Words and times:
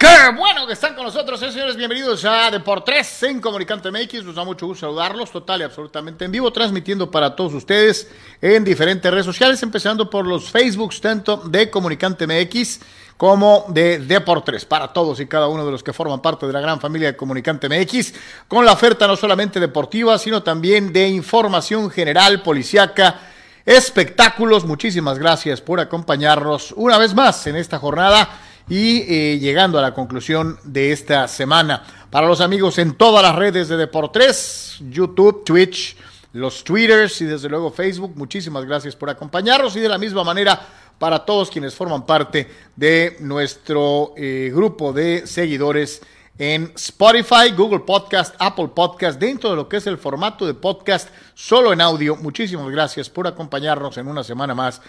Qué 0.00 0.06
bueno 0.34 0.66
que 0.66 0.72
están 0.72 0.94
con 0.94 1.04
nosotros, 1.04 1.42
eh, 1.42 1.52
señores. 1.52 1.76
Bienvenidos 1.76 2.24
a 2.24 2.50
Deportes 2.50 3.22
en 3.22 3.38
Comunicante 3.38 3.90
MX. 3.90 4.24
Nos 4.24 4.34
da 4.34 4.44
mucho 4.44 4.66
gusto 4.66 4.86
saludarlos, 4.86 5.30
total 5.30 5.60
y 5.60 5.64
absolutamente 5.64 6.24
en 6.24 6.32
vivo, 6.32 6.50
transmitiendo 6.50 7.10
para 7.10 7.36
todos 7.36 7.52
ustedes 7.52 8.08
en 8.40 8.64
diferentes 8.64 9.10
redes 9.10 9.26
sociales, 9.26 9.62
empezando 9.62 10.08
por 10.08 10.26
los 10.26 10.50
Facebooks, 10.50 11.02
tanto 11.02 11.36
de 11.36 11.68
Comunicante 11.68 12.26
MX 12.26 12.80
como 13.18 13.66
de 13.68 13.98
Deportes, 13.98 14.64
para 14.64 14.90
todos 14.90 15.20
y 15.20 15.26
cada 15.26 15.48
uno 15.48 15.66
de 15.66 15.72
los 15.72 15.82
que 15.82 15.92
forman 15.92 16.22
parte 16.22 16.46
de 16.46 16.54
la 16.54 16.62
gran 16.62 16.80
familia 16.80 17.08
de 17.08 17.16
Comunicante 17.18 17.68
MX, 17.68 18.14
con 18.48 18.64
la 18.64 18.72
oferta 18.72 19.06
no 19.06 19.16
solamente 19.16 19.60
deportiva, 19.60 20.16
sino 20.16 20.42
también 20.42 20.94
de 20.94 21.08
información 21.08 21.90
general, 21.90 22.40
policiaca, 22.40 23.20
espectáculos. 23.66 24.64
Muchísimas 24.64 25.18
gracias 25.18 25.60
por 25.60 25.78
acompañarnos 25.78 26.72
una 26.74 26.96
vez 26.96 27.12
más 27.12 27.46
en 27.46 27.56
esta 27.56 27.78
jornada 27.78 28.46
y 28.70 29.00
eh, 29.00 29.38
llegando 29.40 29.78
a 29.78 29.82
la 29.82 29.92
conclusión 29.92 30.58
de 30.62 30.92
esta 30.92 31.26
semana. 31.26 31.82
Para 32.08 32.28
los 32.28 32.40
amigos 32.40 32.78
en 32.78 32.94
todas 32.94 33.22
las 33.22 33.34
redes 33.34 33.68
de 33.68 33.76
Deportes, 33.76 34.76
YouTube, 34.88 35.44
Twitch, 35.44 35.96
los 36.32 36.62
Twitters 36.62 37.20
y 37.20 37.24
desde 37.24 37.48
luego 37.48 37.72
Facebook, 37.72 38.12
muchísimas 38.14 38.64
gracias 38.64 38.94
por 38.94 39.10
acompañarnos 39.10 39.74
y 39.74 39.80
de 39.80 39.88
la 39.88 39.98
misma 39.98 40.22
manera 40.22 40.58
para 41.00 41.18
todos 41.18 41.50
quienes 41.50 41.74
forman 41.74 42.06
parte 42.06 42.48
de 42.76 43.16
nuestro 43.18 44.14
eh, 44.16 44.52
grupo 44.54 44.92
de 44.92 45.26
seguidores 45.26 46.00
en 46.38 46.72
Spotify, 46.76 47.50
Google 47.56 47.80
Podcast, 47.80 48.34
Apple 48.38 48.68
Podcast, 48.74 49.18
dentro 49.18 49.50
de 49.50 49.56
lo 49.56 49.68
que 49.68 49.78
es 49.78 49.86
el 49.86 49.98
formato 49.98 50.46
de 50.46 50.54
podcast 50.54 51.08
solo 51.34 51.72
en 51.72 51.80
audio. 51.80 52.16
Muchísimas 52.16 52.70
gracias 52.70 53.10
por 53.10 53.26
acompañarnos 53.26 53.98
en 53.98 54.06
una 54.06 54.22
semana 54.22 54.54
más 54.54 54.80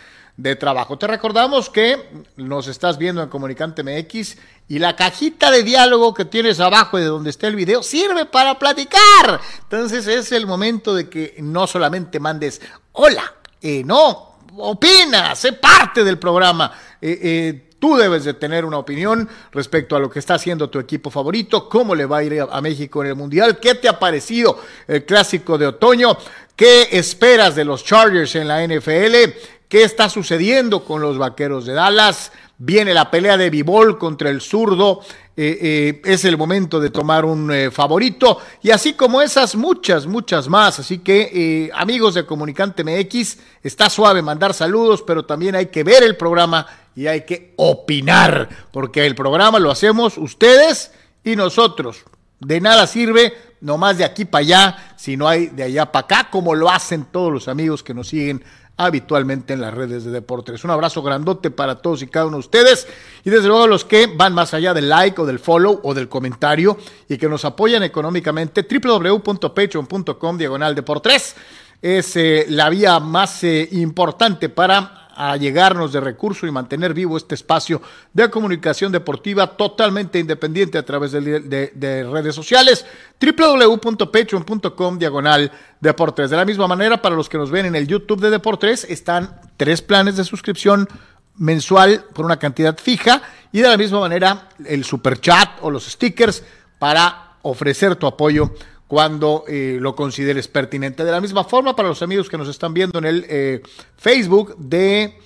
de 0.41 0.55
trabajo. 0.55 0.97
Te 0.97 1.07
recordamos 1.07 1.69
que 1.69 2.09
nos 2.35 2.67
estás 2.67 2.97
viendo 2.97 3.21
en 3.21 3.29
Comunicante 3.29 3.83
MX 3.83 4.37
y 4.67 4.79
la 4.79 4.95
cajita 4.95 5.51
de 5.51 5.63
diálogo 5.63 6.13
que 6.13 6.25
tienes 6.25 6.59
abajo 6.59 6.97
de 6.97 7.05
donde 7.05 7.29
está 7.29 7.47
el 7.47 7.55
video 7.55 7.83
sirve 7.83 8.25
para 8.25 8.57
platicar. 8.57 9.39
Entonces 9.61 10.07
es 10.07 10.31
el 10.31 10.47
momento 10.47 10.95
de 10.95 11.09
que 11.09 11.35
no 11.39 11.67
solamente 11.67 12.19
mandes 12.19 12.61
hola, 12.93 13.35
eh, 13.61 13.83
no, 13.85 14.37
opina, 14.57 15.35
sé 15.35 15.53
parte 15.53 16.03
del 16.03 16.17
programa. 16.17 16.71
Eh, 16.99 17.19
eh, 17.21 17.67
Tú 17.81 17.97
debes 17.97 18.25
de 18.25 18.35
tener 18.35 18.63
una 18.63 18.77
opinión 18.77 19.27
respecto 19.51 19.95
a 19.95 19.99
lo 19.99 20.07
que 20.07 20.19
está 20.19 20.35
haciendo 20.35 20.69
tu 20.69 20.77
equipo 20.77 21.09
favorito, 21.09 21.67
cómo 21.67 21.95
le 21.95 22.05
va 22.05 22.17
a 22.17 22.23
ir 22.23 22.39
a 22.39 22.61
México 22.61 23.01
en 23.01 23.09
el 23.09 23.15
Mundial, 23.15 23.57
qué 23.59 23.73
te 23.73 23.89
ha 23.89 23.97
parecido 23.97 24.61
el 24.87 25.03
clásico 25.03 25.57
de 25.57 25.65
otoño, 25.65 26.15
qué 26.55 26.89
esperas 26.91 27.55
de 27.55 27.65
los 27.65 27.83
Chargers 27.83 28.35
en 28.35 28.49
la 28.49 28.63
NFL, 28.63 29.31
qué 29.71 29.83
está 29.83 30.09
sucediendo 30.09 30.83
con 30.83 31.01
los 31.01 31.17
Vaqueros 31.17 31.65
de 31.65 31.71
Dallas. 31.71 32.33
Viene 32.57 32.93
la 32.93 33.09
pelea 33.09 33.37
de 33.37 33.49
Bibol 33.49 33.97
contra 33.97 34.29
el 34.29 34.41
zurdo. 34.41 34.99
Eh, 35.37 35.57
eh, 35.61 36.01
es 36.03 36.25
el 36.25 36.37
momento 36.37 36.81
de 36.81 36.89
tomar 36.89 37.23
un 37.23 37.49
eh, 37.53 37.71
favorito. 37.71 38.39
Y 38.61 38.71
así 38.71 38.95
como 38.95 39.21
esas, 39.21 39.55
muchas, 39.55 40.07
muchas 40.07 40.49
más. 40.49 40.79
Así 40.79 40.99
que, 40.99 41.71
amigos 41.73 42.15
de 42.15 42.25
Comunicante 42.25 42.83
MX, 42.83 43.37
está 43.63 43.89
suave 43.89 44.21
mandar 44.21 44.53
saludos, 44.53 45.05
pero 45.07 45.23
también 45.23 45.55
hay 45.55 45.67
que 45.67 45.85
ver 45.85 46.03
el 46.03 46.17
programa 46.17 46.67
y 46.93 47.07
hay 47.07 47.21
que 47.21 47.53
opinar. 47.55 48.49
Porque 48.73 49.05
el 49.05 49.15
programa 49.15 49.57
lo 49.57 49.71
hacemos 49.71 50.17
ustedes 50.17 50.91
y 51.23 51.37
nosotros. 51.37 52.03
De 52.41 52.59
nada 52.59 52.87
sirve 52.87 53.33
nomás 53.61 53.97
de 53.97 54.03
aquí 54.03 54.25
para 54.25 54.41
allá, 54.41 54.95
si 54.97 55.15
no 55.15 55.29
hay 55.29 55.47
de 55.47 55.63
allá 55.63 55.91
para 55.91 56.03
acá, 56.05 56.29
como 56.29 56.55
lo 56.55 56.69
hacen 56.69 57.05
todos 57.05 57.31
los 57.31 57.47
amigos 57.47 57.83
que 57.83 57.93
nos 57.93 58.09
siguen 58.09 58.43
habitualmente 58.77 59.53
en 59.53 59.61
las 59.61 59.73
redes 59.73 60.03
de 60.03 60.11
deportes. 60.11 60.63
Un 60.63 60.71
abrazo 60.71 61.03
grandote 61.03 61.51
para 61.51 61.75
todos 61.75 62.01
y 62.01 62.07
cada 62.07 62.25
uno 62.25 62.37
de 62.37 62.41
ustedes 62.41 62.87
y 63.23 63.29
desde 63.29 63.47
luego 63.47 63.67
los 63.67 63.85
que 63.85 64.07
van 64.07 64.33
más 64.33 64.53
allá 64.53 64.73
del 64.73 64.89
like 64.89 65.21
o 65.21 65.25
del 65.25 65.39
follow 65.39 65.79
o 65.83 65.93
del 65.93 66.09
comentario 66.09 66.77
y 67.07 67.17
que 67.17 67.29
nos 67.29 67.45
apoyan 67.45 67.83
económicamente 67.83 68.65
www.patreon.com 68.69 70.37
diagonal 70.37 70.75
deportes 70.75 71.35
es 71.81 72.15
eh, 72.15 72.45
la 72.49 72.69
vía 72.69 72.99
más 72.99 73.43
eh, 73.43 73.67
importante 73.71 74.49
para 74.49 75.00
a 75.23 75.37
llegarnos 75.37 75.93
de 75.93 75.99
recursos 75.99 76.49
y 76.49 76.51
mantener 76.51 76.95
vivo 76.95 77.15
este 77.15 77.35
espacio 77.35 77.79
de 78.11 78.31
comunicación 78.31 78.91
deportiva 78.91 79.55
totalmente 79.55 80.17
independiente 80.17 80.79
a 80.79 80.83
través 80.83 81.11
de, 81.11 82.07
redes 82.11 82.33
sociales 82.33 82.87
www.patreon.com 83.21 84.97
diagonal 84.97 85.51
deportes. 85.79 86.31
De 86.31 86.37
la 86.37 86.43
misma 86.43 86.67
manera, 86.67 87.03
para 87.03 87.15
los 87.15 87.29
que 87.29 87.37
nos 87.37 87.51
ven 87.51 87.67
en 87.67 87.75
el 87.75 87.85
YouTube 87.85 88.19
de 88.19 88.31
Deportes, 88.31 88.83
están 88.89 89.39
tres 89.57 89.83
planes 89.83 90.17
de 90.17 90.23
suscripción 90.23 90.89
mensual 91.37 92.03
por 92.15 92.25
una 92.25 92.39
cantidad 92.39 92.75
fija 92.79 93.21
y 93.51 93.61
de 93.61 93.69
la 93.69 93.77
misma 93.77 93.99
manera 93.99 94.49
el 94.65 94.83
super 94.83 95.21
chat 95.21 95.49
o 95.61 95.69
los 95.69 95.85
stickers 95.85 96.43
para 96.79 97.33
ofrecer 97.43 97.95
tu 97.95 98.07
apoyo 98.07 98.55
cuando 98.91 99.45
eh, 99.47 99.77
lo 99.79 99.95
consideres 99.95 100.49
pertinente. 100.49 101.05
De 101.05 101.11
la 101.13 101.21
misma 101.21 101.45
forma, 101.45 101.77
para 101.77 101.87
los 101.87 102.01
amigos 102.01 102.27
que 102.27 102.37
nos 102.37 102.49
están 102.49 102.73
viendo 102.73 102.99
en 102.99 103.05
el 103.05 103.25
eh, 103.29 103.63
Facebook 103.95 104.57
de 104.57 105.17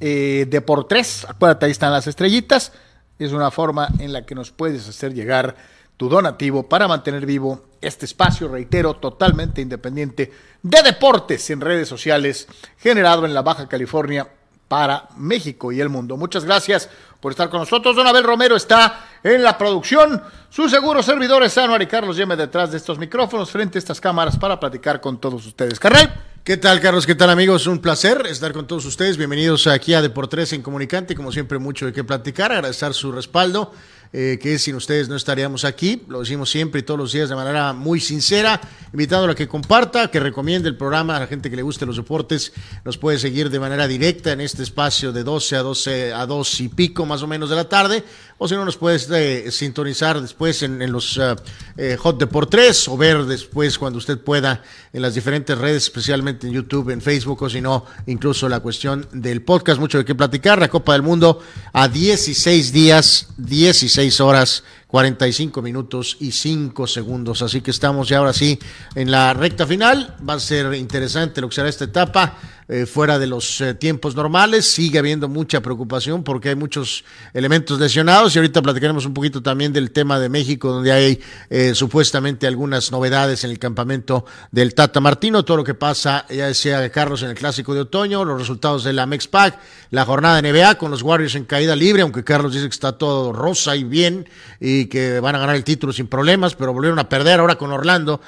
eh, 0.00 0.46
Deportes, 0.48 1.26
acuérdate, 1.28 1.66
ahí 1.66 1.72
están 1.72 1.92
las 1.92 2.06
estrellitas. 2.06 2.72
Es 3.18 3.32
una 3.32 3.50
forma 3.50 3.90
en 3.98 4.14
la 4.14 4.24
que 4.24 4.34
nos 4.34 4.52
puedes 4.52 4.88
hacer 4.88 5.12
llegar 5.12 5.54
tu 5.98 6.08
donativo 6.08 6.66
para 6.66 6.88
mantener 6.88 7.26
vivo 7.26 7.62
este 7.82 8.06
espacio, 8.06 8.48
reitero, 8.48 8.94
totalmente 8.94 9.60
independiente 9.60 10.32
de 10.62 10.82
deportes 10.82 11.50
en 11.50 11.60
redes 11.60 11.90
sociales, 11.90 12.48
generado 12.78 13.26
en 13.26 13.34
la 13.34 13.42
Baja 13.42 13.68
California 13.68 14.28
para 14.66 15.10
México 15.18 15.72
y 15.72 15.80
el 15.82 15.90
mundo. 15.90 16.16
Muchas 16.16 16.46
gracias 16.46 16.88
por 17.20 17.32
estar 17.32 17.48
con 17.50 17.60
nosotros. 17.60 17.94
Don 17.94 18.06
Abel 18.06 18.24
Romero 18.24 18.56
está 18.56 19.06
en 19.22 19.42
la 19.42 19.56
producción. 19.56 20.22
Su 20.48 20.68
seguro 20.68 21.02
servidor 21.02 21.42
es 21.42 21.56
Anuar 21.58 21.82
y 21.82 21.86
Carlos 21.86 22.16
Yeme 22.16 22.36
detrás 22.36 22.70
de 22.70 22.78
estos 22.78 22.98
micrófonos, 22.98 23.50
frente 23.50 23.78
a 23.78 23.80
estas 23.80 24.00
cámaras 24.00 24.36
para 24.36 24.58
platicar 24.58 25.00
con 25.00 25.20
todos 25.20 25.46
ustedes. 25.46 25.78
Carnal. 25.78 26.24
¿Qué 26.42 26.56
tal, 26.56 26.80
Carlos? 26.80 27.06
¿Qué 27.06 27.14
tal, 27.14 27.28
amigos? 27.28 27.66
Un 27.66 27.80
placer 27.80 28.26
estar 28.26 28.52
con 28.54 28.66
todos 28.66 28.86
ustedes. 28.86 29.18
Bienvenidos 29.18 29.66
aquí 29.66 29.92
a 29.92 30.00
Deportes 30.00 30.54
en 30.54 30.62
Comunicante. 30.62 31.14
Como 31.14 31.30
siempre, 31.30 31.58
mucho 31.58 31.84
de 31.84 31.92
qué 31.92 32.02
platicar. 32.02 32.50
Agradecer 32.50 32.94
su 32.94 33.12
respaldo 33.12 33.72
eh, 34.12 34.38
que 34.42 34.58
sin 34.58 34.74
ustedes 34.74 35.08
no 35.08 35.14
estaríamos 35.14 35.64
aquí. 35.64 36.02
Lo 36.08 36.20
decimos 36.20 36.50
siempre 36.50 36.80
y 36.80 36.82
todos 36.82 36.98
los 36.98 37.12
días 37.12 37.28
de 37.28 37.36
manera 37.36 37.72
muy 37.72 38.00
sincera, 38.00 38.60
invitando 38.92 39.30
a 39.30 39.34
que 39.36 39.46
comparta, 39.46 40.10
que 40.10 40.18
recomiende 40.18 40.68
el 40.68 40.76
programa 40.76 41.16
a 41.16 41.20
la 41.20 41.26
gente 41.28 41.48
que 41.48 41.56
le 41.56 41.62
guste 41.62 41.86
los 41.86 41.96
deportes. 41.96 42.52
Nos 42.84 42.98
puede 42.98 43.20
seguir 43.20 43.50
de 43.50 43.60
manera 43.60 43.86
directa 43.86 44.32
en 44.32 44.40
este 44.40 44.64
espacio 44.64 45.12
de 45.12 45.22
12 45.22 45.56
a 45.56 45.62
12 45.62 46.12
a 46.12 46.26
2 46.26 46.60
y 46.60 46.68
pico 46.68 47.06
más 47.06 47.22
o 47.22 47.28
menos 47.28 47.50
de 47.50 47.56
la 47.56 47.68
tarde, 47.68 48.02
o 48.38 48.48
si 48.48 48.54
no 48.54 48.64
nos 48.64 48.76
puedes 48.76 49.08
eh, 49.10 49.50
sintonizar 49.52 50.20
después 50.20 50.62
en, 50.62 50.90
los 50.90 51.16
uh, 51.18 51.36
eh, 51.76 51.96
Hot 52.00 52.18
Deportes 52.18 52.88
o 52.88 52.96
ver 52.96 53.26
después 53.26 53.78
cuando 53.78 53.98
usted 53.98 54.18
pueda 54.18 54.62
en 54.92 55.02
las 55.02 55.14
diferentes 55.14 55.56
redes, 55.56 55.84
especialmente 55.84 56.46
en 56.46 56.54
YouTube, 56.54 56.90
en 56.90 57.00
Facebook 57.00 57.42
o 57.42 57.50
si 57.50 57.60
no, 57.60 57.84
incluso 58.06 58.48
la 58.48 58.60
cuestión 58.60 59.06
del 59.12 59.42
podcast. 59.42 59.78
Mucho 59.78 59.98
de 59.98 60.04
qué 60.04 60.14
platicar. 60.14 60.58
La 60.58 60.68
Copa 60.68 60.94
del 60.94 61.02
Mundo 61.02 61.40
a 61.72 61.86
16 61.86 62.72
días, 62.72 63.28
16 63.36 63.99
horas 64.20 64.64
45 64.90 65.62
minutos 65.62 66.16
y 66.20 66.32
5 66.32 66.86
segundos. 66.86 67.42
Así 67.42 67.60
que 67.60 67.70
estamos 67.70 68.08
ya 68.08 68.18
ahora 68.18 68.32
sí 68.32 68.58
en 68.94 69.10
la 69.10 69.32
recta 69.34 69.66
final. 69.66 70.16
Va 70.28 70.34
a 70.34 70.40
ser 70.40 70.74
interesante 70.74 71.40
lo 71.40 71.48
que 71.48 71.54
será 71.54 71.68
esta 71.68 71.84
etapa. 71.84 72.36
Eh, 72.72 72.86
fuera 72.86 73.18
de 73.18 73.26
los 73.26 73.60
eh, 73.62 73.74
tiempos 73.74 74.14
normales. 74.14 74.64
Sigue 74.64 75.00
habiendo 75.00 75.28
mucha 75.28 75.60
preocupación 75.60 76.22
porque 76.22 76.50
hay 76.50 76.54
muchos 76.54 77.04
elementos 77.34 77.80
lesionados 77.80 78.32
y 78.32 78.38
ahorita 78.38 78.62
platicaremos 78.62 79.04
un 79.06 79.12
poquito 79.12 79.42
también 79.42 79.72
del 79.72 79.90
tema 79.90 80.20
de 80.20 80.28
México, 80.28 80.70
donde 80.70 80.92
hay 80.92 81.20
eh, 81.48 81.74
supuestamente 81.74 82.46
algunas 82.46 82.92
novedades 82.92 83.42
en 83.42 83.50
el 83.50 83.58
campamento 83.58 84.24
del 84.52 84.72
Tata 84.76 85.00
Martino, 85.00 85.44
todo 85.44 85.56
lo 85.56 85.64
que 85.64 85.74
pasa, 85.74 86.24
ya 86.30 86.46
decía 86.46 86.88
Carlos, 86.92 87.24
en 87.24 87.30
el 87.30 87.34
Clásico 87.34 87.74
de 87.74 87.80
Otoño, 87.80 88.24
los 88.24 88.38
resultados 88.38 88.84
de 88.84 88.92
la 88.92 89.04
Mexpac, 89.04 89.58
la 89.90 90.04
jornada 90.04 90.40
de 90.40 90.52
NBA 90.52 90.76
con 90.76 90.92
los 90.92 91.02
Warriors 91.02 91.34
en 91.34 91.46
caída 91.46 91.74
libre, 91.74 92.02
aunque 92.02 92.22
Carlos 92.22 92.52
dice 92.52 92.66
que 92.66 92.74
está 92.74 92.92
todo 92.92 93.32
rosa 93.32 93.74
y 93.74 93.82
bien 93.82 94.28
y 94.60 94.79
que 94.86 95.20
van 95.20 95.34
a 95.34 95.38
ganar 95.38 95.56
el 95.56 95.64
título 95.64 95.92
sin 95.92 96.06
problemas, 96.06 96.54
pero 96.54 96.72
volvieron 96.72 96.98
a 96.98 97.08
perder 97.08 97.40
ahora 97.40 97.56
con 97.56 97.72
Orlando. 97.72 98.20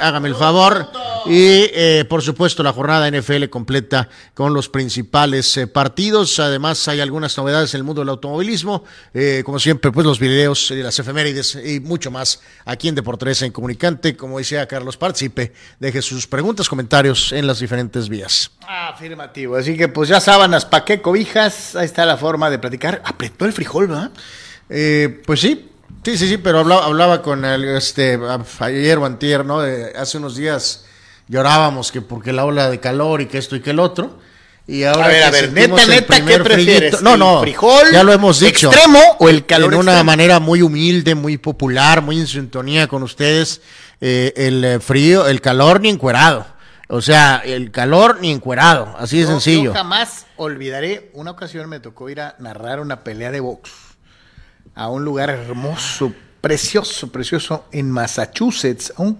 hágame 0.00 0.28
el 0.28 0.34
favor. 0.34 0.88
Y 1.26 2.04
por 2.04 2.22
supuesto 2.22 2.62
la 2.62 2.72
jornada 2.72 3.10
NFL 3.10 3.48
completa 3.48 4.08
con 4.34 4.52
los 4.54 4.68
principales 4.68 5.56
eh, 5.56 5.66
partidos. 5.66 6.38
Además, 6.40 6.86
hay 6.88 7.00
algunas 7.00 7.36
novedades 7.36 7.74
en 7.74 7.78
el 7.78 7.84
mundo 7.84 8.00
del 8.02 8.08
automovilismo. 8.10 8.84
Eh, 9.12 9.42
como 9.44 9.58
siempre, 9.58 9.92
pues 9.92 10.06
los 10.06 10.18
videos, 10.18 10.70
las 10.70 10.98
efemérides 10.98 11.58
y 11.64 11.80
mucho 11.80 12.10
más 12.10 12.40
aquí 12.64 12.88
en 12.88 12.94
Deportes 12.94 13.42
en 13.42 13.52
Comunicante. 13.52 14.16
Como 14.16 14.38
decía 14.38 14.66
Carlos, 14.66 14.96
participe, 14.96 15.52
deje 15.78 16.02
sus 16.02 16.26
preguntas, 16.26 16.68
comentarios 16.68 17.32
en 17.32 17.46
las 17.46 17.60
diferentes 17.60 18.08
vías. 18.08 18.50
Afirmativo. 18.66 19.56
Así 19.56 19.76
que, 19.76 19.88
pues 19.88 20.08
ya 20.08 20.20
sábanas, 20.20 20.64
¿pa' 20.64 20.84
qué 20.84 21.00
cobijas? 21.00 21.76
Ahí 21.76 21.86
está 21.86 22.06
la 22.06 22.16
forma 22.16 22.50
de 22.50 22.58
platicar. 22.58 23.02
Apretó 23.04 23.44
el 23.44 23.52
frijol, 23.52 23.88
¿verdad? 23.88 24.10
Eh, 24.68 25.22
pues 25.26 25.40
sí, 25.40 25.70
Sí, 26.04 26.18
sí, 26.18 26.28
sí, 26.28 26.36
pero 26.36 26.58
hablaba, 26.60 26.84
hablaba 26.84 27.22
con 27.22 27.44
el, 27.44 27.64
este, 27.64 28.18
ayer 28.60 28.98
o 28.98 29.06
antier, 29.06 29.44
¿no? 29.44 29.60
hace 29.60 30.18
unos 30.18 30.36
días 30.36 30.84
llorábamos 31.28 31.90
que 31.90 32.02
porque 32.02 32.32
la 32.32 32.44
ola 32.44 32.68
de 32.68 32.78
calor 32.80 33.22
y 33.22 33.26
que 33.26 33.38
esto 33.38 33.56
y 33.56 33.60
que 33.60 33.70
el 33.70 33.78
otro. 33.80 34.18
Y 34.66 34.84
ahora 34.84 35.04
A 35.06 35.08
ver, 35.08 35.22
a 35.24 35.30
ver, 35.30 35.52
neta, 35.52 35.86
neta, 35.86 36.24
¿qué 36.24 36.38
prefieres? 36.38 36.94
frillito- 36.94 37.00
No, 37.02 37.14
¿El 37.14 37.18
no, 37.20 37.40
frijol 37.40 37.92
ya 37.92 38.02
lo 38.02 38.12
hemos 38.12 38.40
dicho. 38.40 38.68
extremo 38.70 38.98
o 39.18 39.28
el 39.28 39.44
calor 39.46 39.74
En 39.74 39.80
una 39.80 39.92
extremo? 39.92 40.04
manera 40.04 40.40
muy 40.40 40.62
humilde, 40.62 41.14
muy 41.14 41.36
popular, 41.38 42.00
muy 42.02 42.18
en 42.18 42.26
sintonía 42.26 42.86
con 42.86 43.02
ustedes, 43.02 43.60
eh, 44.00 44.32
el 44.36 44.64
eh, 44.64 44.80
frío, 44.80 45.26
el 45.26 45.40
calor 45.42 45.80
ni 45.80 45.90
encuerado. 45.90 46.46
O 46.88 47.00
sea, 47.02 47.42
el 47.44 47.70
calor 47.72 48.18
ni 48.20 48.30
encuerado, 48.30 48.94
así 48.98 49.18
de 49.20 49.26
sencillo. 49.26 49.64
Yo 49.64 49.72
jamás 49.74 50.26
olvidaré, 50.36 51.10
una 51.14 51.30
ocasión 51.32 51.68
me 51.68 51.80
tocó 51.80 52.08
ir 52.10 52.20
a 52.20 52.36
narrar 52.38 52.80
una 52.80 53.04
pelea 53.04 53.30
de 53.30 53.40
box 53.40 53.70
a 54.74 54.88
un 54.88 55.04
lugar 55.04 55.30
hermoso, 55.30 56.12
precioso, 56.40 57.10
precioso, 57.10 57.64
en 57.72 57.90
Massachusetts, 57.90 58.92
a, 58.96 59.02
un- 59.02 59.18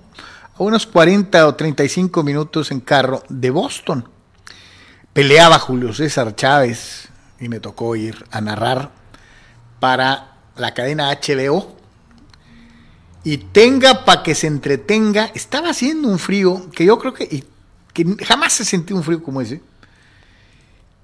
a 0.57 0.63
unos 0.63 0.87
40 0.87 1.47
o 1.47 1.55
35 1.55 2.23
minutos 2.23 2.71
en 2.71 2.81
carro 2.81 3.23
de 3.29 3.51
Boston. 3.51 4.09
Peleaba 5.13 5.59
Julio 5.59 5.93
César 5.93 6.35
Chávez 6.35 7.09
y 7.41 7.49
me 7.49 7.61
tocó 7.61 7.95
ir 7.97 8.25
a 8.31 8.41
narrar 8.41 8.91
para 9.81 10.33
la 10.57 10.75
cadena 10.75 11.11
HBO. 11.13 11.75
Y 13.23 13.39
tenga 13.39 14.05
para 14.05 14.23
que 14.23 14.35
se 14.35 14.47
entretenga, 14.47 15.31
estaba 15.35 15.71
haciendo 15.71 16.09
un 16.09 16.19
frío 16.19 16.71
que 16.73 16.85
yo 16.85 16.99
creo 16.99 17.15
que, 17.15 17.45
que 17.93 18.17
jamás 18.25 18.53
se 18.53 18.65
sentió 18.67 18.95
un 18.97 19.03
frío 19.03 19.23
como 19.23 19.41
ese. 19.41 19.63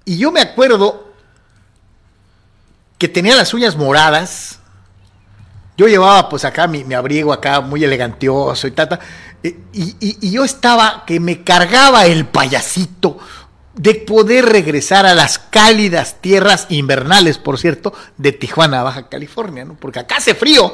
Y 0.05 0.17
yo 0.17 0.31
me 0.31 0.41
acuerdo 0.41 1.10
que 3.01 3.07
tenía 3.07 3.35
las 3.35 3.51
uñas 3.55 3.75
moradas. 3.75 4.59
Yo 5.75 5.87
llevaba 5.87 6.29
pues 6.29 6.45
acá 6.45 6.67
mi, 6.67 6.93
abrigo 6.93 7.33
acá 7.33 7.59
muy 7.59 7.83
elegantioso 7.83 8.67
y 8.67 8.71
tata. 8.71 8.99
Y, 9.41 9.49
y- 9.73 10.17
y 10.21 10.29
yo 10.31 10.43
estaba 10.43 11.03
que 11.07 11.19
me 11.19 11.43
cargaba 11.43 12.05
el 12.05 12.27
payasito 12.27 13.17
de 13.73 13.95
poder 13.95 14.45
regresar 14.45 15.07
a 15.07 15.15
las 15.15 15.39
cálidas 15.39 16.17
tierras 16.21 16.67
invernales, 16.69 17.39
por 17.39 17.57
cierto, 17.57 17.91
de 18.17 18.33
Tijuana, 18.33 18.83
Baja 18.83 19.09
California, 19.09 19.65
¿no? 19.65 19.73
Porque 19.73 19.97
acá 19.97 20.17
hace 20.17 20.35
frío, 20.35 20.71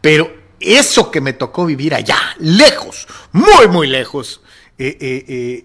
pero 0.00 0.32
eso 0.60 1.10
que 1.10 1.20
me 1.20 1.32
tocó 1.32 1.66
vivir 1.66 1.92
allá, 1.92 2.18
lejos, 2.38 3.08
muy, 3.32 3.66
muy 3.66 3.88
lejos, 3.88 4.42
eh, 4.78 4.96
eh, 5.00 5.24
eh, 5.26 5.64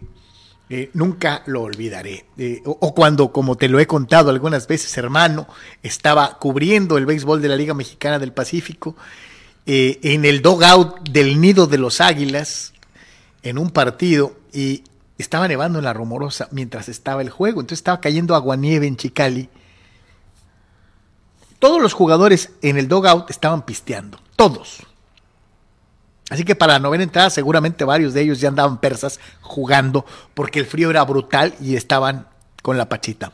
eh, 0.70 0.92
nunca 0.94 1.42
lo 1.48 1.64
olvidaré. 1.64 2.26
Eh, 2.38 2.62
o, 2.64 2.94
cuando, 2.94 3.32
como 3.32 3.56
te 3.56 3.68
lo 3.68 3.80
he 3.80 3.88
contado 3.88 4.30
algunas 4.30 4.68
veces, 4.68 4.96
hermano, 4.98 5.48
estaba 5.82 6.38
cubriendo 6.38 6.98
el 6.98 7.08
béisbol 7.08 7.42
de 7.42 7.50
la 7.50 7.56
Liga 7.56 7.74
Mexicana 7.74 8.20
del 8.20 8.34
Pacífico 8.34 8.96
eh, 9.66 10.00
en 10.04 10.26
el 10.26 10.44
dogout 10.44 11.10
del 11.10 11.42
Nido 11.42 11.66
de 11.66 11.80
los 11.80 12.02
Águilas 12.02 12.74
en 13.42 13.58
un 13.58 13.72
partido 13.72 14.36
y 14.54 14.84
estaba 15.18 15.48
nevando 15.48 15.80
en 15.80 15.86
la 15.86 15.94
Romorosa 15.94 16.48
mientras 16.52 16.88
estaba 16.88 17.24
el 17.24 17.32
juego. 17.32 17.62
Entonces 17.62 17.80
estaba 17.80 18.00
cayendo 18.00 18.36
aguanieve 18.36 18.86
en 18.86 18.96
Chicali. 18.96 19.50
Todos 21.58 21.82
los 21.82 21.94
jugadores 21.94 22.52
en 22.62 22.78
el 22.78 22.88
dogout 22.88 23.30
estaban 23.32 23.66
pisteando. 23.66 24.20
Todos. 24.36 24.84
Así 26.30 26.44
que 26.44 26.56
para 26.56 26.74
la 26.74 26.80
novena 26.80 27.04
entrada 27.04 27.30
seguramente 27.30 27.84
varios 27.84 28.14
de 28.14 28.22
ellos 28.22 28.40
ya 28.40 28.50
andaban 28.50 28.80
persas 28.80 29.20
jugando 29.42 30.06
porque 30.34 30.60
el 30.60 30.66
frío 30.66 30.90
era 30.90 31.04
brutal 31.04 31.54
y 31.62 31.76
estaban 31.76 32.28
con 32.62 32.78
la 32.78 32.88
pachita. 32.88 33.34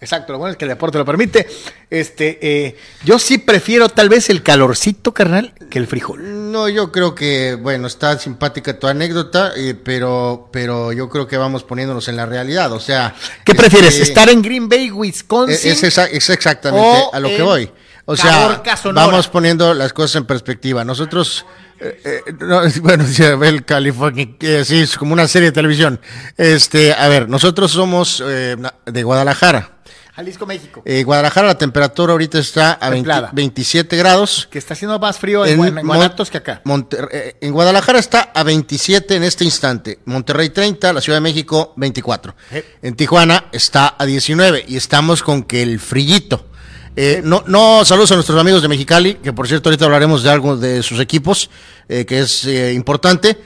Exacto, 0.00 0.34
lo 0.34 0.38
bueno 0.38 0.52
es 0.52 0.58
que 0.58 0.66
el 0.66 0.68
deporte 0.68 0.98
lo 0.98 1.04
permite. 1.06 1.46
Este, 1.88 2.38
eh, 2.42 2.76
yo 3.06 3.18
sí 3.18 3.38
prefiero 3.38 3.88
tal 3.88 4.10
vez 4.10 4.28
el 4.28 4.42
calorcito, 4.42 5.14
carnal, 5.14 5.54
que 5.70 5.78
el 5.78 5.86
frijol. 5.86 6.52
No, 6.52 6.68
yo 6.68 6.92
creo 6.92 7.14
que, 7.14 7.54
bueno, 7.54 7.86
está 7.86 8.18
simpática 8.18 8.78
tu 8.78 8.86
anécdota, 8.86 9.52
eh, 9.56 9.74
pero, 9.74 10.50
pero 10.52 10.92
yo 10.92 11.08
creo 11.08 11.26
que 11.26 11.38
vamos 11.38 11.64
poniéndonos 11.64 12.06
en 12.08 12.16
la 12.16 12.26
realidad. 12.26 12.70
O 12.72 12.80
sea, 12.80 13.14
¿Qué 13.46 13.52
este, 13.52 13.54
prefieres? 13.54 13.98
¿Estar 13.98 14.28
en 14.28 14.42
Green 14.42 14.68
Bay, 14.68 14.90
Wisconsin? 14.90 15.72
es 15.72 15.82
exa- 15.82 16.10
es 16.10 16.28
exactamente 16.28 16.98
a 17.10 17.18
lo 17.20 17.28
que 17.28 17.42
voy. 17.42 17.70
O 18.06 18.16
sea, 18.16 18.62
vamos 18.92 19.28
poniendo 19.28 19.72
las 19.74 19.92
cosas 19.92 20.16
en 20.16 20.26
perspectiva. 20.26 20.84
Nosotros, 20.84 21.46
eh, 21.80 22.00
eh, 22.04 22.32
no, 22.40 22.60
bueno, 22.82 23.04
el 23.44 23.64
California, 23.64 24.28
que 24.38 24.64
sí, 24.64 24.80
es 24.80 24.96
como 24.98 25.12
una 25.14 25.26
serie 25.26 25.48
de 25.48 25.52
televisión. 25.52 26.00
Este, 26.36 26.92
a 26.92 27.08
ver, 27.08 27.28
nosotros 27.28 27.70
somos 27.72 28.22
eh, 28.26 28.56
de 28.86 29.02
Guadalajara. 29.02 29.70
Jalisco, 30.14 30.46
México. 30.46 30.80
Eh, 30.84 31.02
Guadalajara, 31.02 31.48
la 31.48 31.58
temperatura 31.58 32.12
ahorita 32.12 32.38
está 32.38 32.72
a 32.74 32.88
20 32.88 33.08
Templada. 33.08 33.30
27 33.32 33.96
grados. 33.96 34.46
que 34.48 34.58
está 34.60 34.74
haciendo 34.74 34.96
más 35.00 35.18
frío 35.18 35.44
en, 35.44 35.60
en 35.76 35.84
Guanatos 35.86 36.30
que 36.30 36.38
acá. 36.38 36.60
Monter- 36.64 37.08
eh, 37.10 37.36
en 37.40 37.52
Guadalajara 37.52 37.98
está 37.98 38.30
a 38.32 38.44
27 38.44 39.16
en 39.16 39.24
este 39.24 39.44
instante. 39.44 39.98
Monterrey 40.04 40.50
30, 40.50 40.92
la 40.92 41.00
Ciudad 41.00 41.16
de 41.16 41.20
México 41.22 41.72
24. 41.76 42.32
Eh. 42.52 42.64
En 42.82 42.94
Tijuana 42.94 43.46
está 43.50 43.96
a 43.98 44.04
19 44.06 44.66
y 44.68 44.76
estamos 44.76 45.20
con 45.24 45.42
que 45.42 45.62
el 45.62 45.80
frillito. 45.80 46.46
Eh, 46.96 47.20
no, 47.24 47.42
no, 47.46 47.84
saludos 47.84 48.12
a 48.12 48.14
nuestros 48.14 48.38
amigos 48.40 48.62
de 48.62 48.68
Mexicali, 48.68 49.14
que 49.14 49.32
por 49.32 49.48
cierto 49.48 49.68
ahorita 49.68 49.84
hablaremos 49.84 50.22
de 50.22 50.30
algo 50.30 50.56
de 50.56 50.82
sus 50.82 51.00
equipos, 51.00 51.50
eh, 51.88 52.04
que 52.04 52.20
es 52.20 52.44
eh, 52.44 52.72
importante. 52.72 53.36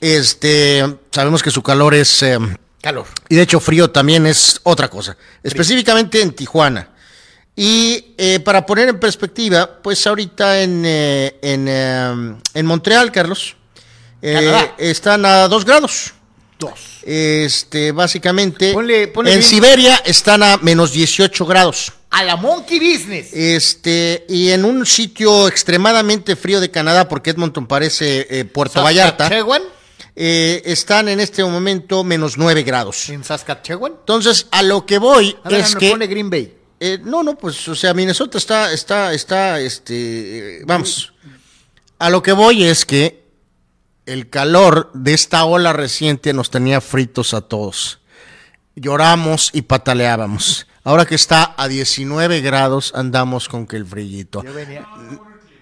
Este, 0.00 0.84
sabemos 1.10 1.42
que 1.42 1.50
su 1.50 1.62
calor 1.62 1.94
es 1.94 2.22
eh, 2.22 2.38
Calor. 2.82 3.06
y 3.28 3.36
de 3.36 3.42
hecho 3.42 3.60
frío 3.60 3.90
también 3.90 4.26
es 4.26 4.60
otra 4.64 4.88
cosa, 4.90 5.16
específicamente 5.42 6.20
en 6.20 6.32
Tijuana. 6.32 6.88
Y 7.54 8.00
para 8.44 8.64
poner 8.64 8.88
en 8.88 8.98
perspectiva, 8.98 9.68
pues 9.82 10.06
ahorita 10.06 10.62
en, 10.62 10.82
en, 10.86 11.68
en 12.54 12.66
Montreal, 12.66 13.12
Carlos, 13.12 13.56
están 14.78 15.26
a 15.26 15.48
2 15.48 15.64
grados. 15.66 16.14
Dos. 16.58 17.00
Este, 17.02 17.92
básicamente, 17.92 18.72
Ponle- 18.72 19.12
ponle 19.12 19.32
en 19.34 19.40
bien. 19.40 19.50
Siberia 19.50 19.96
están 19.96 20.42
a 20.42 20.56
menos 20.62 20.92
18 20.92 21.44
grados. 21.44 21.92
A 22.12 22.22
la 22.22 22.36
Monkey 22.36 22.78
Business. 22.78 23.32
Este, 23.32 24.24
y 24.28 24.50
en 24.50 24.64
un 24.64 24.86
sitio 24.86 25.48
extremadamente 25.48 26.36
frío 26.36 26.60
de 26.60 26.70
Canadá, 26.70 27.08
porque 27.08 27.30
Edmonton 27.30 27.66
parece 27.66 28.26
eh, 28.30 28.44
Puerto 28.44 28.82
Vallarta, 28.82 29.30
eh, 30.14 30.62
están 30.66 31.08
en 31.08 31.20
este 31.20 31.42
momento 31.42 32.04
menos 32.04 32.36
9 32.36 32.62
grados. 32.64 33.08
En 33.08 33.24
Saskatchewan. 33.24 33.92
Entonces, 34.00 34.46
a 34.50 34.62
lo 34.62 34.84
que 34.84 34.98
voy 34.98 35.36
A 35.42 35.48
ver, 35.48 35.60
es 35.60 35.74
que 35.74 35.90
pone 35.90 36.06
Green 36.06 36.28
Bay. 36.28 36.54
eh, 36.80 36.98
no, 37.02 37.22
no, 37.22 37.36
pues, 37.36 37.66
o 37.68 37.74
sea, 37.74 37.94
Minnesota 37.94 38.36
está, 38.36 38.72
está, 38.72 39.14
está, 39.14 39.58
este, 39.58 40.62
vamos. 40.66 41.14
A 41.98 42.10
lo 42.10 42.22
que 42.22 42.32
voy 42.32 42.64
es 42.64 42.84
que 42.84 43.22
el 44.04 44.28
calor 44.28 44.90
de 44.92 45.14
esta 45.14 45.44
ola 45.44 45.72
reciente 45.72 46.32
nos 46.34 46.50
tenía 46.50 46.80
fritos 46.82 47.32
a 47.32 47.40
todos. 47.40 48.00
Lloramos 48.74 49.50
y 49.52 49.62
pataleábamos. 49.62 50.66
Ahora 50.84 51.06
que 51.06 51.14
está 51.14 51.54
a 51.56 51.68
19 51.68 52.40
grados, 52.40 52.92
andamos 52.94 53.48
con 53.48 53.66
que 53.66 53.76
el 53.76 53.86
frillito. 53.86 54.42
Yo 54.42 54.52
venía, 54.52 54.86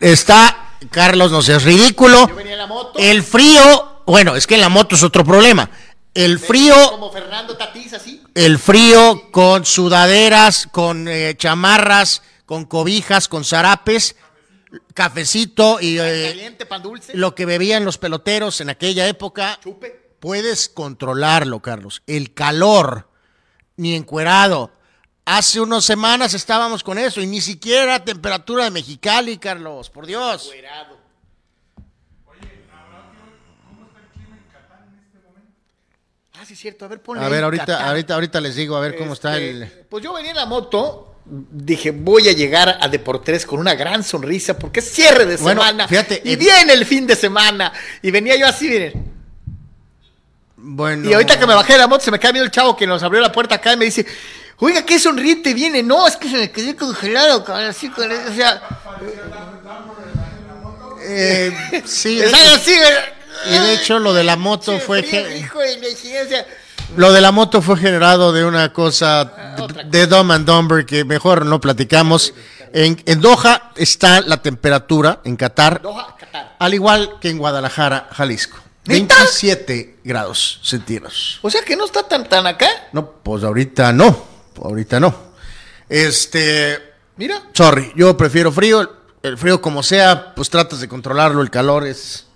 Está, 0.00 0.74
Carlos, 0.90 1.30
no 1.30 1.42
seas 1.42 1.62
ridículo. 1.64 2.26
yo 2.28 2.34
venía 2.34 2.52
en 2.54 2.58
la 2.58 2.66
moto. 2.66 2.98
El 2.98 3.22
frío, 3.22 4.02
bueno, 4.06 4.34
es 4.34 4.46
que 4.46 4.54
en 4.54 4.62
la 4.62 4.70
moto 4.70 4.94
es 4.94 5.02
otro 5.02 5.24
problema. 5.24 5.68
El 6.14 6.38
frío 6.38 6.74
Como 6.90 7.12
Fernando 7.12 7.56
Tatís, 7.56 7.92
así. 7.92 8.22
el 8.34 8.58
frío 8.58 9.30
con 9.30 9.64
sudaderas, 9.66 10.68
con 10.72 11.06
eh, 11.06 11.34
chamarras, 11.36 12.22
con 12.46 12.64
cobijas, 12.64 13.28
con 13.28 13.44
zarapes, 13.44 14.16
cafecito 14.94 15.78
y 15.80 15.98
eh, 16.00 16.28
Caliente, 16.30 16.66
pan 16.66 16.82
dulce. 16.82 17.12
lo 17.14 17.34
que 17.34 17.44
bebían 17.44 17.84
los 17.84 17.98
peloteros 17.98 18.60
en 18.60 18.70
aquella 18.70 19.06
época. 19.06 19.58
Chupe. 19.62 20.14
Puedes 20.18 20.68
controlarlo, 20.68 21.60
Carlos. 21.60 22.02
El 22.06 22.32
calor, 22.34 23.08
ni 23.76 23.94
encuerado. 23.94 24.72
Hace 25.32 25.60
unas 25.60 25.84
semanas 25.84 26.34
estábamos 26.34 26.82
con 26.82 26.98
eso 26.98 27.20
y 27.20 27.26
ni 27.28 27.40
siquiera 27.40 28.04
temperatura 28.04 28.64
de 28.64 28.72
Mexicali, 28.72 29.38
Carlos, 29.38 29.88
por 29.88 30.04
Dios. 30.04 30.48
Cuerado. 30.48 30.98
Ah, 36.34 36.44
sí, 36.44 36.54
es 36.54 36.58
cierto. 36.58 36.84
A 36.84 36.88
ver, 36.88 37.00
ponle 37.00 37.24
A 37.24 37.28
ver, 37.28 37.44
ahorita, 37.44 37.86
ahorita, 37.86 38.14
ahorita 38.14 38.40
les 38.40 38.56
digo 38.56 38.76
a 38.76 38.80
ver 38.80 38.96
cómo 38.96 39.12
está 39.12 39.38
Este, 39.38 39.50
el. 39.50 39.68
Pues 39.88 40.02
yo 40.02 40.12
venía 40.12 40.32
en 40.32 40.36
la 40.36 40.46
moto, 40.46 41.14
dije, 41.24 41.92
voy 41.92 42.28
a 42.28 42.32
llegar 42.32 42.78
a 42.80 42.88
Deportes 42.88 43.46
con 43.46 43.60
una 43.60 43.76
gran 43.76 44.02
sonrisa 44.02 44.58
porque 44.58 44.80
es 44.80 44.90
cierre 44.90 45.26
de 45.26 45.36
Bueno, 45.36 45.60
semana. 45.60 45.86
fíjate, 45.86 46.22
y 46.24 46.34
viene 46.34 46.72
el 46.72 46.84
fin 46.84 47.06
de 47.06 47.14
semana. 47.14 47.72
Y 48.02 48.10
venía 48.10 48.36
yo 48.36 48.48
así, 48.48 48.68
miren. 48.68 49.12
Bueno. 50.56 51.08
Y 51.08 51.12
ahorita 51.12 51.38
que 51.38 51.46
me 51.46 51.54
bajé 51.54 51.74
de 51.74 51.78
la 51.78 51.86
moto, 51.86 52.04
se 52.04 52.10
me 52.10 52.18
cae 52.18 52.32
viendo 52.32 52.46
el 52.46 52.50
chavo 52.50 52.76
que 52.76 52.84
nos 52.84 53.00
abrió 53.04 53.20
la 53.20 53.30
puerta 53.30 53.54
acá 53.54 53.74
y 53.74 53.76
me 53.76 53.84
dice, 53.84 54.04
oiga, 54.60 54.84
qué 54.84 54.98
sonriente 54.98 55.52
viene. 55.54 55.82
No, 55.82 56.06
es 56.06 56.16
que 56.16 56.28
se 56.30 56.36
me 56.36 56.50
quedé 56.50 56.76
congelado, 56.76 57.44
cabrón, 57.44 57.66
así 57.66 57.88
con 57.90 58.10
o 58.10 58.34
sea, 58.34 58.62
Eh, 61.02 61.82
sí, 61.86 62.20
es 62.22 62.32
así, 62.34 62.74
y 63.46 63.50
de 63.58 63.74
hecho 63.74 63.98
lo 63.98 64.12
de 64.12 64.22
la 64.24 64.36
moto 64.36 64.78
fue. 64.78 65.02
frío, 65.02 65.24
ge- 65.24 65.38
hijo 65.38 65.58
de 65.60 65.78
la 65.78 65.86
chingada, 65.96 66.24
o 66.24 66.28
sea, 66.28 66.46
Lo 66.96 67.12
de 67.12 67.20
la 67.20 67.32
moto 67.32 67.62
fue 67.62 67.76
generado 67.78 68.32
de 68.32 68.44
una 68.44 68.72
cosa 68.72 69.20
Ah, 69.20 69.66
de, 69.86 70.06
Dumb 70.06 70.32
and 70.32 70.46
Dumber 70.46 70.84
que 70.84 71.04
mejor 71.04 71.46
no 71.46 71.60
platicamos. 71.60 72.34
En, 72.72 73.02
en 73.06 73.20
Doha 73.20 73.72
está 73.76 74.20
la 74.20 74.42
temperatura, 74.42 75.20
en 75.24 75.36
Qatar, 75.36 75.80
Doha, 75.82 76.16
Qatar. 76.16 76.56
al 76.58 76.74
igual 76.74 77.14
que 77.20 77.30
en 77.30 77.38
Guadalajara, 77.38 78.08
Jalisco. 78.12 78.58
¿Neta? 78.86 79.14
27 79.16 79.98
grados 80.04 80.60
centígrados. 80.62 81.38
O 81.42 81.50
sea 81.50 81.62
que 81.62 81.76
no 81.76 81.84
está 81.84 82.02
tan, 82.06 82.28
tan 82.28 82.46
acá. 82.46 82.68
No, 82.92 83.10
pues 83.22 83.42
ahorita 83.44 83.92
no. 83.92 84.29
Ahorita 84.62 85.00
no. 85.00 85.14
Este. 85.88 86.78
Mira. 87.16 87.42
Sorry, 87.52 87.92
yo 87.96 88.16
prefiero 88.16 88.52
frío. 88.52 88.98
El 89.22 89.36
frío, 89.36 89.60
como 89.60 89.82
sea, 89.82 90.34
pues 90.34 90.48
tratas 90.48 90.80
de 90.80 90.88
controlarlo. 90.88 91.42
El 91.42 91.50
calor 91.50 91.86
es. 91.86 92.26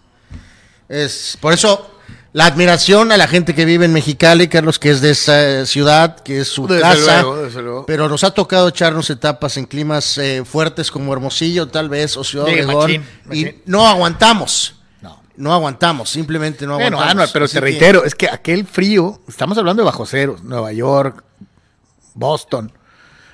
Es. 0.89 1.39
Por 1.41 1.53
eso, 1.55 1.99
la 2.35 2.45
admiración 2.47 3.11
a 3.13 3.17
la 3.17 3.27
gente 3.27 3.55
que 3.55 3.65
vive 3.65 3.87
en 3.87 3.93
Mexicali, 3.93 4.49
Carlos, 4.49 4.79
que 4.79 4.91
es 4.91 5.01
de 5.01 5.11
esa 5.13 5.65
ciudad, 5.65 6.17
que 6.21 6.41
es 6.41 6.49
su 6.49 6.67
Desde 6.67 6.83
casa. 6.83 7.23
luego, 7.23 7.37
desde 7.43 7.63
luego. 7.63 7.87
Pero 7.87 8.09
nos 8.09 8.23
ha 8.25 8.33
tocado 8.33 8.69
echarnos 8.69 9.09
etapas 9.09 9.57
en 9.57 9.65
climas 9.65 10.19
eh, 10.19 10.43
fuertes 10.45 10.91
como 10.91 11.13
Hermosillo, 11.15 11.69
tal 11.69 11.89
vez, 11.89 12.17
o 12.19 12.25
Ciudad 12.25 12.47
Sí, 12.47 12.53
Obregón. 12.61 12.75
machín, 12.77 13.05
Y 13.33 13.63
no 13.65 13.87
aguantamos. 13.89 14.75
No. 15.01 15.23
No 15.37 15.55
aguantamos, 15.55 16.11
simplemente 16.11 16.67
no 16.67 16.75
Bueno, 16.75 16.99
aguantamos. 16.99 17.11
Anuar, 17.13 17.29
pero 17.33 17.45
Así 17.47 17.55
te 17.55 17.61
que- 17.61 17.65
reitero, 17.65 18.05
es 18.05 18.15
que 18.15 18.29
aquel 18.29 18.67
frío, 18.67 19.21
estamos 19.27 19.57
hablando 19.57 19.83
de 19.83 19.87
bajo 19.87 20.05
cero, 20.05 20.37
Nueva 20.43 20.73
York, 20.73 21.25
Boston. 22.15 22.73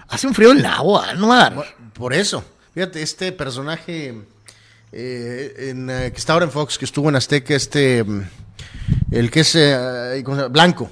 Hace 0.09 0.27
un 0.27 0.35
frío 0.35 0.53
el 0.53 0.63
nabo, 0.63 1.01
Anuar. 1.01 1.55
Por 1.93 2.13
eso, 2.13 2.45
fíjate, 2.75 3.03
este 3.03 3.33
personaje 3.33 4.15
eh, 4.93 5.55
en, 5.71 5.89
eh, 5.89 6.11
que 6.13 6.19
está 6.19 6.33
ahora 6.33 6.47
en 6.47 6.51
Fox, 6.51 6.79
que 6.79 6.85
estuvo 6.85 7.09
en 7.09 7.17
Azteca, 7.17 7.55
este, 7.55 8.03
mm, 8.03 8.23
el 9.13 9.31
que 9.31 9.41
es 9.41 9.55
eh, 9.55 10.23
¿cómo 10.25 10.37
se 10.37 10.43
llama? 10.43 10.53
Blanco. 10.53 10.91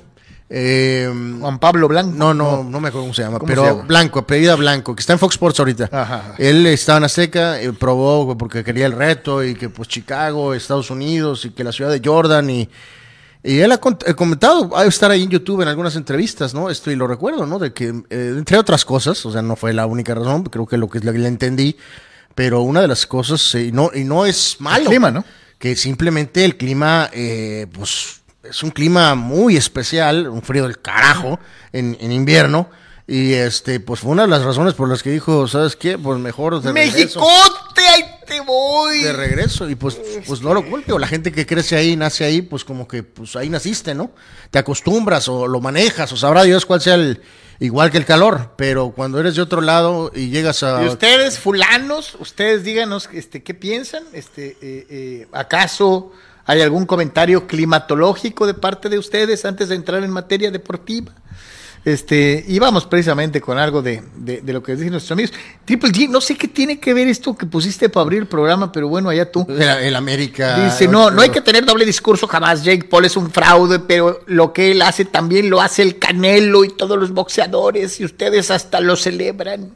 Eh, 0.50 1.06
Juan 1.40 1.58
Pablo 1.58 1.88
Blanco. 1.88 2.16
no, 2.16 2.32
no, 2.32 2.64
no 2.64 2.80
me 2.80 2.88
acuerdo 2.88 3.02
cómo 3.04 3.14
se 3.14 3.22
llama, 3.22 3.38
¿Cómo 3.38 3.48
pero 3.48 3.64
se 3.64 3.70
llama? 3.70 3.82
Blanco, 3.82 4.20
apellida 4.20 4.54
Blanco, 4.54 4.94
que 4.94 5.00
está 5.00 5.12
en 5.12 5.18
Fox 5.18 5.34
Sports 5.34 5.58
ahorita. 5.58 5.90
Ajá, 5.92 6.14
ajá. 6.16 6.34
Él 6.38 6.66
estaba 6.66 6.98
en 6.98 7.04
Azteca, 7.04 7.60
eh, 7.60 7.72
probó 7.72 8.36
porque 8.38 8.64
quería 8.64 8.86
el 8.86 8.92
reto 8.92 9.44
y 9.44 9.54
que 9.54 9.68
pues 9.68 9.88
Chicago, 9.88 10.54
Estados 10.54 10.90
Unidos 10.90 11.44
y 11.44 11.50
que 11.50 11.64
la 11.64 11.72
ciudad 11.72 11.90
de 11.90 12.00
Jordan 12.02 12.48
y, 12.48 12.68
y 13.48 13.60
él 13.60 13.72
ha 13.72 13.80
eh, 14.06 14.14
comentado, 14.14 14.76
ha 14.76 14.84
estar 14.84 15.10
ahí 15.10 15.22
en 15.22 15.30
YouTube 15.30 15.62
en 15.62 15.68
algunas 15.68 15.96
entrevistas, 15.96 16.52
¿no? 16.52 16.68
Esto 16.68 16.90
y 16.90 16.96
lo 16.96 17.06
recuerdo, 17.06 17.46
¿no? 17.46 17.58
De 17.58 17.72
que 17.72 17.86
eh, 18.10 18.34
entre 18.36 18.58
otras 18.58 18.84
cosas, 18.84 19.24
o 19.24 19.32
sea, 19.32 19.40
no 19.40 19.56
fue 19.56 19.72
la 19.72 19.86
única 19.86 20.14
razón, 20.14 20.42
creo 20.42 20.66
que 20.66 20.76
lo 20.76 20.86
que 20.90 21.00
que 21.00 21.12
le 21.12 21.28
entendí, 21.28 21.74
pero 22.34 22.60
una 22.60 22.82
de 22.82 22.88
las 22.88 23.06
cosas 23.06 23.54
eh, 23.54 23.64
y 23.64 23.72
no 23.72 23.90
y 23.94 24.04
no 24.04 24.26
es 24.26 24.56
malo, 24.58 24.82
El 24.82 24.88
clima, 24.88 25.10
¿no? 25.10 25.24
que 25.58 25.76
simplemente 25.76 26.44
el 26.44 26.58
clima, 26.58 27.08
eh, 27.14 27.66
pues 27.72 28.20
es 28.42 28.62
un 28.62 28.70
clima 28.70 29.14
muy 29.14 29.56
especial, 29.56 30.28
un 30.28 30.42
frío 30.42 30.64
del 30.64 30.80
carajo 30.80 31.40
en, 31.72 31.96
en 32.00 32.12
invierno. 32.12 32.68
Y 33.06 33.32
este, 33.32 33.80
pues 33.80 34.00
fue 34.00 34.10
una 34.10 34.22
de 34.22 34.28
las 34.28 34.42
razones 34.42 34.74
por 34.74 34.90
las 34.90 35.02
que 35.02 35.10
dijo, 35.10 35.48
¿sabes 35.48 35.74
qué? 35.74 35.96
Pues 35.96 36.20
mejor 36.20 36.60
de 36.60 36.70
regreso. 36.70 37.20
¡Mexicote! 38.28 38.34
¡Ahí 38.34 38.40
te 38.40 38.40
voy! 38.40 39.02
De 39.02 39.12
regreso. 39.12 39.68
Y 39.68 39.74
pues, 39.74 40.00
pues 40.26 40.42
no 40.42 40.54
lo 40.54 40.64
culpe. 40.64 40.92
O 40.92 40.98
la 40.98 41.06
gente 41.06 41.32
que 41.32 41.46
crece 41.46 41.76
ahí, 41.76 41.96
nace 41.96 42.24
ahí, 42.24 42.42
pues 42.42 42.64
como 42.64 42.86
que 42.86 43.02
pues 43.02 43.36
ahí 43.36 43.48
naciste, 43.48 43.94
¿no? 43.94 44.10
Te 44.50 44.58
acostumbras 44.58 45.28
o 45.28 45.46
lo 45.46 45.60
manejas, 45.60 46.12
o 46.12 46.16
sabrá 46.16 46.42
Dios 46.44 46.66
cuál 46.66 46.80
sea 46.80 46.94
el, 46.94 47.22
igual 47.58 47.90
que 47.90 47.98
el 47.98 48.04
calor. 48.04 48.52
Pero 48.56 48.90
cuando 48.90 49.20
eres 49.20 49.36
de 49.36 49.42
otro 49.42 49.60
lado 49.60 50.10
y 50.14 50.30
llegas 50.30 50.62
a. 50.62 50.84
Y 50.84 50.88
ustedes, 50.88 51.38
fulanos, 51.38 52.16
ustedes 52.20 52.64
díganos 52.64 53.08
este, 53.12 53.42
qué 53.42 53.54
piensan. 53.54 54.04
Este, 54.12 54.56
eh, 54.60 54.86
eh, 54.90 55.28
¿Acaso 55.32 56.12
hay 56.44 56.62
algún 56.62 56.86
comentario 56.86 57.46
climatológico 57.46 58.46
de 58.46 58.54
parte 58.54 58.88
de 58.88 58.98
ustedes 58.98 59.44
antes 59.44 59.68
de 59.68 59.74
entrar 59.74 60.02
en 60.02 60.10
materia 60.10 60.50
deportiva? 60.50 61.12
Este, 61.84 62.44
y 62.46 62.58
vamos 62.58 62.84
precisamente 62.86 63.40
con 63.40 63.56
algo 63.56 63.80
de, 63.82 64.02
de- 64.16 64.40
de 64.42 64.52
lo 64.52 64.62
que 64.62 64.74
dicen 64.74 64.90
nuestros 64.90 65.12
amigos. 65.12 65.32
Triple 65.64 65.90
G, 65.90 66.08
no 66.08 66.20
sé 66.20 66.36
qué 66.36 66.48
tiene 66.48 66.78
que 66.78 66.92
ver 66.92 67.08
esto 67.08 67.36
que 67.36 67.46
pusiste 67.46 67.88
para 67.88 68.02
abrir 68.02 68.20
el 68.20 68.26
programa, 68.26 68.70
pero 68.72 68.88
bueno, 68.88 69.08
allá 69.08 69.30
tú. 69.30 69.46
El, 69.48 69.62
el 69.62 69.96
América. 69.96 70.64
Dice, 70.64 70.86
no, 70.88 71.10
no 71.10 71.22
hay 71.22 71.30
que 71.30 71.40
tener 71.40 71.64
doble 71.64 71.84
discurso 71.86 72.26
jamás. 72.26 72.62
Jake 72.64 72.84
Paul 72.84 73.04
es 73.06 73.16
un 73.16 73.30
fraude, 73.30 73.78
pero 73.78 74.20
lo 74.26 74.52
que 74.52 74.72
él 74.72 74.82
hace 74.82 75.04
también 75.04 75.48
lo 75.48 75.60
hace 75.60 75.82
el 75.82 75.98
Canelo 75.98 76.64
y 76.64 76.68
todos 76.76 76.98
los 76.98 77.12
boxeadores 77.12 78.00
y 78.00 78.04
ustedes 78.04 78.50
hasta 78.50 78.80
lo 78.80 78.96
celebran. 78.96 79.74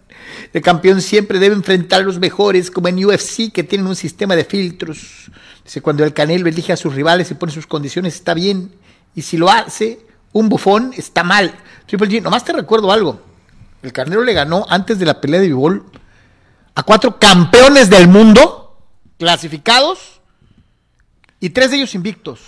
El 0.53 0.61
campeón 0.61 1.01
siempre 1.01 1.39
debe 1.39 1.55
enfrentar 1.55 2.01
a 2.03 2.05
los 2.05 2.19
mejores, 2.19 2.71
como 2.71 2.89
en 2.89 3.03
UFC, 3.05 3.51
que 3.53 3.63
tienen 3.63 3.87
un 3.87 3.97
sistema 3.97 4.37
de 4.37 4.45
filtros. 4.45 5.31
Dice, 5.65 5.81
cuando 5.81 6.05
el 6.05 6.13
Canelo 6.13 6.49
elige 6.49 6.73
a 6.73 6.77
sus 6.77 6.95
rivales 6.95 7.31
y 7.31 7.35
pone 7.35 7.53
sus 7.53 7.67
condiciones, 7.67 8.15
está 8.17 8.35
bien. 8.35 8.73
Y 9.15 9.23
si 9.23 9.37
lo 9.37 9.49
hace 9.51 10.01
un 10.33 10.49
bufón, 10.49 10.93
está 10.97 11.23
mal. 11.23 11.55
Triple 11.87 12.09
G, 12.09 12.23
nomás 12.23 12.45
te 12.45 12.53
recuerdo 12.53 12.91
algo. 12.93 13.21
El 13.83 13.93
Canelo 13.93 14.23
le 14.23 14.33
ganó 14.33 14.65
antes 14.69 14.99
de 14.99 15.07
la 15.07 15.21
pelea 15.21 15.41
de 15.41 15.49
Bivol 15.49 15.85
a 16.75 16.83
cuatro 16.83 17.19
campeones 17.19 17.91
del 17.91 18.09
mundo 18.09 18.79
clasificados 19.19 20.21
y 21.41 21.51
tres 21.51 21.71
de 21.71 21.79
ellos 21.79 21.95
invictos. 21.95 22.41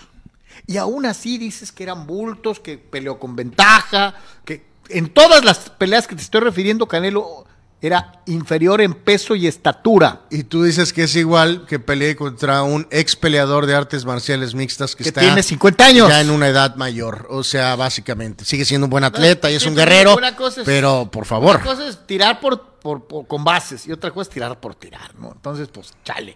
Y 0.66 0.76
aún 0.76 1.04
así 1.04 1.36
dices 1.36 1.72
que 1.72 1.82
eran 1.82 2.06
bultos, 2.06 2.60
que 2.60 2.78
peleó 2.78 3.18
con 3.18 3.36
ventaja, 3.36 4.14
que 4.44 4.64
en 4.88 5.12
todas 5.12 5.44
las 5.44 5.70
peleas 5.70 6.06
que 6.06 6.14
te 6.14 6.22
estoy 6.22 6.40
refiriendo, 6.40 6.86
Canelo 6.86 7.46
era 7.86 8.22
inferior 8.26 8.80
en 8.80 8.94
peso 8.94 9.34
y 9.34 9.46
estatura. 9.46 10.22
Y 10.30 10.44
tú 10.44 10.62
dices 10.64 10.92
que 10.92 11.04
es 11.04 11.14
igual 11.16 11.66
que 11.66 11.78
peleé 11.78 12.16
contra 12.16 12.62
un 12.62 12.86
ex 12.90 13.16
peleador 13.16 13.66
de 13.66 13.74
artes 13.74 14.04
marciales 14.04 14.54
mixtas 14.54 14.96
que, 14.96 15.02
Que 15.04 15.08
está 15.10 15.20
tiene 15.20 15.42
50 15.42 15.84
años. 15.84 16.08
ya 16.08 16.20
en 16.20 16.30
una 16.30 16.48
edad 16.48 16.76
mayor. 16.76 17.26
O 17.30 17.44
sea, 17.44 17.76
básicamente, 17.76 18.44
sigue 18.44 18.64
siendo 18.64 18.86
un 18.86 18.90
buen 18.90 19.04
atleta 19.04 19.50
y 19.50 19.54
es 19.56 19.62
Sí, 19.62 19.68
un 19.68 19.74
guerrero. 19.74 20.16
una 20.16 20.34
cosa 20.36 20.60
es- 20.62 20.66
pero, 20.66 21.10
por 21.10 21.26
favor. 21.26 21.56
Una 21.56 21.64
cosa 21.64 21.88
es 21.88 22.06
tirar 22.06 22.40
por, 22.40 22.60
por- 22.80 23.06
por- 23.06 23.26
con 23.26 23.44
bases 23.44 23.86
y 23.86 23.92
otra 23.92 24.10
cosa 24.10 24.28
es 24.28 24.34
tirar 24.34 24.58
por 24.60 24.74
tirar, 24.74 25.14
¿no? 25.16 25.32
Entonces, 25.32 25.68
pues, 25.72 25.92
chale. 26.04 26.34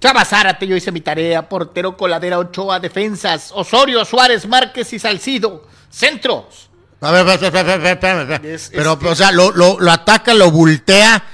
Chava 0.00 0.24
Zárate, 0.24 0.64
yo 0.66 0.76
hice 0.76 0.92
mi 0.92 1.00
tarea. 1.00 1.48
Portero, 1.48 1.96
coladera, 1.96 2.38
Ochoa, 2.38 2.78
defensas. 2.78 3.50
Osorio, 3.52 4.04
Suárez, 4.04 4.46
Márquez 4.46 4.92
y 4.92 4.98
Salcido. 5.00 5.66
Centros. 5.90 6.67
Pero, 7.00 8.98
o 9.00 9.14
sea, 9.14 9.30
lo, 9.32 9.52
lo, 9.52 9.78
lo 9.80 9.90
ataca, 9.90 10.34
lo 10.34 10.50
voltea, 10.50 11.24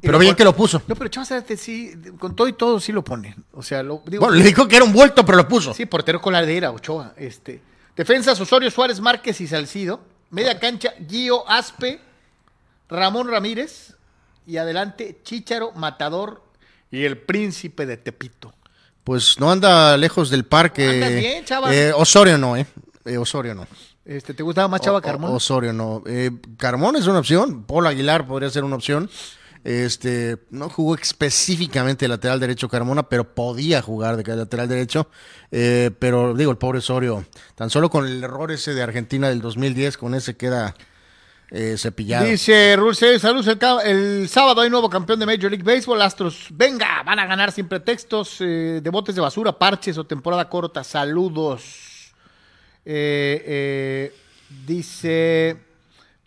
pero 0.00 0.18
bien 0.18 0.34
que 0.34 0.44
lo 0.44 0.56
puso. 0.56 0.82
No, 0.86 0.96
pero 0.96 1.08
Chava 1.08 1.26
Zárate 1.26 1.56
sí, 1.56 1.92
con 2.18 2.34
todo 2.34 2.48
y 2.48 2.54
todo 2.54 2.80
sí 2.80 2.92
lo 2.92 3.04
pone. 3.04 3.36
O 3.52 3.62
sea, 3.62 3.82
lo 3.82 4.02
digo. 4.06 4.24
Bueno, 4.24 4.38
le 4.38 4.44
dijo 4.44 4.66
que 4.66 4.76
era 4.76 4.84
un 4.84 4.92
vuelto, 4.92 5.24
pero 5.24 5.38
lo 5.38 5.46
puso. 5.46 5.74
Sí, 5.74 5.86
portero 5.86 6.20
coladera, 6.20 6.70
Ochoa. 6.70 7.14
Este. 7.16 7.60
Defensas, 7.94 8.40
Osorio, 8.40 8.70
Suárez, 8.70 9.00
Márquez 9.00 9.40
y 9.40 9.46
Salcido. 9.46 10.00
Media 10.30 10.58
cancha, 10.58 10.94
Gio, 11.08 11.48
Aspe, 11.48 12.00
Ramón 12.88 13.28
Ramírez. 13.28 13.94
Y 14.46 14.56
adelante, 14.56 15.20
Chícharo, 15.22 15.72
Matador 15.72 16.42
y 16.90 17.04
el 17.04 17.18
príncipe 17.18 17.86
de 17.86 17.96
Tepito. 17.96 18.52
Pues 19.04 19.40
no 19.40 19.50
anda 19.50 19.96
lejos 19.96 20.30
del 20.30 20.44
parque. 20.44 20.88
Andas 20.88 21.14
bien, 21.14 21.44
chava. 21.44 21.74
Eh, 21.74 21.92
Osorio 21.92 22.38
no, 22.38 22.56
¿eh? 22.56 22.66
Eh, 23.04 23.16
Osorio 23.18 23.54
no. 23.54 23.66
Este, 24.04 24.34
¿Te 24.34 24.42
gustaba 24.42 24.68
más 24.68 24.80
Chava 24.80 24.98
O- 24.98 25.02
Carmón? 25.02 25.32
Osorio 25.32 25.72
no. 25.72 26.02
Eh, 26.06 26.30
Carmón 26.56 26.96
es 26.96 27.06
una 27.06 27.20
opción. 27.20 27.64
Paul 27.64 27.86
Aguilar 27.86 28.26
podría 28.26 28.50
ser 28.50 28.64
una 28.64 28.76
opción. 28.76 29.08
Este, 29.64 30.38
no 30.50 30.68
jugó 30.68 30.96
específicamente 30.96 32.04
de 32.04 32.08
lateral 32.08 32.40
derecho 32.40 32.68
Carmona, 32.68 33.04
pero 33.04 33.32
podía 33.32 33.80
jugar 33.80 34.16
de 34.16 34.36
lateral 34.36 34.68
derecho. 34.68 35.08
Eh, 35.52 35.92
pero 36.00 36.34
digo, 36.34 36.50
el 36.50 36.58
pobre 36.58 36.78
Osorio, 36.80 37.24
tan 37.54 37.70
solo 37.70 37.88
con 37.88 38.04
el 38.06 38.24
error 38.24 38.50
ese 38.50 38.74
de 38.74 38.82
Argentina 38.82 39.28
del 39.28 39.40
2010, 39.40 39.96
con 39.98 40.14
ese 40.16 40.36
queda 40.36 40.74
eh, 41.52 41.76
cepillado. 41.78 42.26
Dice 42.26 42.74
Rulce, 42.76 43.20
saludos. 43.20 43.46
El, 43.46 43.58
el 44.20 44.28
sábado 44.28 44.62
hay 44.62 44.70
nuevo 44.70 44.90
campeón 44.90 45.20
de 45.20 45.26
Major 45.26 45.48
League 45.50 45.62
Baseball. 45.62 46.02
Astros, 46.02 46.46
venga, 46.50 47.04
van 47.04 47.20
a 47.20 47.26
ganar 47.26 47.52
sin 47.52 47.68
pretextos 47.68 48.38
eh, 48.40 48.80
de 48.82 48.90
botes 48.90 49.14
de 49.14 49.20
basura, 49.20 49.56
parches 49.56 49.96
o 49.96 50.04
temporada 50.04 50.48
corta. 50.48 50.82
Saludos. 50.82 51.91
Eh, 52.84 53.44
eh, 53.46 54.14
dice 54.66 55.56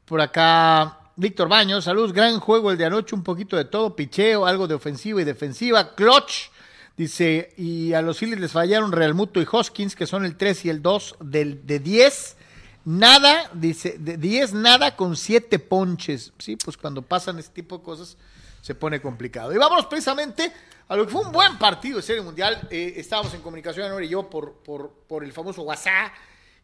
por 0.06 0.22
acá 0.22 1.00
Víctor 1.18 1.48
Baños, 1.48 1.86
saludos. 1.86 2.14
Gran 2.14 2.40
juego 2.40 2.72
el 2.72 2.78
de 2.78 2.86
anoche, 2.86 3.16
un 3.16 3.24
poquito 3.24 3.56
de 3.56 3.66
todo, 3.66 3.96
picheo, 3.96 4.46
algo 4.46 4.68
de 4.68 4.76
ofensiva 4.76 5.22
y 5.22 5.26
defensiva. 5.26 5.96
Clutch. 5.96 6.52
Dice, 6.98 7.54
y 7.58 7.92
a 7.92 8.02
los 8.02 8.20
Phillies 8.20 8.40
les 8.40 8.54
fallaron 8.54 8.94
Real 8.94 9.14
Muto 9.14 9.42
y 9.42 9.48
Hoskins, 9.50 9.98
que 9.98 10.08
son 10.08 10.24
el 10.24 10.38
3 10.38 10.66
y 10.66 10.70
el 10.70 10.82
2 10.82 11.18
del, 11.20 11.68
de 11.68 11.80
10. 11.80 12.38
Nada, 12.86 13.50
dice, 13.54 13.98
de 13.98 14.16
10 14.16 14.54
nada 14.54 14.96
con 14.96 15.18
7 15.18 15.60
ponches. 15.60 16.32
Sí, 16.38 16.56
pues 16.56 16.78
cuando 16.78 17.02
pasan 17.02 17.38
este 17.40 17.54
tipo 17.54 17.78
de 17.80 17.84
cosas 17.84 18.16
se 18.62 18.76
pone 18.76 19.02
complicado. 19.02 19.54
Y 19.54 19.58
vámonos 19.58 19.88
precisamente 19.88 20.54
a 20.88 20.96
lo 20.96 21.06
que 21.06 21.12
fue 21.12 21.22
un 21.22 21.32
buen 21.32 21.58
partido 21.58 21.98
de 21.98 22.04
Serie 22.04 22.22
Mundial. 22.22 22.68
Eh, 22.72 22.94
estábamos 22.98 23.34
en 23.34 23.42
comunicación, 23.42 23.88
Anor 23.88 24.04
y 24.04 24.10
yo, 24.10 24.30
por, 24.30 24.54
por, 24.54 24.92
por 25.08 25.24
el 25.24 25.34
famoso 25.34 25.64
WhatsApp. 25.64 26.14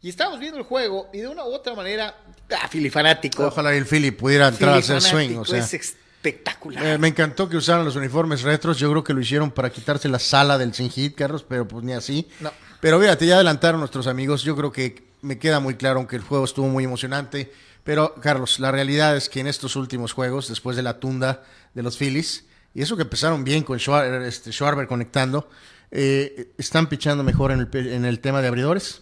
Y 0.01 0.09
estábamos 0.09 0.39
viendo 0.39 0.57
el 0.57 0.63
juego 0.63 1.09
y 1.13 1.19
de 1.19 1.27
una 1.27 1.43
u 1.45 1.53
otra 1.53 1.75
manera, 1.75 2.15
ah, 2.51 2.67
Philly 2.71 2.89
fanático. 2.89 3.45
Ojalá 3.45 3.73
el 3.73 3.85
Philly 3.85 4.11
pudiera 4.11 4.47
entrar 4.47 4.73
a 4.73 4.77
hacer 4.77 5.01
swing. 5.01 5.37
O 5.37 5.45
sea. 5.45 5.59
es 5.59 5.73
espectacular. 5.73 6.85
Eh, 6.85 6.97
me 6.97 7.09
encantó 7.09 7.47
que 7.47 7.57
usaran 7.57 7.85
los 7.85 7.95
uniformes 7.95 8.41
retros. 8.41 8.79
Yo 8.79 8.89
creo 8.89 9.03
que 9.03 9.13
lo 9.13 9.21
hicieron 9.21 9.51
para 9.51 9.69
quitarse 9.69 10.09
la 10.09 10.17
sala 10.17 10.57
del 10.57 10.73
sin 10.73 10.89
hit, 10.89 11.15
Carlos, 11.15 11.45
pero 11.47 11.67
pues 11.67 11.83
ni 11.83 11.93
así. 11.93 12.27
No. 12.39 12.51
Pero 12.79 12.99
fíjate, 12.99 13.27
ya 13.27 13.35
adelantaron 13.35 13.79
nuestros 13.79 14.07
amigos. 14.07 14.41
Yo 14.41 14.55
creo 14.55 14.71
que 14.71 15.03
me 15.21 15.37
queda 15.37 15.59
muy 15.59 15.75
claro, 15.75 15.99
aunque 15.99 16.15
el 16.15 16.23
juego 16.23 16.45
estuvo 16.45 16.67
muy 16.67 16.83
emocionante. 16.83 17.51
Pero, 17.83 18.15
Carlos, 18.15 18.59
la 18.59 18.71
realidad 18.71 19.15
es 19.15 19.29
que 19.29 19.39
en 19.39 19.47
estos 19.47 19.75
últimos 19.75 20.13
juegos, 20.13 20.47
después 20.47 20.75
de 20.75 20.83
la 20.83 20.99
tunda 20.99 21.43
de 21.73 21.83
los 21.83 21.97
Phillies, 21.97 22.45
y 22.73 22.81
eso 22.81 22.95
que 22.95 23.03
empezaron 23.03 23.43
bien 23.43 23.63
con 23.63 23.79
Schwarber, 23.79 24.21
este, 24.23 24.51
Schwarber 24.51 24.87
conectando, 24.87 25.49
eh, 25.91 26.53
están 26.57 26.87
pichando 26.87 27.23
mejor 27.23 27.51
en 27.51 27.59
el, 27.59 27.87
en 27.87 28.05
el 28.05 28.19
tema 28.19 28.41
de 28.41 28.47
abridores, 28.47 29.01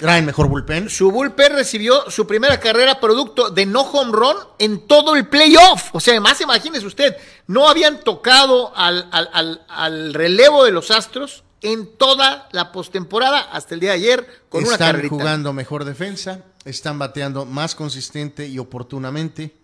traen 0.00 0.24
mejor 0.24 0.48
bullpen. 0.48 0.88
Su 0.90 1.10
bullpen 1.12 1.52
recibió 1.52 2.10
su 2.10 2.26
primera 2.26 2.58
carrera 2.58 2.98
producto 2.98 3.50
de 3.50 3.66
no 3.66 3.82
home 3.82 4.12
run 4.12 4.36
en 4.58 4.86
todo 4.88 5.14
el 5.14 5.28
playoff. 5.28 5.90
O 5.92 6.00
sea, 6.00 6.14
además 6.14 6.40
imagínese 6.40 6.86
usted, 6.86 7.16
no 7.46 7.68
habían 7.68 8.00
tocado 8.00 8.76
al, 8.76 9.08
al- 9.12 9.28
al- 9.32 9.64
al 9.68 10.14
relevo 10.14 10.64
de 10.64 10.72
los 10.72 10.90
Astros 10.90 11.44
en 11.62 11.94
toda 11.98 12.48
la 12.52 12.72
postemporada 12.72 13.40
hasta 13.40 13.74
el 13.74 13.80
día 13.80 13.90
de 13.90 13.96
ayer 13.96 14.26
con 14.48 14.62
una 14.64 14.72
están 14.72 14.88
carrerita. 14.92 15.14
jugando 15.14 15.52
mejor 15.52 15.84
defensa, 15.84 16.44
están 16.64 16.98
bateando 16.98 17.44
más 17.44 17.74
consistente 17.74 18.48
y 18.48 18.58
oportunamente. 18.58 19.54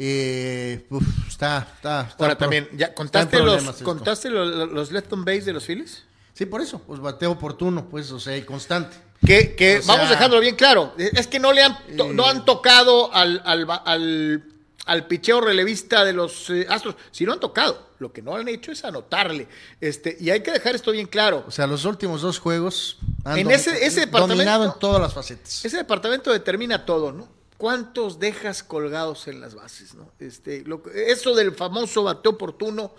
Eh, 0.00 0.86
uf, 0.90 1.02
está, 1.28 1.66
está, 1.76 2.02
está 2.02 2.24
Ahora 2.24 2.38
también, 2.38 2.68
¿ya 2.76 2.94
contaste, 2.94 3.38
los. 3.40 3.64
¿contaste 3.82 4.30
los, 4.30 4.70
los 4.70 4.92
left 4.92 5.12
on 5.12 5.24
base 5.24 5.42
de 5.42 5.52
los 5.52 5.64
Phillies? 5.64 6.04
Sí, 6.34 6.46
por 6.46 6.60
eso, 6.60 6.80
pues 6.86 7.00
bateo 7.00 7.32
oportuno, 7.32 7.88
pues, 7.88 8.12
o 8.12 8.20
sea, 8.20 8.36
y 8.36 8.42
constante. 8.42 8.96
Que, 9.26 9.54
que 9.56 9.78
O 9.78 9.82
sea- 9.82 9.94
vamos 9.96 10.10
dejándolo 10.10 10.40
bien 10.40 10.54
claro. 10.56 10.94
Es 10.98 11.26
que 11.26 11.38
no 11.40 11.52
le 11.52 11.62
han, 11.62 11.76
to- 11.96 12.12
no 12.12 12.26
han 12.26 12.44
tocado 12.44 13.12
al, 13.12 13.42
al, 13.44 13.66
al, 13.84 14.44
al 14.86 15.06
picheo 15.06 15.40
relevista 15.40 16.04
de 16.04 16.12
los 16.12 16.48
eh, 16.50 16.66
Astros. 16.68 16.94
Si 17.10 17.24
no 17.24 17.32
han 17.32 17.40
tocado, 17.40 17.90
lo 17.98 18.12
que 18.12 18.22
no 18.22 18.36
han 18.36 18.46
hecho 18.48 18.70
es 18.70 18.84
anotarle. 18.84 19.48
Este, 19.80 20.16
y 20.20 20.30
hay 20.30 20.40
que 20.42 20.52
dejar 20.52 20.74
esto 20.76 20.92
bien 20.92 21.06
claro. 21.06 21.44
O 21.46 21.50
sea, 21.50 21.66
los 21.66 21.84
últimos 21.84 22.22
dos 22.22 22.38
juegos 22.38 22.98
han 23.24 23.38
En 23.38 23.50
ese- 23.50 23.84
ese 23.84 24.00
departamento- 24.06 24.28
dominado 24.36 24.64
en 24.66 24.72
todas 24.78 25.00
las 25.02 25.12
facetas. 25.14 25.64
Ese 25.64 25.76
departamento 25.78 26.32
determina 26.32 26.86
todo, 26.86 27.12
¿no? 27.12 27.28
¿Cuántos 27.58 28.20
dejas 28.20 28.62
colgados 28.62 29.26
en 29.26 29.40
las 29.40 29.56
bases, 29.56 29.94
no? 29.94 30.12
Este, 30.20 30.62
lo 30.64 30.80
que- 30.80 31.10
eso 31.10 31.34
del 31.34 31.52
famoso 31.56 32.04
bateo 32.04 32.32
oportuno. 32.32 32.92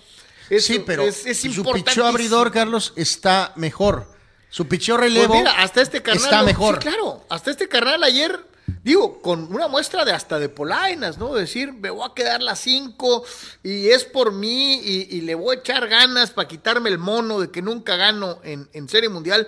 eso 0.49 0.73
sí, 0.73 0.79
pero 0.85 1.03
es, 1.03 1.25
es 1.25 1.39
su 1.39 1.63
picheo 1.63 2.05
abridor, 2.05 2.51
Carlos, 2.51 2.91
está 2.97 3.53
mejor. 3.55 4.18
Su 4.49 4.67
picheo 4.67 4.97
relevo 4.97 5.27
Pues 5.27 5.39
mira, 5.41 5.51
hasta 5.61 5.81
este 5.81 6.01
carnal. 6.01 6.23
está 6.23 6.39
lo- 6.41 6.45
mejor. 6.47 6.75
Sí, 6.75 6.81
claro, 6.89 7.25
hasta 7.29 7.51
este 7.51 7.67
carnal 7.67 8.03
ayer, 8.03 8.39
digo, 8.83 9.21
con 9.21 9.53
una 9.53 9.67
muestra 9.67 10.05
de 10.05 10.11
hasta 10.11 10.39
de 10.39 10.49
polainas, 10.49 11.17
¿no? 11.19 11.33
Decir, 11.35 11.71
me 11.73 11.89
voy 11.91 12.07
a 12.09 12.13
quedar 12.15 12.41
las 12.41 12.59
cinco 12.59 13.23
y 13.63 13.89
es 13.89 14.05
por 14.05 14.31
mí 14.31 14.75
y, 14.83 15.07
y 15.17 15.21
le 15.21 15.35
voy 15.35 15.55
a 15.55 15.59
echar 15.59 15.87
ganas 15.87 16.31
para 16.31 16.47
quitarme 16.47 16.89
el 16.89 16.97
mono 16.97 17.39
de 17.39 17.51
que 17.51 17.61
nunca 17.61 17.95
gano 17.95 18.39
en, 18.43 18.67
en 18.73 18.89
Serie 18.89 19.09
Mundial. 19.09 19.47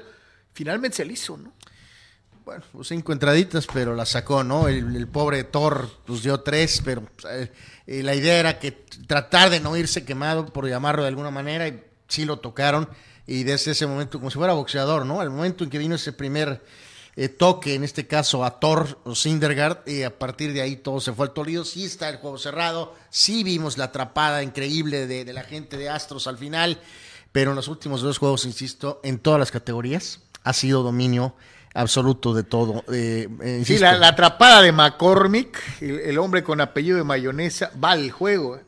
Finalmente 0.54 0.98
se 0.98 1.06
le 1.06 1.14
hizo, 1.14 1.36
¿no? 1.38 1.52
Bueno, 2.46 2.64
pues 2.72 2.88
cinco 2.88 3.14
entraditas, 3.14 3.68
pero 3.72 3.96
la 3.96 4.06
sacó, 4.06 4.44
¿no? 4.44 4.68
El, 4.68 4.96
el 4.96 5.08
pobre 5.08 5.44
Thor 5.46 5.90
pues 6.06 6.24
dio 6.24 6.42
tres, 6.42 6.82
pero 6.84 7.04
eh, 7.30 7.52
eh, 7.88 8.04
la 8.04 8.16
idea 8.16 8.38
era 8.40 8.60
que 8.60 8.72
tratar 9.08 9.50
de 9.52 9.60
no 9.60 9.78
irse 9.78 10.04
quemado, 10.06 10.46
por 10.48 10.68
llamarlo 10.68 11.04
de 11.04 11.08
alguna 11.10 11.30
manera, 11.32 11.68
y 11.68 11.84
sí 12.08 12.26
lo 12.26 12.40
tocaron. 12.40 12.90
Y 13.32 13.44
desde 13.46 13.72
ese 13.72 13.88
momento, 13.88 14.20
como 14.20 14.30
si 14.30 14.38
fuera 14.38 14.52
boxeador, 14.54 15.06
¿no? 15.06 15.22
Al 15.22 15.30
momento 15.30 15.64
en 15.64 15.70
que 15.70 15.78
vino 15.78 15.96
ese 15.96 16.12
primer 16.12 16.62
eh, 17.16 17.30
toque, 17.30 17.76
en 17.76 17.86
este 17.86 18.06
caso 18.06 18.44
a 18.44 18.60
Thor 18.60 19.00
o 19.06 19.16
Syndergaard, 19.16 19.88
y 19.88 20.04
a 20.04 20.20
partir 20.20 20.52
de 20.52 20.62
ahí 20.62 20.76
todo 20.76 21.00
se 21.00 21.14
fue 21.14 21.28
al 21.28 21.34
Toledo. 21.34 21.64
Sí 21.64 21.86
está 21.86 22.10
el 22.10 22.18
juego 22.18 22.38
cerrado, 22.38 22.94
sí 23.10 23.46
vimos 23.46 23.78
la 23.78 23.86
atrapada 23.86 24.44
increíble 24.44 25.08
de, 25.08 25.24
de 25.24 25.32
la 25.34 25.44
gente 25.44 25.78
de 25.78 25.90
Astros 25.90 26.28
al 26.28 26.38
final, 26.38 26.80
pero 27.32 27.52
en 27.52 27.56
los 27.56 27.70
últimos 27.70 28.02
dos 28.02 28.18
juegos, 28.18 28.44
insisto, 28.46 29.00
en 29.04 29.18
todas 29.18 29.40
las 29.40 29.52
categorías 29.52 30.20
ha 30.44 30.52
sido 30.52 30.84
dominio 30.84 31.34
absoluto 31.74 32.34
de 32.34 32.44
todo. 32.44 32.84
Eh, 32.92 33.30
eh, 33.42 33.64
Sí, 33.66 33.78
la, 33.78 33.98
la 33.98 34.10
atrapada 34.10 34.62
de 34.62 34.74
McCormick, 34.74 35.58
el, 35.80 36.00
el 36.00 36.20
hombre 36.20 36.44
con 36.44 36.60
apellido 36.60 36.98
de 36.98 37.06
mayonesa, 37.06 37.72
vale 37.76 38.04
el 38.04 38.12
juego. 38.12 38.58
Eh, 38.58 38.66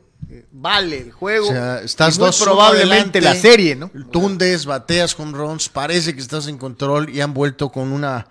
Vale 0.52 0.98
el 0.98 1.12
juego. 1.12 1.48
o 1.48 1.52
sea, 1.52 1.80
estás 1.80 2.16
y 2.16 2.18
muy 2.18 2.26
dos 2.26 2.42
probablemente 2.42 3.20
la 3.20 3.34
serie, 3.34 3.76
¿no? 3.76 3.90
Tundes, 4.10 4.66
bateas 4.66 5.14
con 5.14 5.32
runs, 5.32 5.68
parece 5.68 6.14
que 6.14 6.20
estás 6.20 6.46
en 6.48 6.58
control 6.58 7.10
y 7.10 7.20
han 7.20 7.34
vuelto 7.34 7.70
con 7.70 7.92
una 7.92 8.26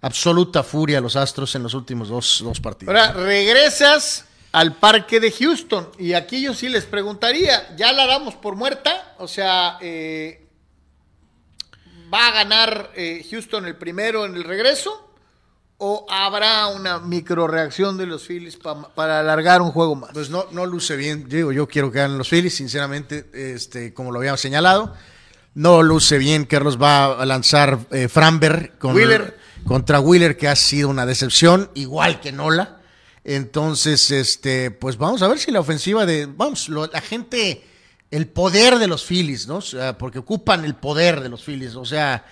absoluta 0.00 0.62
furia 0.62 1.00
los 1.00 1.16
Astros 1.16 1.54
en 1.54 1.62
los 1.62 1.74
últimos 1.74 2.08
dos, 2.08 2.40
dos 2.42 2.60
partidos. 2.60 2.94
Ahora, 2.94 3.12
regresas 3.12 4.24
al 4.52 4.76
parque 4.76 5.20
de 5.20 5.30
Houston. 5.30 5.90
Y 5.98 6.14
aquí 6.14 6.40
yo 6.40 6.54
sí 6.54 6.70
les 6.70 6.84
preguntaría, 6.84 7.76
¿ya 7.76 7.92
la 7.92 8.06
damos 8.06 8.34
por 8.36 8.56
muerta? 8.56 9.14
O 9.18 9.28
sea, 9.28 9.76
eh, 9.82 10.46
¿va 12.12 12.28
a 12.28 12.32
ganar 12.32 12.90
eh, 12.94 13.26
Houston 13.30 13.66
el 13.66 13.76
primero 13.76 14.24
en 14.24 14.34
el 14.34 14.44
regreso? 14.44 15.05
¿O 15.78 16.06
habrá 16.08 16.68
una 16.68 16.98
micro 17.00 17.46
reacción 17.46 17.98
de 17.98 18.06
los 18.06 18.26
Phillies 18.26 18.56
pa- 18.56 18.94
para 18.94 19.20
alargar 19.20 19.60
un 19.60 19.72
juego 19.72 19.94
más? 19.94 20.10
Pues 20.14 20.30
no, 20.30 20.46
no 20.52 20.64
luce 20.64 20.96
bien. 20.96 21.28
Digo, 21.28 21.52
yo 21.52 21.68
quiero 21.68 21.92
que 21.92 21.98
ganen 21.98 22.16
los 22.16 22.30
Phillies, 22.30 22.54
sinceramente, 22.56 23.26
este, 23.34 23.92
como 23.92 24.10
lo 24.10 24.20
había 24.20 24.36
señalado. 24.38 24.94
No 25.54 25.82
luce 25.82 26.16
bien. 26.16 26.44
Carlos 26.46 26.80
va 26.80 27.20
a 27.20 27.26
lanzar 27.26 27.78
eh, 27.90 28.08
Framber 28.08 28.72
con, 28.78 28.94
Wheeler. 28.94 29.36
contra 29.66 30.00
Wheeler, 30.00 30.38
que 30.38 30.48
ha 30.48 30.56
sido 30.56 30.88
una 30.88 31.04
decepción, 31.04 31.70
igual 31.74 32.20
que 32.20 32.32
Nola. 32.32 32.78
Entonces, 33.24 34.10
este, 34.12 34.70
pues 34.70 34.96
vamos 34.96 35.20
a 35.22 35.28
ver 35.28 35.38
si 35.38 35.50
la 35.50 35.60
ofensiva 35.60 36.06
de. 36.06 36.26
Vamos, 36.26 36.68
lo- 36.70 36.86
la 36.86 37.00
gente. 37.02 37.62
El 38.10 38.28
poder 38.28 38.78
de 38.78 38.86
los 38.86 39.04
Phillies, 39.04 39.48
¿no? 39.48 39.56
O 39.56 39.60
sea, 39.60 39.98
porque 39.98 40.20
ocupan 40.20 40.64
el 40.64 40.76
poder 40.76 41.20
de 41.20 41.28
los 41.28 41.42
Phillies. 41.42 41.74
O 41.74 41.84
sea, 41.84 42.24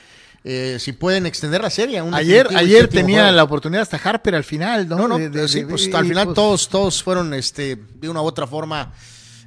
eh, 0.45 0.77
si 0.79 0.93
pueden 0.93 1.25
extender 1.27 1.63
la 1.63 1.71
serie. 1.71 2.03
un 2.03 2.15
Ayer, 2.15 2.47
ayer 2.55 2.87
tenía 2.89 3.23
juego. 3.23 3.37
la 3.37 3.43
oportunidad 3.45 3.83
hasta 3.83 3.97
Harper 3.97 4.35
al 4.35 4.45
final, 4.45 4.87
¿no? 4.89 4.97
No, 4.97 5.09
no, 5.09 5.19
De- 5.19 5.31
de- 5.31 5.49
sí, 5.49 5.61
de- 5.63 5.67
pues 5.67 5.93
al 5.95 6.07
final 6.07 6.27
pues, 6.27 6.35
todos, 6.35 6.69
todos 6.69 7.03
fueron 7.03 7.33
este, 7.35 7.77
de 7.77 8.09
una 8.09 8.21
u 8.21 8.25
otra 8.27 8.47
forma 8.47 8.93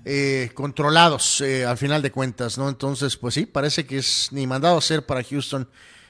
eh, 0.05 0.49
controlados 0.53 1.41
eh, 1.41 1.65
al 1.65 1.77
final 1.77 2.01
de 2.01 2.11
cuentas, 2.11 2.57
¿no? 2.57 2.67
Entonces, 2.69 3.15
pues 3.17 3.33
sí, 3.33 3.45
parece 3.45 3.85
que 3.85 3.97
es 3.97 4.29
ni 4.31 4.47
mandado 4.47 4.75
a 4.75 4.79
hacer 4.79 5.05
para 5.05 5.23
Houston, 5.23 5.69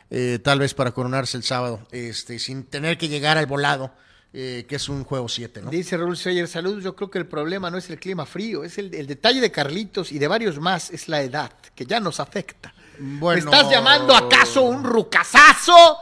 eh, 0.09 0.39
tal 0.41 0.59
vez 0.59 0.73
para 0.73 0.91
coronarse 0.91 1.35
el 1.35 1.43
sábado, 1.43 1.85
este, 1.91 2.39
sin 2.39 2.63
tener 2.63 2.97
que 2.97 3.09
llegar 3.09 3.37
al 3.37 3.45
volado, 3.47 3.91
eh, 4.33 4.65
que 4.69 4.75
es 4.75 4.87
un 4.87 5.03
juego 5.03 5.27
7, 5.27 5.63
¿no? 5.63 5.71
Dice 5.71 5.97
Raúl 5.97 6.15
Sayer, 6.15 6.47
saludos, 6.47 6.83
yo 6.83 6.95
creo 6.95 7.09
que 7.09 7.17
el 7.17 7.25
problema 7.25 7.71
no 7.71 7.77
es 7.77 7.89
el 7.89 7.97
clima 7.99 8.25
frío, 8.25 8.63
es 8.63 8.77
el, 8.77 8.93
el 8.93 9.07
detalle 9.07 9.41
de 9.41 9.51
Carlitos 9.51 10.11
y 10.11 10.19
de 10.19 10.27
varios 10.27 10.59
más, 10.59 10.91
es 10.91 11.07
la 11.09 11.21
edad, 11.23 11.51
que 11.75 11.85
ya 11.85 11.99
nos 11.99 12.19
afecta. 12.19 12.73
Bueno, 12.99 13.51
¿Me 13.51 13.57
estás 13.57 13.71
llamando 13.71 14.15
acaso 14.15 14.61
un 14.63 14.83
rucasazo? 14.83 15.97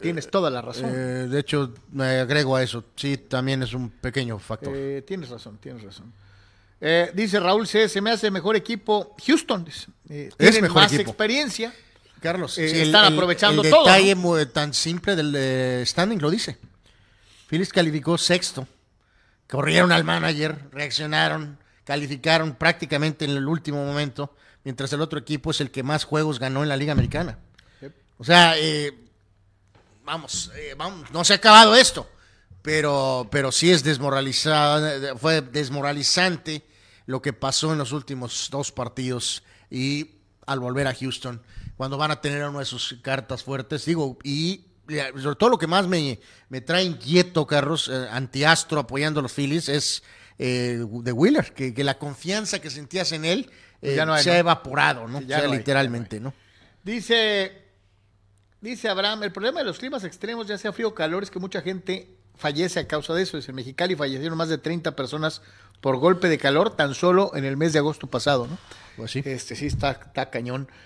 Tienes 0.00 0.30
toda 0.30 0.50
la 0.50 0.60
razón. 0.60 0.90
eh, 0.94 1.26
de 1.28 1.40
hecho, 1.40 1.72
me 1.92 2.20
agrego 2.20 2.54
a 2.56 2.62
eso, 2.62 2.84
sí, 2.96 3.16
también 3.16 3.62
es 3.62 3.72
un 3.72 3.88
pequeño 3.90 4.38
factor. 4.38 4.72
Eh, 4.76 5.02
tienes 5.06 5.30
razón, 5.30 5.58
tienes 5.58 5.82
razón. 5.82 6.12
Eh, 6.80 7.10
dice 7.14 7.40
Raúl 7.40 7.66
C, 7.66 7.88
se 7.88 8.00
me 8.02 8.10
hace 8.10 8.30
mejor 8.30 8.54
equipo 8.56 9.16
Houston. 9.26 9.64
dice. 9.64 9.86
Eh, 10.10 10.30
tienen 10.36 10.62
mejor 10.62 10.82
más 10.82 10.92
equipo. 10.92 11.10
experiencia. 11.10 11.72
Carlos, 12.20 12.58
eh, 12.58 12.68
sí, 12.68 12.80
están 12.82 13.12
aprovechando 13.12 13.62
el 13.62 13.70
todo, 13.70 13.84
detalle 13.86 14.14
mu- 14.14 14.44
tan 14.46 14.74
simple 14.74 15.16
del 15.16 15.34
eh, 15.36 15.82
standing 15.86 16.18
lo 16.20 16.30
dice. 16.30 16.58
Phillies 17.48 17.72
calificó 17.72 18.18
sexto. 18.18 18.66
Corrieron 19.48 19.92
al 19.92 20.02
manager, 20.04 20.58
reaccionaron, 20.72 21.56
calificaron 21.84 22.54
prácticamente 22.56 23.24
en 23.24 23.30
el 23.30 23.46
último 23.46 23.84
momento, 23.84 24.34
mientras 24.66 24.92
el 24.92 25.00
otro 25.00 25.20
equipo 25.20 25.52
es 25.52 25.60
el 25.60 25.70
que 25.70 25.84
más 25.84 26.02
juegos 26.02 26.40
ganó 26.40 26.64
en 26.64 26.68
la 26.68 26.76
Liga 26.76 26.90
Americana. 26.90 27.38
O 28.18 28.24
sea, 28.24 28.58
eh, 28.58 28.92
vamos, 30.04 30.50
eh, 30.56 30.74
vamos, 30.76 31.08
no 31.12 31.22
se 31.24 31.34
ha 31.34 31.36
acabado 31.36 31.76
esto, 31.76 32.10
pero, 32.62 33.28
pero 33.30 33.52
sí 33.52 33.70
es 33.70 33.84
desmoralizada, 33.84 35.16
fue 35.16 35.40
desmoralizante 35.40 36.66
lo 37.06 37.22
que 37.22 37.32
pasó 37.32 37.70
en 37.70 37.78
los 37.78 37.92
últimos 37.92 38.48
dos 38.50 38.72
partidos 38.72 39.44
y 39.70 40.16
al 40.46 40.58
volver 40.58 40.88
a 40.88 40.94
Houston, 40.94 41.40
cuando 41.76 41.96
van 41.96 42.10
a 42.10 42.20
tener 42.20 42.42
una 42.48 42.58
de 42.58 42.64
sus 42.64 42.96
cartas 43.02 43.44
fuertes, 43.44 43.84
digo, 43.84 44.18
y 44.24 44.64
sobre 45.22 45.36
todo 45.36 45.50
lo 45.50 45.58
que 45.58 45.68
más 45.68 45.86
me, 45.86 46.18
me 46.48 46.60
trae 46.60 46.82
inquieto, 46.82 47.46
Carlos, 47.46 47.88
eh, 47.88 48.08
antiastro 48.10 48.80
apoyando 48.80 49.20
a 49.20 49.22
los 49.22 49.32
Phillies, 49.32 49.68
es 49.68 50.02
eh, 50.40 50.84
de 50.84 51.12
Wheeler, 51.12 51.54
que, 51.54 51.72
que 51.72 51.84
la 51.84 51.98
confianza 51.98 52.58
que 52.58 52.68
sentías 52.68 53.12
en 53.12 53.24
él 53.24 53.48
eh, 53.82 53.94
Ya 53.96 54.06
no 54.06 54.14
hay, 54.14 54.22
se 54.22 54.30
ha 54.30 54.38
evaporado, 54.38 55.06
¿no? 55.08 55.18
Sí, 55.20 55.26
ya 55.26 55.36
O 55.36 55.38
sea, 55.40 55.48
no 55.48 55.52
hay, 55.52 55.58
literalmente, 55.58 56.20
¿no? 56.20 56.32
Dice, 56.82 57.52
dice 58.60 58.88
Abraham, 58.88 59.24
el 59.24 59.32
problema 59.32 59.60
de 59.60 59.64
los 59.64 59.78
climas 59.78 60.04
extremos, 60.04 60.46
ya 60.46 60.58
sea 60.58 60.72
frío 60.72 60.88
o 60.88 60.94
calor, 60.94 61.22
es 61.22 61.30
que 61.30 61.38
mucha 61.38 61.60
gente 61.62 62.16
fallece 62.36 62.80
a 62.80 62.86
causa 62.86 63.14
de 63.14 63.22
eso. 63.22 63.36
Dice, 63.36 63.50
en 63.50 63.56
Mexicali 63.56 63.96
fallecieron 63.96 64.38
más 64.38 64.48
de 64.48 64.58
30 64.58 64.94
personas 64.94 65.42
por 65.80 65.96
golpe 65.96 66.28
de 66.28 66.38
calor 66.38 66.76
tan 66.76 66.94
solo 66.94 67.32
en 67.34 67.44
el 67.44 67.56
mes 67.56 67.72
de 67.72 67.80
agosto 67.80 68.06
pasado, 68.06 68.46
¿no? 68.46 68.58
Pues 68.96 69.10
sí. 69.10 69.22
Este 69.24 69.56
sí 69.56 69.66
está, 69.66 69.92
está 69.92 70.30
cañón. 70.30 70.68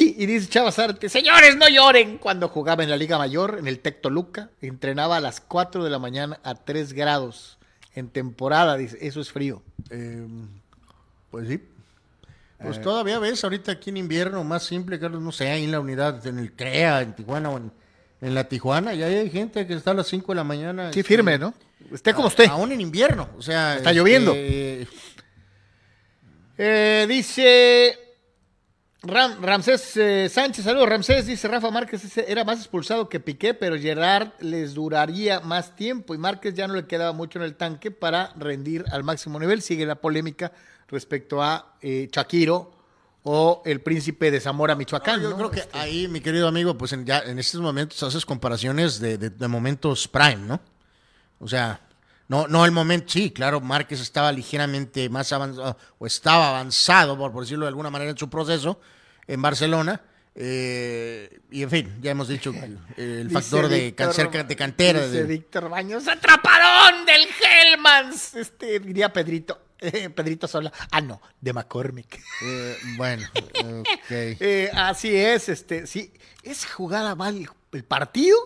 Y, 0.00 0.20
y 0.20 0.26
dice 0.26 0.48
Chava 0.48 0.72
Zárate, 0.72 1.08
señores, 1.08 1.56
no 1.56 1.68
lloren. 1.68 2.18
Cuando 2.18 2.48
jugaba 2.48 2.82
en 2.82 2.90
la 2.90 2.96
Liga 2.96 3.18
Mayor, 3.18 3.56
en 3.60 3.68
el 3.68 3.78
Tec 3.78 4.00
Toluca, 4.00 4.50
entrenaba 4.60 5.18
a 5.18 5.20
las 5.20 5.40
4 5.40 5.84
de 5.84 5.90
la 5.90 6.00
mañana 6.00 6.40
a 6.42 6.56
3 6.56 6.92
grados. 6.92 7.56
En 7.94 8.08
temporada, 8.08 8.76
dice, 8.76 8.98
eso 9.00 9.20
es 9.20 9.30
frío. 9.30 9.62
Eh, 9.90 10.26
pues 11.30 11.46
sí. 11.46 11.62
Eh. 12.58 12.62
Pues 12.64 12.80
todavía 12.80 13.18
ves 13.18 13.42
ahorita 13.44 13.72
aquí 13.72 13.90
en 13.90 13.98
invierno, 13.98 14.42
más 14.44 14.62
simple, 14.64 14.98
Carlos, 14.98 15.20
no 15.22 15.30
sé, 15.32 15.50
ahí 15.50 15.64
en 15.64 15.72
la 15.72 15.80
unidad, 15.80 16.26
en 16.26 16.38
el 16.38 16.52
CREA, 16.52 17.02
en 17.02 17.14
Tijuana 17.14 17.50
o 17.50 17.58
en, 17.58 17.70
en 18.22 18.34
la 18.34 18.48
Tijuana, 18.48 18.94
y 18.94 19.02
ahí 19.02 19.14
hay 19.14 19.30
gente 19.30 19.66
que 19.66 19.74
está 19.74 19.90
a 19.90 19.94
las 19.94 20.06
5 20.06 20.32
de 20.32 20.36
la 20.36 20.44
mañana. 20.44 20.92
Sí, 20.92 21.00
este, 21.00 21.08
firme, 21.08 21.38
¿no? 21.38 21.52
Esté 21.92 22.14
como 22.14 22.28
usted. 22.28 22.46
Aún 22.48 22.72
en 22.72 22.80
invierno, 22.80 23.28
o 23.36 23.42
sea. 23.42 23.76
Está 23.76 23.92
lloviendo. 23.92 24.32
este, 24.34 24.88
Eh, 26.58 27.04
dice 27.06 27.98
Ram- 29.02 29.38
Ramsés 29.42 29.94
eh, 29.98 30.28
Sánchez, 30.30 30.64
saludos 30.64 30.88
Ramsés, 30.88 31.26
dice 31.26 31.46
Rafa 31.48 31.70
Márquez 31.70 32.16
era 32.16 32.44
más 32.44 32.58
expulsado 32.60 33.08
que 33.10 33.20
Piqué, 33.20 33.52
pero 33.52 33.78
Gerard 33.78 34.30
les 34.40 34.72
duraría 34.72 35.40
más 35.40 35.76
tiempo 35.76 36.14
y 36.14 36.18
Márquez 36.18 36.54
ya 36.54 36.66
no 36.66 36.74
le 36.74 36.86
quedaba 36.86 37.12
mucho 37.12 37.38
en 37.38 37.44
el 37.44 37.54
tanque 37.56 37.90
para 37.90 38.32
rendir 38.38 38.84
al 38.90 39.04
máximo 39.04 39.38
nivel. 39.38 39.60
Sigue 39.60 39.84
la 39.84 39.96
polémica 39.96 40.50
respecto 40.88 41.42
a 41.42 41.76
eh, 41.80 42.08
Shakiro 42.12 42.72
o 43.24 43.62
el 43.64 43.80
príncipe 43.80 44.30
de 44.30 44.40
Zamora, 44.40 44.74
Michoacán. 44.76 45.20
Yo 45.20 45.30
¿no? 45.30 45.36
creo 45.36 45.50
que 45.50 45.60
Este, 45.60 45.76
ahí, 45.78 46.06
mi 46.08 46.20
querido 46.20 46.46
amigo, 46.48 46.78
pues 46.78 46.92
en, 46.92 47.04
ya 47.04 47.18
en 47.20 47.38
estos 47.38 47.60
momentos 47.60 48.00
haces 48.02 48.24
comparaciones 48.24 49.00
de, 49.00 49.18
de- 49.18 49.30
de 49.30 49.48
momentos 49.48 50.06
prime, 50.06 50.36
¿no? 50.36 50.60
O 51.40 51.48
sea, 51.48 51.80
no, 52.28 52.46
no 52.48 52.64
el 52.64 52.70
momento, 52.70 53.06
sí, 53.12 53.30
claro, 53.32 53.60
Márquez 53.60 54.00
estaba 54.00 54.30
ligeramente 54.32 55.08
más 55.08 55.32
avanzado, 55.32 55.76
o 55.98 56.06
estaba 56.06 56.48
avanzado, 56.50 57.16
por, 57.18 57.32
por 57.32 57.42
decirlo 57.42 57.64
de 57.64 57.68
alguna 57.70 57.90
manera, 57.90 58.10
en 58.12 58.16
su 58.18 58.30
proceso 58.30 58.80
en 59.26 59.42
Barcelona. 59.42 60.00
eh, 60.34 61.40
y 61.50 61.62
en 61.62 61.70
fin, 61.70 61.98
ya 62.00 62.10
hemos 62.12 62.28
dicho 62.28 62.50
el, 62.50 62.78
el 62.96 63.30
factor 63.32 63.68
de, 63.68 63.92
Víctor- 63.92 64.46
de 64.46 64.56
cantera. 64.56 65.00
Dice 65.04 65.22
de- 65.22 65.24
Víctor 65.24 65.68
Baños, 65.68 66.06
atrapadón 66.06 67.04
del 67.06 67.22
Hellmans. 67.42 68.34
Este, 68.36 68.78
diría 68.80 69.12
Pedrito, 69.12 69.60
eh, 69.80 70.10
Pedrito 70.14 70.46
Sola. 70.48 70.72
Ah, 70.90 71.00
no, 71.00 71.20
de 71.40 71.52
McCormick. 71.52 72.20
eh, 72.42 72.76
bueno, 72.96 73.26
ok. 73.80 73.86
Eh, 74.10 74.70
así 74.74 75.14
es, 75.14 75.48
este, 75.48 75.86
sí, 75.86 76.12
esa 76.42 76.68
jugada 76.68 77.14
va 77.14 77.28
el, 77.28 77.48
el 77.72 77.84
partido 77.84 78.36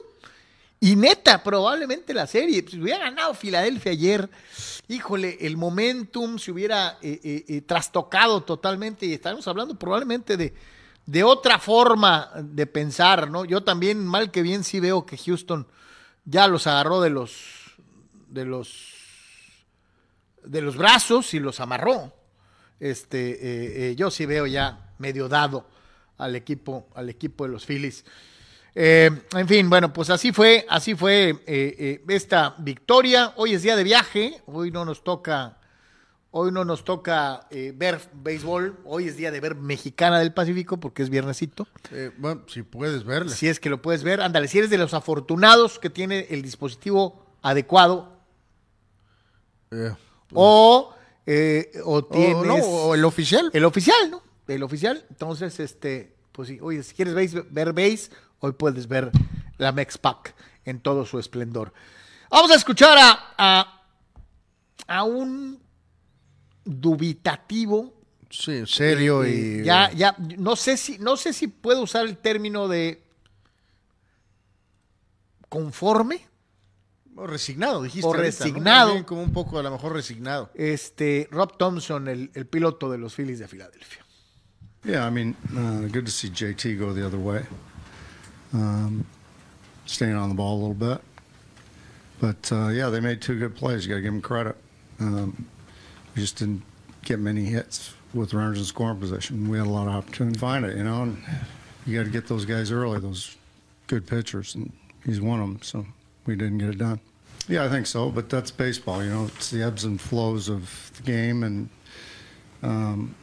y 0.80 0.96
neta, 0.96 1.42
probablemente 1.42 2.14
la 2.14 2.26
serie. 2.26 2.64
Si 2.68 2.80
hubiera 2.80 3.00
ganado 3.00 3.34
Filadelfia 3.34 3.92
ayer, 3.92 4.30
híjole, 4.88 5.36
el 5.40 5.56
momentum 5.56 6.38
se 6.38 6.52
hubiera 6.52 6.98
eh, 7.02 7.62
trastocado 7.66 8.42
totalmente 8.42 9.04
y 9.04 9.12
estaremos 9.12 9.46
hablando 9.46 9.78
probablemente 9.78 10.38
de, 10.38 10.54
de 11.04 11.24
otra 11.24 11.58
forma 11.58 12.30
de 12.42 12.66
pensar, 12.66 13.30
¿no? 13.30 13.44
Yo 13.44 13.62
también, 13.62 14.06
mal 14.06 14.30
que 14.30 14.42
bien, 14.42 14.64
sí 14.64 14.80
veo 14.80 15.04
que 15.04 15.18
Houston 15.18 15.66
ya 16.24 16.46
los 16.46 16.66
agarró 16.66 17.00
de 17.00 17.10
los, 17.10 17.32
de 18.28 18.44
los, 18.44 18.94
de 20.44 20.60
los 20.62 20.76
brazos 20.76 21.34
y 21.34 21.40
los 21.40 21.60
amarró 21.60 22.12
este, 22.80 23.30
eh, 23.30 23.90
eh, 23.90 23.94
yo 23.94 24.10
sí 24.10 24.24
veo 24.24 24.46
ya 24.46 24.90
medio 24.98 25.28
dado 25.28 25.66
al 26.16 26.34
equipo, 26.34 26.88
al 26.94 27.10
equipo 27.10 27.44
de 27.44 27.50
los 27.50 27.66
Phillies. 27.66 28.04
Eh, 28.74 29.10
en 29.32 29.48
fin, 29.48 29.68
bueno, 29.68 29.92
pues 29.92 30.10
así 30.10 30.32
fue, 30.32 30.66
así 30.68 30.94
fue 30.94 31.44
esta 32.08 32.54
victoria. 32.58 33.34
Hoy 33.36 33.52
es 33.52 33.62
día 33.62 33.76
de 33.76 33.84
viaje, 33.84 34.40
hoy 34.46 34.70
no 34.70 34.84
nos 34.84 35.04
toca, 35.04 35.58
hoy 36.30 36.52
no 36.52 36.64
nos 36.64 36.84
toca 36.84 37.46
ver 37.74 38.00
béisbol, 38.14 38.78
hoy 38.84 39.08
es 39.08 39.16
día 39.16 39.30
de 39.30 39.40
ver 39.40 39.56
Mexicana 39.56 40.18
del 40.18 40.32
Pacífico 40.32 40.78
porque 40.78 41.02
es 41.02 41.10
viernesito. 41.10 41.66
Bueno, 42.18 42.42
si 42.46 42.62
puedes 42.62 43.04
verle. 43.04 43.32
Si 43.32 43.48
es 43.48 43.60
que 43.60 43.70
lo 43.70 43.82
puedes 43.82 44.04
ver, 44.04 44.20
ándale, 44.20 44.48
si 44.48 44.58
eres 44.58 44.70
de 44.70 44.78
los 44.78 44.94
afortunados 44.94 45.78
que 45.78 45.90
tiene 45.90 46.28
el 46.30 46.42
dispositivo 46.42 47.26
adecuado 47.42 48.20
o, 50.32 50.94
eh, 51.26 51.70
o 51.84 52.04
tienes 52.04 52.36
o, 52.36 52.44
no, 52.44 52.54
o 52.54 52.94
el 52.94 53.04
oficial. 53.04 53.50
El 53.52 53.64
oficial, 53.64 54.10
¿no? 54.10 54.22
El 54.46 54.62
oficial. 54.62 55.04
Entonces, 55.10 55.60
este, 55.60 56.16
pues 56.32 56.48
sí, 56.48 56.58
oye, 56.60 56.82
si 56.82 56.94
quieres 56.94 57.14
ver 57.50 57.72
base, 57.72 58.10
hoy 58.40 58.52
puedes 58.52 58.88
ver 58.88 59.10
la 59.58 59.72
Mex 59.72 59.98
Pack 59.98 60.34
en 60.64 60.80
todo 60.80 61.06
su 61.06 61.18
esplendor. 61.18 61.72
Vamos 62.30 62.50
a 62.50 62.54
escuchar 62.54 62.96
a, 62.98 63.34
a, 63.36 63.82
a 64.86 65.04
un 65.04 65.60
dubitativo. 66.64 67.94
Sí, 68.30 68.64
serio 68.66 69.24
eh, 69.24 69.60
y. 69.60 69.64
ya, 69.64 69.90
ya, 69.92 70.14
no 70.38 70.54
sé 70.54 70.76
si, 70.76 70.98
no 70.98 71.16
sé 71.16 71.32
si 71.32 71.48
puedo 71.48 71.82
usar 71.82 72.06
el 72.06 72.16
término 72.16 72.68
de 72.68 73.02
conforme. 75.48 76.29
O 77.16 77.26
resignado, 77.26 77.82
dijiste. 77.82 78.06
O 78.06 78.10
ahorita, 78.14 78.22
¿no? 78.22 78.26
resignado. 78.26 78.86
Más 78.88 78.94
bien 78.94 79.04
como 79.04 79.22
un 79.22 79.32
poco, 79.32 79.58
a 79.58 79.62
lo 79.62 79.70
mejor 79.70 79.92
resignado. 79.92 80.50
Este, 80.54 81.28
Rob 81.30 81.56
Thompson, 81.56 82.08
el, 82.08 82.30
el 82.34 82.46
piloto 82.46 82.90
de 82.90 82.98
los 82.98 83.14
Phillies 83.14 83.38
de 83.38 83.48
Filadelfia. 83.48 84.04
Yeah, 84.84 85.06
I 85.06 85.10
mean, 85.10 85.36
uh, 85.54 85.88
good 85.92 86.06
to 86.06 86.10
see 86.10 86.30
JT 86.30 86.78
go 86.78 86.94
the 86.94 87.04
other 87.04 87.18
way. 87.18 87.44
Um, 88.54 89.04
staying 89.84 90.14
on 90.14 90.30
the 90.30 90.34
ball 90.34 90.54
a 90.54 90.60
little 90.60 90.74
bit. 90.74 91.00
But 92.20 92.50
uh, 92.52 92.68
yeah, 92.68 92.88
they 92.90 93.00
made 93.00 93.20
two 93.20 93.38
good 93.38 93.54
plays. 93.54 93.84
You 93.84 93.90
got 93.90 93.96
to 93.96 94.02
give 94.02 94.12
them 94.12 94.22
credit. 94.22 94.56
Um, 94.98 95.46
we 96.14 96.22
just 96.22 96.36
didn't 96.36 96.62
get 97.02 97.18
many 97.18 97.44
hits 97.44 97.94
with 98.12 98.34
runners 98.34 98.58
in 98.58 98.64
scoring 98.64 98.98
position. 98.98 99.48
We 99.48 99.58
had 99.58 99.66
a 99.66 99.70
lot 99.70 99.86
of 99.86 99.94
opportunity 99.94 100.34
to 100.34 100.40
find 100.40 100.64
it, 100.64 100.76
you 100.76 100.84
know, 100.84 101.02
and 101.02 101.22
you 101.86 101.96
got 101.96 102.04
to 102.04 102.10
get 102.10 102.26
those 102.26 102.44
guys 102.44 102.70
early, 102.70 103.00
those 103.00 103.36
good 103.86 104.06
pitchers, 104.06 104.54
and 104.54 104.72
he's 105.04 105.20
one 105.20 105.40
of 105.40 105.46
them. 105.46 105.62
So 105.62 105.86
we 106.30 106.36
didn't 106.36 106.58
get 106.58 106.68
it 106.70 106.78
done. 106.78 107.00
Yeah, 107.48 107.64
I 107.64 107.68
think 107.68 107.86
so, 107.86 108.10
but 108.10 108.30
that's 108.30 108.50
baseball, 108.50 109.02
you 109.02 109.10
know. 109.10 109.26
It's 109.26 109.50
the 109.50 109.62
ebbs 109.62 109.84
and 109.84 110.00
flows 110.00 110.48
of 110.48 110.92
the 110.96 111.02
game, 111.02 111.42
and 111.42 111.68
um, 112.62 113.14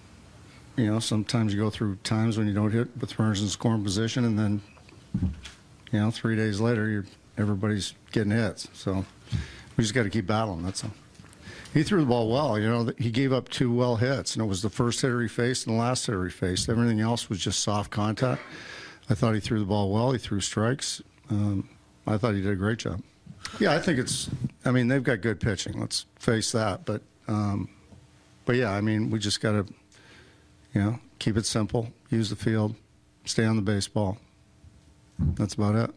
you 0.75 0.87
know, 0.87 0.99
sometimes 0.99 1.53
you 1.53 1.59
go 1.59 1.69
through 1.69 1.95
times 2.03 2.37
when 2.37 2.47
you 2.47 2.53
don't 2.53 2.71
hit 2.71 2.89
with 2.99 3.17
runners 3.17 3.41
in 3.41 3.47
scoring 3.47 3.83
position, 3.83 4.25
and 4.25 4.37
then, 4.37 4.61
you 5.91 5.99
know, 5.99 6.11
three 6.11 6.35
days 6.35 6.59
later, 6.59 6.89
you're 6.89 7.05
everybody's 7.37 7.93
getting 8.11 8.31
hits. 8.31 8.67
So 8.73 9.05
we 9.77 9.83
just 9.83 9.93
got 9.93 10.03
to 10.03 10.09
keep 10.09 10.27
battling. 10.27 10.63
That's 10.63 10.83
all. 10.83 10.91
He 11.73 11.83
threw 11.83 12.01
the 12.01 12.07
ball 12.07 12.31
well. 12.31 12.59
You 12.59 12.67
know, 12.67 12.91
he 12.97 13.11
gave 13.11 13.31
up 13.31 13.49
two 13.49 13.71
well 13.71 13.95
hits, 13.95 14.35
and 14.35 14.43
it 14.43 14.47
was 14.47 14.61
the 14.61 14.69
first 14.69 15.01
hitter 15.01 15.21
he 15.21 15.27
faced 15.27 15.67
and 15.67 15.75
the 15.75 15.79
last 15.79 16.05
hitter 16.05 16.25
he 16.25 16.31
faced. 16.31 16.67
Everything 16.67 16.99
else 16.99 17.29
was 17.29 17.39
just 17.39 17.61
soft 17.61 17.91
contact. 17.91 18.41
I 19.09 19.13
thought 19.13 19.35
he 19.35 19.39
threw 19.39 19.59
the 19.59 19.65
ball 19.65 19.91
well. 19.91 20.11
He 20.11 20.17
threw 20.17 20.41
strikes. 20.41 21.01
Um, 21.29 21.69
I 22.07 22.17
thought 22.17 22.35
he 22.35 22.41
did 22.41 22.51
a 22.51 22.55
great 22.55 22.79
job. 22.79 23.01
Yeah, 23.59 23.73
I 23.73 23.79
think 23.79 23.99
it's. 23.99 24.29
I 24.65 24.71
mean, 24.71 24.87
they've 24.87 25.03
got 25.03 25.21
good 25.21 25.39
pitching. 25.39 25.79
Let's 25.79 26.05
face 26.19 26.51
that. 26.53 26.85
But, 26.85 27.01
um, 27.27 27.69
but 28.45 28.55
yeah, 28.55 28.71
I 28.71 28.81
mean, 28.81 29.09
we 29.09 29.19
just 29.19 29.41
got 29.41 29.51
to 29.51 29.73
you 30.73 30.83
know, 30.83 30.99
keep 31.19 31.37
it 31.37 31.45
simple, 31.45 31.91
use 32.09 32.29
the 32.29 32.35
field, 32.35 32.75
stay 33.25 33.45
on 33.45 33.55
the 33.55 33.61
baseball. 33.61 34.17
That's 35.19 35.55
about 35.55 35.75
it. 35.75 35.95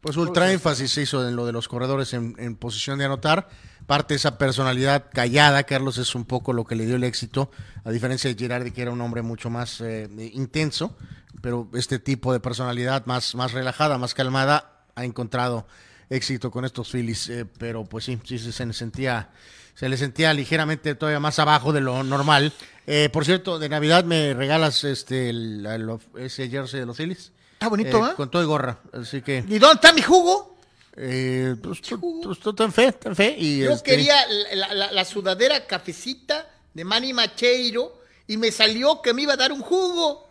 Pues 0.00 0.16
ultra 0.16 0.52
énfasis 0.52 0.96
hizo 0.96 1.26
en 1.28 1.34
lo 1.36 1.44
de 1.44 1.52
los 1.52 1.68
corredores 1.68 2.14
en, 2.14 2.34
en 2.38 2.56
posición 2.56 2.98
de 2.98 3.04
anotar. 3.04 3.48
Parte 3.88 4.12
de 4.12 4.16
esa 4.18 4.36
personalidad 4.36 5.06
callada, 5.12 5.62
Carlos, 5.64 5.96
es 5.96 6.14
un 6.14 6.26
poco 6.26 6.52
lo 6.52 6.64
que 6.66 6.76
le 6.76 6.84
dio 6.84 6.96
el 6.96 7.04
éxito, 7.04 7.50
a 7.84 7.90
diferencia 7.90 8.28
de 8.28 8.36
Girardi, 8.38 8.70
que 8.70 8.82
era 8.82 8.90
un 8.90 9.00
hombre 9.00 9.22
mucho 9.22 9.48
más 9.48 9.80
eh, 9.80 10.06
intenso, 10.34 10.94
pero 11.40 11.70
este 11.72 11.98
tipo 11.98 12.34
de 12.34 12.38
personalidad 12.38 13.06
más, 13.06 13.34
más 13.34 13.52
relajada, 13.52 13.96
más 13.96 14.12
calmada, 14.12 14.82
ha 14.94 15.06
encontrado 15.06 15.66
éxito 16.10 16.50
con 16.50 16.66
estos 16.66 16.90
Phillies. 16.90 17.30
eh, 17.30 17.46
pero 17.58 17.84
pues 17.86 18.04
sí, 18.04 18.20
sí, 18.26 18.38
se 18.38 18.66
le 18.66 18.74
sentía, 18.74 19.30
se 19.74 19.88
le 19.88 19.96
sentía 19.96 20.34
ligeramente 20.34 20.94
todavía 20.94 21.18
más 21.20 21.38
abajo 21.38 21.72
de 21.72 21.80
lo 21.80 22.02
normal. 22.04 22.52
Eh, 22.86 23.08
por 23.10 23.24
cierto, 23.24 23.58
de 23.58 23.70
Navidad 23.70 24.04
me 24.04 24.34
regalas 24.34 24.84
este 24.84 25.30
el- 25.30 25.64
el- 25.64 25.98
ese 26.18 26.50
jersey 26.50 26.80
de 26.80 26.84
los 26.86 26.96
Phillies. 26.98 27.32
Está 27.54 27.68
bonito, 27.68 28.06
¿eh? 28.06 28.14
Con 28.16 28.30
todo 28.30 28.42
y 28.42 28.46
gorra, 28.46 28.80
así 28.92 29.22
que... 29.22 29.44
¿Y 29.48 29.58
dónde 29.58 29.76
está 29.76 29.94
mi 29.94 30.02
jugo? 30.02 30.57
Eh, 31.00 31.54
pues, 31.62 31.80
tú, 31.80 31.98
tú- 32.22 32.34
tú 32.34 32.52
ten 32.54 32.72
fe, 32.72 32.90
ten 32.92 33.14
fe. 33.14 33.36
Y 33.38 33.60
Yo 33.60 33.70
este, 33.72 33.90
quería 33.92 34.16
la, 34.54 34.74
la- 34.74 34.92
la 34.92 35.04
sudadera 35.04 35.64
cafecita 35.66 36.48
de 36.74 36.84
Manny 36.84 37.12
Macheiro 37.12 38.00
y 38.26 38.36
me 38.36 38.50
salió 38.50 39.00
que 39.00 39.14
me 39.14 39.22
iba 39.22 39.34
a 39.34 39.36
dar 39.36 39.52
un 39.52 39.60
jugo. 39.62 40.28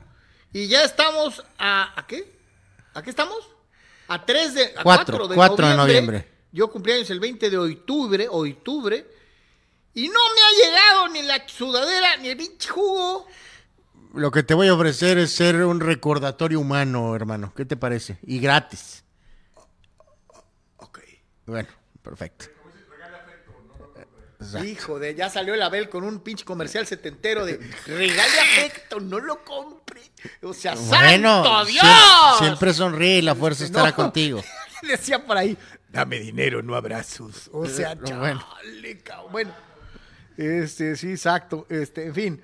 Y 0.51 0.67
ya 0.67 0.83
estamos 0.83 1.41
a... 1.57 1.97
¿A 1.99 2.05
qué? 2.07 2.33
¿A 2.93 3.01
qué 3.01 3.09
estamos? 3.09 3.37
A 4.09 4.25
3 4.25 4.53
de... 4.53 4.73
A 4.77 4.83
Cuatro, 4.83 5.17
4 5.17 5.27
de, 5.29 5.35
cuatro 5.35 5.67
de 5.67 5.75
noviembre. 5.75 6.17
noviembre. 6.17 6.31
Yo 6.51 6.69
cumpleaños 6.69 7.09
el 7.11 7.19
20 7.19 7.49
de 7.49 7.57
octubre, 7.57 8.27
octubre. 8.29 9.05
Y 9.93 10.07
no 10.09 10.19
me 10.35 10.41
ha 10.41 10.65
llegado 10.65 11.07
ni 11.09 11.21
la 11.23 11.47
sudadera 11.47 12.17
ni 12.17 12.29
el 12.29 12.37
pinche 12.37 12.69
jugo. 12.69 13.25
Lo 14.13 14.31
que 14.31 14.43
te 14.43 14.53
voy 14.53 14.67
a 14.67 14.73
ofrecer 14.73 15.17
es 15.17 15.31
ser 15.31 15.55
un 15.63 15.79
recordatorio 15.79 16.59
humano, 16.59 17.15
hermano. 17.15 17.53
¿Qué 17.55 17.65
te 17.65 17.77
parece? 17.77 18.17
Y 18.25 18.39
gratis. 18.39 19.03
Bueno, 21.47 21.69
perfecto. 22.03 22.45
Exacto. 24.39 24.67
Hijo 24.67 24.99
de, 24.99 25.15
ya 25.15 25.31
salió 25.31 25.55
el 25.55 25.61
Abel 25.63 25.89
con 25.89 26.03
un 26.03 26.19
pinche 26.19 26.45
comercial 26.45 26.85
setentero 26.85 27.43
de 27.43 27.57
regale 27.87 28.39
afecto, 28.39 28.99
no 28.99 29.19
lo 29.19 29.43
compre. 29.43 30.01
O 30.43 30.53
sea, 30.53 30.75
Bueno, 30.75 31.43
¡santo 31.43 31.65
Dios! 31.65 31.85
siempre 32.37 32.71
sonríe 32.73 33.17
y 33.17 33.21
la 33.23 33.33
fuerza 33.33 33.63
estará 33.63 33.89
no. 33.89 33.95
contigo. 33.95 34.43
Decía 34.83 35.25
por 35.25 35.37
ahí, 35.37 35.57
dame 35.89 36.19
dinero, 36.19 36.61
no 36.61 36.75
abrazos. 36.75 37.49
O 37.51 37.65
sea, 37.65 37.93
Eh, 37.93 38.13
bueno. 38.13 38.45
chale, 38.61 38.99
cabrón. 38.99 39.31
Bueno, 39.31 39.55
este, 40.37 40.95
sí, 40.95 41.09
exacto. 41.11 41.65
Este, 41.67 42.05
en 42.05 42.13
fin, 42.13 42.41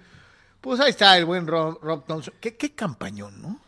pues 0.61 0.79
ahí 0.79 0.89
está 0.89 1.15
el 1.19 1.25
buen 1.25 1.45
Rob, 1.45 1.77
Rob 1.83 2.05
Thompson. 2.07 2.33
¿Qué, 2.41 2.55
qué 2.57 2.73
campañón, 2.73 3.39
¿no? 3.39 3.61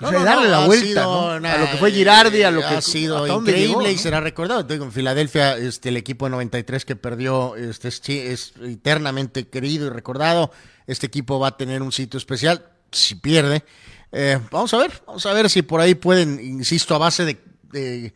O 0.00 0.08
sea, 0.08 0.22
darle 0.22 0.48
la 0.48 0.66
vuelta 0.66 1.34
a 1.34 1.58
lo 1.58 1.70
que 1.70 1.76
fue 1.78 1.90
Girardi, 1.90 2.42
a 2.42 2.50
lo 2.50 2.60
que 2.60 2.66
ha 2.66 2.82
sido 2.82 3.26
increíble 3.26 3.90
y 3.90 3.98
será 3.98 4.20
recordado. 4.20 4.62
Digo, 4.62 4.84
en 4.84 4.92
Filadelfia, 4.92 5.56
este, 5.56 5.88
el 5.88 5.96
equipo 5.96 6.26
de 6.26 6.30
93 6.30 6.84
que 6.84 6.96
perdió 6.96 7.56
este, 7.56 7.88
es, 7.88 8.02
es 8.08 8.52
eternamente 8.62 9.48
querido 9.48 9.86
y 9.86 9.90
recordado. 9.90 10.52
Este 10.86 11.06
equipo 11.06 11.40
va 11.40 11.48
a 11.48 11.56
tener 11.56 11.82
un 11.82 11.92
sitio 11.92 12.18
especial 12.18 12.64
si 12.92 13.16
pierde. 13.16 13.64
Eh, 14.12 14.38
vamos 14.50 14.72
a 14.72 14.78
ver, 14.78 14.92
vamos 15.06 15.26
a 15.26 15.32
ver 15.32 15.50
si 15.50 15.62
por 15.62 15.80
ahí 15.80 15.94
pueden, 15.94 16.40
insisto, 16.40 16.94
a 16.94 16.98
base 16.98 17.24
de, 17.24 17.40
de, 17.72 18.14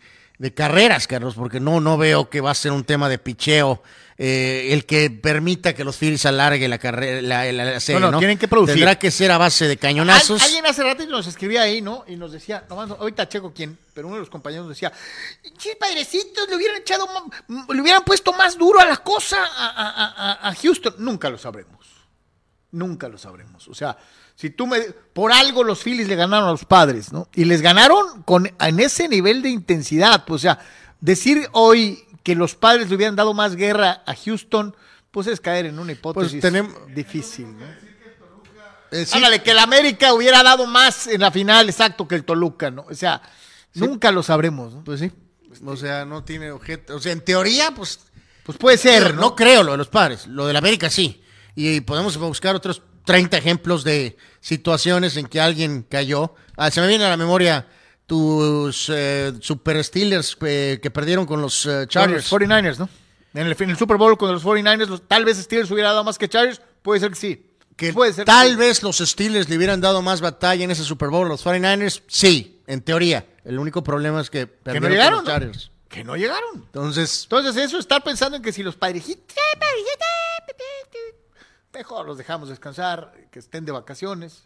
carreras, 0.50 1.07
Carlos, 1.07 1.35
porque 1.35 1.61
no, 1.61 1.81
no 1.81 1.96
veo 1.96 2.28
que 2.28 2.40
va 2.40 2.50
a 2.50 2.55
ser 2.55 2.72
un 2.72 2.83
tema 2.83 3.09
de 3.09 3.18
picheo. 3.18 3.83
Eh, 4.18 4.72
el 4.72 4.85
que 4.85 5.11
permita 5.11 5.74
que 5.74 5.85
los 5.85 5.96
Phillies 5.96 6.26
alargue 6.26 6.68
la 6.68 6.78
carrera, 6.78 7.22
la, 7.22 7.50
la, 7.50 7.81
serie, 7.81 8.00
no, 8.00 8.11
no, 8.11 8.18
tienen 8.18 8.38
que 8.38 8.46
producir. 8.46 8.74
Tendrá 8.74 8.98
que 8.98 9.11
ser 9.11 9.31
a 9.31 9.38
base 9.38 9.66
de 9.66 9.76
cañonazos. 9.76 10.42
alguien 10.42 10.66
hace 10.66 10.83
rato 10.83 11.05
nos 11.07 11.26
escribía 11.26 11.62
ahí, 11.62 11.81
¿no? 11.81 12.05
Y 12.07 12.16
nos 12.16 12.33
decía, 12.33 12.64
no, 12.68 12.81
ahorita 12.81 13.28
checo 13.28 13.52
quién, 13.55 13.78
pero 13.94 14.09
uno 14.09 14.16
de 14.16 14.20
los 14.20 14.31
compañeros 14.31 14.68
decía, 14.68 14.92
sí, 15.59 15.70
padrecitos, 15.78 16.48
le 16.48 16.57
hubieran 16.57 16.83
echado, 16.83 17.09
le 17.48 17.81
hubieran 17.81 18.05
puesto 18.05 18.33
más 18.33 18.59
duro 18.59 18.81
a 18.81 18.85
la 18.85 18.98
cosa 18.98 19.38
a, 19.44 20.38
a, 20.40 20.48
a 20.48 20.55
Houston. 20.55 20.94
Nunca 20.98 21.31
lo 21.31 21.38
sabremos. 21.38 21.87
Nunca 22.72 23.09
lo 23.09 23.18
sabremos. 23.18 23.68
O 23.68 23.74
sea, 23.74 23.96
si 24.42 24.50
tú 24.50 24.66
me. 24.66 24.81
Por 25.12 25.31
algo 25.31 25.62
los 25.62 25.85
Phillies 25.85 26.09
le 26.09 26.16
ganaron 26.16 26.48
a 26.48 26.50
los 26.50 26.64
padres, 26.64 27.12
¿no? 27.12 27.28
Y 27.33 27.44
les 27.44 27.62
ganaron 27.62 28.24
con, 28.24 28.50
en 28.59 28.81
ese 28.81 29.09
nivel 29.09 29.40
de 29.40 29.50
intensidad. 29.50 30.24
Pues, 30.24 30.40
o 30.40 30.42
sea, 30.42 30.59
decir 31.00 31.48
hoy 31.52 32.05
que 32.24 32.35
los 32.35 32.57
padres 32.57 32.88
le 32.88 32.96
hubieran 32.96 33.14
dado 33.14 33.35
más 33.35 33.55
guerra 33.55 34.02
a 34.05 34.16
Houston, 34.16 34.74
pues 35.12 35.28
es 35.28 35.40
caer 35.40 35.66
en 35.66 35.78
una 35.78 35.92
hipótesis 35.92 36.40
pues 36.40 36.66
difícil, 36.92 37.57
¿no? 37.57 37.66
Eh, 38.90 39.07
Ándale, 39.12 39.44
que 39.44 39.52
el 39.52 39.61
América 39.61 40.12
hubiera 40.12 40.42
dado 40.42 40.66
más 40.66 41.07
en 41.07 41.20
la 41.20 41.31
final, 41.31 41.68
exacto, 41.68 42.09
que 42.09 42.16
el 42.16 42.24
Toluca, 42.24 42.68
¿no? 42.72 42.85
O 42.90 42.94
sea, 42.94 43.22
nunca 43.74 44.11
lo 44.11 44.24
sabremos, 44.24 44.74
¿no? 44.74 44.83
Pues 44.83 44.98
sí. 44.98 45.12
O 45.64 45.76
sea, 45.76 46.05
no 46.05 46.24
tiene 46.24 46.50
objeto. 46.50 46.96
O 46.96 46.98
sea, 46.98 47.12
en 47.12 47.20
teoría, 47.20 47.70
pues. 47.76 48.00
Pues 48.42 48.59
puede 48.59 48.76
ser, 48.76 49.14
¿no? 49.14 49.20
No 49.20 49.37
creo 49.37 49.62
lo 49.62 49.70
de 49.70 49.78
los 49.78 49.88
padres. 49.88 50.26
Lo 50.26 50.48
del 50.48 50.57
América 50.57 50.90
sí. 50.90 51.22
Y 51.55 51.81
podemos 51.83 52.16
buscar 52.16 52.57
otros 52.57 52.83
30 53.05 53.37
ejemplos 53.37 53.85
de 53.85 54.16
situaciones 54.42 55.16
en 55.16 55.26
que 55.26 55.40
alguien 55.40 55.87
cayó. 55.88 56.35
Ah, 56.57 56.70
se 56.70 56.83
me 56.83 56.88
viene 56.88 57.05
a 57.05 57.09
la 57.09 57.16
memoria 57.16 57.66
tus 58.05 58.90
eh, 58.92 59.33
Super 59.40 59.83
Steelers 59.83 60.37
eh, 60.42 60.78
que 60.83 60.90
perdieron 60.90 61.24
con 61.24 61.40
los 61.40 61.64
eh, 61.64 61.87
Chargers. 61.88 62.31
49ers, 62.31 62.78
¿no? 62.78 62.88
En 63.33 63.46
el, 63.46 63.57
en 63.59 63.70
el, 63.70 63.78
Super 63.78 63.96
Bowl 63.96 64.18
con 64.18 64.31
los 64.31 64.44
49ers, 64.44 65.02
tal 65.09 65.24
vez 65.24 65.38
Steelers 65.38 65.70
hubiera 65.70 65.90
dado 65.90 66.05
más 66.05 66.18
que 66.18 66.28
Chargers, 66.28 66.61
puede 66.83 67.00
ser 67.00 67.11
que 67.11 67.16
sí. 67.16 67.46
Que 67.76 67.90
puede 67.94 68.12
ser 68.12 68.26
tal 68.26 68.59
vez 68.59 68.83
los 68.83 68.98
Steelers 68.98 69.48
le 69.48 69.57
hubieran 69.57 69.81
dado 69.81 70.02
más 70.02 70.20
batalla 70.20 70.62
en 70.62 70.70
ese 70.70 70.85
Super 70.85 71.09
Bowl 71.09 71.26
los 71.26 71.42
49ers, 71.42 72.02
sí, 72.07 72.61
en 72.66 72.83
teoría. 72.83 73.24
El 73.44 73.59
único 73.59 73.83
problema 73.83 74.20
es 74.20 74.28
que 74.28 74.46
perdieron 74.46 74.83
no 74.83 74.88
llegaron, 74.90 75.24
los 75.24 75.33
Chargers. 75.33 75.70
Que 75.88 76.05
no 76.05 76.16
llegaron. 76.16 76.64
Entonces, 76.66 77.22
entonces 77.22 77.57
eso 77.57 77.78
estar 77.78 78.05
pensando 78.05 78.37
en 78.37 78.42
que 78.42 78.52
si 78.52 78.62
los 78.62 78.76
padrejitos 78.76 79.35
mejor 81.72 82.06
los 82.06 82.18
dejamos 82.18 82.48
descansar, 82.48 83.14
que 83.30 83.38
estén 83.38 83.64
de 83.64 83.72
vacaciones. 83.72 84.44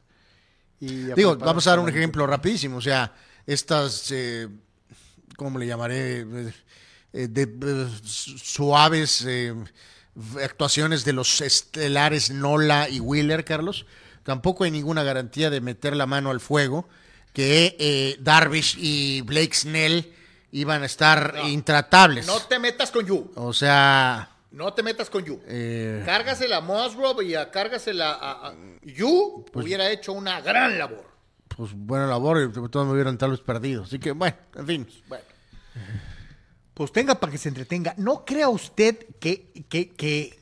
Y 0.80 1.12
Digo, 1.14 1.36
vamos 1.36 1.66
a 1.66 1.70
dar 1.70 1.78
un 1.78 1.88
ejemplo 1.88 2.26
rapidísimo, 2.26 2.78
o 2.78 2.82
sea, 2.82 3.14
estas, 3.46 4.10
eh, 4.10 4.48
¿cómo 5.36 5.58
le 5.58 5.66
llamaré? 5.66 6.52
Eh, 7.16 7.28
de, 7.28 7.42
eh, 7.44 7.88
suaves 8.04 9.24
eh, 9.26 9.54
actuaciones 10.44 11.02
de 11.06 11.14
los 11.14 11.40
estelares 11.40 12.30
Nola 12.30 12.90
y 12.90 13.00
Wheeler, 13.00 13.42
Carlos. 13.42 13.86
Tampoco 14.22 14.64
hay 14.64 14.70
ninguna 14.70 15.02
garantía 15.02 15.48
de 15.48 15.62
meter 15.62 15.96
la 15.96 16.04
mano 16.04 16.30
al 16.30 16.40
fuego 16.40 16.86
que 17.32 18.16
Darvish 18.20 18.76
y 18.78 19.20
Blake 19.22 19.54
Snell 19.54 20.12
iban 20.52 20.82
a 20.82 20.86
estar 20.86 21.34
intratables. 21.44 22.26
No 22.26 22.38
te 22.40 22.58
metas 22.58 22.90
con 22.90 23.06
You. 23.06 23.30
O 23.34 23.52
sea, 23.52 24.30
no 24.56 24.72
te 24.72 24.82
metas 24.82 25.10
con 25.10 25.22
Yu. 25.22 25.38
Eh, 25.46 26.02
cárgasela 26.06 26.56
a 26.56 26.60
Musgrove 26.62 27.26
y 27.26 27.34
a, 27.34 27.50
cárgasela 27.50 28.18
a, 28.18 28.54
Yu. 28.82 29.44
Pues, 29.52 29.66
hubiera 29.66 29.90
hecho 29.90 30.14
una 30.14 30.40
gran 30.40 30.78
labor. 30.78 31.04
Pues 31.54 31.72
buena 31.74 32.06
labor 32.06 32.50
y 32.50 32.68
todos 32.70 32.86
me 32.86 32.94
hubieran 32.94 33.18
tal 33.18 33.32
vez 33.32 33.40
perdido. 33.40 33.82
Así 33.82 33.98
que, 33.98 34.12
bueno, 34.12 34.34
en 34.54 34.66
fin. 34.66 34.88
Bueno. 35.08 35.24
Pues 36.72 36.90
tenga 36.90 37.20
para 37.20 37.30
que 37.30 37.36
se 37.36 37.50
entretenga. 37.50 37.92
¿No 37.98 38.24
crea 38.24 38.48
usted 38.48 39.06
que, 39.20 39.52
que, 39.68 39.90
que, 39.90 40.38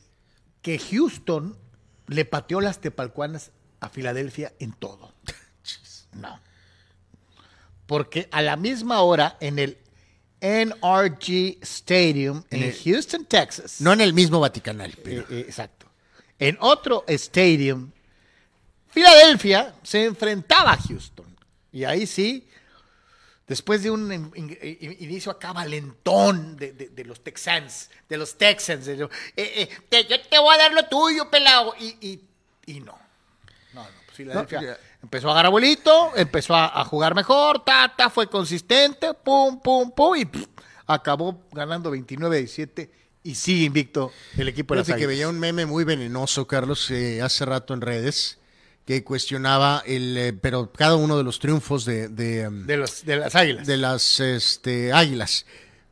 que 0.63 0.79
Houston 0.79 1.59
le 2.07 2.25
pateó 2.25 2.61
las 2.61 2.81
tepalcuanas 2.81 3.51
a 3.81 3.89
Filadelfia 3.89 4.53
en 4.61 4.75
todo? 4.75 5.13
no. 6.13 6.39
Porque 7.87 8.29
a 8.31 8.43
la 8.43 8.55
misma 8.57 9.01
hora, 9.01 9.37
en 9.41 9.59
el 9.59 9.79
NRG 10.45 11.59
Stadium 11.63 12.45
en, 12.51 12.71
Houston, 12.85 13.25
Texas. 13.25 13.81
No 13.81 13.95
en 13.95 14.03
el 14.03 14.13
mismo 14.13 14.41
Vaticanal. 14.41 14.93
Eh, 15.07 15.25
eh, 15.31 15.45
exacto. 15.49 15.87
En 16.39 16.59
otro 16.61 17.05
stadium, 17.09 17.91
Filadelfia 18.89 19.75
se 19.83 20.05
enfrentaba 20.05 20.73
a 20.73 20.77
Houston. 20.77 21.35
Y 21.73 21.85
ahí 21.85 22.07
sí, 22.07 22.47
después 23.47 23.83
de 23.83 23.91
un 23.91 24.13
inicio 24.35 25.33
acá 25.33 25.55
valentón 25.55 26.57
de, 26.57 27.05
los 27.07 27.25
Texans, 27.25 27.89
de 28.07 28.19
los 28.19 28.37
Texans, 28.37 28.87
eh, 28.87 29.69
yo 29.91 30.21
te 30.21 30.39
voy 30.39 30.55
a 30.55 30.59
dar 30.59 30.75
lo 30.75 30.87
tuyo, 30.89 31.31
pelado. 31.31 31.75
Y, 31.81 32.21
no. 32.81 32.99
No, 33.73 33.83
no. 33.83 33.89
Pues 34.05 34.17
Filadelfia. 34.17 34.79
Empezó 35.05 35.29
a 35.29 35.33
agarrar 35.33 35.49
abuelito, 35.49 36.13
empezó 36.17 36.57
a, 36.57 36.83
jugar 36.87 37.15
mejor, 37.15 37.63
ta, 37.63 37.93
fue 38.09 38.27
consistente, 38.27 39.13
pum, 39.13 39.61
pum, 39.61 39.91
pum, 39.91 40.17
y 40.17 40.27
acabó 40.87 41.43
ganando 41.53 41.95
29-17 41.95 42.89
y 43.23 43.35
sigue 43.35 43.67
invicto 43.67 44.11
el 44.39 44.49
equipo 44.49 44.75
de 44.75 44.81
las 44.81 44.97
que 44.97 45.07
veía 45.07 45.29
un 45.29 45.39
meme 45.39 45.67
muy 45.67 45.85
venenoso, 45.85 46.47
Carlos, 46.47 46.91
eh, 46.91 47.21
hace 47.21 47.45
rato 47.45 47.75
en 47.75 47.83
redes, 47.83 48.39
que 48.87 49.05
cuestionaba 49.05 49.83
el, 49.85 50.17
eh, 50.17 50.33
pero 50.33 50.73
cada 50.73 50.97
uno 50.97 51.19
de 51.19 51.23
los 51.23 51.39
triunfos 51.39 51.85
de, 51.85 52.09
de, 52.09 52.49
um, 52.49 52.65
de, 52.65 52.79
de 53.05 53.17
las 53.19 53.35
águilas. 53.35 53.67
De 53.67 53.77
las 53.77 54.21
este, 54.21 54.91
águilas. 54.91 55.45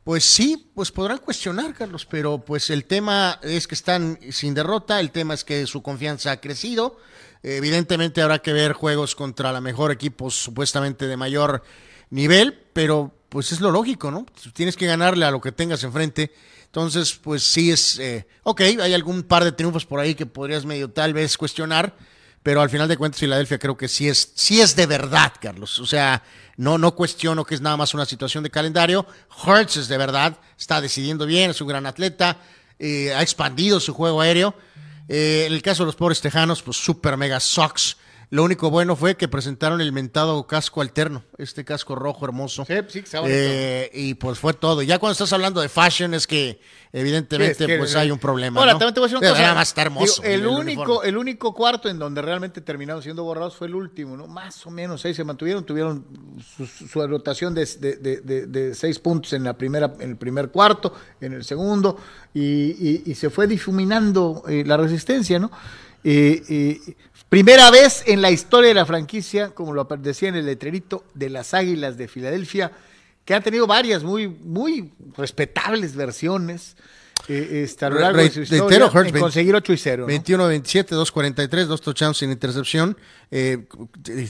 Pues 0.03 0.23
sí, 0.23 0.71
pues 0.73 0.91
podrán 0.91 1.19
cuestionar, 1.19 1.75
Carlos, 1.75 2.07
pero 2.07 2.39
pues 2.39 2.71
el 2.71 2.85
tema 2.85 3.39
es 3.43 3.67
que 3.67 3.75
están 3.75 4.17
sin 4.31 4.55
derrota, 4.55 4.99
el 4.99 5.11
tema 5.11 5.35
es 5.35 5.43
que 5.43 5.67
su 5.67 5.83
confianza 5.83 6.31
ha 6.31 6.41
crecido 6.41 6.97
Evidentemente 7.43 8.21
habrá 8.21 8.39
que 8.39 8.53
ver 8.53 8.71
juegos 8.71 9.15
contra 9.15 9.51
la 9.51 9.59
mejor 9.59 9.91
equipo 9.91 10.31
supuestamente 10.31 11.07
de 11.07 11.17
mayor 11.17 11.61
nivel, 12.09 12.57
pero 12.71 13.13
pues 13.27 13.51
es 13.51 13.59
lo 13.59 13.69
lógico, 13.69 14.11
¿no? 14.11 14.25
Tienes 14.53 14.77
que 14.77 14.85
ganarle 14.85 15.25
a 15.25 15.31
lo 15.31 15.41
que 15.41 15.51
tengas 15.51 15.83
enfrente. 15.83 16.31
Entonces, 16.65 17.13
pues 17.13 17.43
sí 17.43 17.71
es, 17.71 17.99
eh, 17.99 18.25
ok, 18.43 18.61
hay 18.61 18.93
algún 18.93 19.23
par 19.23 19.43
de 19.43 19.51
triunfos 19.51 19.85
por 19.85 19.99
ahí 19.99 20.15
que 20.15 20.25
podrías 20.25 20.65
medio 20.65 20.89
tal 20.89 21.13
vez 21.13 21.37
cuestionar, 21.37 21.95
pero 22.43 22.61
al 22.61 22.69
final 22.69 22.87
de 22.87 22.95
cuentas 22.97 23.19
Filadelfia 23.19 23.59
creo 23.59 23.75
que 23.75 23.87
sí 23.87 24.07
es, 24.07 24.31
sí 24.35 24.61
es 24.61 24.75
de 24.75 24.85
verdad, 24.85 25.33
Carlos. 25.41 25.79
O 25.79 25.85
sea, 25.85 26.23
no, 26.55 26.77
no 26.77 26.95
cuestiono 26.95 27.43
que 27.43 27.55
es 27.55 27.61
nada 27.61 27.75
más 27.75 27.93
una 27.93 28.05
situación 28.05 28.43
de 28.43 28.49
calendario. 28.49 29.05
Hurts 29.45 29.77
es 29.77 29.87
de 29.87 29.97
verdad, 29.97 30.37
está 30.57 30.79
decidiendo 30.79 31.25
bien, 31.25 31.51
es 31.51 31.59
un 31.59 31.67
gran 31.67 31.85
atleta, 31.85 32.37
eh, 32.79 33.13
ha 33.13 33.21
expandido 33.21 33.79
su 33.79 33.93
juego 33.93 34.21
aéreo 34.21 34.55
eh, 35.07 35.45
en 35.47 35.53
el 35.53 35.61
caso 35.61 35.83
de 35.83 35.87
los 35.87 35.95
pobres 35.95 36.21
tejanos, 36.21 36.61
pues 36.61 36.77
super 36.77 37.17
mega 37.17 37.39
sucks. 37.39 37.97
Lo 38.33 38.43
único 38.43 38.71
bueno 38.71 38.95
fue 38.95 39.15
que 39.15 39.27
presentaron 39.27 39.79
el 39.79 39.91
mentado 39.91 40.47
casco 40.47 40.81
alterno, 40.81 41.23
este 41.37 41.63
casco 41.63 41.93
rojo 41.93 42.25
hermoso. 42.25 42.65
Sí, 42.65 42.73
sí, 42.87 43.03
eh, 43.27 43.91
y 43.93 44.15
pues 44.15 44.39
fue 44.39 44.55
todo. 44.55 44.81
Ya 44.81 44.97
cuando 44.97 45.11
estás 45.11 45.31
hablando 45.33 45.61
de 45.61 45.69
fashion 45.69 46.15
es 46.15 46.25
que 46.25 46.59
evidentemente 46.91 47.77
pues 47.77 47.95
hay 47.95 48.09
un 48.09 48.17
problema. 48.17 48.59
Ahora, 48.59 48.71
también 48.71 48.95
te 48.95 49.01
voy 49.01 49.05
a 49.05 49.11
decir 49.11 49.23
una 49.23 49.29
cosa. 49.37 49.53
Más 49.53 49.67
está 49.67 49.83
hermoso. 49.83 50.23
el, 50.23 50.47
único, 50.47 51.03
el 51.03 51.15
único 51.15 51.53
cuarto 51.53 51.89
en 51.89 51.99
donde 51.99 52.23
realmente 52.23 52.59
terminaron 52.61 53.03
siendo 53.03 53.23
borrados 53.23 53.55
fue 53.55 53.67
el 53.67 53.75
último, 53.75 54.17
¿no? 54.17 54.25
Más 54.25 54.65
o 54.65 54.71
menos 54.71 55.05
ahí 55.05 55.13
se 55.13 55.23
mantuvieron, 55.23 55.63
tuvieron 55.63 56.03
su, 56.89 57.03
anotación 57.03 57.53
de, 57.53 57.67
de, 57.67 58.73
seis 58.73 58.97
puntos 58.97 59.33
en 59.33 59.43
la 59.43 59.55
primera, 59.55 59.93
en 59.99 60.09
el 60.09 60.17
primer 60.17 60.49
cuarto, 60.49 60.95
en 61.21 61.33
el 61.33 61.43
segundo, 61.43 61.97
y, 62.33 63.13
se 63.13 63.29
fue 63.29 63.45
difuminando 63.45 64.43
eh, 64.47 64.63
la 64.65 64.75
resistencia, 64.75 65.37
¿no? 65.37 65.51
Eh, 66.03 66.95
Primera 67.33 67.71
vez 67.71 68.03
en 68.05 68.21
la 68.21 68.29
historia 68.29 68.67
de 68.67 68.75
la 68.75 68.85
franquicia, 68.85 69.55
como 69.55 69.73
lo 69.73 69.85
decía 69.85 70.29
en 70.29 70.35
el 70.35 70.45
letrerito, 70.45 71.03
de 71.15 71.31
las 71.31 71.55
Águilas 71.55 71.97
de 71.97 72.07
Filadelfia, 72.07 72.71
que 73.25 73.33
han 73.33 73.41
tenido 73.41 73.65
varias 73.65 74.03
muy, 74.03 74.27
muy 74.27 74.93
respetables 75.17 75.95
versiones. 75.95 76.77
Eh, 77.29 77.69
a 77.79 77.89
lo 77.89 77.99
largo 77.99 78.21
de 78.21 78.29
su 78.29 78.41
historia, 78.41 78.91
en 78.93 79.19
conseguir 79.19 79.55
8 79.55 79.73
y 79.73 79.77
0. 79.77 80.07
21-27, 80.07 80.89
2-43, 80.89 81.65
dos 81.65 81.81
touchdowns 81.81 82.17
sin 82.17 82.31
intercepción. 82.31 82.97
Eh, 83.31 83.65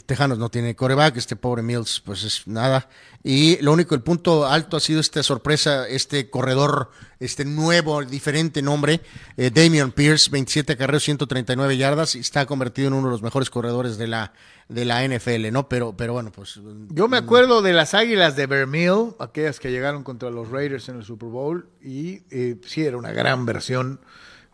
Tejanos 0.05 0.37
no 0.37 0.49
tiene 0.49 0.75
coreback, 0.75 1.17
este 1.17 1.35
pobre 1.35 1.63
Mills, 1.63 2.01
pues 2.05 2.23
es 2.23 2.47
nada. 2.47 2.89
Y 3.23 3.57
lo 3.61 3.73
único, 3.73 3.95
el 3.95 4.01
punto 4.01 4.45
alto 4.45 4.77
ha 4.77 4.79
sido 4.79 4.99
esta 4.99 5.23
sorpresa, 5.23 5.87
este 5.87 6.29
corredor 6.29 6.91
este 7.23 7.45
nuevo, 7.45 8.03
diferente 8.03 8.61
nombre, 8.61 9.01
eh, 9.37 9.49
Damian 9.49 9.91
Pierce, 9.91 10.29
27 10.29 10.75
carreras, 10.75 11.03
139 11.03 11.77
yardas, 11.77 12.15
y 12.15 12.19
está 12.19 12.45
convertido 12.45 12.89
en 12.89 12.95
uno 12.95 13.07
de 13.07 13.11
los 13.11 13.21
mejores 13.21 13.49
corredores 13.49 13.97
de 13.97 14.07
la, 14.07 14.33
de 14.69 14.85
la 14.85 15.07
NFL, 15.07 15.51
¿no? 15.51 15.67
Pero, 15.69 15.95
pero 15.95 16.13
bueno, 16.13 16.31
pues... 16.31 16.59
Yo 16.89 17.07
me 17.07 17.17
acuerdo 17.17 17.61
de 17.61 17.73
las 17.73 17.93
Águilas 17.93 18.35
de 18.35 18.47
Vermeil, 18.47 19.09
aquellas 19.19 19.59
que 19.59 19.71
llegaron 19.71 20.03
contra 20.03 20.29
los 20.29 20.49
Raiders 20.49 20.89
en 20.89 20.97
el 20.97 21.03
Super 21.03 21.29
Bowl, 21.29 21.67
y 21.81 22.21
eh, 22.31 22.59
sí, 22.65 22.83
era 22.85 22.97
una 22.97 23.11
gran 23.11 23.45
versión 23.45 23.99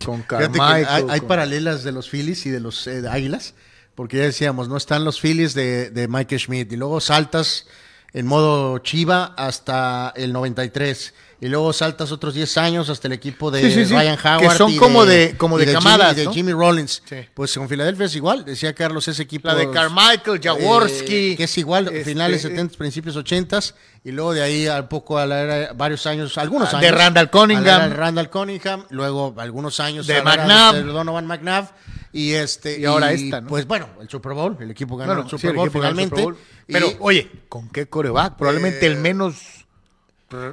con 0.03 0.21
Carmichael. 0.23 0.85
hay, 0.89 1.05
hay 1.09 1.19
con- 1.19 1.27
paralelas 1.27 1.83
de 1.83 1.91
los 1.91 2.09
Phillies 2.09 2.45
y 2.45 2.49
de 2.49 2.59
los 2.59 2.87
eh, 2.87 3.03
Águilas, 3.09 3.53
porque 3.95 4.17
ya 4.17 4.23
decíamos, 4.23 4.67
no 4.69 4.77
están 4.77 5.03
los 5.05 5.19
Phillies 5.21 5.53
de, 5.53 5.89
de 5.91 6.07
Mike 6.07 6.37
Schmidt, 6.39 6.71
y 6.71 6.75
luego 6.77 6.99
saltas 7.01 7.67
en 8.13 8.25
modo 8.25 8.77
Chiva 8.79 9.33
hasta 9.37 10.11
el 10.15 10.33
93, 10.33 11.13
y 11.41 11.47
luego 11.47 11.71
saltas 11.71 12.11
otros 12.11 12.33
10 12.33 12.57
años 12.57 12.89
hasta 12.89 13.07
el 13.07 13.13
equipo 13.13 13.49
de 13.49 13.61
Sí, 13.61 13.71
sí, 13.71 13.85
sí, 13.85 13.93
Ryan 13.93 14.17
que 14.17 14.27
Howard. 14.27 14.57
son 14.57 14.71
y 14.71 14.77
como 14.77 15.05
de- 15.05 15.35
como 15.37 15.57
y 15.57 15.61
de 15.65 15.71
Jimmy- 15.71 15.83
camadas, 15.83 16.13
y 16.13 16.15
de 16.19 16.25
¿no? 16.25 16.33
Jimmy 16.33 16.51
Rollins. 16.51 17.01
Pues 17.33 17.53
con 17.55 17.69
Filadelfia 17.69 18.07
es 18.07 18.15
igual, 18.15 18.43
decía 18.43 18.73
Carlos, 18.73 19.07
ese 19.07 19.23
equipo. 19.23 19.47
La 19.47 19.55
de 19.55 19.69
Carmichael, 19.71 20.41
Jaworski. 20.43 21.31
eh, 21.33 21.37
que 21.37 21.43
es 21.45 21.57
igual, 21.57 21.87
este, 21.87 22.03
finales 22.03 22.43
eh, 22.43 22.49
70, 22.49 22.77
principios 22.77 23.15
80 23.15 23.59
y 24.03 24.11
luego 24.11 24.33
de 24.33 24.41
ahí 24.41 24.67
al 24.67 24.87
poco 24.89 25.17
a 25.17 25.25
la 25.25 25.39
era, 25.41 25.73
varios 25.73 26.05
años, 26.07 26.37
algunos 26.37 26.73
Ah, 26.73 26.77
años. 26.79 26.91
de 26.91 26.97
Randall 26.97 27.25
a 27.27 27.31
Cunningham. 27.31 27.63
la 27.65 27.75
era 27.75 27.89
de 27.89 27.95
Randall 27.95 28.29
Cunningham, 28.29 28.85
luego 28.89 29.33
algunos 29.37 29.79
años 29.79 30.07
De 30.07 30.21
McNabb. 30.21 30.75
de 30.75 30.83
Donovan 30.83 31.25
McNabb 31.25 31.69
y 32.11 32.31
este 32.33 32.79
Y 32.79 32.85
ahora 32.85 33.11
esta, 33.11 33.41
¿no? 33.41 33.47
Pues 33.47 33.65
bueno, 33.67 33.87
el 34.01 34.09
Super 34.09 34.33
Bowl, 34.33 34.57
el 34.59 34.71
equipo 34.71 34.97
ganó 34.97 35.13
Bueno, 35.13 35.21
el 35.23 35.29
sí, 35.29 35.37
Super 35.37 35.51
el 35.51 35.55
Bowl 35.57 35.67
el 35.67 35.71
finalmente. 35.71 36.15
Super 36.15 36.33
Bowl. 36.33 36.37
Pero, 36.67 36.87
y- 36.87 36.97
oye, 36.99 37.31
¿con 37.49 37.69
qué 37.69 37.87
coreback? 37.87 38.35
Probablemente 38.37 38.85
Eh, 38.85 38.89
el 38.91 38.97
menos 38.97 39.65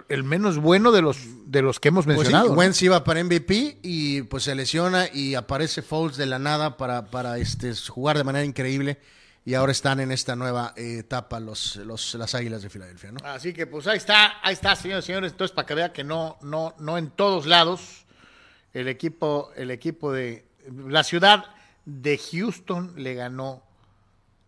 el 0.09 0.25
menos 0.25 0.57
bueno 0.57 0.91
de 0.91 1.03
los 1.03 1.19
de 1.51 1.61
los 1.61 1.79
que 1.81 1.89
hemos 1.89 2.07
Pues 2.07 2.15
sí, 2.17 2.19
mencionado. 2.21 2.49
¿no? 2.49 2.55
Wentz 2.55 2.81
iba 2.83 3.05
para 3.05 3.21
MVP 3.23 3.79
y 3.83 4.23
pues 4.23 4.45
se 4.45 4.55
lesiona 4.55 5.07
y 5.13 5.35
aparece 5.35 5.83
Foles 5.83 6.17
de 6.17 6.25
la 6.25 6.39
nada 6.39 6.79
para, 6.79 7.11
para 7.11 7.37
este, 7.37 7.75
jugar 7.89 8.17
de 8.17 8.25
manera 8.25 8.43
increíble 8.47 8.99
y 9.45 9.53
ahora 9.53 9.73
están 9.73 10.01
en 10.01 10.13
esta 10.13 10.35
nueva 10.35 10.73
eh, 10.77 11.01
etapa 11.01 11.41
los, 11.41 11.77
los, 11.77 12.15
las 12.15 12.35
Águilas 12.35 12.63
de 12.63 12.71
Filadelfia, 12.71 13.13
¿no? 13.13 13.21
Así 13.25 13.53
que 13.53 13.67
pues 13.67 13.87
ahí 13.87 13.99
está, 13.99 14.37
ahí 14.43 14.55
está, 14.55 14.75
señores 14.75 15.05
y 15.05 15.09
señores. 15.09 15.33
Entonces, 15.33 15.55
para 15.55 15.67
que 15.67 15.75
vea 15.75 15.93
que 15.93 16.03
no, 16.05 16.39
no, 16.41 16.75
no 16.79 16.97
en 16.97 17.11
todos 17.11 17.45
lados 17.45 18.07
el 18.73 18.89
equipo, 18.89 19.51
el 19.57 19.71
equipo 19.71 20.11
de 20.11 20.46
la 20.89 21.05
ciudad 21.05 21.45
de 21.85 22.19
Houston 22.19 22.95
le 22.97 23.15
ganó 23.15 23.63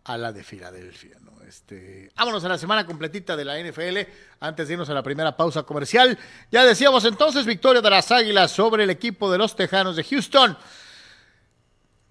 a 0.03 0.17
la 0.17 0.31
de 0.31 0.43
Filadelfia. 0.43 1.17
Este, 1.49 2.11
vámonos 2.15 2.45
a 2.45 2.47
la 2.47 2.59
semana 2.59 2.85
completita 2.85 3.35
de 3.35 3.43
la 3.43 3.59
NFL 3.59 3.97
antes 4.39 4.67
de 4.67 4.73
irnos 4.75 4.87
a 4.91 4.93
la 4.93 5.01
primera 5.01 5.35
pausa 5.35 5.63
comercial. 5.63 6.15
Ya 6.51 6.63
decíamos 6.63 7.05
entonces 7.05 7.43
victoria 7.43 7.81
de 7.81 7.89
las 7.89 8.11
Águilas 8.11 8.51
sobre 8.51 8.83
el 8.83 8.91
equipo 8.91 9.31
de 9.31 9.39
los 9.39 9.55
Tejanos 9.55 9.95
de 9.95 10.03
Houston. 10.03 10.55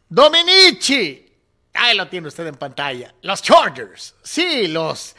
Dominici. 0.09 1.25
Ahí 1.73 1.97
lo 1.97 2.09
tiene 2.09 2.27
usted 2.27 2.49
en 2.49 2.57
pantalla. 2.57 3.15
Los 3.23 3.41
Chargers. 3.41 4.17
Sí, 4.25 4.67
los 4.67 5.15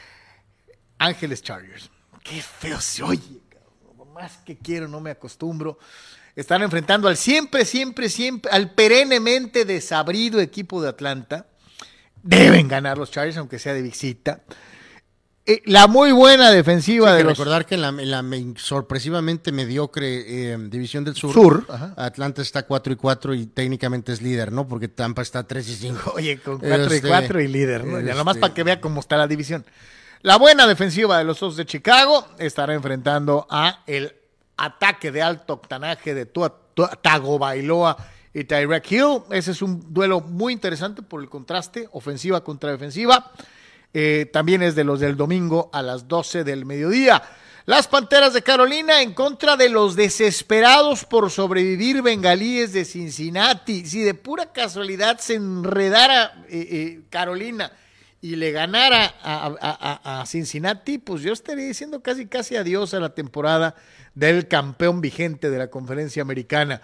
Ángeles 0.98 1.42
Chargers. 1.42 1.90
Qué 2.22 2.42
feo 2.42 2.78
se 2.78 3.02
oye. 3.02 3.40
cabrón. 3.48 4.12
Más 4.12 4.36
que 4.38 4.58
quiero, 4.58 4.86
no 4.86 5.00
me 5.00 5.12
acostumbro. 5.12 5.78
Están 6.36 6.62
enfrentando 6.62 7.08
al 7.08 7.16
siempre, 7.16 7.64
siempre, 7.64 8.08
siempre, 8.08 8.50
al 8.52 8.70
perennemente 8.72 9.64
desabrido 9.64 10.40
equipo 10.40 10.80
de 10.82 10.88
Atlanta. 10.88 11.46
Deben 12.22 12.68
ganar 12.68 12.98
los 12.98 13.10
Chargers, 13.10 13.36
aunque 13.38 13.58
sea 13.58 13.72
de 13.74 13.82
visita. 13.82 14.42
Eh, 15.46 15.62
la 15.64 15.86
muy 15.86 16.12
buena 16.12 16.50
defensiva 16.50 17.14
de 17.14 17.24
los 17.24 17.36
recordar 17.38 17.64
que 17.64 17.74
en 17.74 17.80
la, 17.80 17.88
en 17.88 18.10
la 18.10 18.22
me- 18.22 18.52
sorpresivamente 18.58 19.50
mediocre 19.52 20.52
eh, 20.52 20.56
división 20.68 21.02
del 21.02 21.16
sur, 21.16 21.32
Sur. 21.32 21.66
Atlanta 21.96 22.42
está 22.42 22.64
4 22.66 22.92
y 22.92 22.96
4 22.96 23.34
y 23.34 23.46
técnicamente 23.46 24.12
es 24.12 24.20
líder, 24.20 24.52
¿no? 24.52 24.68
Porque 24.68 24.88
Tampa 24.88 25.22
está 25.22 25.42
3 25.44 25.66
y 25.68 25.74
5. 25.76 26.12
Oye, 26.16 26.38
con 26.40 26.58
4 26.58 26.76
y 26.92 26.96
Este, 26.96 27.08
4 27.08 27.40
y 27.40 27.48
líder, 27.48 27.84
¿no? 27.86 28.00
Ya 28.00 28.14
nomás 28.14 28.36
este- 28.36 28.40
para 28.42 28.54
que 28.54 28.62
vea 28.64 28.80
cómo 28.82 29.00
está 29.00 29.16
la 29.16 29.26
división. 29.26 29.64
La 30.22 30.36
buena 30.36 30.66
defensiva 30.66 31.16
de 31.16 31.24
los 31.24 31.42
Osos 31.42 31.56
de 31.56 31.64
Chicago 31.64 32.28
estará 32.38 32.74
enfrentando 32.74 33.46
a 33.50 33.82
el 33.86 34.14
ataque 34.64 35.10
de 35.10 35.22
alto 35.22 35.54
octanaje 35.54 36.14
de 36.14 36.26
Tua, 36.26 36.54
Tagovailoa 37.02 37.96
y 38.32 38.44
Tyreek 38.44 38.90
Hill. 38.92 39.20
Ese 39.30 39.50
es 39.52 39.62
un 39.62 39.92
duelo 39.92 40.20
muy 40.20 40.52
interesante 40.52 41.02
por 41.02 41.20
el 41.20 41.28
contraste, 41.28 41.88
ofensiva 41.92 42.42
contra 42.44 42.70
defensiva. 42.70 43.32
Eh, 43.92 44.30
también 44.32 44.62
es 44.62 44.74
de 44.74 44.84
los 44.84 45.00
del 45.00 45.16
domingo 45.16 45.68
a 45.72 45.82
las 45.82 46.06
12 46.06 46.44
del 46.44 46.64
mediodía. 46.64 47.20
Las 47.66 47.88
Panteras 47.88 48.32
de 48.32 48.42
Carolina 48.42 49.02
en 49.02 49.12
contra 49.14 49.56
de 49.56 49.68
los 49.68 49.94
desesperados 49.96 51.04
por 51.04 51.30
sobrevivir 51.30 52.02
bengalíes 52.02 52.72
de 52.72 52.84
Cincinnati. 52.84 53.84
Si 53.86 54.00
de 54.00 54.14
pura 54.14 54.52
casualidad 54.52 55.18
se 55.18 55.34
enredara 55.34 56.44
eh, 56.48 56.68
eh, 56.70 57.00
Carolina 57.10 57.70
y 58.22 58.36
le 58.36 58.52
ganara 58.52 59.14
a- 59.22 60.20
a 60.20 60.26
Cincinnati, 60.26 60.98
pues 60.98 61.22
yo 61.22 61.32
estaría 61.32 61.66
diciendo 61.66 62.00
casi 62.02 62.26
casi 62.26 62.56
adiós 62.56 62.92
a 62.94 63.00
la 63.00 63.14
temporada 63.14 63.74
del 64.14 64.48
campeón 64.48 65.00
vigente 65.00 65.50
de 65.50 65.58
la 65.58 65.68
conferencia 65.68 66.22
americana. 66.22 66.82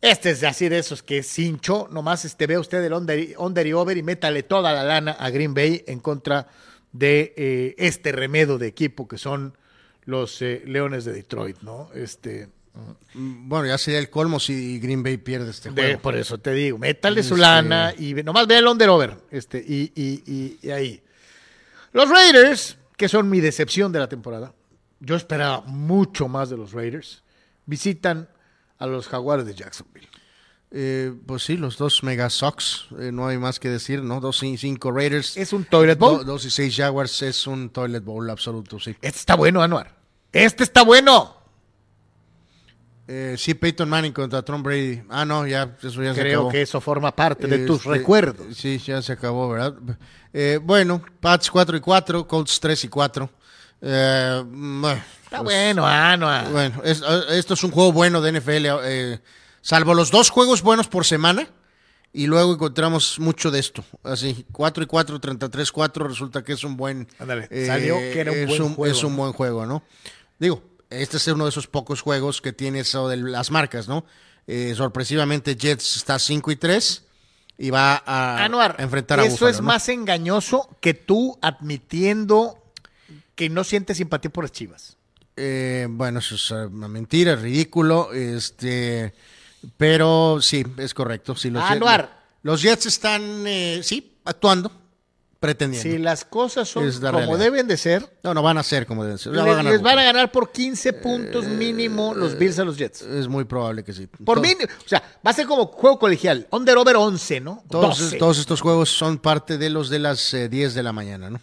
Este 0.00 0.30
es 0.30 0.44
así 0.44 0.68
de 0.68 0.78
esos 0.78 1.02
que 1.02 1.22
cincho, 1.22 1.88
nomás 1.90 2.24
este, 2.24 2.46
ve 2.46 2.56
usted 2.58 2.82
el 2.84 2.92
under, 2.92 3.34
under 3.38 3.66
y 3.66 3.72
over 3.72 3.96
y 3.96 4.02
métale 4.02 4.42
toda 4.44 4.72
la 4.72 4.84
lana 4.84 5.12
a 5.12 5.30
Green 5.30 5.54
Bay 5.54 5.82
en 5.86 5.98
contra 6.00 6.46
de 6.92 7.34
eh, 7.36 7.74
este 7.78 8.12
remedo 8.12 8.58
de 8.58 8.68
equipo 8.68 9.08
que 9.08 9.18
son 9.18 9.56
los 10.04 10.40
eh, 10.40 10.62
Leones 10.66 11.04
de 11.04 11.12
Detroit, 11.12 11.58
¿no? 11.62 11.90
Este, 11.94 12.48
Bueno, 13.14 13.66
ya 13.66 13.76
sería 13.76 13.98
el 13.98 14.08
colmo 14.08 14.38
si 14.38 14.78
Green 14.78 15.02
Bay 15.02 15.16
pierde 15.16 15.50
este 15.50 15.70
de- 15.70 15.82
juego. 15.82 16.00
por 16.00 16.16
eso 16.16 16.38
te 16.38 16.52
digo, 16.52 16.78
métale 16.78 17.22
su 17.24 17.34
Este- 17.34 17.42
lana 17.42 17.92
y 17.98 18.14
nomás 18.14 18.46
ve 18.46 18.58
el 18.58 18.68
under 18.68 18.88
over, 18.88 19.16
este, 19.32 19.58
y, 19.58 19.92
y- 19.96 20.22
y- 20.26 20.58
y 20.62 20.70
ahí. 20.70 21.02
Los 21.92 22.08
Raiders, 22.08 22.78
que 22.96 23.08
son 23.08 23.28
mi 23.28 23.40
decepción 23.40 23.90
de 23.90 23.98
la 23.98 24.08
temporada, 24.08 24.54
yo 25.00 25.16
esperaba 25.16 25.62
mucho 25.62 26.28
más 26.28 26.50
de 26.50 26.56
los 26.56 26.72
Raiders, 26.72 27.22
visitan 27.66 28.28
a 28.78 28.86
los 28.86 29.08
Jaguares 29.08 29.46
de 29.46 29.54
Jacksonville. 29.54 30.08
Eh, 30.70 31.14
pues 31.26 31.44
sí, 31.44 31.56
los 31.56 31.78
dos 31.78 32.02
Mega 32.02 32.28
Sox, 32.28 32.88
eh, 32.98 33.10
no 33.10 33.26
hay 33.26 33.38
más 33.38 33.58
que 33.58 33.70
decir, 33.70 34.02
¿no? 34.02 34.20
Dos 34.20 34.42
y 34.42 34.56
cinco 34.58 34.92
Raiders. 34.92 35.36
Es 35.36 35.52
un 35.54 35.64
toilet 35.64 35.98
bowl. 35.98 36.18
Do- 36.18 36.24
dos 36.24 36.44
y 36.44 36.50
seis 36.50 36.76
Jaguars 36.76 37.22
es 37.22 37.46
un 37.46 37.70
toilet 37.70 38.04
bowl 38.04 38.28
absoluto, 38.28 38.78
sí. 38.78 38.90
Este 39.00 39.18
está 39.18 39.34
bueno, 39.34 39.62
Anuar. 39.62 39.96
Este 40.30 40.64
está 40.64 40.82
bueno. 40.84 41.36
Eh, 43.10 43.36
sí, 43.38 43.54
Peyton 43.54 43.88
Manning 43.88 44.12
contra 44.12 44.42
Tom 44.42 44.62
Brady. 44.62 45.02
Ah, 45.08 45.24
no, 45.24 45.46
ya, 45.46 45.74
eso 45.82 46.02
ya 46.02 46.12
se 46.14 46.20
Creo 46.20 46.40
acabó. 46.40 46.50
que 46.52 46.60
eso 46.60 46.78
forma 46.82 47.16
parte 47.16 47.46
de 47.46 47.64
tus 47.66 47.78
Este, 47.78 47.88
recuerdos. 47.90 48.54
Sí, 48.54 48.76
ya 48.78 49.00
se 49.00 49.12
acabó, 49.14 49.48
¿verdad? 49.48 49.74
Eh, 50.34 50.58
bueno, 50.62 51.02
Pats 51.20 51.50
4 51.50 51.78
y 51.78 51.80
4, 51.80 52.28
Colts 52.28 52.60
3 52.60 52.84
y 52.84 52.88
4. 52.88 53.30
Eh, 53.80 54.42
bueno, 54.46 55.00
Está 55.24 55.42
pues, 55.42 55.56
bueno, 55.56 55.86
Anuar. 55.86 56.50
Bueno, 56.50 56.82
es- 56.84 57.02
eh, 57.06 57.20
esto 57.38 57.54
es 57.54 57.62
un 57.64 57.70
juego 57.70 57.92
bueno 57.92 58.20
de 58.20 58.32
NFL, 58.32 58.66
eh, 58.84 59.20
salvo 59.60 59.94
los 59.94 60.10
dos 60.10 60.30
juegos 60.30 60.62
buenos 60.62 60.88
por 60.88 61.04
semana. 61.04 61.46
Y 62.10 62.26
luego 62.26 62.54
encontramos 62.54 63.18
mucho 63.20 63.50
de 63.50 63.58
esto. 63.58 63.84
Así, 64.02 64.46
4 64.50 64.82
y 64.82 64.86
4, 64.86 65.20
33 65.20 65.70
4, 65.70 66.08
resulta 66.08 66.42
que 66.42 66.54
es 66.54 66.64
un 66.64 66.74
buen. 66.76 67.02
eh, 67.02 67.14
Ándale, 67.18 67.66
salió 67.66 67.96
que 67.98 68.20
era 68.20 68.32
un 68.32 68.38
es 68.38 68.46
buen 68.58 68.74
juego, 68.74 68.92
Es 68.92 69.04
un 69.04 69.12
¿no? 69.12 69.18
buen 69.18 69.32
juego, 69.34 69.66
¿no? 69.66 69.82
Digo, 70.38 70.62
este 70.88 71.18
es 71.18 71.26
uno 71.28 71.44
de 71.44 71.50
esos 71.50 71.66
pocos 71.66 72.00
juegos 72.00 72.40
que 72.40 72.54
tiene 72.54 72.80
eso 72.80 73.08
de 73.08 73.18
las 73.18 73.50
marcas, 73.50 73.88
¿no? 73.88 74.06
Eh, 74.46 74.72
sorpresivamente, 74.74 75.54
Jets 75.54 75.96
está 75.96 76.18
5 76.18 76.50
y 76.50 76.56
3 76.56 77.04
y 77.58 77.68
va 77.68 78.02
a, 78.06 78.42
Anuar, 78.42 78.76
a 78.78 78.82
enfrentar 78.82 79.20
a 79.20 79.24
eso 79.26 79.46
es 79.46 79.58
¿no? 79.60 79.66
más 79.66 79.90
engañoso 79.90 80.66
que 80.80 80.94
tú 80.94 81.38
admitiendo 81.42 82.57
que 83.38 83.48
no 83.48 83.62
sientes 83.62 83.96
simpatía 83.98 84.32
por 84.32 84.42
las 84.42 84.50
chivas. 84.50 84.96
Eh, 85.36 85.86
bueno, 85.88 86.18
eso 86.18 86.34
es 86.34 86.50
eh, 86.50 86.66
una 86.66 86.88
mentira, 86.88 87.34
es 87.34 87.40
ridículo. 87.40 88.12
Este, 88.12 89.14
pero 89.76 90.40
sí, 90.42 90.66
es 90.76 90.92
correcto. 90.92 91.36
Sí, 91.36 91.48
los, 91.48 91.62
Ah, 91.62 91.68
Jets, 91.68 91.76
Anuar. 91.76 92.20
los 92.42 92.60
Jets 92.62 92.86
están, 92.86 93.46
eh, 93.46 93.78
sí, 93.84 94.16
actuando, 94.24 94.72
pretendiendo. 95.38 95.88
Si 95.88 95.98
las 95.98 96.24
cosas 96.24 96.68
son 96.68 96.84
la 97.00 97.12
como 97.12 97.18
realidad. 97.18 97.38
deben 97.38 97.68
de 97.68 97.76
ser, 97.76 98.12
No, 98.24 98.34
no 98.34 98.42
van 98.42 98.58
a 98.58 98.64
ser 98.64 98.86
como 98.88 99.04
deben 99.04 99.18
ser. 99.18 99.38
A 99.38 99.44
ganar 99.44 99.64
les 99.66 99.82
van 99.82 100.00
a 100.00 100.02
ganar 100.02 100.32
por 100.32 100.50
15 100.50 100.94
puntos 100.94 101.44
mínimo 101.44 102.16
los 102.16 102.36
Bills 102.36 102.58
a 102.58 102.64
los 102.64 102.76
Jets. 102.76 103.02
Es 103.02 103.28
muy 103.28 103.44
probable 103.44 103.84
que 103.84 103.92
sí. 103.92 104.08
Por 104.08 104.40
mínimo. 104.40 104.68
O 104.84 104.88
sea, 104.88 105.00
va 105.24 105.30
a 105.30 105.34
ser 105.34 105.46
como 105.46 105.66
juego 105.66 105.96
colegial. 106.00 106.48
Under 106.50 106.76
over 106.76 106.96
11, 106.96 107.38
¿no? 107.38 107.62
Todos, 107.70 108.00
12. 108.00 108.16
todos 108.16 108.38
estos 108.40 108.60
juegos 108.60 108.90
son 108.90 109.18
parte 109.18 109.58
de 109.58 109.70
los 109.70 109.90
de 109.90 110.00
las 110.00 110.34
eh, 110.34 110.48
10 110.48 110.74
de 110.74 110.82
la 110.82 110.92
mañana, 110.92 111.30
¿no? 111.30 111.40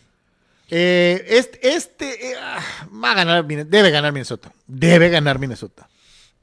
Eh, 0.69 1.25
este 1.27 1.75
este 1.75 2.31
eh, 2.31 2.35
ah, 2.41 2.59
va 3.03 3.11
a 3.11 3.15
ganar, 3.15 3.45
debe 3.45 3.91
ganar 3.91 4.11
Minnesota. 4.11 4.51
Debe 4.67 5.09
ganar 5.09 5.39
Minnesota. 5.39 5.87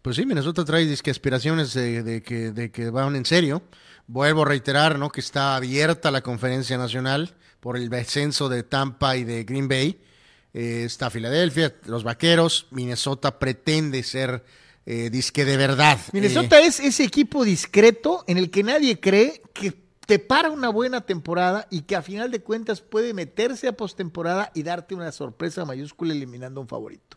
Pues 0.03 0.17
sí, 0.17 0.27
Minnesota 0.27 0.65
trae 0.65 0.85
disque 0.85 1.11
aspiraciones 1.11 1.75
de, 1.75 2.03
de 2.03 2.23
que, 2.23 2.51
de 2.51 2.71
que 2.71 2.91
van 2.91 3.15
en 3.15 3.25
serio. 3.25 3.63
Vuelvo 4.07 4.43
a 4.43 4.47
reiterar, 4.47 4.99
¿no? 4.99 5.11
Que 5.11 5.21
está 5.21 5.55
abierta 5.55 6.11
la 6.11 6.23
conferencia 6.23 6.77
nacional 6.77 7.35
por 7.61 7.77
el 7.77 7.89
descenso 7.89 8.49
de 8.49 8.65
Tampa 8.65 9.17
y 9.17 9.25
de 9.25 9.45
Green 9.45 9.69
Bay. 9.69 10.01
Eh, 10.53 10.83
está 10.85 11.09
Filadelfia, 11.09 11.75
los 11.87 12.03
Vaqueros. 12.03 12.67
Minnesota 12.73 13.39
pretende 13.39 14.03
ser 14.03 14.45
eh, 14.85 15.09
disque 15.11 15.45
de 15.45 15.57
verdad. 15.57 15.99
Minnesota 16.13 16.61
Eh, 16.61 16.67
es 16.67 16.81
ese 16.81 17.05
equipo 17.05 17.45
discreto 17.45 18.25
en 18.27 18.39
el 18.39 18.51
que 18.51 18.65
nadie 18.65 18.99
cree 18.99 19.41
que 19.55 19.73
te 20.07 20.19
para 20.19 20.51
una 20.51 20.69
buena 20.69 21.03
temporada 21.03 21.67
y 21.71 21.83
que 21.83 21.97
a 21.97 22.03
final 22.03 22.31
de 22.31 22.43
cuentas 22.43 22.81
puede 22.81 23.15
meterse 23.15 23.69
a 23.69 23.73
postemporada 23.73 24.51
y 24.55 24.63
darte 24.63 24.95
una 24.95 25.13
sorpresa 25.13 25.65
mayúscula 25.65 26.13
eliminando 26.13 26.61
a 26.61 26.63
un 26.63 26.69
favorito. 26.69 27.17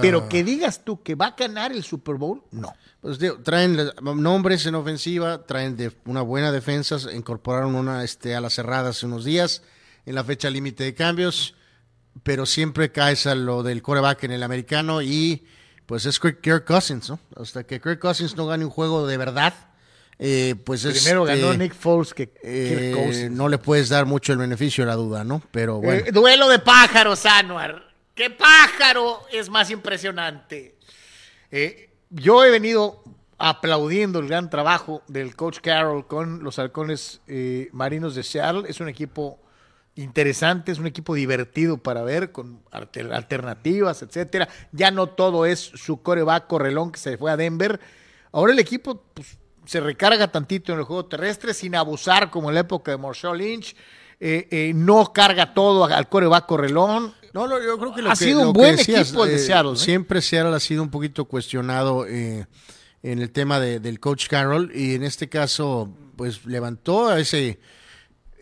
Pero 0.00 0.28
que 0.28 0.42
digas 0.42 0.84
tú 0.84 1.02
que 1.02 1.14
va 1.14 1.26
a 1.26 1.36
ganar 1.36 1.72
el 1.72 1.84
Super 1.84 2.16
Bowl, 2.16 2.42
no. 2.50 2.72
Pues 3.00 3.18
digo, 3.18 3.38
traen 3.38 3.78
nombres 4.02 4.66
en 4.66 4.74
ofensiva, 4.74 5.46
traen 5.46 5.76
de 5.76 5.92
una 6.04 6.22
buena 6.22 6.52
defensa, 6.52 6.98
incorporaron 7.14 7.74
una 7.74 8.04
este, 8.04 8.34
a 8.34 8.40
las 8.40 8.54
cerradas 8.54 8.96
hace 8.96 9.06
unos 9.06 9.24
días 9.24 9.62
en 10.04 10.14
la 10.14 10.24
fecha 10.24 10.50
límite 10.50 10.84
de 10.84 10.94
cambios, 10.94 11.54
pero 12.22 12.44
siempre 12.44 12.92
caes 12.92 13.26
a 13.26 13.34
lo 13.34 13.62
del 13.62 13.82
coreback 13.82 14.24
en 14.24 14.32
el 14.32 14.42
americano 14.42 15.00
y 15.00 15.46
pues 15.86 16.06
es 16.06 16.20
Kirk 16.20 16.64
Cousins, 16.64 17.08
¿no? 17.08 17.18
Hasta 17.36 17.64
que 17.64 17.80
Kirk 17.80 17.98
Cousins 18.00 18.36
no 18.36 18.46
gane 18.46 18.64
un 18.64 18.70
juego 18.70 19.06
de 19.06 19.16
verdad, 19.16 19.54
eh, 20.22 20.54
pues 20.64 20.84
es, 20.84 21.02
Primero 21.02 21.24
ganó 21.24 21.52
eh, 21.52 21.56
Nick 21.58 21.74
Foles 21.74 22.12
que 22.12 22.30
eh, 22.42 23.28
no 23.32 23.48
le 23.48 23.56
puedes 23.56 23.88
dar 23.88 24.04
mucho 24.04 24.32
el 24.32 24.38
beneficio 24.38 24.84
de 24.84 24.88
la 24.88 24.94
duda, 24.96 25.24
¿no? 25.24 25.42
Pero 25.50 25.80
bueno. 25.80 26.04
Eh, 26.06 26.12
duelo 26.12 26.48
de 26.48 26.58
pájaros, 26.58 27.24
Anuar. 27.24 27.82
¿Qué 28.14 28.28
pájaro 28.28 29.22
es 29.32 29.48
más 29.48 29.70
impresionante? 29.70 30.76
Eh, 31.50 31.90
yo 32.10 32.44
he 32.44 32.50
venido 32.50 33.02
aplaudiendo 33.38 34.18
el 34.18 34.28
gran 34.28 34.50
trabajo 34.50 35.02
del 35.08 35.34
coach 35.34 35.60
Carroll 35.62 36.06
con 36.06 36.44
los 36.44 36.58
halcones 36.58 37.22
marinos 37.72 38.14
de 38.14 38.22
Seattle. 38.22 38.64
Es 38.68 38.80
un 38.80 38.88
equipo 38.90 39.40
interesante, 39.94 40.70
es 40.72 40.78
un 40.78 40.86
equipo 40.86 41.14
divertido 41.14 41.78
para 41.78 42.02
ver, 42.02 42.30
con 42.32 42.60
alter- 42.70 43.12
alternativas, 43.14 44.02
etcétera. 44.02 44.48
Ya 44.72 44.90
no 44.90 45.08
todo 45.08 45.46
es 45.46 45.58
su 45.60 46.02
coreback 46.02 46.46
correlón 46.46 46.92
que 46.92 46.98
se 47.00 47.16
fue 47.16 47.30
a 47.30 47.38
Denver. 47.38 47.80
Ahora 48.32 48.52
el 48.52 48.58
equipo 48.58 49.02
pues, 49.14 49.38
se 49.66 49.80
recarga 49.80 50.30
tantito 50.32 50.72
en 50.72 50.78
el 50.80 50.84
juego 50.84 51.06
terrestre 51.06 51.54
sin 51.54 51.74
abusar 51.74 52.30
como 52.30 52.48
en 52.48 52.54
la 52.54 52.60
época 52.60 52.90
de 52.90 52.98
Marshall 52.98 53.38
Lynch. 53.38 53.74
Eh, 54.22 54.48
eh, 54.50 54.72
no 54.74 55.12
carga 55.14 55.54
todo 55.54 55.84
al 55.84 56.08
coreback 56.08 56.46
correlón. 56.46 57.14
No, 57.32 57.46
no, 57.46 57.62
yo 57.62 57.78
creo 57.78 57.94
que 57.94 58.02
lo 58.02 58.10
Ha 58.10 58.14
que- 58.14 58.24
sido 58.24 58.40
un 58.40 58.46
lo 58.48 58.52
buen 58.52 58.76
decías, 58.76 59.08
equipo 59.08 59.24
de 59.24 59.36
eh, 59.36 59.38
Seattle. 59.38 59.76
Siempre 59.76 60.20
Seattle 60.20 60.54
ha 60.54 60.60
sido 60.60 60.82
un 60.82 60.90
poquito 60.90 61.24
cuestionado 61.24 62.04
en 62.06 62.46
el 63.02 63.30
tema 63.30 63.58
de- 63.60 63.80
del 63.80 63.98
coach 64.00 64.26
Carroll 64.28 64.70
y 64.74 64.94
en 64.94 65.04
este 65.04 65.28
caso, 65.28 65.88
pues 66.16 66.44
levantó 66.44 67.08
a 67.08 67.18
ese 67.18 67.58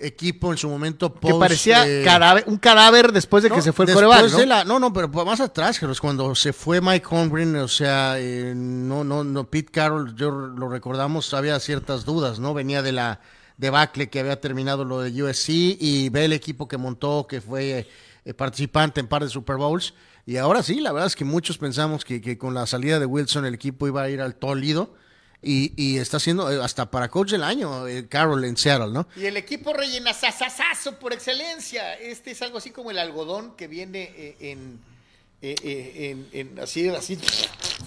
equipo 0.00 0.52
en 0.52 0.58
su 0.58 0.68
momento 0.68 1.12
que 1.12 1.20
post, 1.20 1.38
parecía 1.38 1.86
eh, 1.86 2.02
cadáver- 2.04 2.44
un 2.46 2.56
cadáver 2.58 3.12
después 3.12 3.42
de 3.42 3.50
que 3.50 3.62
se 3.62 3.72
fue 3.72 3.84
el 3.86 3.92
coreback, 3.94 4.20
¿no? 4.32 4.38
de 4.38 4.46
la- 4.46 4.64
no, 4.64 4.78
no, 4.78 4.92
pero 4.92 5.08
más 5.24 5.40
atrás, 5.40 5.80
cuando 6.00 6.34
se 6.34 6.52
fue 6.52 6.80
Mike 6.80 7.06
Holmgren, 7.10 7.56
o 7.56 7.68
sea, 7.68 8.14
eh, 8.18 8.52
no, 8.56 9.04
no, 9.04 9.24
no, 9.24 9.44
Pete 9.50 9.70
Carroll, 9.72 10.14
yo 10.14 10.30
lo 10.30 10.68
recordamos, 10.68 11.32
había 11.34 11.58
ciertas 11.60 12.04
dudas, 12.04 12.38
¿no? 12.38 12.54
Venía 12.54 12.82
de 12.82 12.92
la 12.92 13.20
debacle 13.56 14.08
que 14.08 14.20
había 14.20 14.40
terminado 14.40 14.84
lo 14.84 15.00
de 15.00 15.22
USC 15.22 15.48
y 15.80 16.08
ve 16.10 16.26
el 16.26 16.32
equipo 16.32 16.68
que 16.68 16.76
montó, 16.76 17.26
que 17.28 17.40
fue 17.40 17.86
eh, 18.24 18.34
participante 18.34 19.00
en 19.00 19.08
par 19.08 19.24
de 19.24 19.28
Super 19.30 19.56
Bowls. 19.56 19.94
Y 20.26 20.36
ahora 20.36 20.62
sí, 20.62 20.80
la 20.80 20.92
verdad 20.92 21.06
es 21.06 21.16
que 21.16 21.24
muchos 21.24 21.58
pensamos 21.58 22.04
que, 22.04 22.20
que 22.20 22.36
con 22.38 22.54
la 22.54 22.66
salida 22.66 23.00
de 23.00 23.06
Wilson 23.06 23.46
el 23.46 23.54
equipo 23.54 23.86
iba 23.88 24.02
a 24.02 24.10
ir 24.10 24.20
al 24.20 24.34
tólido. 24.36 24.94
Y, 25.40 25.72
y 25.76 25.98
está 25.98 26.18
siendo 26.18 26.50
eh, 26.50 26.60
hasta 26.62 26.90
para 26.90 27.08
coach 27.08 27.30
del 27.30 27.44
año, 27.44 27.86
eh, 27.86 28.08
Carroll 28.08 28.44
en 28.44 28.56
Seattle, 28.56 28.92
¿no? 28.92 29.06
Y 29.14 29.26
el 29.26 29.36
equipo 29.36 29.72
rellena 29.72 30.12
sasasazo 30.12 30.98
por 30.98 31.12
excelencia. 31.12 31.94
Este 31.94 32.32
es 32.32 32.42
algo 32.42 32.58
así 32.58 32.70
como 32.70 32.90
el 32.90 32.98
algodón 32.98 33.54
que 33.56 33.68
viene 33.68 34.10
eh, 34.16 34.36
en, 34.40 34.80
en, 35.40 36.26
en 36.32 36.58
así, 36.58 36.88
así, 36.88 37.16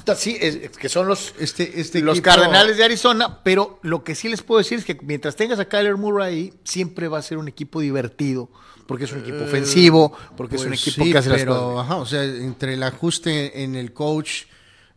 así, 0.07 0.37
es- 0.39 0.69
que 0.77 0.87
son 0.87 1.07
los, 1.07 1.33
Este, 1.39 1.81
este 1.81 1.99
los 1.99 2.17
equipo- 2.19 2.33
Cardenales 2.33 2.77
de 2.77 2.85
Arizona. 2.85 3.43
Pero 3.43 3.79
lo 3.81 4.03
que 4.05 4.15
sí 4.15 4.29
les 4.29 4.41
puedo 4.43 4.59
decir 4.59 4.79
es 4.79 4.85
que 4.85 4.97
mientras 5.01 5.35
tengas 5.35 5.59
a 5.59 5.65
Kyler 5.65 5.97
Murray 5.97 6.27
ahí, 6.33 6.53
siempre 6.63 7.09
va 7.09 7.17
a 7.17 7.21
ser 7.21 7.37
un 7.37 7.47
equipo 7.49 7.81
divertido. 7.81 8.49
Porque 8.87 9.05
es 9.05 9.11
un 9.13 9.19
equipo 9.19 9.43
ofensivo, 9.43 10.17
porque 10.35 10.55
es 10.55 10.63
un 10.63 10.69
Pues 10.69 10.81
equipo 10.87 11.05
sí, 11.05 11.11
que 11.11 11.17
hace 11.17 11.29
las 11.29 11.45
cosas. 11.45 11.85
ajá, 11.85 11.95
o 11.97 12.05
sea, 12.05 12.23
entre 12.23 12.73
el 12.73 12.83
ajuste 12.83 13.63
en 13.63 13.75
el 13.75 13.93
coach 13.93 14.43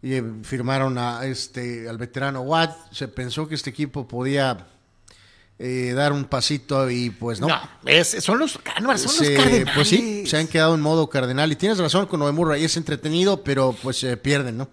y 0.05 0.15
eh, 0.17 0.23
firmaron 0.43 0.99
a 0.99 1.25
este 1.25 1.89
al 1.89 1.97
veterano 1.97 2.43
Watt, 2.43 2.77
se 2.93 3.09
pensó 3.09 3.49
que 3.49 3.55
este 3.55 3.71
equipo 3.71 4.07
podía 4.07 4.67
eh, 5.59 5.93
dar 5.95 6.13
un 6.13 6.25
pasito 6.27 6.91
y 6.91 7.11
pues 7.11 7.41
no. 7.41 7.49
No, 7.49 7.61
es- 7.87 8.09
son 8.23 8.39
los, 8.39 8.53
son 8.53 8.63
Se- 8.99 9.31
los 9.35 9.43
Cardenales. 9.45 9.71
pues 9.75 9.89
sí, 9.89 10.27
se 10.27 10.37
han 10.37 10.47
quedado 10.47 10.75
en 10.75 10.81
modo 10.83 11.09
cardenal 11.09 11.51
y 11.53 11.57
tienes 11.57 11.79
razón 11.79 12.07
con 12.07 12.21
lo 12.21 12.27
de 12.27 12.33
Murray, 12.33 12.65
es 12.65 12.77
entretenido, 12.77 13.43
pero 13.43 13.75
pues 13.83 13.99
se 13.99 14.17
pierden, 14.17 14.59
¿no? 14.59 14.69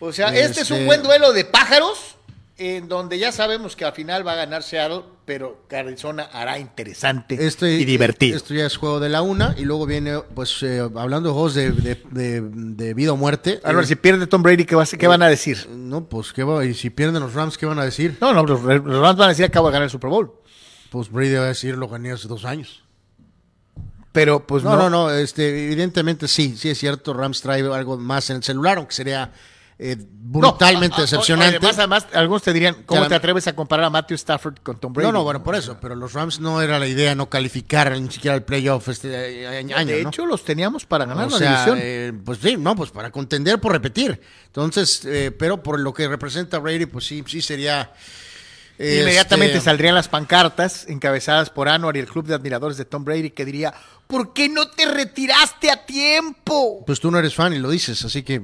O 0.00 0.12
sea, 0.12 0.28
este 0.34 0.62
es 0.62 0.70
un 0.70 0.78
Este- 0.78 0.86
buen 0.86 1.02
duelo 1.02 1.32
de 1.32 1.44
pájaros, 1.44 2.16
en 2.58 2.88
donde 2.88 3.18
ya 3.20 3.30
sabemos 3.30 3.76
que 3.76 3.84
al 3.84 3.92
final 3.92 4.26
va 4.26 4.32
a 4.32 4.36
ganar 4.36 4.62
Seattle, 4.64 5.02
pero 5.24 5.62
Arizona 5.70 6.24
hará 6.32 6.58
interesante 6.58 7.46
Este, 7.46 7.72
y 7.74 7.84
divertido. 7.84 8.36
Esto 8.36 8.52
ya 8.52 8.66
es 8.66 8.76
juego 8.76 8.98
de 8.98 9.08
la 9.08 9.22
una 9.22 9.54
y 9.56 9.64
luego 9.64 9.86
viene, 9.86 10.18
pues, 10.34 10.62
eh, 10.64 10.80
hablando 10.96 11.28
de 11.28 11.32
juegos 11.34 11.54
de, 11.54 11.70
de- 11.70 12.02
de- 12.10 12.40
de 12.42 12.94
vida 12.94 13.12
o 13.12 13.16
muerte. 13.16 13.60
a 13.62 13.72
ver, 13.72 13.84
eh, 13.84 13.86
si 13.86 13.94
pierde 13.94 14.26
Tom 14.26 14.42
Brady, 14.42 14.64
¿qué, 14.64 14.74
va 14.74 14.84
qué 14.86 15.06
van 15.06 15.22
a 15.22 15.28
decir? 15.28 15.68
No, 15.70 16.08
pues, 16.08 16.32
¿qué 16.32 16.42
va? 16.42 16.64
Y 16.64 16.74
si 16.74 16.90
pierden 16.90 17.22
los 17.22 17.34
Rams, 17.34 17.56
¿qué 17.56 17.66
van 17.66 17.78
a 17.78 17.84
decir? 17.84 18.16
No, 18.20 18.32
no, 18.34 18.44
los, 18.44 18.60
los 18.62 19.00
Rams 19.00 19.18
van 19.18 19.26
a 19.26 19.28
decir 19.28 19.44
acabo 19.44 19.68
de 19.68 19.72
ganar 19.72 19.84
el 19.84 19.90
Super 19.90 20.10
Bowl. 20.10 20.32
Pues 20.90 21.10
Brady 21.10 21.34
va 21.34 21.42
a 21.44 21.48
decir, 21.48 21.76
lo 21.76 21.86
gané 21.88 22.10
hace 22.12 22.26
dos 22.28 22.44
años. 22.44 22.82
Pero 24.10 24.46
pues 24.46 24.64
No, 24.64 24.76
no, 24.76 24.90
no, 24.90 25.10
este, 25.10 25.66
evidentemente 25.66 26.26
sí, 26.26 26.56
sí 26.56 26.70
es 26.70 26.78
cierto, 26.78 27.12
Rams 27.14 27.40
trae 27.40 27.60
algo 27.60 27.98
más 27.98 28.30
en 28.30 28.36
el 28.38 28.42
celular, 28.42 28.78
aunque 28.78 28.94
sería 28.94 29.30
eh, 29.80 29.96
brutalmente 29.98 30.96
No, 30.96 31.02
decepcionante. 31.02 31.56
Además, 31.56 31.78
además, 31.78 32.06
algunos 32.12 32.42
te 32.42 32.52
dirían, 32.52 32.82
¿cómo 32.84 33.06
te 33.06 33.14
atreves 33.14 33.46
a 33.46 33.54
comparar 33.54 33.86
a 33.86 33.90
Matthew 33.90 34.16
Stafford 34.16 34.56
con 34.62 34.78
Tom 34.80 34.92
Brady? 34.92 35.06
no, 35.06 35.12
no, 35.12 35.22
bueno, 35.24 35.42
por 35.44 35.54
eso, 35.54 35.78
pero 35.80 35.94
los 35.94 36.12
Rams 36.14 36.40
no 36.40 36.60
era 36.60 36.78
la 36.80 36.86
idea 36.88 37.14
no 37.14 37.28
calificar 37.30 37.92
ni 38.00 38.10
siquiera 38.10 38.34
el 38.36 38.42
playoff 38.42 38.88
este 38.88 39.46
año, 39.46 39.76
de 39.86 40.02
¿no? 40.02 40.08
hecho, 40.08 40.26
los 40.26 40.44
teníamos 40.44 40.84
para 40.84 41.04
ganar 41.04 41.28
o 41.28 41.30
la 41.30 41.38
sea, 41.38 41.50
división. 41.52 41.78
eh, 41.80 42.12
pues 42.24 42.38
sí, 42.42 42.56
no, 42.56 42.74
pues 42.74 42.90
para 42.90 43.10
contender 43.12 43.60
por 43.60 43.70
repetir. 43.72 44.20
Entonces, 44.46 45.04
eh, 45.04 45.30
pero 45.30 45.62
por 45.62 45.78
lo 45.78 45.94
que 45.94 46.08
representa 46.08 46.58
Brady, 46.58 46.86
pues 46.86 47.06
sí, 47.06 47.22
sí 47.26 47.40
sería. 47.40 47.92
Inmediatamente 48.80 49.56
este, 49.56 49.64
saldrían 49.64 49.94
las 49.96 50.06
pancartas 50.08 50.86
encabezadas 50.88 51.50
por 51.50 51.68
Anwar 51.68 51.96
y 51.96 52.00
el 52.00 52.06
club 52.06 52.26
de 52.26 52.34
admiradores 52.34 52.76
de 52.76 52.84
Tom 52.84 53.04
Brady 53.04 53.30
que 53.30 53.44
diría, 53.44 53.74
¿por 54.06 54.32
qué 54.32 54.48
no 54.48 54.68
te 54.70 54.86
retiraste 54.86 55.68
a 55.70 55.84
tiempo? 55.84 56.84
Pues 56.86 57.00
tú 57.00 57.10
no 57.10 57.18
eres 57.18 57.34
fan 57.34 57.52
y 57.54 57.58
lo 57.58 57.70
dices, 57.70 58.04
así 58.04 58.22
que, 58.22 58.40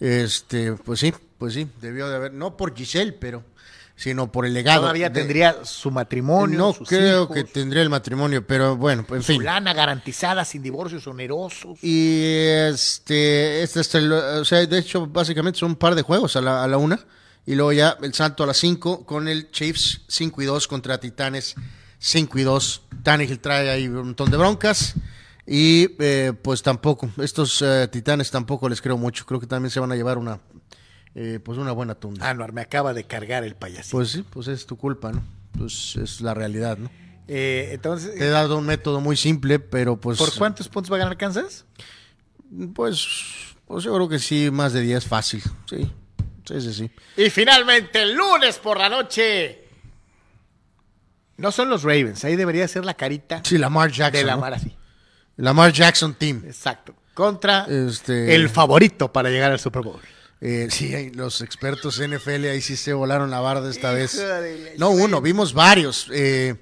este, 0.00 0.72
pues 0.72 1.00
sí, 1.00 1.12
pues 1.38 1.54
sí, 1.54 1.68
debió 1.80 2.08
de 2.08 2.16
haber, 2.16 2.32
no 2.32 2.56
por 2.56 2.74
Giselle, 2.76 3.12
pero, 3.12 3.44
sino 3.96 4.32
por 4.32 4.46
el 4.46 4.54
legado. 4.54 4.80
Todavía 4.82 5.10
de- 5.10 5.20
tendría 5.20 5.64
su 5.64 5.90
matrimonio, 5.90 6.58
No 6.58 6.72
sus 6.72 6.88
creo 6.88 7.24
hijos, 7.24 7.34
que 7.36 7.44
tendría 7.44 7.82
el 7.82 7.90
matrimonio, 7.90 8.46
pero 8.46 8.76
bueno, 8.76 9.04
en 9.10 9.22
su 9.22 9.32
fin. 9.34 9.44
lana 9.44 9.72
garantizada 9.74 10.44
sin 10.44 10.62
divorcios 10.62 11.06
onerosos. 11.06 11.78
Y 11.82 12.22
este, 12.70 13.62
este, 13.62 13.80
este, 13.80 13.98
o 14.08 14.44
sea, 14.44 14.64
de 14.66 14.78
hecho, 14.78 15.06
básicamente 15.06 15.58
son 15.58 15.70
un 15.72 15.76
par 15.76 15.94
de 15.94 16.02
juegos 16.02 16.34
a 16.36 16.40
la, 16.40 16.64
a 16.64 16.66
la 16.68 16.78
una. 16.78 16.98
Y 17.46 17.54
luego 17.54 17.72
ya 17.72 17.96
el 18.02 18.14
salto 18.14 18.44
a 18.44 18.46
las 18.46 18.58
5 18.58 19.04
con 19.06 19.26
el 19.26 19.50
Chiefs 19.50 20.02
5 20.08 20.42
y 20.42 20.44
2 20.44 20.68
contra 20.68 21.00
Titanes 21.00 21.54
5 21.98 22.38
y 22.38 22.42
2. 22.42 22.82
Tannehill 23.02 23.40
trae 23.40 23.70
ahí 23.70 23.88
un 23.88 23.94
montón 23.96 24.30
de 24.30 24.36
broncas. 24.36 24.94
Y 25.52 25.96
eh, 25.98 26.32
pues 26.40 26.62
tampoco, 26.62 27.10
estos 27.20 27.60
eh, 27.60 27.88
Titanes 27.90 28.30
tampoco 28.30 28.68
les 28.68 28.80
creo 28.80 28.96
mucho. 28.96 29.26
Creo 29.26 29.40
que 29.40 29.48
también 29.48 29.70
se 29.72 29.80
van 29.80 29.90
a 29.90 29.96
llevar 29.96 30.16
una, 30.16 30.38
eh, 31.16 31.40
pues 31.44 31.58
una 31.58 31.72
buena 31.72 31.96
tunda. 31.96 32.30
Anwar, 32.30 32.52
me 32.52 32.60
acaba 32.60 32.94
de 32.94 33.02
cargar 33.02 33.42
el 33.42 33.56
payasito. 33.56 33.96
Pues 33.96 34.10
sí, 34.10 34.22
pues 34.30 34.46
es 34.46 34.64
tu 34.64 34.76
culpa, 34.76 35.10
¿no? 35.10 35.24
Pues 35.58 35.96
es 35.96 36.20
la 36.20 36.34
realidad, 36.34 36.78
¿no? 36.78 36.88
Eh, 37.26 37.70
entonces, 37.72 38.14
Te 38.14 38.26
he 38.26 38.28
dado 38.30 38.58
un 38.58 38.66
método 38.66 39.00
muy 39.00 39.16
simple, 39.16 39.58
pero 39.58 39.96
pues... 40.00 40.18
¿por 40.18 40.32
cuántos 40.38 40.68
puntos 40.68 40.92
va 40.92 40.96
a 40.96 41.00
ganar 41.00 41.16
Kansas? 41.16 41.64
Pues, 42.72 43.08
pues 43.66 43.82
yo 43.82 43.92
creo 43.92 44.08
que 44.08 44.20
sí, 44.20 44.50
más 44.52 44.72
de 44.72 44.82
10 44.82 45.04
fácil. 45.04 45.42
Sí, 45.68 45.90
sí, 46.46 46.60
sí, 46.60 46.72
sí. 46.74 46.90
Y 47.16 47.28
finalmente, 47.28 48.02
el 48.02 48.14
lunes 48.14 48.58
por 48.58 48.78
la 48.78 48.88
noche. 48.88 49.64
No 51.38 51.50
son 51.50 51.70
los 51.70 51.82
Ravens, 51.82 52.24
ahí 52.24 52.36
debería 52.36 52.68
ser 52.68 52.84
la 52.84 52.94
carita 52.94 53.40
Sí, 53.44 53.58
Lamar 53.58 53.90
Jackson. 53.90 54.12
de 54.20 54.24
la 54.24 54.34
¿no? 54.36 54.40
mar 54.42 54.54
así. 54.54 54.76
Lamar 55.40 55.72
Jackson 55.72 56.14
Team. 56.14 56.42
Exacto. 56.46 56.94
Contra 57.14 57.66
Este- 57.68 58.34
el 58.34 58.48
favorito 58.48 59.12
para 59.12 59.30
llegar 59.30 59.50
al 59.52 59.58
Super 59.60 59.82
Bowl. 59.82 60.00
Eh, 60.40 60.68
sí, 60.70 61.10
los 61.10 61.42
expertos 61.42 62.00
NFL 62.00 62.48
ahí 62.48 62.62
sí 62.62 62.76
se 62.76 62.94
volaron 62.94 63.30
la 63.30 63.40
barda 63.40 63.68
esta 63.68 63.92
vez. 63.92 64.22
No 64.78 64.90
uno, 64.90 65.20
vimos 65.20 65.52
varios 65.52 66.06
eh, 66.12 66.54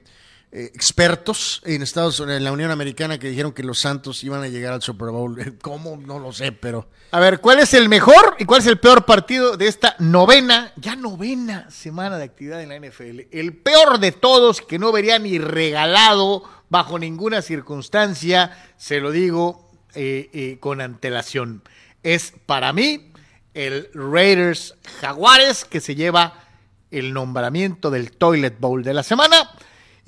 eh, 0.51 0.71
expertos 0.75 1.61
en 1.65 1.83
Estados 1.83 2.19
Unidos, 2.21 2.39
en 2.39 2.45
la 2.45 2.53
Unión 2.53 2.71
Americana, 2.71 3.19
que 3.19 3.29
dijeron 3.29 3.53
que 3.53 3.63
los 3.63 3.81
Santos 3.81 4.25
iban 4.25 4.43
a 4.43 4.49
llegar 4.49 4.73
al 4.73 4.81
Super 4.81 5.11
Bowl. 5.11 5.59
¿Cómo? 5.63 5.97
No 5.97 6.19
lo 6.19 6.33
sé, 6.33 6.53
pero 6.53 6.89
A 7.11 7.21
ver, 7.21 7.41
¿cuál 7.41 7.61
es 7.61 7.75
el 7.75 7.89
mejor 7.89 8.37
y 8.39 8.47
cuál 8.47 8.61
es 8.61 8.67
el 8.67 8.79
peor 8.79 9.05
partido 9.05 9.57
de 9.57 9.69
esta 9.69 9.95
novena, 9.99 10.73
ya 10.77 10.97
novena 10.97 11.71
semana 11.71 12.17
de 12.17 12.25
actividad 12.25 12.63
en 12.63 12.71
la 12.71 12.79
NFL? 12.79 13.29
El 13.31 13.57
peor 13.57 13.99
de 13.99 14.13
todos, 14.13 14.63
que 14.63 14.79
no 14.79 14.91
vería 14.91 15.19
ni 15.19 15.39
regalado 15.39 16.45
bajo 16.71 16.99
ninguna 16.99 17.43
circunstancia, 17.43 18.57
se 18.77 19.01
lo 19.01 19.11
digo 19.11 19.69
eh, 19.95 20.31
eh, 20.33 20.57
con 20.61 20.81
antelación. 20.81 21.63
Es 22.03 22.33
para 22.47 22.73
mí 22.73 23.13
el 23.55 23.91
Raiders 23.93 24.77
Jaguares, 25.01 25.65
que 25.65 25.81
se 25.81 25.95
lleva 25.95 26.45
el 26.91 27.13
nombramiento 27.13 27.91
del 27.91 28.13
Toilet 28.13 28.59
Bowl 28.59 28.83
de 28.83 28.95
la 28.95 29.03
semana. 29.03 29.51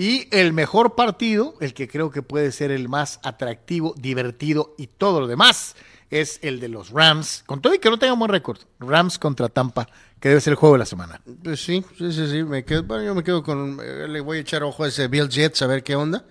Y 0.01 0.29
el 0.35 0.55
mejor 0.55 0.95
partido, 0.95 1.57
el 1.61 1.75
que 1.75 1.87
creo 1.87 2.11
que 2.11 2.23
puede 2.23 2.53
ser 2.53 2.71
el 2.71 2.89
más 2.89 3.21
atractivo, 3.23 3.95
divertido 3.99 4.75
y 4.79 4.87
todo 4.87 5.21
lo 5.21 5.27
demás, 5.27 5.77
es 6.09 6.39
el 6.41 6.59
de 6.59 6.69
los 6.69 6.89
Rams. 6.89 7.43
Con 7.45 7.61
todo 7.61 7.75
y 7.75 7.81
que 7.81 7.91
no 7.91 7.99
tenga 7.99 8.15
buen 8.15 8.31
récord. 8.31 8.57
Rams 8.79 9.19
contra 9.19 9.51
Tampa, 9.51 9.87
que 10.19 10.31
debe 10.31 10.41
ser 10.41 10.53
el 10.53 10.57
juego 10.57 10.77
de 10.77 10.79
la 10.79 10.87
semana. 10.87 11.21
Pues 11.45 11.63
sí, 11.63 11.85
sí, 11.99 12.13
sí, 12.15 12.29
sí. 12.31 12.43
Me 12.45 12.65
quedo, 12.65 12.83
bueno, 12.85 13.05
yo 13.05 13.15
me 13.15 13.23
quedo 13.23 13.43
con. 13.43 13.79
eh, 13.85 14.09
Le 14.09 14.23
voy 14.23 14.39
a 14.39 14.41
echar 14.41 14.63
ojo 14.63 14.85
a 14.85 14.89
ese 14.89 15.07
Bill 15.09 15.29
Jets 15.29 15.61
a 15.61 15.67
ver 15.67 15.83
qué 15.83 15.95
onda. 15.97 16.25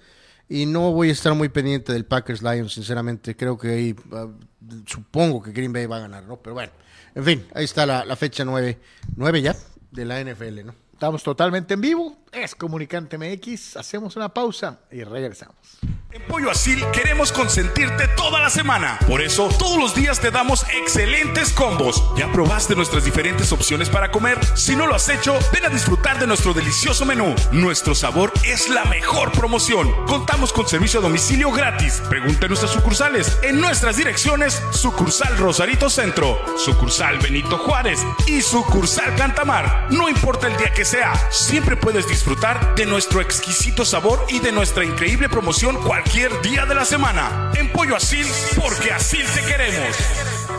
Y 0.50 0.66
no 0.66 0.92
voy 0.92 1.10
a 1.10 1.12
estar 1.12 1.36
muy 1.36 1.50
pendiente 1.50 1.94
del 1.94 2.06
Packers 2.06 2.42
Lions, 2.42 2.74
sinceramente. 2.74 3.36
Creo 3.36 3.56
que 3.56 3.68
ahí. 3.70 3.96
ah, 4.14 4.30
supongo 4.88 5.44
que 5.44 5.52
Green 5.52 5.72
Bay 5.72 5.86
va 5.86 5.98
a 5.98 6.00
ganar, 6.00 6.24
¿no? 6.24 6.38
Pero 6.38 6.56
bueno, 6.56 6.72
en 7.14 7.24
fin, 7.24 7.46
ahí 7.54 7.66
está 7.66 7.86
la, 7.86 8.04
la 8.04 8.16
fecha 8.16 8.44
9. 8.44 8.80
9 9.16 9.42
ya 9.44 9.56
de 9.92 10.06
la 10.06 10.20
NFL, 10.24 10.66
¿no? 10.66 10.74
Estamos 10.92 11.24
totalmente 11.24 11.76
en 11.76 11.82
vivo. 11.82 12.18
Es 12.32 12.54
Comunicante 12.54 13.18
MX. 13.18 13.78
Hacemos 13.78 14.16
una 14.16 14.30
pausa 14.30 14.80
y 14.92 15.04
regresamos. 15.04 15.56
En 16.12 16.24
Pollo 16.24 16.50
Asil 16.50 16.84
queremos 16.92 17.32
consentirte 17.32 18.08
toda 18.16 18.40
la 18.40 18.50
semana. 18.50 18.98
Por 19.08 19.22
eso, 19.22 19.48
todos 19.60 19.78
los 19.78 19.94
días 19.94 20.20
te 20.20 20.32
damos 20.32 20.66
excelentes 20.74 21.52
combos. 21.52 22.04
¿Ya 22.18 22.32
probaste 22.32 22.76
nuestras 22.76 23.06
diferentes 23.06 23.52
opciones 23.52 23.90
para 23.90 24.10
comer? 24.12 24.40
Si 24.56 24.76
no 24.76 24.88
lo 24.88 24.96
has 24.96 25.08
hecho, 25.10 25.38
ven 25.54 25.66
a 25.66 25.70
disfrutar 25.70 26.20
de 26.20 26.26
nuestro 26.26 26.54
delicioso 26.54 27.06
menú. 27.06 27.36
Nuestro 27.52 27.94
sabor 27.94 28.34
es 28.44 28.70
la 28.70 28.86
mejor 28.86 29.32
promoción. 29.32 29.92
Contamos 30.08 30.52
con 30.52 30.68
servicio 30.68 31.00
a 31.00 31.04
domicilio 31.04 31.52
gratis. 31.52 32.02
Pregunta 32.10 32.46
en 32.46 32.50
nuestras 32.50 32.72
sucursales. 32.72 33.38
En 33.44 33.62
nuestras 33.62 33.98
direcciones, 33.98 34.62
sucursal 34.72 35.38
Rosarito 35.38 35.92
Centro, 35.92 36.40
sucursal 36.58 37.20
Benito 37.20 37.58
Juárez 37.60 38.00
y 38.26 38.42
sucursal 38.42 39.16
Cantamar. 39.16 39.88
No 39.92 40.10
importa 40.10 40.48
el 40.48 40.58
día 40.58 40.74
que 40.74 40.86
sea, 40.86 41.14
siempre 41.32 41.76
puedes 41.76 42.08
disfrutar 42.08 42.19
de 42.76 42.86
nuestro 42.86 43.22
exquisito 43.22 43.86
sabor 43.86 44.26
y 44.30 44.40
de 44.40 44.52
nuestra 44.52 44.84
increíble 44.84 45.30
promoción 45.30 45.82
cualquier 45.82 46.42
día 46.42 46.66
de 46.66 46.76
la 46.76 46.84
semana. 46.84 47.52
En 47.56 47.72
Pollo 47.72 47.96
Asil, 47.96 48.28
porque 48.56 48.92
así 48.92 49.20
te 49.34 49.42
queremos. 49.46 50.59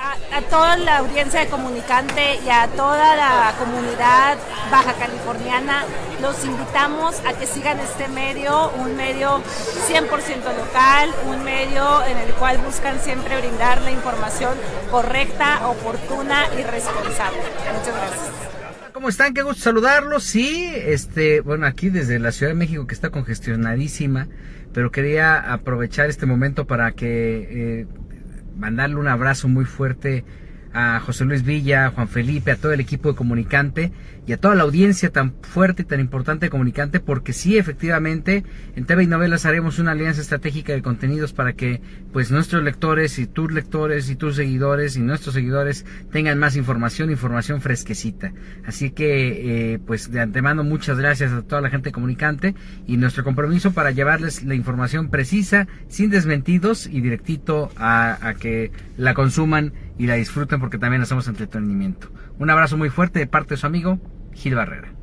A, 0.00 0.42
toda 0.42 0.76
la 0.76 0.98
audiencia 0.98 1.40
de 1.40 1.48
Comunicante 1.48 2.38
y 2.46 2.48
a 2.48 2.68
toda 2.68 3.16
la 3.16 3.52
comunidad 3.58 4.38
baja 4.70 4.94
californiana, 4.94 5.84
los 6.22 6.44
invitamos 6.44 7.20
a 7.26 7.36
que 7.36 7.46
sigan 7.46 7.80
este 7.80 8.06
medio, 8.06 8.70
un 8.74 8.94
medio 8.96 9.42
100% 9.88 10.06
local, 10.56 11.10
un 11.26 11.42
medio 11.42 12.04
en 12.06 12.16
el 12.18 12.32
cual 12.34 12.58
buscan 12.58 13.00
siempre 13.00 13.40
brindar 13.40 13.82
la 13.82 13.90
información 13.90 14.52
correcta, 14.88 15.66
oportuna 15.66 16.46
y 16.56 16.62
responsable. 16.62 17.38
Muchas 17.72 17.94
gracias. 17.94 18.30
¿Cómo 18.92 19.08
están? 19.08 19.34
Qué 19.34 19.42
gusto 19.42 19.62
saludarlos. 19.62 20.22
Sí, 20.22 20.72
este, 20.76 21.40
bueno, 21.40 21.66
aquí 21.66 21.90
desde 21.90 22.20
la 22.20 22.30
Ciudad 22.30 22.52
de 22.52 22.56
México 22.56 22.86
que 22.86 22.94
está 22.94 23.10
congestionadísima, 23.10 24.28
pero 24.72 24.92
quería 24.92 25.52
aprovechar 25.52 26.08
este 26.08 26.26
momento 26.26 26.66
para 26.66 26.92
que 26.92 27.80
eh, 27.80 27.86
mandarle 28.58 28.96
un 28.96 29.08
abrazo 29.08 29.48
muy 29.48 29.64
fuerte 29.64 30.24
a 30.72 31.00
José 31.00 31.24
Luis 31.24 31.44
Villa, 31.44 31.86
a 31.86 31.90
Juan 31.90 32.08
Felipe, 32.08 32.50
a 32.50 32.56
todo 32.56 32.72
el 32.72 32.80
equipo 32.80 33.10
de 33.10 33.16
Comunicante 33.16 33.92
y 34.28 34.32
a 34.32 34.36
toda 34.36 34.54
la 34.54 34.64
audiencia 34.64 35.10
tan 35.10 35.32
fuerte 35.40 35.82
y 35.82 35.84
tan 35.86 36.00
importante 36.00 36.46
de 36.46 36.50
Comunicante, 36.50 37.00
porque 37.00 37.32
sí, 37.32 37.56
efectivamente, 37.56 38.44
en 38.76 38.84
TV 38.84 39.04
y 39.04 39.06
Novelas 39.06 39.46
haremos 39.46 39.78
una 39.78 39.92
alianza 39.92 40.20
estratégica 40.20 40.74
de 40.74 40.82
contenidos 40.82 41.32
para 41.32 41.54
que 41.54 41.80
pues 42.12 42.30
nuestros 42.30 42.62
lectores 42.62 43.18
y 43.18 43.26
tus 43.26 43.50
lectores 43.50 44.10
y 44.10 44.16
tus 44.16 44.36
seguidores 44.36 44.96
y 44.96 45.00
nuestros 45.00 45.34
seguidores 45.34 45.86
tengan 46.12 46.38
más 46.38 46.56
información, 46.56 47.10
información 47.10 47.62
fresquecita. 47.62 48.34
Así 48.66 48.90
que 48.90 49.72
eh, 49.74 49.78
pues 49.78 50.10
de 50.10 50.20
antemano 50.20 50.62
muchas 50.62 50.98
gracias 50.98 51.32
a 51.32 51.40
toda 51.40 51.62
la 51.62 51.70
gente 51.70 51.90
Comunicante 51.90 52.54
y 52.86 52.98
nuestro 52.98 53.24
compromiso 53.24 53.72
para 53.72 53.92
llevarles 53.92 54.42
la 54.44 54.54
información 54.54 55.08
precisa, 55.08 55.68
sin 55.88 56.10
desmentidos 56.10 56.86
y 56.86 57.00
directito 57.00 57.70
a 57.78 58.34
que 58.38 58.72
la 58.98 59.14
consuman 59.14 59.72
y 59.98 60.06
la 60.06 60.14
disfruten 60.14 60.60
porque 60.60 60.78
también 60.78 61.02
hacemos 61.02 61.28
entretenimiento. 61.28 62.08
Un 62.38 62.50
abrazo 62.50 62.76
muy 62.76 62.88
fuerte 62.88 63.18
de 63.18 63.26
parte 63.26 63.54
de 63.54 63.58
su 63.58 63.66
amigo 63.66 63.98
Gil 64.32 64.54
Barrera. 64.54 64.97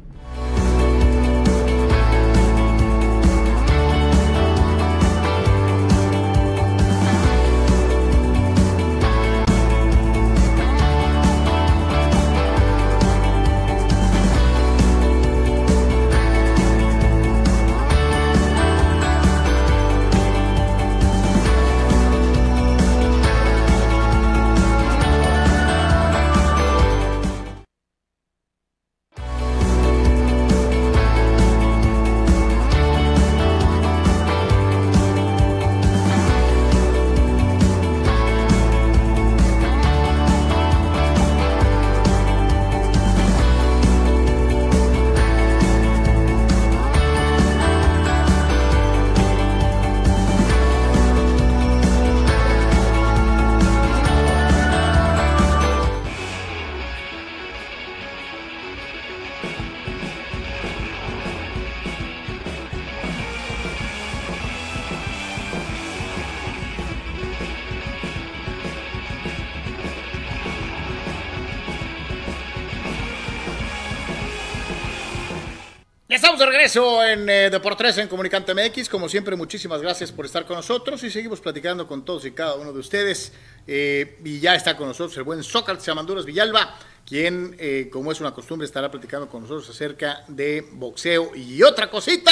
Estamos 76.15 76.39
de 76.39 76.45
regreso 76.45 77.03
en 77.03 77.27
eh, 77.29 77.49
Deportes 77.49 77.97
en 77.97 78.07
Comunicante 78.07 78.53
MX. 78.53 78.87
Como 78.87 79.09
siempre, 79.09 79.35
muchísimas 79.35 79.81
gracias 79.81 80.13
por 80.13 80.25
estar 80.25 80.45
con 80.45 80.55
nosotros 80.55 81.03
y 81.03 81.11
seguimos 81.11 81.41
platicando 81.41 81.85
con 81.87 82.05
todos 82.05 82.23
y 82.23 82.31
cada 82.31 82.55
uno 82.55 82.71
de 82.71 82.79
ustedes. 82.79 83.33
Eh, 83.67 84.17
y 84.23 84.39
ya 84.39 84.55
está 84.55 84.77
con 84.77 84.87
nosotros 84.87 85.17
el 85.17 85.23
buen 85.23 85.43
Sócrates 85.43 85.89
Amanduras 85.89 86.23
Villalba, 86.23 86.79
quien, 87.05 87.57
eh, 87.59 87.89
como 87.91 88.13
es 88.13 88.21
una 88.21 88.33
costumbre, 88.33 88.65
estará 88.65 88.89
platicando 88.89 89.27
con 89.27 89.41
nosotros 89.41 89.69
acerca 89.69 90.23
de 90.29 90.65
boxeo 90.71 91.35
y 91.35 91.61
otra 91.63 91.89
cosita. 91.89 92.31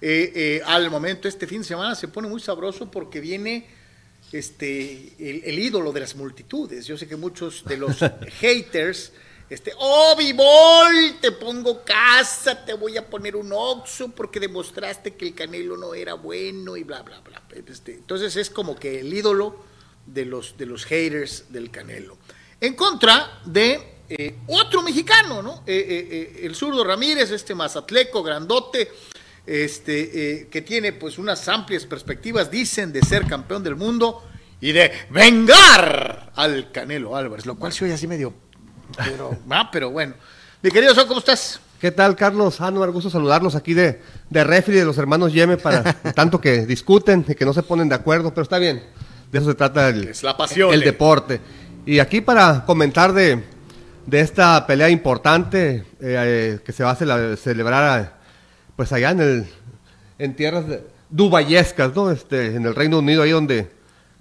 Eh, 0.00 0.60
al 0.66 0.90
momento, 0.90 1.28
este 1.28 1.46
fin 1.46 1.58
de 1.58 1.68
semana 1.68 1.94
se 1.94 2.08
pone 2.08 2.26
muy 2.26 2.40
sabroso 2.40 2.90
porque 2.90 3.20
viene 3.20 3.64
este, 4.32 5.12
el, 5.20 5.42
el 5.44 5.56
ídolo 5.56 5.92
de 5.92 6.00
las 6.00 6.16
multitudes. 6.16 6.84
Yo 6.84 6.98
sé 6.98 7.06
que 7.06 7.14
muchos 7.14 7.64
de 7.64 7.76
los 7.76 7.96
haters 8.40 9.12
este, 9.50 9.72
oh, 9.78 10.14
Vivol, 10.16 11.18
te 11.20 11.32
pongo 11.32 11.82
casa, 11.84 12.64
te 12.64 12.72
voy 12.72 12.96
a 12.96 13.10
poner 13.10 13.34
un 13.34 13.52
oxo 13.52 14.08
porque 14.10 14.38
demostraste 14.38 15.16
que 15.16 15.26
el 15.26 15.34
Canelo 15.34 15.76
no 15.76 15.92
era 15.92 16.14
bueno 16.14 16.76
y 16.76 16.84
bla, 16.84 17.02
bla, 17.02 17.20
bla. 17.20 17.42
Este, 17.66 17.94
entonces 17.94 18.36
es 18.36 18.48
como 18.48 18.76
que 18.76 19.00
el 19.00 19.12
ídolo 19.12 19.56
de 20.06 20.24
los, 20.24 20.56
de 20.56 20.66
los 20.66 20.84
haters 20.84 21.46
del 21.48 21.68
Canelo. 21.72 22.16
En 22.60 22.74
contra 22.74 23.40
de 23.44 23.96
eh, 24.08 24.36
otro 24.46 24.82
mexicano, 24.82 25.42
¿no? 25.42 25.64
Eh, 25.66 26.06
eh, 26.12 26.46
el 26.46 26.54
zurdo 26.54 26.84
Ramírez, 26.84 27.32
este 27.32 27.52
mazatleco, 27.52 28.22
grandote, 28.22 28.92
este, 29.44 30.46
que 30.48 30.62
tiene 30.62 30.92
pues 30.92 31.18
unas 31.18 31.48
amplias 31.48 31.86
perspectivas, 31.86 32.52
dicen, 32.52 32.92
de 32.92 33.02
ser 33.02 33.26
campeón 33.26 33.64
del 33.64 33.74
mundo 33.74 34.22
y 34.60 34.70
de 34.70 34.92
vengar 35.10 36.30
al 36.36 36.70
Canelo 36.70 37.16
Álvarez, 37.16 37.46
lo 37.46 37.56
cual 37.56 37.72
se 37.72 37.84
oye 37.84 37.94
así 37.94 38.06
medio 38.06 38.32
pero, 38.96 39.36
ah, 39.50 39.68
pero 39.70 39.90
bueno. 39.90 40.14
Mi 40.62 40.70
querido 40.70 40.94
Son, 40.94 41.06
¿cómo 41.08 41.20
estás? 41.20 41.60
¿Qué 41.80 41.90
tal, 41.90 42.14
Carlos? 42.14 42.60
Ah, 42.60 42.70
no, 42.70 42.92
gusto 42.92 43.08
saludarlos 43.08 43.54
aquí 43.54 43.72
de, 43.72 44.02
de 44.28 44.44
refri 44.44 44.74
de 44.76 44.84
los 44.84 44.98
hermanos 44.98 45.32
Yeme 45.32 45.56
para 45.56 45.82
tanto 46.14 46.40
que 46.40 46.66
discuten 46.66 47.24
y 47.26 47.34
que 47.34 47.44
no 47.46 47.52
se 47.54 47.62
ponen 47.62 47.88
de 47.88 47.94
acuerdo, 47.94 48.30
pero 48.34 48.42
está 48.42 48.58
bien. 48.58 48.82
De 49.32 49.38
eso 49.38 49.48
se 49.48 49.54
trata 49.54 49.88
el, 49.88 50.08
Es 50.08 50.22
la 50.22 50.36
pasión, 50.36 50.74
el 50.74 50.82
eh. 50.82 50.84
deporte. 50.86 51.40
Y 51.86 51.98
aquí 52.00 52.20
para 52.20 52.64
comentar 52.66 53.12
de, 53.14 53.42
de 54.06 54.20
esta 54.20 54.66
pelea 54.66 54.90
importante 54.90 55.76
eh, 55.76 55.84
eh, 56.00 56.58
que 56.64 56.72
se 56.72 56.84
va 56.84 56.90
a 56.90 56.96
cele- 56.98 57.36
celebrar 57.36 58.18
pues 58.76 58.92
allá 58.92 59.10
en 59.12 59.20
el 59.20 59.46
en 60.18 60.36
tierras 60.36 60.64
dubayescas, 61.08 61.94
¿no? 61.94 62.10
Este, 62.10 62.54
en 62.56 62.66
el 62.66 62.74
Reino 62.74 62.98
Unido, 62.98 63.22
ahí 63.22 63.30
donde, 63.30 63.70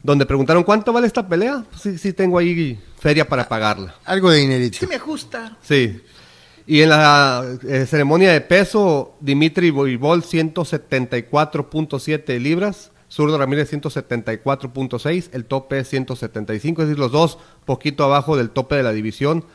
donde 0.02 0.26
preguntaron 0.26 0.64
cuánto 0.64 0.94
vale 0.94 1.08
esta 1.08 1.28
pelea. 1.28 1.64
Pues 1.70 1.82
sí, 1.82 1.98
sí 1.98 2.14
tengo 2.14 2.38
ahí 2.38 2.80
feria 3.00 3.28
para 3.28 3.48
pagarla. 3.48 3.96
Algo 4.06 4.32
de 4.32 4.40
dinerito. 4.40 4.80
Sí 4.80 4.88
me 4.88 4.98
gusta. 4.98 5.58
Sí. 5.62 6.02
Y 6.70 6.84
en 6.84 6.90
la 6.90 7.58
eh, 7.68 7.86
ceremonia 7.88 8.32
de 8.32 8.42
peso, 8.42 9.16
Dimitri 9.20 9.72
Boibol 9.72 10.22
174.7 10.22 12.40
libras, 12.40 12.92
Zurdo 13.10 13.40
Ramírez 13.40 13.74
174.6, 13.74 15.30
el 15.34 15.46
tope 15.46 15.80
es 15.80 15.90
175, 15.90 16.84
es 16.84 16.90
decir, 16.90 17.00
los 17.00 17.12
dos 17.12 17.40
poquito 17.66 18.04
abajo 18.04 18.38
del 18.38 18.52
tope 18.52 18.76
de 18.76 18.84
la 18.84 18.92
división. 18.92 19.46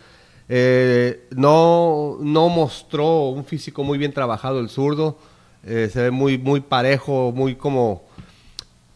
Eh, 0.48 1.28
no, 1.30 2.18
no 2.20 2.48
mostró 2.48 3.28
un 3.28 3.44
físico 3.44 3.84
muy 3.84 3.96
bien 3.96 4.12
trabajado 4.12 4.58
el 4.58 4.68
zurdo, 4.68 5.16
eh, 5.64 5.88
se 5.92 6.02
ve 6.02 6.10
muy, 6.10 6.36
muy 6.36 6.60
parejo, 6.60 7.30
muy 7.32 7.54
como, 7.54 8.02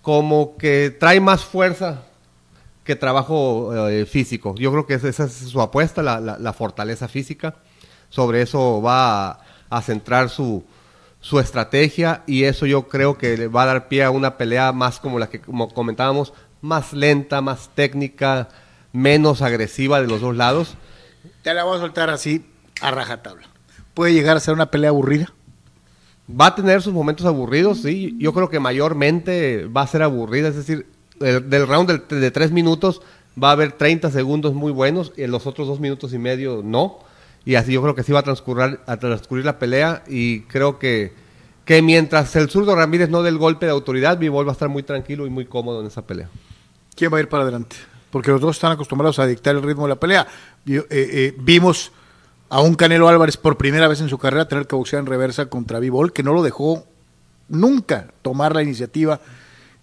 como 0.08 0.56
que 0.56 0.88
trae 0.98 1.20
más 1.20 1.44
fuerza 1.44 2.00
que 2.82 2.96
trabajo 2.96 3.88
eh, 3.90 4.06
físico. 4.06 4.54
Yo 4.56 4.70
creo 4.72 4.86
que 4.86 4.94
esa 4.94 5.24
es 5.24 5.32
su 5.34 5.60
apuesta, 5.60 6.02
la, 6.02 6.18
la- 6.18 6.52
fortaleza 6.54 7.08
física. 7.08 7.56
Sobre 8.08 8.40
eso 8.40 8.80
va 8.80 9.38
a, 9.68 9.82
centrar 9.82 10.30
su, 10.30 10.64
su 11.20 11.38
estrategia 11.40 12.22
y 12.26 12.44
eso 12.44 12.64
yo 12.64 12.88
creo 12.88 13.18
que 13.18 13.36
le 13.36 13.48
va 13.48 13.64
a 13.64 13.66
dar 13.66 13.88
pie 13.88 14.02
a 14.02 14.10
una 14.10 14.38
pelea 14.38 14.72
más 14.72 14.98
como 14.98 15.18
la 15.18 15.28
que 15.28 15.42
como 15.42 15.68
comentábamos, 15.74 16.32
más 16.62 16.94
lenta, 16.94 17.42
más 17.42 17.68
técnica, 17.74 18.48
menos 18.94 19.42
agresiva 19.42 20.00
de 20.00 20.06
los 20.06 20.22
dos 20.22 20.34
lados. 20.34 20.76
Te 21.42 21.52
la 21.52 21.64
voy 21.64 21.76
a 21.76 21.80
soltar 21.80 22.08
así 22.08 22.46
a 22.80 22.90
rajatabla. 22.90 23.46
¿Puede 23.92 24.14
llegar 24.14 24.38
a 24.38 24.40
ser 24.40 24.54
una 24.54 24.70
pelea 24.70 24.88
aburrida? 24.88 25.34
Va 26.28 26.46
a 26.48 26.54
tener 26.54 26.82
sus 26.82 26.92
momentos 26.92 27.24
aburridos, 27.26 27.82
sí. 27.82 28.14
Yo 28.18 28.32
creo 28.34 28.48
que 28.50 28.60
mayormente 28.60 29.66
va 29.66 29.82
a 29.82 29.86
ser 29.86 30.02
aburrida. 30.02 30.48
Es 30.48 30.56
decir, 30.56 30.86
el- 31.20 31.48
del 31.48 31.66
round 31.66 32.06
de, 32.08 32.30
tres 32.30 32.50
minutos 32.52 33.00
va 33.42 33.48
a 33.50 33.52
haber 33.52 33.72
30 33.72 34.10
segundos 34.10 34.52
muy 34.54 34.72
buenos 34.72 35.12
y 35.16 35.22
en 35.22 35.30
los 35.30 35.46
otros 35.46 35.66
dos 35.68 35.80
minutos 35.80 36.12
y 36.12 36.18
medio 36.18 36.62
no. 36.64 36.98
Y 37.44 37.54
así 37.54 37.72
yo 37.72 37.80
creo 37.82 37.94
que 37.94 38.02
sí 38.02 38.12
va 38.12 38.18
a 38.20 38.24
transcurrir, 38.24 38.78
a 38.86 38.96
transcurrir 38.98 39.44
la 39.44 39.58
pelea 39.58 40.04
y 40.06 40.40
creo 40.42 40.78
que, 40.78 41.12
que 41.64 41.80
mientras 41.80 42.34
el 42.36 42.50
zurdo 42.50 42.74
Ramírez 42.76 43.08
no 43.08 43.22
dé 43.22 43.30
el 43.30 43.38
golpe 43.38 43.64
de 43.66 43.72
autoridad, 43.72 44.18
Vivol 44.18 44.46
va 44.46 44.50
a 44.50 44.52
estar 44.52 44.68
muy 44.68 44.82
tranquilo 44.82 45.26
y 45.26 45.30
muy 45.30 45.46
cómodo 45.46 45.80
en 45.80 45.86
esa 45.86 46.06
pelea. 46.06 46.28
¿Quién 46.94 47.12
va 47.12 47.18
a 47.18 47.20
ir 47.20 47.28
para 47.28 47.44
adelante? 47.44 47.76
Porque 48.10 48.30
los 48.30 48.40
dos 48.40 48.56
están 48.56 48.72
acostumbrados 48.72 49.18
a 49.18 49.26
dictar 49.26 49.54
el 49.56 49.62
ritmo 49.62 49.84
de 49.84 49.88
la 49.90 49.96
pelea. 50.00 50.26
Eh, 50.66 50.82
eh, 50.90 51.34
vimos 51.38 51.92
a 52.50 52.60
un 52.60 52.74
Canelo 52.74 53.08
Álvarez 53.08 53.36
por 53.36 53.56
primera 53.58 53.88
vez 53.88 54.00
en 54.00 54.08
su 54.08 54.18
carrera 54.18 54.48
tener 54.48 54.66
que 54.66 54.74
boxear 54.76 55.00
en 55.00 55.06
reversa 55.06 55.46
contra 55.46 55.78
Vivol, 55.80 56.12
que 56.12 56.22
no 56.22 56.32
lo 56.32 56.42
dejó 56.42 56.84
nunca 57.48 58.08
tomar 58.22 58.54
la 58.54 58.62
iniciativa 58.62 59.20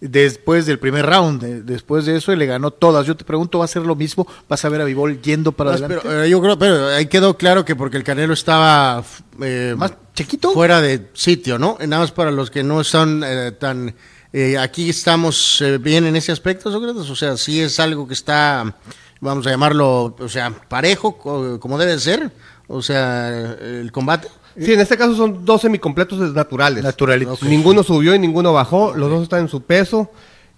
después 0.01 0.65
del 0.65 0.77
primer 0.79 1.05
round. 1.05 1.43
Eh, 1.43 1.61
Después 1.63 2.05
de 2.05 2.17
eso, 2.17 2.31
él 2.31 2.39
le 2.39 2.45
ganó 2.45 2.71
todas. 2.71 3.05
Yo 3.07 3.15
te 3.15 3.23
pregunto, 3.23 3.59
¿va 3.59 3.65
a 3.65 3.67
ser 3.67 3.83
lo 3.83 3.95
mismo? 3.95 4.27
¿Vas 4.47 4.63
a 4.65 4.69
ver 4.69 4.81
a 4.81 4.85
Vivol 4.85 5.21
yendo 5.21 5.51
para 5.51 5.71
Más, 5.71 5.81
adelante? 5.81 6.07
pero, 6.07 6.23
eh, 6.23 6.29
yo 6.29 6.41
creo, 6.41 6.59
pero 6.59 6.87
ahí 6.89 7.05
quedó 7.07 7.37
claro 7.37 7.65
que 7.65 7.75
porque 7.75 7.97
el 7.97 8.03
Canelo 8.03 8.33
estaba 8.33 9.03
eh, 9.41 9.73
¿Más 9.77 9.93
chiquito? 10.13 10.51
fuera 10.51 10.81
de 10.81 11.09
sitio, 11.13 11.57
¿no? 11.57 11.77
Nada 11.79 11.99
más 12.03 12.11
para 12.11 12.31
los 12.31 12.51
que 12.51 12.63
no 12.63 12.83
son 12.83 13.23
eh, 13.25 13.51
tan... 13.53 13.95
eh, 14.33 14.57
aquí 14.57 14.89
estamos 14.89 15.61
eh, 15.61 15.77
bien 15.77 16.05
en 16.05 16.15
ese 16.15 16.31
aspecto, 16.31 16.71
Sócrates. 16.71 17.09
O 17.09 17.15
sea, 17.15 17.37
sí 17.37 17.61
es 17.61 17.79
algo 17.79 18.07
que 18.07 18.13
está, 18.13 18.75
vamos 19.21 19.47
a 19.47 19.49
llamarlo, 19.51 20.15
o 20.19 20.29
sea, 20.29 20.51
parejo, 20.67 21.17
co- 21.17 21.59
como 21.59 21.77
debe 21.77 21.97
ser. 21.99 22.31
O 22.67 22.81
sea, 22.81 23.29
el 23.61 23.91
combate. 23.91 24.27
Sí, 24.57 24.73
en 24.73 24.79
este 24.79 24.97
caso 24.97 25.15
son 25.15 25.43
dos 25.43 25.61
semicompletos 25.61 26.33
naturales. 26.33 26.83
Naturalitos. 26.83 27.43
Ninguno 27.43 27.83
subió 27.83 28.15
y 28.15 28.19
ninguno 28.19 28.53
bajó, 28.53 28.93
los 28.95 29.09
dos 29.09 29.23
están 29.23 29.41
en 29.41 29.49
su 29.49 29.61
peso 29.63 30.09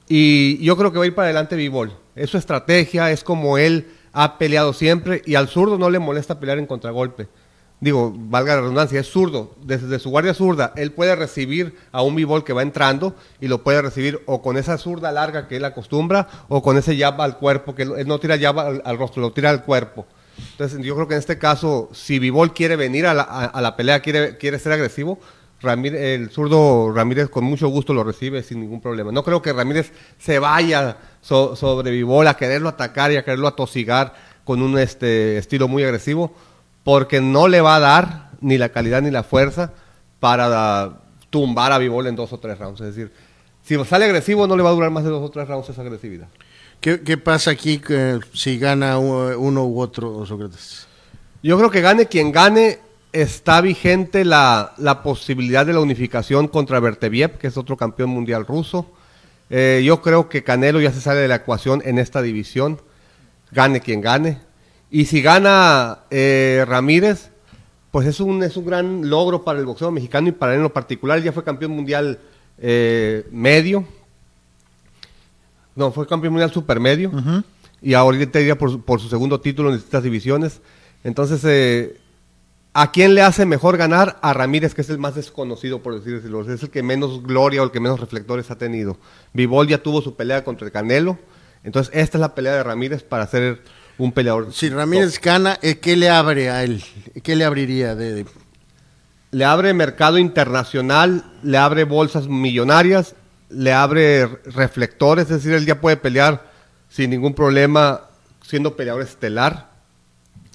y 0.08 0.64
yo 0.64 0.78
creo 0.78 0.92
que 0.92 1.00
va 1.00 1.04
a 1.04 1.08
ir 1.08 1.16
para 1.16 1.28
adelante 1.28 1.56
Vivol. 1.56 1.92
Es 2.16 2.30
su 2.30 2.38
estrategia, 2.38 3.12
es 3.12 3.24
como 3.24 3.58
él 3.58 3.88
ha 4.14 4.38
peleado 4.38 4.74
siempre 4.74 5.22
y 5.26 5.36
al 5.36 5.48
zurdo 5.48 5.78
no 5.78 5.90
le 5.90 6.00
molesta 6.00 6.40
pelear 6.40 6.60
en 6.60 6.68
contragolpe. 6.68 7.28
Digo, 7.80 8.12
valga 8.16 8.56
la 8.56 8.62
redundancia, 8.62 9.00
es 9.00 9.08
zurdo. 9.08 9.56
Desde 9.64 10.00
su 10.00 10.10
guardia 10.10 10.34
zurda, 10.34 10.74
él 10.76 10.92
puede 10.92 11.16
recibir 11.16 11.76
a 11.92 12.02
un 12.02 12.16
Vivol 12.16 12.44
que 12.44 12.54
va 12.54 12.64
entrando 12.64 13.16
y 13.40 13.48
lo 13.48 13.64
puede 13.64 13.82
recibir 13.82 14.22
o 14.26 14.42
con 14.42 14.58
esa 14.58 14.78
zurda 14.78 15.12
larga 15.12 15.48
que 15.48 15.58
él 15.58 15.66
acostumbra 15.66 16.28
o 16.50 16.62
con 16.62 16.78
ese 16.78 16.98
jab 16.98 17.20
al 17.22 17.38
cuerpo, 17.38 17.76
que 17.76 17.84
él 17.84 17.94
él 17.98 18.08
no 18.08 18.20
tira 18.20 18.40
jab 18.40 18.60
al, 18.60 18.82
al 18.86 18.98
rostro, 18.98 19.22
lo 19.22 19.32
tira 19.32 19.50
al 19.50 19.64
cuerpo. 19.64 20.06
Entonces, 20.52 20.80
yo 20.82 20.96
creo 20.96 21.08
que 21.08 21.14
en 21.16 21.20
este 21.20 21.38
caso, 21.38 21.90
si 21.94 22.20
Vivol 22.20 22.54
quiere 22.54 22.76
venir 22.76 23.06
a 23.08 23.14
la, 23.14 23.24
a- 23.24 23.62
la 23.62 23.76
pelea, 23.76 24.02
quiere, 24.02 24.38
quiere 24.38 24.60
ser 24.60 24.72
agresivo, 24.74 25.20
Ramírez, 25.62 26.00
el 26.02 26.30
zurdo 26.30 26.92
Ramírez 26.94 27.30
con 27.30 27.44
mucho 27.44 27.68
gusto 27.70 27.94
lo 27.94 28.04
recibe 28.04 28.44
sin 28.44 28.60
ningún 28.62 28.80
problema. 28.80 29.12
No 29.12 29.24
creo 29.24 29.42
que 29.42 29.54
Ramírez 29.54 29.92
se 30.20 30.38
vaya 30.40 30.98
so- 31.22 31.56
sobre 31.56 31.90
Vivol 31.92 32.28
a 32.28 32.36
quererlo 32.38 32.70
atacar 32.70 33.12
y 33.12 33.16
a 33.18 33.24
quererlo 33.24 33.48
atosigar 33.48 34.14
con 34.44 34.62
un 34.62 34.78
este, 34.78 35.38
estilo 35.38 35.68
muy 35.68 35.84
agresivo, 35.84 36.34
porque 36.84 37.20
no 37.22 37.48
le 37.48 37.60
va 37.62 37.76
a 37.78 37.80
dar 37.80 38.30
ni 38.40 38.58
la 38.58 38.70
calidad 38.70 39.02
ni 39.02 39.10
la 39.12 39.24
fuerza 39.24 39.74
para 40.20 41.00
tumbar 41.30 41.72
a 41.72 41.78
Vivol 41.78 42.08
en 42.08 42.16
dos 42.16 42.32
o 42.34 42.40
tres 42.40 42.58
rounds. 42.58 42.80
Es 42.82 42.96
decir, 42.96 43.12
si 43.64 43.84
sale 43.86 44.06
agresivo 44.06 44.48
no 44.48 44.56
le 44.56 44.64
va 44.64 44.70
a 44.70 44.74
durar 44.74 44.92
más 44.92 45.04
de 45.04 45.10
dos 45.10 45.24
o 45.24 45.30
tres 45.30 45.48
rounds 45.48 45.70
esa 45.70 45.82
agresividad. 45.82 46.28
¿Qué, 46.80 47.18
pasa 47.18 47.52
aquí 47.52 47.80
que 47.80 48.20
si 48.34 48.60
gana 48.60 48.98
uno 48.98 49.66
u 49.66 49.82
otro, 49.82 50.26
Sócrates? 50.26 50.88
Yo 51.44 51.58
creo 51.58 51.70
que 51.70 51.82
gane 51.82 52.06
quien 52.06 52.32
gane, 52.32 52.80
está 53.12 53.62
vigente 53.62 54.24
la, 54.24 54.74
la 54.78 55.04
posibilidad 55.04 55.66
de 55.66 55.74
la 55.74 55.82
unificación 55.82 56.48
contra 56.48 56.80
Berteviev, 56.80 57.38
que 57.38 57.48
es 57.48 57.58
otro 57.58 57.76
campeón 57.76 58.12
mundial 58.12 58.46
ruso. 58.46 58.92
Eh, 59.50 59.82
yo 59.86 60.02
creo 60.02 60.30
que 60.30 60.44
Canelo 60.44 60.82
ya 60.82 60.92
se 60.92 61.02
sale 61.02 61.22
de 61.22 61.28
la 61.28 61.36
ecuación 61.36 61.82
en 61.86 62.00
esta 62.00 62.22
división, 62.22 62.82
gane 63.52 63.82
quien 63.82 64.02
gane. 64.02 64.40
Y 64.90 65.06
si 65.06 65.22
gana 65.22 66.00
eh, 66.10 66.64
Ramírez, 66.68 67.32
pues 67.92 68.08
es 68.08 68.20
un, 68.20 68.44
es 68.44 68.58
un 68.58 68.66
gran 68.66 69.10
logro 69.10 69.44
para 69.44 69.60
el 69.60 69.66
boxeo 69.66 69.92
mexicano 69.92 70.30
y 70.30 70.32
para 70.32 70.54
él 70.54 70.58
en 70.58 70.64
lo 70.64 70.74
particular. 70.74 71.22
Ya 71.22 71.32
fue 71.32 71.44
campeón 71.44 71.72
mundial 71.72 72.20
eh, 72.58 73.26
medio. 73.32 73.86
No, 75.78 75.92
fue 75.94 76.06
campeón 76.08 76.34
mundial 76.34 76.52
supermedio. 76.52 77.12
Y 77.82 77.94
ahorita 77.94 78.42
iría 78.42 78.58
por, 78.58 78.72
su- 78.72 78.82
por 78.82 79.00
su 79.00 79.08
segundo 79.08 79.40
título 79.40 79.70
en 79.70 79.76
distintas 79.76 80.04
divisiones. 80.04 80.60
Entonces, 81.04 81.42
eh, 81.46 81.98
¿a 82.74 82.92
quién 82.92 83.14
le 83.16 83.22
hace 83.22 83.46
mejor 83.46 83.78
ganar? 83.78 84.18
A 84.22 84.34
Ramírez, 84.34 84.74
que 84.74 84.82
es 84.82 84.90
el 84.90 84.98
más 84.98 85.16
desconocido, 85.16 85.82
por 85.84 85.94
decirlo. 86.02 86.42
Es 86.52 86.64
el 86.64 86.70
que 86.72 86.82
menos 86.84 87.24
gloria 87.24 87.62
o 87.62 87.66
el 87.66 87.72
que 87.72 87.80
menos 87.80 88.00
reflectores 88.00 88.50
ha 88.52 88.58
tenido. 88.58 88.98
Vivol 89.34 89.68
ya 89.68 89.78
tuvo 89.84 90.02
su 90.02 90.16
pelea 90.16 90.44
contra 90.44 90.66
el 90.66 90.74
Canelo. 90.74 91.18
Entonces, 91.64 91.94
esta 91.96 92.18
es 92.18 92.22
la 92.22 92.34
pelea 92.36 92.56
de 92.56 92.64
Ramírez 92.64 93.04
para 93.04 93.28
ser 93.28 93.62
un 94.00 94.12
peleador. 94.12 94.52
Si 94.54 94.70
Ramírez 94.70 95.22
gana, 95.22 95.58
eh, 95.62 95.78
¿qué 95.78 95.96
le 95.96 96.10
abre 96.10 96.50
a 96.50 96.64
él? 96.64 96.84
¿Qué 97.24 97.36
le 97.36 97.46
abriría 97.46 97.96
de- 97.96 98.26
le 99.32 99.46
abre 99.46 99.74
mercado 99.74 100.18
internacional, 100.18 101.24
le 101.44 101.58
abre 101.58 101.84
bolsas 101.84 102.28
millonarias, 102.28 103.16
le 103.50 103.74
abre 103.74 104.26
reflectores, 104.46 105.26
es 105.26 105.30
decir, 105.44 105.54
él 105.54 105.66
ya 105.66 105.80
puede 105.82 105.98
pelear 105.98 106.52
sin 106.90 107.10
ningún 107.10 107.34
problema 107.34 108.02
siendo 108.42 108.76
peleador 108.76 109.02
estelar 109.02 109.70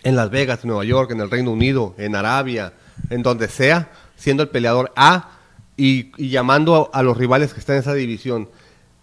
en 0.02 0.16
Las 0.16 0.30
Vegas, 0.30 0.60
en 0.62 0.68
Nueva 0.68 0.84
York, 0.84 1.10
en 1.12 1.20
el 1.20 1.30
Reino 1.30 1.52
Unido, 1.52 1.94
en 1.98 2.16
Arabia, 2.16 2.72
en 3.10 3.22
donde 3.22 3.48
sea, 3.48 3.90
siendo 4.16 4.42
el 4.42 4.48
peleador 4.48 4.92
A 4.96 5.30
y, 5.76 6.10
y 6.16 6.28
llamando 6.30 6.90
a, 6.92 6.98
a 6.98 7.02
los 7.02 7.16
rivales 7.16 7.52
que 7.54 7.60
están 7.60 7.76
en 7.76 7.82
esa 7.82 7.94
división. 7.94 8.46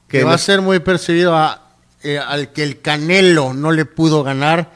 Que 0.07 0.19
Que 0.19 0.23
va 0.23 0.33
a 0.33 0.37
ser 0.37 0.61
muy 0.61 0.79
percibido 0.79 1.35
a- 1.35 1.67
eh, 2.03 2.17
al 2.19 2.51
que 2.53 2.63
el 2.63 2.81
Canelo 2.81 3.53
no 3.53 3.71
le 3.71 3.85
pudo 3.85 4.23
ganar. 4.23 4.71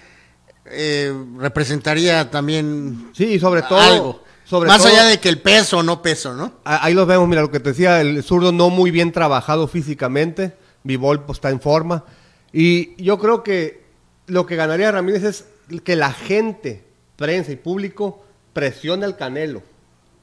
eh, 0.65 1.13
representaría 1.37 2.31
también 2.31 3.09
Sí, 3.13 3.25
y 3.25 3.39
sobre 3.39 3.61
todo, 3.63 3.79
algo. 3.79 4.22
Sobre 4.45 4.67
Más 4.67 4.79
todo- 4.83 4.89
allá 4.91 5.05
de 5.05 5.19
que 5.19 5.29
el 5.29 5.39
peso 5.41 5.79
o 5.79 5.83
no 5.83 6.01
peso, 6.01 6.33
¿no? 6.33 6.53
Ah, 6.65 6.79
Ahí 6.83 6.93
los 6.93 7.07
vemos, 7.07 7.27
mira, 7.27 7.41
lo 7.41 7.51
que 7.51 7.59
te 7.59 7.69
decía, 7.69 8.01
el 8.01 8.23
zurdo 8.23 8.51
no 8.51 8.69
muy 8.69 8.91
bien 8.91 9.11
trabajado 9.11 9.67
físicamente, 9.67 10.53
Vivol 10.83 11.23
pues, 11.23 11.37
está 11.37 11.49
en 11.49 11.61
forma. 11.61 12.03
Y 12.51 13.01
yo 13.01 13.17
creo 13.19 13.43
que 13.43 13.83
lo 14.27 14.45
que 14.45 14.55
ganaría 14.55 14.91
Ramírez 14.91 15.23
es 15.23 15.45
que 15.83 15.95
la 15.95 16.11
gente, 16.13 16.83
prensa 17.15 17.51
y 17.51 17.55
público, 17.55 18.23
presione 18.53 19.05
al 19.05 19.15
Canelo 19.17 19.63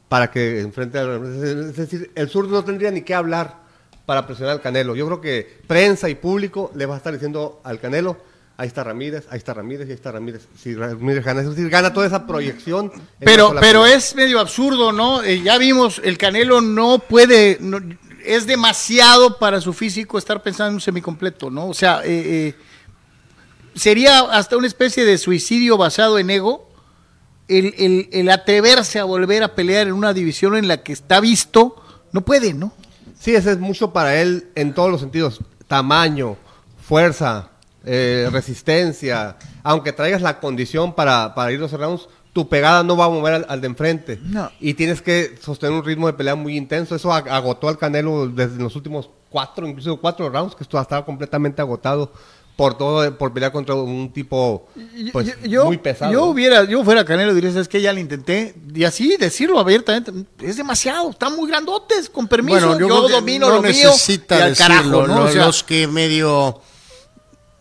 para 0.09 0.31
que 0.31 0.61
enfrente 0.61 0.99
a 0.99 1.07
Ramírez. 1.07 1.43
Es 1.71 1.77
decir, 1.77 2.11
el 2.15 2.29
zurdo 2.29 2.51
no 2.53 2.65
tendría 2.65 2.91
ni 2.91 3.03
que 3.03 3.15
hablar 3.15 3.61
para 4.07 4.27
presionar 4.27 4.55
al 4.55 4.61
Canelo. 4.61 4.95
Yo 4.97 5.07
creo 5.07 5.21
que 5.21 5.61
prensa 5.67 6.09
y 6.09 6.15
público 6.15 6.71
le 6.75 6.87
va 6.87 6.95
a 6.95 6.99
estar 6.99 7.13
diciendo 7.13 7.61
al 7.65 7.81
Canelo, 7.81 8.17
ahí 8.61 8.67
está 8.69 8.85
Ramírez, 8.85 9.27
ahí 9.31 9.39
está 9.39 9.55
Ramírez, 9.55 9.89
ahí 9.89 9.95
está 9.95 10.13
Ramírez. 10.13 10.47
Si 10.61 10.75
Ramírez 10.75 11.25
gana, 11.25 11.41
es 11.41 11.49
decir, 11.49 11.69
gana 11.71 11.93
toda 11.93 12.07
esa 12.07 12.27
proyección. 12.27 12.93
Pero, 13.19 13.55
pero 13.61 13.83
pelea. 13.83 13.97
es 13.97 14.15
medio 14.15 14.39
absurdo, 14.41 14.93
¿no? 14.93 15.23
Eh, 15.23 15.43
ya 15.43 15.57
vimos, 15.59 16.01
el 16.05 16.19
Canelo 16.19 16.61
no 16.61 16.99
puede, 16.99 17.57
no- 17.61 17.81
es 18.25 18.47
demasiado 18.47 19.39
para 19.39 19.61
su 19.61 19.73
físico 19.73 20.19
estar 20.19 20.43
pensando 20.43 20.69
en 20.69 20.75
un 20.75 20.81
semicompleto, 20.81 21.51
¿no? 21.51 21.69
O 21.69 21.75
sea, 21.75 22.03
eh, 22.05 22.09
eh, 22.49 22.55
sería 23.75 24.21
hasta 24.21 24.57
una 24.57 24.67
especie 24.67 25.05
de 25.05 25.17
suicidio 25.19 25.77
basado 25.77 26.19
en 26.19 26.31
ego 26.31 26.69
el, 27.49 27.75
el- 27.79 28.09
el 28.13 28.31
atreverse 28.31 28.99
a 28.99 29.05
volver 29.05 29.43
a 29.43 29.55
pelear 29.55 29.87
en 29.89 29.95
una 29.95 30.13
división 30.13 30.55
en 30.57 30.69
la 30.69 30.83
que 30.83 30.93
está 30.93 31.21
visto, 31.21 31.77
no 32.13 32.21
puede, 32.25 32.55
¿no? 32.55 32.73
Sí, 33.19 33.35
ese 33.35 33.53
es 33.53 33.59
mucho 33.59 33.93
para 33.93 34.21
él 34.21 34.49
en 34.55 34.75
todos 34.75 34.91
los 34.91 35.01
sentidos. 35.01 35.41
Tamaño, 35.67 36.37
fuerza, 36.87 37.50
eh, 37.85 38.29
resistencia. 38.33 39.37
Aunque 39.63 39.93
traigas 39.93 40.23
la 40.23 40.41
condición 40.41 40.95
para, 40.95 41.35
para 41.35 41.53
ir 41.53 41.61
los 41.61 41.73
rounds, 41.73 42.09
tu 42.33 42.49
pegada 42.49 42.83
no 42.85 42.97
va 42.97 43.07
a 43.07 43.09
mover 43.09 43.35
al, 43.35 43.47
al 43.49 43.61
de 43.61 43.67
enfrente. 43.67 44.19
No. 44.23 44.51
Y 44.61 44.75
tienes 44.75 45.03
que 45.03 45.37
sostener 45.41 45.75
un 45.77 45.85
ritmo 45.85 46.07
de 46.07 46.13
pelea 46.13 46.35
muy 46.35 46.57
intenso. 46.57 46.95
Eso 46.95 47.11
ag- 47.11 47.29
agotó 47.31 47.69
al 47.69 47.79
Canelo 47.79 48.29
desde 48.29 48.57
los 48.63 48.77
últimos 48.77 49.11
cuatro, 49.31 49.67
incluso 49.67 49.97
cuatro 49.97 50.29
rounds, 50.29 50.55
que 50.55 50.63
esto 50.63 50.81
estaba 50.81 51.05
completamente 51.05 51.61
agotado 51.63 52.13
por 52.57 52.77
todo, 52.77 53.17
por 53.17 53.33
pelear 53.33 53.53
contra 53.53 53.75
un 53.75 54.13
tipo 54.13 54.69
pues, 55.13 55.35
yo, 55.45 55.65
muy 55.65 55.79
pesado. 55.79 56.13
Yo 56.13 56.27
hubiera, 56.27 56.65
yo 56.65 56.85
fuera 56.85 57.05
Canelo, 57.07 57.33
diría, 57.33 57.49
es 57.59 57.69
que 57.69 57.81
ya 57.81 57.91
lo 57.93 58.01
intenté, 58.01 58.55
y 58.75 58.85
así 58.85 59.17
decirlo 59.17 59.59
abiertamente, 59.59 60.13
es 60.43 60.59
demasiado, 60.59 61.09
están 61.11 61.35
muy 61.37 61.49
grandotes, 61.49 62.11
con 62.11 62.29
permiso, 62.29 62.67
Bueno, 62.77 62.79
yo, 62.79 63.09
domino 63.09 63.49
no 63.49 63.55
lo 63.57 63.63
mío 63.63 63.71
necesita 63.73 64.39
y 64.39 64.43
al 64.43 64.49
decirlo, 64.51 64.75
carajo, 64.75 65.07
¿no? 65.07 65.21
lo- 65.21 65.25
O 65.25 65.29
sea, 65.31 65.47
los 65.47 65.63
que 65.65 65.87
medio 65.87 66.61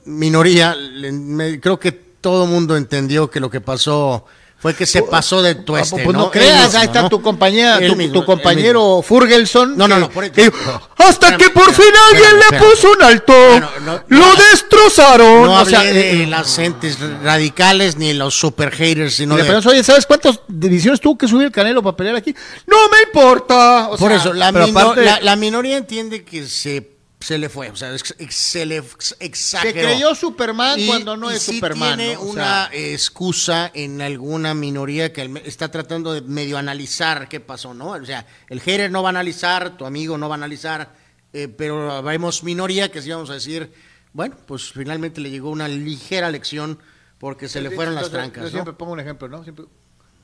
minoría, 0.09 0.75
me- 1.11 1.59
creo 1.59 1.79
que 1.79 1.91
todo 1.91 2.45
mundo 2.45 2.75
entendió 2.75 3.29
que 3.29 3.39
lo 3.39 3.49
que 3.49 3.61
pasó 3.61 4.25
fue 4.61 4.73
que 4.75 4.85
se 4.85 5.03
pasó 5.03 5.41
de 5.41 5.55
tueste, 5.55 6.03
pues 6.03 6.17
no, 6.17 6.25
Él 6.25 6.31
creas, 6.31 6.63
mismo, 6.65 6.79
ahí 6.81 6.85
está 6.87 7.03
¿no? 7.03 7.09
tu 7.09 7.21
compañía, 7.21 7.79
tu, 7.87 7.95
mismo, 7.95 8.11
tu 8.11 8.19
él 8.19 8.25
compañero 8.25 9.01
Furgelson. 9.01 9.77
No, 9.77 9.87
no, 9.87 9.97
no, 9.99 10.09
por 10.09 10.29
que 10.29 10.51
hasta 10.97 11.29
Espérame, 11.29 11.37
que 11.37 11.49
por 11.51 11.73
fin 11.73 11.85
alguien 12.11 12.29
espérame, 12.41 12.61
le 12.61 12.69
puso 12.69 12.91
un 12.91 13.01
alto, 13.01 13.33
Bueno, 13.51 13.69
no- 13.85 14.03
lo 14.09 14.19
no- 14.19 14.35
destrozaron. 14.35 15.43
No 15.45 15.53
o 15.61 15.65
sea, 15.65 15.79
hablé 15.79 15.93
de 15.93 16.23
eh, 16.23 16.27
las 16.27 16.59
entes 16.59 16.97
radicales 17.23 17.95
ni 17.95 18.11
los 18.13 18.37
super 18.37 18.69
haters, 18.71 19.15
sino 19.15 19.37
de... 19.37 19.43
preguntas, 19.45 19.71
oye, 19.71 19.81
¿sabes 19.81 20.05
cuántas 20.05 20.41
divisiones 20.49 20.99
tuvo 20.99 21.17
que 21.17 21.29
subir 21.29 21.45
el 21.45 21.51
Canelo 21.53 21.81
para 21.81 21.95
pelear 21.95 22.17
aquí? 22.17 22.35
No 22.67 22.75
me 22.89 22.97
importa. 23.07 23.87
o 23.87 23.97
Por 23.97 24.09
sea, 24.09 24.17
eso, 24.17 24.33
la, 24.33 24.51
pero 24.51 24.65
mino- 24.67 24.77
aparte- 24.77 25.05
la, 25.05 25.21
la 25.21 25.35
minoría 25.37 25.77
entiende 25.77 26.25
que 26.25 26.45
se, 26.45 26.85
se 27.19 27.37
le 27.37 27.49
fue, 27.49 27.69
o 27.69 27.75
sea, 27.75 27.93
ex- 27.93 28.15
ex- 28.17 28.35
se 28.35 28.65
le 28.65 28.77
ex- 28.77 29.15
se 29.19 29.25
exageró. 29.25 29.73
creyó 29.89 30.15
Superman 30.15 30.79
Y- 30.79 30.87
cuando 30.87 31.17
no 31.17 31.29
y 31.31 31.35
es 31.35 31.41
sí 31.43 31.55
Superman. 31.55 31.97
tiene 31.97 32.13
¿no? 32.15 32.21
O 32.21 32.25
una 32.25 32.69
sea, 32.69 32.69
excusa 32.73 33.71
en 33.73 34.01
alguna 34.01 34.53
minoría 34.53 35.11
que 35.11 35.41
está 35.43 35.69
tratando 35.69 36.13
de 36.13 36.21
medio 36.21 36.57
analizar 36.57 37.27
qué 37.27 37.39
pasó, 37.41 37.73
¿no? 37.73 37.89
O 37.89 38.05
sea, 38.05 38.25
el 38.47 38.61
hater 38.61 38.89
no 38.89 39.03
va 39.03 39.09
a 39.09 39.11
analizar, 39.11 39.75
tu 39.77 39.85
amigo 39.85 40.17
no 40.17 40.29
va 40.29 40.35
a 40.35 40.37
analizar, 40.37 40.93
eh, 41.33 41.47
pero 41.49 42.01
vemos 42.03 42.43
minoría 42.43 42.89
que 42.89 43.01
sí 43.01 43.09
vamos 43.11 43.29
a 43.29 43.33
decir, 43.33 43.71
bueno, 44.13 44.37
pues 44.47 44.71
finalmente 44.71 45.19
le 45.19 45.29
llegó 45.29 45.49
una 45.49 45.67
ligera 45.67 46.31
lección 46.31 46.79
porque 47.19 47.49
se 47.49 47.59
le 47.59 47.69
fueron 47.69 47.95
las 47.95 48.09
trancas, 48.09 48.43
Yo 48.43 48.47
¿no? 48.49 48.51
siempre 48.51 48.73
pongo 48.73 48.93
un 48.93 48.99
ejemplo, 49.01 49.27
¿no? 49.27 49.43
Siempre, 49.43 49.65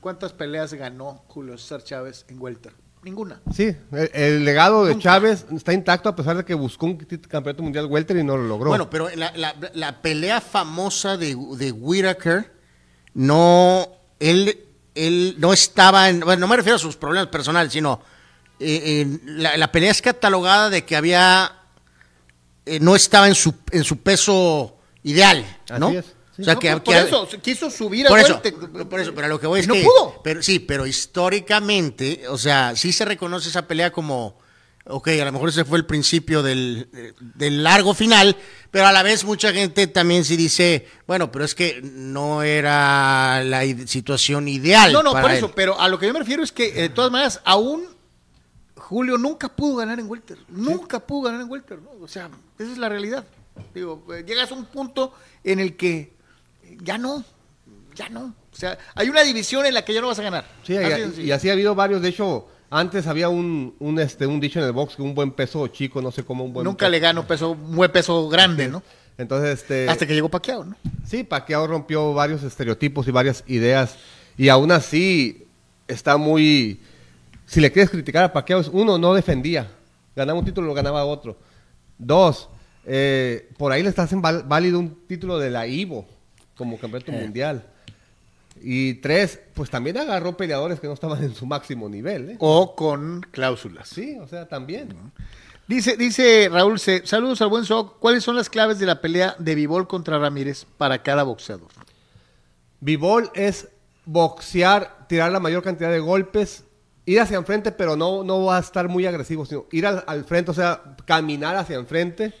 ¿Cuántas 0.00 0.32
peleas 0.32 0.72
ganó 0.72 1.24
Julio 1.28 1.58
César 1.58 1.82
Chávez 1.84 2.24
en 2.28 2.40
Welter? 2.40 2.72
Ninguna. 3.06 3.40
Sí, 3.54 3.72
el, 3.92 4.10
el 4.14 4.44
legado 4.44 4.84
de 4.84 4.98
Chávez 4.98 5.46
está 5.54 5.72
intacto 5.72 6.08
a 6.08 6.16
pesar 6.16 6.36
de 6.38 6.44
que 6.44 6.54
buscó 6.54 6.86
un 6.86 6.96
campeonato 6.96 7.62
mundial 7.62 7.86
welter 7.86 8.16
y 8.16 8.24
no 8.24 8.36
lo 8.36 8.42
logró. 8.48 8.70
Bueno, 8.70 8.90
pero 8.90 9.08
la, 9.14 9.30
la- 9.36 9.54
la 9.74 10.02
pelea 10.02 10.40
famosa 10.40 11.16
de, 11.16 11.36
de 11.56 11.70
Whitaker, 11.70 12.52
no, 13.14 13.88
él, 14.18 14.58
él 14.96 15.36
no 15.38 15.52
estaba 15.52 16.08
en, 16.08 16.18
bueno, 16.18 16.40
no 16.40 16.48
me 16.48 16.56
refiero 16.56 16.74
a 16.74 16.80
sus 16.80 16.96
problemas 16.96 17.28
personales, 17.28 17.72
sino 17.72 18.00
eh, 18.58 19.02
en 19.02 19.20
la, 19.40 19.56
la 19.56 19.70
pelea 19.70 19.92
es 19.92 20.02
catalogada 20.02 20.68
de 20.68 20.84
que 20.84 20.96
había, 20.96 21.52
eh, 22.64 22.80
no 22.80 22.96
estaba 22.96 23.28
en 23.28 23.36
su, 23.36 23.54
en 23.70 23.84
su 23.84 23.98
peso 23.98 24.78
ideal, 25.04 25.46
¿no? 25.78 25.86
Así 25.88 25.96
es, 25.98 26.15
sí. 26.36 26.42
O 26.42 26.44
sea, 26.44 26.54
No, 26.54 26.60
que, 26.60 26.72
por, 26.72 26.84
por 26.84 26.94
que- 26.94 27.00
eso, 27.00 27.28
quiso 27.42 27.70
subir 27.70 28.06
por 28.06 28.18
al 28.18 28.24
eso, 28.24 28.40
por 28.88 29.00
eso, 29.00 29.14
pero 29.14 29.26
a 29.26 29.28
lo 29.28 29.40
que 29.40 29.46
voy 29.46 29.60
es 29.60 29.68
no 29.68 29.74
que, 29.74 29.82
pudo. 29.82 30.20
pero 30.22 30.42
sí, 30.42 30.58
pero 30.60 30.86
históricamente, 30.86 32.28
o 32.28 32.38
sea, 32.38 32.74
sí 32.76 32.92
se 32.92 33.04
reconoce 33.04 33.48
esa 33.48 33.66
pelea 33.66 33.92
como, 33.92 34.38
ok, 34.86 35.08
a 35.08 35.24
lo 35.24 35.32
mejor 35.32 35.48
ese 35.48 35.64
fue 35.64 35.78
el 35.78 35.86
principio 35.86 36.42
del, 36.42 36.88
del 37.34 37.62
largo 37.62 37.94
final, 37.94 38.36
pero 38.70 38.86
a 38.86 38.92
la 38.92 39.02
vez 39.02 39.24
mucha 39.24 39.52
gente 39.52 39.86
también 39.86 40.24
sí 40.24 40.36
dice, 40.36 40.86
bueno, 41.06 41.32
pero 41.32 41.44
es 41.44 41.54
que 41.54 41.80
no 41.82 42.42
era 42.42 43.42
la 43.44 43.62
situación 43.86 44.48
ideal. 44.48 44.92
No, 44.92 45.02
no, 45.02 45.12
para 45.12 45.22
por 45.22 45.30
él. 45.32 45.36
eso, 45.38 45.52
pero 45.54 45.80
a 45.80 45.88
lo 45.88 45.98
que 45.98 46.06
yo 46.06 46.12
me 46.12 46.18
refiero 46.20 46.42
es 46.42 46.52
que, 46.52 46.68
eh, 46.68 46.82
de 46.82 46.88
todas 46.90 47.10
maneras, 47.10 47.40
aún 47.44 47.84
Julio 48.76 49.18
nunca 49.18 49.48
pudo 49.48 49.76
ganar 49.76 49.98
en 49.98 50.08
Welter. 50.08 50.38
Nunca 50.48 51.00
pudo 51.00 51.22
ganar 51.22 51.40
en 51.40 51.50
Welter, 51.50 51.80
¿no? 51.82 51.90
O 52.00 52.06
sea, 52.08 52.30
esa 52.58 52.70
es 52.72 52.78
la 52.78 52.88
realidad. 52.88 53.24
Digo, 53.74 54.04
eh, 54.14 54.22
llegas 54.26 54.52
a 54.52 54.54
un 54.54 54.66
punto 54.66 55.14
en 55.42 55.58
el 55.60 55.76
que 55.76 56.14
ya 56.82 56.98
no, 56.98 57.24
ya 57.94 58.08
no. 58.08 58.34
O 58.52 58.56
sea, 58.58 58.78
hay 58.94 59.08
una 59.08 59.22
división 59.22 59.66
en 59.66 59.74
la 59.74 59.84
que 59.84 59.92
ya 59.94 60.00
no 60.00 60.06
vas 60.08 60.18
a 60.18 60.22
ganar. 60.22 60.44
Sí, 60.64 60.76
Así 60.76 61.20
y, 61.22 61.24
y 61.26 61.30
así 61.32 61.48
ha 61.50 61.52
habido 61.52 61.74
varios. 61.74 62.00
De 62.02 62.08
hecho, 62.08 62.48
antes 62.70 63.06
había 63.06 63.28
un, 63.28 63.74
un, 63.78 63.98
este, 64.00 64.26
un 64.26 64.40
dicho 64.40 64.58
en 64.60 64.64
el 64.66 64.72
box 64.72 64.96
que 64.96 65.02
un 65.02 65.14
buen 65.14 65.30
peso 65.32 65.66
chico, 65.68 66.00
no 66.02 66.10
sé 66.10 66.24
cómo 66.24 66.44
un 66.44 66.52
buen 66.52 66.64
Nunca 66.64 66.86
peso. 66.86 66.90
le 66.90 66.98
gano 67.00 67.26
peso, 67.28 67.50
un 67.50 67.76
buen 67.76 67.90
peso 67.92 68.28
grande, 68.28 68.68
¿no? 68.68 68.82
Entonces, 69.18 69.60
este, 69.60 69.88
Hasta 69.88 70.06
que 70.06 70.14
llegó 70.14 70.28
Paquiao, 70.28 70.64
¿no? 70.64 70.76
sí, 71.06 71.24
Pacquiao 71.24 71.66
rompió 71.66 72.12
varios 72.12 72.42
estereotipos 72.42 73.08
y 73.08 73.10
varias 73.10 73.44
ideas. 73.46 73.96
Y 74.36 74.48
aún 74.50 74.70
así 74.72 75.46
está 75.88 76.16
muy... 76.18 76.80
Si 77.46 77.60
le 77.60 77.70
quieres 77.72 77.90
criticar 77.90 78.24
a 78.24 78.32
Pacquiao, 78.32 78.60
es 78.60 78.68
uno, 78.68 78.98
no 78.98 79.14
defendía. 79.14 79.70
Ganaba 80.14 80.38
un 80.38 80.44
título, 80.44 80.66
lo 80.66 80.74
ganaba 80.74 81.04
otro. 81.04 81.38
Dos, 81.96 82.48
eh, 82.84 83.48
por 83.56 83.72
ahí 83.72 83.82
le 83.82 83.88
está 83.88 84.02
haciendo 84.02 84.22
val- 84.22 84.42
válido 84.46 84.78
un 84.78 85.06
título 85.06 85.38
de 85.38 85.50
la 85.50 85.66
Ivo 85.66 86.06
como 86.56 86.78
campeonato 86.78 87.12
mundial. 87.12 87.64
Y 88.60 88.94
tres, 88.94 89.38
pues 89.54 89.70
también 89.70 89.98
agarró 89.98 90.36
peleadores 90.36 90.80
que 90.80 90.86
no 90.86 90.94
estaban 90.94 91.22
en 91.22 91.34
su 91.34 91.46
máximo 91.46 91.88
nivel. 91.88 92.30
¿eh? 92.30 92.36
O 92.38 92.74
con 92.74 93.20
cláusulas. 93.30 93.88
Sí, 93.88 94.16
o 94.18 94.26
sea, 94.26 94.48
también. 94.48 94.96
Dice, 95.68 95.96
dice 95.96 96.48
Raúl 96.50 96.78
C. 96.78 97.02
Saludos 97.04 97.42
al 97.42 97.48
buen 97.48 97.64
Soc. 97.64 97.98
¿Cuáles 97.98 98.24
son 98.24 98.36
las 98.36 98.48
claves 98.48 98.78
de 98.78 98.86
la 98.86 99.00
pelea 99.00 99.36
de 99.38 99.54
Vivol 99.54 99.86
contra 99.86 100.18
Ramírez 100.18 100.64
para 100.78 101.02
cada 101.02 101.24
boxeador? 101.24 101.68
Bivol 102.80 103.30
es 103.34 103.68
boxear, 104.04 105.06
tirar 105.08 105.32
la 105.32 105.40
mayor 105.40 105.62
cantidad 105.62 105.90
de 105.90 105.98
golpes, 105.98 106.64
ir 107.04 107.20
hacia 107.20 107.36
enfrente, 107.36 107.72
pero 107.72 107.96
no, 107.96 108.22
no 108.22 108.44
va 108.44 108.58
a 108.58 108.60
estar 108.60 108.88
muy 108.88 109.06
agresivo, 109.06 109.44
sino 109.44 109.66
ir 109.72 109.86
al, 109.86 110.04
al 110.06 110.24
frente, 110.24 110.50
o 110.52 110.54
sea, 110.54 110.96
caminar 111.04 111.56
hacia 111.56 111.76
enfrente 111.76 112.32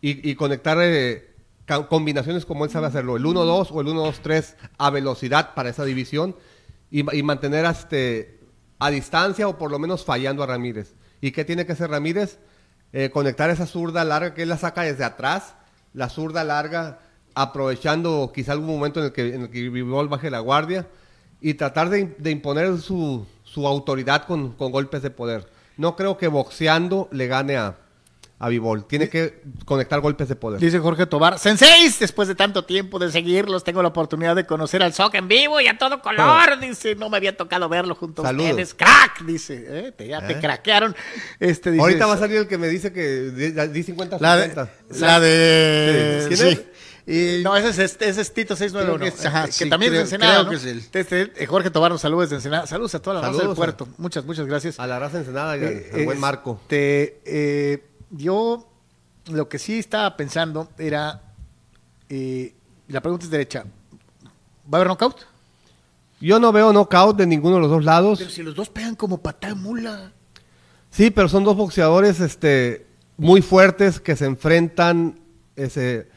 y, 0.00 0.30
y 0.30 0.34
conectar 0.34 0.78
eh, 0.80 1.33
combinaciones 1.66 2.44
como 2.44 2.64
él 2.64 2.70
sabe 2.70 2.86
hacerlo, 2.86 3.16
el 3.16 3.24
1-2 3.24 3.68
o 3.72 3.80
el 3.80 3.86
1-2-3 3.86 4.54
a 4.78 4.90
velocidad 4.90 5.54
para 5.54 5.70
esa 5.70 5.84
división 5.84 6.36
y, 6.90 7.02
ma- 7.02 7.14
y 7.14 7.22
mantener 7.22 7.64
este, 7.64 8.40
a 8.78 8.90
distancia 8.90 9.48
o 9.48 9.56
por 9.58 9.70
lo 9.70 9.78
menos 9.78 10.04
fallando 10.04 10.42
a 10.42 10.46
Ramírez. 10.46 10.94
¿Y 11.20 11.32
qué 11.32 11.44
tiene 11.44 11.64
que 11.64 11.72
hacer 11.72 11.90
Ramírez? 11.90 12.38
Eh, 12.92 13.10
conectar 13.10 13.50
esa 13.50 13.66
zurda 13.66 14.04
larga 14.04 14.34
que 14.34 14.42
él 14.42 14.48
la 14.50 14.58
saca 14.58 14.82
desde 14.82 15.04
atrás, 15.04 15.54
la 15.94 16.08
zurda 16.08 16.44
larga 16.44 17.00
aprovechando 17.34 18.30
quizá 18.34 18.52
algún 18.52 18.68
momento 18.68 19.00
en 19.00 19.06
el 19.06 19.12
que, 19.12 19.34
en 19.34 19.42
el 19.42 19.50
que 19.50 19.68
Bivol 19.68 20.08
baje 20.08 20.30
la 20.30 20.40
guardia 20.40 20.86
y 21.40 21.54
tratar 21.54 21.88
de, 21.90 22.30
imponer 22.30 22.78
su, 22.78 23.26
su 23.42 23.66
autoridad 23.66 24.26
con, 24.26 24.52
con 24.52 24.70
golpes 24.70 25.02
de 25.02 25.10
poder. 25.10 25.48
No 25.76 25.96
creo 25.96 26.16
que 26.16 26.28
boxeando 26.28 27.08
le 27.10 27.26
gane 27.26 27.56
a, 27.56 27.76
a 28.44 28.48
Bivol. 28.48 28.86
Tiene 28.86 29.08
que 29.08 29.42
conectar 29.64 30.00
golpes 30.00 30.28
de 30.28 30.36
poder. 30.36 30.60
Dice 30.60 30.78
Jorge 30.78 31.06
Tobar, 31.06 31.38
Senseis, 31.38 31.98
después 31.98 32.28
de 32.28 32.34
tanto 32.34 32.64
tiempo 32.64 32.98
de 32.98 33.10
seguirlos, 33.10 33.64
tengo 33.64 33.80
la 33.82 33.88
oportunidad 33.88 34.36
de 34.36 34.44
conocer 34.46 34.82
al 34.82 34.92
Sock 34.92 35.14
en 35.14 35.28
vivo 35.28 35.60
y 35.60 35.66
a 35.68 35.78
todo 35.78 36.02
color. 36.02 36.58
Dice, 36.60 36.94
no 36.94 37.08
me 37.10 37.16
había 37.16 37.36
tocado 37.36 37.68
verlo 37.68 37.94
junto 37.94 38.22
a 38.22 38.26
Saludos. 38.26 38.50
ustedes. 38.50 38.74
Crack, 38.74 39.22
dice, 39.24 39.64
¿eh? 39.68 39.92
te, 39.92 40.06
ya 40.08 40.26
te 40.26 40.38
craquearon. 40.38 40.94
Este, 41.40 41.70
dice, 41.70 41.82
Ahorita 41.82 42.06
va 42.06 42.14
a 42.14 42.18
salir 42.18 42.36
el 42.38 42.46
que 42.48 42.58
me 42.58 42.68
dice 42.68 42.92
que 42.92 43.30
di, 43.30 43.50
di 43.68 43.82
50 43.82 44.18
La 44.20 44.36
de, 44.36 44.44
50. 44.44 44.72
la 45.00 45.20
de 45.20 46.24
¿Quién 46.28 46.38
sí. 46.38 46.48
es? 46.48 46.62
Y- 47.06 47.42
No, 47.42 47.54
ese 47.54 47.84
es, 47.84 47.96
ese 48.00 48.20
es 48.22 48.32
Tito 48.32 48.56
691. 48.56 48.98
Creo 48.98 49.12
que 49.12 49.18
es- 49.20 49.26
ajá, 49.26 49.42
eh, 49.42 49.46
que 49.48 49.52
sí, 49.52 49.68
también 49.68 49.92
creo- 49.92 50.02
es 50.04 50.08
de 50.10 50.16
Ensenada. 50.16 50.32
creo 50.40 50.44
¿no? 50.44 50.50
que 50.50 50.56
es 50.56 50.64
él. 50.64 50.82
Este, 50.90 51.32
eh, 51.36 51.46
Jorge 51.46 51.68
Tobar 51.70 51.90
nos 51.92 52.00
saluda 52.00 52.22
desde 52.22 52.36
Ensenada. 52.36 52.66
Saludos 52.66 52.94
a 52.94 53.02
toda 53.02 53.14
la 53.14 53.20
raza 53.20 53.32
del 53.32 53.40
Saludos 53.40 53.56
a- 53.56 53.60
puerto. 53.60 53.88
Muchas, 53.98 54.24
muchas 54.24 54.46
gracias. 54.46 54.80
A 54.80 54.86
la 54.86 54.98
raza 54.98 55.18
ensenada 55.18 55.52
al, 55.52 55.62
Eh, 55.64 55.90
al 55.92 56.04
buen 56.06 56.16
eh, 56.16 56.20
Marco. 56.20 56.58
este, 56.62 57.20
eh, 57.26 57.84
yo 58.16 58.68
lo 59.30 59.48
que 59.48 59.58
sí 59.58 59.78
estaba 59.78 60.16
pensando 60.16 60.68
era. 60.78 61.22
eh, 62.08 62.54
la 62.88 63.00
pregunta 63.00 63.24
es 63.24 63.30
derecha. 63.30 63.64
¿Va 64.72 64.78
a 64.78 64.80
haber 64.80 64.88
knockout? 64.88 65.26
Yo 66.20 66.38
no 66.38 66.52
veo 66.52 66.72
knockout 66.72 67.16
de 67.16 67.26
ninguno 67.26 67.56
de 67.56 67.62
los 67.62 67.70
dos 67.70 67.84
lados. 67.84 68.18
Pero 68.18 68.30
si 68.30 68.42
los 68.42 68.54
dos 68.54 68.68
pegan 68.68 68.94
como 68.94 69.18
patada 69.18 69.54
mula. 69.54 70.12
Sí, 70.90 71.10
pero 71.10 71.28
son 71.28 71.44
dos 71.44 71.56
boxeadores 71.56 72.20
este, 72.20 72.86
muy 73.16 73.42
fuertes 73.42 74.00
que 74.00 74.16
se 74.16 74.26
enfrentan. 74.26 75.18
Ese, 75.56 76.08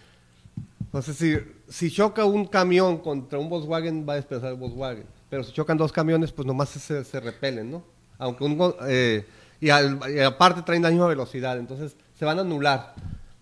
no 0.93 1.02
sé 1.02 1.14
si, 1.14 1.38
si 1.68 1.91
choca 1.91 2.26
un 2.26 2.45
camión 2.45 2.98
contra 3.00 3.39
un 3.39 3.50
Volkswagen, 3.50 4.08
va 4.08 4.14
a 4.14 4.16
despedazar 4.18 4.52
el 4.52 4.58
Volkswagen. 4.58 5.06
Pero 5.30 5.43
si 5.43 5.52
chocan 5.52 5.78
dos 5.78 5.91
camiones, 5.91 6.32
pues 6.32 6.45
nomás 6.45 6.70
se, 6.70 7.04
se 7.04 7.20
repelen, 7.20 7.72
¿no? 7.72 7.84
Aunque 8.18 8.43
un, 8.43 8.76
eh, 8.88 9.26
y, 9.60 9.70
al- 9.70 9.99
y 10.14 10.20
aparte 10.20 10.62
traen 10.64 10.84
la 10.84 10.89
misma 10.89 11.08
velocidad, 11.08 11.58
entonces 11.58 11.95
se 12.18 12.26
van 12.26 12.38
a 12.38 12.41
anular. 12.41 12.93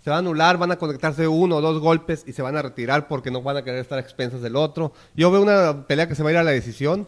Se 0.03 0.09
van 0.11 0.18
a 0.18 0.20
anular, 0.20 0.57
van 0.57 0.72
a 0.72 0.76
conectarse 0.76 1.28
uno 1.28 1.55
o 1.57 1.61
dos 1.61 1.80
golpes 1.80 2.24
y 2.28 2.34
se 2.34 2.43
van 2.43 2.55
a 2.55 2.61
retirar 2.61 3.07
porque 3.07 3.32
no 3.32 3.41
van 3.41 3.57
a 3.57 3.63
querer 3.63 3.80
estar 3.80 3.97
a 3.97 4.01
expensas 4.01 4.41
del 4.41 4.55
otro. 4.55 4.93
Yo 5.16 5.32
veo 5.32 5.41
una 5.41 5.88
pelea 5.88 6.07
que 6.07 6.13
se 6.13 6.22
va 6.22 6.30
a 6.30 6.34
ir 6.34 6.38
a 6.38 6.43
la 6.43 6.51
decisión 6.51 7.07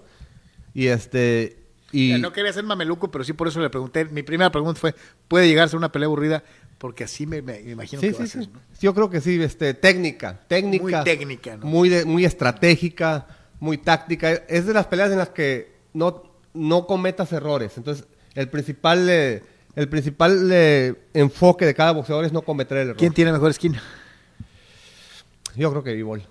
y 0.74 0.88
este 0.88 1.60
y 1.92 2.10
Ya, 2.10 2.18
no 2.18 2.34
quería 2.34 2.52
ser 2.52 2.64
mameluco, 2.64 3.10
pero 3.12 3.24
sí 3.24 3.34
por 3.34 3.48
eso 3.48 3.62
le 3.62 3.70
pregunté. 3.70 4.06
Mi 4.06 4.24
primera 4.24 4.52
pregunta 4.52 4.80
fue: 4.80 4.96
¿puede 5.28 5.48
llegar 5.48 5.66
a 5.66 5.68
ser 5.70 5.78
una 5.78 5.92
pelea 5.92 6.08
aburrida? 6.08 6.44
Porque 6.80 7.04
así 7.06 7.26
me, 7.28 7.42
me- 7.42 7.62
imagino 7.62 8.02
Sí, 8.02 8.08
que 8.08 8.14
va 8.14 8.18
sí, 8.18 8.24
a 8.24 8.28
sí. 8.28 8.40
ser. 8.46 8.50
¿no? 8.54 8.60
Yo 8.82 8.94
creo 8.94 9.10
que 9.12 9.22
sí, 9.22 9.42
este, 9.42 9.74
técnica, 9.76 10.40
técnica. 10.48 10.84
Muy 10.84 10.94
técnica, 11.04 11.56
¿no? 11.58 11.66
Muy, 11.68 11.90
de- 11.90 12.04
muy 12.06 12.26
estratégica, 12.26 13.28
muy 13.60 13.78
táctica. 13.78 14.32
Es 14.32 14.66
de 14.66 14.74
las 14.74 14.88
peleas 14.88 15.12
en 15.12 15.20
las 15.20 15.30
que 15.30 15.72
no, 15.94 16.24
no 16.54 16.86
cometas 16.88 17.32
errores. 17.32 17.78
Entonces, 17.78 18.06
el 18.38 18.50
principal, 18.50 19.10
eh, 19.10 19.42
el 19.76 19.90
principal 19.90 20.48
eh, 20.52 20.94
enfoque 21.16 21.66
de 21.66 21.74
cada 21.74 21.92
boxeador 21.92 22.24
es 22.24 22.32
no 22.32 22.44
cometer 22.44 22.78
el 22.78 22.84
error. 22.90 22.98
¿Quién 22.98 23.12
tiene 23.12 23.32
mejor 23.32 23.50
esquina? 23.50 23.82
Yo 25.56 25.72
creo 25.72 25.84
que 25.84 25.94
Vivol. 25.94 26.22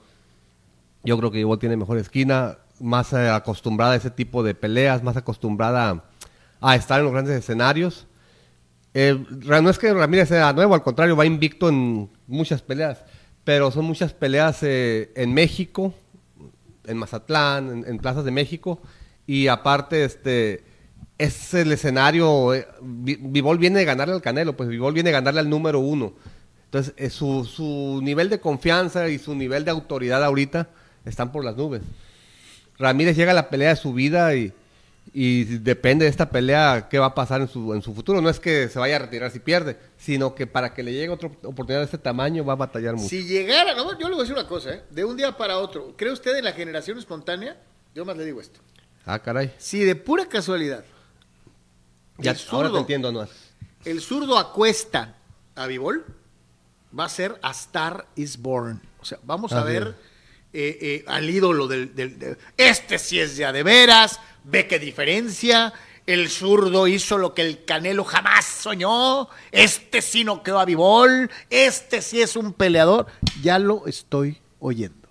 Yo 1.02 1.18
creo 1.18 1.32
que 1.32 1.38
Vivol 1.38 1.58
tiene 1.58 1.76
mejor 1.76 1.98
esquina, 1.98 2.58
más 2.78 3.12
eh, 3.12 3.28
acostumbrada 3.28 3.94
a 3.94 3.96
ese 3.96 4.12
tipo 4.12 4.44
de 4.44 4.54
peleas, 4.54 5.02
más 5.02 5.16
acostumbrada 5.16 5.90
a, 6.60 6.70
a 6.70 6.76
estar 6.76 7.00
en 7.00 7.06
los 7.06 7.12
grandes 7.12 7.36
escenarios. 7.36 8.06
Eh, 8.94 9.26
no 9.42 9.68
es 9.68 9.78
que 9.80 9.92
Ramírez 9.92 10.28
sea 10.28 10.52
nuevo, 10.52 10.74
al 10.74 10.84
contrario, 10.84 11.16
va 11.16 11.26
invicto 11.26 11.68
en 11.68 12.08
muchas 12.28 12.62
peleas, 12.62 13.02
pero 13.42 13.72
son 13.72 13.84
muchas 13.84 14.12
peleas 14.12 14.62
eh, 14.62 15.10
en 15.16 15.34
México, 15.34 15.92
en 16.86 16.98
Mazatlán, 16.98 17.68
en, 17.68 17.84
en 17.84 17.98
plazas 17.98 18.24
de 18.24 18.30
México, 18.30 18.80
y 19.26 19.48
aparte, 19.48 20.04
este, 20.04 20.62
es 21.18 21.54
el 21.54 21.72
escenario, 21.72 22.54
eh, 22.54 22.66
Vi- 22.82 23.18
Vivol 23.20 23.58
viene 23.58 23.78
de 23.78 23.84
ganarle 23.84 24.14
al 24.14 24.22
Canelo, 24.22 24.56
pues 24.56 24.68
Vivol 24.68 24.92
viene 24.92 25.08
de 25.08 25.14
ganarle 25.14 25.40
al 25.40 25.48
número 25.50 25.80
uno. 25.80 26.12
Entonces, 26.66 26.94
eh, 26.96 27.10
su, 27.10 27.44
su 27.44 28.00
nivel 28.02 28.28
de 28.28 28.40
confianza 28.40 29.08
y 29.08 29.18
su 29.18 29.34
nivel 29.34 29.64
de 29.64 29.70
autoridad 29.70 30.22
ahorita 30.22 30.68
están 31.04 31.32
por 31.32 31.44
las 31.44 31.56
nubes. 31.56 31.82
Ramírez 32.78 33.16
llega 33.16 33.30
a 33.30 33.34
la 33.34 33.48
pelea 33.48 33.70
de 33.70 33.76
su 33.76 33.94
vida 33.94 34.34
y, 34.34 34.52
y 35.14 35.44
depende 35.44 36.04
de 36.04 36.10
esta 36.10 36.28
pelea 36.28 36.88
qué 36.90 36.98
va 36.98 37.06
a 37.06 37.14
pasar 37.14 37.40
en 37.40 37.48
su, 37.48 37.72
en 37.72 37.80
su 37.80 37.94
futuro. 37.94 38.20
No 38.20 38.28
es 38.28 38.38
que 38.38 38.68
se 38.68 38.78
vaya 38.78 38.96
a 38.96 38.98
retirar 38.98 39.30
si 39.30 39.38
pierde, 39.38 39.78
sino 39.96 40.34
que 40.34 40.46
para 40.46 40.74
que 40.74 40.82
le 40.82 40.92
llegue 40.92 41.08
otra 41.08 41.28
oportunidad 41.44 41.78
de 41.78 41.84
este 41.86 41.98
tamaño 41.98 42.44
va 42.44 42.52
a 42.52 42.56
batallar 42.56 42.94
mucho. 42.94 43.08
Si 43.08 43.24
llegara, 43.24 43.74
no, 43.74 43.98
yo 43.98 44.08
le 44.08 44.14
voy 44.16 44.18
a 44.20 44.22
decir 44.24 44.34
una 44.36 44.46
cosa, 44.46 44.74
¿eh? 44.74 44.82
de 44.90 45.04
un 45.06 45.16
día 45.16 45.34
para 45.36 45.56
otro, 45.58 45.94
¿cree 45.96 46.12
usted 46.12 46.36
en 46.36 46.44
la 46.44 46.52
generación 46.52 46.98
espontánea? 46.98 47.56
Yo 47.94 48.04
más 48.04 48.16
le 48.18 48.26
digo 48.26 48.40
esto. 48.42 48.60
Ah, 49.06 49.18
caray. 49.20 49.52
Si 49.56 49.78
de 49.84 49.94
pura 49.96 50.26
casualidad 50.26 50.84
Ya, 52.18 52.32
el 52.32 52.36
ahora 52.50 52.68
te 52.68 52.68
zurdo, 52.68 52.78
entiendo, 52.80 53.08
Anuar. 53.08 53.28
el 53.84 54.00
zurdo 54.00 54.38
acuesta 54.38 55.16
a 55.54 55.66
Vivol, 55.66 56.04
va 56.98 57.04
a 57.04 57.08
ser 57.08 57.38
A 57.42 57.50
Star 57.50 58.06
is 58.16 58.38
Born. 58.38 58.80
O 59.00 59.04
sea, 59.04 59.18
vamos 59.22 59.52
a 59.52 59.60
Así 59.60 59.68
ver 59.72 59.94
eh, 60.52 60.78
eh, 60.80 61.04
al 61.06 61.28
ídolo 61.28 61.66
del, 61.68 61.94
del- 61.94 62.18
de- 62.18 62.38
Este 62.56 62.98
sí 62.98 63.20
es 63.20 63.36
ya 63.36 63.52
de 63.52 63.62
veras, 63.62 64.18
ve 64.44 64.66
qué 64.66 64.78
diferencia. 64.78 65.72
El 66.06 66.30
zurdo 66.30 66.86
hizo 66.86 67.18
lo 67.18 67.34
que 67.34 67.42
el 67.42 67.64
Canelo 67.64 68.04
jamás 68.04 68.44
soñó. 68.44 69.28
Este 69.50 70.00
sí 70.00 70.22
no 70.22 70.42
quedó 70.44 70.60
a 70.60 70.64
Vivol. 70.64 71.28
Este 71.50 72.00
sí 72.00 72.22
es 72.22 72.36
un 72.36 72.52
peleador. 72.52 73.06
Ya 73.42 73.58
lo 73.58 73.86
estoy 73.88 74.40
oyendo. 74.60 75.08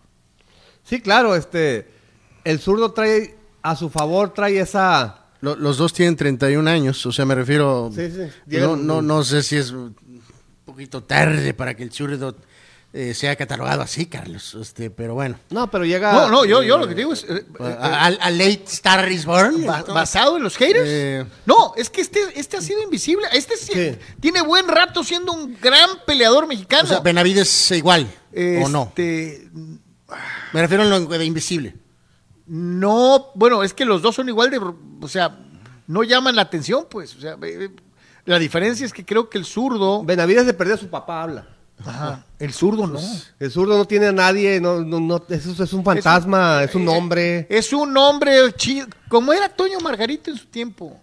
Sí, 0.85 1.01
claro, 1.01 1.35
este, 1.35 1.89
el 2.45 2.59
zurdo 2.59 2.93
trae 2.93 3.35
a 3.61 3.75
su 3.75 3.89
favor, 3.89 4.33
trae 4.33 4.59
esa... 4.59 5.24
Lo- 5.45 5.55
los 5.55 5.77
dos 5.77 5.93
tienen 5.93 6.15
31 6.15 6.67
años, 6.69 7.05
o 7.05 7.11
sea, 7.11 7.23
me 7.25 7.35
refiero. 7.35 7.91
Sí, 7.95 8.09
sí. 8.09 8.17
No, 8.17 8.27
Llegan- 8.47 8.85
no, 8.87 9.01
no 9.01 9.23
sé 9.23 9.43
si 9.43 9.57
es 9.57 9.69
un 9.71 9.95
poquito 10.65 11.03
tarde 11.03 11.53
para 11.53 11.75
que 11.75 11.83
el 11.83 11.91
zurdo 11.91 12.35
eh, 12.93 13.13
sea 13.13 13.35
catalogado 13.35 13.81
así, 13.81 14.05
Carlos. 14.05 14.55
Este, 14.59 14.89
pero 14.89 15.13
bueno. 15.13 15.37
No, 15.49 15.69
pero 15.69 15.83
llega... 15.85 16.13
No, 16.13 16.29
no, 16.29 16.45
yo, 16.45 16.63
yo 16.63 16.77
lo 16.77 16.87
que 16.87 16.95
digo 16.95 17.11
es. 17.13 17.25
eh, 17.25 17.43
eh, 17.59 17.77
A, 17.79 18.05
a 18.05 18.29
late 18.31 18.63
Star 18.67 19.11
is 19.11 19.25
Born. 19.25 19.65
ba- 19.65 19.83
¿Basado 19.83 20.37
en 20.37 20.43
los 20.43 20.55
haters? 20.57 20.85
Eh. 20.87 21.25
no, 21.45 21.73
es 21.75 21.89
que 21.89 21.99
este, 22.01 22.21
este 22.39 22.57
ha 22.57 22.61
sido 22.61 22.81
invisible. 22.81 23.27
Este 23.33 23.57
sí- 23.57 23.97
tiene 24.21 24.41
buen 24.41 24.67
rato 24.67 25.03
siendo 25.03 25.33
un 25.33 25.57
gran 25.61 25.89
peleador 26.07 26.47
mexicano. 26.47 26.85
O 26.85 26.87
sea, 26.87 26.99
Benavides 27.01 27.69
igual, 27.71 28.07
¿o 28.63 28.69
no? 28.69 28.83
Este, 28.95 29.47
Me 30.53 30.61
refiero 30.61 30.83
a 30.83 30.85
lo 30.87 31.01
de 31.05 31.25
invisible. 31.25 31.75
No, 32.47 33.31
bueno, 33.33 33.63
es 33.63 33.73
que 33.73 33.85
los 33.85 34.01
dos 34.01 34.15
son 34.15 34.29
igual 34.29 34.51
de, 34.51 34.59
o 34.59 35.07
sea, 35.07 35.37
no 35.87 36.03
llaman 36.03 36.35
la 36.35 36.43
atención, 36.43 36.85
pues, 36.89 37.15
o 37.15 37.19
sea, 37.19 37.37
eh, 37.41 37.69
la 38.25 38.39
diferencia 38.39 38.85
es 38.85 38.93
que 38.93 39.05
creo 39.05 39.29
que 39.29 39.37
el 39.37 39.45
zurdo, 39.45 40.03
Benavides 40.03 40.45
de 40.45 40.53
perder 40.53 40.75
a 40.75 40.77
su 40.77 40.89
papá 40.89 41.23
habla. 41.23 41.47
Ajá, 41.83 42.23
el 42.39 42.53
zurdo 42.53 42.87
no. 42.87 42.99
El 43.39 43.51
zurdo 43.51 43.77
no 43.77 43.85
tiene 43.85 44.07
a 44.07 44.11
nadie, 44.11 44.61
no, 44.61 44.81
no, 44.81 44.99
no, 44.99 45.23
eso 45.29 45.63
es 45.63 45.73
un 45.73 45.83
fantasma, 45.83 46.63
es 46.63 46.73
un, 46.75 46.87
hombre. 46.87 47.47
Es 47.49 47.73
un 47.73 47.95
hombre 47.97 48.53
chido, 48.53 48.87
como 49.09 49.33
era 49.33 49.49
Toño 49.49 49.79
Margarito 49.79 50.31
en 50.31 50.37
su 50.37 50.45
tiempo. 50.45 50.99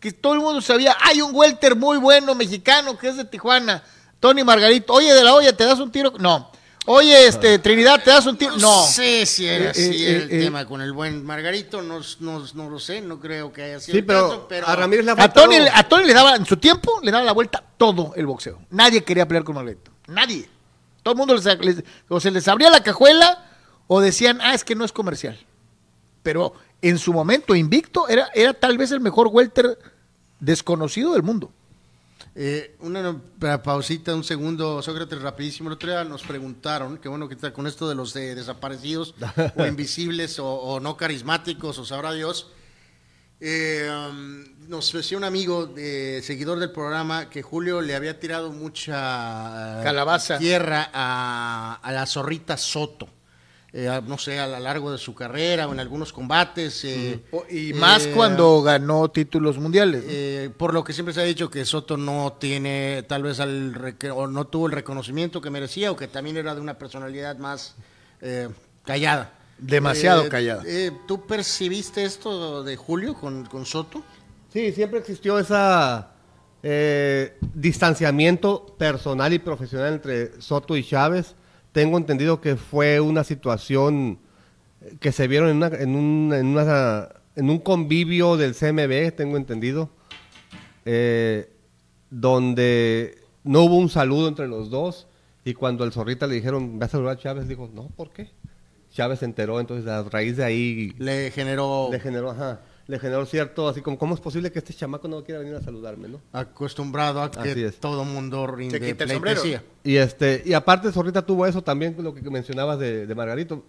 Que 0.00 0.12
todo 0.12 0.34
el 0.34 0.40
mundo 0.40 0.60
sabía, 0.60 0.96
hay 1.00 1.20
un 1.20 1.34
welter 1.34 1.76
muy 1.76 1.98
bueno 1.98 2.34
mexicano 2.34 2.96
que 2.96 3.08
es 3.08 3.16
de 3.16 3.24
Tijuana, 3.24 3.82
Tony 4.18 4.42
Margarito. 4.42 4.92
Oye, 4.92 5.12
de 5.12 5.22
la 5.22 5.34
olla, 5.34 5.56
¿te 5.56 5.64
das 5.64 5.78
un 5.80 5.90
tiro? 5.92 6.12
No. 6.18 6.51
Oye, 6.86 7.28
este, 7.28 7.60
Trinidad, 7.60 8.02
¿te 8.02 8.10
das 8.10 8.26
un 8.26 8.36
tiro? 8.36 8.56
No. 8.56 8.82
sé 8.82 9.24
si 9.24 9.46
era 9.46 9.66
Eh, 9.66 9.68
así 9.68 10.04
eh, 10.04 10.16
el 10.16 10.22
eh, 10.32 10.40
tema 10.40 10.66
con 10.66 10.80
el 10.82 10.92
buen 10.92 11.24
Margarito, 11.24 11.80
no, 11.80 12.00
no, 12.20 12.44
no 12.54 12.70
lo 12.70 12.78
sé, 12.80 13.00
no 13.00 13.20
creo 13.20 13.52
que 13.52 13.62
haya 13.62 13.78
sido 13.80 13.92
Sí, 13.92 13.98
el 14.00 14.04
pero, 14.06 14.28
caso, 14.28 14.46
pero 14.48 14.66
a 14.66 14.74
Ramírez 14.74 15.04
le 15.04 15.12
ha 15.12 15.14
A 15.14 15.16
faltado... 15.18 15.46
Tony, 15.46 15.58
a 15.72 15.88
Tony 15.88 16.04
le 16.06 16.12
daba, 16.14 16.34
en 16.34 16.44
su 16.44 16.56
tiempo, 16.56 16.98
le 17.02 17.12
daba 17.12 17.24
la 17.24 17.32
vuelta 17.32 17.62
todo 17.76 18.12
el 18.16 18.26
boxeo. 18.26 18.58
Nadie 18.70 19.04
quería 19.04 19.28
pelear 19.28 19.44
con 19.44 19.54
Margarito. 19.54 19.92
Nadie. 20.08 20.48
Todo 21.04 21.12
el 21.12 21.18
mundo 21.18 21.34
les, 21.36 21.44
les- 21.60 21.84
o 22.08 22.18
se 22.18 22.32
les 22.32 22.48
abría 22.48 22.68
la 22.70 22.82
cajuela 22.82 23.46
o 23.86 24.00
decían, 24.00 24.40
ah, 24.42 24.54
es 24.54 24.64
que 24.64 24.74
no 24.74 24.84
es 24.84 24.90
comercial. 24.92 25.38
Pero 26.24 26.54
en 26.80 26.98
su 26.98 27.12
momento, 27.12 27.54
invicto, 27.54 28.08
era, 28.08 28.28
era 28.34 28.54
tal 28.54 28.76
vez 28.76 28.90
el 28.90 29.00
mejor 29.00 29.28
welter 29.28 29.78
desconocido 30.40 31.12
del 31.12 31.22
mundo. 31.22 31.52
Eh, 32.34 32.76
una 32.80 33.20
pa- 33.38 33.62
pausita, 33.62 34.14
un 34.14 34.24
segundo, 34.24 34.80
Sócrates, 34.80 35.20
rapidísimo. 35.20 35.68
El 35.68 35.74
otro 35.74 35.90
día 35.90 36.02
nos 36.04 36.22
preguntaron, 36.22 36.96
que 36.98 37.08
bueno 37.08 37.28
que 37.28 37.34
está 37.34 37.52
con 37.52 37.66
esto 37.66 37.88
de 37.88 37.94
los 37.94 38.14
de 38.14 38.34
desaparecidos 38.34 39.14
o 39.56 39.66
invisibles 39.66 40.38
o, 40.38 40.46
o 40.48 40.80
no 40.80 40.96
carismáticos 40.96 41.78
o 41.78 41.84
sabrá 41.84 42.12
Dios. 42.12 42.48
Eh, 43.44 43.90
um, 44.08 44.44
nos 44.68 44.92
decía 44.92 45.18
un 45.18 45.24
amigo, 45.24 45.66
de, 45.66 46.22
seguidor 46.22 46.58
del 46.60 46.70
programa, 46.70 47.28
que 47.28 47.42
Julio 47.42 47.80
le 47.82 47.94
había 47.96 48.18
tirado 48.20 48.50
mucha 48.52 49.80
eh, 49.80 49.84
Calabaza. 49.84 50.38
tierra 50.38 50.88
a, 50.94 51.80
a 51.82 51.92
la 51.92 52.06
zorrita 52.06 52.56
Soto. 52.56 53.08
Eh, 53.74 53.88
a- 53.88 54.02
no 54.02 54.18
sé, 54.18 54.38
a 54.38 54.46
lo 54.46 54.58
largo 54.60 54.92
de 54.92 54.98
su 54.98 55.14
carrera 55.14 55.66
o 55.66 55.72
en 55.72 55.80
algunos 55.80 56.12
combates. 56.12 56.84
eh, 56.84 57.22
Y 57.50 57.72
más 57.72 58.04
eh, 58.04 58.12
cuando 58.14 58.60
ganó 58.62 59.10
títulos 59.10 59.56
mundiales. 59.56 60.04
¿no? 60.04 60.10
eh, 60.12 60.50
por 60.56 60.74
lo 60.74 60.84
que 60.84 60.92
siempre 60.92 61.14
se 61.14 61.20
ha 61.22 61.24
dicho 61.24 61.48
que 61.50 61.64
Soto 61.64 61.96
no 61.96 62.34
tiene, 62.38 63.02
tal 63.08 63.22
vez 63.22 63.40
al 63.40 63.96
o 64.14 64.26
no 64.26 64.46
tuvo 64.46 64.66
el 64.66 64.72
reconocimiento 64.72 65.40
que 65.40 65.48
merecía 65.48 65.90
o 65.90 65.96
que 65.96 66.06
también 66.06 66.36
era 66.36 66.54
de 66.54 66.60
una 66.60 66.76
personalidad 66.78 67.38
más 67.38 67.74
eh, 68.20 68.50
callada. 68.84 69.32
Demasiado 69.56 70.24
Eh, 70.24 70.28
callada. 70.28 70.62
eh, 70.66 70.90
¿Tú 71.08 71.26
percibiste 71.26 72.04
esto 72.04 72.62
de 72.64 72.76
Julio 72.76 73.14
con, 73.14 73.46
con 73.46 73.64
Soto? 73.64 74.02
Sí, 74.52 74.70
siempre 74.72 74.98
existió 74.98 75.38
esa 75.38 76.10
eh, 76.62 77.38
distanciamiento 77.54 78.66
personal 78.78 79.32
y 79.32 79.38
profesional 79.38 79.94
entre 79.94 80.40
Soto 80.42 80.76
y 80.76 80.84
Chávez. 80.84 81.34
Tengo 81.72 81.96
entendido 81.98 82.40
que 82.40 82.56
fue 82.56 83.00
una 83.00 83.24
situación 83.24 84.18
que 85.00 85.12
se 85.12 85.26
vieron 85.28 85.48
en, 85.50 85.56
una- 85.56 85.66
en 85.68 85.94
un, 85.96 86.32
en, 86.34 86.46
una- 86.46 87.08
en 87.36 87.48
un 87.50 87.58
convivio 87.58 88.36
del 88.36 88.54
CMB, 88.54 89.14
tengo 89.16 89.36
entendido, 89.36 89.88
eh, 90.84 91.48
donde 92.10 93.18
no 93.44 93.62
hubo 93.62 93.76
un 93.78 93.88
saludo 93.88 94.28
entre 94.28 94.48
los 94.48 94.70
dos 94.70 95.06
y 95.44 95.54
cuando 95.54 95.84
el 95.84 95.92
Zorrita 95.92 96.26
le 96.26 96.34
dijeron, 96.34 96.78
ve 96.78 96.84
a 96.86 96.88
saludar 96.88 97.16
a 97.16 97.18
Chávez, 97.20 97.48
dijo, 97.48 97.70
no, 97.72 97.88
¿por 97.96 98.10
qué? 98.10 98.30
Chávez 98.92 99.20
se 99.20 99.24
enteró, 99.24 99.58
entonces 99.58 99.88
a 99.88 100.02
raíz 100.04 100.36
de 100.36 100.44
ahí 100.44 100.94
Le 100.98 101.30
generó 101.30 101.88
le 101.90 101.98
generó, 101.98 102.30
ajá, 102.30 102.60
le 102.88 102.98
generó 102.98 103.24
cierto, 103.26 103.68
así 103.68 103.80
como, 103.80 103.96
¿cómo 103.98 104.14
es 104.14 104.20
posible 104.20 104.50
que 104.50 104.58
este 104.58 104.74
chamaco 104.74 105.06
no 105.08 105.22
quiera 105.24 105.40
venir 105.40 105.54
a 105.54 105.62
saludarme, 105.62 106.08
no? 106.08 106.20
acostumbrado 106.32 107.20
a 107.20 107.26
Así 107.26 107.54
que 107.54 107.66
es. 107.66 107.78
todo 107.78 108.04
mundo 108.04 108.46
rinde 108.46 108.78
Se 108.78 108.84
quita 108.84 109.04
el 109.04 109.10
sombrero. 109.10 109.40
pleitesía. 109.40 109.64
Y 109.84 109.96
este, 109.96 110.42
y 110.44 110.52
aparte 110.52 110.90
Zorrita 110.92 111.24
tuvo 111.24 111.46
eso 111.46 111.62
también, 111.62 111.96
lo 111.98 112.14
que 112.14 112.22
mencionabas 112.30 112.78
de, 112.78 113.06
de 113.06 113.14
Margarito. 113.14 113.64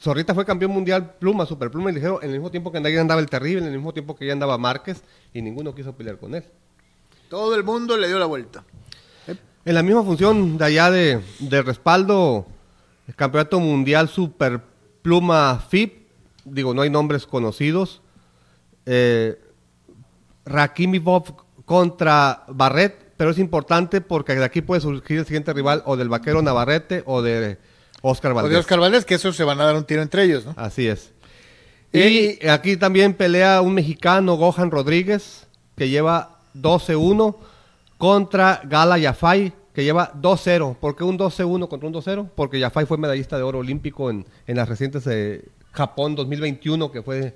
Zorrita 0.00 0.34
fue 0.34 0.44
campeón 0.44 0.70
mundial 0.72 1.14
pluma, 1.18 1.46
superpluma 1.46 1.90
y 1.90 1.94
ligero, 1.94 2.20
en 2.22 2.28
el 2.30 2.36
mismo 2.36 2.50
tiempo 2.50 2.70
que 2.72 2.78
ahí 2.78 2.96
andaba 2.96 3.20
el 3.20 3.28
terrible, 3.28 3.60
en 3.60 3.66
el 3.66 3.76
mismo 3.76 3.92
tiempo 3.92 4.14
que 4.16 4.26
ya 4.26 4.32
andaba 4.32 4.56
Márquez, 4.58 5.02
y 5.34 5.42
ninguno 5.42 5.74
quiso 5.74 5.94
pelear 5.94 6.18
con 6.18 6.34
él. 6.34 6.44
Todo 7.28 7.54
el 7.54 7.64
mundo 7.64 7.96
le 7.96 8.08
dio 8.08 8.18
la 8.18 8.26
vuelta. 8.26 8.64
En 9.64 9.74
la 9.74 9.82
misma 9.82 10.02
función 10.02 10.56
de 10.56 10.64
allá 10.64 10.90
de, 10.90 11.20
de 11.38 11.62
respaldo, 11.62 12.46
el 13.06 13.14
campeonato 13.14 13.60
mundial 13.60 14.08
superpluma 14.08 15.62
FIP, 15.68 16.06
digo, 16.44 16.72
no 16.74 16.82
hay 16.82 16.90
nombres 16.90 17.26
conocidos. 17.26 18.00
Eh, 18.92 19.38
Rakimov 20.44 21.24
contra 21.64 22.44
Barret, 22.48 23.12
pero 23.16 23.30
es 23.30 23.38
importante 23.38 24.00
porque 24.00 24.34
de 24.34 24.44
aquí 24.44 24.62
puede 24.62 24.80
surgir 24.80 25.18
el 25.18 25.26
siguiente 25.26 25.52
rival 25.52 25.82
o 25.86 25.96
del 25.96 26.08
vaquero 26.08 26.42
Navarrete 26.42 27.02
o 27.06 27.22
de 27.22 27.58
Oscar 28.02 28.32
O 28.32 28.34
Valdés. 28.36 28.52
de 28.52 28.58
Oscar 28.58 28.80
Valdés, 28.80 29.04
que 29.04 29.14
esos 29.14 29.36
se 29.36 29.44
van 29.44 29.60
a 29.60 29.64
dar 29.64 29.76
un 29.76 29.84
tiro 29.84 30.02
entre 30.02 30.24
ellos, 30.24 30.44
¿no? 30.44 30.54
Así 30.56 30.88
es. 30.88 31.12
Y- 31.92 32.38
Y 32.44 32.48
aquí 32.48 32.76
también 32.76 33.14
pelea 33.14 33.60
un 33.60 33.74
mexicano, 33.74 34.36
Gohan 34.36 34.70
Rodríguez, 34.70 35.46
que 35.76 35.88
lleva 35.88 36.38
12-1 36.54 37.36
contra 37.98 38.60
Gala 38.64 38.98
Yafai, 38.98 39.52
que 39.74 39.84
lleva 39.84 40.10
2-0. 40.14 40.76
¿Por 40.80 40.96
qué 40.96 41.04
un 41.04 41.16
12-1 41.18 41.68
contra 41.68 41.86
un 41.86 41.92
2-0? 41.92 42.28
Porque 42.34 42.58
Yafai 42.58 42.86
fue 42.86 42.96
medallista 42.98 43.36
de 43.36 43.42
oro 43.44 43.58
olímpico 43.58 44.10
en, 44.10 44.24
en 44.46 44.56
las 44.56 44.68
recientes 44.68 45.06
eh, 45.06 45.44
Japón 45.72 46.14
2021, 46.16 46.90
que 46.90 47.02
fue 47.02 47.34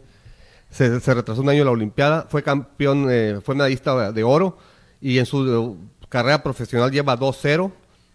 se, 0.74 1.14
retrasó 1.14 1.40
un 1.40 1.48
año 1.48 1.64
la 1.64 1.70
Olimpiada. 1.70 2.26
Fue 2.28 2.42
campeón, 2.42 3.06
eh, 3.10 3.40
fue 3.42 3.54
medallista 3.54 4.10
de 4.10 4.24
oro 4.24 4.58
y 5.00 5.18
en 5.18 5.26
su 5.26 5.78
eh, 5.80 6.08
carrera 6.08 6.42
profesional 6.42 6.90
lleva 6.90 7.16
2-0 7.16 7.70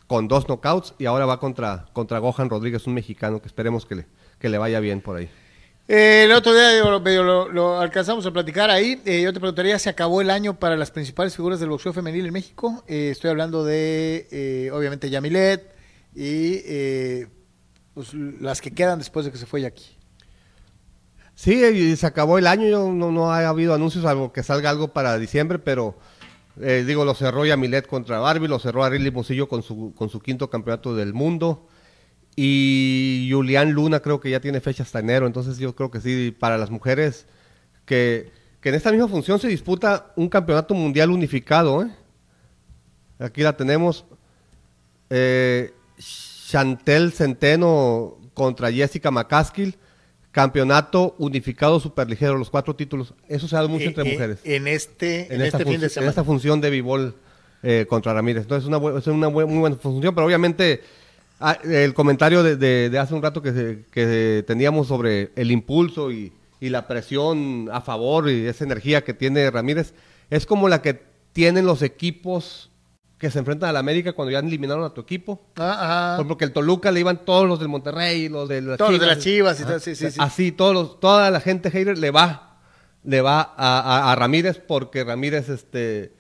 con 0.08 0.28
dos 0.28 0.46
knockouts 0.48 0.96
y 0.98 1.06
ahora 1.06 1.26
va 1.26 1.40
contra, 1.40 1.86
contra 1.94 2.20
Gohan 2.20 2.50
Rodríguez, 2.50 2.86
un 2.88 2.96
mexicano 2.96 3.42
que 3.42 3.48
esperemos 3.48 3.86
que 3.86 3.96
le, 3.96 4.06
que 4.40 4.50
le 4.50 4.58
vaya 4.58 4.80
bien 4.80 5.00
por 5.00 5.18
ahí. 5.18 5.30
Eh, 5.88 6.24
el 6.26 6.32
otro 6.34 6.54
día 6.54 6.84
lo, 6.84 7.80
alcanzamos 7.80 8.26
a 8.26 8.32
platicar 8.32 8.70
ahí. 8.70 9.02
Eh, 9.06 9.22
yo 9.22 9.32
te 9.32 9.40
preguntaría, 9.40 9.80
¿se 9.80 9.90
acabó 9.90 10.20
el 10.22 10.30
año 10.30 10.60
para 10.60 10.76
las 10.76 10.92
principales 10.92 11.36
figuras 11.36 11.60
del 11.60 11.70
boxeo 11.70 11.94
femenil 11.94 12.26
en 12.26 12.34
México? 12.34 12.84
Estoy 12.88 13.30
hablando 13.30 13.64
de, 13.64 14.70
obviamente, 14.74 15.10
Yamilet 15.10 15.76
y 16.14 16.60
pues, 17.94 18.14
las 18.14 18.60
que 18.62 18.72
quedan 18.72 19.00
después 19.00 19.26
de 19.26 19.32
que 19.32 19.38
se 19.38 19.46
fue 19.46 19.62
Jackie. 19.62 19.99
Sí, 21.42 21.96
se 21.96 22.06
acabó 22.06 22.38
el 22.38 22.48
año, 22.48 22.92
no, 22.92 23.14
no 23.14 23.32
ha 23.32 23.48
habido 23.48 23.74
anuncios, 23.74 24.04
algo 24.04 24.34
que 24.34 24.44
salga 24.44 24.70
algo 24.70 24.90
para 24.90 25.18
diciembre, 25.18 25.58
pero 25.58 25.98
eh, 26.60 26.84
digo, 26.86 27.06
lo 27.06 27.14
cerró 27.14 27.46
Yamilet 27.46 27.88
contra 27.88 28.20
Barbie, 28.20 28.50
lo 28.50 28.60
cerró 28.60 28.84
Arely 28.84 29.10
Mosillo 29.10 29.48
con 29.48 29.64
su, 29.64 29.94
con 29.96 30.10
su 30.10 30.20
quinto 30.20 30.50
campeonato 30.50 30.94
del 30.94 31.14
mundo, 31.14 31.66
y 32.36 33.30
Julián 33.32 33.72
Luna 33.72 34.02
creo 34.02 34.20
que 34.20 34.30
ya 34.30 34.42
tiene 34.42 34.60
fecha 34.60 34.84
hasta 34.84 35.00
enero, 35.00 35.28
entonces 35.28 35.58
yo 35.60 35.74
creo 35.74 35.90
que 35.90 36.02
sí, 36.02 36.36
para 36.38 36.58
las 36.58 36.72
mujeres, 36.72 37.26
que, 37.86 38.34
que 38.60 38.68
en 38.68 38.76
esta 38.76 38.92
misma 38.92 39.08
función 39.08 39.40
se 39.40 39.48
disputa 39.48 40.12
un 40.18 40.28
campeonato 40.28 40.74
mundial 40.74 41.10
unificado, 41.10 41.84
¿eh? 41.84 41.96
Aquí 43.18 43.44
la 43.44 43.56
tenemos, 43.56 44.04
eh, 45.10 45.74
Chantel 46.50 47.14
Centeno 47.14 48.18
contra 48.34 48.70
Jessica 48.74 49.10
McCaskill, 49.10 49.78
campeonato 50.32 51.16
unificado 51.18 51.80
superligero, 51.80 52.38
los 52.38 52.50
cuatro 52.50 52.76
títulos. 52.76 53.14
Eso 53.28 53.48
se 53.48 53.56
ha 53.56 53.60
dado 53.60 53.70
mucho 53.70 53.86
entre 53.86 54.04
Eh, 54.04 54.10
eh, 54.10 54.14
mujeres. 54.14 54.40
En 54.44 54.68
este, 54.68 55.26
en 55.28 55.42
en, 55.42 55.42
esta 55.48 55.58
este 55.58 55.72
fin 55.72 55.74
de 55.74 55.78
función- 55.80 55.84
en 55.84 55.90
semana. 55.90 56.10
esta 56.10 56.24
función 56.24 56.62
de 56.62 56.70
Bivol 56.70 57.16
eh, 57.64 57.86
contra 57.90 58.14
Ramírez. 58.14 58.44
Entonces, 58.44 58.70
es 58.70 58.74
una, 58.76 59.00
es 59.00 59.08
una 59.08 59.30
muy 59.30 59.44
buena 59.46 59.76
función, 59.76 60.14
pero 60.16 60.26
obviamente 60.28 60.82
ah, 61.40 61.58
el 61.64 61.94
comentario 61.94 62.44
de, 62.44 62.56
de- 62.56 62.90
de 62.90 63.00
hace 63.00 63.14
un 63.14 63.22
rato 63.22 63.42
que, 63.42 63.52
se- 63.54 63.80
que 63.92 64.44
teníamos 64.48 64.88
sobre 64.88 65.32
el 65.36 65.52
impulso 65.52 66.12
y, 66.12 66.32
y 66.62 66.70
la 66.70 66.88
presión 66.88 67.68
a 67.72 67.82
favor 67.82 68.30
y 68.30 68.46
esa 68.46 68.64
energía 68.64 69.04
que 69.04 69.14
tiene 69.14 69.50
Ramírez 69.52 69.94
es 70.30 70.46
como 70.46 70.70
la 70.70 70.82
que 70.82 71.02
tienen 71.34 71.66
los 71.66 71.82
equipos 71.82 72.69
que 73.20 73.30
se 73.30 73.38
enfrentan 73.38 73.70
a 73.70 73.74
la 73.74 73.80
América 73.80 74.14
cuando 74.14 74.32
ya 74.32 74.40
eliminaron 74.40 74.84
a 74.86 74.90
tu 74.94 75.02
equipo. 75.02 75.42
Ah, 75.58 76.16
Por- 76.18 76.28
Porque 76.30 76.46
el 76.46 76.54
Toluca 76.54 76.90
le 76.92 77.02
iban 77.02 77.26
todos 77.26 77.48
los 77.48 77.60
del 77.60 77.68
Monterrey, 77.68 78.30
los 78.30 78.48
de 78.50 78.62
las 78.62 78.78
Todos 78.78 78.92
los 78.94 79.00
de 79.02 79.06
Chivas. 79.08 79.16
las 79.18 79.24
Chivas 79.24 79.60
y 79.60 79.64
todo, 79.66 79.80
sí, 79.80 79.96
sí, 79.96 80.10
sí. 80.12 80.18
Así, 80.22 80.52
todos 80.54 80.74
los- 80.74 81.00
toda 81.00 81.30
la 81.30 81.42
gente 81.42 81.70
hater 81.70 81.98
le 81.98 82.10
va, 82.12 82.58
le 83.04 83.22
va 83.22 83.42
a, 83.42 83.80
a- 84.08 84.12
a 84.12 84.16
Ramírez 84.16 84.62
porque 84.66 85.04
Ramírez, 85.04 85.50
este, 85.50 86.14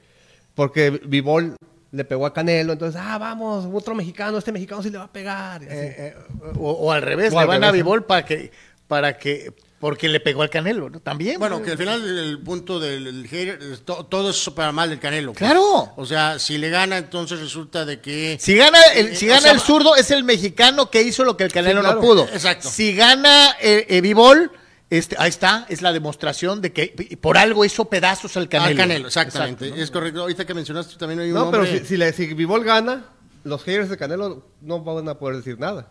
porque 0.55 0.89
Vivol 1.05 1.55
le 1.91 2.03
pegó 2.05 2.25
a 2.25 2.33
Canelo, 2.33 2.73
entonces, 2.73 3.01
ah, 3.03 3.17
vamos, 3.17 3.65
otro 3.73 3.95
mexicano, 3.95 4.37
este 4.37 4.51
mexicano 4.51 4.83
sí 4.83 4.89
le 4.89 4.97
va 4.97 5.05
a 5.05 5.11
pegar. 5.11 5.63
Eh, 5.63 5.67
eh, 5.69 6.15
o, 6.57 6.71
o 6.71 6.91
al 6.91 7.01
revés, 7.01 7.31
O 7.31 7.35
le 7.37 7.41
al 7.41 7.47
van 7.47 7.63
a 7.63 7.71
Vivol 7.71 8.03
para 8.05 8.25
que, 8.25 8.51
para 8.87 9.17
que, 9.17 9.53
porque 9.79 10.09
le 10.09 10.19
pegó 10.19 10.41
al 10.41 10.49
Canelo, 10.49 10.89
¿no? 10.89 10.99
También. 10.99 11.39
Bueno, 11.39 11.61
que 11.61 11.71
al 11.71 11.77
final 11.77 12.05
el 12.19 12.39
punto 12.39 12.79
del 12.79 13.07
el 13.07 13.27
hater, 13.27 13.77
to- 13.79 14.05
todo 14.05 14.31
es 14.31 14.49
para 14.49 14.71
mal 14.71 14.89
del 14.89 14.99
Canelo. 14.99 15.31
pues. 15.31 15.37
Claro. 15.39 15.93
O 15.95 16.05
sea, 16.05 16.37
si 16.37 16.57
le 16.57 16.69
gana, 16.69 16.97
entonces 16.97 17.39
resulta 17.39 17.85
de 17.85 18.01
que... 18.01 18.37
Si 18.41 18.55
gana 18.55 18.77
el, 18.95 19.15
si 19.15 19.25
Eh, 19.25 19.29
gana 19.29 19.39
o 19.39 19.43
sea, 19.43 19.51
el 19.53 19.59
zurdo, 19.61 19.95
es 19.95 20.11
el 20.11 20.23
mexicano 20.25 20.89
que 20.91 21.01
hizo 21.03 21.23
lo 21.23 21.37
que 21.37 21.45
el 21.45 21.51
Canelo 21.53 21.79
Sí, 21.79 21.85
claro. 21.85 22.01
no 22.01 22.05
pudo. 22.07 22.23
Exacto. 22.25 22.69
Si 22.69 22.93
gana 22.93 23.55
eh, 23.61 23.85
eh, 23.87 24.01
Bivol, 24.01 24.51
este, 24.89 25.15
ahí 25.17 25.29
está, 25.29 25.65
es 25.69 25.81
la 25.81 25.93
demostración 25.93 26.61
de 26.61 26.73
que 26.73 27.17
por 27.21 27.37
algo 27.37 27.63
hizo 27.63 27.85
pedazos 27.85 28.35
al 28.35 28.49
Canelo. 28.49 28.71
Al 28.71 28.75
Canelo, 28.75 29.07
exactamente. 29.07 29.65
Exacto, 29.65 29.77
¿no? 29.77 29.83
Es 29.83 29.91
correcto. 29.91 30.21
Ahorita 30.23 30.45
que 30.45 30.53
mencionaste 30.53 30.95
también 30.97 31.21
hay 31.21 31.29
un 31.29 31.35
no, 31.35 31.51
pero 31.51 31.65
si, 31.65 31.79
si, 31.85 31.95
le, 31.95 32.11
si 32.11 32.27
gana, 32.63 33.05
los 33.45 33.63
haters 33.63 33.89
de 33.89 33.97
Canelo 33.97 34.45
no 34.61 34.81
van 34.83 35.07
a 35.07 35.13
poder 35.17 35.37
decir 35.37 35.57
nada. 35.57 35.89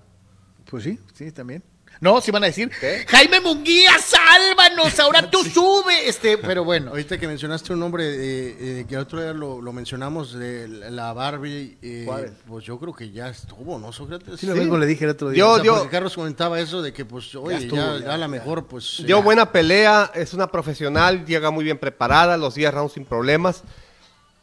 Pues 0.68 0.84
sí, 0.84 0.99
sí, 1.14 1.32
también. 1.32 1.62
No, 2.01 2.21
sí 2.21 2.31
van 2.31 2.45
a 2.45 2.47
decir, 2.47 2.71
Jaime 3.09 3.41
Munguía, 3.41 3.91
sálvanos, 3.99 4.99
ahora 5.01 5.29
tú 5.29 5.43
sube. 5.53 6.09
Este, 6.09 6.39
pero 6.39 6.63
bueno. 6.65 6.91
Ahorita 6.91 7.19
que 7.19 7.27
mencionaste 7.27 7.73
un 7.73 7.81
nombre 7.81 8.05
eh, 8.05 8.57
eh, 8.81 8.85
que 8.89 8.95
el 8.95 9.01
otro 9.01 9.21
día 9.21 9.33
lo, 9.33 9.61
lo 9.61 9.73
mencionamos, 9.73 10.33
de 10.33 10.69
la 10.69 11.13
Barbie, 11.13 11.77
eh, 11.83 12.05
¿Cuál? 12.07 12.33
pues 12.47 12.65
yo 12.65 12.79
creo 12.79 12.93
que 12.95 13.11
ya 13.11 13.29
estuvo, 13.29 13.79
¿no, 13.79 13.93
Sócrates? 13.93 14.39
Sí, 14.39 14.47
lo 14.47 14.55
mismo 14.55 14.77
le 14.79 14.87
dije 14.87 15.05
el 15.05 15.11
otro 15.11 15.31
día. 15.31 15.39
Yo- 15.41 15.51
O 15.51 15.55
sea, 15.55 15.63
dio- 15.63 15.75
porque 15.75 15.91
Carlos 15.91 16.15
comentaba 16.15 16.61
eso 16.61 16.83
de 16.83 16.93
que, 16.93 17.05
pues, 17.05 17.35
oye, 17.35 17.57
ya, 17.57 17.59
estuvo, 17.59 17.79
ya, 17.81 17.99
ya, 18.05 18.15
a 18.15 18.17
la 18.17 18.29
mejor, 18.29 18.67
pues... 18.67 18.99
Dio 19.05 19.19
ya. 19.19 19.23
buena 19.25 19.51
pelea, 19.51 20.13
es 20.15 20.35
una 20.35 20.47
profesional, 20.53 21.27
llega 21.27 21.51
muy 21.51 21.65
bien 21.65 21.79
preparada, 21.79 22.37
los 22.37 22.55
10 22.55 22.73
rounds 22.75 22.93
sin 22.93 23.05
problemas, 23.05 23.63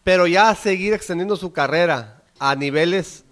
pero 0.03 0.27
ya 0.27 0.53
seguir 0.55 0.93
extendiendo 0.93 1.37
su 1.37 1.53
carrera 1.53 2.21
a 2.37 2.53
niveles, 2.55 3.23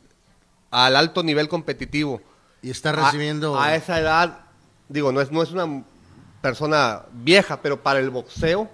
al 0.71 0.95
alto 0.95 1.23
nivel 1.23 1.49
competitivo. 1.49 2.21
Y 2.63 2.71
está 2.71 2.89
a- 2.89 2.93
recibiendo... 2.93 3.59
A, 3.59 3.75
esa 3.75 3.99
edad, 3.99 4.39
digo, 4.89 5.11
no 5.11 5.21
es, 5.21 5.31
no 5.31 5.43
es 5.43 5.51
una 5.51 5.83
persona 6.41 7.03
vieja, 7.13 7.61
pero 7.61 7.81
para 7.83 7.99
el 7.99 8.09
boxeo, 8.09 8.69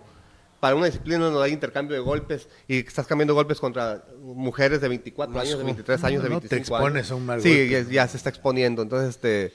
para 0.60 0.76
una 0.76 0.86
disciplina 0.88 1.20
donde 1.26 1.44
hay 1.44 1.52
intercambio 1.54 1.96
de 1.96 2.02
golpes 2.02 2.48
y 2.68 2.80
estás 2.80 3.08
cambiando 3.08 3.34
golpes 3.34 3.60
contra 3.60 4.04
mujeres 4.22 4.82
de 4.82 4.88
24 4.90 5.40
años, 5.40 5.58
de 5.58 5.64
23 5.64 6.04
años, 6.04 6.24
de 6.24 6.30
no 6.30 6.42
te 6.42 6.48
25 6.50 6.76
expones 6.78 7.04
años. 7.06 7.12
a 7.12 7.16
un 7.16 7.26
mal 7.26 7.42
Sí, 7.42 7.50
golpe. 7.50 7.70
ya, 7.86 7.92
ya 8.04 8.08
se 8.08 8.18
está 8.18 8.30
exponiendo. 8.30 8.82
Entonces, 8.82 9.10
este, 9.10 9.54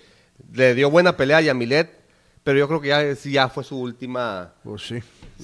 le 0.53 0.75
dio 0.75 0.91
buena 0.91 1.17
pelea 1.17 1.39
a 1.39 1.41
Yamilet, 1.43 1.91
pero 2.43 2.59
yo 2.59 2.69
creo 2.69 2.81
que 2.81 2.89
ya, 2.89 3.13
ya 3.13 3.49
fue 3.49 3.65
su 3.65 3.79
última... 3.79 4.53
Pues 4.63 4.83
sí. 4.87 5.01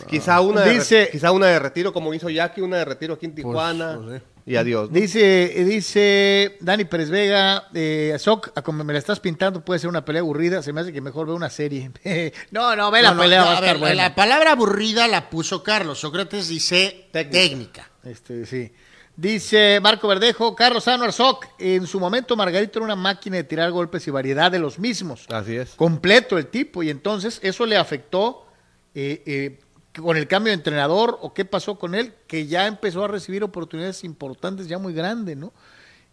Quizá 0.08 0.40
una, 0.40 0.62
de, 0.62 0.74
Dice- 0.74 1.08
quizá 1.10 1.32
una 1.32 1.46
de 1.46 1.58
retiro, 1.58 1.92
como 1.92 2.14
hizo 2.14 2.30
Jackie, 2.30 2.60
una 2.62 2.78
de 2.78 2.84
retiro 2.84 3.14
aquí 3.14 3.26
en 3.26 3.34
Tijuana. 3.34 3.98
pues 4.02 4.20
sí. 4.20 4.26
Y 4.46 4.56
adiós. 4.56 4.90
¿no? 4.90 4.98
Dice, 4.98 5.64
dice 5.66 6.56
Dani 6.60 6.84
Pérez 6.84 7.10
Vega, 7.10 7.68
eh, 7.74 8.16
Soc, 8.18 8.50
a 8.54 8.62
como 8.62 8.82
me 8.84 8.92
la 8.92 8.98
estás 8.98 9.20
pintando, 9.20 9.64
puede 9.64 9.80
ser 9.80 9.88
una 9.90 10.04
pelea 10.04 10.20
aburrida, 10.22 10.62
se 10.62 10.72
me 10.72 10.80
hace 10.80 10.92
que 10.92 11.00
mejor 11.00 11.26
ve 11.26 11.32
una 11.32 11.50
serie. 11.50 11.90
no, 12.50 12.74
no, 12.76 12.90
ve 12.90 13.02
la 13.02 13.12
No, 13.14 13.22
pelea, 13.22 13.40
no, 13.40 13.46
va 13.46 13.50
a 13.50 13.54
a 13.54 13.58
estar 13.60 13.74
ver, 13.74 13.78
buena. 13.80 13.94
La 14.02 14.14
palabra 14.14 14.52
aburrida 14.52 15.06
la 15.08 15.30
puso 15.30 15.62
Carlos. 15.62 15.98
Sócrates 16.00 16.48
dice 16.48 17.08
Técnica. 17.12 17.30
técnica. 17.38 17.90
Este, 18.04 18.46
sí. 18.46 18.72
Dice 19.16 19.80
Marco 19.82 20.08
Verdejo, 20.08 20.54
Carlos 20.56 20.88
Anuar 20.88 21.12
Soc, 21.12 21.46
en 21.58 21.86
su 21.86 22.00
momento 22.00 22.36
Margarito 22.36 22.78
era 22.78 22.86
una 22.86 22.96
máquina 22.96 23.36
de 23.36 23.44
tirar 23.44 23.70
golpes 23.70 24.06
y 24.06 24.10
variedad 24.10 24.50
de 24.50 24.58
los 24.58 24.78
mismos. 24.78 25.26
Así 25.28 25.56
es. 25.56 25.70
Completo 25.74 26.38
el 26.38 26.46
tipo, 26.46 26.82
y 26.82 26.88
entonces 26.88 27.38
eso 27.42 27.66
le 27.66 27.76
afectó 27.76 28.46
eh, 28.94 29.22
eh, 29.26 29.58
con 30.00 30.16
el 30.16 30.28
cambio 30.28 30.50
de 30.50 30.54
entrenador 30.54 31.18
o 31.20 31.32
qué 31.34 31.44
pasó 31.44 31.78
con 31.78 31.94
él, 31.94 32.14
que 32.26 32.46
ya 32.46 32.66
empezó 32.66 33.04
a 33.04 33.08
recibir 33.08 33.42
oportunidades 33.42 34.04
importantes 34.04 34.68
ya 34.68 34.78
muy 34.78 34.92
grandes, 34.94 35.36
¿no? 35.36 35.52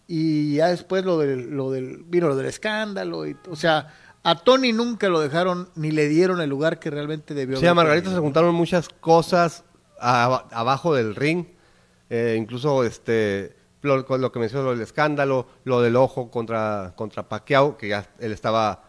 Y 0.07 0.55
ya 0.55 0.67
después 0.67 1.03
lo 1.05 1.17
del, 1.19 1.51
lo 1.51 1.69
del, 1.71 2.03
vino 2.05 2.28
lo 2.28 2.36
del 2.36 2.45
escándalo, 2.47 3.28
y, 3.28 3.36
o 3.49 3.55
sea, 3.55 3.93
a 4.23 4.36
Tony 4.36 4.71
nunca 4.73 5.09
lo 5.09 5.19
dejaron 5.19 5.69
ni 5.75 5.91
le 5.91 6.07
dieron 6.07 6.41
el 6.41 6.49
lugar 6.49 6.80
que 6.80 6.89
realmente 6.89 7.34
debió 7.34 7.57
Sí, 7.57 7.65
a 7.65 7.71
haber 7.71 7.75
Margarito 7.86 8.11
se 8.11 8.19
juntaron 8.19 8.55
muchas 8.55 8.89
cosas 8.89 9.63
a- 9.99 10.45
abajo 10.51 10.93
del 10.95 11.15
ring, 11.15 11.45
eh, 12.09 12.36
incluso 12.39 12.84
este 12.84 13.55
lo, 13.82 14.05
lo 14.17 14.32
que 14.32 14.39
mencionó 14.39 14.65
lo 14.65 14.71
del 14.71 14.82
escándalo, 14.82 15.47
lo 15.65 15.82
del 15.82 15.95
ojo 15.95 16.32
contra 16.32 16.93
contra 16.95 17.30
Pacquiao, 17.30 17.78
que 17.78 17.89
ya 17.89 18.09
él 18.19 18.32
estaba, 18.32 18.84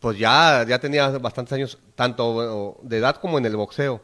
pues 0.00 0.16
ya 0.18 0.64
ya 0.66 0.78
tenía 0.78 1.08
bastantes 1.18 1.52
años 1.54 1.78
tanto 1.94 2.78
de 2.82 2.98
edad 2.98 3.16
como 3.16 3.36
en 3.38 3.46
el 3.46 3.56
boxeo. 3.56 4.00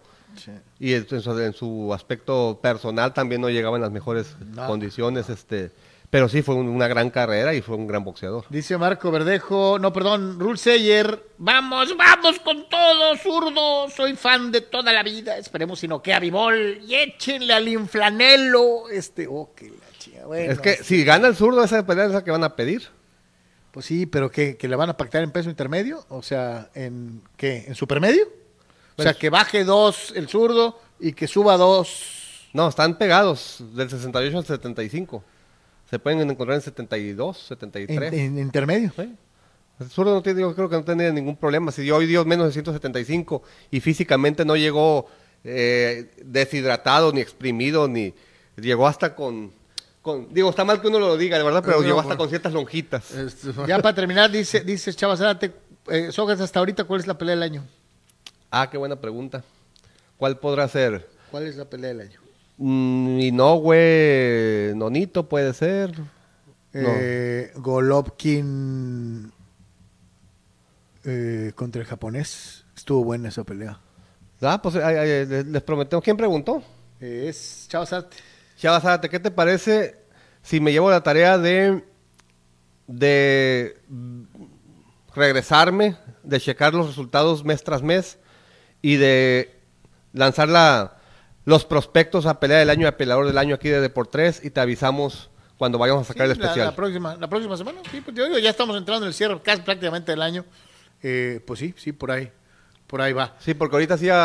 Y 0.80 0.95
en 0.95 1.09
su, 1.09 1.16
en 1.41 1.53
su 1.53 1.93
aspecto 1.95 2.59
personal 2.62 3.12
también 3.14 3.41
no 3.41 3.49
llegaba 3.51 3.76
en 3.76 3.82
las 3.82 3.91
mejores 3.93 4.37
condiciones, 4.66 5.28
este, 5.30 5.70
pero 6.11 6.28
sí 6.28 6.43
fue 6.43 6.55
un- 6.55 6.68
una 6.68 6.87
gran 6.89 7.11
carrera 7.11 7.55
y 7.55 7.61
fue 7.62 7.76
un 7.76 7.87
gran 7.87 8.05
boxeador. 8.05 8.45
Dice 8.51 8.78
Marco 8.78 9.11
Verdejo, 9.11 9.78
no, 9.80 9.93
perdón, 9.93 10.39
Rul 10.39 10.59
Seyer, 10.59 11.22
vamos, 11.39 11.97
vamos 11.97 12.39
con 12.41 12.68
todo, 12.68 13.16
zurdo, 13.16 13.89
soy 13.91 14.14
fan 14.14 14.53
de 14.53 14.61
toda 14.61 14.93
la 14.93 15.03
vida, 15.03 15.37
esperemos 15.39 15.78
si 15.80 15.89
no 15.89 16.03
queda 16.03 16.20
Bibol, 16.20 16.78
y 16.87 16.95
échenle 16.95 17.53
al 17.55 17.66
inflanelo, 17.66 18.89
este, 18.91 19.26
oh, 19.28 19.51
que 19.57 19.70
la 19.70 19.99
chica, 19.99 20.26
bueno. 20.26 20.53
es 20.53 20.61
que 20.61 20.76
si 20.76 21.05
gana 21.05 21.28
el 21.28 21.35
zurdo 21.37 21.64
esa 21.64 21.85
pelea 21.87 22.07
es 22.07 22.12
la 22.12 22.22
que 22.24 22.30
van 22.30 22.45
a 22.45 22.55
pedir. 22.57 22.82
Pues 23.72 23.87
sí, 23.87 24.07
pero 24.07 24.30
¿qué? 24.30 24.57
¿Que 24.57 24.68
le 24.68 24.76
van 24.76 24.89
a 24.91 24.97
pactar 24.97 25.24
en 25.24 25.32
peso 25.32 25.51
intermedio? 25.51 26.05
O 26.09 26.22
sea, 26.22 26.70
¿en 26.76 27.22
qué? 27.37 27.64
¿En 27.66 27.74
supermedio? 27.74 28.22
O 28.97 29.03
sea, 29.03 29.13
Pues- 29.13 29.17
que 29.21 29.31
baje 29.31 29.65
dos 29.65 30.13
el 30.15 30.29
zurdo 30.29 30.81
y 31.01 31.13
que 31.13 31.27
suba 31.27 31.57
dos. 31.57 32.49
No, 32.53 32.69
están 32.69 32.97
pegados 32.97 33.59
del 33.75 33.91
68 33.91 34.39
al 34.39 34.45
75. 34.47 35.25
Se 35.91 35.99
pueden 35.99 36.21
encontrar 36.31 36.57
en 36.57 36.63
72, 36.63 37.37
En, 37.39 37.45
73. 37.49 38.13
en 38.13 38.39
intermedio. 38.39 38.93
Sí. 38.97 39.15
El 39.81 39.91
zurdo 39.91 40.15
no 40.15 40.23
tiene, 40.23 40.41
yo 40.43 40.55
creo 40.55 40.69
que 40.69 40.77
no 40.77 40.85
tenía 40.85 41.11
ningún 41.11 41.37
problema. 41.37 41.73
Si 41.73 41.91
hoy 41.91 42.07
dio 42.07 42.25
menos 42.25 42.47
de 42.47 42.53
175 42.53 43.43
y 43.73 43.81
físicamente 43.81 44.45
no 44.45 44.55
llegó 44.57 45.07
eh, 45.43 46.11
deshidratado, 46.25 47.13
ni 47.13 47.21
exprimido, 47.21 47.87
ni 47.89 48.15
llegó 48.57 48.87
hasta 48.87 49.15
con, 49.17 49.53
con- 50.01 50.33
Digo, 50.33 50.49
está 50.51 50.65
mal 50.65 50.81
que 50.81 50.87
uno 50.87 50.99
lo 51.01 51.17
diga, 51.19 51.37
de 51.37 51.45
verdad, 51.45 51.63
pero 51.65 51.79
No, 51.79 51.83
llegó 51.83 51.97
bueno. 51.97 52.09
hasta 52.09 52.17
con 52.17 52.29
ciertas 52.29 52.53
lonjitas. 52.53 53.05
Ya 53.67 53.79
para 53.81 53.95
terminar, 53.95 54.31
dice, 54.31 54.61
dice 54.61 54.95
Chava 54.95 55.17
Zárate, 55.17 55.53
eh, 55.89 56.13
Sogas, 56.13 56.41
hasta 56.41 56.61
ahorita, 56.61 56.85
¿cuál 56.85 57.01
es 57.01 57.07
la 57.09 57.19
pelea 57.19 57.35
del 57.35 57.43
año? 57.43 57.65
Ah, 58.57 58.71
qué 58.71 58.79
buena 58.79 58.95
pregunta. 58.95 59.43
¿Cuál 60.17 60.39
podrá 60.39 60.69
ser? 60.69 61.09
¿Cuál 61.33 61.49
es 61.49 61.57
la 61.57 61.65
pelea 61.65 61.89
del 61.89 62.03
año? 62.03 62.21
Mm, 62.57 63.19
Inoue, 63.19 64.73
Nonito 64.77 65.29
puede 65.29 65.53
ser. 65.55 65.99
No. 65.99 66.09
Eh, 66.73 67.51
Golovkin 67.57 69.33
eh, 71.03 71.51
contra 71.57 71.83
el 71.83 71.89
japonés. 71.89 72.65
Estuvo 72.77 73.03
buena 73.03 73.31
esa 73.31 73.43
pelea. 73.43 73.81
Ah, 74.41 74.63
pues 74.63 74.77
ay, 74.77 74.99
ay, 74.99 75.27
les 75.47 75.63
prometemos. 75.65 76.05
¿Quién 76.05 76.17
preguntó? 76.17 76.63
Es 77.01 77.67
Chava 77.69 77.87
Zárate. 77.87 78.19
Chava 78.57 78.81
Zárate, 78.81 79.09
¿qué 79.09 79.19
te 79.19 79.33
parece 79.33 79.97
si 80.45 80.61
me 80.61 80.71
llevo 80.71 80.93
la 80.93 81.03
tarea 81.03 81.39
de, 81.39 81.83
de 82.87 83.81
regresarme, 85.13 85.97
de 86.23 86.39
checar 86.39 86.73
los 86.73 86.87
resultados 86.87 87.45
mes 87.45 87.65
tras 87.65 87.83
mes 87.83 88.19
y 88.87 88.97
de 88.97 89.55
lanzar 90.12 90.47
la, 90.51 90.99
los 91.47 91.64
prospectos 91.64 92.26
a 92.26 92.39
pelea 92.39 92.59
del 92.59 92.68
año 92.68 92.82
y 92.82 92.87
a 92.87 92.99
peleador 92.99 93.26
del 93.26 93.39
año 93.39 93.55
aquí 93.55 93.70
de 93.70 93.80
Deportes 93.80 94.45
y 94.45 94.51
te 94.51 94.61
avisamos 94.61 95.30
cuando 95.57 95.78
vayamos 95.78 96.03
a 96.03 96.12
sacar 96.12 96.26
Sí, 96.26 96.32
el 96.32 96.39
especial? 96.39 96.66
La, 96.66 96.76
próxima, 96.76 97.16
la 97.16 97.26
próxima 97.28 97.57
semana, 97.57 97.80
sí, 97.91 98.03
pues 98.03 98.14
yo 98.14 98.26
digo, 98.26 98.39
ya 98.39 98.51
estamos 98.51 98.76
entrando 98.76 99.07
en 99.07 99.09
el 99.09 99.14
cierre 99.14 99.41
casi 99.43 99.62
prácticamente 99.62 100.12
del 100.12 100.20
año. 100.20 100.45
Eh, 101.03 101.41
pues 101.47 101.61
sí, 101.61 101.72
sí, 101.78 101.93
por 101.93 102.11
ahí, 102.11 102.30
por 102.87 103.01
ahí 103.01 103.14
va. 103.14 103.35
Sí, 103.39 103.55
porque 103.55 103.76
ahorita 103.76 103.97
sí 103.97 104.11
a, 104.11 104.16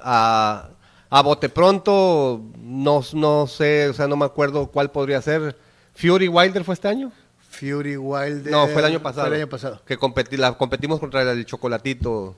a, 0.00 0.70
a 1.10 1.22
bote 1.22 1.48
pronto, 1.48 2.40
no, 2.58 3.02
no 3.14 3.46
sé, 3.48 3.88
o 3.88 3.94
sea, 3.94 4.06
no 4.06 4.16
me 4.16 4.26
acuerdo 4.26 4.68
cuál 4.68 4.92
podría 4.92 5.20
ser. 5.22 5.56
¿Fury 5.96 6.28
Wilder 6.28 6.62
fue 6.62 6.74
este 6.74 6.86
año? 6.86 7.10
Fury 7.50 7.96
Wilder. 7.96 8.52
No, 8.52 8.68
fue 8.68 8.78
el 8.80 8.84
año 8.84 9.00
pasado. 9.02 9.26
Fue 9.26 9.36
el 9.36 9.42
año 9.42 9.50
pasado. 9.50 9.82
Que 9.84 9.98
competi- 9.98 10.36
la 10.36 10.52
competimos 10.56 11.00
contra 11.00 11.22
el 11.22 11.44
chocolatito. 11.46 12.36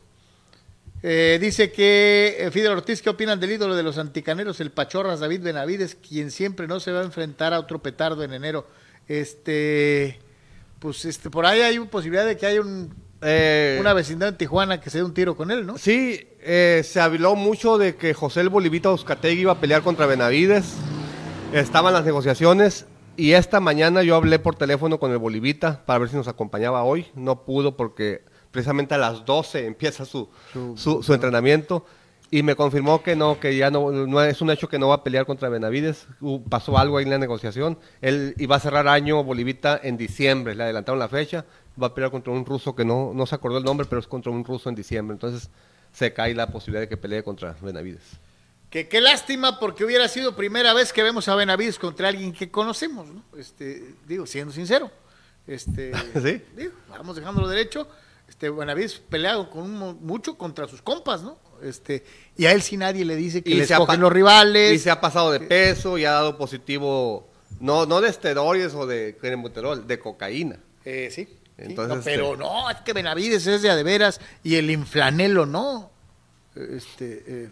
Eh, 1.08 1.38
dice 1.40 1.70
que 1.70 2.36
eh, 2.36 2.50
Fidel 2.50 2.72
Ortiz, 2.72 3.00
¿qué 3.00 3.10
opinan 3.10 3.38
del 3.38 3.52
ídolo 3.52 3.76
de 3.76 3.84
los 3.84 3.96
anticaneros, 3.96 4.58
el 4.58 4.72
Pachorras 4.72 5.20
David 5.20 5.40
Benavides, 5.40 5.94
quien 5.94 6.32
siempre 6.32 6.66
no 6.66 6.80
se 6.80 6.90
va 6.90 7.02
a 7.02 7.04
enfrentar 7.04 7.54
a 7.54 7.60
otro 7.60 7.78
petardo 7.78 8.24
en 8.24 8.32
enero? 8.32 8.66
Este, 9.06 10.18
pues 10.80 11.04
este, 11.04 11.30
por 11.30 11.46
ahí 11.46 11.60
hay 11.60 11.78
una 11.78 11.88
posibilidad 11.88 12.26
de 12.26 12.36
que 12.36 12.46
haya 12.46 12.60
un, 12.60 12.92
Eh, 13.22 13.78
una 13.80 13.92
vecindad 13.92 14.30
en 14.30 14.36
Tijuana 14.36 14.80
que 14.80 14.90
se 14.90 14.98
dé 14.98 15.04
un 15.04 15.14
tiro 15.14 15.36
con 15.36 15.50
él, 15.50 15.64
¿no? 15.64 15.78
Sí, 15.78 16.26
eh, 16.40 16.82
se 16.84 17.00
habló 17.00 17.34
mucho 17.34 17.78
de 17.78 17.94
que 17.94 18.12
José 18.12 18.40
el 18.40 18.48
Bolivita 18.48 18.90
Oscategui 18.90 19.42
iba 19.42 19.52
a 19.52 19.60
pelear 19.60 19.82
contra 19.82 20.06
Benavides. 20.06 20.74
Estaban 21.52 21.94
las 21.94 22.04
negociaciones 22.04 22.84
y 23.16 23.32
esta 23.32 23.60
mañana 23.60 24.02
yo 24.02 24.16
hablé 24.16 24.38
por 24.38 24.56
teléfono 24.56 24.98
con 24.98 25.12
el 25.12 25.18
Bolivita 25.18 25.86
para 25.86 26.00
ver 26.00 26.08
si 26.08 26.16
nos 26.16 26.28
acompañaba 26.28 26.82
hoy. 26.82 27.06
No 27.14 27.44
pudo 27.44 27.76
porque 27.76 28.22
precisamente 28.50 28.94
a 28.94 28.98
las 28.98 29.24
12 29.24 29.66
empieza 29.66 30.04
su, 30.04 30.28
su, 30.76 31.02
su 31.02 31.14
entrenamiento 31.14 31.84
y 32.30 32.42
me 32.42 32.56
confirmó 32.56 33.02
que 33.02 33.14
no, 33.14 33.38
que 33.38 33.56
ya 33.56 33.70
no, 33.70 33.90
no 33.92 34.22
es 34.22 34.40
un 34.40 34.50
hecho 34.50 34.68
que 34.68 34.78
no 34.78 34.88
va 34.88 34.96
a 34.96 35.04
pelear 35.04 35.26
contra 35.26 35.48
Benavides. 35.48 36.08
Pasó 36.48 36.76
algo 36.76 36.98
ahí 36.98 37.04
en 37.04 37.10
la 37.10 37.18
negociación. 37.18 37.78
Él 38.00 38.34
iba 38.38 38.56
a 38.56 38.60
cerrar 38.60 38.88
año 38.88 39.22
Bolivita 39.22 39.78
en 39.82 39.96
diciembre, 39.96 40.54
le 40.54 40.64
adelantaron 40.64 40.98
la 40.98 41.08
fecha. 41.08 41.44
Va 41.80 41.88
a 41.88 41.94
pelear 41.94 42.10
contra 42.10 42.32
un 42.32 42.44
ruso 42.44 42.74
que 42.74 42.84
no, 42.84 43.12
no 43.14 43.26
se 43.26 43.34
acordó 43.34 43.58
el 43.58 43.64
nombre, 43.64 43.86
pero 43.88 44.00
es 44.00 44.08
contra 44.08 44.32
un 44.32 44.44
ruso 44.44 44.68
en 44.68 44.74
diciembre. 44.74 45.14
Entonces 45.14 45.50
se 45.92 46.12
cae 46.12 46.34
la 46.34 46.48
posibilidad 46.48 46.80
de 46.80 46.88
que 46.88 46.96
pelee 46.96 47.22
contra 47.22 47.54
Benavides. 47.60 48.18
Que 48.70 48.88
qué 48.88 49.00
lástima 49.00 49.60
porque 49.60 49.84
hubiera 49.84 50.08
sido 50.08 50.34
primera 50.34 50.74
vez 50.74 50.92
que 50.92 51.04
vemos 51.04 51.28
a 51.28 51.36
Benavides 51.36 51.78
contra 51.78 52.08
alguien 52.08 52.32
que 52.32 52.50
conocemos, 52.50 53.06
¿no? 53.06 53.22
Este, 53.38 53.94
digo, 54.06 54.26
siendo 54.26 54.52
sincero. 54.52 54.90
Este, 55.46 55.92
Sí. 56.20 56.42
digo, 56.56 56.72
vamos 56.90 57.14
dejándolo 57.14 57.46
derecho. 57.46 57.86
Este, 58.28 58.50
Benavides 58.50 58.94
peleado 59.08 59.50
con 59.50 59.62
un 59.62 60.04
mucho 60.04 60.36
contra 60.36 60.66
sus 60.68 60.82
compas, 60.82 61.22
¿no? 61.22 61.38
Este, 61.62 62.04
y 62.36 62.44
a 62.46 62.52
él 62.52 62.60
sí 62.62 62.76
nadie 62.76 63.04
le 63.04 63.16
dice 63.16 63.42
que 63.42 63.54
le 63.54 63.62
escogen 63.64 64.00
los 64.00 64.12
rivales. 64.12 64.72
Y 64.74 64.78
se 64.78 64.90
ha 64.90 65.00
pasado 65.00 65.32
de 65.32 65.40
peso 65.40 65.96
y 65.96 66.04
ha 66.04 66.12
dado 66.12 66.36
positivo, 66.36 67.28
no, 67.60 67.86
no 67.86 68.00
de 68.00 68.10
esteroides 68.10 68.74
o 68.74 68.86
de 68.86 69.16
clenbuterol, 69.20 69.86
de 69.86 69.98
cocaína. 69.98 70.58
Eh, 70.84 71.08
sí. 71.10 71.24
sí, 71.24 71.38
Entonces, 71.56 71.96
no, 71.96 72.02
pero 72.04 72.32
este- 72.32 72.38
no, 72.44 72.70
es 72.70 72.76
que 72.82 72.92
Benavides 72.92 73.46
es 73.46 73.62
de 73.62 73.70
a 73.70 73.76
de 73.76 73.82
veras 73.84 74.20
y 74.42 74.56
el 74.56 74.70
inflanelo 74.70 75.46
no. 75.46 75.90
Este, 76.54 77.24
eh, 77.26 77.50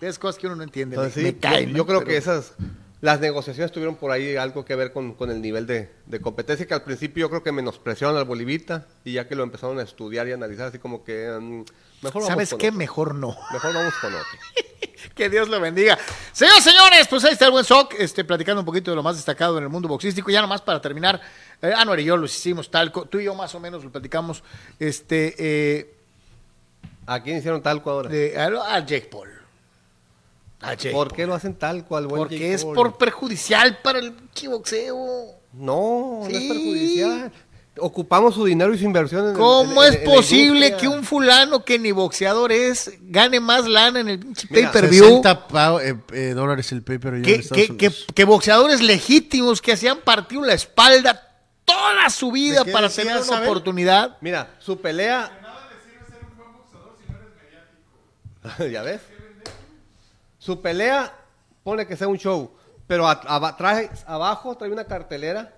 es 0.00 0.18
cosas 0.18 0.38
que 0.38 0.46
uno 0.46 0.56
no 0.56 0.62
entiende. 0.64 0.96
me- 0.96 1.02
Entonces, 1.04 1.22
me, 1.22 1.30
sí, 1.30 1.36
caen, 1.36 1.66
yo, 1.68 1.72
¿no? 1.72 1.76
yo 1.78 1.86
creo 1.86 1.98
Pero- 2.00 2.10
que 2.10 2.16
esas, 2.18 2.52
las 3.00 3.20
negociaciones 3.20 3.70
tuvieron 3.70 3.94
por 3.96 4.10
ahí 4.10 4.36
algo 4.36 4.64
que 4.64 4.74
ver 4.74 4.92
con, 4.92 5.14
con 5.14 5.30
el 5.30 5.40
nivel 5.40 5.66
de, 5.66 5.88
de 6.06 6.20
competencia, 6.20 6.66
que 6.66 6.74
al 6.74 6.82
principio 6.82 7.22
yo 7.26 7.30
creo 7.30 7.42
que 7.44 7.52
menospreciaron 7.52 8.16
al 8.16 8.24
Bolivita 8.24 8.86
y 9.04 9.12
ya 9.12 9.28
que 9.28 9.34
lo 9.36 9.44
empezaron 9.44 9.78
a 9.78 9.82
estudiar 9.82 10.26
y 10.28 10.32
analizar, 10.32 10.66
así 10.68 10.78
como 10.78 11.04
que 11.04 11.28
mm, 11.40 11.60
mejor 12.02 12.22
vamos 12.22 12.26
¿Sabes 12.28 12.50
con 12.50 12.58
qué? 12.58 12.68
otro. 12.68 12.78
Mejor 12.78 13.14
no. 13.14 13.36
Mejor 13.52 13.72
vamos 13.74 13.94
con 14.00 14.12
otro. 14.14 14.24
Que 15.14 15.28
Dios 15.30 15.48
lo 15.48 15.60
bendiga. 15.60 15.96
Señores, 16.32 16.62
señores, 16.64 17.06
pues 17.08 17.24
ahí 17.24 17.32
está 17.32 17.44
el 17.46 17.52
buen 17.52 17.64
Soc, 17.64 17.94
este, 17.98 18.24
platicando 18.24 18.60
un 18.62 18.66
poquito 18.66 18.90
de 18.90 18.96
lo 18.96 19.02
más 19.02 19.14
destacado 19.16 19.56
en 19.58 19.62
el 19.64 19.68
mundo 19.68 19.86
boxístico. 19.88 20.30
Ya 20.30 20.40
nomás 20.40 20.60
para 20.60 20.80
terminar, 20.80 21.20
eh, 21.62 21.72
Anuar 21.76 22.00
y 22.00 22.04
yo 22.04 22.16
lo 22.16 22.26
hicimos 22.26 22.68
tal, 22.70 22.90
co- 22.90 23.04
tú 23.04 23.18
y 23.20 23.24
yo 23.24 23.34
más 23.34 23.54
o 23.54 23.60
menos 23.60 23.84
lo 23.84 23.90
platicamos, 23.92 24.42
este, 24.78 25.34
eh, 25.38 25.94
¿A 27.06 27.22
quién 27.22 27.38
hicieron 27.38 27.62
talco 27.62 27.90
ahora? 27.90 28.08
de, 28.10 28.36
a, 28.38 28.46
a 28.46 28.78
Jake 28.80 29.08
Paul. 29.10 29.28
A 30.60 30.74
Jake 30.74 30.90
¿Por 30.90 31.08
Paul. 31.08 31.16
qué 31.16 31.26
lo 31.26 31.34
hacen 31.34 31.54
talco 31.54 31.96
al 31.96 32.06
buen 32.06 32.18
Porque 32.20 32.38
Jake 32.38 32.54
es 32.54 32.64
Paul? 32.64 32.74
por 32.74 32.98
perjudicial 32.98 33.78
para 33.82 33.98
el 34.00 34.12
pinche 34.12 34.48
boxeo. 34.48 34.96
No, 35.52 36.20
no 36.22 36.26
es 36.28 36.36
Sí. 36.36 36.48
perjudicial. 36.48 37.32
Ocupamos 37.80 38.34
su 38.34 38.44
dinero 38.44 38.74
y 38.74 38.78
su 38.78 38.84
inversión 38.84 39.22
en 39.24 39.30
el- 39.30 39.36
¿Cómo 39.36 39.84
en- 39.84 39.92
es 39.94 40.00
en 40.00 40.04
la 40.08 40.14
posible 40.16 40.76
que 40.76 40.88
un 40.88 41.04
fulano 41.04 41.64
que 41.64 41.78
ni 41.78 41.92
boxeador 41.92 42.50
es 42.50 42.90
gane 43.02 43.38
más 43.38 43.68
lana 43.68 44.00
en 44.00 44.08
el 44.08 44.18
pinche 44.18 44.48
pay-per-view? 44.48 45.04
60 45.04 45.46
pa- 45.46 45.78
eh, 45.84 45.94
eh, 46.12 46.32
dólares 46.34 46.72
el 46.72 46.82
paper 46.82 47.14
en 47.14 47.22
que, 47.22 47.40
que, 47.40 47.76
que, 47.76 47.92
que 48.12 48.24
boxeadores 48.24 48.82
legítimos 48.82 49.62
que 49.62 49.76
se 49.76 49.88
han 49.88 49.98
partido 50.00 50.42
la 50.44 50.54
espalda 50.54 51.24
toda 51.64 52.10
su 52.10 52.32
vida 52.32 52.60
¿De 52.60 52.64
qué 52.64 52.72
para 52.72 52.88
decías, 52.88 53.06
tener 53.06 53.22
una 53.22 53.42
oportunidad. 53.48 54.16
Mira, 54.22 54.56
su 54.58 54.80
pelea. 54.80 55.30
¿Ya 58.72 58.82
ves? 58.82 59.00
Su 60.48 60.62
pelea 60.62 61.12
pone 61.62 61.86
que 61.86 61.94
sea 61.94 62.08
un 62.08 62.16
show, 62.16 62.50
pero 62.86 63.06
a- 63.06 63.54
trae, 63.58 63.90
abajo 64.06 64.56
trae 64.56 64.70
una 64.70 64.84
cartelera 64.84 65.54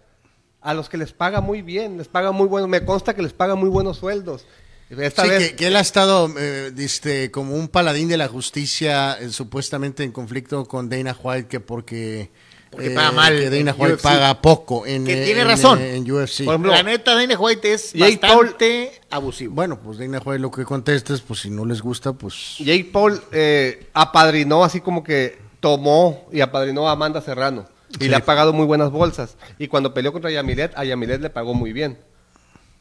a 0.61 0.75
los 0.75 0.89
que 0.89 0.97
les 0.97 1.12
paga 1.12 1.41
muy 1.41 1.62
bien, 1.62 1.97
les 1.97 2.09
paga 2.09 2.33
muy 2.33 2.49
bueno, 2.49 2.67
me 2.67 2.85
consta 2.85 3.15
que 3.15 3.23
les 3.23 3.33
paga 3.33 3.55
muy 3.55 3.69
buenos 3.69 3.99
sueldos. 3.99 4.47
Esta 4.91 5.23
Sí, 5.23 5.29
vez, 5.29 5.51
que, 5.51 5.55
que 5.55 5.67
él 5.69 5.77
ha 5.77 5.81
estado 5.81 6.29
eh, 6.37 6.73
este, 6.77 7.31
como 7.31 7.55
un 7.55 7.69
paladín 7.69 8.09
de 8.09 8.17
la 8.17 8.27
justicia, 8.27 9.17
eh, 9.21 9.29
supuestamente 9.31 10.03
en 10.03 10.11
conflicto 10.11 10.67
con 10.67 10.89
Dana 10.89 11.17
White, 11.23 11.47
que 11.47 11.61
porque, 11.61 12.33
eh, 12.71 12.77
Porque 12.77 12.91
paga 12.91 13.13
mal 13.13 13.37
que 13.37 13.51
Dana 13.51 13.75
White 13.77 13.95
UFC. 13.95 14.03
paga 14.03 14.41
poco 14.41 14.87
en, 14.87 15.05
Que 15.05 15.23
eh, 15.23 15.25
tiene 15.25 15.41
en, 15.43 15.49
razón. 15.49 15.81
eh, 15.81 15.97
en 15.97 16.03
UFC. 16.11 16.45
Por 16.45 16.55
ejemplo, 16.55 16.73
La 16.73 16.83
neta, 16.83 17.15
Dana 17.15 17.39
White 17.39 17.73
es 17.73 17.93
Jake 17.93 18.19
bastante 18.23 19.01
abusivo. 19.11 19.55
bueno, 19.55 19.79
pues 19.81 19.99
Dana 19.99 20.21
White 20.25 20.39
lo 20.41 20.51
que 20.51 20.65
contesta 20.65 21.13
es, 21.15 21.21
pues 21.21 21.41
si 21.41 21.51
no 21.51 21.65
les 21.65 21.83
gusta, 21.83 22.13
pues... 22.13 22.57
Jake 22.59 22.89
Paul 22.93 23.21
eh, 23.33 23.89
apadrinó, 23.93 24.63
así 24.65 24.81
como 24.81 25.03
que 25.03 25.39
tomó 25.61 26.29
y 26.33 26.41
apadrinó 26.41 26.89
a 26.89 26.93
Amanda 26.93 27.21
Serrano. 27.21 27.67
Y 27.99 28.05
Sí. 28.05 28.09
le 28.09 28.15
ha 28.17 28.25
pagado 28.25 28.53
muy 28.53 28.67
buenas 28.67 28.93
bolsas. 28.93 29.37
Y 29.59 29.67
cuando 29.67 29.93
peleó 29.93 30.13
contra 30.13 30.31
Yamilet, 30.31 30.73
a 30.77 30.85
Yamilet 30.85 31.21
le 31.21 31.29
pagó 31.31 31.55
muy 31.55 31.73
bien. 31.73 31.99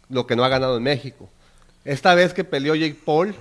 Lo 0.07 0.27
que 0.27 0.35
no 0.35 0.43
ha 0.43 0.49
ganado 0.49 0.77
en 0.77 0.83
México. 0.83 1.29
Esta 1.83 2.13
vez 2.13 2.33
que 2.35 2.43
peleó 2.43 2.75
Jake 2.75 2.99
Paul, 3.03 3.33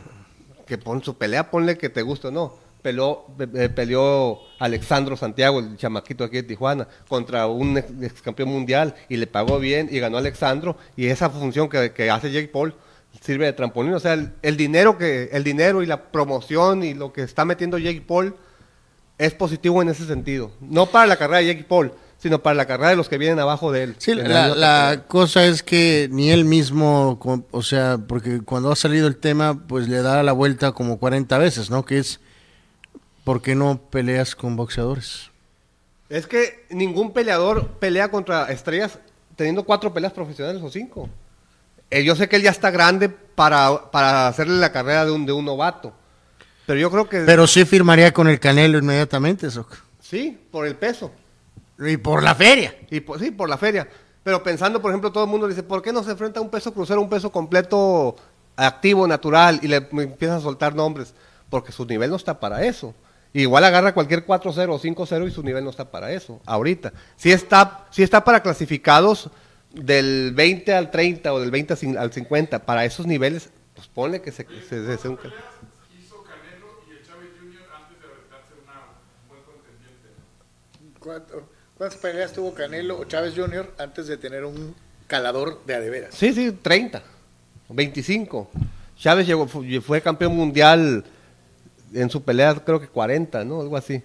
que 0.67 0.79
pon 0.79 1.05
su 1.05 1.19
pelea, 1.19 1.51
ponle 1.51 1.77
que 1.77 1.91
te 1.91 2.01
guste 2.01 2.29
o 2.29 2.31
no. 2.31 2.55
Peleó, 2.89 3.27
peleó 3.75 4.41
Alexandro 4.59 5.15
Santiago, 5.15 5.59
el 5.59 5.77
chamaquito 5.77 6.25
aquí 6.25 6.37
de 6.37 6.43
Tijuana, 6.45 6.89
contra 7.07 7.47
un 7.47 7.77
ex, 7.77 7.91
ex 8.01 8.23
campeón 8.23 8.49
mundial 8.49 8.95
y 9.11 9.19
le 9.19 9.27
pagó 9.27 9.59
bien 9.59 9.89
y 9.91 9.99
ganó 10.01 10.17
Alexandro. 10.17 10.79
Y 10.97 11.09
esa 11.09 11.29
función 11.29 11.69
que, 11.69 11.93
que 11.93 12.11
hace 12.11 12.33
Jake 12.33 12.49
Paul 12.49 12.75
sirve 13.21 13.45
de 13.45 13.53
trampolín. 13.53 13.93
O 13.93 14.01
sea, 14.01 14.15
el, 14.15 14.33
el 14.41 14.57
dinero 14.57 14.97
que, 14.97 15.29
el 15.33 15.45
dinero 15.45 15.83
y 15.83 15.87
la 15.87 16.11
promoción 16.11 16.83
y 16.83 16.95
lo 16.95 17.13
que 17.13 17.23
está 17.23 17.45
metiendo 17.45 17.77
Jake 17.77 18.01
Paul 18.01 18.35
es 19.19 19.35
positivo 19.35 19.83
en 19.83 19.91
ese 19.91 20.07
sentido. 20.07 20.53
No 20.61 20.87
para 20.87 21.07
la 21.07 21.17
carrera 21.17 21.41
de 21.41 21.47
Jake 21.47 21.67
Paul, 21.69 21.93
sino 22.19 22.43
para 22.43 22.55
la 22.55 22.67
carrera 22.67 22.91
de 22.91 22.97
los 22.97 23.09
que 23.09 23.19
vienen 23.19 23.39
abajo 23.39 23.71
de 23.71 23.83
él. 23.85 23.97
Sí, 23.99 24.15
la, 24.15 24.49
la 24.49 25.05
cosa 25.07 25.45
es 25.45 25.63
que 25.63 26.09
ni 26.11 26.31
él 26.31 26.45
mismo, 26.45 27.19
o 27.51 27.63
sea, 27.63 27.99
porque 27.99 28.41
cuando 28.41 28.73
ha 28.73 28.77
salido 28.77 29.07
el 29.07 29.19
tema, 29.19 29.67
pues 29.67 29.89
le 29.89 30.03
da 30.03 30.23
la 30.23 30.33
vuelta 30.33 30.73
como 30.73 30.99
40 30.99 31.37
veces, 31.39 31.71
¿no? 31.71 31.85
Que 31.85 31.99
es, 31.99 32.21
¿por 33.29 33.43
qué 33.43 33.55
no 33.55 33.77
peleas 33.91 34.35
con 34.35 34.57
boxeadores? 34.57 35.31
Es 36.09 36.27
que 36.27 36.65
ningún 36.71 37.13
peleador 37.13 37.67
pelea 37.73 38.11
contra 38.11 38.47
estrellas 38.51 38.99
teniendo 39.37 39.65
cuatro 39.65 39.93
peleas 39.93 40.15
profesionales 40.15 40.63
o 40.63 40.71
cinco. 40.71 41.11
Eh, 41.91 42.05
yo 42.05 42.17
sé 42.17 42.27
que 42.27 42.37
él 42.37 42.43
ya 42.43 42.51
está 42.51 42.71
grande 42.71 43.11
para, 43.11 43.91
para 43.91 44.29
hacerle 44.29 44.57
la 44.57 44.73
carrera 44.73 45.05
de 45.05 45.11
un, 45.11 45.27
de 45.27 45.33
un 45.33 45.45
novato. 45.45 45.93
Pero 46.65 46.81
yo 46.81 46.91
creo 46.91 47.07
que 47.07 47.21
Pero 47.21 47.47
sí 47.47 47.67
firmaría 47.67 48.15
con 48.15 48.29
el 48.29 48.41
Canelo 48.41 48.79
inmediatamente, 48.79 49.51
Soc. 49.51 49.77
sí, 50.01 50.39
por 50.51 50.67
el 50.67 50.77
peso. 50.77 51.13
Y 51.79 51.99
por 51.99 52.23
la 52.23 52.35
feria. 52.35 52.75
Y 52.91 53.01
por- 53.01 53.19
sí, 53.21 53.31
por 53.31 53.51
la 53.51 53.59
feria. 53.59 53.87
Pero 54.25 54.43
pensando, 54.43 54.81
por 54.81 54.91
ejemplo, 54.91 55.13
todo 55.13 55.25
el 55.25 55.31
mundo 55.31 55.47
dice, 55.47 55.63
¿por 55.63 55.83
qué 55.83 55.93
no 55.93 56.03
se 56.03 56.13
enfrenta 56.13 56.41
a 56.41 56.43
un 56.43 56.49
peso 56.49 56.73
crucero, 56.73 57.03
un 57.03 57.11
peso 57.11 57.31
completo, 57.31 58.17
activo, 58.57 59.07
natural? 59.07 59.61
Y 59.63 59.69
le 59.69 59.77
empiezan 59.77 60.39
a 60.39 60.41
soltar 60.41 60.75
nombres. 60.75 61.13
Porque 61.51 61.73
su 61.73 61.85
nivel 61.85 62.09
no 62.09 62.17
está 62.17 62.41
para 62.41 62.65
eso. 62.65 62.95
Igual 63.35 63.65
agarra 63.65 63.93
cualquier 63.95 64.25
4-0 64.27 64.69
o 64.71 64.79
5-0 64.81 65.29
y 65.29 65.31
su 65.31 65.43
nivel 65.43 65.63
no 65.65 65.71
está 65.71 65.91
para 65.91 66.11
eso, 66.13 66.41
ahorita. 66.47 66.93
Sí 67.17 67.31
está, 67.31 67.87
sí 67.91 68.03
está 68.03 68.25
para 68.25 68.43
clasificados 68.43 69.31
del 69.73 70.33
20 70.35 70.75
al 70.75 70.91
30 70.91 71.33
o 71.33 71.39
del 71.41 71.51
20 71.51 71.75
al 71.75 71.79
cin- 71.79 71.99
al 71.99 72.13
50. 72.13 72.65
Para 72.65 72.85
esos 72.85 73.07
niveles, 73.07 73.51
pues 73.75 73.87
ponle 73.89 74.23
que 74.23 74.33
se... 74.33 74.47
se- 74.69 74.87
se- 74.87 74.99
se- 74.99 75.17
¿Cuánto- 80.99 81.49
¿Cuántas 81.77 81.99
peleas 82.01 82.33
tuvo 82.33 82.53
Canelo 82.55 82.99
o 82.99 83.05
Chávez 83.05 83.35
Jr. 83.37 83.73
antes 83.79 84.07
de 84.09 84.17
tener 84.17 84.45
un 84.45 84.75
calador 85.07 85.65
de 85.65 85.75
adeveras? 85.77 86.15
Sí, 86.15 86.33
sí, 86.33 86.51
30, 86.53 87.03
25. 87.69 88.51
Chávez 88.97 89.27
llegó, 89.27 89.47
fu- 89.47 89.65
fue 89.81 90.01
campeón 90.03 90.35
mundial 90.35 91.05
en 91.95 92.11
su 92.11 92.23
pelea, 92.23 92.55
creo 92.55 92.81
que 92.81 92.89
40, 92.89 93.45
¿no? 93.45 93.61
Algo 93.61 93.77
así. 93.77 94.03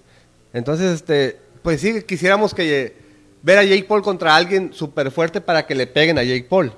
Entonces, 0.53 0.93
este, 0.93 1.39
pues 1.61 1.81
sí, 1.81 2.03
quisiéramos 2.03 2.53
que 2.53 2.95
ver 3.41 3.57
a 3.57 3.63
Jake 3.63 3.85
Paul 3.85 4.01
contra 4.01 4.35
alguien 4.35 4.73
súper 4.73 5.11
fuerte 5.11 5.41
para 5.41 5.65
que 5.65 5.75
le 5.75 5.87
peguen 5.87 6.17
a 6.17 6.23
Jake 6.23 6.47
Paul. 6.49 6.73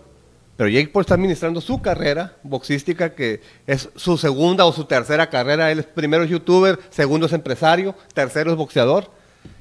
Pero 0.58 0.70
Jake 0.70 0.88
Paul 0.88 1.02
está 1.02 1.16
administrando 1.16 1.60
su 1.60 1.82
carrera 1.82 2.38
boxística, 2.44 3.14
que 3.14 3.42
es 3.68 3.90
su 3.96 4.18
segunda 4.18 4.66
o 4.66 4.72
su 4.72 4.86
tercera 4.86 5.30
carrera. 5.30 5.72
Él 5.72 5.80
es 5.80 5.86
primero 5.86 6.24
es 6.24 6.30
youtuber, 6.30 6.80
segundo 6.90 7.26
es 7.26 7.34
empresario, 7.34 7.94
tercero 8.14 8.52
es 8.52 8.58
boxeador. 8.58 9.12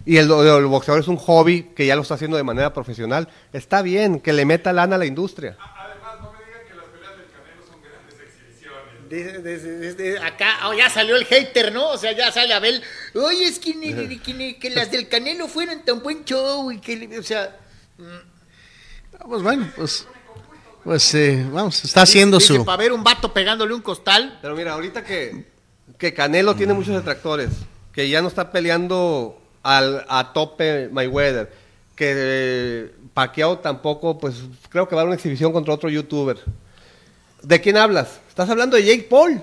Y 0.07 0.19
el, 0.19 0.31
el 0.31 0.67
boxeador 0.67 1.03
es 1.03 1.09
un 1.09 1.17
hobby 1.17 1.71
que 1.75 1.87
ya 1.87 1.97
lo 1.97 2.03
está 2.03 2.15
haciendo 2.15 2.37
de 2.37 2.45
manera 2.45 2.73
profesional. 2.73 3.29
Está 3.53 3.83
bien 3.83 4.21
que 4.21 4.33
le 4.33 4.45
meta 4.45 4.73
lana 4.73 4.95
a 4.95 4.99
la 4.99 5.07
industria. 5.07 5.57
Desde, 9.15 9.39
desde- 9.43 9.79
desde 9.79 10.19
acá, 10.19 10.67
oh, 10.69 10.75
ya 10.75 10.91
salió 10.91 11.15
el 11.17 11.25
hater, 11.25 11.73
¿no? 11.73 11.91
O 11.91 11.97
sea, 11.99 12.13
ya 12.13 12.33
sale 12.33 12.53
Abel. 12.53 12.83
Oye, 13.15 13.47
es 13.47 13.59
que, 13.59 13.75
ni- 13.75 13.93
ni- 13.93 14.19
que, 14.19 14.35
ni- 14.35 14.55
que 14.55 14.71
las 14.71 14.91
del 14.91 15.09
Canelo 15.09 15.47
fueran 15.47 15.85
tan 15.85 16.03
buen 16.03 16.25
show 16.25 16.71
y 16.73 16.79
que, 16.81 17.19
o 17.19 17.23
sea, 17.23 17.57
Pues 19.29 19.43
bueno, 19.43 19.71
pues, 19.77 20.07
pues 20.83 21.15
eh, 21.15 21.47
vamos, 21.51 21.85
está 21.85 22.03
haciendo 22.03 22.39
dice, 22.39 22.57
su... 22.57 22.65
para 22.65 22.79
ver 22.79 22.93
un 22.93 23.05
vato 23.05 23.33
pegándole 23.33 23.73
un 23.73 23.81
costal. 23.83 24.39
Pero 24.43 24.55
mira, 24.57 24.73
ahorita 24.73 25.05
que, 25.05 25.45
que 25.97 26.13
Canelo 26.13 26.57
tiene 26.57 26.73
muchos 26.75 26.95
detractores, 26.95 27.51
que 27.93 28.09
ya 28.09 28.21
no 28.21 28.29
está 28.29 28.51
peleando 28.51 29.41
al, 29.63 30.05
a 30.09 30.33
tope 30.33 30.89
Mayweather, 30.91 31.53
que 31.95 32.13
eh, 32.17 32.95
Pacquiao 33.15 33.61
tampoco, 33.61 34.19
pues 34.19 34.35
creo 34.69 34.89
que 34.89 34.97
va 34.97 35.03
a 35.03 35.05
una 35.05 35.15
exhibición 35.15 35.53
contra 35.53 35.73
otro 35.73 35.89
youtuber. 35.89 36.39
¿De 37.45 37.61
quién 37.61 37.77
hablas? 37.77 38.09
Estás 38.29 38.49
hablando 38.51 38.77
de 38.77 38.85
Jake 38.85 39.07
Paul. 39.09 39.43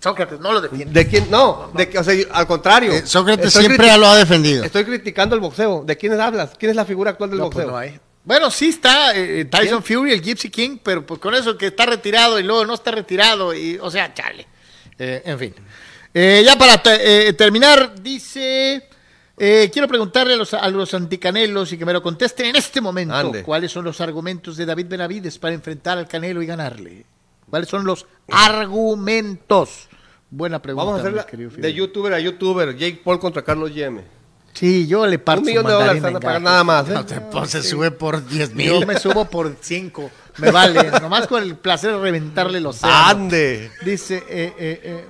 Sócrates, 0.00 0.38
no 0.38 0.52
lo 0.52 0.60
defiende. 0.60 0.92
¿De 0.92 1.08
quién? 1.08 1.28
No, 1.30 1.70
de, 1.74 1.98
o 1.98 2.04
sea, 2.04 2.14
al 2.32 2.46
contrario. 2.46 2.92
Eh, 2.92 3.02
Sócrates 3.04 3.46
Estoy 3.48 3.64
siempre 3.64 3.96
lo 3.98 4.06
ha 4.06 4.16
defendido. 4.16 4.62
Estoy 4.64 4.84
criticando 4.84 5.34
el 5.34 5.40
boxeo. 5.40 5.82
¿De 5.84 5.96
quiénes 5.96 6.20
hablas? 6.20 6.50
¿Quién 6.56 6.70
es 6.70 6.76
la 6.76 6.84
figura 6.84 7.10
actual 7.10 7.30
del 7.30 7.40
No, 7.40 7.50
pues 7.50 7.66
boxeo? 7.66 7.70
no 7.72 7.76
hay. 7.78 7.98
Bueno, 8.24 8.50
sí 8.50 8.68
está 8.68 9.16
eh, 9.16 9.46
Tyson 9.46 9.82
Fury, 9.82 10.12
el 10.12 10.20
Gypsy 10.22 10.50
King, 10.50 10.78
pero 10.82 11.04
pues 11.04 11.18
con 11.20 11.34
eso 11.34 11.56
que 11.56 11.68
está 11.68 11.86
retirado 11.86 12.38
y 12.38 12.42
luego 12.42 12.64
no 12.66 12.74
está 12.74 12.90
retirado, 12.90 13.54
y, 13.54 13.78
o 13.80 13.90
sea, 13.90 14.12
chale. 14.12 14.46
Eh, 14.98 15.22
en 15.24 15.38
fin. 15.38 15.54
Eh, 16.12 16.42
ya 16.44 16.56
para 16.56 16.80
te- 16.82 17.28
eh, 17.28 17.32
terminar, 17.32 17.94
dice, 18.00 18.88
eh, 19.38 19.70
quiero 19.72 19.88
preguntarle 19.88 20.34
a 20.34 20.36
los, 20.36 20.54
a 20.54 20.68
los 20.68 20.92
anticanelos 20.94 21.72
y 21.72 21.78
que 21.78 21.84
me 21.86 21.92
lo 21.92 22.02
contesten 22.02 22.46
en 22.46 22.56
este 22.56 22.80
momento, 22.80 23.14
Ande. 23.14 23.42
¿cuáles 23.42 23.72
son 23.72 23.84
los 23.84 24.00
argumentos 24.00 24.56
de 24.56 24.66
David 24.66 24.86
Benavides 24.88 25.38
para 25.38 25.54
enfrentar 25.54 25.98
al 25.98 26.06
Canelo 26.08 26.42
y 26.42 26.46
ganarle? 26.46 27.04
¿Cuáles 27.48 27.68
son 27.68 27.84
los 27.84 28.06
argumentos? 28.30 29.88
Buena 30.30 30.60
pregunta. 30.60 30.84
Vamos 30.84 30.98
a 30.98 31.02
hacerla 31.02 31.26
de 31.56 31.72
youtuber 31.72 32.12
a 32.12 32.20
youtuber. 32.20 32.76
Jake 32.76 33.00
Paul 33.02 33.18
contra 33.18 33.42
Carlos 33.42 33.74
Yeme. 33.74 34.02
Sí, 34.52 34.86
yo 34.86 35.06
le 35.06 35.18
parto 35.18 35.42
Un 35.42 35.46
millón 35.46 35.66
de 35.66 35.72
dólares 35.72 36.02
van 36.02 36.16
a 36.16 36.20
pagar 36.20 36.42
nada 36.42 36.64
más. 36.64 36.88
¿eh? 36.88 36.92
No 36.94 37.06
te- 37.06 37.20
pues, 37.20 37.50
se 37.50 37.62
sube 37.62 37.90
por 37.92 38.26
10 38.26 38.50
Yo 38.50 38.56
mil. 38.56 38.86
me 38.86 38.98
subo 38.98 39.24
por 39.26 39.54
5. 39.60 40.10
Me 40.38 40.50
vale. 40.50 40.90
Nomás 41.00 41.26
con 41.28 41.42
el 41.42 41.56
placer 41.56 41.92
de 41.92 41.98
reventarle 41.98 42.60
los 42.60 42.82
¡Ande! 42.82 43.70
Dice, 43.84 44.16
eh, 44.28 44.52
eh, 44.58 44.80
eh, 44.82 45.04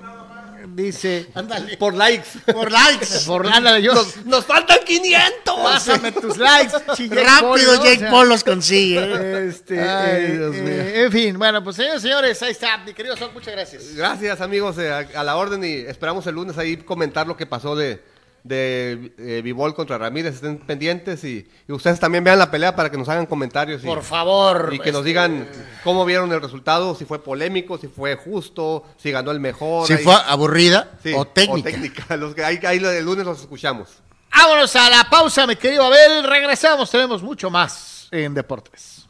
dice. 0.83 1.27
Ándale. 1.33 1.77
Por 1.77 1.93
likes. 1.93 2.29
Por 2.51 2.71
likes. 2.71 3.07
Por 3.25 3.47
ándale, 3.47 3.81
yo. 3.81 3.93
Nos, 3.93 4.25
nos 4.25 4.45
faltan 4.45 4.79
500. 4.85 5.55
Pásame 5.63 6.11
tus 6.11 6.37
likes, 6.37 6.73
Jake 6.97 7.23
Rápido. 7.23 7.75
Jake 7.75 7.97
O 7.97 7.99
sea, 7.99 8.11
Paul 8.11 8.29
los 8.29 8.43
consigue. 8.43 9.47
Este, 9.47 9.79
Ay, 9.81 10.25
eh, 10.25 10.31
Dios 10.33 10.55
eh, 10.55 10.61
mío. 10.61 11.05
en 11.05 11.11
fin, 11.11 11.37
bueno, 11.37 11.63
pues 11.63 11.75
señores, 11.75 12.01
señores, 12.01 12.41
ahí 12.41 12.51
está, 12.51 12.77
mi 12.79 12.93
querido 12.93 13.15
Sol, 13.17 13.31
muchas 13.33 13.53
gracias. 13.53 13.95
Gracias, 13.95 14.41
amigos, 14.41 14.77
eh, 14.77 14.91
a, 14.91 14.99
a 15.19 15.23
la 15.23 15.35
orden 15.35 15.63
y 15.63 15.73
esperamos 15.73 16.25
el 16.27 16.35
lunes 16.35 16.57
ahí 16.57 16.77
comentar 16.77 17.27
lo 17.27 17.35
que 17.35 17.45
pasó 17.45 17.75
de, 17.75 18.01
de 18.43 19.13
eh, 19.17 19.41
Bivol 19.43 19.73
contra 19.75 19.97
Ramírez. 19.97 20.35
Estén 20.35 20.57
pendientes 20.59 21.23
y, 21.23 21.47
y 21.67 21.71
ustedes 21.71 21.99
también 21.99 22.23
vean 22.23 22.39
la 22.39 22.49
pelea 22.51 22.75
para 22.75 22.89
que 22.89 22.97
nos 22.97 23.09
hagan 23.09 23.25
comentarios. 23.25 23.83
Y, 23.83 23.87
Por 23.87 24.03
favor. 24.03 24.69
Y 24.73 24.79
que 24.79 24.91
nos 24.91 24.99
este, 24.99 25.07
digan 25.09 25.47
cómo 25.83 26.05
vieron 26.05 26.31
el 26.31 26.41
resultado, 26.41 26.95
si 26.95 27.05
fue 27.05 27.23
polémico, 27.23 27.77
si 27.77 27.87
fue 27.87 28.15
justo, 28.15 28.85
si 28.97 29.11
ganó 29.11 29.31
el 29.31 29.39
mejor. 29.39 29.87
Si 29.87 29.93
ahí- 29.93 30.03
fue 30.03 30.15
aburrida 30.27 30.91
sí, 31.03 31.13
o 31.15 31.25
técnica. 31.25 31.69
técnica. 31.71 32.17
Los 32.17 32.35
que, 32.35 32.43
ahí, 32.43 32.59
ahí 32.65 32.77
el 32.77 33.05
lunes 33.05 33.25
los 33.25 33.39
escuchamos. 33.41 33.89
Vámonos 34.35 34.75
a 34.75 34.89
la 34.89 35.09
pausa, 35.09 35.45
mi 35.47 35.55
querido 35.55 35.83
Abel. 35.83 36.23
Regresamos, 36.23 36.89
tenemos 36.89 37.21
mucho 37.21 37.49
más 37.49 38.07
en 38.11 38.33
Deportes. 38.33 39.08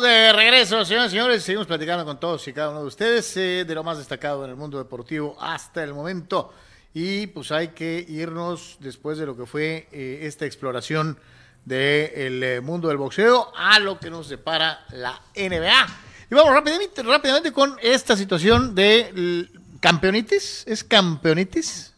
De 0.00 0.32
regreso, 0.32 0.84
señores 0.84 1.08
y 1.08 1.16
señores. 1.16 1.42
Seguimos 1.42 1.66
platicando 1.66 2.04
con 2.04 2.20
todos 2.20 2.46
y 2.46 2.52
cada 2.52 2.70
uno 2.70 2.82
de 2.82 2.86
ustedes 2.86 3.36
eh, 3.36 3.64
de 3.66 3.74
lo 3.74 3.82
más 3.82 3.98
destacado 3.98 4.44
en 4.44 4.50
el 4.50 4.56
mundo 4.56 4.78
deportivo 4.78 5.36
hasta 5.40 5.82
el 5.82 5.92
momento. 5.92 6.52
Y 6.94 7.26
pues 7.28 7.50
hay 7.50 7.68
que 7.68 8.04
irnos 8.08 8.76
después 8.80 9.18
de 9.18 9.26
lo 9.26 9.36
que 9.36 9.44
fue 9.44 9.88
eh, 9.90 10.20
esta 10.22 10.46
exploración 10.46 11.18
del 11.64 12.62
mundo 12.62 12.88
del 12.88 12.96
boxeo 12.96 13.52
a 13.56 13.80
lo 13.80 13.98
que 13.98 14.08
nos 14.08 14.28
separa 14.28 14.84
la 14.90 15.20
NBA. 15.34 15.86
Y 16.30 16.34
vamos 16.34 16.52
rápidamente, 16.52 17.02
rápidamente 17.02 17.52
con 17.52 17.76
esta 17.82 18.16
situación 18.16 18.74
de 18.74 19.48
campeonitis. 19.80 20.64
¿Es 20.66 20.84
campeonitis? 20.84 21.92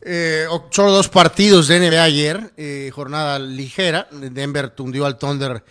Eh, 0.00 0.46
solo 0.70 0.92
dos 0.92 1.08
partidos 1.08 1.68
de 1.68 1.80
NBA 1.80 2.02
ayer, 2.02 2.52
eh, 2.56 2.90
jornada 2.94 3.38
ligera. 3.38 4.08
Denver 4.12 4.70
tundió 4.70 5.04
al 5.04 5.18
Thunder 5.18 5.62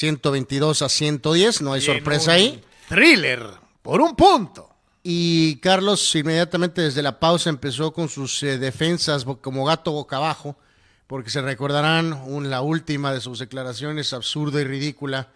122 0.00 0.82
a 0.82 0.88
110, 0.90 1.62
no 1.62 1.72
hay 1.72 1.80
sorpresa 1.80 2.32
ahí. 2.32 2.62
Thriller, 2.88 3.42
por 3.80 4.02
un 4.02 4.14
punto. 4.14 4.68
Y 5.02 5.56
Carlos 5.60 6.14
inmediatamente 6.14 6.82
desde 6.82 7.00
la 7.02 7.18
pausa 7.18 7.48
empezó 7.48 7.92
con 7.94 8.10
sus 8.10 8.42
eh, 8.42 8.58
defensas 8.58 9.24
como 9.40 9.64
gato 9.64 9.92
boca 9.92 10.16
abajo, 10.16 10.58
porque 11.06 11.30
se 11.30 11.40
recordarán 11.40 12.12
un- 12.12 12.50
la 12.50 12.60
última 12.60 13.14
de 13.14 13.22
sus 13.22 13.38
declaraciones 13.38 14.12
absurda 14.12 14.60
y 14.60 14.64
ridícula. 14.64 15.30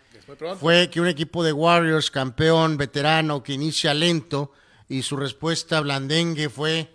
Fue 0.61 0.91
que 0.91 1.01
un 1.01 1.07
equipo 1.09 1.43
de 1.43 1.53
Warriors, 1.55 2.11
campeón, 2.11 2.77
veterano, 2.77 3.43
que 3.43 3.55
inicia 3.55 3.95
lento, 3.95 4.53
y 4.91 5.03
su 5.03 5.17
respuesta 5.17 5.81
blandengue 5.81 6.51
fue, 6.51 6.93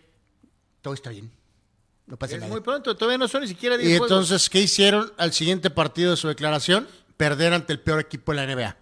todo 0.84 0.94
está 0.94 1.10
bien, 1.10 1.32
no 2.06 2.16
pasa 2.16 2.36
Es 2.36 2.42
nada. 2.42 2.52
muy 2.52 2.62
pronto, 2.62 2.96
todavía 2.96 3.18
no 3.18 3.28
son 3.28 3.42
ni 3.42 3.48
siquiera 3.48 3.76
10 3.76 3.90
Y 3.90 3.96
entonces, 3.96 4.50
¿qué 4.52 4.62
hicieron 4.62 5.12
al 5.18 5.34
siguiente 5.34 5.70
partido 5.72 6.12
de 6.12 6.18
su 6.18 6.28
declaración? 6.28 6.88
Perder 7.18 7.54
ante 7.54 7.74
el 7.74 7.80
peor 7.80 8.00
equipo 8.00 8.34
de 8.34 8.46
la 8.46 8.54
NBA. 8.56 8.76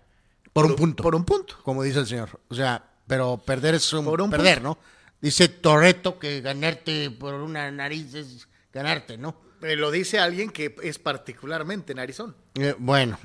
Por 0.54 0.66
un 0.66 0.76
punto. 0.76 1.04
Por 1.04 1.16
un 1.16 1.26
punto. 1.26 1.56
Como 1.64 1.84
dice 1.84 2.00
el 2.00 2.08
señor. 2.08 2.40
O 2.50 2.56
sea, 2.56 2.84
pero 3.08 3.38
perder 3.38 3.76
es 3.76 3.92
un, 3.94 4.06
Por 4.06 4.22
un 4.22 4.30
perder, 4.30 4.62
punto. 4.62 4.70
¿no? 4.82 4.94
Dice 5.22 5.48
Toreto 5.48 6.20
que 6.20 6.42
ganarte 6.42 7.10
por 7.12 7.34
una 7.36 7.70
nariz 7.72 8.14
es 8.14 8.48
ganarte, 8.74 9.18
¿no? 9.18 9.36
Eh, 9.62 9.76
lo 9.78 9.92
dice 9.92 10.20
alguien 10.20 10.50
que 10.50 10.76
es 10.84 11.00
particularmente 11.00 11.94
narizón. 11.96 12.36
Eh, 12.56 12.76
bueno, 12.78 13.18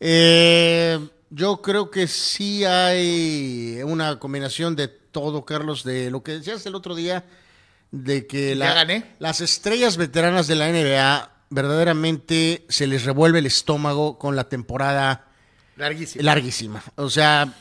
eh, 0.00 0.98
yo 1.30 1.60
creo 1.62 1.90
que 1.90 2.06
sí 2.06 2.64
hay 2.64 3.80
una 3.84 4.18
combinación 4.18 4.76
de 4.76 4.88
todo, 4.88 5.44
Carlos, 5.44 5.82
de 5.84 6.10
lo 6.10 6.22
que 6.22 6.32
decías 6.32 6.64
el 6.66 6.74
otro 6.74 6.94
día, 6.94 7.24
de 7.90 8.26
que 8.26 8.54
la- 8.54 8.74
gané. 8.74 9.14
las 9.18 9.40
estrellas 9.40 9.96
veteranas 9.96 10.46
de 10.46 10.54
la 10.56 10.68
NBA 10.68 11.30
verdaderamente 11.54 12.64
se 12.68 12.86
les 12.86 13.04
revuelve 13.04 13.38
el 13.38 13.46
estómago 13.46 14.18
con 14.18 14.36
la 14.36 14.44
temporada 14.48 15.26
larguísima. 16.24 16.82
O 16.96 17.08
sea, 17.08 17.52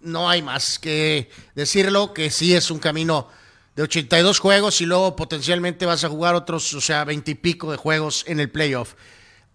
no 0.00 0.28
hay 0.30 0.40
más 0.42 0.78
que 0.78 1.30
decirlo, 1.54 2.14
que 2.14 2.30
sí 2.30 2.54
es 2.54 2.70
un 2.70 2.78
camino 2.78 3.28
de 3.76 3.82
82 3.82 4.38
juegos 4.38 4.80
y 4.80 4.86
luego 4.86 5.14
potencialmente 5.16 5.86
vas 5.86 6.04
a 6.04 6.08
jugar 6.08 6.34
otros, 6.34 6.72
o 6.74 6.80
sea, 6.80 7.04
20 7.04 7.30
y 7.30 7.34
pico 7.34 7.70
de 7.70 7.76
juegos 7.76 8.24
en 8.26 8.40
el 8.40 8.50
playoff. 8.50 8.94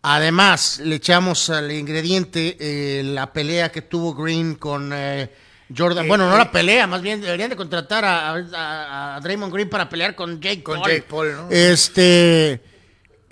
Además, 0.01 0.79
le 0.83 0.95
echamos 0.97 1.49
al 1.49 1.71
ingrediente 1.71 2.57
eh, 2.59 3.03
la 3.03 3.33
pelea 3.33 3.71
que 3.71 3.81
tuvo 3.81 4.13
Green 4.13 4.53
con 4.55 4.91
eh, 4.93 5.31
Jordan. 5.75 6.05
Eh, 6.05 6.07
bueno, 6.07 6.29
no 6.29 6.37
la 6.37 6.51
pelea, 6.51 6.85
más 6.85 7.01
bien 7.01 7.21
deberían 7.21 7.49
de 7.49 7.55
contratar 7.55 8.05
a, 8.05 8.29
a- 8.35 9.15
a 9.15 9.19
Draymond 9.21 9.51
Green 9.51 9.69
para 9.69 9.89
pelear 9.89 10.15
con 10.15 10.39
Jake 10.39 10.61
Con 10.61 10.79
Paul. 10.79 10.91
Jake 10.91 11.05
Paul, 11.09 11.31
¿no? 11.35 11.47
Este, 11.49 12.61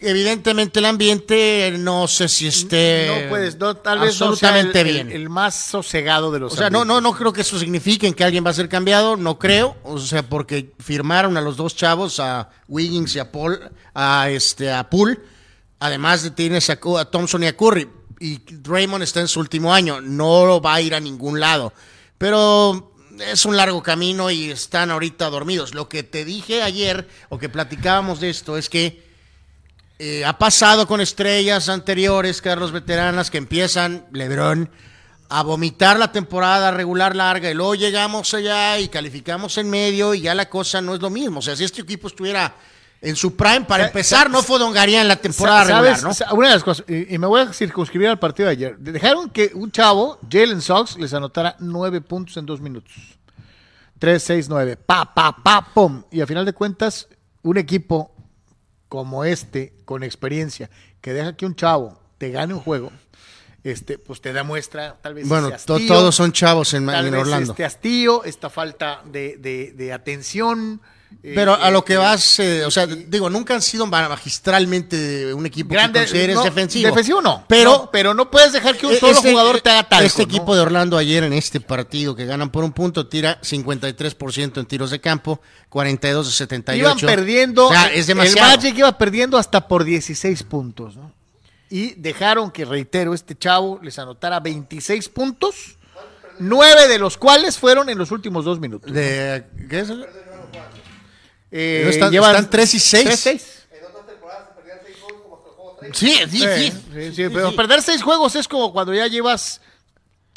evidentemente 0.04 0.80
el 0.80 0.86
ambiente, 0.86 1.74
no 1.80 2.08
sé 2.08 2.28
si 2.28 2.48
esté 2.48 3.24
no 3.24 3.30
puedes, 3.30 3.58
no, 3.58 3.78
tal 3.78 4.00
vez 4.00 4.20
no 4.20 4.36
sea 4.36 4.50
absolutamente 4.50 4.82
el, 4.82 4.88
bien. 4.88 5.12
el 5.12 5.30
más 5.30 5.56
sosegado 5.56 6.32
de 6.32 6.40
los 6.40 6.54
O 6.54 6.56
sea, 6.56 6.70
no, 6.70 6.86
no, 6.86 7.02
no 7.02 7.14
creo 7.14 7.32
que 7.34 7.42
eso 7.42 7.58
signifique 7.58 8.14
que 8.14 8.24
alguien 8.24 8.46
va 8.46 8.50
a 8.50 8.54
ser 8.54 8.70
cambiado, 8.70 9.18
no 9.18 9.40
creo. 9.40 9.76
O 9.84 9.98
sea, 10.00 10.24
porque 10.24 10.74
firmaron 10.80 11.38
a 11.38 11.42
los 11.42 11.58
dos 11.58 11.76
chavos, 11.76 12.20
a 12.20 12.50
Wiggins 12.68 13.16
y 13.16 13.20
a 13.20 13.32
Paul, 13.32 13.72
a 13.94 14.30
este, 14.30 14.72
a 14.72 14.90
Poole. 14.90 15.20
Además 15.80 16.24
de 16.24 16.32
tienes 16.32 16.70
a, 16.70 16.80
a 17.00 17.06
Thompson 17.06 17.44
y 17.44 17.48
a 17.48 17.58
Curry. 17.58 17.90
Y 18.20 18.38
Draymond 18.38 19.04
está 19.04 19.20
en 19.20 19.28
su 19.28 19.40
último 19.40 19.74
año, 19.74 20.00
no 20.00 20.62
va 20.62 20.76
a 20.76 20.82
ir 20.82 20.96
a 20.96 21.00
ningún 21.00 21.40
lado. 21.40 21.74
Pero 22.18 22.94
es 23.20 23.46
un 23.46 23.58
largo 23.58 23.84
camino 23.84 24.32
y 24.32 24.52
están 24.52 24.92
ahorita 24.92 25.30
dormidos. 25.30 25.74
Lo 25.74 25.90
que 25.90 26.04
te 26.04 26.26
dije 26.26 26.62
ayer, 26.62 27.08
o 27.30 27.38
que 27.38 27.50
platicábamos 27.50 28.20
de 28.20 28.30
esto, 28.30 28.58
es 28.58 28.70
que 28.70 29.13
eh, 30.06 30.26
ha 30.26 30.38
pasado 30.38 30.86
con 30.86 31.00
estrellas 31.00 31.70
anteriores, 31.70 32.42
Carlos 32.42 32.74
veteranas, 32.74 33.32
que 33.32 33.38
empiezan, 33.38 34.06
Lebron, 34.12 34.70
a 35.30 35.44
vomitar 35.44 35.98
la 35.98 36.12
temporada 36.12 36.72
regular 36.72 37.16
larga 37.16 37.50
y 37.50 37.54
luego 37.54 37.76
llegamos 37.76 38.34
allá 38.34 38.78
y 38.80 38.90
calificamos 38.90 39.58
en 39.58 39.70
medio 39.70 40.14
y 40.14 40.22
ya 40.22 40.36
la 40.36 40.50
cosa 40.50 40.82
no 40.82 40.94
es 40.94 41.02
lo 41.02 41.10
mismo. 41.10 41.40
O 41.40 41.42
sea, 41.42 41.56
si 41.56 41.64
este 41.64 41.82
equipo 41.82 42.08
estuviera 42.08 42.54
en 43.02 43.16
su 43.16 43.36
prime, 43.36 43.62
para 43.62 43.88
empezar, 43.88 44.30
no 44.30 44.44
fue 44.44 44.60
Don 44.60 44.74
Garía 44.74 45.02
en 45.02 45.08
la 45.08 45.16
temporada 45.16 45.66
Sa- 45.66 45.82
regular, 45.82 45.98
¿sabes? 46.00 46.24
¿no? 46.30 46.36
Una 46.38 46.48
de 46.50 46.54
las 46.54 46.64
cosas, 46.64 46.86
y, 46.88 47.16
y 47.16 47.18
me 47.18 47.28
voy 47.28 47.42
a 47.42 47.54
circunscribir 47.54 48.10
al 48.10 48.20
partido 48.20 48.48
de 48.48 48.54
ayer. 48.54 48.78
Dejaron 48.78 49.30
que 49.30 49.52
un 49.54 49.72
chavo, 49.72 50.20
Jalen 50.30 50.62
Sox, 50.62 50.98
les 50.98 51.14
anotara 51.14 51.56
nueve 51.60 52.02
puntos 52.02 52.38
en 52.38 52.46
dos 52.46 52.62
minutos. 52.62 52.94
Tres, 54.00 54.24
seis, 54.24 54.48
nueve. 54.50 54.76
Pa, 54.78 55.14
pa, 55.14 55.36
pa, 55.36 55.66
pum. 55.74 56.04
Y 56.12 56.22
a 56.22 56.28
final 56.28 56.46
de 56.46 56.54
cuentas, 56.54 57.08
un 57.42 57.58
equipo 57.58 58.13
como 58.94 59.26
este, 59.26 59.74
con 59.86 60.04
experiencia, 60.04 60.70
que 61.02 61.14
deja 61.14 61.36
que 61.36 61.48
un 61.48 61.56
chavo 61.56 62.00
te 62.20 62.30
gane 62.30 62.54
un 62.54 62.60
juego, 62.60 62.92
este, 63.64 63.98
pues 63.98 64.22
te 64.22 64.34
demuestra 64.34 65.00
tal 65.02 65.16
vez 65.16 65.28
Bueno, 65.28 65.48
hastío, 65.48 65.80
todos 65.88 66.14
son 66.14 66.32
chavos 66.32 66.76
en, 66.76 66.86
tal 66.86 67.08
en 67.08 67.12
vez 67.14 67.22
Orlando. 67.22 67.54
este 67.54 67.66
hastío, 67.66 68.24
esta 68.24 68.52
falta 68.52 69.02
de, 69.06 69.38
de- 69.38 69.72
de 69.72 69.94
atención. 69.94 70.80
Eh, 71.22 71.34
Pero 71.36 71.54
a 71.56 71.70
eh, 71.70 71.72
lo 71.72 71.84
que 71.86 71.94
eh, 71.94 71.98
vas, 71.98 72.40
eh, 72.40 72.66
o 72.66 72.72
sea, 72.72 72.86
digo, 72.88 73.30
nunca 73.30 73.54
han 73.54 73.62
sido 73.62 73.86
ma- 73.86 74.10
magistralmente 74.10 75.34
un 75.34 75.46
equipo 75.46 75.74
grande, 75.74 76.00
que 76.00 76.06
consideres 76.06 76.36
no, 76.36 76.44
defensivo. 76.44 76.88
Defensivo 76.90 77.22
no. 77.22 77.46
Pero, 77.48 77.72
no, 77.72 77.92
pero 77.92 78.14
no 78.14 78.30
puedes 78.32 78.54
dejar 78.54 78.78
que 78.78 78.86
un 78.88 78.94
e- 78.94 79.00
solo 79.00 79.12
este- 79.14 79.32
jugador 79.32 79.62
te 79.62 79.70
haga 79.70 79.84
tal. 79.90 80.04
Este 80.06 80.24
equipo 80.24 80.56
de 80.56 80.62
Orlando 80.62 80.98
ayer 80.98 81.24
en 81.24 81.34
este 81.34 81.60
partido 81.60 82.16
que 82.16 82.26
ganan 82.26 82.50
por 82.52 82.64
un 82.64 82.72
punto 82.72 83.08
tira 83.08 83.40
53% 83.42 84.60
en 84.60 84.66
tiros 84.66 84.92
de 84.92 85.00
campo, 85.02 85.42
42 85.70 86.26
de 86.28 86.32
78. 86.34 86.80
Iban 86.80 86.98
perdiendo. 87.16 87.68
O 87.68 87.72
sea, 87.72 87.88
el- 87.88 88.00
es 88.00 88.08
demasiado. 88.08 88.50
El 88.52 88.58
Magic 88.58 88.78
iba 88.78 88.98
perdiendo 88.98 89.38
hasta 89.38 89.68
por 89.68 89.84
16 89.84 90.44
puntos, 90.44 90.96
¿no? 90.96 91.12
Y 91.70 91.96
dejaron 91.96 92.52
que, 92.52 92.66
reitero, 92.66 93.14
este 93.14 93.36
chavo 93.36 93.80
les 93.82 93.98
anotara 93.98 94.40
26 94.40 95.10
puntos, 95.10 95.78
nueve 96.40 96.88
de 96.88 97.00
los 97.00 97.18
cuales 97.18 97.58
fueron 97.58 97.90
en 97.90 97.98
los 97.98 98.12
últimos 98.12 98.46
dos 98.46 98.60
minutos. 98.60 98.92
De- 98.92 99.44
¿qué 99.70 99.80
es? 99.80 99.90
Eh, 101.56 101.86
están- 101.88 102.12
llevan 102.12 102.32
están 102.32 102.50
tres 102.50 102.74
y 102.74 102.80
seis. 102.80 103.04
tres, 103.06 103.20
seis. 103.20 103.44
Sí, 105.94 106.12
sí, 106.12 106.28
Sí, 106.30 106.40
sí. 106.40 106.72
sí, 106.94 107.16
sí, 107.16 107.30
pero 107.32 107.56
perder 107.56 107.82
seis 107.84 108.02
juegos 108.02 108.36
es 108.36 108.48
como 108.48 108.74
cuando 108.74 108.94
ya 108.94 109.06
llevas 109.08 109.62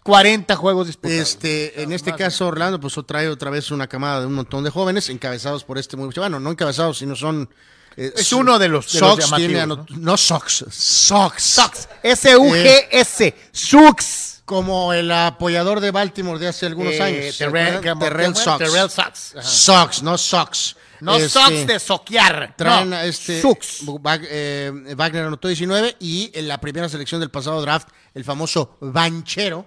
40 0.02 0.54
juegos 0.56 0.86
disputados. 0.88 1.20
Este, 1.30 1.82
en 1.82 1.92
este 1.92 2.14
caso, 2.14 2.46
Orlando, 2.48 2.78
pues 2.78 2.94
trae 3.06 3.28
otra 3.28 3.50
vez 3.50 3.70
una 3.70 3.86
camada 3.86 4.20
de 4.20 4.26
un 4.26 4.34
montón 4.34 4.64
de 4.64 4.70
jóvenes 4.70 5.08
encabezados 5.08 5.64
por 5.64 5.78
este 5.78 5.96
muy 5.96 6.10
bueno, 6.14 6.38
no 6.40 6.50
encabezados, 6.50 6.98
sino 6.98 7.16
son. 7.16 7.48
eh, 7.96 8.12
Es 8.14 8.30
uno 8.34 8.58
de 8.58 8.68
los- 8.68 8.92
de 8.92 9.00
los 9.00 9.08
Sox 9.10 9.24
llamativos, 9.24 9.50
tiene 9.52 9.66
¿no? 9.66 9.86
no 9.88 10.16
Sox, 10.18 10.64
Sox. 10.70 11.42
Sox. 11.42 11.88
S-U-G-S. 12.02 13.34
Sux. 13.52 14.32
Como 14.44 14.92
el 14.92 15.10
apoyador 15.10 15.80
de 15.80 15.90
Baltimore 15.90 16.38
de 16.38 16.46
hace 16.48 16.66
algunos 16.66 16.92
Eh, 16.94 17.02
años. 17.02 17.34
¿se 17.34 17.46
Terrell- 17.48 17.80
Terrell 17.98 18.30
era? 18.30 18.34
Sox. 18.34 18.58
Terrell 18.58 18.90
Sox. 18.90 19.34
Sox, 19.42 20.02
no 20.02 20.16
Sox. 20.18 20.76
No 21.00 21.16
Este, 21.16 21.28
Sox 21.28 21.66
de 21.66 21.78
soquear. 21.78 22.54
Traen 22.56 22.90
no, 22.90 23.00
este. 23.00 23.42
Eh, 24.28 24.72
Wagner 24.96 25.24
anotó 25.24 25.48
19 25.48 25.96
y 26.00 26.30
en 26.34 26.48
la 26.48 26.60
primera 26.60 26.88
selección 26.88 27.20
del 27.20 27.30
pasado 27.30 27.60
draft, 27.60 27.88
el 28.14 28.24
famoso 28.24 28.76
Banchero, 28.80 29.66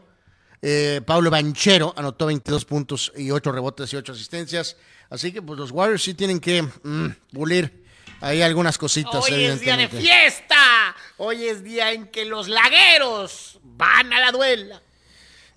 eh, 0.62 1.02
Pablo 1.06 1.30
Banchero, 1.30 1.94
anotó 1.96 2.26
22 2.26 2.66
puntos 2.66 3.12
y 3.16 3.32
8 3.32 3.52
rebotes 3.52 3.94
y 3.94 3.96
8 3.96 4.12
asistencias. 4.12 4.76
Así 5.10 5.32
que 5.32 5.42
pues 5.42 5.60
los 5.60 5.72
Warriors 5.72 6.04
sí 6.04 6.14
tienen 6.14 6.40
que 6.40 6.62
mm, 6.62 7.08
pulir 7.34 7.86
ahí 8.22 8.42
algunas 8.42 8.78
cositas. 8.78 9.24
Hoy 9.24 9.46
es 9.46 9.60
día 9.60 9.78
de 9.78 9.88
fiesta. 9.88 10.96
Hoy 11.18 11.46
es 11.46 11.64
día 11.64 11.92
en 11.92 12.08
que 12.08 12.26
los 12.26 12.48
lagueros 12.48 13.60
van 13.64 14.14
a 14.14 14.20
la 14.20 14.32
duela. 14.32 14.82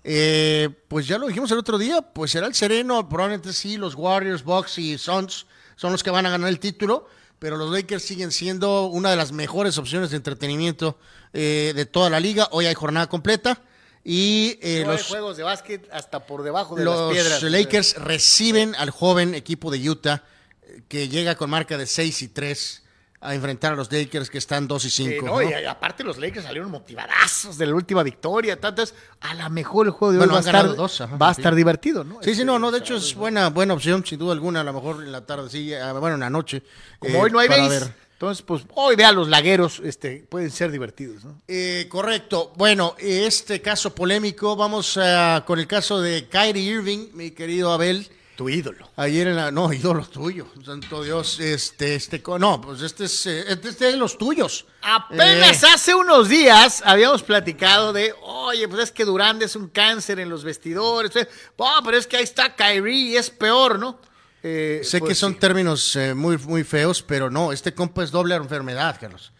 Eh, 0.04 0.68
pues 0.88 1.06
ya 1.06 1.18
lo 1.18 1.28
dijimos 1.28 1.50
el 1.52 1.58
otro 1.58 1.78
día, 1.78 2.02
pues 2.02 2.32
será 2.32 2.46
el 2.46 2.54
sereno, 2.54 3.08
probablemente 3.08 3.52
sí, 3.52 3.76
los 3.76 3.94
Warriors, 3.94 4.42
Bucks 4.42 4.78
y 4.78 4.98
Suns 4.98 5.46
son 5.82 5.90
los 5.90 6.04
que 6.04 6.12
van 6.12 6.24
a 6.26 6.30
ganar 6.30 6.48
el 6.48 6.60
título, 6.60 7.08
pero 7.40 7.56
los 7.56 7.68
Lakers 7.72 8.04
siguen 8.04 8.30
siendo 8.30 8.86
una 8.86 9.10
de 9.10 9.16
las 9.16 9.32
mejores 9.32 9.78
opciones 9.78 10.10
de 10.10 10.16
entretenimiento 10.16 10.96
eh, 11.32 11.72
de 11.74 11.86
toda 11.86 12.08
la 12.08 12.20
liga. 12.20 12.46
Hoy 12.52 12.66
hay 12.66 12.74
jornada 12.74 13.08
completa 13.08 13.60
y 14.04 14.60
eh, 14.62 14.84
los, 14.86 15.08
juegos 15.08 15.36
de 15.36 15.42
básquet 15.42 15.88
hasta 15.90 16.24
por 16.24 16.44
debajo 16.44 16.76
de 16.76 16.84
las 16.84 16.94
los 16.94 17.12
piedras. 17.12 17.42
Lakers 17.42 17.96
reciben 17.96 18.76
al 18.76 18.90
joven 18.90 19.34
equipo 19.34 19.72
de 19.72 19.90
Utah 19.90 20.22
eh, 20.62 20.82
que 20.86 21.08
llega 21.08 21.34
con 21.34 21.50
marca 21.50 21.76
de 21.76 21.86
6 21.86 22.22
y 22.22 22.28
3 22.28 22.81
a 23.22 23.34
enfrentar 23.34 23.72
a 23.72 23.76
los 23.76 23.90
Lakers 23.90 24.28
que 24.28 24.38
están 24.38 24.66
2 24.66 24.84
y 24.84 24.90
5. 24.90 25.12
Eh, 25.12 25.22
no, 25.22 25.42
y 25.42 25.64
aparte 25.64 26.02
los 26.02 26.18
Lakers 26.18 26.44
salieron 26.44 26.70
motivadazos 26.70 27.56
de 27.56 27.66
la 27.66 27.74
última 27.74 28.02
victoria. 28.02 28.60
Tantas, 28.60 28.94
a 29.20 29.34
lo 29.34 29.48
mejor 29.48 29.86
el 29.86 29.92
juego 29.92 30.12
de 30.12 30.18
hoy 30.18 30.26
va, 30.26 30.40
estar, 30.40 30.74
dos, 30.74 31.00
ajá, 31.00 31.16
va 31.16 31.28
a 31.28 31.32
estar 31.32 31.54
divertido, 31.54 32.02
¿no? 32.02 32.18
Sí, 32.20 32.34
sí, 32.34 32.44
no, 32.44 32.58
no, 32.58 32.72
de 32.72 32.78
hecho 32.78 32.96
Este, 32.96 33.10
es 33.10 33.14
buena, 33.14 33.48
buena 33.50 33.74
opción, 33.74 34.04
sin 34.04 34.18
duda 34.18 34.32
alguna, 34.32 34.62
a 34.62 34.64
lo 34.64 34.72
mejor 34.72 35.04
en 35.04 35.12
la 35.12 35.24
tarde, 35.24 35.48
sí, 35.48 35.72
ah, 35.72 35.92
bueno, 35.92 36.14
en 36.14 36.20
la 36.20 36.30
noche. 36.30 36.64
Como 36.98 37.14
eh, 37.14 37.20
hoy 37.22 37.30
no 37.30 37.38
hay 37.38 37.48
para 37.48 37.62
base, 37.62 37.78
ver. 37.78 37.94
entonces 38.14 38.42
pues 38.44 38.64
hoy 38.74 38.96
vea 38.96 39.12
los 39.12 39.28
lagueros, 39.28 39.80
este, 39.84 40.26
pueden 40.28 40.50
ser 40.50 40.72
divertidos, 40.72 41.24
¿no? 41.24 41.40
Eh, 41.46 41.86
correcto. 41.88 42.52
Bueno, 42.56 42.96
este 42.98 43.62
caso 43.62 43.94
polémico, 43.94 44.56
vamos 44.56 44.98
ah, 45.00 45.44
con 45.46 45.60
el 45.60 45.68
caso 45.68 46.00
de 46.00 46.26
Kyrie 46.28 46.74
Irving, 46.74 47.10
mi 47.14 47.30
querido 47.30 47.72
Abel. 47.72 48.08
Tu 48.36 48.48
ídolo. 48.48 48.90
Ayer 48.96 49.26
en 49.26 49.36
la, 49.36 49.50
no, 49.50 49.72
ídolo 49.72 50.06
tuyo, 50.06 50.46
santo 50.64 51.02
Dios, 51.04 51.38
este, 51.38 51.94
este, 51.94 52.22
no, 52.38 52.60
pues 52.62 52.80
este 52.80 53.04
es, 53.04 53.26
eh, 53.26 53.44
este, 53.48 53.68
es 53.68 53.78
de 53.78 53.96
los 53.96 54.16
tuyos. 54.16 54.64
Apenas 54.80 55.62
Eh, 55.62 55.66
hace 55.74 55.94
unos 55.94 56.28
días 56.30 56.82
habíamos 56.86 57.22
platicado 57.22 57.92
de, 57.92 58.14
oye, 58.22 58.66
pues 58.68 58.84
es 58.84 58.90
que 58.90 59.04
Durán 59.04 59.42
es 59.42 59.54
un 59.54 59.68
cáncer 59.68 60.18
en 60.18 60.30
los 60.30 60.44
vestidores. 60.44 61.14
eh, 61.16 61.28
Oh, 61.56 61.80
pero 61.84 61.98
es 61.98 62.06
que 62.06 62.16
ahí 62.16 62.24
está 62.24 62.54
Kyrie 62.56 63.10
y 63.10 63.16
es 63.16 63.28
peor, 63.28 63.78
¿no? 63.78 63.98
Eh, 64.42 64.80
Sé 64.82 64.98
pues 64.98 65.10
que 65.10 65.14
son 65.14 65.34
sí. 65.34 65.38
términos 65.38 65.94
eh, 65.96 66.14
muy, 66.14 66.36
muy 66.38 66.64
feos, 66.64 67.02
pero 67.02 67.30
no, 67.30 67.52
este 67.52 67.74
compa 67.74 68.02
es 68.02 68.10
doble 68.10 68.34
enfermedad, 68.34 68.96
Carlos. 68.98 69.30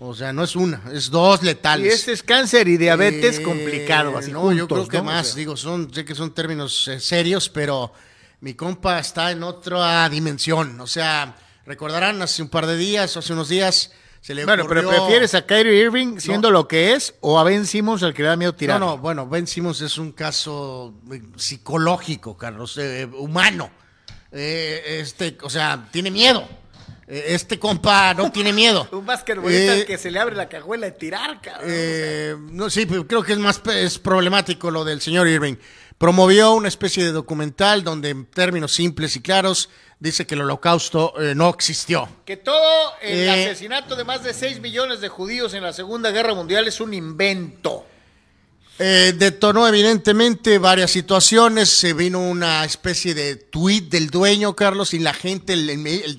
O 0.00 0.14
sea, 0.14 0.32
no 0.32 0.44
es 0.44 0.56
una, 0.56 0.80
es 0.92 1.10
dos 1.10 1.42
letales. 1.42 1.86
Y 1.86 1.88
este 1.90 2.12
es 2.12 2.22
cáncer 2.22 2.66
y 2.68 2.76
diabetes 2.76 3.40
Eh, 3.40 3.42
complicado, 3.42 4.16
así 4.16 4.30
No, 4.32 4.52
yo 4.52 4.66
creo 4.68 4.86
que 4.88 4.98
¿no? 4.98 5.04
más, 5.04 5.26
O 5.26 5.30
sea, 5.30 5.36
digo, 5.36 5.56
son, 5.56 5.92
sé 5.92 6.04
que 6.04 6.14
son 6.14 6.32
términos 6.32 6.88
eh, 6.88 6.98
serios, 7.00 7.48
pero 7.48 7.92
mi 8.40 8.54
compa 8.54 8.98
está 8.98 9.30
en 9.30 9.42
otra 9.42 10.08
dimensión. 10.08 10.80
O 10.80 10.86
sea, 10.86 11.36
recordarán 11.66 12.20
hace 12.22 12.42
un 12.42 12.48
par 12.48 12.66
de 12.66 12.76
días, 12.76 13.16
hace 13.16 13.32
unos 13.32 13.48
días, 13.48 13.92
se 14.20 14.34
le 14.34 14.44
Bueno, 14.44 14.66
pero 14.68 14.88
¿prefieres 14.88 15.34
a 15.34 15.46
Kyrie 15.46 15.80
Irving 15.84 16.18
siendo 16.18 16.50
lo 16.50 16.66
que 16.68 16.92
es 16.94 17.14
o 17.20 17.38
a 17.38 17.44
Ben 17.44 17.66
Simmons 17.66 18.02
al 18.02 18.14
que 18.14 18.22
le 18.22 18.28
da 18.28 18.36
miedo 18.36 18.54
tirar? 18.54 18.78
No, 18.80 18.86
no, 18.86 18.98
bueno, 18.98 19.26
Ben 19.28 19.46
Simmons 19.46 19.80
es 19.80 19.96
un 19.98 20.12
caso 20.12 20.94
eh, 21.12 21.22
psicológico, 21.36 22.36
Carlos, 22.36 22.76
eh, 22.78 23.08
humano. 23.18 23.70
Eh, 24.32 24.98
este, 25.00 25.38
o 25.42 25.50
sea, 25.50 25.88
tiene 25.90 26.10
miedo. 26.10 26.46
Eh, 27.06 27.26
Este 27.28 27.58
compa 27.58 28.12
no 28.12 28.30
tiene 28.30 28.52
miedo. 28.52 28.86
Un 28.92 29.06
basquetbolista 29.06 29.74
Eh, 29.76 29.80
al 29.80 29.86
que 29.86 29.96
se 29.96 30.10
le 30.10 30.18
abre 30.20 30.36
la 30.36 30.48
cajuela 30.48 30.86
de 30.86 30.92
tirar, 30.92 31.40
cabrón. 31.40 31.64
Eh, 31.66 32.36
no, 32.50 32.68
sí, 32.68 32.84
pero 32.86 33.06
creo 33.06 33.22
que 33.22 33.32
es 33.32 33.38
más 33.38 33.58
pe- 33.58 33.84
es 33.84 33.98
problemático 33.98 34.70
lo 34.70 34.84
del 34.84 35.00
señor 35.00 35.26
Irving. 35.28 35.54
Promovió 35.98 36.52
una 36.52 36.68
especie 36.68 37.04
de 37.04 37.10
documental 37.10 37.82
donde 37.82 38.10
en 38.10 38.24
términos 38.26 38.72
simples 38.72 39.16
y 39.16 39.20
claros 39.20 39.68
dice 39.98 40.26
que 40.26 40.36
el 40.36 40.42
holocausto 40.42 41.12
eh, 41.20 41.34
no 41.34 41.48
existió. 41.48 42.08
Que 42.24 42.36
todo 42.36 42.92
el 43.02 43.18
Eh, 43.18 43.30
asesinato 43.48 43.96
de 43.96 44.04
más 44.04 44.22
de 44.22 44.32
6 44.32 44.60
millones 44.60 45.00
de 45.00 45.08
judíos 45.08 45.54
en 45.54 45.62
la 45.64 45.72
Segunda 45.72 46.10
Guerra 46.12 46.34
Mundial 46.34 46.68
es 46.68 46.80
un 46.80 46.94
invento. 46.94 47.84
Eh, 48.80 49.12
detonó 49.16 49.66
evidentemente 49.66 50.56
varias 50.58 50.92
situaciones, 50.92 51.68
se 51.68 51.94
vino 51.94 52.20
una 52.20 52.64
especie 52.64 53.12
de 53.12 53.34
tuit 53.34 53.90
del 53.90 54.08
dueño, 54.08 54.54
Carlos, 54.54 54.94
y 54.94 55.00
la 55.00 55.12
gente, 55.12 55.54
el, 55.54 55.68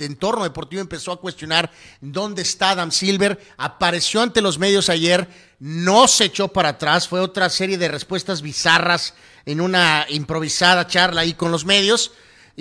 entorno 0.01 0.43
deportivo 0.43 0.81
empezó 0.81 1.13
a 1.13 1.21
cuestionar 1.21 1.71
dónde 2.01 2.41
está 2.41 2.71
Adam 2.71 2.91
Silver, 2.91 3.39
apareció 3.55 4.21
ante 4.21 4.41
los 4.41 4.59
medios 4.59 4.89
ayer, 4.89 5.29
no 5.59 6.09
se 6.09 6.25
echó 6.25 6.49
para 6.49 6.69
atrás, 6.69 7.07
fue 7.07 7.21
otra 7.21 7.47
serie 7.47 7.77
de 7.77 7.87
respuestas 7.87 8.41
bizarras 8.41 9.13
en 9.45 9.61
una 9.61 10.05
improvisada 10.09 10.87
charla 10.87 11.21
ahí 11.21 11.33
con 11.33 11.51
los 11.51 11.65
medios. 11.65 12.11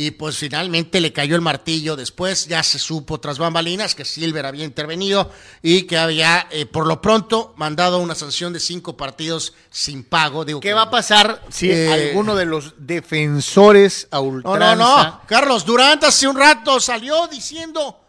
Y 0.00 0.12
pues 0.12 0.36
finalmente 0.38 1.00
le 1.00 1.12
cayó 1.12 1.34
el 1.34 1.40
martillo. 1.40 1.96
Después 1.96 2.46
ya 2.46 2.62
se 2.62 2.78
supo 2.78 3.18
tras 3.18 3.38
bambalinas 3.38 3.96
que 3.96 4.04
Silver 4.04 4.46
había 4.46 4.64
intervenido 4.64 5.28
y 5.60 5.82
que 5.88 5.98
había, 5.98 6.46
eh, 6.52 6.66
por 6.66 6.86
lo 6.86 7.02
pronto, 7.02 7.52
mandado 7.56 7.98
una 7.98 8.14
sanción 8.14 8.52
de 8.52 8.60
cinco 8.60 8.96
partidos 8.96 9.54
sin 9.72 10.04
pago. 10.04 10.44
Digo, 10.44 10.60
¿Qué 10.60 10.68
que- 10.68 10.74
va 10.74 10.82
a 10.82 10.90
pasar 10.90 11.42
si 11.50 11.68
Eh, 11.72 11.92
alguno 12.10 12.36
de 12.36 12.44
los 12.46 12.74
defensores 12.78 14.06
a 14.12 14.16
No, 14.18 14.22
ultranza... 14.22 14.74
no, 14.76 15.02
no. 15.02 15.20
Carlos 15.26 15.64
Durant 15.64 16.04
hace 16.04 16.28
un 16.28 16.36
rato 16.36 16.78
salió 16.78 17.26
diciendo 17.26 18.00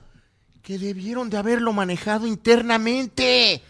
que 0.61 0.77
debieron 0.77 1.27
de 1.31 1.37
haberlo 1.37 1.73
manejado 1.73 2.27
internamente. 2.27 3.63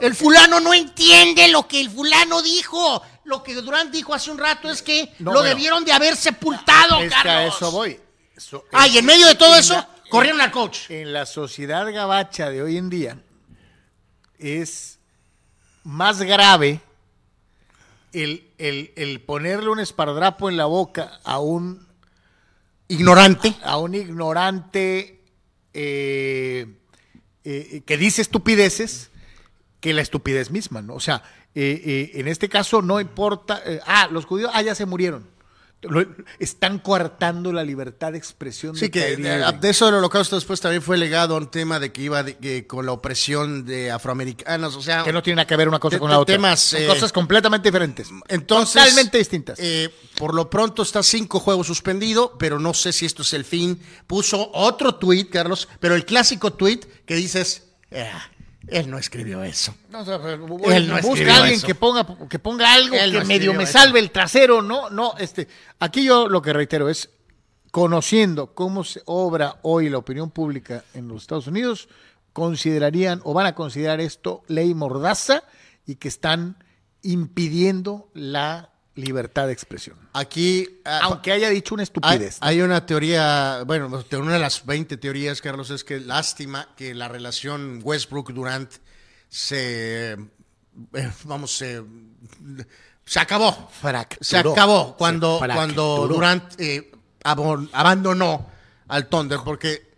El 0.00 0.14
fulano 0.14 0.60
no 0.60 0.72
entiende 0.74 1.48
lo 1.48 1.66
que 1.66 1.80
el 1.80 1.90
fulano 1.90 2.40
dijo. 2.42 3.02
Lo 3.24 3.42
que 3.42 3.54
Durant 3.54 3.90
dijo 3.90 4.12
hace 4.14 4.30
un 4.30 4.38
rato 4.38 4.70
es 4.70 4.82
que 4.82 5.12
No, 5.18 5.32
lo 5.32 5.40
bueno. 5.40 5.48
debieron 5.54 5.84
de 5.84 5.92
haber 5.92 6.16
sepultado, 6.16 7.00
Es 7.00 7.08
que 7.10 7.14
a 7.18 7.22
Carlos. 7.22 7.56
eso 7.56 7.70
voy. 7.70 7.98
Eso- 8.36 8.64
Ah, 8.72 8.86
y 8.88 8.98
en 8.98 9.04
medio 9.06 9.26
de 9.26 9.34
todo 9.34 9.54
eso, 9.56 9.74
la- 9.74 9.88
corrieron 10.10 10.40
al 10.40 10.50
coach. 10.50 10.90
En 10.90 11.12
la 11.12 11.24
sociedad 11.26 11.90
gabacha 11.92 12.50
de 12.50 12.62
hoy 12.62 12.76
en 12.76 12.90
día 12.90 13.18
es 14.38 14.98
más 15.84 16.20
grave 16.22 16.80
el, 18.12 18.48
el- 18.58 18.92
el 18.96 19.20
ponerle 19.20 19.68
un 19.70 19.80
esparadrapo 19.80 20.48
en 20.48 20.56
la 20.56 20.66
boca 20.66 21.20
a 21.24 21.38
un, 21.40 21.86
Ignorante. 22.88 23.54
a 23.62 23.78
un 23.78 23.94
ignorante 23.94 25.22
eh, 25.72 26.66
eh, 27.44 27.82
que 27.84 27.96
dice 27.96 28.22
estupideces 28.22 29.10
que 29.80 29.92
la 29.92 30.02
estupidez 30.02 30.50
misma, 30.50 30.80
¿no? 30.82 30.94
O 30.94 31.00
sea, 31.00 31.22
eh, 31.54 31.82
eh, 31.84 32.10
en 32.14 32.28
este 32.28 32.48
caso 32.48 32.82
no 32.82 33.00
importa, 33.00 33.62
eh, 33.64 33.80
ah, 33.86 34.08
los 34.10 34.24
judíos, 34.26 34.50
ah, 34.54 34.62
ya 34.62 34.74
se 34.74 34.86
murieron. 34.86 35.32
Lo- 35.86 36.02
están 36.38 36.78
coartando 36.78 37.52
la 37.52 37.62
libertad 37.62 38.12
de 38.12 38.16
expresión 38.18 38.74
Sí, 38.74 38.86
de 38.86 38.90
que 38.90 39.16
de, 39.18 39.52
de 39.60 39.68
eso 39.68 39.84
del 39.84 39.96
holocausto 39.96 40.34
después 40.34 40.58
también 40.58 40.80
fue 40.80 40.96
legado 40.96 41.36
un 41.36 41.50
tema 41.50 41.78
de 41.78 41.92
que 41.92 42.00
iba 42.00 42.22
de- 42.22 42.38
que 42.38 42.66
con 42.66 42.86
la 42.86 42.92
opresión 42.92 43.66
de 43.66 43.90
afroamericanos, 43.90 44.76
o 44.76 44.80
sea... 44.82 45.04
que 45.04 45.12
no 45.12 45.22
tiene 45.22 45.36
nada 45.36 45.46
que 45.46 45.56
ver 45.56 45.68
una 45.68 45.78
cosa 45.78 45.98
con 45.98 46.08
la 46.10 46.18
otra. 46.20 46.36
temas, 46.36 46.60
Son 46.60 46.86
cosas 46.86 47.12
completamente 47.12 47.68
diferentes. 47.68 48.08
Entonces, 48.28 48.82
totalmente 48.82 49.18
distintas. 49.18 49.58
por 50.16 50.32
lo 50.34 50.48
pronto 50.48 50.82
está 50.82 51.02
cinco 51.02 51.38
juegos 51.38 51.66
suspendido, 51.66 52.34
pero 52.38 52.58
no 52.58 52.72
sé 52.72 52.90
si 52.90 53.04
esto 53.04 53.20
es 53.20 53.34
el 53.34 53.44
fin. 53.44 53.78
Puso 54.06 54.50
otro 54.54 54.94
tuit, 54.94 55.28
Carlos, 55.30 55.68
pero 55.80 55.94
el 55.96 56.06
clásico 56.06 56.54
tuit 56.54 56.86
que 57.04 57.14
dices, 57.16 57.64
"Ah, 57.94 58.30
él 58.68 58.90
no 58.90 58.98
escribió 58.98 59.42
eso. 59.42 59.74
No, 59.90 60.00
o 60.00 60.04
sea, 60.04 60.20
pues, 60.20 60.76
Él 60.76 60.88
no 60.88 61.00
busca 61.00 61.32
a 61.32 61.36
alguien 61.38 61.54
eso. 61.54 61.66
que 61.66 61.74
ponga, 61.74 62.06
que 62.28 62.38
ponga 62.38 62.72
algo 62.72 62.96
Él 62.96 63.12
que 63.12 63.18
no 63.20 63.24
medio 63.24 63.54
me 63.54 63.64
eso. 63.64 63.72
salve 63.72 63.98
el 63.98 64.10
trasero, 64.10 64.62
¿no? 64.62 64.90
No, 64.90 65.14
este, 65.18 65.48
aquí 65.78 66.04
yo 66.04 66.28
lo 66.28 66.42
que 66.42 66.52
reitero 66.52 66.88
es, 66.88 67.10
conociendo 67.70 68.54
cómo 68.54 68.84
se 68.84 69.02
obra 69.06 69.58
hoy 69.62 69.90
la 69.90 69.98
opinión 69.98 70.30
pública 70.30 70.84
en 70.94 71.08
los 71.08 71.22
Estados 71.22 71.46
Unidos, 71.46 71.88
considerarían 72.32 73.20
o 73.24 73.34
van 73.34 73.46
a 73.46 73.54
considerar 73.54 74.00
esto 74.00 74.42
ley 74.48 74.74
mordaza 74.74 75.44
y 75.86 75.96
que 75.96 76.08
están 76.08 76.56
impidiendo 77.02 78.10
la 78.14 78.70
libertad 78.96 79.46
de 79.48 79.52
expresión. 79.52 79.96
Aquí, 80.12 80.80
ah, 80.84 81.00
Aunque 81.04 81.32
haya 81.32 81.48
dicho 81.50 81.74
una 81.74 81.82
estupidez. 81.82 82.38
hay 82.40 82.60
una 82.60 82.86
teoría, 82.86 83.62
bueno, 83.66 83.86
una 83.88 84.32
de 84.32 84.38
las 84.38 84.64
20 84.64 84.96
teorías, 84.98 85.40
Carlos, 85.40 85.70
es 85.70 85.82
que 85.84 85.98
lástima 86.00 86.68
que 86.76 86.94
la 86.94 87.08
relación 87.08 87.80
Westbrook-Durant 87.82 88.70
se, 89.28 90.12
eh, 90.12 90.18
vamos, 91.24 91.56
se, 91.56 91.82
se 93.04 93.18
acabó. 93.20 93.68
Fracturó. 93.80 94.18
Se 94.24 94.38
acabó 94.38 94.96
cuando, 94.96 95.38
Se 95.40 95.46
cuando. 95.48 96.06
Durant 96.08 96.60
eh, 96.60 96.92
abon- 97.24 97.68
abandonó 97.72 98.48
al 98.88 99.08
Thunder, 99.08 99.40
porque 99.44 99.93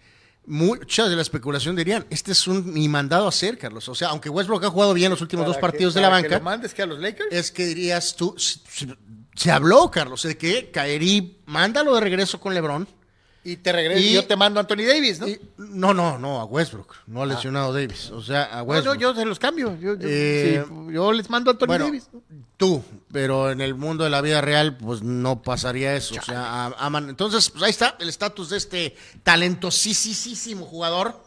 muchas 0.47 1.09
de 1.10 1.16
la 1.16 1.23
especulación 1.23 1.77
dirían, 1.77 2.06
este 2.10 2.32
es 2.32 2.47
un 2.47 2.73
ni 2.74 2.89
mandado 2.89 3.27
a 3.27 3.28
hacer, 3.31 3.59
Carlos. 3.59 3.89
O 3.89 3.94
sea, 3.94 4.09
aunque 4.09 4.28
Westbrook 4.31 4.64
ha 4.64 4.70
jugado 4.70 4.94
bien 4.94 5.10
los 5.10 5.20
últimos 5.20 5.47
dos 5.47 5.56
que- 5.56 5.60
partidos 5.60 5.94
de 5.94 6.01
la 6.01 6.09
que 6.09 6.12
banca, 6.12 6.39
lo 6.39 6.44
mandes 6.44 6.73
que 6.74 6.82
a 6.82 6.86
los 6.86 6.98
Lakers? 6.98 7.28
es 7.32 7.51
que 7.51 7.66
dirías 7.66 8.16
tú, 8.16 8.35
se, 8.39 8.59
se- 8.68 8.97
se 9.35 9.51
habló, 9.51 9.90
Carlos, 9.90 10.23
de 10.23 10.36
que 10.39 10.70
Kairi, 10.70 11.43
mándalo 11.47 11.94
de 11.94 12.01
regreso 12.01 12.40
con 12.40 12.55
LeBron. 12.55 12.89
Y 13.48 13.59
te 13.59 13.70
regreso, 13.73 14.01
Y- 14.02 14.12
yo 14.12 14.27
te 14.27 14.35
mando 14.35 14.59
a 14.59 14.62
Anthony 14.62 14.85
Davis, 14.85 15.20
¿no? 15.20 15.28
Y- 15.28 15.40
no, 15.59 15.94
no, 15.94 16.18
no, 16.18 16.40
a 16.40 16.44
Westbrook, 16.47 16.97
no 17.06 17.23
ha 17.23 17.27
lesionado 17.27 17.73
Davis, 17.73 18.10
o 18.10 18.20
sea, 18.20 18.43
a 18.44 18.62
Westbrook. 18.64 18.94
no, 18.97 19.01
yo 19.01 19.14
se 19.14 19.24
los 19.24 19.39
cambio. 19.39 19.77
Yo, 19.78 19.94
yo- 19.94 20.09
Eh, 20.09 20.64
sí, 20.66 20.93
yo 20.93 21.12
les 21.12 21.31
mando 21.31 21.51
a 21.51 21.52
Anthony 21.52 21.66
bueno, 21.68 21.85
Davis. 21.85 22.09
¿no? 22.12 22.20
tú, 22.56 22.82
pero 23.12 23.51
en 23.52 23.60
el 23.60 23.74
mundo 23.74 24.02
de 24.05 24.10
la 24.10 24.20
vida 24.23 24.40
real, 24.40 24.77
pues 24.78 25.02
no 25.02 25.43
pasaría 25.43 25.94
eso. 25.94 26.16
O 26.18 26.23
sea, 26.23 26.66
a- 26.66 26.86
aman- 26.86 27.09
entonces, 27.09 27.51
pues 27.51 27.62
ahí 27.62 27.70
está 27.70 27.97
el 28.01 28.09
estatus 28.09 28.48
de 28.51 28.56
este 28.56 28.97
talentosísimo 29.23 30.64
jugador. 30.66 31.24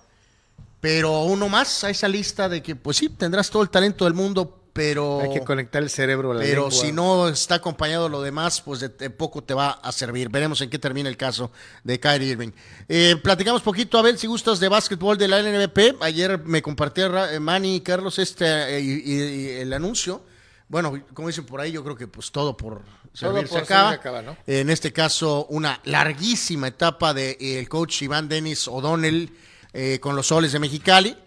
Pero 0.82 1.24
uno 1.24 1.50
más 1.50 1.84
a 1.84 1.90
esa 1.90 2.08
lista 2.08 2.48
de 2.48 2.64
que, 2.64 2.76
pues 2.76 2.98
sí, 2.98 3.10
tendrás 3.10 3.50
todo 3.50 3.62
el 3.62 3.70
talento 3.70 4.06
del 4.06 4.14
mundo, 4.14 4.62
pero. 4.80 5.19
Hay 5.22 5.34
que 5.34 5.41
conectar 5.43 5.84
el 5.84 5.89
cerebro 5.89 6.31
a 6.31 6.35
la 6.35 6.39
Pero 6.41 6.69
lengua. 6.69 6.85
si 6.85 6.91
no 6.93 7.27
está 7.27 7.56
acompañado 7.56 8.06
de 8.06 8.10
lo 8.11 8.22
demás, 8.22 8.61
pues 8.61 8.80
de, 8.80 8.88
de 8.89 9.10
poco 9.10 9.43
te 9.43 9.53
va 9.53 9.72
a 9.72 9.91
servir. 9.91 10.30
Veremos 10.30 10.61
en 10.61 10.69
qué 10.69 10.80
termina 10.80 11.10
el 11.10 11.18
caso 11.18 11.51
de 11.84 11.99
Kyrie 11.99 12.30
Irving. 12.30 12.51
Eh, 12.88 13.18
platicamos 13.22 13.61
poquito, 13.61 13.97
Abel, 13.97 14.18
si 14.18 14.27
gustas, 14.27 14.60
de 14.61 14.69
básquetbol 14.69 15.18
de 15.18 15.27
la 15.27 15.39
LNBP. 15.41 16.01
Ayer 16.01 16.39
me 16.45 16.61
compartía 16.61 17.34
eh, 17.34 17.39
Manny 17.39 17.76
y 17.76 17.81
Carlos 17.81 18.18
este 18.19 18.45
eh, 18.77 18.80
y, 18.80 18.91
y- 18.91 19.14
y 19.14 19.47
el 19.61 19.73
anuncio. 19.73 20.23
Bueno, 20.69 21.03
como 21.14 21.27
dicen 21.27 21.45
por 21.45 21.60
ahí, 21.60 21.72
yo 21.72 21.84
creo 21.84 21.95
que 21.97 22.07
pues 22.07 22.31
todo 22.31 22.56
por 22.56 22.81
se 23.14 23.26
por 23.27 23.57
acaba. 23.60 23.89
acaba, 23.89 24.22
¿no? 24.22 24.38
En 24.47 24.69
este 24.69 24.93
caso, 24.93 25.47
una 25.49 25.81
larguísima 25.84 26.68
etapa 26.68 27.14
del 27.14 27.35
el 27.39 27.68
coach 27.68 28.03
Iván 28.03 28.30
Denis 28.30 28.68
O'Donnell 28.68 29.30
eh, 29.73 29.99
con 29.99 30.15
los 30.15 30.27
soles 30.27 30.51
de 30.53 30.60
Mexicali. 30.60 31.18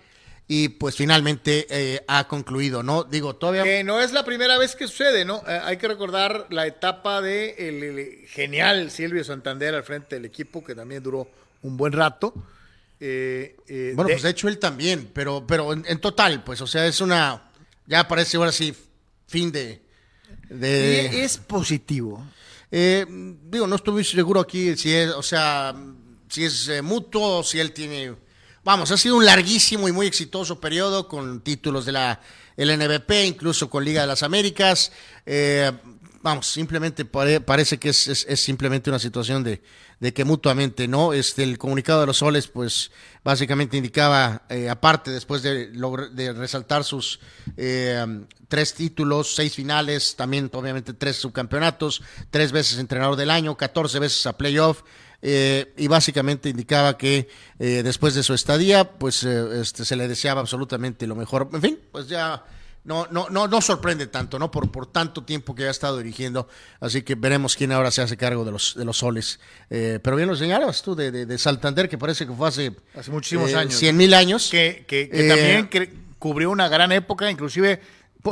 Y 0.55 0.69
pues 0.69 0.97
finalmente 0.97 1.67
eh, 1.71 2.05
ha 2.09 2.29
concluido, 2.29 2.83
¿no? 2.83 3.05
Digo, 3.05 3.37
todavía... 3.37 3.63
Que 3.65 3.83
no 3.85 4.03
es 4.03 4.13
la 4.13 4.23
primera 4.23 4.59
vez 4.59 4.77
que 4.77 4.87
sucede, 4.87 5.25
¿no? 5.25 5.43
Eh, 5.49 5.59
hay 5.65 5.79
que 5.79 5.89
recordar 5.89 6.47
la 6.51 6.67
etapa 6.67 7.23
de 7.23 7.55
el, 7.57 7.83
el 7.83 8.29
genial 8.29 8.91
Silvio 8.91 9.25
Santander 9.25 9.75
al 9.75 9.83
frente 9.83 10.17
del 10.17 10.27
equipo, 10.27 10.63
que 10.63 10.75
también 10.75 11.03
duró 11.03 11.27
un 11.63 11.79
buen 11.79 11.95
rato. 11.95 12.35
Eh, 13.01 13.57
eh, 13.67 13.93
Bueno, 13.97 14.09
de- 14.09 14.15
pues 14.17 14.25
de 14.25 14.29
hecho 14.29 14.47
él 14.47 14.59
también, 14.59 15.09
pero, 15.15 15.47
pero 15.47 15.73
en, 15.73 15.87
en 15.89 15.99
total, 16.03 16.45
pues, 16.45 16.61
o 16.61 16.67
sea, 16.67 16.87
es 16.87 17.01
una, 17.01 17.51
ya 17.87 18.07
parece 18.07 18.37
ahora 18.37 18.53
sí, 18.53 18.75
fin 19.27 19.51
de... 19.53 19.81
de 20.51 21.11
y 21.15 21.17
es 21.21 21.39
positivo. 21.39 22.23
Eh, 22.71 23.07
digo, 23.09 23.67
no 23.67 23.77
estoy 23.77 23.95
muy 23.95 24.05
seguro 24.05 24.41
aquí 24.41 24.77
si 24.77 24.93
es, 24.93 25.09
o 25.13 25.23
sea, 25.23 25.75
si 26.29 26.45
es 26.45 26.69
eh, 26.69 26.83
mutuo 26.83 27.39
o 27.39 27.43
si 27.43 27.59
él 27.59 27.73
tiene... 27.73 28.15
Vamos, 28.65 28.93
ha 28.93 28.97
sido 28.97 29.17
un 29.17 29.25
larguísimo 29.25 29.89
y 29.89 29.93
muy 29.93 30.07
exitoso 30.07 30.61
periodo 30.61 31.09
con 31.09 31.41
títulos 31.41 31.85
de 31.85 31.93
la 31.93 32.21
LNBP, 32.57 33.11
incluso 33.27 33.69
con 33.69 33.85
Liga 33.85 34.03
de 34.03 34.07
las 34.07 34.23
Américas. 34.23 34.93
Eh, 35.27 35.73
vamos, 36.23 36.47
simplemente 36.47 37.05
pare- 37.05 37.41
parece 37.41 37.79
que 37.79 37.89
es, 37.89 38.27
simplemente 38.37 38.89
una 38.89 39.01
situación 39.01 39.43
de, 39.43 39.61
que 40.15 40.25
mutuamente, 40.25 40.87
¿no? 40.87 41.13
Este, 41.13 41.43
el 41.43 41.59
comunicado 41.59 42.03
de 42.03 42.07
los 42.07 42.19
soles, 42.19 42.47
pues 42.47 42.93
básicamente 43.25 43.77
indicaba, 43.77 44.43
eh, 44.49 44.69
aparte, 44.71 45.11
después 45.11 45.43
de, 45.43 45.67
de 46.13 46.33
resaltar 46.33 46.85
sus 46.85 47.19
eh, 47.57 48.05
tres 48.47 48.75
títulos, 48.75 49.35
seis 49.35 49.55
finales, 49.57 50.15
también 50.15 50.49
obviamente 50.53 50.93
tres 50.95 51.17
subcampeonatos, 51.17 52.01
tres 52.31 52.53
veces 52.53 52.79
entrenador 52.79 53.17
del 53.17 53.31
año, 53.31 53.57
14 53.57 53.99
veces 53.99 54.25
a 54.27 54.37
playoff. 54.37 54.83
Eh, 55.23 55.73
y 55.77 55.87
básicamente 55.89 56.49
indicaba 56.49 56.99
que 56.99 57.29
eh, 57.59 57.83
después 57.85 58.15
de 58.15 58.23
su 58.23 58.35
estadía, 58.35 58.91
pues 58.99 59.23
eh, 59.25 59.61
este, 59.61 59.85
se 59.85 59.97
le 59.97 60.09
deseaba 60.09 60.41
absolutamente 60.41 61.07
lo 61.07 61.15
mejor. 61.15 61.49
En 61.53 61.63
fin, 61.63 61.79
pues 61.93 62.09
ya 62.09 62.45
no, 62.85 63.07
no, 63.13 63.29
no, 63.31 63.47
no 63.47 63.61
sorprende 63.61 64.09
tanto, 64.09 64.41
¿no? 64.41 64.51
Por, 64.51 64.71
por 64.73 64.87
tanto 64.91 65.23
tiempo 65.23 65.55
que 65.55 65.65
ha 65.69 65.71
estado 65.71 65.99
dirigiendo. 65.99 66.49
Así 66.81 67.03
que 67.03 67.15
veremos 67.15 67.55
quién 67.55 67.71
ahora 67.71 67.93
se 67.93 68.03
hace 68.03 68.17
cargo 68.17 68.45
de 68.45 68.51
los, 68.51 68.75
de 68.75 68.85
los 68.85 68.99
soles. 68.99 69.39
Eh, 69.71 70.01
pero 70.03 70.17
bien 70.17 70.29
lo 70.29 70.35
señalabas 70.35 70.83
tú 70.83 70.97
de, 70.97 71.13
de, 71.13 71.25
de 71.25 71.39
Santander, 71.39 71.89
que 71.89 71.97
parece 71.99 72.27
que 72.27 72.33
fue 72.33 72.49
hace, 72.49 72.75
Hace 72.97 73.11
muchísimos 73.13 73.51
eh, 73.53 73.57
años. 73.57 73.75
100 73.77 73.97
mil 73.97 74.13
años. 74.15 74.49
Que, 74.51 74.85
que- 74.89 75.09
que 75.09 75.27
Eh, 75.27 75.29
también 75.29 75.71
cre- 75.71 75.91
cubrió 76.19 76.51
una 76.51 76.69
gran 76.69 76.91
época, 76.91 77.31
inclusive 77.31 77.81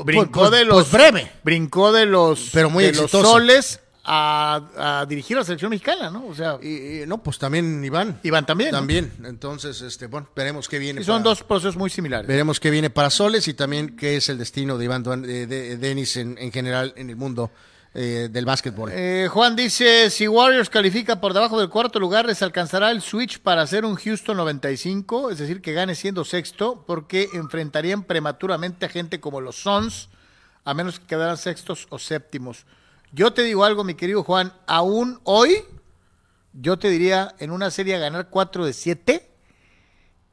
brincó 0.04 0.40
pues- 0.40 0.50
de 0.50 0.56
pues 0.58 0.66
los 0.66 0.90
breve. 0.90 1.30
brincó 1.44 1.92
de 1.92 2.06
los 2.06 2.50
Pero 2.52 2.70
muy 2.70 2.82
de 2.84 2.92
los 2.94 3.10
soles 3.10 3.78
a, 4.12 5.00
a 5.02 5.06
dirigir 5.06 5.36
a 5.36 5.40
la 5.40 5.44
selección 5.44 5.70
mexicana, 5.70 6.10
¿no? 6.10 6.26
O 6.26 6.34
sea, 6.34 6.58
Y, 6.60 7.02
y, 7.02 7.06
no, 7.06 7.22
pues 7.22 7.38
también 7.38 7.84
Iván. 7.84 8.18
Iván 8.24 8.44
también. 8.44 8.72
¿no? 8.72 8.78
También. 8.78 9.12
Entonces, 9.24 9.80
este, 9.82 10.06
bueno, 10.08 10.28
veremos 10.34 10.68
qué 10.68 10.80
viene. 10.80 11.00
Y 11.00 11.04
son 11.04 11.22
para- 11.22 11.30
dos 11.30 11.44
procesos 11.44 11.76
muy 11.76 11.90
similares. 11.90 12.26
Veremos 12.26 12.58
qué 12.58 12.70
viene 12.70 12.90
para 12.90 13.08
Soles 13.10 13.46
y 13.46 13.54
también 13.54 13.94
qué 13.96 14.16
es 14.16 14.28
el 14.28 14.38
destino 14.38 14.78
de 14.78 14.84
Iván 14.86 15.04
de, 15.04 15.46
de- 15.46 15.76
Denis 15.76 16.16
en, 16.16 16.36
en 16.38 16.50
general 16.50 16.92
en 16.96 17.08
el 17.08 17.14
mundo 17.14 17.52
eh, 17.94 18.28
del 18.32 18.44
básquetbol. 18.44 18.90
Eh, 18.92 19.28
Juan 19.30 19.54
dice, 19.54 20.10
si 20.10 20.26
Warriors 20.26 20.70
califica 20.70 21.20
por 21.20 21.32
debajo 21.32 21.60
del 21.60 21.68
cuarto 21.68 22.00
lugar, 22.00 22.26
les 22.26 22.42
alcanzará 22.42 22.90
el 22.90 23.02
switch 23.02 23.38
para 23.38 23.62
hacer 23.62 23.84
un 23.84 23.94
Houston 23.94 24.36
95, 24.36 25.30
es 25.30 25.38
decir, 25.38 25.60
que 25.62 25.72
gane 25.72 25.94
siendo 25.94 26.24
sexto, 26.24 26.82
porque 26.84 27.28
enfrentarían 27.32 28.02
prematuramente 28.02 28.86
a 28.86 28.88
gente 28.88 29.20
como 29.20 29.40
los 29.40 29.54
Suns, 29.56 30.08
a 30.64 30.74
menos 30.74 30.98
que 30.98 31.06
quedaran 31.06 31.36
sextos 31.36 31.86
o 31.90 31.98
séptimos. 32.00 32.64
Yo 33.12 33.32
te 33.32 33.42
digo 33.42 33.64
algo, 33.64 33.84
mi 33.84 33.94
querido 33.94 34.22
Juan, 34.22 34.52
aún 34.66 35.20
hoy, 35.24 35.56
yo 36.52 36.78
te 36.78 36.88
diría, 36.88 37.34
en 37.38 37.50
una 37.50 37.70
serie 37.70 37.96
a 37.96 37.98
ganar 37.98 38.28
4 38.30 38.64
de 38.66 38.72
7, 38.72 39.30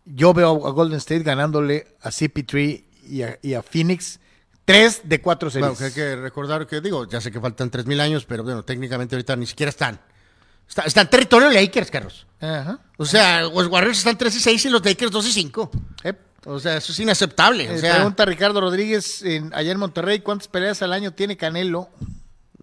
yo 0.06 0.34
veo 0.34 0.68
a 0.68 0.72
Golden 0.72 0.98
State 0.98 1.24
ganándole 1.24 1.96
a 2.02 2.10
CP3 2.10 2.84
y 3.10 3.22
a, 3.24 3.40
y 3.42 3.54
a 3.56 3.62
Phoenix 3.64 4.20
3 4.66 5.02
de 5.06 5.22
4 5.22 5.50
series. 5.50 5.68
Bueno, 5.68 5.78
que 5.78 5.86
hay 5.86 5.92
que 5.92 6.16
recordar 6.18 6.68
que, 6.68 6.82
digo, 6.82 7.08
ya 7.08 7.20
sé 7.22 7.32
que 7.32 7.40
faltan 7.40 7.72
3.000 7.72 8.00
años, 8.02 8.26
pero 8.26 8.44
bueno, 8.44 8.64
técnicamente 8.64 9.16
ahorita 9.16 9.36
ni 9.36 9.46
siquiera 9.46 9.70
están. 9.70 10.00
Está, 10.68 10.82
está 10.84 11.02
en 11.02 11.10
territorio 11.10 11.50
Lakers, 11.50 11.90
Carlos. 11.90 12.28
Ajá. 12.42 12.80
O 12.98 13.06
sea, 13.06 13.44
los 13.44 13.68
Warriors 13.68 13.98
están 14.00 14.18
3 14.18 14.36
y 14.36 14.40
6 14.40 14.66
y 14.66 14.70
los 14.70 14.84
Lakers 14.86 15.12
2 15.12 15.28
y 15.28 15.32
5. 15.32 15.72
Ep. 16.04 16.20
O 16.46 16.60
sea, 16.60 16.78
eso 16.78 16.92
es 16.92 17.00
inaceptable. 17.00 17.70
O 17.70 17.74
Eh, 17.74 17.80
sea, 17.80 17.96
pregunta 17.96 18.24
Ricardo 18.26 18.62
Rodríguez 18.62 19.22
en, 19.24 19.54
allá 19.54 19.72
en 19.72 19.80
Monterrey, 19.80 20.20
¿cuántas 20.20 20.48
peleas 20.48 20.82
al 20.82 20.94
año 20.94 21.12
tiene 21.14 21.36
Canelo? 21.38 21.90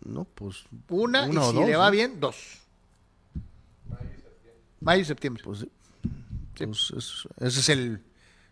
No, 0.04 0.24
pues. 0.24 0.64
Una, 0.88 1.24
Una 1.24 1.40
y 1.42 1.44
si 1.50 1.54
dos, 1.54 1.66
le 1.66 1.76
va 1.76 1.86
¿no? 1.86 1.90
bien, 1.92 2.20
dos. 2.20 2.36
Mayo 4.80 5.02
y 5.02 5.04
septiembre. 5.04 5.42
Pues, 5.44 5.60
sí. 5.60 5.70
Pues, 6.56 6.92
es- 6.96 7.28
ese 7.40 7.60
es 7.60 7.68
el 7.70 8.02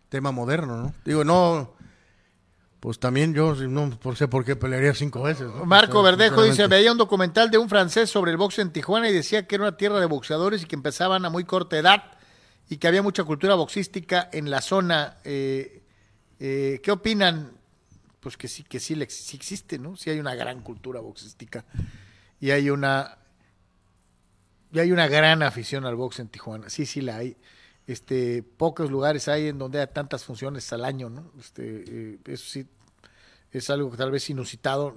tema 0.09 0.31
moderno, 0.31 0.77
¿no? 0.77 0.93
Digo, 1.05 1.23
no. 1.23 1.73
Pues 2.79 2.99
también 2.99 3.33
yo 3.33 3.55
no 3.55 3.91
por- 3.91 4.17
sé 4.17 4.27
por 4.27 4.43
qué 4.43 4.57
pelearía 4.57 4.93
cinco 4.93 5.23
veces. 5.23 5.47
¿no? 5.47 5.63
Marco 5.65 5.99
O 5.99 6.03
sea, 6.03 6.11
Verdejo 6.11 6.43
dice, 6.43 6.67
veía 6.67 6.91
un 6.91 6.97
documental 6.97 7.49
de 7.49 7.57
un 7.57 7.69
francés 7.69 8.09
sobre 8.09 8.31
el 8.31 8.37
boxeo 8.37 8.61
en 8.61 8.73
Tijuana 8.73 9.09
y 9.09 9.13
decía 9.13 9.47
que 9.47 9.55
era 9.55 9.63
una 9.63 9.77
tierra 9.77 10.01
de 10.01 10.05
boxeadores 10.05 10.63
y 10.63 10.65
que 10.65 10.75
empezaban 10.75 11.23
a 11.23 11.29
muy 11.29 11.45
corta 11.45 11.77
edad 11.77 12.03
y 12.69 12.75
que 12.77 12.89
había 12.89 13.01
mucha 13.01 13.23
cultura 13.23 13.55
boxística 13.55 14.27
en 14.33 14.49
la 14.51 14.59
zona. 14.61 15.15
Eh, 15.23 15.81
eh, 16.41 16.81
¿Qué 16.83 16.91
opinan? 16.91 17.51
Pues 18.23 18.37
que 18.37 18.47
sí, 18.47 18.63
que 18.63 18.79
sí, 18.79 18.95
sí 19.09 19.35
existe, 19.35 19.77
¿no? 19.77 19.97
Sí 19.97 20.09
hay 20.09 20.19
una 20.19 20.33
gran 20.33 20.61
cultura 20.61 21.01
boxística 21.01 21.65
y 22.39 22.51
hay 22.51 22.69
una 22.69 23.17
y 24.71 24.79
hay 24.79 24.91
una 24.93 25.07
gran 25.07 25.43
afición 25.43 25.85
al 25.85 25.95
box 25.95 26.19
en 26.19 26.29
Tijuana. 26.29 26.69
Sí, 26.69 26.85
sí 26.85 27.01
la 27.01 27.17
hay. 27.17 27.35
Este, 27.85 28.41
pocos 28.41 28.89
lugares 28.89 29.27
hay 29.27 29.49
en 29.49 29.59
donde 29.59 29.81
hay 29.81 29.87
tantas 29.87 30.23
funciones 30.23 30.71
al 30.71 30.85
año, 30.85 31.09
¿no? 31.09 31.31
Este, 31.37 31.83
eh, 31.85 32.19
eso 32.25 32.45
sí 32.45 32.65
es 33.51 33.69
algo 33.69 33.91
que 33.91 33.97
tal 33.97 34.09
vez 34.09 34.29
inusitado. 34.29 34.95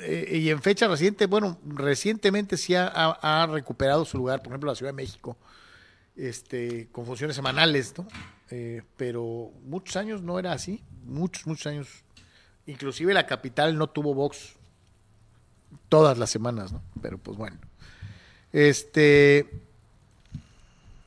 Eh, 0.00 0.38
y 0.38 0.50
en 0.50 0.60
fecha 0.60 0.86
reciente, 0.86 1.26
bueno, 1.26 1.58
recientemente 1.66 2.58
sí 2.58 2.74
ha 2.76 3.48
recuperado 3.50 4.04
su 4.04 4.18
lugar, 4.18 4.42
por 4.42 4.52
ejemplo, 4.52 4.70
la 4.70 4.76
Ciudad 4.76 4.92
de 4.92 4.96
México, 4.96 5.38
este, 6.20 6.88
con 6.92 7.06
funciones 7.06 7.34
semanales, 7.34 7.94
¿no? 7.96 8.06
Eh, 8.50 8.82
pero 8.96 9.52
muchos 9.64 9.96
años 9.96 10.22
no 10.22 10.38
era 10.38 10.52
así, 10.52 10.82
muchos, 11.04 11.46
muchos 11.46 11.66
años. 11.66 11.88
Inclusive 12.66 13.14
la 13.14 13.26
capital 13.26 13.76
no 13.78 13.88
tuvo 13.88 14.14
box 14.14 14.54
todas 15.88 16.18
las 16.18 16.30
semanas, 16.30 16.72
¿no? 16.72 16.82
Pero 17.00 17.16
pues 17.16 17.38
bueno. 17.38 17.56
Este, 18.52 19.48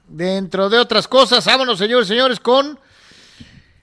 dentro 0.08 0.70
de 0.70 0.80
otras 0.80 1.08
cosas, 1.08 1.46
vámonos, 1.46 1.78
señores, 1.78 2.08
señores, 2.08 2.40
con 2.40 2.80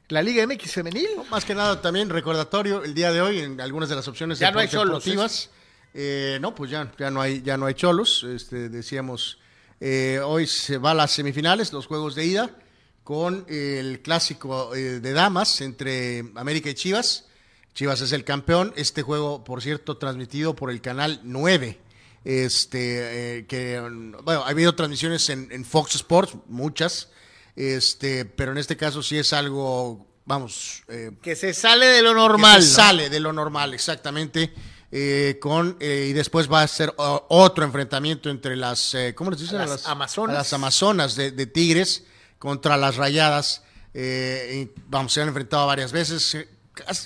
la 0.08 0.22
Liga 0.22 0.44
MX 0.46 0.72
femenil. 0.72 1.08
Más 1.30 1.44
que 1.44 1.54
nada 1.54 1.80
también 1.80 2.10
recordatorio 2.10 2.82
el 2.82 2.92
día 2.92 3.12
de 3.12 3.20
hoy 3.20 3.38
en 3.40 3.60
algunas 3.60 3.88
de 3.88 3.94
las 3.94 4.08
opciones 4.08 4.40
Ya 4.40 4.50
no 4.50 4.58
hay 4.58 4.68
cholos. 4.68 5.50
Eh, 5.92 6.38
no, 6.40 6.54
pues 6.54 6.70
ya, 6.70 6.90
ya 6.98 7.10
no 7.10 7.20
hay, 7.20 7.42
ya 7.42 7.56
no 7.56 7.66
hay 7.66 7.74
cholos. 7.74 8.24
Este, 8.24 8.68
decíamos, 8.68 9.38
eh, 9.80 10.20
hoy 10.24 10.46
se 10.46 10.78
va 10.78 10.90
a 10.92 10.94
las 10.94 11.10
semifinales, 11.12 11.72
los 11.72 11.86
juegos 11.86 12.14
de 12.14 12.26
ida, 12.26 12.56
con 13.02 13.44
el 13.48 14.00
clásico 14.02 14.74
eh, 14.74 15.00
de 15.00 15.12
damas 15.12 15.60
entre 15.60 16.24
América 16.36 16.70
y 16.70 16.74
Chivas. 16.74 17.26
Chivas 17.74 18.00
es 18.00 18.12
el 18.12 18.24
campeón. 18.24 18.72
Este 18.76 19.02
juego, 19.02 19.42
por 19.44 19.62
cierto, 19.62 19.96
transmitido 19.96 20.54
por 20.54 20.70
el 20.70 20.80
canal 20.80 21.20
9. 21.24 21.80
Este, 22.24 23.38
eh, 23.38 23.46
que, 23.46 23.80
bueno, 24.22 24.44
ha 24.44 24.48
habido 24.50 24.74
transmisiones 24.74 25.28
en, 25.30 25.48
en 25.50 25.64
Fox 25.64 25.94
Sports, 25.94 26.34
muchas. 26.46 27.08
Este, 27.56 28.24
pero 28.24 28.52
en 28.52 28.58
este 28.58 28.76
caso 28.76 29.02
sí 29.02 29.18
es 29.18 29.32
algo, 29.32 30.06
vamos, 30.26 30.82
eh, 30.88 31.12
Que 31.22 31.34
se 31.36 31.54
sale 31.54 31.86
de 31.86 32.02
lo 32.02 32.14
normal. 32.14 32.58
que 32.58 32.62
se 32.66 32.70
¿no? 32.70 32.74
sale 32.76 33.10
de 33.10 33.20
lo 33.20 33.32
normal, 33.32 33.74
exactamente. 33.74 34.52
Eh, 34.92 35.38
con 35.40 35.76
eh, 35.80 36.06
y 36.10 36.12
después 36.12 36.50
va 36.50 36.62
a 36.62 36.68
ser 36.68 36.92
otro 36.96 37.64
enfrentamiento 37.64 38.28
entre 38.30 38.56
las 38.56 38.94
eh, 38.94 39.14
¿cómo 39.14 39.30
les 39.30 39.40
dicen? 39.40 39.60
A 39.60 39.64
A 39.64 39.66
las 39.66 39.86
amazonas. 39.86 40.34
las 40.36 40.52
amazonas 40.52 41.14
de, 41.16 41.30
de 41.30 41.46
Tigres 41.46 42.04
contra 42.38 42.76
las 42.76 42.96
Rayadas. 42.96 43.62
eh, 43.94 44.68
y, 44.76 44.80
vamos, 44.88 45.12
se 45.12 45.22
han 45.22 45.28
enfrentado 45.28 45.66
varias 45.66 45.92
veces. 45.92 46.34
eh, 46.34 46.48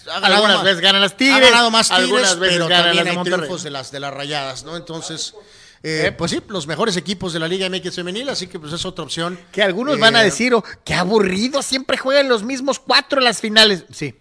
ha 0.09 0.17
Algunas 0.27 0.57
más- 0.57 0.65
veces 0.65 0.81
ganan 0.81 1.01
las 1.03 1.13
Ha 1.13 1.17
Tigres, 1.17 1.51
ganado 1.51 1.71
más 1.71 1.89
Tigres, 1.89 2.05
algunas 2.05 2.39
veces 2.39 2.55
pero 2.57 2.69
ganan 2.69 2.85
también 2.87 3.05
las 3.05 3.11
hay 3.11 3.17
Monterrey. 3.17 3.39
triunfos 3.41 3.63
de 3.65 3.71
las 3.71 3.91
de 3.91 4.01
las 4.01 4.15
Rayadas, 4.15 4.65
¿no? 4.65 4.77
Entonces, 4.77 5.35
eh, 5.83 6.15
pues 6.17 6.31
sí, 6.31 6.41
los 6.49 6.67
mejores 6.67 6.97
equipos 6.97 7.33
de 7.33 7.41
la 7.41 7.49
Liga 7.49 7.69
MX 7.69 7.95
femenil, 7.97 8.29
así 8.31 8.47
que 8.47 8.59
pues 8.61 8.73
es 8.73 8.85
otra 8.87 9.05
opción. 9.05 9.39
Que 9.53 9.63
algunos 9.63 9.99
van 9.99 10.17
a 10.17 10.23
decir, 10.23 10.55
oh, 10.55 10.65
qué 10.85 10.95
aburrido, 10.95 11.61
siempre 11.63 11.99
juegan 11.99 12.29
los 12.29 12.43
mismos 12.43 12.79
cuatro 12.79 13.19
en 13.19 13.25
las 13.25 13.41
finales. 13.41 13.85
Sí. 13.93 14.15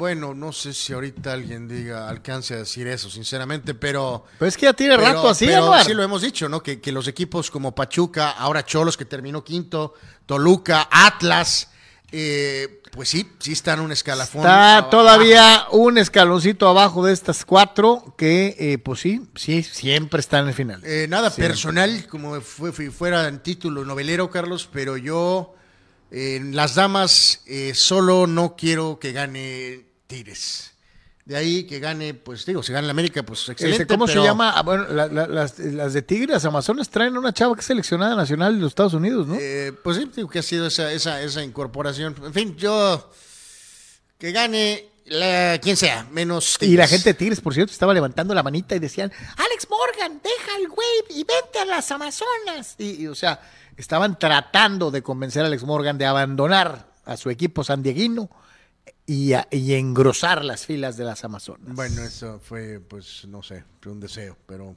Bueno, 0.00 0.32
no 0.34 0.50
sé 0.50 0.72
si 0.72 0.94
ahorita 0.94 1.34
alguien 1.34 1.68
diga, 1.68 2.08
alcance 2.08 2.54
a 2.54 2.56
decir 2.56 2.86
eso, 2.86 3.10
sinceramente, 3.10 3.74
pero... 3.74 4.24
Pero 4.38 4.48
es 4.48 4.56
que 4.56 4.64
ya 4.64 4.72
tiene 4.72 4.96
pero- 4.96 5.06
rato 5.08 5.28
así, 5.28 5.44
pero 5.46 5.72
sí 5.84 5.92
lo 5.92 6.02
hemos 6.02 6.22
dicho, 6.22 6.48
¿no? 6.48 6.62
Que, 6.62 6.80
que 6.80 6.90
los 6.90 7.06
equipos 7.06 7.50
como 7.50 7.74
Pachuca, 7.74 8.30
ahora 8.30 8.64
Cholos 8.64 8.96
que 8.96 9.04
terminó 9.04 9.44
quinto, 9.44 9.92
Toluca, 10.24 10.88
Atlas, 10.90 11.68
eh, 12.12 12.80
pues 12.92 13.10
sí, 13.10 13.30
sí 13.38 13.52
están 13.52 13.78
un 13.80 13.92
escalafón. 13.92 14.40
Está 14.40 14.78
abajo. 14.78 14.88
todavía 14.90 15.66
un 15.70 15.98
escaloncito 15.98 16.66
abajo 16.66 17.04
de 17.04 17.12
estas 17.12 17.44
cuatro 17.44 18.14
que, 18.16 18.56
eh, 18.58 18.78
pues 18.78 19.00
sí, 19.00 19.28
sí, 19.36 19.62
siempre 19.62 20.20
están 20.20 20.44
en 20.44 20.48
el 20.48 20.54
final. 20.54 20.80
Eh, 20.82 21.06
nada 21.10 21.28
Siempre. 21.30 21.48
personal, 21.50 22.06
como 22.08 22.40
fue, 22.40 22.72
fue- 22.72 22.90
fuera 22.90 23.28
en 23.28 23.40
título 23.42 23.84
novelero, 23.84 24.30
Carlos, 24.30 24.66
pero 24.72 24.96
yo 24.96 25.54
en 26.10 26.56
las 26.56 26.74
damas 26.74 27.42
eh, 27.46 27.72
solo 27.74 28.26
no 28.26 28.56
quiero 28.56 28.98
que 28.98 29.12
gane 29.12 29.89
Tigres. 30.10 30.72
De 31.24 31.36
ahí 31.36 31.64
que 31.64 31.78
gane, 31.78 32.14
pues 32.14 32.44
digo, 32.44 32.62
si 32.62 32.72
gana 32.72 32.86
el 32.86 32.90
América, 32.90 33.22
pues 33.22 33.48
excelente. 33.48 33.82
Este, 33.82 33.94
¿Cómo 33.94 34.06
pero- 34.06 34.22
se 34.22 34.26
llama? 34.26 34.50
Ah, 34.56 34.62
bueno, 34.62 34.84
la- 34.88 35.06
la- 35.06 35.26
las, 35.28 35.58
las 35.60 35.92
de 35.92 36.02
Tigres, 36.02 36.30
las 36.30 36.44
Amazonas 36.44 36.88
traen 36.90 37.16
una 37.16 37.32
chava 37.32 37.54
que 37.54 37.60
es 37.60 37.66
seleccionada 37.66 38.16
nacional 38.16 38.54
de 38.56 38.60
los 38.62 38.70
Estados 38.72 38.94
Unidos, 38.94 39.28
¿no? 39.28 39.36
Eh, 39.38 39.72
pues 39.84 39.96
sí, 39.98 40.10
digo 40.16 40.28
que 40.28 40.40
ha 40.40 40.42
sido 40.42 40.66
esa, 40.66 40.90
esa, 40.92 41.22
esa 41.22 41.44
incorporación. 41.44 42.16
En 42.24 42.32
fin, 42.34 42.56
yo 42.56 43.10
que 44.18 44.32
gane 44.32 44.88
la, 45.06 45.58
quien 45.62 45.76
sea, 45.76 46.04
menos 46.10 46.56
y 46.62 46.76
la 46.76 46.84
Tigres. 46.86 46.90
gente 46.90 47.10
de 47.10 47.14
Tigres, 47.14 47.40
por 47.40 47.54
cierto, 47.54 47.72
estaba 47.72 47.94
levantando 47.94 48.34
la 48.34 48.42
manita 48.42 48.74
y 48.74 48.78
decían, 48.80 49.12
Alex 49.36 49.68
Morgan, 49.70 50.20
deja 50.24 50.56
el 50.58 50.68
güey 50.68 50.88
y 51.10 51.24
vente 51.24 51.58
a 51.60 51.64
las 51.64 51.90
Amazonas. 51.92 52.74
Y, 52.78 53.02
y, 53.02 53.06
o 53.06 53.14
sea, 53.14 53.40
estaban 53.76 54.18
tratando 54.18 54.90
de 54.90 55.02
convencer 55.02 55.44
a 55.44 55.46
Alex 55.46 55.62
Morgan 55.62 55.96
de 55.96 56.06
abandonar 56.06 56.88
a 57.04 57.16
su 57.16 57.30
equipo 57.30 57.62
sandieguino 57.62 58.28
y, 59.12 59.32
a- 59.32 59.48
y 59.50 59.74
engrosar 59.74 60.44
las 60.44 60.66
filas 60.66 60.96
de 60.96 61.04
las 61.04 61.24
Amazonas. 61.24 61.74
Bueno, 61.74 62.02
eso 62.02 62.38
fue, 62.42 62.78
pues, 62.80 63.24
no 63.26 63.42
sé, 63.42 63.64
fue 63.80 63.92
un 63.92 63.98
deseo, 64.00 64.36
pero 64.46 64.76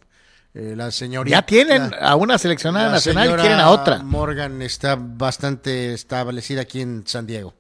eh, 0.56 0.74
la 0.76 0.90
señorita... 0.92 1.38
ya 1.38 1.46
tienen 1.46 1.92
la- 1.92 1.98
a 1.98 2.16
una 2.16 2.38
seleccionada 2.38 2.90
nacional 2.92 3.30
y 3.30 3.34
quieren 3.36 3.60
a 3.60 3.70
otra. 3.70 4.00
Morgan 4.00 4.62
está 4.62 4.96
bastante 5.00 5.94
establecida 5.94 6.62
aquí 6.62 6.82
en 6.82 7.04
San 7.06 7.28
Diego. 7.28 7.54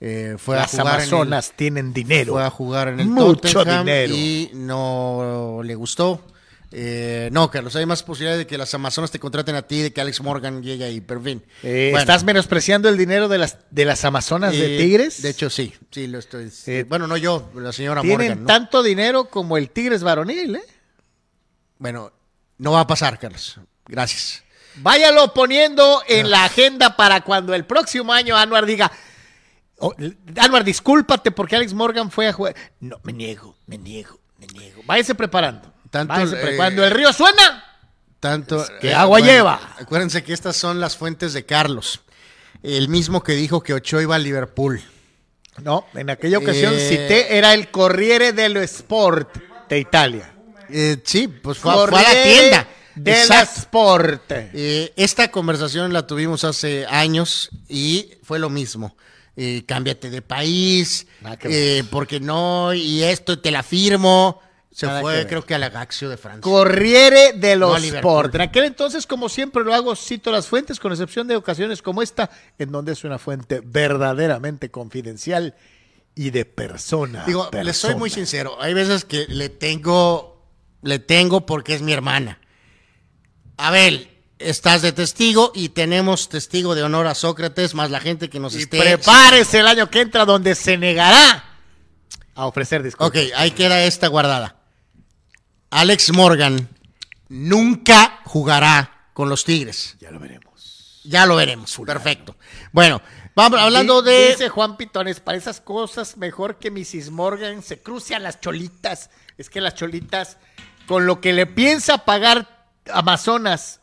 Eh, 0.00 0.34
fue 0.38 0.56
Las 0.56 0.74
a 0.74 0.78
jugar 0.82 0.94
en 1.00 1.00
el- 1.00 1.08
Amazonas 1.14 1.52
tienen 1.56 1.92
dinero. 1.92 2.32
fue 2.34 2.44
a 2.44 2.50
jugar 2.50 2.88
en 2.88 3.00
el 3.00 3.06
Mucho 3.06 3.36
Tottenham 3.36 3.86
dinero. 3.86 4.14
y 4.14 4.50
no 4.54 5.60
le 5.64 5.74
gustó. 5.74 6.20
Eh, 6.72 7.28
no, 7.32 7.50
Carlos, 7.50 7.76
hay 7.76 7.86
más 7.86 8.02
posibilidad 8.02 8.36
de 8.36 8.46
que 8.46 8.58
las 8.58 8.74
Amazonas 8.74 9.10
te 9.10 9.20
contraten 9.20 9.54
a 9.54 9.62
ti, 9.62 9.82
de 9.82 9.92
que 9.92 10.00
Alex 10.00 10.20
Morgan 10.20 10.62
llegue 10.62 10.84
ahí, 10.84 11.00
pero 11.00 11.20
en 11.20 11.24
fin. 11.24 11.44
Eh, 11.62 11.88
Bueno, 11.92 12.00
¿Estás 12.00 12.24
menospreciando 12.24 12.88
el 12.88 12.96
dinero 12.96 13.28
de 13.28 13.38
las, 13.38 13.58
de 13.70 13.84
las 13.84 14.04
Amazonas 14.04 14.52
de 14.52 14.76
eh, 14.76 14.78
Tigres? 14.78 15.22
De 15.22 15.30
hecho, 15.30 15.48
sí, 15.48 15.72
sí, 15.90 16.06
lo 16.08 16.18
estoy. 16.18 16.50
Bueno, 16.88 17.06
no 17.06 17.16
yo, 17.16 17.50
la 17.54 17.72
señora 17.72 18.02
Tienen 18.02 18.18
Morgan. 18.18 18.40
¿no? 18.40 18.46
tanto 18.46 18.82
dinero 18.82 19.28
como 19.30 19.56
el 19.56 19.70
Tigres 19.70 20.02
varonil, 20.02 20.56
¿eh? 20.56 20.64
Bueno, 21.78 22.12
no 22.58 22.72
va 22.72 22.80
a 22.80 22.86
pasar, 22.86 23.18
Carlos. 23.18 23.60
Gracias. 23.86 24.42
Váyalo 24.76 25.32
poniendo 25.32 26.02
en 26.06 26.30
la 26.30 26.44
agenda 26.44 26.96
para 26.96 27.22
cuando 27.22 27.54
el 27.54 27.64
próximo 27.64 28.12
año 28.12 28.36
Anuar 28.36 28.66
diga, 28.66 28.90
oh, 29.78 29.94
Anuar, 30.36 30.64
discúlpate 30.64 31.30
porque 31.30 31.56
Alex 31.56 31.72
Morgan 31.72 32.10
fue 32.10 32.28
a 32.28 32.32
jugar. 32.32 32.54
No, 32.80 32.98
me 33.02 33.12
niego, 33.12 33.56
me 33.66 33.78
niego, 33.78 34.18
me 34.38 34.46
niego. 34.48 34.82
Váyase 34.84 35.14
preparando. 35.14 35.75
Tanto, 35.96 36.36
eh, 36.36 36.56
cuando 36.56 36.84
el 36.84 36.90
río 36.90 37.12
suena, 37.12 37.64
Tanto. 38.20 38.64
que 38.80 38.94
agua 38.94 39.20
lleva. 39.20 39.74
Acuérdense 39.78 40.22
que 40.22 40.32
estas 40.32 40.56
son 40.56 40.80
las 40.80 40.96
fuentes 40.96 41.32
de 41.32 41.44
Carlos. 41.44 42.00
El 42.62 42.88
mismo 42.88 43.22
que 43.22 43.32
dijo 43.32 43.62
que 43.62 43.74
Ochoa 43.74 44.02
iba 44.02 44.16
a 44.16 44.18
Liverpool. 44.18 44.82
no, 45.62 45.86
en 45.94 46.10
aquella 46.10 46.38
ocasión 46.38 46.74
Eh, 46.74 46.88
cité, 46.88 47.36
era 47.38 47.54
el 47.54 47.70
Corriere 47.70 48.32
dello 48.32 48.60
Sport 48.60 49.36
de 49.68 49.78
Italia. 49.78 50.32
Eh, 50.68 50.98
sí, 51.04 51.28
pues 51.28 51.58
fue, 51.58 51.72
a- 51.72 51.86
fue 51.86 51.98
a 52.00 52.02
la 52.02 52.22
tienda. 52.22 52.68
Exacto. 53.04 53.60
Sport. 53.60 54.22
Eh, 54.32 54.92
esta 54.96 55.30
conversación 55.30 55.92
la 55.92 56.06
tuvimos 56.06 56.44
hace 56.44 56.86
años 56.86 57.50
y 57.68 58.10
fue 58.22 58.38
lo 58.38 58.50
mismo. 58.50 58.96
Eh, 59.36 59.64
cámbiate 59.66 60.08
de 60.10 60.22
país, 60.22 61.06
eh, 61.44 61.84
porque 61.90 62.20
no, 62.20 62.72
y 62.72 63.02
esto 63.02 63.38
te 63.38 63.50
la 63.50 63.62
firmo. 63.62 64.40
Se 64.76 64.84
Nada 64.84 65.00
fue, 65.00 65.26
creo 65.26 65.42
que 65.42 65.54
a 65.54 65.58
la 65.58 65.70
Gaxio 65.70 66.10
de 66.10 66.18
Francia. 66.18 66.42
Corriere 66.42 67.32
de 67.32 67.56
No 67.56 67.70
los 67.70 67.80
Liverpool. 67.80 68.10
Sport. 68.10 68.34
En 68.34 68.40
aquel 68.42 68.64
entonces, 68.64 69.06
como 69.06 69.30
siempre 69.30 69.64
lo 69.64 69.72
hago, 69.72 69.96
cito 69.96 70.30
las 70.30 70.48
fuentes, 70.48 70.78
con 70.78 70.92
excepción 70.92 71.26
de 71.26 71.34
ocasiones 71.34 71.80
como 71.80 72.02
esta, 72.02 72.28
en 72.58 72.72
donde 72.72 72.92
es 72.92 73.02
una 73.02 73.18
fuente 73.18 73.62
verdaderamente 73.64 74.70
confidencial 74.70 75.54
y 76.14 76.28
de 76.28 76.44
persona. 76.44 77.24
Digo, 77.26 77.48
les 77.62 77.74
soy 77.74 77.94
muy 77.94 78.10
sincero. 78.10 78.58
Hay 78.60 78.74
veces 78.74 79.06
que 79.06 79.24
le 79.30 79.48
tengo, 79.48 80.44
le 80.82 80.98
tengo 80.98 81.46
porque 81.46 81.74
es 81.74 81.80
mi 81.80 81.94
hermana. 81.94 82.38
Abel, 83.56 84.10
estás 84.38 84.82
de 84.82 84.92
testigo 84.92 85.52
y 85.54 85.70
tenemos 85.70 86.28
testigo 86.28 86.74
de 86.74 86.82
honor 86.82 87.06
a 87.06 87.14
Sócrates, 87.14 87.74
más 87.74 87.90
la 87.90 88.00
gente 88.00 88.28
que 88.28 88.40
nos 88.40 88.54
Y 88.54 88.58
esté. 88.58 88.78
prepárese 88.78 89.60
el 89.60 89.68
año 89.68 89.88
que 89.88 90.02
entra 90.02 90.26
donde 90.26 90.54
se 90.54 90.76
negará 90.76 91.44
a 92.34 92.44
ofrecer 92.44 92.82
disculpas. 92.82 93.08
Ok, 93.08 93.32
ahí 93.36 93.52
queda 93.52 93.82
esta 93.84 94.08
guardada. 94.08 94.56
Alex 95.70 96.12
Morgan 96.12 96.68
nunca 97.28 98.20
jugará 98.24 99.08
con 99.12 99.28
los 99.28 99.44
Tigres. 99.44 99.96
Ya 100.00 100.10
lo 100.10 100.18
veremos. 100.20 101.00
Ya 101.04 101.26
lo 101.26 101.36
veremos. 101.36 101.76
Perfecto. 101.86 102.36
Bueno, 102.72 103.00
vamos 103.34 103.60
hablando 103.60 104.02
de. 104.02 104.30
Dice 104.30 104.48
Juan 104.48 104.76
Pitones, 104.76 105.20
para 105.20 105.38
esas 105.38 105.60
cosas 105.60 106.16
mejor 106.16 106.58
que 106.58 106.70
Mrs. 106.70 107.10
Morgan 107.10 107.62
se 107.62 107.80
cruce 107.80 108.14
a 108.14 108.18
las 108.18 108.40
cholitas. 108.40 109.10
Es 109.38 109.50
que 109.50 109.60
las 109.60 109.74
cholitas, 109.74 110.36
con 110.86 111.06
lo 111.06 111.20
que 111.20 111.32
le 111.32 111.46
piensa 111.46 111.98
pagar 112.04 112.66
Amazonas 112.92 113.80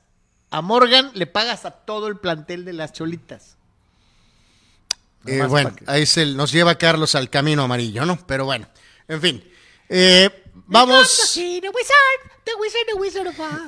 a 0.50 0.62
Morgan 0.62 1.12
le 1.14 1.28
pagas 1.28 1.66
a 1.66 1.72
todo 1.72 2.08
el 2.08 2.18
plantel 2.18 2.64
de 2.66 2.74
las 2.74 2.94
cholitas. 2.94 3.58
Eh, 5.26 5.42
bueno, 5.48 5.74
que- 5.76 5.86
ahí 5.88 6.06
se 6.06 6.26
nos 6.28 6.52
lleva 6.52 6.76
Carlos 6.76 7.16
al 7.16 7.30
camino 7.30 7.64
amarillo, 7.64 8.06
¿no? 8.06 8.18
Pero 8.28 8.46
bueno, 8.46 8.68
en 9.08 9.22
fin. 9.22 9.44
Eh, 9.90 10.43
vamos. 10.68 11.38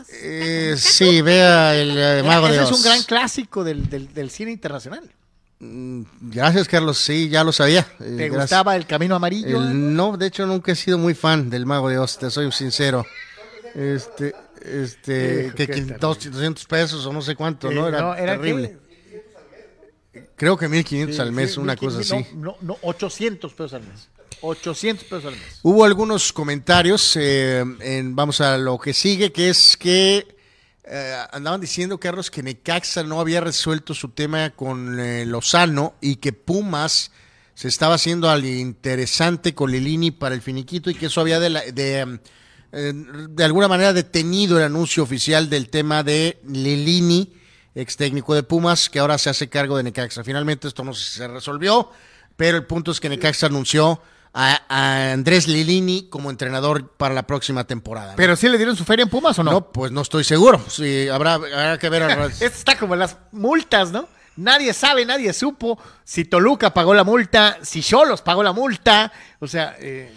Eh, 0.10 0.76
sí, 0.78 1.22
vea 1.22 1.76
el 1.76 1.98
eh, 1.98 2.24
Mago 2.24 2.48
de 2.48 2.60
Oz. 2.60 2.70
es 2.72 2.78
un 2.78 2.84
gran 2.84 3.02
clásico 3.04 3.64
del, 3.64 3.90
del- 3.90 4.14
del 4.14 4.30
cine 4.30 4.52
internacional. 4.52 5.12
Gracias, 5.60 6.68
Carlos. 6.68 6.98
Sí, 6.98 7.30
ya 7.30 7.44
lo 7.44 7.52
sabía. 7.52 7.80
Eh, 8.00 8.04
¿Te 8.04 8.06
gracias. 8.30 8.42
gustaba 8.42 8.76
el 8.76 8.86
camino 8.86 9.16
amarillo? 9.16 9.58
El- 9.62 9.96
no, 9.96 10.18
de 10.18 10.28
hecho 10.28 10.46
nunca 10.46 10.72
he 10.74 10.76
sido 10.76 10.98
muy 10.98 11.14
fan 11.16 11.50
del 11.50 11.66
Mago 11.66 11.90
de 11.90 11.98
Oz, 11.98 12.18
te 12.18 12.30
soy 12.30 12.52
sincero. 12.52 13.06
Este, 13.74 14.34
este, 14.64 15.46
Hijo, 15.48 15.56
que 15.56 15.68
qué 15.68 15.74
500, 15.74 16.00
200 16.32 16.66
pesos 16.66 17.06
o 17.06 17.14
no 17.14 17.22
sé 17.22 17.36
cuánto, 17.36 17.72
¿no? 17.72 17.86
Eh, 17.86 17.90
Era, 17.90 18.02
no, 18.02 18.16
¿era 18.16 18.34
terrible. 18.38 18.78
Creo 20.38 20.58
que 20.58 20.68
1500 20.68 21.20
al 21.20 21.32
mes, 21.32 21.54
Sí, 21.54 21.60
una 21.60 21.76
cosa 21.76 22.00
así. 22.00 22.14
No, 22.36 22.52
no, 22.52 22.58
no, 22.62 22.78
800 22.82 23.54
pesos 23.54 23.74
al 23.74 23.84
mes. 23.84 24.10
800 24.42 25.06
pesos 25.06 25.26
al 25.26 25.32
mes. 25.32 25.60
Hubo 25.64 25.84
algunos 25.84 26.32
comentarios, 26.32 27.16
eh, 27.16 27.64
vamos 28.06 28.42
a 28.42 28.58
lo 28.58 28.78
que 28.78 28.94
sigue, 28.94 29.32
que 29.32 29.50
es 29.50 29.78
que 29.78 30.36
eh, 30.88 31.18
andaban 31.32 31.60
diciendo, 31.60 32.00
Carlos, 32.00 32.30
que 32.30 32.44
Necaxa 32.44 33.04
no 33.04 33.20
había 33.20 33.42
resuelto 33.42 33.96
su 33.96 34.10
tema 34.10 34.52
con 34.52 35.00
eh, 35.00 35.26
Lozano 35.26 35.96
y 36.00 36.18
que 36.18 36.32
Pumas 36.32 37.12
se 37.56 37.70
estaba 37.70 37.96
haciendo 37.96 38.30
al 38.30 38.46
interesante 38.46 39.56
con 39.56 39.72
Lilini 39.72 40.12
para 40.12 40.36
el 40.36 40.42
finiquito 40.42 40.92
y 40.92 40.96
que 40.96 41.08
eso 41.08 41.22
había 41.22 41.40
de, 41.40 42.20
eh, 42.72 42.94
de 42.94 43.44
alguna 43.44 43.68
manera 43.68 43.94
detenido 43.94 44.58
el 44.58 44.66
anuncio 44.66 45.02
oficial 45.02 45.50
del 45.50 45.70
tema 45.70 46.04
de 46.04 46.40
Lilini, 46.46 47.34
ex 47.74 47.98
técnico 47.98 48.36
de 48.36 48.44
Pumas, 48.44 48.88
que 48.90 49.00
ahora 49.00 49.18
se 49.18 49.32
hace 49.32 49.50
cargo 49.50 49.78
de 49.78 49.84
Necaxa. 49.84 50.24
Finalmente 50.24 50.68
esto 50.68 50.84
no 50.84 50.94
se 50.94 51.28
resolvió, 51.28 51.90
pero 52.36 52.58
el 52.58 52.66
punto 52.66 52.92
es 52.92 53.00
que 53.00 53.10
Necaxa 53.10 53.48
anunció 53.48 54.02
a, 54.38 54.62
a 54.68 55.14
Andrés 55.14 55.48
Lilini 55.48 56.10
como 56.10 56.30
entrenador 56.30 56.90
para 56.90 57.16
la 57.16 57.26
próxima 57.26 57.64
temporada. 57.64 58.12
¿no? 58.12 58.16
¿Pero 58.18 58.36
sí 58.36 58.50
le 58.50 58.58
dieron 58.58 58.76
su 58.76 58.84
feria 58.84 59.04
en 59.04 59.10
Pumas 59.10 59.40
o 59.40 59.44
no? 59.44 59.52
no, 59.52 59.72
pues 59.72 59.92
no 59.94 60.02
estoy 60.02 60.26
seguro. 60.26 60.62
Sí, 60.68 61.08
habrá, 61.08 61.36
habrá 61.36 61.78
que 61.80 61.90
ver. 61.90 62.04
Esto 62.32 62.46
está 62.46 62.78
como 62.78 62.96
las 62.98 63.18
multas, 63.32 63.92
¿no? 63.92 64.10
Nadie 64.36 64.74
sabe, 64.74 65.06
nadie 65.06 65.32
supo 65.32 65.80
si 66.04 66.26
Toluca 66.26 66.74
pagó 66.74 66.94
la 66.94 67.06
multa, 67.06 67.58
si 67.62 67.82
Cholos 67.82 68.22
pagó 68.22 68.44
la 68.44 68.52
multa. 68.52 69.10
O 69.40 69.48
sea, 69.48 69.78
eh, 69.80 70.14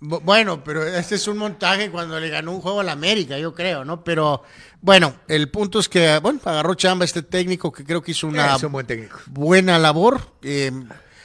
Bu- 0.00 0.20
Bueno, 0.22 0.64
pero 0.64 0.82
este 0.82 1.14
es 1.16 1.28
un 1.28 1.36
montaje 1.36 1.90
cuando 1.90 2.18
le 2.18 2.30
ganó 2.30 2.52
un 2.52 2.60
juego 2.60 2.80
a 2.80 2.84
la 2.84 2.92
América, 2.92 3.38
yo 3.38 3.54
creo, 3.54 3.84
¿no? 3.84 4.02
Pero 4.02 4.42
bueno, 4.82 5.14
el 5.28 5.50
punto 5.50 5.78
es 5.78 5.88
que, 5.88 6.18
bueno, 6.20 6.40
agarró 6.44 6.74
chamba 6.74 7.04
este 7.04 7.22
técnico 7.22 7.70
que 7.70 7.84
creo 7.84 8.02
que 8.02 8.12
hizo 8.12 8.26
una 8.26 8.56
un 8.56 8.72
buen 8.72 8.86
buena 9.26 9.78
labor. 9.78 10.20
Eh, 10.42 10.70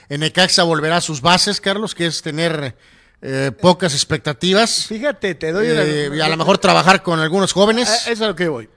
en 0.10 0.19
Necaxa 0.19 0.64
volverá 0.64 0.98
a 0.98 1.02
sus 1.02 1.22
bases, 1.22 1.61
Carlos, 1.61 1.95
que 1.95 2.06
es 2.06 2.22
tener 2.22 2.76
eh, 3.22 3.52
pocas 3.60 3.94
expectativas 3.94 4.86
Fíjate, 4.88 5.34
te 5.36 5.52
doy 5.52 5.68
eh, 5.68 6.07
una- 6.10 6.18
y 6.18 6.22
a 6.22 6.27
lo 6.30 6.38
mejor 6.38 6.57
trabajar 6.57 7.02
con 7.02 7.19
algunos 7.19 7.53
jóvenes. 7.53 7.90
Eso 7.90 8.11
es 8.11 8.22
a 8.22 8.27
lo 8.27 8.36
que 8.36 8.48
voy. 8.48 8.69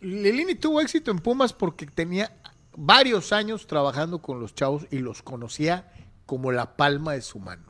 Lilini 0.00 0.54
tuvo 0.54 0.80
éxito 0.80 1.10
en 1.10 1.18
Pumas 1.18 1.52
porque 1.52 1.86
tenía 1.86 2.32
varios 2.76 3.32
años 3.32 3.66
trabajando 3.66 4.20
con 4.20 4.40
los 4.40 4.54
chavos 4.54 4.86
y 4.90 4.98
los 4.98 5.22
conocía 5.22 5.92
como 6.26 6.50
la 6.50 6.76
palma 6.76 7.12
de 7.12 7.22
su 7.22 7.38
mano. 7.38 7.62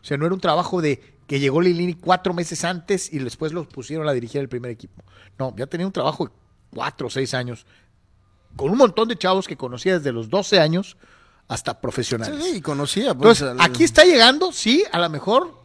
O 0.00 0.04
sea, 0.04 0.16
no 0.16 0.26
era 0.26 0.34
un 0.34 0.40
trabajo 0.40 0.80
de 0.80 1.14
que 1.26 1.40
llegó 1.40 1.60
Lilini 1.60 1.94
cuatro 1.94 2.34
meses 2.34 2.64
antes 2.64 3.12
y 3.12 3.18
después 3.18 3.52
los 3.52 3.66
pusieron 3.66 4.06
a 4.08 4.12
dirigir 4.12 4.40
el 4.40 4.48
primer 4.48 4.70
equipo. 4.70 5.02
No, 5.38 5.54
ya 5.56 5.66
tenía 5.66 5.86
un 5.86 5.92
trabajo 5.92 6.26
de 6.26 6.30
cuatro 6.70 7.06
o 7.08 7.10
seis 7.10 7.34
años 7.34 7.66
con 8.56 8.70
un 8.70 8.78
montón 8.78 9.08
de 9.08 9.16
chavos 9.16 9.48
que 9.48 9.56
conocía 9.56 9.98
desde 9.98 10.12
los 10.12 10.28
12 10.30 10.60
años 10.60 10.96
hasta 11.48 11.80
profesionales. 11.80 12.42
Sí, 12.42 12.56
y 12.56 12.60
conocía. 12.60 13.14
pues, 13.14 13.40
Entonces, 13.40 13.60
al- 13.64 13.70
aquí 13.70 13.84
está 13.84 14.04
llegando, 14.04 14.52
sí, 14.52 14.84
a 14.92 14.98
lo 15.00 15.10
mejor, 15.10 15.62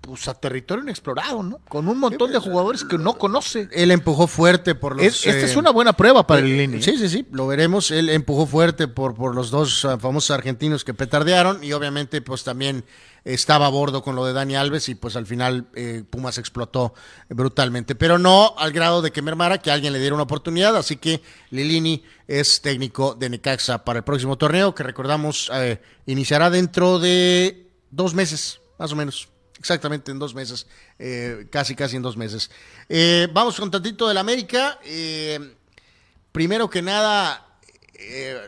pues 0.00 0.26
a 0.28 0.34
territorio 0.34 0.82
inexplorado, 0.82 1.42
¿no? 1.42 1.58
Con 1.68 1.86
un 1.88 1.98
montón 1.98 2.32
de 2.32 2.38
jugadores 2.38 2.82
que 2.84 2.98
no 2.98 3.18
conoce. 3.18 3.68
Él 3.72 3.90
empujó 3.92 4.26
fuerte 4.26 4.74
por 4.74 4.96
los. 4.96 5.04
Es- 5.04 5.26
esta 5.26 5.40
eh, 5.40 5.44
es 5.44 5.56
una 5.56 5.70
buena 5.70 5.92
prueba 5.92 6.26
para 6.26 6.40
el 6.40 6.46
Lilini. 6.46 6.82
Sí, 6.82 6.96
sí, 6.98 7.08
sí, 7.08 7.26
lo 7.30 7.46
veremos. 7.46 7.90
Él 7.92 8.08
empujó 8.10 8.46
fuerte 8.46 8.88
por, 8.88 9.14
por 9.14 9.34
los 9.34 9.50
dos 9.50 9.84
ah, 9.84 9.98
famosos 9.98 10.30
argentinos 10.32 10.84
que 10.84 10.94
petardearon 10.94 11.62
y 11.62 11.72
obviamente 11.72 12.20
pues 12.22 12.42
también 12.42 12.84
estaba 13.24 13.66
a 13.66 13.70
bordo 13.70 14.02
con 14.02 14.16
lo 14.16 14.24
de 14.24 14.32
Dani 14.32 14.56
Alves 14.56 14.88
y 14.88 14.94
pues 14.94 15.16
al 15.16 15.26
final 15.26 15.66
eh, 15.74 16.02
Pumas 16.08 16.38
explotó 16.38 16.94
brutalmente, 17.28 17.94
pero 17.94 18.18
no 18.18 18.54
al 18.58 18.72
grado 18.72 19.02
de 19.02 19.12
que 19.12 19.22
mermara 19.22 19.58
que 19.58 19.70
alguien 19.70 19.92
le 19.92 19.98
diera 19.98 20.14
una 20.14 20.24
oportunidad, 20.24 20.76
así 20.76 20.96
que 20.96 21.22
Lilini 21.50 22.02
es 22.26 22.60
técnico 22.60 23.14
de 23.14 23.30
Necaxa 23.30 23.84
para 23.84 23.98
el 23.98 24.04
próximo 24.04 24.36
torneo 24.36 24.74
que 24.74 24.82
recordamos 24.82 25.50
eh, 25.54 25.80
iniciará 26.06 26.50
dentro 26.50 26.98
de 26.98 27.70
dos 27.90 28.14
meses, 28.14 28.60
más 28.78 28.92
o 28.92 28.96
menos. 28.96 29.28
Exactamente, 29.58 30.10
en 30.10 30.18
dos 30.18 30.34
meses, 30.34 30.66
eh, 30.98 31.46
casi, 31.48 31.76
casi 31.76 31.94
en 31.94 32.02
dos 32.02 32.16
meses. 32.16 32.50
Vamos 33.32 33.60
con 33.60 33.70
tantito 33.70 34.08
del 34.08 34.18
América. 34.18 34.76
Primero 36.32 36.68
que 36.68 36.82
nada, 36.82 37.46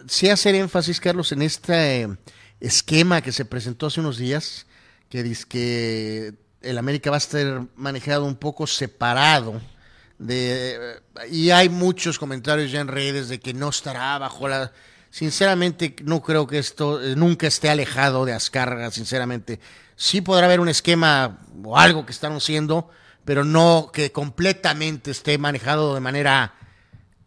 sí 0.06 0.28
hacer 0.28 0.54
énfasis, 0.54 1.00
Carlos, 1.00 1.32
en 1.32 1.42
eh, 1.42 2.16
esquema 2.60 3.22
que 3.22 3.32
se 3.32 3.44
presentó 3.44 3.86
hace 3.86 4.00
unos 4.00 4.18
días, 4.18 4.66
que 5.08 5.22
dice 5.22 5.44
que 5.48 6.34
el 6.60 6.78
América 6.78 7.10
va 7.10 7.16
a 7.16 7.18
estar 7.18 7.66
manejado 7.76 8.24
un 8.24 8.36
poco 8.36 8.66
separado. 8.66 9.60
De, 10.18 11.00
y 11.30 11.50
hay 11.50 11.68
muchos 11.68 12.18
comentarios 12.18 12.70
ya 12.70 12.80
en 12.80 12.88
redes 12.88 13.28
de 13.28 13.40
que 13.40 13.54
no 13.54 13.68
estará 13.68 14.18
bajo 14.18 14.48
la... 14.48 14.72
Sinceramente, 15.10 15.94
no 16.02 16.22
creo 16.22 16.46
que 16.46 16.58
esto 16.58 17.00
eh, 17.00 17.14
nunca 17.14 17.46
esté 17.46 17.70
alejado 17.70 18.24
de 18.24 18.32
Azcárraga, 18.32 18.90
sinceramente. 18.90 19.60
Sí 19.94 20.20
podrá 20.20 20.46
haber 20.46 20.58
un 20.58 20.68
esquema 20.68 21.38
o 21.62 21.78
algo 21.78 22.04
que 22.04 22.10
están 22.10 22.32
haciendo, 22.32 22.90
pero 23.24 23.44
no 23.44 23.90
que 23.92 24.10
completamente 24.10 25.12
esté 25.12 25.38
manejado 25.38 25.94
de 25.94 26.00
manera 26.00 26.54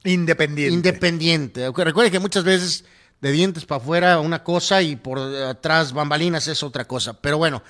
Independiente. 0.03 0.73
independiente. 0.73 1.71
Recuerde 1.71 2.11
que 2.11 2.19
muchas 2.19 2.43
veces 2.43 2.85
de 3.21 3.31
dientes 3.31 3.65
para 3.65 3.81
afuera 3.81 4.19
una 4.19 4.43
cosa 4.43 4.81
y 4.81 4.95
por 4.95 5.19
atrás 5.19 5.93
bambalinas 5.93 6.47
es 6.47 6.63
otra 6.63 6.85
cosa. 6.85 7.19
Pero 7.19 7.37
bueno, 7.37 7.63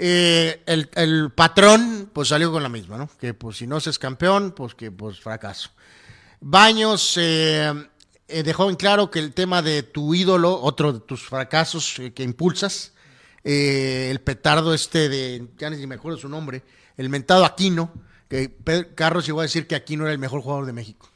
eh, 0.00 0.62
el, 0.66 1.32
patrón 1.32 2.10
pues 2.12 2.28
salió 2.28 2.52
con 2.52 2.62
la 2.62 2.68
misma, 2.68 2.98
¿no? 2.98 3.10
Que 3.20 3.34
pues 3.34 3.56
si 3.56 3.66
no 3.66 3.80
se 3.80 3.90
es 3.90 3.98
campeón, 3.98 4.52
pues 4.52 4.74
que 4.74 4.90
pues 4.90 5.20
fracaso. 5.20 5.70
Baños 6.40 7.14
eh, 7.16 7.72
eh, 8.28 8.42
dejó 8.44 8.70
en 8.70 8.76
claro 8.76 9.10
que 9.10 9.18
el 9.18 9.34
tema 9.34 9.60
de 9.60 9.82
tu 9.82 10.14
ídolo, 10.14 10.60
otro 10.60 10.92
de 10.92 11.00
tus 11.00 11.22
fracasos 11.22 12.00
que 12.14 12.22
impulsas, 12.22 12.92
el 13.42 14.20
petardo 14.20 14.74
este 14.74 15.08
de, 15.08 15.48
ya 15.58 15.70
ni 15.70 15.86
me 15.86 15.96
acuerdo 15.96 16.18
su 16.18 16.28
nombre, 16.28 16.62
el 16.96 17.08
mentado 17.08 17.44
Aquino, 17.44 17.92
que 18.28 18.48
Pedro 18.50 18.88
Carlos 18.94 19.26
llegó 19.26 19.40
a 19.40 19.44
decir 19.44 19.66
que 19.66 19.74
Aquino 19.74 20.04
era 20.04 20.12
el 20.12 20.18
mejor 20.18 20.42
jugador 20.42 20.66
de 20.66 20.74
México. 20.74 21.10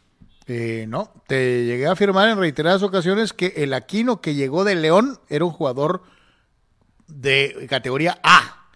Eh, 0.46 0.86
no, 0.88 1.12
te 1.26 1.64
llegué 1.64 1.86
a 1.86 1.92
afirmar 1.92 2.28
en 2.28 2.38
reiteradas 2.38 2.82
ocasiones 2.82 3.32
que 3.32 3.54
el 3.56 3.74
Aquino 3.74 4.20
que 4.20 4.34
llegó 4.34 4.64
de 4.64 4.74
León 4.74 5.18
era 5.28 5.44
un 5.44 5.52
jugador 5.52 6.02
de 7.06 7.66
categoría 7.68 8.18
A. 8.22 8.68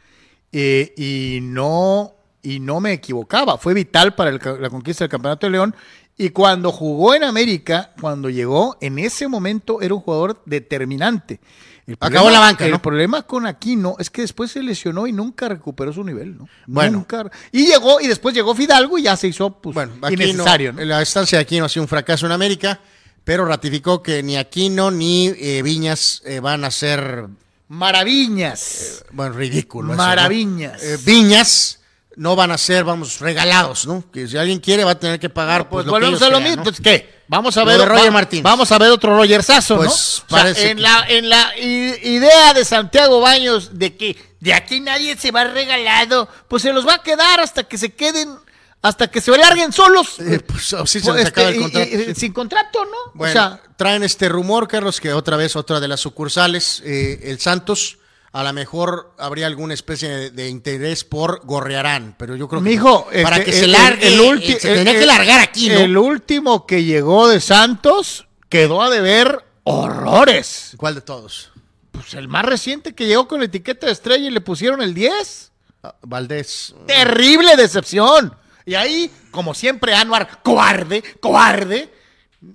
Eh, 0.52 0.94
y 0.97 1.40
no 1.43 2.12
y 2.43 2.60
no 2.60 2.80
me 2.80 2.93
equivocaba, 2.93 3.59
fue 3.59 3.74
vital 3.74 4.14
para 4.14 4.30
la 4.30 4.70
conquista 4.70 5.02
del 5.02 5.10
campeonato 5.10 5.47
de 5.47 5.51
León. 5.51 5.74
Y 6.16 6.30
cuando 6.30 6.70
jugó 6.70 7.14
en 7.14 7.24
América, 7.24 7.93
cuando 8.01 8.30
llegó, 8.30 8.76
en 8.80 9.01
ese 9.01 9.26
momento 9.26 9.82
era 9.82 9.94
un 9.94 10.01
jugador 10.01 10.43
determinante. 10.47 11.40
El 11.86 11.96
Acabó 12.00 12.26
en 12.28 12.32
la 12.32 12.40
banca, 12.40 12.64
El 12.64 12.72
¿no? 12.72 12.82
problema 12.82 13.22
con 13.22 13.46
Aquino 13.46 13.94
es 14.00 14.10
que 14.10 14.22
después 14.22 14.50
se 14.50 14.60
lesionó 14.62 15.06
y 15.06 15.12
nunca 15.12 15.48
recuperó 15.48 15.92
su 15.92 16.02
nivel, 16.02 16.36
¿no? 16.36 16.48
Bueno. 16.66 16.98
Nunca. 16.98 17.30
Y 17.52 17.66
llegó, 17.66 18.00
y 18.00 18.08
después 18.08 18.34
llegó 18.34 18.54
Fidalgo 18.56 18.98
y 18.98 19.02
ya 19.02 19.16
se 19.16 19.28
hizo 19.28 19.50
pues, 19.60 19.74
Bueno, 19.74 19.92
Aquino- 20.02 20.24
innecesario, 20.24 20.72
¿no? 20.72 20.84
La 20.84 21.00
estancia 21.00 21.38
de 21.38 21.42
Aquino 21.42 21.66
ha 21.66 21.68
sido 21.68 21.84
un 21.84 21.88
fracaso 21.88 22.26
en 22.26 22.32
América, 22.32 22.80
pero 23.22 23.44
ratificó 23.44 24.02
que 24.02 24.22
ni 24.24 24.36
Aquino 24.36 24.90
ni 24.90 25.28
eh, 25.28 25.62
Viñas 25.62 26.22
eh, 26.24 26.40
van 26.40 26.64
a 26.64 26.70
ser, 26.72 27.28
Maravillas. 27.68 29.04
bueno, 29.12 29.34
ridículo. 29.36 29.92
eso, 29.92 30.02
¿no? 30.02 30.08
Maravillas. 30.08 30.82
Eh, 30.82 30.98
Viñas 31.04 31.80
no 32.16 32.34
van 32.34 32.51
a 32.51 32.59
ser, 32.59 32.82
vamos, 32.84 33.20
regalados, 33.20 33.86
¿no? 33.86 34.05
Que 34.10 34.26
si 34.26 34.36
alguien 34.36 34.59
quiere 34.59 34.84
va 34.84 34.93
a 34.93 34.98
tener 34.98 35.20
que 35.20 35.28
pagar. 35.28 35.68
Pues, 35.68 35.84
Pues, 35.84 35.86
lo 35.86 35.93
volvemos 35.93 36.22
a 36.22 36.28
lo 36.30 36.40
mismo. 36.40 36.56
¿no? 36.56 36.62
Entonces, 36.62 36.82
¿qué? 36.82 37.16
Vamos 37.28 37.56
a 37.56 37.64
ver 37.64 37.78
de 37.78 37.84
Roger 37.86 38.14
va-. 38.14 38.26
Vamos 38.43 38.72
a 38.72 38.78
ver 38.78 38.90
otro 38.90 39.16
Rogersazo, 39.16 39.76
Pues, 39.76 39.88
¿no? 39.88 39.93
O 39.94 39.97
sea, 39.97 40.24
parece 40.28 40.70
en 40.70 40.76
que- 40.76 40.82
la 40.82 41.05
en 41.09 41.28
la 41.28 41.59
idea 41.59 42.55
de 42.55 42.64
Santiago 42.64 43.20
Baños 43.20 43.78
de 43.78 43.97
que 43.97 44.16
de 44.40 44.55
aquí 44.55 44.80
nadie 44.80 45.16
se 45.16 45.30
va 45.30 45.44
regalado, 45.44 46.28
pues 46.48 46.62
se 46.62 46.72
los 46.72 46.86
va 46.86 46.94
a 46.94 47.02
quedar 47.02 47.40
hasta 47.40 47.64
que 47.64 47.76
se 47.78 47.93
queden 47.94 48.36
hasta 48.82 49.09
que 49.09 49.20
se 49.20 49.36
larguen 49.36 49.72
solos. 49.72 50.14
Eh, 50.20 50.38
pues, 50.40 50.72
oh, 50.74 50.86
sí, 50.86 51.01
se 51.01 51.06
Pues, 51.06 51.16
les 51.16 51.26
acaba 51.26 51.48
este, 51.48 51.56
el 51.59 51.62
contrato. 51.64 51.90
y- 51.90 52.10
y- 52.10 52.14
sin 52.14 52.32
contrato, 52.32 52.84
¿no? 52.84 53.12
Bueno, 53.14 53.30
o 53.30 53.32
sea, 53.32 53.60
traen 53.76 54.05
este 54.05 54.28
rumor, 54.28 54.68
Carlos, 54.68 55.01
que 55.01 55.12
otra 55.12 55.36
vez 55.36 55.56
otra 55.56 55.80
de 55.80 55.88
las 55.88 56.01
sucursales, 56.01 56.80
eh, 56.84 57.20
el 57.24 57.40
Santos, 57.40 57.98
a 58.36 58.42
lo 58.44 58.52
mejor 58.52 59.14
habría 59.18 59.46
alguna 59.46 59.72
especie 59.72 60.10
de, 60.10 60.30
de 60.30 60.48
interés 60.50 61.04
por 61.04 61.40
Gorrearán, 61.46 62.14
pero 62.18 62.36
yo 62.36 62.48
creo 62.48 62.62
que 62.62 62.68
Mijo, 62.68 63.06
para 63.22 63.38
este, 63.38 63.50
que 63.50 63.52
se 63.56 63.66
largue, 63.66 64.08
el 64.08 64.42
eh, 64.42 64.58
se 64.60 64.74
tendría 64.74 64.92
el- 64.92 65.00
que 65.00 65.06
largar 65.06 65.40
aquí, 65.40 65.70
¿no? 65.70 65.78
El 65.78 65.96
último 65.96 66.66
que 66.66 66.84
llegó 66.84 67.28
de 67.28 67.40
Santos 67.40 68.26
quedó 68.50 68.82
a 68.82 68.90
deber 68.90 69.42
horrores. 69.64 70.72
¿Cuál 70.76 70.96
de 70.96 71.00
todos? 71.00 71.50
Pues 71.92 72.12
el 72.12 72.28
más 72.28 72.44
reciente 72.44 72.94
que 72.94 73.06
llegó 73.06 73.26
con 73.26 73.38
la 73.40 73.46
etiqueta 73.46 73.86
de 73.86 73.92
estrella 73.92 74.26
y 74.26 74.30
le 74.30 74.42
pusieron 74.42 74.82
el 74.82 74.92
10. 74.92 75.52
Ah, 75.82 75.94
Valdés. 76.02 76.74
Terrible 76.86 77.56
decepción. 77.56 78.36
Y 78.66 78.74
ahí, 78.74 79.10
como 79.30 79.54
siempre, 79.54 79.94
Anuar, 79.94 80.42
cobarde, 80.42 81.02
cobarde, 81.20 81.90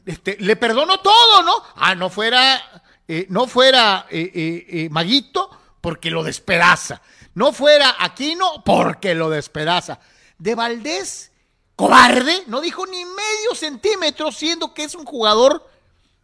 este, 0.06 0.38
le 0.40 0.56
perdonó 0.58 1.00
todo, 1.00 1.42
¿no? 1.42 1.54
Ah, 1.76 1.96
no 1.96 2.12
fuera, 2.12 2.84
eh, 3.08 3.26
no 3.30 3.48
fuera 3.48 4.06
eh, 4.12 4.32
eh, 4.70 4.90
Maguito, 4.92 5.50
porque 5.82 6.12
lo 6.12 6.24
despedaza. 6.24 7.02
No 7.34 7.52
fuera 7.54 7.96
Aquino, 8.00 8.64
porque 8.64 9.16
lo 9.16 9.30
despedaza. 9.30 10.00
De 10.38 10.56
Valdés, 10.56 11.32
cobarde, 11.76 12.44
no 12.48 12.62
dijo 12.62 12.86
ni 12.86 13.04
medio 13.04 13.56
centímetro, 13.56 14.32
siendo 14.32 14.74
que 14.74 14.84
es 14.84 14.96
un 14.96 15.06
jugador 15.06 15.68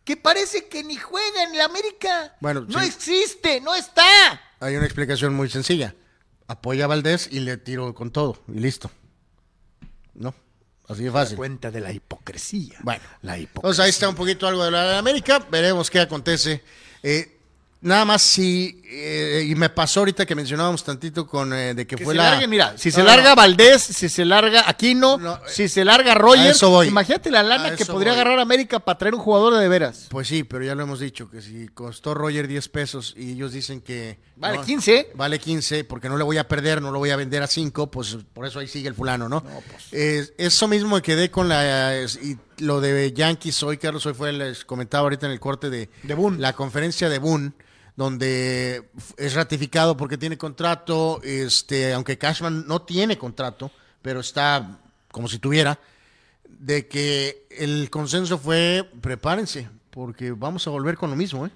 que 0.03 0.15
parece 0.15 0.67
que 0.67 0.83
ni 0.83 0.95
juega 0.95 1.43
en 1.43 1.57
la 1.57 1.65
América. 1.65 2.35
Bueno, 2.39 2.61
no 2.61 2.79
sí. 2.79 2.85
existe, 2.85 3.59
no 3.61 3.75
está. 3.75 4.05
Hay 4.59 4.75
una 4.75 4.85
explicación 4.85 5.33
muy 5.33 5.49
sencilla. 5.49 5.95
Apoya 6.47 6.85
a 6.85 6.87
Valdés 6.87 7.27
y 7.29 7.41
le 7.41 7.57
tiro 7.57 7.93
con 7.93 8.11
todo 8.11 8.41
y 8.47 8.59
listo. 8.59 8.89
¿No? 10.13 10.33
Así 10.87 11.03
de 11.03 11.11
fácil. 11.11 11.35
Cuenta 11.35 11.69
de 11.69 11.81
la 11.81 11.91
hipocresía. 11.91 12.79
Bueno, 12.81 13.03
la 13.21 13.37
hipocresía. 13.37 13.57
Entonces 13.57 13.83
ahí 13.83 13.89
está 13.89 14.07
un 14.07 14.15
poquito 14.15 14.47
algo 14.47 14.63
de 14.63 14.71
la 14.71 14.97
América. 14.97 15.39
Veremos 15.51 15.89
qué 15.89 15.99
acontece. 15.99 16.63
Eh, 17.03 17.36
nada 17.81 18.05
más 18.05 18.21
si. 18.21 18.81
eh, 18.89 19.45
y 19.49 19.55
me 19.55 19.69
pasó 19.69 19.99
ahorita 20.01 20.25
que 20.25 20.33
mencionábamos 20.35 20.83
tantito 20.83 21.27
con 21.27 21.53
eh, 21.53 21.73
de 21.73 21.85
que, 21.85 21.95
Que 21.95 22.03
fue 22.03 22.13
se 22.13 22.17
la. 22.17 22.31
largue, 22.31 22.47
mira, 22.47 22.73
si 22.77 22.89
No, 22.89 22.95
se 22.95 23.01
no, 23.01 23.05
larga 23.07 23.29
no. 23.31 23.35
Valdés, 23.35 23.81
si 23.83 24.07
se 24.09 24.23
larga 24.25 24.63
Aquino, 24.69 25.17
No, 25.17 25.35
eh, 25.35 25.39
si 25.47 25.67
se 25.67 25.83
larga 25.85 26.13
Roger, 26.15 26.47
a 26.47 26.49
eso 26.51 26.69
voy. 26.69 26.87
imagínate 26.87 27.29
la 27.31 27.43
lana 27.43 27.75
que 27.75 27.85
podría 27.85 28.13
voy. 28.13 28.21
agarrar 28.21 28.39
América 28.39 28.79
para 28.79 28.97
traer 28.97 29.13
un 29.15 29.21
jugador 29.21 29.55
de 29.57 29.67
veras. 29.67 30.07
Pues 30.09 30.27
sí, 30.27 30.43
pero 30.43 30.63
ya 30.65 30.73
lo 30.75 30.83
hemos 30.83 30.99
dicho, 30.99 31.29
que 31.29 31.41
si 31.41 31.67
costó 31.69 32.13
Roger 32.13 32.47
10 32.47 32.69
pesos 32.69 33.13
y 33.17 33.31
ellos 33.33 33.51
dicen 33.51 33.81
que... 33.81 34.17
Vale 34.37 34.59
15. 34.65 35.11
Vale 35.15 35.39
15, 35.39 35.83
porque 35.83 36.09
no 36.09 36.17
le 36.17 36.23
voy 36.23 36.37
a 36.37 36.47
perder, 36.47 36.81
no 36.81 36.91
lo 36.91 36.99
voy 36.99 37.09
a 37.09 37.15
vender 37.15 37.41
a 37.43 37.47
5, 37.47 37.89
pues 37.91 38.17
por 38.33 38.45
eso 38.45 38.59
ahí 38.59 38.67
sigue 38.67 38.87
el 38.87 38.93
fulano, 38.95 39.27
¿no? 39.27 39.43
Eh, 39.91 40.25
eso 40.37 40.67
mismo 40.67 40.95
me 40.95 41.01
quedé 41.01 41.29
con 41.31 41.49
la... 41.49 41.95
y 42.21 42.37
lo 42.63 42.79
de 42.81 43.11
Yankees 43.13 43.61
hoy, 43.63 43.77
Carlos, 43.77 44.05
hoy 44.05 44.13
fue, 44.13 44.31
les 44.33 44.63
comentaba 44.65 45.03
ahorita 45.03 45.25
en 45.25 45.31
el 45.31 45.39
corte 45.39 45.69
de... 45.69 45.89
De 46.03 46.13
Boone. 46.13 46.37
La 46.39 46.53
conferencia 46.53 47.09
de 47.09 47.17
Boone, 47.19 47.51
donde 47.97 48.89
es 49.17 49.33
ratificado 49.33 49.97
porque 49.97 50.17
tiene 50.17 50.37
contrato, 50.37 51.19
este, 51.23 51.93
aunque 51.93 52.17
Cashman 52.17 52.65
no 52.67 52.83
tiene 52.83 53.17
contrato, 53.17 53.71
pero 54.01 54.21
está 54.21 54.79
como 55.11 55.27
si 55.27 55.39
tuviera 55.39 55.79
de 56.47 56.87
que 56.87 57.47
el 57.49 57.89
consenso 57.89 58.37
fue 58.37 58.87
prepárense, 59.01 59.67
porque 59.89 60.31
vamos 60.31 60.65
a 60.67 60.69
volver 60.69 60.95
con 60.95 61.09
lo 61.09 61.15
mismo, 61.15 61.47
¿eh? 61.47 61.51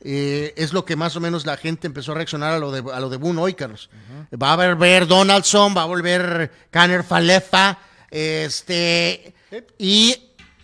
Eh, 0.00 0.54
es 0.56 0.72
lo 0.72 0.84
que 0.84 0.94
más 0.94 1.16
o 1.16 1.20
menos 1.20 1.44
la 1.44 1.56
gente 1.56 1.86
empezó 1.86 2.12
a 2.12 2.16
reaccionar 2.16 2.52
a 2.52 2.58
lo 2.58 2.70
de, 2.70 2.92
a 2.92 3.00
lo 3.00 3.08
de 3.08 3.16
Boone 3.16 3.40
hoy, 3.40 3.54
Carlos. 3.54 3.88
Va 4.30 4.52
a 4.52 4.56
volver 4.56 5.06
Donaldson, 5.06 5.74
va 5.76 5.82
a 5.82 5.86
volver 5.86 6.52
Canner 6.70 7.02
Falefa, 7.02 7.78
este, 8.10 9.34
y 9.76 10.14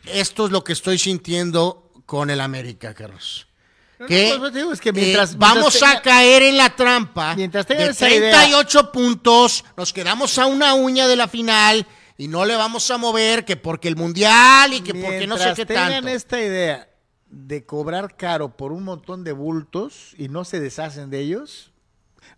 esto 0.06 0.46
es 0.46 0.52
lo 0.52 0.62
que 0.62 0.72
estoy 0.72 0.98
sintiendo 0.98 1.90
con 2.06 2.30
el 2.30 2.40
América, 2.40 2.94
Carlos. 2.94 3.48
Que, 4.08 4.30
no, 4.34 4.40
pues, 4.40 4.52
digo, 4.54 4.72
es 4.72 4.80
que 4.80 4.88
eh, 4.90 4.92
mientras- 4.92 5.36
vamos 5.38 5.72
mientras 5.74 5.96
a 5.96 6.02
caer 6.02 6.42
en 6.42 6.56
la 6.56 6.74
trampa 6.74 7.34
Mientras 7.36 7.64
tengan 7.66 7.86
de 7.86 7.92
esa 7.92 8.08
idea. 8.10 8.32
38 8.40 8.92
puntos, 8.92 9.64
nos 9.76 9.92
quedamos 9.92 10.38
a 10.38 10.46
una 10.46 10.74
uña 10.74 11.06
de 11.06 11.16
la 11.16 11.28
final 11.28 11.86
y 12.18 12.28
no 12.28 12.44
le 12.44 12.56
vamos 12.56 12.90
a 12.90 12.98
mover 12.98 13.44
que 13.44 13.56
porque 13.56 13.88
el 13.88 13.96
mundial 13.96 14.72
y 14.74 14.80
que 14.80 14.94
porque 14.94 15.26
no 15.26 15.38
sé 15.38 15.52
qué 15.54 15.64
tengan 15.66 15.92
tanto. 15.92 16.08
esta 16.08 16.40
idea 16.40 16.88
de 17.28 17.64
cobrar 17.64 18.16
caro 18.16 18.56
por 18.56 18.72
un 18.72 18.84
montón 18.84 19.24
de 19.24 19.32
bultos 19.32 20.14
y 20.18 20.28
no 20.28 20.44
se 20.44 20.60
deshacen 20.60 21.10
de 21.10 21.20
ellos, 21.20 21.72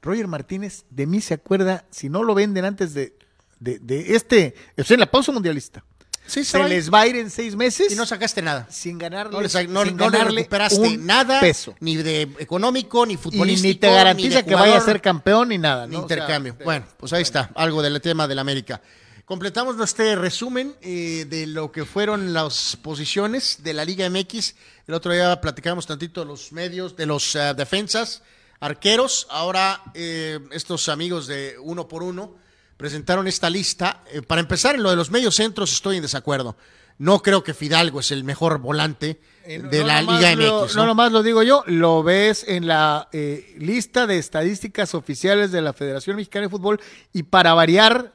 Roger 0.02 0.26
Martínez 0.28 0.84
de 0.90 1.06
mí 1.06 1.20
se 1.20 1.34
acuerda, 1.34 1.84
si 1.90 2.08
no 2.08 2.22
lo 2.22 2.34
venden 2.34 2.64
antes 2.64 2.94
de, 2.94 3.16
de, 3.60 3.78
de 3.78 4.14
este, 4.14 4.54
o 4.78 4.84
sea, 4.84 4.94
en 4.94 5.00
la 5.00 5.10
pausa 5.10 5.32
mundialista, 5.32 5.84
Sí, 6.26 6.44
se 6.44 6.62
les 6.68 6.92
va 6.92 7.00
a 7.02 7.06
ir 7.06 7.16
en 7.16 7.30
seis 7.30 7.54
meses 7.56 7.92
y 7.92 7.96
no 7.96 8.04
sacaste 8.06 8.42
nada. 8.42 8.66
sin 8.70 8.98
ganarle, 8.98 9.32
No, 9.32 9.40
les- 9.40 9.54
no- 9.54 9.60
sin 9.60 9.72
no 9.72 9.84
le 9.84 9.92
ganarle 10.16 10.40
recuperaste 10.42 10.96
nada, 10.98 11.40
peso. 11.40 11.74
ni 11.80 11.96
de 11.96 12.22
económico, 12.38 13.06
ni 13.06 13.14
Y 13.14 13.16
futbolístico. 13.16 13.68
ni 13.68 13.74
te 13.76 13.90
garantiza 13.90 14.38
de 14.38 14.44
que 14.44 14.54
vaya 14.54 14.76
a 14.76 14.80
ser 14.80 15.00
campeón 15.00 15.48
ni 15.50 15.58
nada. 15.58 15.86
ni 15.86 15.92
¿no? 15.96 16.04
O 16.04 16.08
sea, 16.08 16.16
intercambio. 16.16 16.56
bueno, 16.64 16.84
pues 16.96 17.12
ahí 17.12 17.22
está, 17.22 17.50
algo 17.54 17.80
del 17.82 18.00
tema 18.00 18.26
del 18.26 18.38
América. 18.38 18.80
Completamos 19.24 19.76
nuestro 19.76 20.14
resumen 20.16 20.76
eh, 20.82 21.26
de 21.28 21.46
lo 21.48 21.72
que 21.72 21.84
fueron 21.84 22.32
las 22.32 22.76
posiciones 22.80 23.58
de 23.64 23.72
la 23.74 23.84
Liga 23.84 24.08
MX. 24.08 24.54
El 24.86 24.94
otro 24.94 25.12
día 25.12 25.40
platicamos 25.40 25.84
tantito 25.86 26.20
de 26.20 26.26
los 26.26 26.52
medios, 26.52 26.94
de 26.96 27.06
los 27.06 27.34
eh, 27.34 27.52
defensas, 27.56 28.22
arqueros. 28.60 29.26
Ahora 29.30 29.82
eh, 29.94 30.38
estos 30.52 30.88
amigos 30.88 31.26
de 31.26 31.56
uno 31.60 31.88
por 31.88 32.02
uno 32.04 32.34
presentaron 32.76 33.26
esta 33.26 33.48
lista. 33.50 34.02
Eh, 34.12 34.22
para 34.22 34.40
empezar, 34.40 34.74
en 34.74 34.82
lo 34.82 34.90
de 34.90 34.96
los 34.96 35.10
medios 35.10 35.34
centros 35.36 35.72
estoy 35.72 35.96
en 35.96 36.02
desacuerdo. 36.02 36.56
No 36.98 37.20
creo 37.22 37.44
que 37.44 37.52
Fidalgo 37.54 38.00
es 38.00 38.10
el 38.10 38.24
mejor 38.24 38.58
volante 38.58 39.20
Eh, 39.44 39.58
no- 39.58 39.68
de 39.68 39.80
no 39.80 39.86
la 39.86 40.02
Liga 40.02 40.34
lo- 40.34 40.62
MX. 40.64 40.74
No, 40.76 40.82
¿no? 40.82 40.86
nomás 40.88 41.12
lo 41.12 41.22
digo 41.22 41.42
yo, 41.42 41.62
lo 41.66 42.02
ves 42.02 42.44
en 42.48 42.66
la 42.66 43.08
eh, 43.12 43.54
lista 43.58 44.06
de 44.06 44.18
estadísticas 44.18 44.94
oficiales 44.94 45.52
de 45.52 45.60
la 45.62 45.72
Federación 45.74 46.16
Mexicana 46.16 46.46
de 46.46 46.50
Fútbol 46.50 46.80
y 47.12 47.24
para 47.24 47.52
variar, 47.54 48.14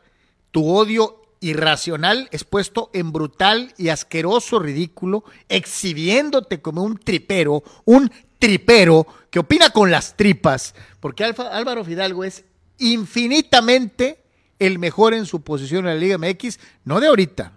tu 0.52 0.68
odio 0.68 1.22
irracional 1.42 2.28
es 2.32 2.44
puesto 2.44 2.90
en 2.94 3.12
brutal 3.12 3.74
y 3.78 3.90
asqueroso 3.90 4.60
ridículo, 4.60 5.24
exhibiéndote 5.48 6.62
como 6.62 6.84
un 6.84 6.98
tripero, 6.98 7.64
un 7.86 8.12
tripero 8.40 9.08
que 9.30 9.40
opina 9.40 9.70
con 9.70 9.90
las 9.92 10.18
tripas, 10.18 10.74
porque 11.00 11.24
Alfa- 11.24 11.50
Álvaro 11.56 11.84
Fidalgo 11.86 12.24
es 12.24 12.44
infinitamente 12.80 14.21
el 14.66 14.80
mejor 14.80 15.14
en 15.14 15.26
su 15.26 15.42
posición 15.42 15.88
en 15.88 15.94
la 15.94 16.00
Liga 16.00 16.18
MX, 16.18 16.60
no 16.86 17.00
de 17.00 17.08
ahorita, 17.08 17.54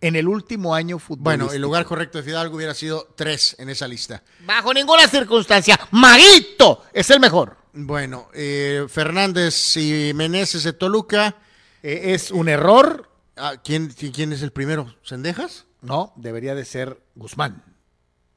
en 0.00 0.16
el 0.16 0.28
último 0.28 0.74
año 0.74 0.98
futbolístico. 0.98 1.46
Bueno, 1.46 1.52
el 1.52 1.62
lugar 1.62 1.84
correcto 1.84 2.18
de 2.18 2.24
Fidalgo 2.24 2.56
hubiera 2.56 2.74
sido 2.74 3.08
tres 3.16 3.56
en 3.58 3.68
esa 3.68 3.86
lista. 3.88 4.22
Bajo 4.44 4.74
ninguna 4.74 5.08
circunstancia, 5.08 5.78
Maguito 5.92 6.84
es 6.92 7.08
el 7.10 7.20
mejor. 7.20 7.56
Bueno, 7.72 8.28
eh, 8.34 8.84
Fernández 8.88 9.76
y 9.76 10.12
Meneses 10.14 10.64
de 10.64 10.72
Toluca. 10.72 11.36
Eh, 11.82 12.12
es 12.14 12.30
un 12.30 12.48
error. 12.48 13.08
Ah, 13.36 13.54
¿quién, 13.64 13.88
¿Quién 13.88 14.32
es 14.32 14.42
el 14.42 14.52
primero? 14.52 14.94
¿Sendejas? 15.02 15.64
No, 15.80 16.12
debería 16.16 16.54
de 16.54 16.64
ser 16.64 17.00
Guzmán. 17.14 17.62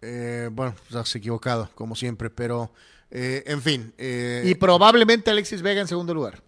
Eh, 0.02 0.50
bueno, 0.52 0.76
estás 0.88 1.14
equivocado, 1.16 1.70
como 1.76 1.96
siempre, 1.96 2.30
pero 2.30 2.72
eh, 3.12 3.44
en 3.48 3.62
fin. 3.62 3.94
eh, 3.98 4.44
Y 4.46 4.56
probablemente 4.56 5.32
Alexis 5.32 5.62
Vega 5.62 5.82
en 5.82 5.88
segundo 5.88 6.14
lugar. 6.14 6.42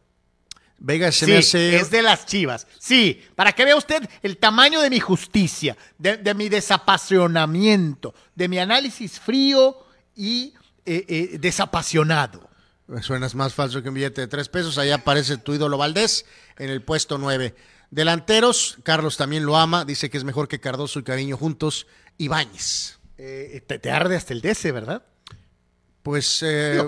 Vega 0.79 1.11
se 1.11 1.25
Sí, 1.25 1.31
me 1.31 1.37
hace. 1.39 1.75
es 1.77 1.89
de 1.89 2.01
las 2.01 2.25
chivas. 2.25 2.67
Sí, 2.79 3.23
para 3.35 3.51
que 3.51 3.65
vea 3.65 3.75
usted 3.75 4.07
el 4.21 4.37
tamaño 4.37 4.79
de 4.81 4.89
mi 4.89 4.99
justicia, 4.99 5.75
de, 5.97 6.17
de 6.17 6.33
mi 6.33 6.49
desapasionamiento, 6.49 8.13
de 8.35 8.47
mi 8.47 8.59
análisis 8.59 9.19
frío 9.19 9.77
y 10.15 10.53
eh, 10.85 11.05
eh, 11.07 11.37
desapasionado. 11.39 12.47
Suenas 13.01 13.35
más 13.35 13.53
falso 13.53 13.81
que 13.83 13.89
un 13.89 13.95
billete 13.95 14.21
de 14.21 14.27
tres 14.27 14.47
pesos. 14.49 14.77
Allá 14.77 14.95
aparece 14.95 15.37
tu 15.37 15.53
ídolo 15.53 15.77
Valdés 15.77 16.25
en 16.57 16.69
el 16.69 16.81
puesto 16.81 17.17
nueve. 17.17 17.53
Delanteros, 17.91 18.77
Carlos 18.83 19.17
también 19.17 19.45
lo 19.45 19.57
ama. 19.57 19.83
Dice 19.83 20.09
que 20.09 20.17
es 20.17 20.23
mejor 20.23 20.47
que 20.47 20.59
Cardoso 20.59 20.99
y 20.99 21.03
Cariño 21.03 21.37
juntos. 21.37 21.87
Ibáñez. 22.17 22.99
Eh, 23.17 23.61
te, 23.67 23.79
te 23.79 23.91
arde 23.91 24.15
hasta 24.15 24.33
el 24.33 24.41
DC, 24.41 24.71
¿verdad? 24.71 25.03
Pues 26.07 26.41
eh, 26.41 26.81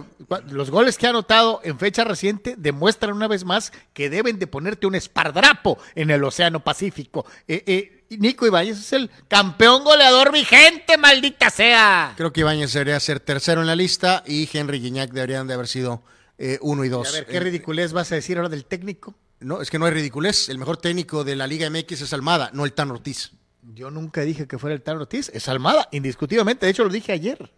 los 0.50 0.72
goles 0.72 0.98
que 0.98 1.06
ha 1.06 1.10
anotado 1.10 1.60
en 1.66 1.78
fecha 1.78 2.06
reciente 2.06 2.56
demuestran 2.58 3.14
una 3.14 3.28
vez 3.28 3.44
más 3.44 3.74
que 3.92 4.10
deben 4.10 4.40
de 4.40 4.48
ponerte 4.48 4.88
un 4.88 4.96
espardrapo 4.96 5.78
en 5.94 6.10
el 6.10 6.24
Océano 6.24 6.64
Pacífico. 6.64 7.26
Eh, 7.46 7.62
eh, 7.68 8.06
Nico 8.18 8.48
Ibáñez 8.48 8.80
es 8.80 8.94
el 8.94 9.12
campeón 9.28 9.84
goleador 9.84 10.32
vigente, 10.32 10.98
maldita 10.98 11.50
sea. 11.50 12.14
creo 12.16 12.32
que 12.32 12.40
Ibáñez 12.40 12.72
debería 12.72 12.98
ser 13.02 13.20
tercero 13.20 13.60
en 13.60 13.68
la 13.68 13.76
lista 13.76 14.24
y 14.26 14.48
Henry 14.54 14.80
Guiñac 14.80 15.12
deberían 15.12 15.48
de 15.48 15.54
haber 15.56 15.68
sido 15.68 16.02
eh, 16.38 16.58
uno 16.62 16.86
y 16.86 16.88
Y 16.88 16.90
dos. 16.90 17.10
a 17.10 17.12
ver, 17.12 17.26
¿qué 17.26 17.42
ridiculez 17.42 17.92
vas 17.92 18.14
a 18.14 18.16
decir 18.16 18.38
ahora 18.38 18.48
del 18.48 18.64
técnico? 18.64 19.16
No, 19.42 19.62
es 19.62 19.70
que 19.70 19.80
no 19.80 19.86
hay 19.86 19.92
ridiculez. 19.92 20.48
El 20.48 20.60
mejor 20.60 20.78
técnico 20.78 21.26
de 21.26 21.36
la 21.36 21.46
Liga 21.46 21.70
MX 21.70 22.04
es 22.04 22.14
Almada, 22.14 22.52
no 22.54 22.64
el 22.64 22.72
Tan 22.72 22.90
Ortiz. 22.90 23.34
Yo 23.74 23.92
nunca 23.92 24.22
dije 24.22 24.48
que 24.48 24.58
fuera 24.58 24.74
el 24.76 24.82
Tan 24.82 24.96
Ortiz, 24.96 25.30
es 25.34 25.50
Almada, 25.50 25.90
indiscutiblemente, 25.92 26.66
de 26.66 26.72
hecho 26.72 26.86
lo 26.86 26.90
dije 26.90 27.12
ayer. 27.12 27.52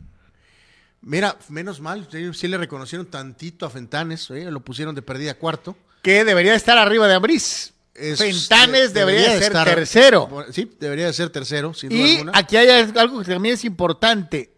Mira, 1.01 1.37
menos 1.49 1.79
mal, 1.81 2.07
sí, 2.11 2.31
sí 2.33 2.47
le 2.47 2.57
reconocieron 2.57 3.07
tantito 3.07 3.65
a 3.65 3.69
Fentanes, 3.69 4.29
¿eh? 4.31 4.49
lo 4.51 4.59
pusieron 4.59 4.93
de 4.93 5.01
perdida 5.01 5.33
cuarto. 5.35 5.75
Que 6.03 6.23
debería 6.23 6.53
estar 6.55 6.77
arriba 6.77 7.07
de 7.07 7.15
Ambriz. 7.15 7.73
Es- 7.95 8.19
Fentanes 8.19 8.93
de- 8.93 8.99
debería, 9.01 9.31
de 9.33 9.39
ser 9.39 9.51
estar- 9.51 9.65
tercero. 9.67 10.45
Sí, 10.51 10.71
debería 10.79 11.07
de 11.07 11.13
ser 11.13 11.29
tercero, 11.29 11.73
sin 11.73 11.89
duda 11.89 11.99
Y 11.99 12.11
alguna. 12.17 12.31
aquí 12.35 12.55
hay 12.55 12.69
algo 12.95 13.19
que 13.23 13.31
también 13.31 13.55
es 13.55 13.65
importante. 13.65 14.53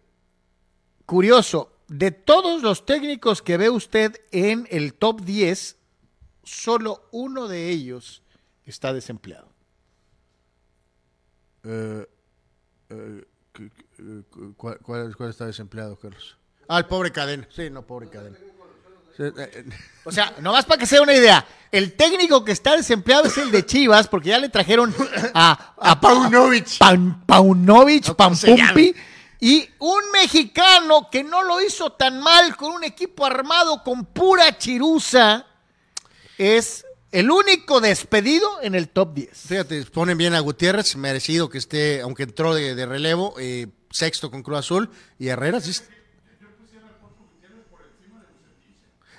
Curioso, 1.06 1.72
de 1.88 2.10
todos 2.12 2.62
los 2.62 2.86
técnicos 2.86 3.42
que 3.42 3.56
ve 3.56 3.68
usted 3.70 4.20
en 4.30 4.66
el 4.70 4.94
top 4.94 5.22
10, 5.22 5.76
solo 6.42 7.08
uno 7.10 7.48
de 7.48 7.70
ellos 7.70 8.22
está 8.66 8.92
desempleado. 8.92 9.52
Eh, 11.64 12.06
eh, 12.90 13.24
¿cuál, 14.56 14.78
cuál- 14.80 15.16
cuál 15.16 15.30
está 15.30 15.46
desempleado, 15.46 15.96
Carlos? 15.98 16.36
Ah, 16.68 16.78
el 16.78 16.86
pobre 16.86 17.10
cadena. 17.12 17.46
Sí, 17.54 17.68
no, 17.70 17.82
pobre 17.82 18.08
cadena. 18.08 18.36
Eh, 19.18 19.32
eh, 19.36 19.64
O 20.04 20.10
sea, 20.10 20.34
nomás 20.40 20.64
para 20.64 20.78
que 20.80 20.86
sea 20.86 21.00
una 21.02 21.14
idea, 21.14 21.46
el 21.70 21.92
técnico 21.92 22.44
que 22.44 22.52
está 22.52 22.76
desempleado 22.76 23.26
es 23.26 23.36
el 23.38 23.50
de 23.52 23.64
Chivas, 23.64 24.08
porque 24.08 24.30
ya 24.30 24.38
le 24.38 24.48
trajeron 24.48 24.92
a, 25.34 25.74
a, 25.78 25.90
A 25.92 26.00
Paunovic. 26.00 26.78
Pan- 26.78 27.24
Paunovic, 27.26 28.08
No, 28.08 28.16
¿cómo 28.16 28.34
se 28.34 28.48
Pampumpi, 28.56 28.94
y 29.40 29.68
un 29.78 30.00
mexicano 30.12 31.08
que 31.12 31.22
no 31.22 31.42
lo 31.44 31.60
hizo 31.60 31.92
tan 31.92 32.20
mal 32.20 32.56
con 32.56 32.72
un 32.72 32.82
equipo 32.82 33.24
armado 33.26 33.82
con 33.84 34.04
pura 34.06 34.56
chiruza, 34.58 35.46
es 36.38 36.84
el 37.12 37.30
único 37.30 37.80
despedido 37.80 38.48
en 38.62 38.74
el 38.74 38.88
top 38.88 39.14
10. 39.14 39.30
Fíjate, 39.46 39.84
ponen 39.86 40.18
bien 40.18 40.34
a 40.34 40.40
Gutiérrez, 40.40 40.96
merecido 40.96 41.48
que 41.48 41.58
esté, 41.58 42.00
aunque 42.00 42.24
entró 42.24 42.54
de, 42.54 42.74
de 42.74 42.86
relevo, 42.86 43.34
eh, 43.38 43.68
sexto 43.94 44.30
con 44.30 44.42
Cruz 44.42 44.58
Azul, 44.58 44.90
y 45.18 45.28
Herrera 45.28 45.60
sí. 45.60 45.72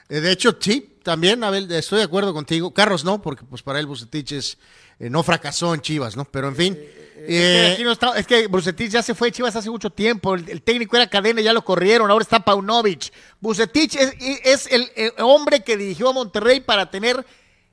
Eh, 0.09 0.19
de 0.19 0.31
hecho, 0.31 0.55
sí, 0.59 0.97
también, 1.01 1.43
Abel, 1.43 1.71
estoy 1.71 1.99
de 1.99 2.03
acuerdo 2.05 2.33
contigo. 2.33 2.71
Carlos 2.73 3.03
no, 3.03 3.21
porque 3.21 3.43
pues 3.43 3.63
para 3.63 3.79
él 3.79 3.87
Bucetich 3.87 4.33
es, 4.33 4.57
eh, 4.99 5.09
no 5.09 5.23
fracasó 5.23 5.73
en 5.73 5.81
Chivas, 5.81 6.15
¿no? 6.15 6.25
Pero 6.25 6.47
en 6.47 6.55
fin. 6.55 6.73
Es 6.77 7.25
que, 7.27 7.67
eh, 7.67 7.73
aquí 7.73 7.83
no 7.83 7.91
está- 7.91 8.15
es 8.17 8.27
que 8.27 8.45
Bucetich 8.47 8.91
ya 8.91 9.01
se 9.01 9.15
fue 9.15 9.29
de 9.29 9.31
Chivas 9.31 9.55
hace 9.55 9.69
mucho 9.69 9.89
tiempo. 9.89 10.35
El, 10.35 10.47
el 10.49 10.61
técnico 10.61 10.95
era 10.95 11.09
Cadena, 11.09 11.41
ya 11.41 11.53
lo 11.53 11.63
corrieron. 11.65 12.11
Ahora 12.11 12.21
está 12.21 12.39
Paunovic. 12.41 13.11
Bucetich 13.39 13.95
es, 13.95 14.13
es 14.43 14.67
el, 14.71 14.91
el 14.95 15.13
hombre 15.19 15.63
que 15.63 15.75
dirigió 15.77 16.09
a 16.09 16.13
Monterrey 16.13 16.59
para 16.59 16.91
tener 16.91 17.25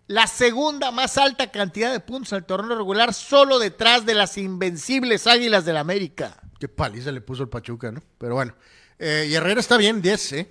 la 0.06 0.26
segunda 0.26 0.90
más 0.90 1.18
alta 1.18 1.50
cantidad 1.50 1.92
de 1.92 2.00
puntos 2.00 2.32
al 2.32 2.46
torneo 2.46 2.76
regular, 2.76 3.12
solo 3.12 3.58
detrás 3.58 4.06
de 4.06 4.14
las 4.14 4.38
invencibles 4.38 5.26
Águilas 5.26 5.64
del 5.66 5.76
América. 5.76 6.41
Qué 6.62 6.68
paliza 6.68 7.10
le 7.10 7.20
puso 7.20 7.42
el 7.42 7.48
Pachuca, 7.48 7.90
¿no? 7.90 8.00
Pero 8.18 8.34
bueno. 8.36 8.54
Eh, 8.96 9.26
y 9.28 9.34
Herrera 9.34 9.58
está 9.58 9.76
bien, 9.76 10.00
10, 10.00 10.32
¿eh? 10.34 10.48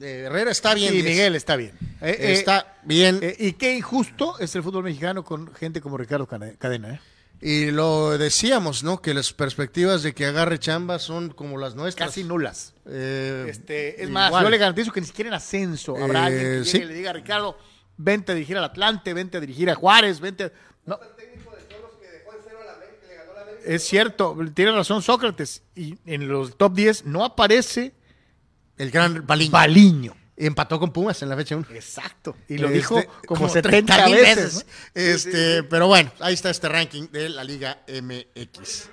Herrera 0.00 0.50
está 0.50 0.72
bien. 0.72 0.92
Sí, 0.94 1.02
10. 1.02 1.04
Miguel 1.04 1.36
está 1.36 1.56
bien. 1.56 1.72
Eh, 2.00 2.16
eh, 2.18 2.32
Está 2.32 2.78
bien. 2.84 3.20
y 3.38 3.52
qué 3.52 3.76
injusto 3.76 4.38
es 4.38 4.54
el 4.56 4.62
fútbol 4.62 4.84
mexicano 4.84 5.22
con 5.22 5.52
gente 5.52 5.82
como 5.82 5.98
Ricardo 5.98 6.26
Cadena. 6.26 6.94
¿eh? 6.94 7.00
Y 7.42 7.70
lo 7.70 8.16
decíamos, 8.16 8.82
¿no? 8.82 9.02
Que 9.02 9.12
las 9.12 9.34
perspectivas 9.34 10.02
de 10.02 10.14
que 10.14 10.24
agarre 10.24 10.58
chamba 10.58 10.98
son 10.98 11.28
como 11.28 11.58
las 11.58 11.74
nuestras. 11.74 12.08
Casi 12.08 12.24
nulas. 12.24 12.72
Eh, 12.86 13.44
Este, 13.50 14.02
es 14.02 14.08
más, 14.08 14.30
igual. 14.30 14.44
yo 14.44 14.48
le 14.48 14.56
garantizo 14.56 14.90
que 14.90 15.02
ni 15.02 15.06
siquiera 15.06 15.28
en 15.28 15.34
ascenso 15.34 15.98
habrá 16.02 16.20
Eh, 16.20 16.26
alguien 16.28 16.42
que 16.44 16.50
llegue 16.60 16.64
sí. 16.64 16.78
y 16.78 16.84
le 16.86 16.94
diga, 16.94 17.12
Ricardo, 17.12 17.58
vente 17.98 18.32
a 18.32 18.34
dirigir 18.34 18.56
al 18.56 18.64
Atlante, 18.64 19.12
vente 19.12 19.36
a 19.36 19.40
dirigir 19.40 19.68
a 19.68 19.74
Juárez, 19.74 20.18
vente. 20.18 20.50
No. 20.86 20.98
Es 23.64 23.84
cierto, 23.84 24.36
tiene 24.54 24.72
razón 24.72 25.02
Sócrates. 25.02 25.62
Y 25.74 25.98
en 26.06 26.28
los 26.28 26.56
top 26.56 26.74
10 26.74 27.04
no 27.06 27.24
aparece 27.24 27.94
El 28.76 28.90
gran 28.90 29.26
Baliño. 29.26 29.50
Baliño. 29.50 30.16
Empató 30.36 30.80
con 30.80 30.90
Pumas 30.90 31.20
en 31.22 31.28
la 31.28 31.36
fecha 31.36 31.54
1. 31.56 31.66
Exacto. 31.74 32.34
Y 32.48 32.56
lo 32.56 32.68
dijo 32.68 32.98
Este, 32.98 33.10
como, 33.26 33.48
70 33.48 34.08
veces. 34.08 34.54
¿no? 34.64 35.00
Este, 35.02 35.62
Pero 35.64 35.86
bueno, 35.86 36.10
ahí 36.20 36.32
está 36.32 36.48
este 36.48 36.66
ranking 36.68 37.08
de 37.12 37.28
la 37.28 37.44
Liga 37.44 37.82
MX. 37.86 38.88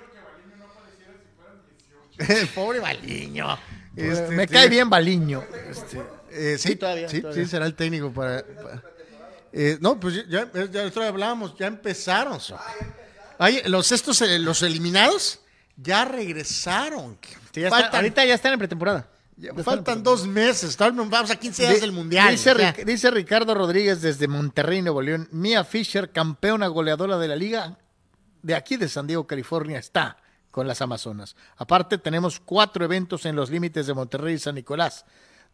Pobre 2.54 2.80
Baliño. 2.80 3.58
Este, 3.96 4.28
Me 4.36 4.46
sí. 4.46 4.52
cae 4.52 4.68
bien 4.68 4.90
Baliño. 4.90 5.42
Este, 5.70 6.02
Eh, 6.30 6.58
sí, 6.58 6.68
Sí, 6.70 6.76
todavía, 6.76 7.08
sí, 7.08 7.22
todavía. 7.22 7.42
sí, 7.44 7.48
será 7.50 7.64
el 7.66 7.74
técnico 7.74 8.12
para. 8.12 8.44
para- 8.44 8.82
Eh, 9.50 9.78
no, 9.80 9.98
pues 9.98 10.26
ya, 10.28 10.46
ya, 10.52 10.90
ya 10.90 11.08
hablábamos, 11.08 11.56
ya 11.56 11.66
empezaron. 11.68 12.38
so. 12.38 12.58
Ay, 13.38 13.62
los 13.66 13.92
estos, 13.92 14.20
eh, 14.22 14.38
los 14.38 14.62
eliminados, 14.62 15.40
ya 15.76 16.04
regresaron. 16.04 17.18
sí, 17.52 17.60
ya 17.60 17.68
está- 17.68 17.96
ahorita 17.96 18.24
ya 18.24 18.34
están 18.34 18.52
en 18.54 18.58
pretemporada. 18.58 19.08
ya 19.36 19.52
Ya 19.54 19.62
faltan 19.62 20.02
dos 20.02 20.26
meses. 20.26 20.76
Vamos 20.76 21.30
a 21.30 21.36
15 21.36 21.62
días 21.68 21.80
del 21.80 21.92
Mundial. 21.92 22.36
Ric- 22.36 22.84
dice 22.84 23.10
Ricardo 23.10 23.54
Rodríguez 23.54 24.02
desde 24.02 24.26
Monterrey, 24.26 24.82
Nuevo 24.82 25.00
León. 25.00 25.28
Mia 25.30 25.62
Fisher, 25.64 26.10
campeona 26.10 26.66
goleadora 26.66 27.18
de 27.18 27.28
la 27.28 27.36
liga 27.36 27.78
de 28.42 28.54
aquí 28.56 28.76
de 28.76 28.88
San 28.88 29.06
Diego, 29.06 29.26
California, 29.26 29.78
está 29.78 30.16
con 30.50 30.66
las 30.66 30.80
Amazonas. 30.82 31.36
Aparte, 31.56 31.98
tenemos 31.98 32.40
cuatro 32.40 32.84
eventos 32.84 33.26
en 33.26 33.36
los 33.36 33.50
límites 33.50 33.86
de 33.86 33.94
Monterrey 33.94 34.34
y 34.34 34.38
San 34.38 34.56
Nicolás. 34.56 35.04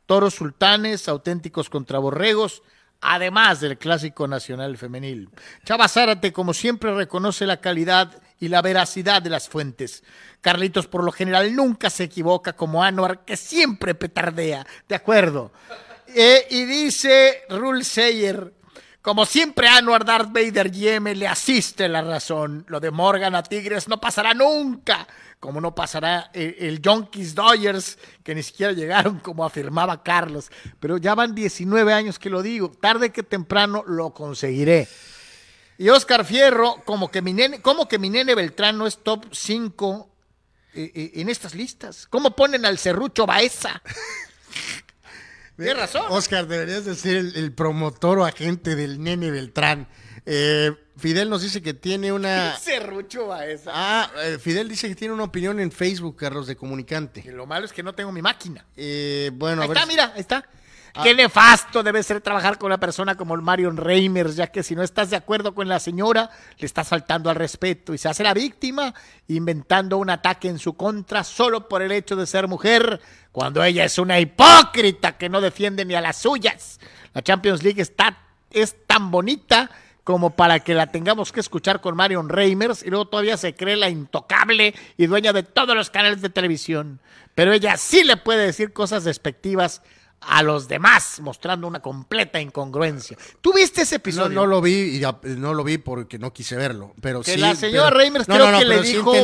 Toros 0.06 0.34
sultanes, 0.34 1.08
auténticos 1.08 1.68
contra 1.68 1.98
borregos, 1.98 2.62
además 3.04 3.60
del 3.60 3.76
clásico 3.76 4.26
nacional 4.26 4.78
femenil. 4.78 5.28
Chava 5.64 5.88
Zárate, 5.88 6.32
como 6.32 6.54
siempre, 6.54 6.94
reconoce 6.94 7.44
la 7.44 7.60
calidad 7.60 8.10
y 8.40 8.48
la 8.48 8.62
veracidad 8.62 9.20
de 9.20 9.28
las 9.28 9.48
fuentes. 9.48 10.02
Carlitos, 10.40 10.86
por 10.86 11.04
lo 11.04 11.12
general, 11.12 11.54
nunca 11.54 11.90
se 11.90 12.04
equivoca, 12.04 12.54
como 12.54 12.82
Anuar, 12.82 13.24
que 13.26 13.36
siempre 13.36 13.94
petardea. 13.94 14.66
De 14.88 14.94
acuerdo. 14.94 15.52
Eh, 16.06 16.46
y 16.50 16.64
dice 16.64 17.42
Rule 17.50 17.84
Sayer, 17.84 18.54
como 19.04 19.26
siempre 19.26 19.68
Anuar 19.68 20.02
Darth 20.02 20.32
Vader 20.32 20.70
Yeme 20.70 21.14
le 21.14 21.28
asiste 21.28 21.90
la 21.90 22.00
razón. 22.00 22.64
Lo 22.68 22.80
de 22.80 22.90
Morgan 22.90 23.34
a 23.34 23.42
Tigres 23.42 23.86
no 23.86 24.00
pasará 24.00 24.32
nunca. 24.32 25.06
Como 25.38 25.60
no 25.60 25.74
pasará 25.74 26.30
el, 26.32 26.56
el 26.58 26.80
Yonkis 26.80 27.34
Dodgers, 27.34 27.98
que 28.22 28.34
ni 28.34 28.42
siquiera 28.42 28.72
llegaron, 28.72 29.18
como 29.18 29.44
afirmaba 29.44 30.02
Carlos. 30.02 30.50
Pero 30.80 30.96
ya 30.96 31.14
van 31.14 31.34
19 31.34 31.92
años 31.92 32.18
que 32.18 32.30
lo 32.30 32.42
digo. 32.42 32.70
Tarde 32.70 33.12
que 33.12 33.22
temprano 33.22 33.84
lo 33.86 34.14
conseguiré. 34.14 34.88
Y 35.76 35.90
Oscar 35.90 36.24
Fierro, 36.24 36.82
como 36.86 37.10
que 37.10 37.20
mi 37.20 37.34
nene, 37.34 37.60
como 37.60 37.86
que 37.86 37.98
mi 37.98 38.08
nene 38.08 38.34
Beltrán 38.34 38.78
no 38.78 38.86
es 38.86 39.04
top 39.04 39.26
5 39.30 40.08
eh, 40.72 40.92
eh, 40.94 41.10
en 41.16 41.28
estas 41.28 41.54
listas. 41.54 42.06
¿Cómo 42.08 42.34
ponen 42.34 42.64
al 42.64 42.78
Cerrucho 42.78 43.26
Baeza? 43.26 43.82
Tienes 45.56 45.76
razón. 45.76 46.06
Oscar, 46.10 46.46
deberías 46.46 46.84
de 46.84 46.94
ser 46.94 47.16
el, 47.16 47.36
el 47.36 47.52
promotor 47.52 48.18
o 48.18 48.24
agente 48.24 48.74
del 48.76 49.02
nene 49.02 49.30
Beltrán. 49.30 49.86
Eh, 50.26 50.72
Fidel 50.96 51.28
nos 51.28 51.42
dice 51.42 51.60
que 51.62 51.74
tiene 51.74 52.12
una. 52.12 52.56
Cerrucho 52.60 53.26
Baeza. 53.26 53.70
Ah, 53.74 54.10
eh, 54.22 54.38
Fidel 54.40 54.68
dice 54.68 54.88
que 54.88 54.94
tiene 54.94 55.12
una 55.14 55.24
opinión 55.24 55.60
en 55.60 55.70
Facebook, 55.70 56.16
Carlos, 56.16 56.46
de 56.46 56.56
comunicante. 56.56 57.22
Y 57.26 57.30
lo 57.30 57.46
malo 57.46 57.66
es 57.66 57.72
que 57.72 57.82
no 57.82 57.94
tengo 57.94 58.10
mi 58.10 58.22
máquina. 58.22 58.64
Eh, 58.76 59.30
bueno, 59.34 59.60
a 59.60 59.64
Ahí 59.64 59.68
ver. 59.68 59.76
está, 59.76 59.86
mira, 59.86 60.12
ahí 60.14 60.20
está. 60.20 60.44
Qué 61.02 61.12
nefasto 61.12 61.82
debe 61.82 62.04
ser 62.04 62.20
trabajar 62.20 62.56
con 62.56 62.68
una 62.68 62.78
persona 62.78 63.16
como 63.16 63.36
Marion 63.36 63.76
Reimers, 63.76 64.36
ya 64.36 64.46
que 64.46 64.62
si 64.62 64.76
no 64.76 64.82
estás 64.84 65.10
de 65.10 65.16
acuerdo 65.16 65.52
con 65.52 65.66
la 65.66 65.80
señora, 65.80 66.30
le 66.56 66.66
estás 66.66 66.86
faltando 66.86 67.30
al 67.30 67.36
respeto 67.36 67.94
y 67.94 67.98
se 67.98 68.08
hace 68.08 68.22
la 68.22 68.32
víctima 68.32 68.94
inventando 69.26 69.98
un 69.98 70.10
ataque 70.10 70.48
en 70.48 70.60
su 70.60 70.74
contra 70.74 71.24
solo 71.24 71.68
por 71.68 71.82
el 71.82 71.90
hecho 71.90 72.14
de 72.14 72.26
ser 72.26 72.46
mujer, 72.46 73.00
cuando 73.32 73.64
ella 73.64 73.84
es 73.84 73.98
una 73.98 74.20
hipócrita 74.20 75.18
que 75.18 75.28
no 75.28 75.40
defiende 75.40 75.84
ni 75.84 75.94
a 75.94 76.00
las 76.00 76.18
suyas. 76.18 76.78
La 77.12 77.22
Champions 77.22 77.64
League 77.64 77.82
está, 77.82 78.16
es 78.50 78.76
tan 78.86 79.10
bonita 79.10 79.70
como 80.04 80.36
para 80.36 80.60
que 80.60 80.74
la 80.74 80.88
tengamos 80.88 81.32
que 81.32 81.40
escuchar 81.40 81.80
con 81.80 81.96
Marion 81.96 82.28
Reimers 82.28 82.84
y 82.84 82.90
luego 82.90 83.06
todavía 83.06 83.36
se 83.36 83.54
cree 83.54 83.76
la 83.76 83.88
intocable 83.88 84.74
y 84.96 85.06
dueña 85.06 85.32
de 85.32 85.42
todos 85.42 85.74
los 85.74 85.90
canales 85.90 86.22
de 86.22 86.30
televisión. 86.30 87.00
Pero 87.34 87.52
ella 87.52 87.76
sí 87.78 88.04
le 88.04 88.16
puede 88.16 88.46
decir 88.46 88.72
cosas 88.72 89.02
despectivas 89.02 89.82
a 90.26 90.42
los 90.42 90.68
demás, 90.68 91.20
mostrando 91.20 91.66
una 91.66 91.80
completa 91.82 92.40
incongruencia. 92.40 93.14
¿Tú 93.42 93.52
viste 93.52 93.82
ese 93.82 93.96
No, 93.96 93.98
episodio? 93.98 94.28
no 94.30 94.46
lo 94.46 94.62
vi 94.62 94.96
y 94.96 95.02
no 95.36 95.52
lo 95.52 95.62
vi 95.64 95.76
porque 95.76 96.18
no 96.18 96.32
quise 96.32 96.56
verlo, 96.56 96.94
pero 97.02 97.20
Que 97.20 97.34
sí. 97.34 97.40
la 97.40 97.54
señora 97.54 97.88
pero- 97.90 97.98
Reimers 97.98 98.24
creo 98.26 98.58
que 98.58 98.64
le 98.64 98.80
dijo 98.82 99.12
sí 99.12 99.18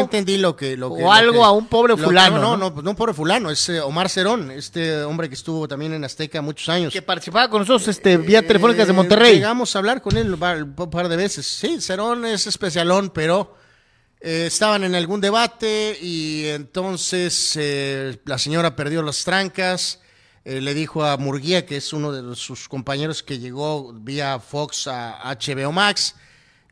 entendí 0.00 0.36
lo 0.38 0.56
que 0.56 0.76
lo 0.76 0.88
o 0.88 0.96
que- 0.96 1.02
lo 1.02 1.12
algo 1.12 1.32
que- 1.40 1.44
a 1.44 1.50
un 1.52 1.68
pobre 1.68 1.96
fulano, 1.96 2.38
no, 2.38 2.56
¿no? 2.56 2.56
no, 2.56 2.70
no, 2.74 2.82
no 2.82 2.90
un 2.90 2.96
pobre 2.96 3.14
fulano, 3.14 3.50
es 3.52 3.68
eh, 3.68 3.80
Omar 3.80 4.08
Cerón, 4.08 4.50
este 4.50 5.02
hombre 5.04 5.28
que 5.28 5.36
estuvo 5.36 5.68
también 5.68 5.92
en 5.94 6.02
Azteca 6.04 6.42
muchos 6.42 6.68
años. 6.70 6.92
que 6.92 7.02
participaba 7.02 7.48
con 7.48 7.60
nosotros 7.60 7.86
este, 7.86 8.16
vía 8.16 8.44
telefónicas 8.44 8.88
de 8.88 8.92
Eh, 8.92 8.96
Monterrey. 8.96 9.34
Llegamos 9.36 9.76
a 9.76 9.78
hablar 9.78 10.02
con 10.02 10.16
él 10.16 10.34
un 10.34 10.40
par, 10.40 10.60
un 10.64 10.74
par 10.90 11.08
de 11.08 11.16
veces. 11.16 11.46
Sí, 11.46 11.80
Cerón 11.80 12.24
es 12.26 12.48
especialón, 12.48 13.10
pero 13.10 13.54
eh, 14.20 14.46
estaban 14.48 14.82
en 14.82 14.96
algún 14.96 15.20
debate 15.20 15.96
y 16.02 16.46
entonces 16.46 17.52
eh, 17.60 18.18
la 18.24 18.38
señora 18.38 18.74
perdió 18.74 19.02
las 19.02 19.22
trancas. 19.22 20.00
Eh, 20.48 20.60
le 20.60 20.74
dijo 20.74 21.04
a 21.04 21.16
Murguía, 21.16 21.66
que 21.66 21.76
es 21.76 21.92
uno 21.92 22.12
de 22.12 22.22
los- 22.22 22.38
sus 22.38 22.68
compañeros 22.68 23.22
que 23.24 23.40
llegó 23.40 23.92
vía 23.92 24.38
Fox 24.38 24.86
a 24.86 25.20
HBO 25.28 25.72
Max, 25.72 26.14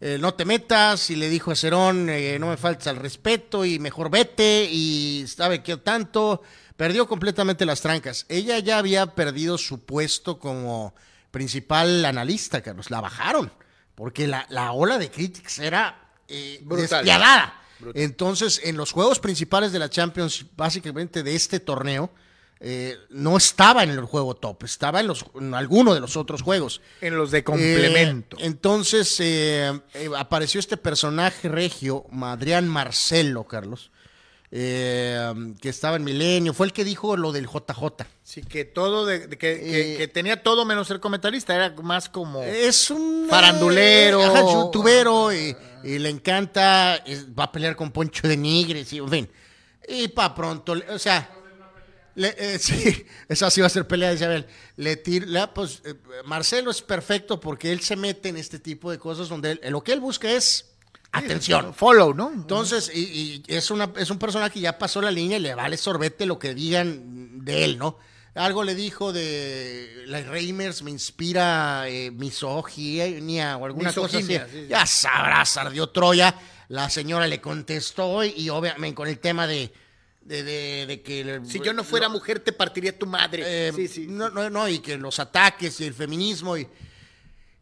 eh, 0.00 0.16
no 0.20 0.32
te 0.34 0.44
metas, 0.44 1.10
y 1.10 1.16
le 1.16 1.28
dijo 1.28 1.50
a 1.50 1.56
Cerón, 1.56 2.08
eh, 2.08 2.38
no 2.38 2.48
me 2.50 2.56
faltes 2.56 2.86
al 2.86 2.96
respeto 2.96 3.64
y 3.64 3.78
mejor 3.80 4.10
vete, 4.10 4.68
y 4.70 5.24
sabe 5.26 5.62
que 5.62 5.76
tanto, 5.78 6.40
perdió 6.76 7.08
completamente 7.08 7.64
las 7.66 7.80
trancas. 7.80 8.26
Ella 8.28 8.58
ya 8.60 8.78
había 8.78 9.06
perdido 9.06 9.58
su 9.58 9.80
puesto 9.84 10.38
como 10.38 10.94
principal 11.32 12.04
analista, 12.04 12.60
Carlos, 12.62 12.90
la 12.92 13.00
bajaron, 13.00 13.52
porque 13.96 14.26
la, 14.28 14.46
la 14.50 14.70
ola 14.72 14.98
de 14.98 15.10
críticas 15.10 15.58
era 15.58 16.10
Brutal. 16.62 17.00
despiadada. 17.04 17.60
Entonces, 17.94 18.60
en 18.64 18.76
los 18.76 18.92
juegos 18.92 19.18
principales 19.18 19.72
de 19.72 19.78
la 19.80 19.90
Champions, 19.90 20.46
básicamente 20.56 21.22
de 21.22 21.34
este 21.34 21.58
torneo, 21.60 22.10
eh, 22.66 22.96
no 23.10 23.36
estaba 23.36 23.82
en 23.82 23.90
el 23.90 24.00
juego 24.06 24.34
top, 24.36 24.64
estaba 24.64 25.00
en, 25.00 25.06
los, 25.08 25.26
en 25.38 25.52
alguno 25.52 25.92
de 25.92 26.00
los 26.00 26.16
otros 26.16 26.40
juegos. 26.40 26.80
En 27.02 27.14
los 27.14 27.30
de 27.30 27.44
complemento. 27.44 28.38
Eh, 28.38 28.46
entonces 28.46 29.14
eh, 29.20 29.70
apareció 30.16 30.60
este 30.60 30.78
personaje 30.78 31.48
regio, 31.50 32.06
Adrián 32.22 32.66
Marcelo, 32.66 33.44
Carlos, 33.44 33.90
que 34.50 35.68
estaba 35.68 35.96
en 35.96 36.04
Milenio, 36.04 36.54
fue 36.54 36.66
el 36.66 36.72
que 36.72 36.84
dijo 36.84 37.16
lo 37.16 37.32
del 37.32 37.46
JJ. 37.46 38.06
Sí, 38.22 38.42
que 38.42 38.64
todo, 38.64 39.04
de, 39.04 39.26
de 39.26 39.36
que, 39.36 39.58
que- 39.60 39.94
que 39.98 40.08
tenía 40.08 40.42
todo 40.42 40.64
menos 40.64 40.86
ser 40.86 41.00
comentarista, 41.00 41.54
era 41.54 41.70
más 41.82 42.08
como... 42.08 42.42
Es 42.42 42.90
un 42.90 43.26
Farandulero. 43.28 44.22
ajá, 44.22 44.40
youtubero 44.42 45.32
y, 45.34 45.56
y 45.82 45.98
le 45.98 46.08
encanta, 46.08 47.02
va 47.38 47.44
a 47.44 47.52
pelear 47.52 47.74
con 47.76 47.90
Poncho 47.90 48.28
de 48.28 48.36
Nigres 48.36 48.92
y 48.92 48.98
en 48.98 49.08
fin. 49.08 49.30
Y 49.88 50.08
pa' 50.08 50.34
pronto, 50.34 50.74
o 50.88 50.98
sea, 50.98 51.28
le- 52.14 52.34
eh, 52.38 52.58
sí, 52.60 53.04
esa 53.28 53.50
sí 53.50 53.60
va 53.60 53.66
a 53.66 53.70
ser 53.70 53.86
pelea 53.86 54.10
de 54.10 54.14
Isabel. 54.16 54.46
Le 54.76 55.02
tir- 55.02 55.26
le- 55.26 55.46
pues, 55.48 55.82
eh, 55.84 55.94
Marcelo 56.24 56.70
es 56.70 56.82
perfecto 56.82 57.40
porque 57.40 57.72
él 57.72 57.80
se 57.80 57.96
mete 57.96 58.28
en 58.28 58.36
este 58.36 58.58
tipo 58.58 58.90
de 58.90 58.98
cosas 58.98 59.28
donde 59.28 59.52
él- 59.52 59.60
lo 59.70 59.82
que 59.82 59.92
él 59.92 60.00
busca 60.00 60.30
es 60.30 60.70
atención. 61.12 61.74
Follow, 61.74 62.12
¿no? 62.14 62.32
Entonces, 62.32 62.90
y, 62.92 63.42
y 63.46 63.54
es, 63.54 63.70
una, 63.70 63.92
es 63.96 64.10
un 64.10 64.18
personaje 64.18 64.54
que 64.54 64.60
ya 64.60 64.78
pasó 64.78 65.00
la 65.00 65.10
línea 65.12 65.36
y 65.38 65.40
le 65.40 65.54
vale 65.54 65.76
sorbete 65.76 66.26
lo 66.26 66.38
que 66.38 66.54
digan 66.54 67.44
de 67.44 67.64
él, 67.64 67.78
¿no? 67.78 67.98
Algo 68.34 68.64
le 68.64 68.74
dijo 68.74 69.12
de 69.12 70.02
la 70.06 70.20
Reimers 70.22 70.82
me 70.82 70.90
inspira 70.90 71.88
eh, 71.88 72.10
misoginia 72.10 73.56
o 73.56 73.66
alguna 73.66 73.92
cosa 73.92 74.18
así. 74.18 74.26
Misoginia, 74.26 74.48
sí, 74.50 74.62
sí. 74.62 74.66
Ya 74.68 74.86
sabrás, 74.86 75.56
ardió 75.56 75.88
Troya. 75.90 76.34
La 76.68 76.90
señora 76.90 77.26
le 77.28 77.40
contestó 77.40 78.24
y, 78.24 78.30
y 78.36 78.48
obviamente 78.48 78.94
con 78.94 79.06
el 79.06 79.18
tema 79.20 79.46
de, 79.46 79.72
de, 80.24 80.42
de- 80.42 80.86
de 80.86 81.02
que... 81.02 81.40
Si 81.44 81.60
yo 81.60 81.72
no 81.72 81.84
fuera 81.84 82.08
mujer, 82.08 82.40
te 82.40 82.52
partiría 82.52 82.98
tu 82.98 83.06
madre. 83.06 83.42
Eh, 83.68 83.72
sí, 83.74 83.88
sí. 83.88 84.06
No, 84.08 84.30
no, 84.30 84.48
no, 84.50 84.68
y 84.68 84.78
que 84.80 84.96
los 84.96 85.18
ataques 85.18 85.80
y 85.80 85.84
el 85.84 85.94
feminismo 85.94 86.56
y... 86.56 86.66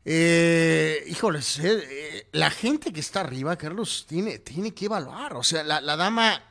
Eh, 0.05 1.05
híjoles, 1.07 1.59
eh, 1.61 1.81
eh, 1.89 2.27
la 2.33 2.51
gente 2.51 2.93
que 2.93 2.99
está 3.01 3.21
arriba, 3.21 3.57
Carlos, 3.57 4.05
tiene, 4.09 4.41
tiene 4.41 4.75
que 4.75 4.87
evaluar. 4.87 5.35
O 5.35 5.45
sea, 5.45 5.63
la, 5.63 5.81
la 5.81 5.97
dama 5.97 6.43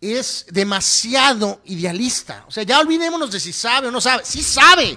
es 0.00 0.46
demasiado 0.50 1.60
idealista. 1.64 2.44
O 2.46 2.52
sea, 2.52 2.62
ya 2.62 2.78
olvidémonos 2.80 3.32
de 3.32 3.40
si 3.40 3.52
sabe 3.52 3.88
o 3.88 3.90
no 3.90 4.00
sabe. 4.00 4.22
Sí 4.24 4.42
sabe, 4.42 4.96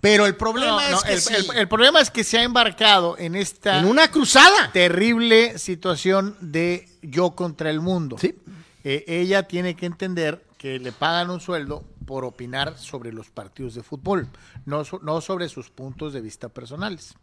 pero 0.00 0.24
el 0.24 0.34
problema 0.34 0.88
No, 0.88 0.90
no, 0.92 0.96
es 0.98 1.04
que 1.04 1.12
el, 1.12 1.20
sí, 1.20 1.34
el- 1.52 1.58
el 1.58 1.68
problema 1.68 2.00
es 2.00 2.10
que 2.10 2.24
se 2.24 2.38
ha 2.38 2.42
embarcado 2.42 3.18
en 3.18 3.34
esta 3.34 3.80
en 3.80 3.84
una 3.84 4.10
cruzada. 4.10 4.72
terrible 4.72 5.58
situación 5.58 6.38
de 6.40 6.88
yo 7.02 7.32
contra 7.32 7.68
el 7.68 7.80
mundo. 7.80 8.16
Sí. 8.18 8.34
Eh, 8.84 9.04
ella 9.08 9.44
tiene 9.48 9.74
que 9.74 9.86
entender 9.86 10.44
que 10.58 10.78
le 10.78 10.92
pagan 10.92 11.30
un 11.30 11.40
sueldo 11.40 11.82
por 12.06 12.24
opinar 12.24 12.76
sobre 12.78 13.12
los 13.12 13.30
partidos 13.30 13.74
de 13.74 13.82
fútbol, 13.82 14.28
no, 14.66 14.84
so- 14.84 15.00
no 15.02 15.20
sobre 15.22 15.48
sus 15.48 15.70
puntos 15.70 16.12
de 16.12 16.20
vista 16.20 16.48
personales. 16.50 17.14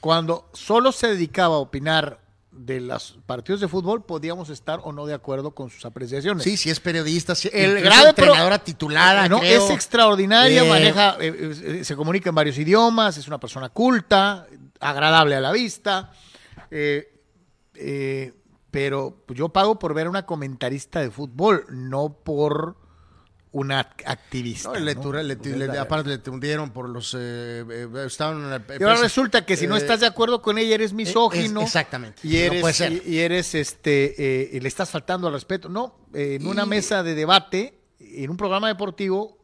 Cuando 0.00 0.50
solo 0.52 0.92
se 0.92 1.08
dedicaba 1.08 1.54
a 1.56 1.58
opinar 1.58 2.20
de 2.50 2.80
los 2.80 3.18
partidos 3.26 3.60
de 3.60 3.68
fútbol, 3.68 4.04
podíamos 4.04 4.48
estar 4.50 4.80
o 4.82 4.90
no 4.92 5.04
de 5.06 5.14
acuerdo 5.14 5.50
con 5.52 5.68
sus 5.70 5.84
apreciaciones. 5.84 6.42
Sí, 6.42 6.56
sí 6.56 6.70
es 6.70 6.80
periodista, 6.80 7.34
sí, 7.34 7.50
El 7.52 7.80
grave 7.82 8.14
pro- 8.14 8.24
entrenadora 8.24 8.58
titulada, 8.58 9.28
no, 9.28 9.40
creo. 9.40 9.64
es 9.64 9.70
extraordinaria, 9.70 10.64
Eh, 10.64 10.68
maneja, 10.68 11.16
eh, 11.20 11.82
se 11.84 11.94
comunica 11.96 12.30
en 12.30 12.34
varios 12.34 12.56
idiomas, 12.58 13.16
es 13.18 13.28
una 13.28 13.38
persona 13.38 13.68
culta, 13.68 14.46
agradable 14.80 15.34
a 15.36 15.40
la 15.40 15.52
vista, 15.52 16.12
eh, 16.70 18.32
pero 18.76 19.16
yo 19.28 19.48
pago 19.48 19.78
por 19.78 19.94
ver 19.94 20.06
a 20.06 20.10
una 20.10 20.26
comentarista 20.26 21.00
de 21.00 21.10
fútbol, 21.10 21.64
no 21.70 22.10
por 22.22 22.76
una 23.50 23.80
act- 23.80 24.02
activista. 24.04 24.68
No, 24.68 24.74
le, 24.74 24.94
¿no? 24.94 25.12
le- 25.22 25.36
Porque 25.36 25.56
le- 25.56 25.64
es 25.64 25.72
la- 25.72 25.80
aparte 25.80 26.10
le 26.10 26.18
tundieron 26.18 26.72
por 26.72 26.86
los... 26.90 27.14
eh, 27.18 27.64
eh, 27.70 27.88
estaban 28.06 28.36
en 28.42 28.50
la- 28.50 28.56
y 28.68 28.82
ahora 28.82 28.96
pues, 28.96 29.00
resulta 29.00 29.46
que 29.46 29.56
si 29.56 29.66
no 29.66 29.76
eh, 29.76 29.78
estás 29.78 30.00
de 30.00 30.06
acuerdo 30.06 30.42
con 30.42 30.58
ella 30.58 30.74
eres 30.74 30.92
misógino. 30.92 31.60
es- 31.62 31.68
exactamente. 31.68 32.20
Y 32.22 32.32
No 32.32 32.36
eres, 32.38 32.60
puede 32.60 32.74
ser. 32.74 32.92
y, 32.92 33.02
y 33.14 33.18
eres 33.20 33.54
este, 33.54 34.42
eh, 34.42 34.50
y 34.52 34.60
le 34.60 34.68
estás 34.68 34.90
faltando 34.90 35.26
al 35.26 35.32
respeto. 35.32 35.70
No, 35.70 35.96
eh, 36.12 36.36
en 36.38 36.46
una 36.46 36.66
mesa 36.66 37.02
de 37.02 37.14
debate, 37.14 37.80
en 37.98 38.28
un 38.28 38.36
programa 38.36 38.68
deportivo, 38.68 39.38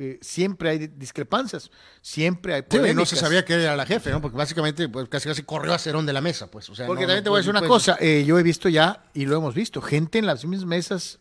eh, 0.00 0.18
siempre 0.22 0.70
hay 0.70 0.86
discrepancias, 0.86 1.70
siempre 2.00 2.54
hay 2.54 2.60
Sí, 2.62 2.66
y 2.70 2.76
no 2.76 2.80
polémicas. 2.82 3.08
se 3.08 3.16
sabía 3.16 3.44
que 3.44 3.54
era 3.54 3.74
la 3.76 3.84
jefe, 3.84 4.10
¿no? 4.10 4.20
Porque 4.20 4.36
básicamente 4.38 4.88
pues, 4.88 5.08
casi 5.08 5.28
casi 5.28 5.42
corrió 5.42 5.74
a 5.74 5.78
Cerón 5.78 6.06
de 6.06 6.12
la 6.12 6.20
mesa, 6.20 6.48
pues. 6.50 6.70
O 6.70 6.74
sea, 6.76 6.86
Porque 6.86 7.02
no- 7.02 7.08
también 7.08 7.20
no 7.20 7.24
te 7.24 7.30
voy 7.30 7.36
a 7.38 7.40
decir 7.40 7.50
una 7.50 7.66
cosa, 7.66 7.96
eh, 8.00 8.24
yo 8.26 8.38
he 8.38 8.42
visto 8.44 8.68
ya, 8.68 9.02
y 9.12 9.26
lo 9.26 9.36
hemos 9.36 9.54
visto, 9.54 9.82
gente 9.82 10.18
en 10.18 10.26
las 10.26 10.44
mismas 10.44 10.66
mesas 10.66 11.18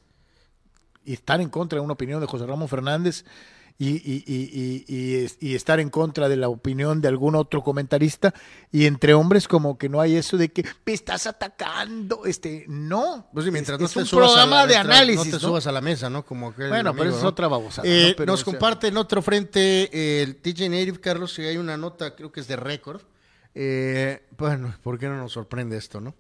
y 1.04 1.14
estar 1.14 1.42
en 1.42 1.50
contra 1.50 1.78
de 1.80 1.84
una 1.86 1.94
opinión 1.94 2.22
de 2.22 2.28
José 2.28 2.46
Ramón 2.46 2.68
Fernández 2.70 3.26
y, 3.80 3.90
y- 3.90 4.24
y- 4.26 4.86
y- 4.88 4.96
y 4.98 5.16
es- 5.26 5.38
y 5.40 5.54
estar 5.54 5.80
en 5.80 5.90
contra 5.92 6.28
de 6.30 6.36
la 6.36 6.50
opinión 6.50 7.00
de 7.00 7.08
algún 7.10 7.36
otro 7.36 7.62
comentarista 7.64 8.34
y 8.72 8.86
entre 8.88 9.14
hombres 9.14 9.48
como 9.48 9.78
que 9.78 9.88
no 9.88 10.02
hay 10.02 10.16
eso 10.16 10.36
de 10.36 10.50
que 10.50 10.66
me 10.86 10.94
estás 10.94 11.28
atacando, 11.28 12.26
este, 12.26 12.66
no, 12.68 13.30
Pues 13.34 13.46
sí, 13.46 13.52
mientras 13.52 13.76
es, 13.76 13.80
no 13.82 13.86
es 13.86 13.94
te 13.94 14.00
un 14.00 14.06
subas 14.08 14.26
a 14.32 14.34
programa 14.34 14.56
la- 14.56 14.62
de 14.68 14.74
mientras 14.74 14.96
análisis, 14.98 15.18
No 15.18 15.24
te 15.26 15.32
¿no? 15.32 15.40
subas 15.50 15.68
a 15.68 15.72
la 15.72 15.82
mesa, 15.82 16.10
¿no? 16.10 16.26
Como 16.26 16.48
aquel 16.50 16.70
Bueno, 16.70 16.96
pero 16.96 17.10
esa 17.12 17.20
es 17.20 17.24
otra 17.26 17.48
babosada, 17.48 17.88
Eh, 17.88 18.08
¿no? 18.10 18.16
Pero, 18.18 18.32
nos 18.32 18.42
o 18.42 18.44
sea- 18.46 18.52
comparte 18.54 18.88
en 18.88 18.98
otro 18.98 19.22
frente 19.22 19.90
eh, 19.94 20.24
el 20.24 20.38
TJ 20.38 20.70
Native, 20.70 21.00
Carlos, 21.00 21.38
y 21.38 21.44
hay 21.44 21.58
una 21.58 21.78
nota, 21.78 22.16
creo 22.16 22.32
que 22.32 22.40
es 22.40 22.48
de 22.48 22.56
récord. 22.56 23.02
Eh, 23.54 24.26
bueno, 24.38 24.76
¿por 24.82 24.98
qué 24.98 25.08
no 25.08 25.18
nos 25.18 25.34
sorprende 25.34 25.78
esto, 25.78 26.02
no? 26.02 26.16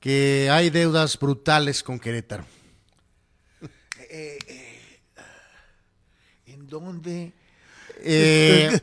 Que 0.00 0.48
hay 0.50 0.70
deudas 0.70 1.18
brutales 1.18 1.82
con 1.82 1.98
Querétaro. 2.00 2.44
¿En 4.10 4.38
dónde? 6.68 7.32
Eh, 8.00 8.80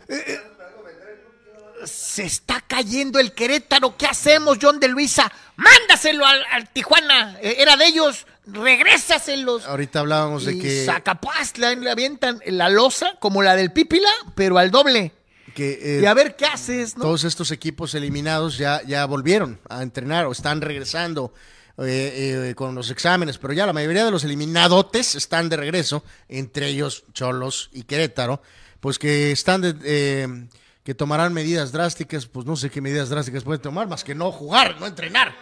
Se 1.86 2.24
está 2.26 2.62
cayendo 2.68 3.20
el 3.20 3.32
Querétaro. 3.34 3.96
¿Qué 3.96 4.06
hacemos, 4.08 4.58
John 4.62 4.80
de 4.80 4.88
Luisa? 4.90 5.32
Mándaselo 5.56 6.26
al, 6.26 6.44
al 6.52 6.70
Tijuana. 6.70 7.38
Eh, 7.42 7.56
Era 7.60 7.78
de 7.78 7.86
ellos. 7.86 8.26
Regrésaselos. 8.48 9.66
ahorita 9.66 10.02
hablábamos 10.02 10.46
de 10.46 10.60
que, 10.60 10.86
Zacapaz 10.86 11.58
le, 11.58 11.76
le 11.78 11.90
avientan 11.90 12.42
la 12.46 12.70
losa 12.70 13.16
como 13.20 13.42
la 13.42 13.56
del 13.56 13.72
Pípila, 13.72 14.10
pero 14.36 14.58
al 14.58 14.70
doble. 14.70 15.14
que, 15.56 15.80
eh, 15.98 16.02
y 16.04 16.06
a 16.06 16.14
ver 16.14 16.36
qué 16.36 16.46
haces, 16.46 16.96
¿no? 16.98 17.04
todos 17.04 17.24
estos 17.24 17.50
equipos 17.52 17.96
eliminados 17.96 18.58
ya, 18.58 18.82
ya 18.86 19.06
volvieron 19.06 19.60
a 19.70 19.82
entrenar 19.82 20.26
o 20.26 20.32
están 20.32 20.62
regresando 20.62 21.34
eh, 21.78 22.50
eh, 22.50 22.56
con 22.56 22.76
los 22.76 22.90
exámenes, 22.90 23.38
pero 23.38 23.54
ya 23.54 23.66
la 23.66 23.74
mayoría 23.74 24.06
de 24.06 24.12
los 24.12 24.24
eliminadotes 24.24 25.16
están 25.16 25.50
de 25.50 25.58
regreso, 25.58 26.04
entre 26.30 26.68
ellos 26.68 27.04
Cholos 27.14 27.70
y 27.74 27.84
Querétaro, 27.84 28.42
pues 28.80 29.00
que 29.00 29.32
están 29.32 29.62
de, 29.62 29.76
eh, 29.84 30.48
que 30.84 30.94
tomarán 30.96 31.34
medidas 31.34 31.72
drásticas, 31.72 32.28
pues 32.28 32.46
no 32.46 32.56
sé 32.56 32.70
qué 32.70 32.80
medidas 32.82 33.10
drásticas 33.10 33.44
pueden 33.44 33.62
tomar, 33.62 33.88
más 33.88 34.04
que 34.04 34.16
no 34.16 34.32
jugar, 34.32 34.80
no 34.80 34.86
entrenar. 34.86 35.36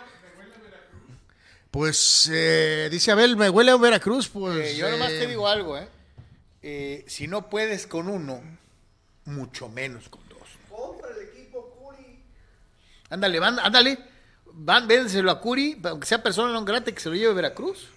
Pues 1.69 2.29
eh, 2.31 2.87
dice 2.91 3.11
Abel, 3.11 3.35
me 3.35 3.49
huele 3.49 3.71
a 3.71 3.77
Veracruz, 3.77 4.29
pues. 4.29 4.73
Eh, 4.73 4.77
yo 4.77 4.89
nomás 4.91 5.09
eh, 5.11 5.19
te 5.21 5.27
digo 5.27 5.47
algo, 5.47 5.75
¿eh? 5.75 5.87
Eh, 6.61 7.03
Si 7.07 7.27
no 7.27 7.49
puedes 7.49 7.87
con 7.87 8.07
uno, 8.09 8.41
mucho 9.25 9.69
menos 9.69 10.07
con 10.07 10.21
dos. 10.29 10.47
Compra 10.69 11.09
el 11.09 11.29
equipo 11.29 11.67
Curi. 11.71 12.19
Ándale, 13.09 13.39
ándale. 13.39 13.97
Van, 14.55 14.87
véndenselo 14.87 15.31
a 15.31 15.39
Curi, 15.41 15.79
aunque 15.83 16.05
sea 16.07 16.21
persona 16.21 16.53
non 16.53 16.63
grata 16.65 16.91
que 16.93 17.01
se 17.01 17.09
lo 17.09 17.15
lleve 17.15 17.31
a 17.31 17.35
Veracruz. 17.35 17.89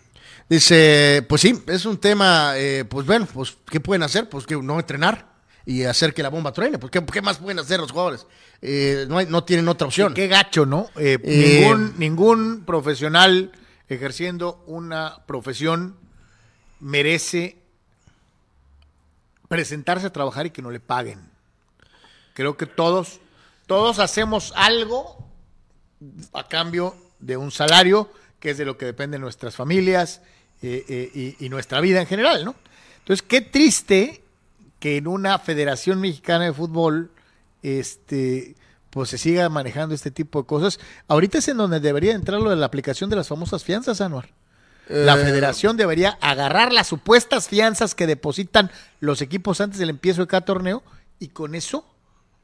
Dice, 0.48 1.24
pues 1.28 1.42
sí, 1.42 1.52
es 1.66 1.84
un 1.84 1.98
tema, 1.98 2.54
eh, 2.56 2.84
pues 2.88 3.04
bueno, 3.06 3.26
pues 3.32 3.56
¿qué 3.70 3.80
pueden 3.80 4.02
hacer? 4.02 4.28
Pues 4.28 4.46
que 4.46 4.56
no 4.56 4.78
entrenar 4.78 5.34
y 5.66 5.82
hacer 5.84 6.14
que 6.14 6.22
la 6.22 6.30
bomba 6.30 6.52
truene. 6.52 6.78
Pues 6.78 6.90
¿qué, 6.90 7.04
qué 7.04 7.20
más 7.20 7.38
pueden 7.38 7.58
hacer 7.58 7.80
los 7.80 7.90
jugadores? 7.92 8.26
Eh, 8.62 9.06
no, 9.08 9.18
hay- 9.18 9.26
no 9.26 9.42
tienen 9.44 9.68
otra 9.68 9.86
opción. 9.86 10.14
Qué 10.14 10.28
gacho, 10.28 10.64
¿no? 10.64 10.88
Eh, 10.96 11.18
Eh, 11.22 11.60
ningún, 11.66 11.94
ningún 11.98 12.64
profesional 12.64 13.52
ejerciendo 13.88 14.62
una 14.66 15.26
profesión 15.26 15.96
merece 16.80 17.58
presentarse 19.48 20.06
a 20.06 20.12
trabajar 20.12 20.46
y 20.46 20.50
que 20.50 20.62
no 20.62 20.70
le 20.70 20.80
paguen. 20.80 21.20
Creo 22.34 22.56
que 22.56 22.66
todos, 22.66 23.20
todos 23.66 23.98
hacemos 23.98 24.52
algo 24.56 25.25
a 26.32 26.48
cambio 26.48 26.94
de 27.18 27.36
un 27.36 27.50
salario, 27.50 28.10
que 28.40 28.50
es 28.50 28.58
de 28.58 28.64
lo 28.64 28.76
que 28.76 28.86
dependen 28.86 29.20
nuestras 29.20 29.54
familias 29.56 30.20
eh, 30.62 30.84
eh, 30.88 31.34
y, 31.38 31.46
y 31.46 31.48
nuestra 31.48 31.80
vida 31.80 32.00
en 32.00 32.06
general, 32.06 32.44
¿no? 32.44 32.54
Entonces, 32.98 33.22
qué 33.26 33.40
triste 33.40 34.22
que 34.80 34.96
en 34.96 35.06
una 35.06 35.38
Federación 35.38 36.00
Mexicana 36.00 36.44
de 36.44 36.52
Fútbol, 36.52 37.10
este, 37.62 38.54
pues 38.90 39.10
se 39.10 39.18
siga 39.18 39.48
manejando 39.48 39.94
este 39.94 40.10
tipo 40.10 40.42
de 40.42 40.46
cosas. 40.46 40.78
Ahorita 41.08 41.38
es 41.38 41.48
en 41.48 41.56
donde 41.56 41.80
debería 41.80 42.14
entrar 42.14 42.40
lo 42.40 42.50
de 42.50 42.56
la 42.56 42.66
aplicación 42.66 43.08
de 43.10 43.16
las 43.16 43.28
famosas 43.28 43.64
fianzas, 43.64 44.00
Anuar. 44.00 44.30
La 44.88 45.14
Eh, 45.14 45.24
federación 45.24 45.76
debería 45.76 46.16
agarrar 46.20 46.72
las 46.72 46.86
supuestas 46.86 47.48
fianzas 47.48 47.94
que 47.94 48.06
depositan 48.06 48.70
los 49.00 49.20
equipos 49.20 49.60
antes 49.60 49.78
del 49.80 49.90
empiezo 49.90 50.20
de 50.20 50.28
cada 50.28 50.44
torneo 50.44 50.82
y 51.18 51.28
con 51.28 51.54
eso 51.54 51.84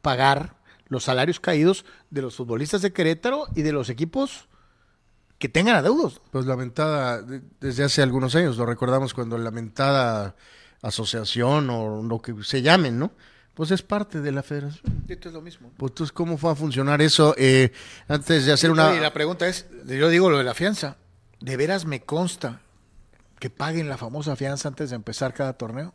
pagar 0.01 0.55
los 0.93 1.05
salarios 1.05 1.41
caídos 1.41 1.85
de 2.11 2.23
los 2.23 2.37
futbolistas 2.37 2.83
de 2.83 2.93
Querétaro 2.93 3.47
y 3.57 3.63
de 3.63 3.73
los 3.73 3.89
equipos 3.91 4.49
que 5.39 5.49
tengan 5.49 5.75
adeudos. 5.75 6.21
Pues 6.31 6.47
lamentada, 6.47 7.21
de- 7.23 7.43
desde 7.61 7.83
hace 7.83 8.03
algunos 8.03 8.35
años, 8.37 8.57
lo 8.57 8.67
recordamos 8.67 9.13
cuando 9.15 9.37
lamentada 9.39 10.37
asociación 10.83 11.69
o 11.71 12.03
lo 12.03 12.21
que 12.21 12.35
se 12.45 12.63
llamen, 12.63 12.99
¿no? 12.99 13.13
Pues 13.55 13.71
es 13.71 13.83
parte 13.83 14.21
de 14.21 14.33
la 14.33 14.43
federación. 14.43 15.05
Esto 15.09 15.29
es 15.29 15.35
lo 15.35 15.43
mismo. 15.43 15.71
Pues 15.77 15.91
entonces, 15.91 16.13
¿cómo 16.13 16.39
va 16.39 16.53
a 16.53 16.55
funcionar 16.55 17.03
eso? 17.03 17.35
Eh, 17.37 17.71
antes 18.09 18.47
de 18.47 18.53
hacer 18.53 18.71
Y 18.71 18.73
una... 18.73 18.93
la 18.95 19.13
pregunta 19.13 19.47
es, 19.47 19.67
yo 19.87 20.09
digo 20.09 20.31
lo 20.31 20.39
de 20.39 20.45
la 20.45 20.55
fianza, 20.55 20.97
¿de 21.41 21.57
veras 21.57 21.85
me 21.85 22.01
consta 22.03 22.61
que 23.39 23.51
paguen 23.51 23.89
la 23.89 23.99
famosa 23.99 24.37
fianza 24.37 24.69
antes 24.69 24.91
de 24.91 24.97
empezar 24.97 25.35
cada 25.35 25.53
torneo? 25.55 25.95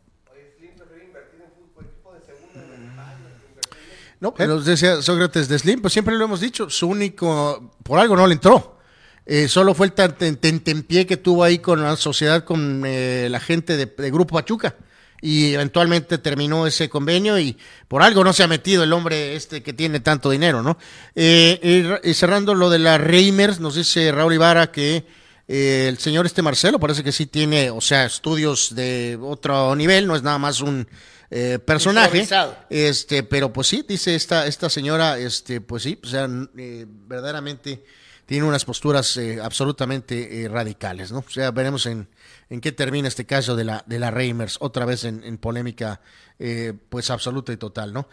No, 4.20 4.34
nos 4.38 4.64
decía 4.64 5.00
Sócrates 5.00 5.48
de 5.48 5.58
Slim, 5.58 5.80
pues 5.80 5.92
siempre 5.92 6.16
lo 6.16 6.24
hemos 6.24 6.40
dicho, 6.40 6.68
su 6.70 6.88
único, 6.88 7.72
por 7.82 7.98
algo 7.98 8.16
no 8.16 8.26
le 8.26 8.34
entró. 8.34 8.78
Eh, 9.26 9.46
solo 9.46 9.74
fue 9.74 9.86
el 9.86 9.92
tentempié 9.92 11.06
que 11.06 11.18
tuvo 11.18 11.44
ahí 11.44 11.58
con 11.58 11.82
la 11.82 11.96
sociedad, 11.96 12.44
con 12.44 12.82
eh, 12.86 13.28
la 13.30 13.40
gente 13.40 13.76
de, 13.76 13.86
de 13.86 14.10
Grupo 14.10 14.34
Pachuca. 14.34 14.74
Y 15.20 15.52
eventualmente 15.54 16.18
terminó 16.18 16.66
ese 16.66 16.88
convenio 16.88 17.38
y 17.38 17.56
por 17.88 18.02
algo 18.02 18.22
no 18.22 18.32
se 18.32 18.44
ha 18.44 18.48
metido 18.48 18.84
el 18.84 18.92
hombre 18.92 19.34
este 19.34 19.64
que 19.64 19.72
tiene 19.72 19.98
tanto 19.98 20.30
dinero, 20.30 20.62
¿no? 20.62 20.78
Eh, 21.16 22.00
cerrando 22.14 22.54
lo 22.54 22.70
de 22.70 22.78
la 22.78 22.98
Reimers, 22.98 23.58
nos 23.58 23.74
dice 23.74 24.12
Raúl 24.12 24.34
Ibarra 24.34 24.70
que 24.70 25.04
eh, 25.50 25.86
el 25.88 25.96
señor 25.96 26.26
este 26.26 26.42
Marcelo 26.42 26.78
parece 26.78 27.02
que 27.02 27.10
sí 27.10 27.24
tiene, 27.24 27.70
o 27.70 27.80
sea, 27.80 28.04
estudios 28.04 28.74
de 28.74 29.18
otro 29.20 29.74
nivel, 29.74 30.06
no 30.06 30.14
es 30.14 30.22
nada 30.22 30.36
más 30.36 30.60
un 30.60 30.86
eh, 31.30 31.58
personaje. 31.58 32.26
Este, 32.70 33.22
pero 33.22 33.52
pues 33.52 33.66
sí, 33.68 33.84
dice 33.86 34.14
esta, 34.14 34.46
esta 34.46 34.68
señora, 34.68 35.18
este, 35.18 35.60
pues 35.60 35.82
sí, 35.82 35.98
o 36.02 36.06
sea, 36.06 36.28
eh, 36.56 36.86
verdaderamente 36.88 37.84
tiene 38.26 38.44
unas 38.44 38.64
posturas 38.64 39.16
eh, 39.16 39.38
absolutamente 39.42 40.48
radicales, 40.50 41.10
¿no? 41.12 41.20
O 41.20 41.30
sea, 41.30 41.50
veremos 41.50 41.86
en, 41.86 42.08
en 42.50 42.60
qué 42.60 42.72
termina 42.72 43.08
este 43.08 43.24
caso 43.24 43.56
de 43.56 43.64
la, 43.64 43.84
de 43.86 43.98
la 43.98 44.10
Reimers, 44.10 44.58
otra 44.60 44.84
vez 44.84 45.04
en, 45.04 45.24
en 45.24 45.38
polémica, 45.38 46.00
eh, 46.38 46.74
pues 46.88 47.10
absoluta 47.10 47.52
y 47.52 47.56
total, 47.56 47.92
¿no? 47.92 48.08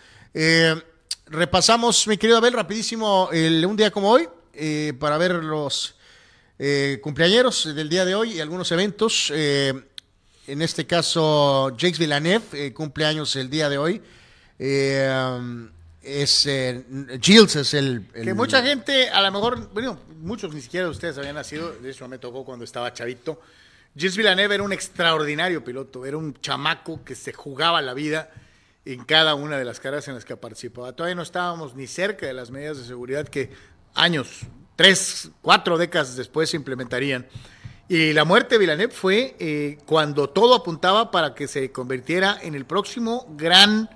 Repasamos, 1.28 2.08
mi 2.08 2.18
querido 2.18 2.38
Abel, 2.38 2.54
rapidísimo, 2.54 3.30
el, 3.32 3.66
un 3.66 3.76
día 3.76 3.90
como 3.90 4.12
hoy, 4.12 4.30
eh, 4.54 4.94
para 5.00 5.18
ver 5.18 5.34
los 5.34 5.96
eh, 6.60 7.00
cumpleañeros 7.02 7.74
del 7.74 7.90
día 7.90 8.06
de 8.06 8.14
hoy 8.14 8.34
y 8.34 8.40
algunos 8.42 8.72
eventos. 8.72 9.34
En 10.48 10.62
este 10.62 10.86
caso, 10.86 11.70
Jacques 11.78 12.00
Villeneuve 12.00 12.44
eh, 12.54 12.74
cumple 12.74 13.06
años 13.06 13.36
el 13.36 13.50
día 13.50 13.70
de 13.70 13.78
hoy. 13.78 14.02
Eh, 14.60 15.58
es 16.02 16.46
eh, 16.46 16.86
Gilles 17.22 17.56
es 17.56 17.74
el, 17.74 18.06
el- 18.14 18.26
Que 18.26 18.34
mucha 18.34 18.62
gente, 18.62 19.10
a 19.10 19.22
lo 19.22 19.32
mejor, 19.32 19.70
bueno, 19.74 20.00
muchos 20.20 20.54
ni 20.54 20.62
siquiera 20.62 20.86
de 20.86 20.92
ustedes 20.92 21.18
habían 21.18 21.36
nacido, 21.36 21.72
de 21.74 21.90
hecho 21.90 22.08
me 22.08 22.20
tocó 22.20 22.46
cuando 22.46 22.64
estaba 22.64 22.94
chavito. 22.94 23.42
Gilles 23.96 24.16
Villeneuve 24.18 24.56
era 24.56 24.64
un 24.64 24.74
extraordinario 24.74 25.64
piloto, 25.64 26.06
era 26.06 26.18
un 26.18 26.34
chamaco 26.42 27.04
que 27.04 27.16
se 27.16 27.34
jugaba 27.34 27.82
la 27.82 27.94
vida 27.94 28.30
en 28.86 29.04
cada 29.04 29.34
una 29.36 29.58
de 29.58 29.66
las 29.66 29.80
carreras 29.80 30.08
en 30.10 30.14
las 30.16 30.26
que 30.26 30.38
participaba. 30.38 30.94
Todavía 30.94 31.16
no 31.16 31.24
estábamos 31.24 31.76
ni 31.76 31.88
cerca 31.88 32.28
de 32.28 32.34
las 32.34 32.52
medidas 32.52 32.78
de 32.78 32.84
seguridad 32.84 33.28
que 33.28 33.50
años, 33.96 34.42
tres, 34.76 35.30
cuatro 35.42 35.78
décadas 35.78 36.16
después 36.16 36.50
se 36.52 36.58
implementarían. 36.58 37.26
Y 37.88 38.14
la 38.14 38.26
muerte 38.26 38.56
de 38.56 38.60
Villeneuve 38.60 38.94
fue 38.94 39.36
eh, 39.40 39.78
cuando 39.86 40.30
todo 40.30 40.56
apuntaba 40.56 41.12
para 41.12 41.36
que 41.36 41.48
se 41.48 41.72
convirtiera 41.72 42.38
en 42.42 42.56
el 42.56 42.66
próximo 42.66 43.28
gran 43.38 43.90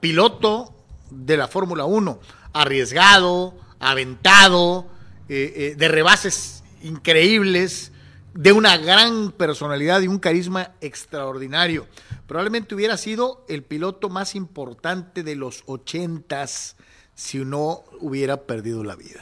piloto 0.00 0.74
de 1.10 1.36
la 1.36 1.46
Fórmula 1.46 1.84
1. 1.84 2.18
Arriesgado, 2.52 3.54
aventado, 3.78 4.88
eh, 5.28 5.52
eh, 5.54 5.74
de 5.76 5.88
rebases 5.88 6.64
increíbles, 6.82 7.92
de 8.34 8.52
una 8.52 8.76
gran 8.76 9.30
personalidad 9.30 10.00
y 10.00 10.08
un 10.08 10.18
carisma 10.18 10.72
extraordinario. 10.80 11.86
Probablemente 12.26 12.74
hubiera 12.74 12.96
sido 12.96 13.44
el 13.48 13.62
piloto 13.62 14.08
más 14.08 14.34
importante 14.34 15.22
de 15.22 15.36
los 15.36 15.62
ochentas 15.66 16.76
si 17.14 17.38
no 17.38 17.84
hubiera 18.00 18.38
perdido 18.42 18.82
la 18.82 18.96
vida. 18.96 19.20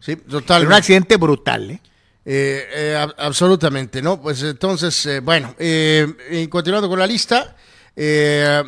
Sí, 0.00 0.16
total. 0.16 0.66
Un 0.66 0.72
accidente 0.72 1.16
brutal, 1.16 1.70
¿eh? 1.70 1.80
Eh, 2.24 2.66
eh, 2.72 2.96
ab- 2.98 3.14
absolutamente, 3.18 4.00
¿no? 4.00 4.20
Pues 4.22 4.42
entonces, 4.42 5.06
eh, 5.06 5.20
bueno, 5.20 5.54
eh, 5.58 6.46
continuando 6.48 6.88
con 6.88 6.98
la 6.98 7.06
lista, 7.06 7.56
eh, 7.96 8.62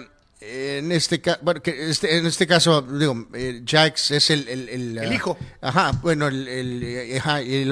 en 0.47 0.93
este 0.93 1.21
caso, 1.23 1.39
bueno, 1.43 1.63
que 1.63 1.89
este, 1.89 2.19
en 2.19 2.27
este 2.27 2.47
caso, 2.47 2.83
digo, 2.83 3.29
eh, 3.33 3.63
Jax 3.65 4.11
es 4.11 4.29
el... 4.31 4.47
El, 4.49 4.69
el, 4.69 4.99
El 4.99 5.11
ah, 5.11 5.15
hijo. 5.15 5.39
Ajá, 5.63 5.93
bueno, 6.03 6.27
el, 6.29 7.13
ajá, 7.17 7.41
y 7.43 7.67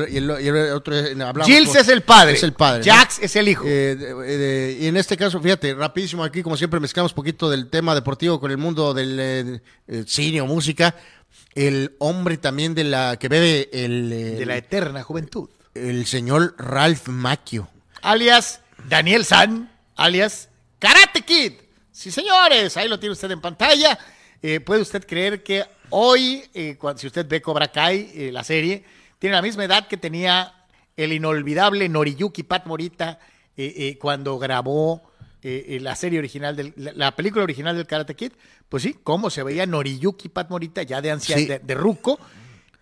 otro, 0.70 0.94
hablamos 0.96 1.46
Gilles 1.46 1.68
con- 1.68 1.76
es 1.80 1.88
el 1.88 2.02
padre. 2.02 2.32
Es 2.34 2.42
el 2.44 2.52
padre. 2.54 2.84
Jax 2.90 3.18
es 3.18 3.36
el 3.36 3.48
hijo. 3.48 3.64
Eh, 3.66 3.96
de- 3.96 4.14
de- 4.38 4.78
y 4.80 4.86
en 4.86 4.96
este 4.96 5.16
caso, 5.18 5.38
fíjate, 5.40 5.74
rapidísimo 5.74 6.24
aquí, 6.24 6.42
como 6.42 6.56
siempre, 6.56 6.80
mezclamos 6.80 7.12
un 7.12 7.16
poquito 7.16 7.50
del 7.50 7.68
tema 7.68 7.94
deportivo 7.94 8.40
con 8.40 8.50
el 8.52 8.56
mundo 8.56 8.94
del 8.94 9.60
cine 10.06 10.40
o 10.40 10.46
música. 10.46 10.94
El 11.54 11.94
hombre 11.98 12.38
también 12.38 12.74
de 12.74 12.84
la 12.84 13.18
que 13.18 13.28
bebe 13.28 13.68
el, 13.72 14.08
de 14.38 14.46
la 14.46 14.56
eterna 14.56 15.02
juventud. 15.02 15.50
El 15.74 16.06
señor 16.06 16.54
Ralph 16.58 17.08
Macchio. 17.08 17.68
alias 18.02 18.60
Daniel 18.88 19.24
San, 19.24 19.70
alias 19.96 20.48
Karate 20.78 21.22
Kid. 21.22 21.52
Sí, 21.90 22.10
señores, 22.10 22.76
ahí 22.76 22.88
lo 22.88 22.98
tiene 22.98 23.12
usted 23.12 23.30
en 23.30 23.40
pantalla. 23.40 23.98
Eh, 24.42 24.60
¿Puede 24.60 24.82
usted 24.82 25.06
creer 25.06 25.42
que 25.42 25.64
hoy, 25.90 26.44
eh, 26.54 26.76
cuando, 26.78 27.00
si 27.00 27.06
usted 27.06 27.26
ve 27.28 27.40
Cobra 27.40 27.68
Kai, 27.70 28.10
eh, 28.14 28.30
la 28.32 28.42
serie, 28.42 28.84
tiene 29.18 29.36
la 29.36 29.42
misma 29.42 29.64
edad 29.64 29.86
que 29.86 29.96
tenía 29.96 30.52
el 30.96 31.12
inolvidable 31.12 31.88
Noriyuki 31.88 32.42
Pat 32.42 32.66
Morita 32.66 33.18
eh, 33.56 33.72
eh, 33.76 33.98
cuando 33.98 34.38
grabó 34.38 35.10
la 35.44 35.96
serie 35.96 36.20
original, 36.20 36.54
del, 36.54 36.72
la, 36.76 36.92
la 36.92 37.16
película 37.16 37.42
original 37.42 37.76
del 37.76 37.86
Karate 37.86 38.14
Kid? 38.14 38.30
Pues 38.68 38.84
sí, 38.84 38.96
cómo 39.02 39.28
se 39.28 39.42
veía 39.42 39.66
Noriyuki 39.66 40.28
Pat 40.28 40.48
Morita 40.50 40.82
ya 40.84 41.00
de 41.00 41.10
anciano, 41.10 41.40
Sí. 41.42 41.46
de, 41.48 41.58
de 41.58 41.74
ruco, 41.74 42.18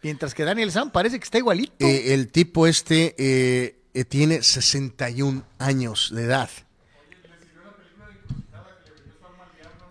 mientras 0.03 0.35
que 0.35 0.45
Daniel 0.45 0.73
San 0.73 0.91
parece 0.91 1.19
que 1.19 1.25
está 1.25 1.39
igualito. 1.39 1.85
Eh, 1.85 2.15
el 2.15 2.29
tipo 2.29 2.67
este 2.67 3.15
eh, 3.19 3.77
eh, 3.95 4.05
tiene 4.05 4.43
61 4.43 5.45
años 5.59 6.11
de 6.15 6.25
edad. 6.25 6.51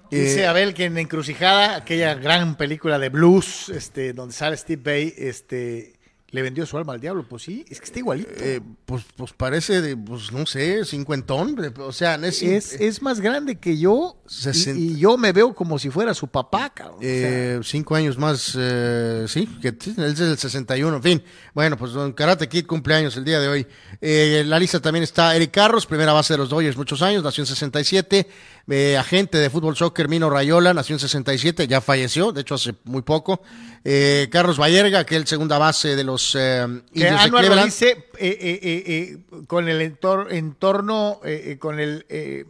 Dice 0.09 0.43
Eh, 0.43 0.47
Abel 0.47 0.73
que 0.73 0.85
en 0.85 0.97
Encrucijada, 0.97 1.75
aquella 1.75 2.15
gran 2.15 2.55
película 2.55 2.97
de 2.97 3.09
blues, 3.09 3.69
este, 3.69 4.13
donde 4.13 4.33
sale 4.33 4.57
Steve 4.57 4.81
Bay, 4.83 5.13
este, 5.15 5.93
le 6.31 6.41
vendió 6.41 6.65
su 6.65 6.77
alma 6.77 6.93
al 6.93 6.99
diablo. 7.01 7.25
Pues 7.27 7.43
sí, 7.43 7.65
es 7.69 7.79
que 7.79 7.85
está 7.85 7.99
igualito. 7.99 8.29
eh, 8.37 8.61
pues, 8.85 9.03
pues 9.15 9.33
parece 9.33 9.81
de, 9.81 9.95
pues 9.97 10.31
no 10.31 10.45
sé, 10.45 10.85
cincuentón. 10.85 11.55
O 11.79 11.91
sea, 11.91 12.15
es, 12.15 12.41
es, 12.43 12.73
es 12.73 13.01
más 13.01 13.19
grande 13.19 13.55
que 13.55 13.77
yo 13.77 14.21
y, 14.25 14.29
Sesenta- 14.31 14.79
y 14.79 14.97
yo 14.99 15.17
me 15.17 15.31
veo 15.31 15.53
como 15.55 15.79
si 15.79 15.89
fuera 15.89 16.13
su 16.13 16.27
papá, 16.27 16.71
cabrón. 16.73 16.97
O 16.97 17.01
sea, 17.01 17.09
eh, 17.55 17.59
cinco 17.63 17.95
años 17.95 18.17
más, 18.17 18.55
eh, 18.59 19.25
sí, 19.27 19.47
que 19.61 19.69
él 19.69 19.77
es 19.97 20.19
el 20.19 20.37
61, 20.37 20.97
en 20.97 21.03
fin. 21.03 21.23
Bueno, 21.53 21.77
pues 21.77 21.91
Don 21.93 22.13
Karate 22.13 22.47
Kid 22.47 22.65
cumpleaños 22.65 23.15
el 23.17 23.25
día 23.25 23.39
de 23.39 23.47
hoy. 23.47 23.67
Eh, 24.01 24.39
en 24.41 24.49
la 24.49 24.59
lista 24.59 24.79
también 24.79 25.03
está 25.03 25.35
Eric 25.35 25.51
Carros, 25.51 25.85
primera 25.85 26.13
base 26.13 26.33
de 26.33 26.37
los 26.37 26.49
Dodgers 26.49 26.77
muchos 26.77 27.01
años, 27.01 27.23
nació 27.23 27.41
en 27.43 27.47
67. 27.47 28.27
Eh, 28.71 28.97
agente 28.97 29.39
de 29.39 29.49
fútbol 29.49 29.75
soccer 29.75 30.07
Mino 30.07 30.29
Rayola, 30.29 30.75
nació 30.75 30.93
en 30.95 30.99
67, 30.99 31.67
ya 31.67 31.81
falleció, 31.81 32.31
de 32.31 32.41
hecho 32.41 32.53
hace 32.53 32.75
muy 32.83 33.01
poco. 33.01 33.41
Eh, 33.83 34.27
Carlos 34.31 34.59
Vallerga, 34.59 35.05
que 35.05 35.15
es 35.15 35.21
el 35.21 35.27
segunda 35.27 35.57
base 35.57 35.95
de 35.95 36.03
los 36.03 36.18
eh, 36.35 36.67
que 36.93 36.99
de 36.99 37.09
Anuar 37.09 37.43
lo 37.45 37.65
dice 37.65 37.89
eh, 37.89 37.97
eh, 38.19 38.59
eh, 38.61 38.83
eh, 38.87 39.45
con 39.47 39.67
el 39.69 39.81
entor- 39.81 40.31
entorno, 40.31 41.19
eh, 41.23 41.51
eh, 41.51 41.57
con 41.59 41.79
el 41.79 42.05
eh, 42.09 42.45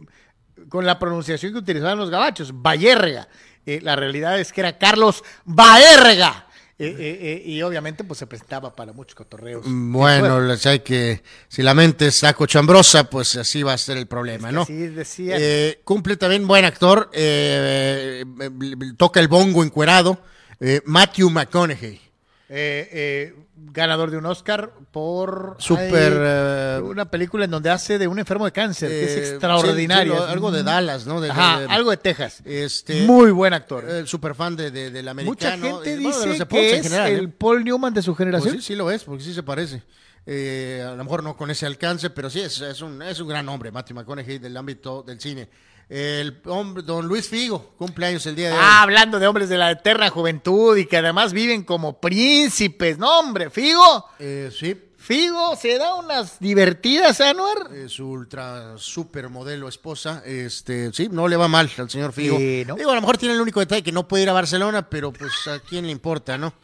con 0.68 0.84
la 0.86 0.98
pronunciación 0.98 1.52
que 1.52 1.58
utilizaban 1.58 1.98
los 1.98 2.10
gabachos, 2.10 2.52
Vallerga. 2.52 3.28
Eh, 3.66 3.80
la 3.82 3.96
realidad 3.96 4.38
es 4.40 4.52
que 4.52 4.60
era 4.60 4.78
Carlos 4.78 5.22
Baerga. 5.44 6.46
Eh, 6.78 6.96
eh, 6.98 7.18
eh, 7.44 7.50
y 7.50 7.60
obviamente 7.60 8.04
pues 8.04 8.18
se 8.18 8.26
prestaba 8.26 8.74
para 8.74 8.94
muchos 8.94 9.14
cotorreos. 9.14 9.64
Bueno, 9.66 10.40
les 10.40 10.64
hay 10.64 10.80
que, 10.80 11.22
si 11.46 11.62
la 11.62 11.74
mente 11.74 12.06
está 12.06 12.32
cochambrosa, 12.32 13.04
pues 13.10 13.36
así 13.36 13.62
va 13.62 13.74
a 13.74 13.78
ser 13.78 13.98
el 13.98 14.06
problema, 14.06 14.50
¿no? 14.50 14.64
Decía. 14.64 15.36
Eh, 15.38 15.82
cumple 15.84 16.16
también 16.16 16.46
buen 16.46 16.64
actor, 16.64 17.10
eh, 17.12 18.24
eh, 18.24 18.50
eh, 18.50 18.76
toca 18.96 19.20
el 19.20 19.28
bongo 19.28 19.62
encuerado, 19.62 20.22
eh, 20.58 20.80
Matthew 20.86 21.28
McConaughey. 21.28 22.00
Eh, 22.52 22.88
eh, 22.92 23.34
ganador 23.72 24.10
de 24.10 24.16
un 24.16 24.26
Oscar 24.26 24.72
por 24.90 25.54
Super, 25.60 26.12
ay, 26.12 26.78
eh, 26.78 26.80
una 26.82 27.08
película 27.08 27.44
en 27.44 27.50
donde 27.52 27.70
hace 27.70 27.96
de 27.96 28.08
un 28.08 28.18
enfermo 28.18 28.44
de 28.44 28.50
cáncer, 28.50 28.88
que 28.88 29.04
es 29.04 29.10
Eh, 29.12 29.28
extraordinario. 29.30 30.14
sí, 30.14 30.18
sí, 30.18 30.24
lo- 30.26 30.30
algo 30.32 30.50
de 30.50 30.62
Dallas, 30.64 31.06
¿no? 31.06 31.20
De- 31.20 31.30
Ajá, 31.30 31.60
de- 31.60 31.66
de- 31.68 31.72
algo 31.72 31.90
de 31.92 31.96
Texas. 31.98 32.42
Este, 32.44 33.02
Muy 33.06 33.30
buen 33.30 33.52
actor. 33.52 33.84
eh, 33.88 34.04
super 34.04 34.34
fan 34.34 34.56
de, 34.56 34.72
de- 34.72 34.90
del 34.90 35.04
Mucha 35.04 35.10
americano. 35.12 35.62
gente 35.62 35.70
bueno, 35.70 35.82
de 35.84 36.00
los 36.00 36.24
dice 36.24 36.46
que 36.48 36.76
es 36.76 36.82
general, 36.82 37.10
¿eh? 37.12 37.14
el 37.14 37.32
Paul 37.32 37.62
Newman 37.62 37.94
de 37.94 38.02
su 38.02 38.10
Pues 38.12 38.18
generación. 38.18 38.56
sí, 38.56 38.62
sí 38.62 38.74
lo 38.74 38.90
es, 38.90 39.04
porque 39.04 39.22
sí 39.22 39.32
se 39.32 39.44
parece. 39.44 39.84
Eh, 40.26 40.84
a 40.86 40.90
lo 40.96 41.04
mejor 41.04 41.22
no 41.22 41.36
con 41.36 41.50
ese 41.50 41.66
alcance, 41.66 42.10
pero 42.10 42.28
sí 42.30 42.40
es, 42.40 42.60
es, 42.60 42.82
un, 42.82 43.00
es 43.02 43.20
un 43.20 43.28
gran 43.28 43.48
hombre, 43.48 43.70
Matthew 43.70 43.94
McConaughey, 43.96 44.38
del 44.38 44.56
ámbito 44.56 45.02
del 45.04 45.20
cine. 45.20 45.48
El 45.90 46.40
hombre, 46.44 46.84
don 46.84 47.08
Luis 47.08 47.28
Figo, 47.28 47.74
cumpleaños 47.76 48.24
el 48.26 48.36
día 48.36 48.50
de 48.50 48.54
hoy. 48.54 48.60
Ah, 48.62 48.82
hablando 48.82 49.18
de 49.18 49.26
hombres 49.26 49.48
de 49.48 49.58
la 49.58 49.72
eterna 49.72 50.08
juventud 50.08 50.76
y 50.76 50.86
que 50.86 50.98
además 50.98 51.32
viven 51.32 51.64
como 51.64 52.00
príncipes. 52.00 52.96
No, 52.96 53.18
hombre, 53.18 53.50
Figo. 53.50 54.06
Eh, 54.20 54.52
sí. 54.56 54.80
Figo 54.96 55.56
se 55.56 55.78
da 55.78 55.96
unas 55.96 56.38
divertidas, 56.38 57.20
Anuar. 57.20 57.74
Eh, 57.74 57.88
su 57.88 58.06
ultra 58.06 58.78
super 58.78 59.28
modelo 59.30 59.66
esposa, 59.66 60.22
este, 60.24 60.92
sí, 60.92 61.08
no 61.10 61.26
le 61.26 61.36
va 61.36 61.48
mal 61.48 61.68
al 61.76 61.90
señor 61.90 62.12
Figo. 62.12 62.36
Sí, 62.36 62.62
¿no? 62.68 62.76
Digo, 62.76 62.92
a 62.92 62.94
lo 62.94 63.00
mejor 63.00 63.18
tiene 63.18 63.34
el 63.34 63.40
único 63.40 63.58
detalle 63.58 63.82
que 63.82 63.90
no 63.90 64.06
puede 64.06 64.22
ir 64.22 64.30
a 64.30 64.34
Barcelona, 64.34 64.88
pero 64.88 65.12
pues 65.12 65.32
a 65.48 65.58
quién 65.58 65.86
le 65.86 65.90
importa, 65.90 66.38
¿no? 66.38 66.54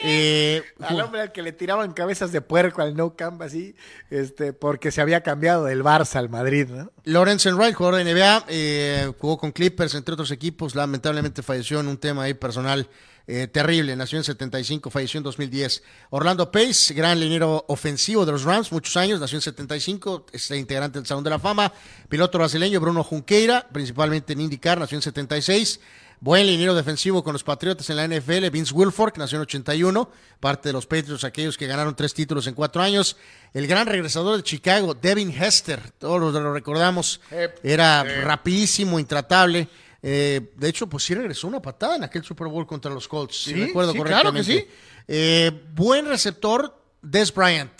Eh, 0.00 0.62
Al 0.80 1.00
hombre 1.00 1.22
al 1.22 1.32
que 1.32 1.42
le 1.42 1.52
tiraban 1.52 1.92
cabezas 1.92 2.30
de 2.30 2.40
puerco 2.40 2.82
al 2.82 2.94
no 2.94 3.16
camp 3.16 3.42
así, 3.42 3.74
este, 4.10 4.52
porque 4.52 4.92
se 4.92 5.00
había 5.00 5.22
cambiado 5.22 5.64
del 5.64 5.82
Barça 5.82 6.16
al 6.16 6.28
Madrid, 6.28 6.68
¿no? 6.68 6.92
Lawrence 7.04 7.52
Wright, 7.52 7.74
jugador 7.74 8.04
de 8.04 8.14
NBA, 8.14 8.44
eh, 8.48 9.12
jugó 9.18 9.38
con 9.38 9.50
Clippers, 9.50 9.94
entre 9.94 10.14
otros 10.14 10.30
equipos, 10.30 10.74
lamentablemente 10.76 11.42
falleció 11.42 11.80
en 11.80 11.88
un 11.88 11.98
tema 11.98 12.24
ahí 12.24 12.34
personal 12.34 12.88
eh, 13.30 13.46
terrible, 13.46 13.94
nació 13.94 14.16
en 14.16 14.24
75, 14.24 14.88
falleció 14.88 15.18
en 15.18 15.24
2010. 15.24 15.82
Orlando 16.10 16.50
Pace, 16.50 16.94
gran 16.94 17.20
liniero 17.20 17.64
ofensivo 17.68 18.24
de 18.24 18.32
los 18.32 18.44
Rams, 18.44 18.72
muchos 18.72 18.96
años, 18.96 19.20
nació 19.20 19.36
en 19.36 19.42
75, 19.42 20.26
es 20.32 20.50
integrante 20.52 20.98
del 20.98 21.06
Salón 21.06 21.24
de 21.24 21.30
la 21.30 21.38
Fama, 21.38 21.70
piloto 22.08 22.38
brasileño 22.38 22.80
Bruno 22.80 23.04
Junqueira, 23.04 23.68
principalmente 23.70 24.32
en 24.32 24.40
IndyCar, 24.40 24.78
nació 24.78 24.96
en 24.96 25.02
76. 25.02 25.80
Buen 26.20 26.46
liniero 26.46 26.74
defensivo 26.74 27.22
con 27.22 27.32
los 27.32 27.44
Patriotas 27.44 27.88
en 27.90 27.96
la 27.96 28.08
NFL, 28.08 28.50
Vince 28.50 28.74
Wilfork, 28.74 29.18
nació 29.18 29.36
en 29.36 29.42
81, 29.42 30.10
parte 30.40 30.70
de 30.70 30.72
los 30.72 30.84
Patriots, 30.84 31.22
aquellos 31.22 31.56
que 31.56 31.68
ganaron 31.68 31.94
tres 31.94 32.12
títulos 32.12 32.48
en 32.48 32.54
cuatro 32.54 32.82
años. 32.82 33.16
El 33.54 33.68
gran 33.68 33.86
regresador 33.86 34.36
de 34.36 34.42
Chicago, 34.42 34.94
Devin 34.94 35.30
Hester, 35.30 35.92
todos 35.92 36.32
lo 36.32 36.52
recordamos, 36.52 37.20
era 37.62 38.02
rapidísimo, 38.02 38.98
intratable. 38.98 39.68
Eh, 40.02 40.52
de 40.56 40.68
hecho, 40.68 40.88
pues 40.88 41.04
sí 41.04 41.14
regresó 41.14 41.46
una 41.46 41.62
patada 41.62 41.94
en 41.96 42.02
aquel 42.04 42.24
Super 42.24 42.48
Bowl 42.48 42.66
contra 42.66 42.92
los 42.92 43.06
Colts, 43.06 43.44
si 43.44 43.54
Sí, 43.54 43.66
recuerdo 43.66 43.92
sí, 43.92 43.98
claro 44.00 44.32
que 44.32 44.38
correctamente. 44.40 44.70
Eh, 45.06 45.52
buen 45.72 46.06
receptor, 46.06 46.82
Des 47.00 47.32
Bryant, 47.32 47.72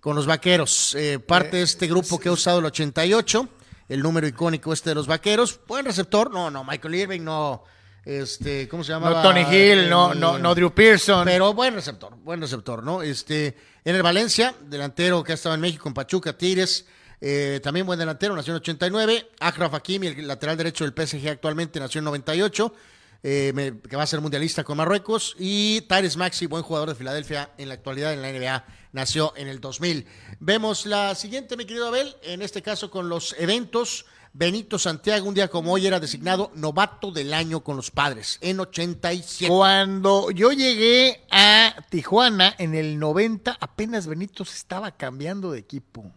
con 0.00 0.16
los 0.16 0.26
Vaqueros, 0.26 0.96
eh, 0.96 1.20
parte 1.20 1.58
de 1.58 1.62
este 1.62 1.86
grupo 1.86 2.18
que 2.18 2.28
ha 2.28 2.32
usado 2.32 2.58
el 2.58 2.64
88, 2.64 3.48
el 3.88 4.02
número 4.02 4.26
icónico 4.26 4.72
este 4.72 4.90
de 4.90 4.96
los 4.96 5.06
Vaqueros. 5.06 5.60
Buen 5.68 5.84
receptor, 5.84 6.32
no, 6.32 6.50
no, 6.50 6.64
Michael 6.64 6.94
Irving, 6.96 7.20
no, 7.22 7.62
este, 8.06 8.68
¿cómo 8.68 8.82
se 8.84 8.92
llama? 8.92 9.10
No 9.10 9.20
Tony 9.22 9.40
Hill, 9.50 9.90
no, 9.90 10.14
no, 10.14 10.38
no 10.38 10.54
Drew 10.54 10.72
Pearson. 10.72 11.24
Pero 11.24 11.52
buen 11.52 11.74
receptor, 11.74 12.14
buen 12.16 12.40
receptor, 12.40 12.82
¿no? 12.82 13.02
Este, 13.02 13.54
en 13.84 13.94
el 13.96 14.02
Valencia, 14.02 14.54
delantero 14.62 15.22
que 15.24 15.32
ha 15.32 15.34
estado 15.34 15.54
en 15.56 15.60
México, 15.60 15.88
en 15.88 15.94
Pachuca, 15.94 16.32
Tigres, 16.38 16.86
eh, 17.20 17.60
también 17.62 17.84
buen 17.84 17.98
delantero, 17.98 18.34
nació 18.36 18.52
en 18.52 18.58
89. 18.58 19.30
Akraf 19.40 19.74
Hakimi, 19.74 20.06
el 20.06 20.28
lateral 20.28 20.56
derecho 20.56 20.84
del 20.88 20.92
PSG 21.06 21.28
actualmente, 21.28 21.80
nació 21.80 21.98
en 21.98 22.04
98, 22.04 22.72
eh, 23.22 23.50
me- 23.54 23.80
que 23.80 23.96
va 23.96 24.04
a 24.04 24.06
ser 24.06 24.20
mundialista 24.20 24.62
con 24.62 24.76
Marruecos. 24.76 25.34
Y 25.38 25.80
Tyrese 25.82 26.16
Maxi, 26.16 26.46
buen 26.46 26.62
jugador 26.62 26.90
de 26.90 26.94
Filadelfia 26.94 27.50
en 27.58 27.68
la 27.68 27.74
actualidad 27.74 28.12
en 28.12 28.22
la 28.22 28.28
NBA, 28.28 28.64
nació 28.92 29.32
en 29.36 29.48
el 29.48 29.60
2000. 29.60 30.06
Vemos 30.38 30.86
la 30.86 31.14
siguiente, 31.16 31.56
mi 31.56 31.64
querido 31.64 31.88
Abel, 31.88 32.14
en 32.22 32.40
este 32.42 32.62
caso 32.62 32.88
con 32.90 33.08
los 33.08 33.34
eventos. 33.38 34.06
Benito 34.38 34.78
Santiago, 34.78 35.26
un 35.26 35.34
día 35.34 35.48
como 35.48 35.72
hoy, 35.72 35.86
era 35.86 35.98
designado 35.98 36.50
novato 36.56 37.10
del 37.10 37.32
año 37.32 37.60
con 37.64 37.74
los 37.76 37.90
padres, 37.90 38.36
en 38.42 38.60
87. 38.60 39.48
Cuando 39.48 40.30
yo 40.30 40.52
llegué 40.52 41.22
a 41.30 41.74
Tijuana 41.88 42.54
en 42.58 42.74
el 42.74 42.98
90, 42.98 43.56
apenas 43.58 44.06
Benito 44.06 44.44
se 44.44 44.56
estaba 44.58 44.90
cambiando 44.90 45.52
de 45.52 45.60
equipo. 45.60 46.12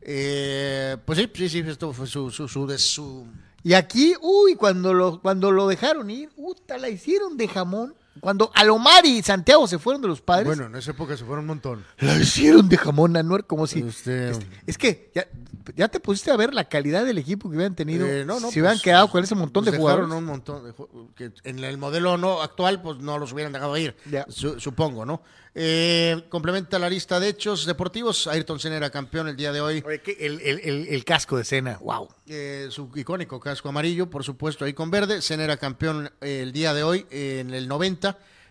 Eh, 0.00 0.96
pues 1.04 1.20
sí, 1.20 1.30
sí, 1.34 1.48
sí, 1.48 1.58
esto 1.60 1.92
fue 1.92 2.08
su, 2.08 2.32
su, 2.32 2.48
su, 2.48 2.66
de 2.66 2.78
su- 2.78 3.28
Y 3.62 3.74
aquí, 3.74 4.14
uy, 4.20 4.56
cuando 4.56 4.92
lo, 4.92 5.20
cuando 5.22 5.52
lo 5.52 5.68
dejaron 5.68 6.10
ir, 6.10 6.30
puta, 6.30 6.78
la 6.78 6.88
hicieron 6.88 7.36
de 7.36 7.46
jamón. 7.46 7.94
Cuando 8.20 8.50
Alomar 8.54 9.04
y 9.06 9.22
Santiago 9.22 9.66
se 9.66 9.78
fueron 9.78 10.02
de 10.02 10.08
los 10.08 10.20
padres, 10.20 10.46
Bueno, 10.46 10.66
en 10.66 10.74
esa 10.76 10.90
época 10.92 11.16
se 11.16 11.24
fueron 11.24 11.40
un 11.40 11.46
montón. 11.48 11.84
la 11.98 12.16
hicieron 12.16 12.68
de 12.68 12.76
jamón, 12.76 13.16
Anuar, 13.16 13.44
como 13.46 13.66
si... 13.66 13.80
Este, 13.80 14.32
Es 14.66 14.78
que 14.78 15.10
ya, 15.14 15.26
ya 15.74 15.88
te 15.88 16.00
pusiste 16.00 16.30
a 16.30 16.36
ver 16.36 16.54
la 16.54 16.64
calidad 16.68 17.04
del 17.04 17.18
equipo 17.18 17.48
que 17.50 17.56
hubieran 17.56 17.74
tenido 17.74 18.06
eh, 18.06 18.24
no, 18.24 18.40
no, 18.40 18.50
si 18.50 18.60
hubieran 18.60 18.76
pues, 18.76 18.82
quedado 18.82 19.08
con 19.10 19.22
ese 19.24 19.34
montón 19.34 19.64
pues 19.64 19.72
de 19.72 19.78
dejaron 19.78 20.08
jugadores. 20.08 20.18
un 20.18 20.24
montón 20.24 20.64
de 20.64 21.14
que 21.14 21.32
en 21.48 21.62
el 21.62 21.78
modelo 21.78 22.16
no 22.16 22.42
actual, 22.42 22.80
pues 22.82 22.98
no 22.98 23.18
los 23.18 23.32
hubieran 23.32 23.52
dejado 23.52 23.76
ir, 23.76 23.96
Ya. 24.10 24.24
su- 24.28 24.58
supongo, 24.60 25.04
¿no? 25.04 25.22
Eh, 25.58 26.26
complementa 26.28 26.78
la 26.78 26.90
lista 26.90 27.18
de 27.18 27.28
hechos 27.28 27.64
deportivos. 27.64 28.26
Ayrton 28.26 28.60
Senna 28.60 28.76
era 28.76 28.90
campeón 28.90 29.26
el 29.28 29.36
día 29.36 29.52
de 29.52 29.62
hoy. 29.62 29.82
Oye, 29.86 30.02
el, 30.20 30.38
el- 30.42 30.60
el- 30.60 30.88
el 30.88 31.04
casco 31.06 31.38
de 31.38 31.44
cena, 31.44 31.78
wow. 31.80 32.08
Eh, 32.26 32.66
su 32.68 32.90
icónico 32.94 33.40
casco 33.40 33.70
amarillo, 33.70 34.10
por 34.10 34.22
supuesto, 34.22 34.66
ahí 34.66 34.74
con 34.74 34.90
verde. 34.90 35.22
Senna 35.22 35.44
era 35.44 35.56
campeón 35.56 36.10
eh, 36.20 36.40
el 36.42 36.52
día 36.52 36.74
de 36.74 36.82
hoy, 36.82 37.06
eh, 37.10 37.38
en 37.40 37.54
el 37.54 37.68
90, 37.68 38.05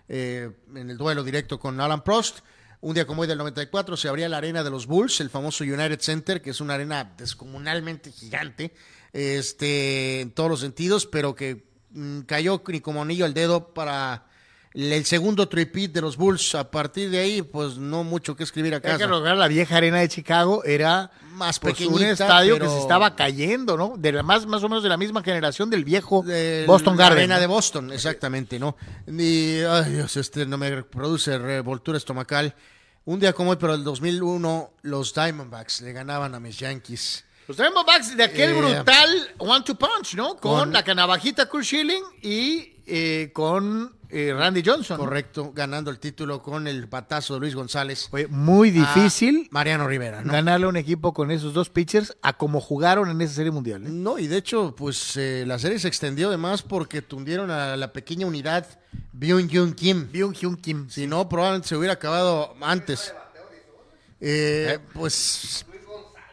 eh, 0.07 0.52
en 0.76 0.90
el 0.90 0.98
duelo 0.98 1.23
directo 1.23 1.60
con 1.60 1.80
Alan 1.80 2.03
Prost. 2.03 2.40
Un 2.82 2.94
día 2.94 3.07
como 3.07 3.22
hoy 3.22 3.27
del 3.27 3.38
94 3.38 3.98
se 3.98 4.07
abría 4.07 4.30
la 4.30 4.38
arena 4.38 4.64
de 4.64 4.69
los 4.69 4.86
Bulls, 4.86 5.19
el 5.19 5.30
famoso 5.30 5.64
United 5.64 5.99
Center, 5.99 6.41
que 6.41 6.52
es 6.52 6.61
una 6.61 6.76
arena 6.76 7.14
descomunalmente 7.18 8.11
gigante, 8.11 8.73
este, 9.14 10.22
en 10.22 10.32
todos 10.32 10.49
los 10.49 10.60
sentidos, 10.60 11.06
pero 11.06 11.34
que 11.36 11.65
mm, 11.91 12.22
cayó 12.22 12.61
ni 12.68 12.82
como 12.82 13.02
anillo 13.02 13.26
al 13.26 13.34
dedo 13.34 13.73
para 13.73 14.27
el, 14.76 15.06
segundo 15.06 15.48
tripit 15.48 15.92
de 15.92 16.02
los 16.02 16.18
Bulls. 16.18 16.54
A 16.56 16.70
partir 16.70 17.10
de 17.10 17.20
ahí, 17.20 17.42
pues 17.42 17.78
no 17.78 18.04
mucho 18.04 18.36
que 18.36 18.44
escribir 18.44 18.76
acá. 18.76 18.92
Hay 18.92 18.98
que 18.98 19.06
recordar, 19.08 19.38
la 19.38 19.48
vieja 19.48 19.78
arena 19.78 20.00
de 20.00 20.10
Chicago 20.10 20.64
era 20.66 21.12
Más 21.32 21.60
pues, 21.60 21.80
un 21.82 22.04
estadio 22.04 22.60
que 22.60 22.68
se 22.68 22.80
estaba 22.80 23.16
cayendo, 23.16 23.78
¿no? 23.78 23.96
De 23.98 24.12
la 24.12 24.24
más, 24.24 24.46
más 24.46 24.64
o 24.64 24.70
menos 24.70 24.84
de 24.84 24.90
la 24.90 24.98
misma 24.98 25.24
generación 25.24 25.70
del 25.70 25.84
viejo 25.86 26.24
Boston 26.68 26.98
la 26.98 27.04
Garden. 27.04 27.18
arena 27.20 27.36
¿no? 27.36 27.42
de 27.42 27.48
Boston, 27.48 27.92
exactamente, 27.94 28.60
¿no? 28.60 28.76
Y, 29.08 29.60
ay 29.62 29.94
Dios, 29.94 30.18
este 30.18 30.46
no 30.46 30.58
me 30.58 30.84
produce 30.84 31.38
revoltura 31.38 31.98
estomacal. 31.98 32.54
Un 33.06 33.20
día 33.20 33.34
como 33.34 33.52
hoy, 33.52 33.58
pero 33.60 33.76
el 33.76 33.84
2001, 33.84 34.72
los 34.82 35.14
Diamondbacks 35.14 35.82
le 35.82 35.94
ganaban 35.94 36.34
a 36.34 36.40
mis 36.40 36.58
Yankees. 36.58 37.24
Los 37.48 37.58
Diamondbacks 37.58 38.18
de 38.18 38.24
aquel 38.24 38.50
Eh, 38.50 38.54
brutal 38.54 39.30
one-two 39.38 39.76
punch, 39.76 40.16
¿no? 40.16 40.36
Con, 40.38 40.60
con- 40.60 40.74
la 40.74 40.84
canavajita 40.84 41.46
Kurt 41.46 41.64
Schilling 41.66 42.04
y 42.24 42.78
eh, 42.88 43.30
con 43.34 43.95
eh, 44.10 44.34
Randy 44.34 44.64
Johnson. 44.65 44.98
Correcto, 44.98 45.52
ganando 45.53 45.91
el 45.91 45.99
título 45.99 46.41
con 46.41 46.68
el 46.68 46.88
patazo 46.88 47.36
de 47.36 47.40
Luis 47.41 47.56
González. 47.56 48.07
Fue 48.10 48.27
muy 48.27 48.72
difícil 48.72 49.48
Mariano 49.52 49.88
Rivera, 49.88 50.22
¿no? 50.22 50.32
ganarle 50.32 50.65
a 50.65 50.69
un 50.69 50.77
equipo 50.77 51.14
con 51.14 51.32
esos 51.32 51.53
dos 51.53 51.69
pitchers 51.69 52.15
a 52.22 52.34
como 52.34 52.61
jugaron 52.61 53.10
en 53.10 53.22
esa 53.22 53.36
serie 53.36 53.52
mundial. 53.52 53.86
¿eh? 53.86 53.90
No, 53.90 54.19
y 54.19 54.27
de 54.27 54.38
hecho, 54.38 54.76
pues 54.76 55.18
eh, 55.18 55.44
la 55.48 55.60
serie 55.60 55.80
se 55.80 55.88
extendió 55.88 56.30
además 56.30 56.61
porque 56.61 57.02
tundieron 57.02 57.52
a 57.52 57.76
la 57.76 57.94
pequeña 57.94 58.27
unidad 58.27 58.68
Byung 59.14 59.49
Hyun 59.49 59.73
Kim. 59.73 60.10
Byung 60.11 60.34
Hyun 60.34 60.57
Kim. 60.57 60.90
Si 60.90 61.07
no, 61.07 61.27
probablemente 61.30 61.68
se 61.68 61.76
hubiera 61.76 61.94
acabado 61.94 62.56
antes. 62.61 63.14
Eh, 64.22 64.80
pues 64.94 65.65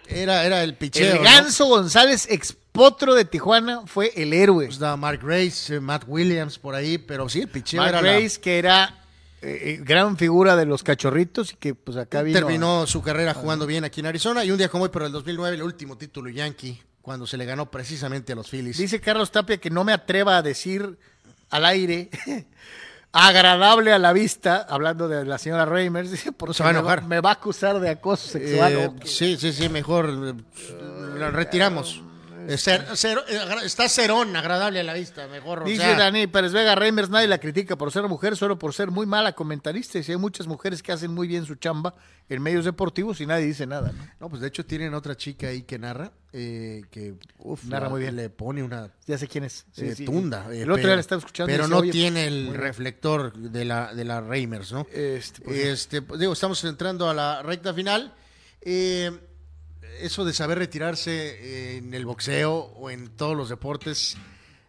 era, 0.06 0.44
era 0.44 0.62
el 0.62 0.74
picheo. 0.76 1.12
El 1.12 1.18
¿no? 1.18 1.24
Ganso 1.24 1.66
González, 1.66 2.26
expotro 2.72 3.14
de 3.14 3.26
Tijuana, 3.26 3.82
fue 3.86 4.12
el 4.16 4.32
héroe. 4.32 4.64
Pues 4.66 4.78
da 4.78 4.96
Mark 4.96 5.20
Grace, 5.22 5.76
eh, 5.76 5.80
Matt 5.80 6.04
Williams 6.06 6.58
por 6.58 6.74
ahí, 6.74 6.96
pero 6.96 7.28
sí, 7.28 7.42
el 7.42 7.48
picheo 7.48 7.80
Mark 7.82 7.90
era 7.90 8.00
la- 8.02 8.12
Grace, 8.18 8.40
que 8.40 8.58
era 8.58 8.98
eh, 9.42 9.76
eh, 9.78 9.78
gran 9.84 10.16
figura 10.16 10.56
de 10.56 10.64
los 10.64 10.82
cachorritos 10.82 11.52
y 11.52 11.56
que 11.56 11.74
pues 11.74 11.98
acá 11.98 12.22
vino. 12.22 12.38
a- 12.38 12.40
terminó 12.40 12.86
su 12.86 13.02
carrera 13.02 13.34
jugando 13.34 13.66
bien 13.66 13.84
aquí 13.84 14.00
en 14.00 14.06
Arizona 14.06 14.42
y 14.44 14.50
un 14.50 14.56
día 14.56 14.68
como 14.70 14.84
hoy, 14.84 14.90
pero 14.92 15.04
el 15.04 15.12
2009, 15.12 15.56
el 15.56 15.62
último 15.62 15.98
título 15.98 16.30
yankee, 16.30 16.80
cuando 17.02 17.26
se 17.26 17.36
le 17.36 17.44
ganó 17.44 17.70
precisamente 17.70 18.32
a 18.32 18.36
los 18.36 18.48
Phillies. 18.48 18.78
Dice 18.78 19.00
Carlos 19.02 19.30
Tapia 19.30 19.58
que 19.58 19.68
no 19.68 19.84
me 19.84 19.92
atreva 19.92 20.38
a 20.38 20.42
decir 20.42 20.96
al 21.50 21.64
aire 21.66 22.08
agradable 23.12 23.92
a 23.92 23.98
la 23.98 24.14
vista, 24.14 24.64
hablando 24.66 25.08
de 25.08 25.26
la 25.26 25.36
señora 25.36 25.66
Reimers, 25.66 26.10
dice, 26.12 26.32
porque 26.32 26.54
Se 26.54 26.62
va 26.62 26.70
a 26.70 26.72
me 26.72 26.78
enojar. 26.78 27.04
me 27.04 27.20
va 27.20 27.30
a 27.30 27.34
acusar 27.34 27.80
de 27.80 27.90
acoso 27.90 28.28
sexual. 28.28 28.72
Eh, 28.72 28.90
sí, 29.04 29.36
sí, 29.36 29.52
sí, 29.52 29.68
mejor 29.68 30.08
lo 30.08 31.30
retiramos. 31.32 32.00
Eh, 32.48 32.54
cer- 32.56 32.86
cero- 32.94 33.22
agra- 33.42 33.64
está 33.64 33.88
cerón, 33.88 34.34
agradable 34.36 34.80
a 34.80 34.82
la 34.82 34.94
vista, 34.94 35.26
mejor. 35.28 35.62
o 35.62 35.64
Dice 35.64 35.82
sea, 35.82 35.96
Dani 35.96 36.26
Pérez 36.26 36.52
Vega 36.52 36.74
Reimers, 36.74 37.10
nadie 37.10 37.28
la 37.28 37.38
critica 37.38 37.76
por 37.76 37.92
ser 37.92 38.04
mujer, 38.08 38.36
solo 38.36 38.58
por 38.58 38.74
ser 38.74 38.90
muy 38.90 39.06
mala 39.06 39.32
comentarista. 39.32 39.98
Y 39.98 40.02
si 40.02 40.12
hay 40.12 40.18
muchas 40.18 40.46
mujeres 40.46 40.82
que 40.82 40.92
hacen 40.92 41.12
muy 41.12 41.28
bien 41.28 41.44
su 41.46 41.54
chamba 41.56 41.94
en 42.28 42.42
medios 42.42 42.64
deportivos 42.64 43.20
y 43.20 43.26
nadie 43.26 43.46
dice 43.46 43.66
nada. 43.66 43.92
¿no? 43.92 44.04
No, 44.20 44.28
pues 44.28 44.40
de 44.42 44.48
hecho 44.48 44.64
tienen 44.64 44.94
otra 44.94 45.16
chica 45.16 45.48
ahí 45.48 45.62
que 45.62 45.78
narra, 45.78 46.12
eh, 46.32 46.82
que 46.90 47.14
uf, 47.38 47.64
Narra 47.64 47.84
la- 47.86 47.90
muy 47.90 48.00
bien. 48.00 48.16
Le 48.16 48.30
pone 48.30 48.62
una 48.62 48.90
Ya 49.06 49.18
sé 49.18 49.28
quién 49.28 49.44
es. 49.44 49.66
Sí, 49.72 49.84
eh, 49.86 49.94
sí, 49.94 50.04
tunda. 50.04 50.46
sí. 50.50 50.58
eh, 50.58 50.62
El 50.62 50.70
otro 50.70 50.84
día 50.86 50.94
la 50.94 51.00
estaba 51.00 51.18
escuchando. 51.18 51.52
Pero 51.52 51.68
no 51.68 51.78
"Oye, 51.78 51.90
tiene 51.92 52.26
el 52.26 52.34
muy 52.44 52.50
bien". 52.52 52.60
reflector 52.60 53.32
de 53.34 53.64
la, 53.64 53.94
de 53.94 54.04
la 54.04 54.20
Reimers, 54.20 54.72
¿no? 54.72 54.86
Este, 54.92 55.42
pues, 55.42 55.58
Este, 55.58 56.02
pues, 56.02 56.18
digo, 56.20 56.32
estamos 56.32 56.62
entrando 56.64 57.08
a 57.08 57.14
la 57.14 57.42
recta 57.42 57.74
final. 57.74 58.14
Eh, 58.62 59.10
eso 60.00 60.24
de 60.24 60.32
saber 60.32 60.58
retirarse 60.58 61.76
en 61.76 61.94
el 61.94 62.04
boxeo 62.06 62.54
o 62.54 62.90
en 62.90 63.08
todos 63.16 63.36
los 63.36 63.48
deportes. 63.48 64.16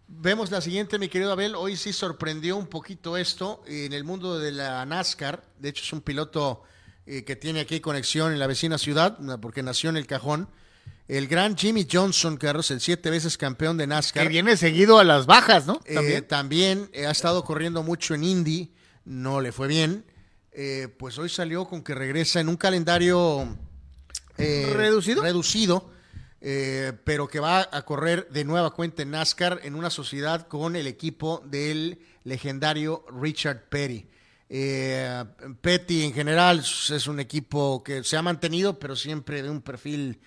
Vemos 0.08 0.52
la 0.52 0.62
siguiente, 0.62 1.00
mi 1.00 1.10
querido 1.10 1.32
Abel. 1.32 1.56
Hoy 1.56 1.76
sí 1.76 1.92
sorprendió 1.94 2.56
un 2.58 2.68
poquito 2.68 3.18
esto 3.18 3.64
en 3.66 3.94
el 3.94 4.04
mundo 4.04 4.38
de 4.38 4.52
la 4.52 4.86
NASCAR. 4.86 5.44
De 5.60 5.70
hecho, 5.70 5.84
es 5.84 5.94
un 5.94 6.02
piloto 6.02 6.64
eh, 7.06 7.24
que 7.24 7.36
tiene 7.36 7.62
aquí 7.62 7.80
conexión 7.80 8.32
en 8.32 8.40
la 8.40 8.48
vecina 8.48 8.78
ciudad, 8.78 9.18
porque 9.42 9.64
nació 9.64 9.90
en 9.90 9.98
el 9.98 10.06
cajón. 10.06 10.50
El 11.08 11.28
gran 11.28 11.58
Jimmy 11.58 11.88
Johnson, 11.92 12.38
Carlos, 12.38 12.70
el 12.72 12.80
siete 12.80 13.10
veces 13.10 13.38
campeón 13.38 13.76
de 13.78 13.88
NASCAR. 13.88 14.24
que 14.24 14.30
viene 14.30 14.56
seguido 14.56 15.00
a 15.00 15.04
las 15.04 15.26
bajas, 15.26 15.66
¿no? 15.66 15.82
Eh, 15.86 16.22
También. 16.22 16.90
eh, 16.94 17.08
ha 17.08 17.12
estado 17.12 17.44
corriendo 17.44 17.84
mucho 17.84 18.14
en 18.14 18.24
Indy, 18.24 18.72
no 19.06 19.42
le 19.42 19.52
fue 19.52 19.68
bien. 19.68 20.06
eh, 20.52 20.88
pues 21.00 21.18
hoy 21.18 21.30
salió 21.30 21.66
con 21.66 21.84
que 21.84 21.96
regresa 21.96 22.40
en 22.40 22.48
un 22.48 22.56
calendario 22.58 23.58
eh, 24.38 24.72
¿Reducido? 24.76 25.22
reducido, 25.22 25.90
eh, 26.42 26.92
pero 27.04 27.28
que 27.28 27.40
va 27.40 27.70
a 27.72 27.82
correr 27.84 28.28
de 28.30 28.44
nueva 28.44 28.72
cuenta 28.72 29.02
en 29.02 29.12
NASCAR 29.12 29.62
en 29.64 29.76
una 29.76 29.90
sociedad 29.90 30.48
con 30.48 30.76
el 30.76 30.88
equipo 30.88 31.42
del 31.46 32.00
legendario 32.24 33.06
Richard 33.18 33.70
Petty. 33.70 34.08
Eh, 34.50 35.24
Petty 35.62 36.04
en 36.04 36.14
general 36.14 36.60
es 36.60 37.08
un 37.08 37.20
equipo 37.20 37.82
que 37.84 38.04
se 38.04 38.18
ha 38.18 38.22
mantenido, 38.22 38.78
pero 38.78 38.96
siempre 38.96 39.42
de 39.42 39.50
un 39.50 39.62
perfil 39.62 40.20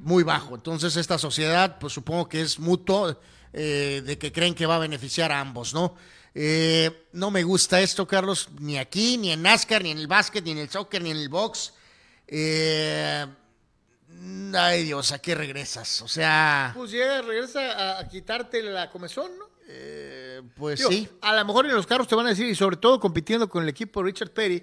muy 0.00 0.22
bajo. 0.24 0.56
Entonces 0.56 0.96
esta 0.96 1.18
sociedad, 1.18 1.78
pues 1.78 1.92
supongo 1.92 2.28
que 2.28 2.40
es 2.40 2.58
mutuo, 2.58 3.20
eh, 3.52 4.02
de 4.04 4.18
que 4.18 4.32
creen 4.32 4.54
que 4.54 4.66
va 4.66 4.76
a 4.76 4.80
beneficiar 4.80 5.30
a 5.30 5.40
ambos, 5.40 5.72
¿no? 5.72 5.94
No 7.12 7.30
me 7.30 7.44
gusta 7.44 7.80
esto, 7.80 8.08
Carlos, 8.08 8.48
ni 8.58 8.76
aquí, 8.76 9.18
ni 9.18 9.30
en 9.30 9.42
NASCAR, 9.42 9.84
ni 9.84 9.92
en 9.92 9.98
el 9.98 10.08
básquet, 10.08 10.44
ni 10.44 10.50
en 10.50 10.58
el 10.58 10.68
soccer, 10.68 11.00
ni 11.00 11.12
en 11.12 11.18
el 11.18 11.28
box. 11.28 11.74
Eh, 12.26 13.26
ay 14.54 14.84
Dios, 14.84 15.12
¿a 15.12 15.18
qué 15.20 15.34
regresas? 15.34 16.02
O 16.02 16.08
sea, 16.08 16.72
Pues 16.76 16.90
llega, 16.90 17.22
regresa 17.22 17.60
a, 17.72 18.00
a 18.00 18.08
quitarte 18.08 18.62
la 18.62 18.90
comezón, 18.90 19.30
¿no? 19.38 19.44
eh, 19.68 20.42
pues 20.56 20.78
Digo, 20.78 20.90
sí. 20.90 21.08
A 21.22 21.34
lo 21.34 21.44
mejor 21.44 21.66
en 21.66 21.74
los 21.74 21.86
carros 21.86 22.06
te 22.08 22.14
van 22.14 22.26
a 22.26 22.30
decir, 22.30 22.46
y 22.46 22.54
sobre 22.54 22.76
todo 22.76 22.98
compitiendo 23.00 23.48
con 23.48 23.62
el 23.62 23.68
equipo 23.68 24.00
de 24.00 24.06
Richard 24.06 24.30
Perry, 24.30 24.62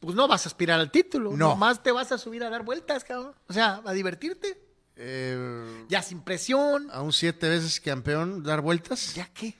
pues 0.00 0.14
no 0.14 0.28
vas 0.28 0.46
a 0.46 0.48
aspirar 0.48 0.78
al 0.78 0.90
título. 0.90 1.30
No. 1.32 1.48
Nomás 1.50 1.82
te 1.82 1.90
vas 1.92 2.12
a 2.12 2.18
subir 2.18 2.42
a 2.44 2.50
dar 2.50 2.62
vueltas, 2.62 3.02
cabrón. 3.04 3.32
O 3.48 3.52
sea, 3.52 3.82
a 3.84 3.92
divertirte. 3.92 4.60
Eh, 4.96 5.84
Ya 5.88 6.02
sin 6.02 6.20
presión. 6.22 6.88
a 6.92 7.02
un 7.02 7.12
siete 7.12 7.48
veces 7.48 7.80
campeón 7.80 8.42
dar 8.42 8.60
vueltas. 8.60 9.14
¿Ya 9.14 9.28
qué? 9.32 9.54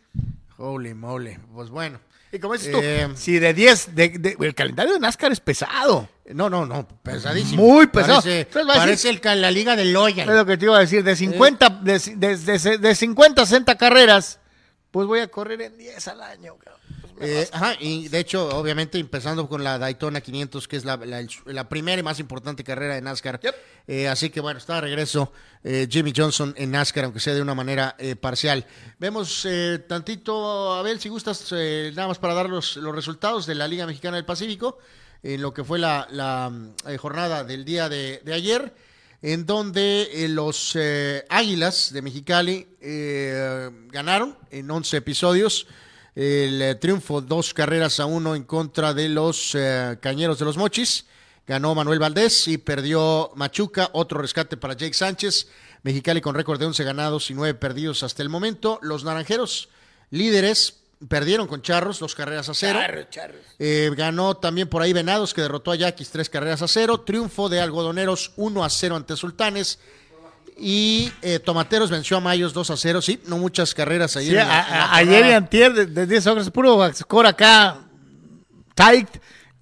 Holy 0.56 0.94
moly. 0.94 1.38
Pues 1.52 1.70
bueno. 1.70 2.00
Y 2.30 2.38
como 2.38 2.54
dices 2.54 2.72
Eh, 2.76 3.06
tú, 3.08 3.16
si 3.16 3.38
de 3.38 3.54
10, 3.54 3.94
de, 3.94 4.08
de- 4.10 4.36
el 4.40 4.54
calendario 4.54 4.92
de 4.94 5.00
NASCAR 5.00 5.32
es 5.32 5.40
pesado. 5.40 6.08
No, 6.34 6.50
no, 6.50 6.66
no, 6.66 6.86
pesadísimo. 7.02 7.62
Muy 7.62 7.86
pesado. 7.86 8.20
Parece, 8.22 8.46
parece 8.66 9.08
el 9.10 9.20
la 9.40 9.50
liga 9.50 9.74
de 9.76 9.82
Es 9.82 9.88
Loyal. 9.88 10.26
lo 10.36 10.44
que 10.46 10.56
te 10.56 10.66
iba 10.66 10.76
a 10.76 10.80
decir. 10.80 11.02
De 11.02 11.16
50, 11.16 11.68
de, 11.82 11.98
de, 12.16 12.36
de- 12.36 12.78
de 12.78 12.94
50 12.94 13.42
a 13.42 13.46
60 13.46 13.76
carreras, 13.78 14.38
pues 14.90 15.06
voy 15.06 15.20
a 15.20 15.28
correr 15.28 15.62
en 15.62 15.78
10 15.78 16.08
al 16.08 16.20
año. 16.22 16.54
Pues 16.56 16.68
Eh, 17.20 17.48
ajá, 17.52 17.74
y 17.80 18.06
de 18.08 18.20
hecho, 18.20 18.48
obviamente, 18.56 18.96
empezando 18.98 19.48
con 19.48 19.64
la 19.64 19.76
Daytona 19.78 20.20
500, 20.20 20.68
que 20.68 20.76
es 20.76 20.84
la, 20.84 20.96
la- 20.98 21.26
la 21.46 21.68
primera 21.68 21.98
y 21.98 22.02
más 22.04 22.20
importante 22.20 22.62
carrera 22.62 22.94
de 22.94 23.02
NASCAR. 23.02 23.40
Yep. 23.40 23.54
Eh, 23.88 24.06
así 24.08 24.30
que 24.30 24.40
bueno, 24.40 24.58
está 24.58 24.76
de 24.76 24.82
regreso 24.82 25.32
eh, 25.64 25.88
Jimmy 25.90 26.12
Johnson 26.14 26.54
en 26.56 26.70
NASCAR, 26.70 27.04
aunque 27.04 27.18
sea 27.20 27.34
de 27.34 27.42
una 27.42 27.54
manera 27.56 27.96
eh, 27.98 28.14
parcial. 28.16 28.66
Vemos 29.00 29.44
eh, 29.48 29.80
tantito, 29.88 30.74
Abel, 30.74 31.00
si 31.00 31.08
gustas, 31.08 31.44
eh, 31.52 31.90
nada 31.96 32.06
más 32.08 32.18
para 32.18 32.34
dar 32.34 32.48
los, 32.48 32.76
los 32.76 32.94
resultados 32.94 33.46
de 33.46 33.54
la 33.56 33.66
Liga 33.66 33.84
Mexicana 33.86 34.16
del 34.16 34.24
Pacífico, 34.26 34.78
en 35.22 35.42
lo 35.42 35.52
que 35.52 35.64
fue 35.64 35.78
la, 35.78 36.52
eh, 36.86 36.96
jornada 36.96 37.44
del 37.44 37.64
día 37.64 37.88
de, 37.88 38.20
ayer, 38.32 38.74
en 39.22 39.46
donde 39.46 40.08
eh, 40.12 40.28
los 40.28 40.72
eh, 40.76 41.24
Águilas 41.28 41.92
de 41.92 42.02
Mexicali 42.02 42.68
ganaron 43.90 44.36
en 44.50 44.70
11 44.70 44.96
episodios 44.96 45.66
el 46.14 46.78
triunfo 46.80 47.20
dos 47.20 47.54
carreras 47.54 48.00
a 48.00 48.06
uno 48.06 48.34
en 48.34 48.42
contra 48.42 48.92
de 48.92 49.08
los 49.08 49.56
Cañeros 50.00 50.38
de 50.38 50.44
los 50.44 50.56
Mochis. 50.56 51.06
Ganó 51.46 51.74
Manuel 51.74 52.00
Valdés 52.00 52.48
y 52.48 52.58
perdió 52.58 53.30
Machuca, 53.36 53.90
otro 53.92 54.20
rescate 54.20 54.56
para 54.56 54.74
Jake 54.74 54.94
Sánchez. 54.94 55.48
Mexicali 55.82 56.20
con 56.20 56.34
récord 56.34 56.58
de 56.58 56.66
11 56.66 56.84
ganados 56.84 57.30
y 57.30 57.34
9 57.34 57.54
perdidos 57.54 58.02
hasta 58.02 58.22
el 58.22 58.28
momento. 58.28 58.80
Los 58.82 59.04
Naranjeros, 59.04 59.68
líderes, 60.10 60.80
perdieron 61.06 61.46
con 61.46 61.62
Charros, 61.62 61.98
dos 62.00 62.14
carreras 62.14 62.48
a 62.48 62.54
cero. 62.54 62.80
Eh, 63.58 63.90
ganó 63.96 64.36
también 64.36 64.68
por 64.68 64.82
ahí 64.82 64.92
Venados, 64.92 65.32
que 65.34 65.42
derrotó 65.42 65.70
a 65.70 65.76
Yaquis 65.76 66.10
tres 66.10 66.28
carreras 66.28 66.62
a 66.62 66.68
cero. 66.68 67.00
Triunfo 67.00 67.48
de 67.48 67.60
Algodoneros 67.60 68.32
1 68.36 68.64
a 68.64 68.70
0 68.70 68.96
ante 68.96 69.16
Sultanes. 69.16 69.78
Y 70.60 71.12
eh, 71.22 71.38
Tomateros 71.38 71.88
venció 71.90 72.16
a 72.16 72.20
Mayos 72.20 72.52
2 72.52 72.70
a 72.70 72.76
0. 72.76 73.00
Sí, 73.00 73.20
no 73.26 73.38
muchas 73.38 73.74
carreras 73.74 74.16
ayer. 74.16 74.32
Sí, 74.34 74.38
en 74.40 74.48
la- 74.48 74.58
a- 74.58 74.66
en 74.66 74.72
la 74.78 74.84
a- 74.86 74.96
ayer 74.96 75.26
y 75.26 75.32
antier, 75.32 75.72
de, 75.72 75.86
de 75.86 76.06
10 76.06 76.26
horas, 76.26 76.50
puro 76.50 76.92
score 76.94 77.26
acá, 77.28 77.78
tight. 78.74 79.08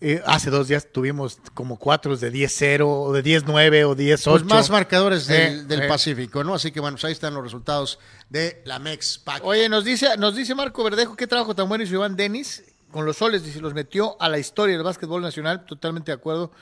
Eh, 0.01 0.23
hace 0.27 0.51
dos 0.51 0.69
días 0.69 0.87
tuvimos 0.93 1.39
como 1.55 1.79
cuatro 1.79 2.17
de 2.19 2.31
10-0, 2.31 2.87
o 2.87 3.13
de 3.15 3.23
10-9 3.25 3.85
o 3.87 3.95
10-8. 3.97 4.31
Pues 4.31 4.45
más 4.45 4.69
marcadores 4.71 5.27
del, 5.27 5.61
Eh, 5.61 5.63
del 5.65 5.83
eh. 5.83 5.89
Pacífico, 5.89 6.45
¿no? 6.45 6.55
Así 6.55 6.71
que 6.71 6.81
bueno, 6.81 6.97
pues 6.97 7.05
ahí 7.07 7.13
están 7.13 7.33
los 7.35 7.43
resultados 7.43 7.99
de 8.29 8.63
la 8.65 8.79
Mex 8.79 9.19
Pac. 9.19 9.45
Oye, 9.45 9.69
nos 9.69 9.85
dice, 9.85 10.17
nos 10.19 10.35
dice 10.35 10.55
Marco 10.55 10.83
Verdejo 10.85 11.17
qué 11.17 11.27
trabajo 11.27 11.55
tan 11.55 11.69
bueno 11.69 11.85
hizo 11.85 11.95
Iván 11.95 12.17
Denis 12.17 12.65
con 12.91 13.05
los 13.05 13.19
soles, 13.19 13.45
dice, 13.45 13.61
los 13.61 13.75
metió 13.75 14.17
a 14.21 14.29
la 14.29 14.39
historia 14.39 14.75
del 14.75 14.85
básquetbol 14.85 15.21
nacional, 15.21 15.67
totalmente 15.67 16.13
de 16.13 16.17
acuerdo. 16.17 16.53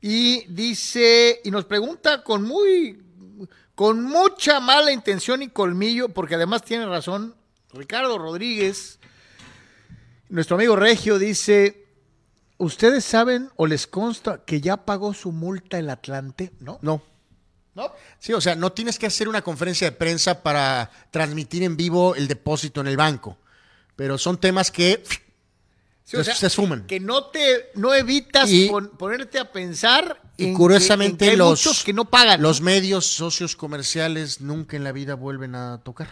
Y 0.00 0.46
dice, 0.46 1.40
y 1.44 1.50
nos 1.50 1.64
pregunta 1.64 2.22
con 2.22 2.42
muy, 2.42 3.02
con 3.74 4.02
mucha 4.02 4.58
mala 4.60 4.90
intención 4.90 5.42
y 5.42 5.48
colmillo, 5.48 6.08
porque 6.08 6.34
además 6.34 6.62
tiene 6.62 6.86
razón, 6.86 7.34
Ricardo 7.72 8.18
Rodríguez, 8.18 8.98
nuestro 10.28 10.56
amigo 10.56 10.76
Regio, 10.76 11.18
dice, 11.18 11.86
¿ustedes 12.58 13.04
saben 13.04 13.50
o 13.56 13.66
les 13.66 13.86
consta 13.86 14.42
que 14.44 14.60
ya 14.60 14.84
pagó 14.84 15.14
su 15.14 15.30
multa 15.30 15.78
el 15.78 15.90
Atlante? 15.90 16.52
¿No? 16.58 16.78
No. 16.82 17.02
¿No? 17.76 17.92
Sí, 18.18 18.32
o 18.32 18.40
sea, 18.40 18.56
no 18.56 18.72
tienes 18.72 18.98
que 18.98 19.06
hacer 19.06 19.28
una 19.28 19.42
conferencia 19.42 19.88
de 19.90 19.96
prensa 19.96 20.42
para 20.42 20.90
transmitir 21.10 21.62
en 21.62 21.76
vivo 21.76 22.14
el 22.16 22.26
depósito 22.26 22.80
en 22.80 22.86
el 22.88 22.96
banco. 22.96 23.36
Pero 23.94 24.18
son 24.18 24.38
temas 24.38 24.70
que 24.70 25.02
Sí, 26.04 26.16
o 26.16 26.22
se, 26.24 26.32
sea, 26.34 26.48
se 26.50 26.84
que 26.86 27.00
no 27.00 27.24
te 27.26 27.70
no 27.74 27.92
evitas 27.92 28.48
Y- 28.50 28.68
pon- 28.68 28.90
ponerte 28.96 29.38
a 29.40 29.50
pensar 29.50 30.22
Y 30.36 30.46
en 30.46 30.54
curiosamente 30.54 31.18
que, 31.18 31.24
en 31.24 31.28
que 31.28 31.30
hay 31.32 31.36
los, 31.36 31.50
muchos 31.66 31.82
que 31.84 31.92
no 31.92 32.04
pagan 32.04 32.40
los 32.40 32.60
medios 32.60 33.06
socios 33.06 33.56
comerciales 33.56 34.40
nunca 34.40 34.76
en 34.76 34.84
la 34.84 34.92
vida 34.92 35.14
vuelven 35.16 35.54
a 35.56 35.80
tocar. 35.82 36.08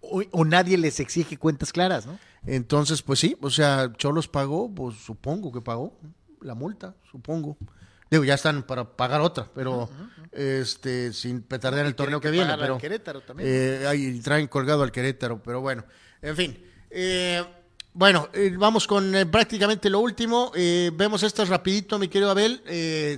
o, 0.00 0.22
o 0.30 0.44
nadie 0.44 0.78
les 0.78 1.00
exige 1.00 1.36
cuentas 1.36 1.72
claras 1.72 2.06
no 2.06 2.18
Entonces, 2.46 3.02
pues 3.02 3.18
sí, 3.18 3.36
o 3.40 3.50
sea, 3.50 3.92
Cholos 3.96 4.28
pagó, 4.28 4.72
pues 4.72 4.96
supongo 4.96 5.50
que 5.52 5.60
pagó 5.60 5.98
la 6.40 6.54
multa, 6.54 6.94
supongo. 7.10 7.56
Digo, 8.10 8.22
ya 8.24 8.34
están 8.34 8.62
para 8.62 8.84
pagar 8.96 9.20
otra, 9.20 9.48
pero 9.54 9.90
este 10.32 11.12
sin 11.12 11.42
petardear 11.42 11.86
el 11.86 11.94
torneo 11.94 12.20
que, 12.20 12.28
que 12.28 12.32
viene. 12.32 12.52
al 12.52 12.60
Pero, 12.60 12.78
Querétaro 12.78 13.20
también. 13.22 13.48
eh, 13.50 13.86
ahí 13.86 14.20
traen 14.20 14.46
colgado 14.48 14.82
al 14.82 14.92
Querétaro, 14.92 15.42
pero 15.42 15.60
bueno, 15.60 15.84
en 16.22 16.36
fin. 16.36 16.64
Eh, 16.90 17.44
bueno, 17.92 18.28
eh, 18.32 18.54
vamos 18.56 18.86
con 18.86 19.12
prácticamente 19.30 19.90
lo 19.90 20.00
último. 20.00 20.52
Vemos 20.54 21.22
estas 21.22 21.48
rapidito, 21.48 21.98
mi 21.98 22.08
querido 22.08 22.30
Abel. 22.30 22.62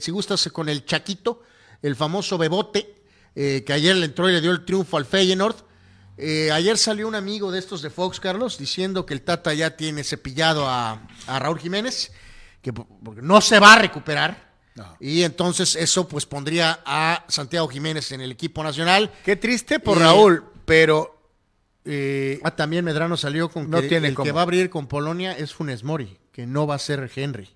Si 0.00 0.10
gustas 0.10 0.48
con 0.52 0.68
el 0.68 0.84
Chaquito, 0.84 1.42
el 1.82 1.96
famoso 1.96 2.38
Bebote, 2.38 3.02
que 3.34 3.72
ayer 3.72 3.96
le 3.96 4.06
entró 4.06 4.28
y 4.28 4.32
le 4.32 4.40
dio 4.40 4.50
el 4.52 4.64
triunfo 4.64 4.96
al 4.96 5.04
Feyenoord. 5.04 5.56
Ayer 6.52 6.78
salió 6.78 7.08
un 7.08 7.14
amigo 7.14 7.50
de 7.52 7.58
estos 7.58 7.82
de 7.82 7.90
Fox, 7.90 8.20
Carlos, 8.20 8.56
diciendo 8.56 9.04
que 9.04 9.12
el 9.14 9.22
Tata 9.22 9.52
ya 9.52 9.76
tiene 9.76 10.02
cepillado 10.02 10.66
a, 10.66 11.06
a 11.26 11.38
Raúl 11.38 11.58
Jiménez, 11.58 12.12
que 12.62 12.72
porque 12.72 13.20
no 13.22 13.40
se 13.40 13.58
va 13.58 13.74
a 13.74 13.78
recuperar. 13.78 14.49
Y 15.00 15.22
entonces 15.22 15.76
eso 15.76 16.06
pues 16.08 16.26
pondría 16.26 16.80
a 16.84 17.24
Santiago 17.28 17.68
Jiménez 17.68 18.12
en 18.12 18.20
el 18.20 18.30
equipo 18.32 18.62
nacional. 18.62 19.10
qué 19.24 19.36
triste 19.36 19.80
por 19.80 19.98
Raúl 19.98 20.44
pero 20.64 21.16
eh, 21.84 22.40
Ah, 22.44 22.54
también 22.54 22.84
Medrano 22.84 23.16
salió 23.16 23.48
con 23.48 23.70
No 23.70 23.80
que 23.80 23.88
tiene 23.88 24.08
el 24.08 24.16
que 24.16 24.32
va 24.32 24.40
a 24.40 24.44
abrir 24.44 24.68
con 24.70 24.86
Polonia 24.86 25.32
es 25.32 25.54
Funes 25.54 25.82
Mori, 25.84 26.18
que 26.32 26.46
no 26.46 26.66
va 26.66 26.74
a 26.74 26.78
ser 26.78 27.10
Henry. 27.14 27.48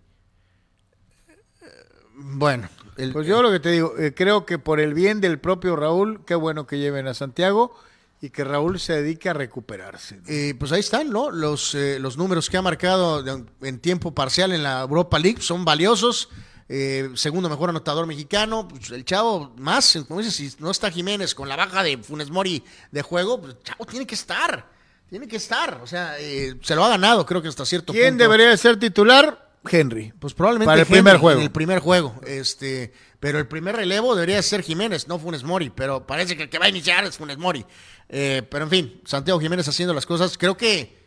Bueno, 2.17 2.69
el- 2.97 3.13
pues 3.13 3.27
yo 3.27 3.43
lo 3.43 3.51
que 3.51 3.61
te 3.61 3.71
digo 3.73 3.95
eh, 3.99 4.15
creo 4.15 4.47
que 4.47 4.59
por 4.59 4.79
el 4.81 4.95
bien 4.95 5.21
del 5.21 5.39
propio 5.41 5.75
Raúl 5.77 6.25
qué 6.25 6.35
bueno 6.37 6.67
que 6.67 6.79
lleven 6.79 7.07
a 7.09 7.15
Santiago 7.15 7.75
y 8.21 8.31
que 8.31 8.45
Raúl 8.45 8.79
se 8.79 8.95
dedique 8.95 9.29
a 9.29 9.33
recuperarse 9.33 10.21
eh, 10.29 10.55
pues 10.59 10.71
ahí 10.73 10.81
están, 10.81 11.11
¿no? 11.11 11.31
Los, 11.31 11.75
eh, 11.75 11.99
los 11.99 12.17
números 12.17 12.49
que 12.49 12.57
ha 12.57 12.63
marcado 12.63 13.25
en 13.63 13.79
tiempo 13.81 14.15
parcial 14.15 14.53
en 14.53 14.63
la 14.63 14.81
Europa 14.83 15.19
League 15.19 15.43
son 15.43 15.65
valiosos. 15.65 16.29
Eh, 16.69 17.11
segundo 17.15 17.49
mejor 17.49 17.71
anotador 17.71 18.07
mexicano, 18.07 18.67
pues 18.67 18.91
el 18.91 19.05
chavo 19.05 19.53
más, 19.57 19.99
como 20.09 20.21
dices, 20.21 20.35
si 20.35 20.51
no 20.63 20.71
está 20.71 20.91
Jiménez 20.91 21.35
con 21.35 21.49
la 21.49 21.57
baja 21.57 21.83
de 21.83 21.99
Funes 21.99 22.31
Mori 22.31 22.65
de 22.91 23.03
juego, 23.03 23.41
pues 23.41 23.55
el 23.55 23.63
chavo 23.63 23.85
tiene 23.85 24.07
que 24.07 24.15
estar, 24.15 24.71
tiene 25.11 25.29
que 25.29 25.37
estar, 25.37 25.81
o 25.83 25.87
sea, 25.87 26.19
eh, 26.19 26.55
se 26.63 26.75
lo 26.75 26.85
ha 26.85 26.89
ganado, 26.89 27.27
creo 27.27 27.43
que 27.43 27.49
hasta 27.49 27.67
cierto 27.67 27.93
quién 27.93 28.15
punto. 28.15 28.25
debería 28.25 28.49
de 28.49 28.57
ser 28.57 28.79
titular 28.79 29.45
Henry 29.71 30.13
Pues 30.19 30.35
probablemente 30.35 30.67
Para 30.67 30.83
el 30.83 30.87
Henry 30.87 30.95
primer 31.01 31.17
juego. 31.19 31.41
En 31.41 31.45
el 31.47 31.53
primer 31.53 31.79
juego. 31.81 32.15
Este, 32.27 32.93
pero 33.21 33.39
el 33.39 33.47
primer 33.47 33.77
relevo 33.77 34.15
debería 34.15 34.41
ser 34.43 34.63
Jiménez, 34.63 35.09
no 35.09 35.19
Funes 35.19 35.43
Mori. 35.43 35.71
Pero 35.71 36.07
parece 36.07 36.37
que 36.37 36.45
el 36.45 36.51
que 36.51 36.59
va 36.59 36.67
a 36.67 36.69
iniciar 36.69 37.05
es 37.05 37.17
Funes 37.17 37.39
Mori. 37.39 37.65
Eh, 38.09 38.43
pero 38.51 38.65
en 38.65 38.71
fin, 38.71 39.01
Santiago 39.05 39.41
Jiménez 39.41 39.67
haciendo 39.67 39.95
las 39.95 40.07
cosas, 40.07 40.37
creo 40.37 40.57
que 40.57 41.04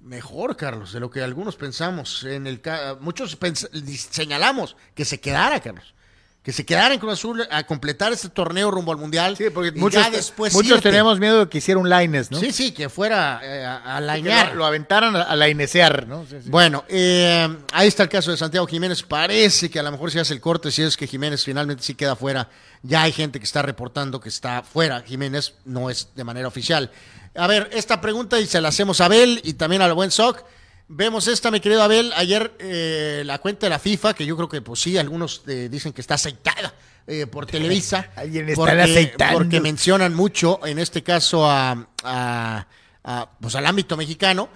mejor, 0.00 0.56
Carlos, 0.56 0.92
de 0.92 1.00
lo 1.00 1.10
que 1.10 1.22
algunos 1.22 1.56
pensamos. 1.56 2.24
En 2.24 2.46
el 2.46 2.60
ca- 2.60 2.96
muchos 3.00 3.38
pens- 3.38 3.68
señalamos 4.10 4.76
que 4.94 5.04
se 5.04 5.20
quedara, 5.20 5.60
Carlos. 5.60 5.94
Que 6.42 6.52
se 6.52 6.64
quedara 6.64 6.94
en 6.94 7.00
Cruz 7.00 7.12
Azul 7.12 7.46
a 7.50 7.64
completar 7.64 8.14
este 8.14 8.30
torneo 8.30 8.70
rumbo 8.70 8.92
al 8.92 8.96
Mundial. 8.96 9.36
Sí, 9.36 9.50
porque 9.52 9.72
muchos, 9.72 10.02
ya 10.02 10.10
después 10.10 10.54
muchos 10.54 10.78
irte. 10.78 10.88
tenemos 10.88 11.20
miedo 11.20 11.40
de 11.40 11.48
que 11.50 11.58
hiciera 11.58 11.78
un 11.78 11.90
Lines, 11.90 12.30
¿no? 12.30 12.40
Sí, 12.40 12.50
sí, 12.50 12.72
que 12.72 12.88
fuera 12.88 13.40
eh, 13.42 13.62
a, 13.62 14.00
lañar. 14.00 14.48
lo, 14.52 14.54
lo 14.60 14.64
aventaran 14.64 15.14
a, 15.16 15.22
a 15.24 15.36
lainesear, 15.36 16.06
¿no? 16.08 16.24
Sí, 16.24 16.36
sí. 16.42 16.48
Bueno, 16.48 16.82
eh, 16.88 17.46
ahí 17.74 17.88
está 17.88 18.04
el 18.04 18.08
caso 18.08 18.30
de 18.30 18.38
Santiago 18.38 18.66
Jiménez. 18.66 19.02
Parece 19.02 19.68
que 19.70 19.80
a 19.80 19.82
lo 19.82 19.92
mejor 19.92 20.10
se 20.10 20.18
hace 20.18 20.32
el 20.32 20.40
corte 20.40 20.70
si 20.70 20.80
es 20.80 20.96
que 20.96 21.06
Jiménez 21.06 21.44
finalmente 21.44 21.82
sí 21.82 21.94
queda 21.94 22.16
fuera. 22.16 22.48
Ya 22.82 23.02
hay 23.02 23.12
gente 23.12 23.38
que 23.38 23.44
está 23.44 23.60
reportando 23.60 24.18
que 24.18 24.30
está 24.30 24.62
fuera. 24.62 25.02
Jiménez 25.02 25.52
no 25.66 25.90
es 25.90 26.08
de 26.14 26.24
manera 26.24 26.48
oficial. 26.48 26.90
A 27.34 27.46
ver, 27.46 27.70
esta 27.72 28.00
pregunta 28.00 28.40
y 28.40 28.46
se 28.46 28.60
la 28.60 28.68
hacemos 28.68 29.00
a 29.00 29.06
Abel 29.06 29.40
y 29.44 29.54
también 29.54 29.82
al 29.82 29.92
buen 29.94 30.10
Soc. 30.10 30.42
Vemos 30.88 31.28
esta, 31.28 31.50
mi 31.50 31.60
querido 31.60 31.82
Abel. 31.82 32.12
Ayer 32.16 32.52
eh, 32.58 33.22
la 33.24 33.38
cuenta 33.38 33.66
de 33.66 33.70
la 33.70 33.78
FIFA, 33.78 34.14
que 34.14 34.26
yo 34.26 34.36
creo 34.36 34.48
que 34.48 34.60
pues 34.60 34.80
sí, 34.80 34.98
algunos 34.98 35.42
eh, 35.46 35.68
dicen 35.70 35.92
que 35.92 36.00
está 36.00 36.14
aceitada 36.14 36.74
eh, 37.06 37.26
por 37.26 37.46
Televisa. 37.46 38.10
Alguien 38.16 38.48
está 38.48 38.60
porque, 38.60 38.80
aceitando. 38.80 39.38
porque 39.38 39.60
mencionan 39.60 40.14
mucho, 40.14 40.64
en 40.66 40.78
este 40.80 41.02
caso, 41.02 41.48
a, 41.48 41.88
a- 42.02 42.66
a, 43.04 43.30
pues, 43.40 43.54
al 43.54 43.66
ámbito 43.66 43.96
mexicano. 43.96 44.48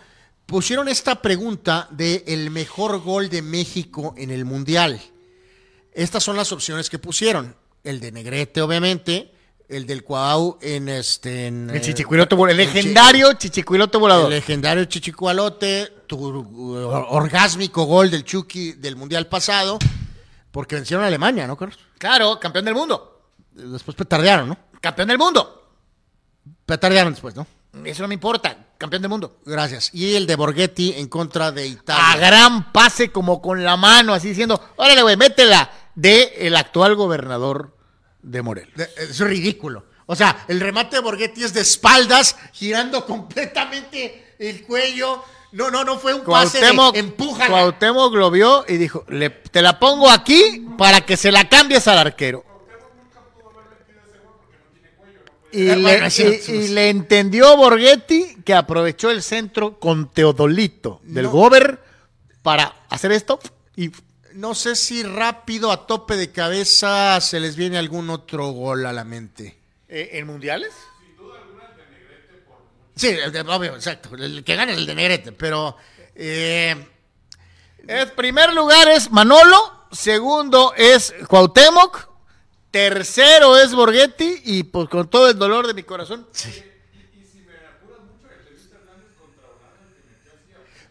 Pusieron 0.44 0.88
esta 0.88 1.22
pregunta 1.22 1.88
de 1.90 2.24
el 2.26 2.50
mejor 2.50 3.00
gol 3.00 3.30
de 3.30 3.40
México 3.40 4.14
en 4.18 4.30
el 4.30 4.44
Mundial. 4.44 5.00
Estas 5.94 6.22
son 6.24 6.36
las 6.36 6.50
opciones 6.52 6.90
que 6.90 6.98
pusieron. 6.98 7.56
El 7.84 8.00
de 8.00 8.10
Negrete, 8.12 8.60
obviamente. 8.60 9.32
El 9.68 9.86
del 9.86 10.04
Cuau 10.04 10.58
en 10.60 10.88
este. 10.88 11.46
en, 11.46 11.70
El 11.70 11.76
eh, 11.76 11.80
chichicuilote 11.80 12.34
volador, 12.34 12.60
el 12.60 12.60
el 12.60 12.74
legendario 12.74 13.32
chichicuilote 13.32 13.96
el 13.96 14.00
volador. 14.00 14.30
legendario 14.30 14.84
Chichicualote, 14.84 15.92
tu 16.06 16.16
uh, 16.16 17.06
orgásmico 17.08 17.84
gol 17.84 18.10
del 18.10 18.24
Chucky 18.24 18.72
del 18.72 18.96
Mundial 18.96 19.26
pasado, 19.26 19.78
porque 20.50 20.74
vencieron 20.76 21.04
a 21.04 21.08
Alemania, 21.08 21.46
¿no, 21.46 21.56
Carlos? 21.56 21.78
Claro, 21.98 22.38
campeón 22.38 22.66
del 22.66 22.74
mundo. 22.74 23.30
Después 23.52 23.96
petardearon, 23.96 24.48
¿no? 24.48 24.58
Campeón 24.80 25.08
del 25.08 25.18
mundo. 25.18 25.72
Petardearon 26.66 27.12
después, 27.14 27.34
¿no? 27.34 27.46
Eso 27.84 28.02
no 28.02 28.08
me 28.08 28.14
importa. 28.14 28.56
Campeón 28.76 29.02
del 29.02 29.08
mundo. 29.08 29.38
Gracias. 29.44 29.90
Y 29.94 30.14
el 30.14 30.26
de 30.26 30.36
Borghetti 30.36 30.94
en 30.96 31.08
contra 31.08 31.52
de 31.52 31.62
A 31.62 31.66
Italia. 31.66 32.16
gran 32.16 32.72
pase 32.72 33.10
como 33.10 33.40
con 33.40 33.64
la 33.64 33.76
mano, 33.76 34.12
así 34.12 34.28
diciendo, 34.28 34.60
órale, 34.76 35.02
güey, 35.02 35.16
métela. 35.16 35.70
De 35.94 36.34
el 36.38 36.56
actual 36.56 36.96
gobernador 36.96 37.76
de 38.24 38.42
Morelos. 38.42 38.74
De- 38.74 38.88
Es 38.98 39.20
ridículo. 39.20 39.84
O 40.06 40.16
sea, 40.16 40.44
el 40.48 40.60
remate 40.60 40.96
de 40.96 41.02
Borghetti 41.02 41.44
es 41.44 41.54
de 41.54 41.60
espaldas, 41.62 42.36
girando 42.52 43.06
completamente 43.06 44.34
el 44.38 44.64
cuello. 44.64 45.22
No, 45.52 45.70
no, 45.70 45.84
no 45.84 45.98
fue 45.98 46.12
un 46.14 46.24
pase 46.24 46.58
Cuauhtémoc, 46.58 46.92
de 46.94 47.00
empújala. 47.00 47.48
Cuauhtémoc 47.50 48.12
lo 48.14 48.30
vio 48.30 48.64
y 48.68 48.76
dijo, 48.76 49.04
"Le- 49.08 49.30
te 49.30 49.62
la 49.62 49.78
pongo 49.78 50.10
aquí 50.10 50.66
para 50.76 51.00
que 51.06 51.16
se 51.16 51.30
la 51.30 51.48
cambies 51.48 51.86
al 51.88 51.98
arquero. 51.98 52.44
Y, 55.52 55.68
Eh, 55.68 55.76
le, 55.76 56.08
y- 56.08 56.50
y 56.64 56.68
le 56.68 56.90
entendió 56.90 57.56
Borghetti 57.56 58.38
que 58.44 58.54
aprovechó 58.54 59.10
el 59.12 59.22
centro 59.22 59.78
con 59.78 60.10
Teodolito 60.12 61.00
del 61.04 61.26
No. 61.26 61.30
Gober 61.30 61.80
para 62.42 62.74
hacer 62.88 63.12
esto 63.12 63.38
y 63.76 63.90
No 64.34 64.54
sé 64.54 64.74
si 64.76 65.02
rápido, 65.02 65.70
a 65.70 65.86
tope 65.86 66.16
de 66.16 66.30
cabeza, 66.32 67.20
se 67.20 67.38
les 67.40 67.56
viene 67.56 67.78
algún 67.78 68.10
otro 68.10 68.48
gol 68.50 68.84
a 68.86 68.92
la 68.92 69.04
mente. 69.04 69.56
Eh, 69.88 70.10
¿En 70.12 70.26
mundiales? 70.26 70.72
Sí, 72.96 73.08
el 73.08 73.32
de, 73.32 73.40
obvio, 73.40 73.74
exacto. 73.74 74.14
El 74.16 74.44
que 74.44 74.54
gana 74.54 74.72
es 74.72 74.78
el 74.78 74.86
de 74.86 74.94
Negrete, 74.94 75.32
pero. 75.32 75.76
eh, 76.14 76.76
En 77.86 78.10
primer 78.10 78.52
lugar 78.54 78.88
es 78.88 79.10
Manolo, 79.10 79.86
segundo 79.92 80.72
es 80.76 81.12
Cuauhtémoc, 81.28 82.08
tercero 82.70 83.56
es 83.58 83.74
Borghetti 83.74 84.42
y 84.44 84.62
pues 84.64 84.88
con 84.88 85.08
todo 85.10 85.28
el 85.28 85.38
dolor 85.38 85.66
de 85.66 85.74
mi 85.74 85.82
corazón. 85.82 86.26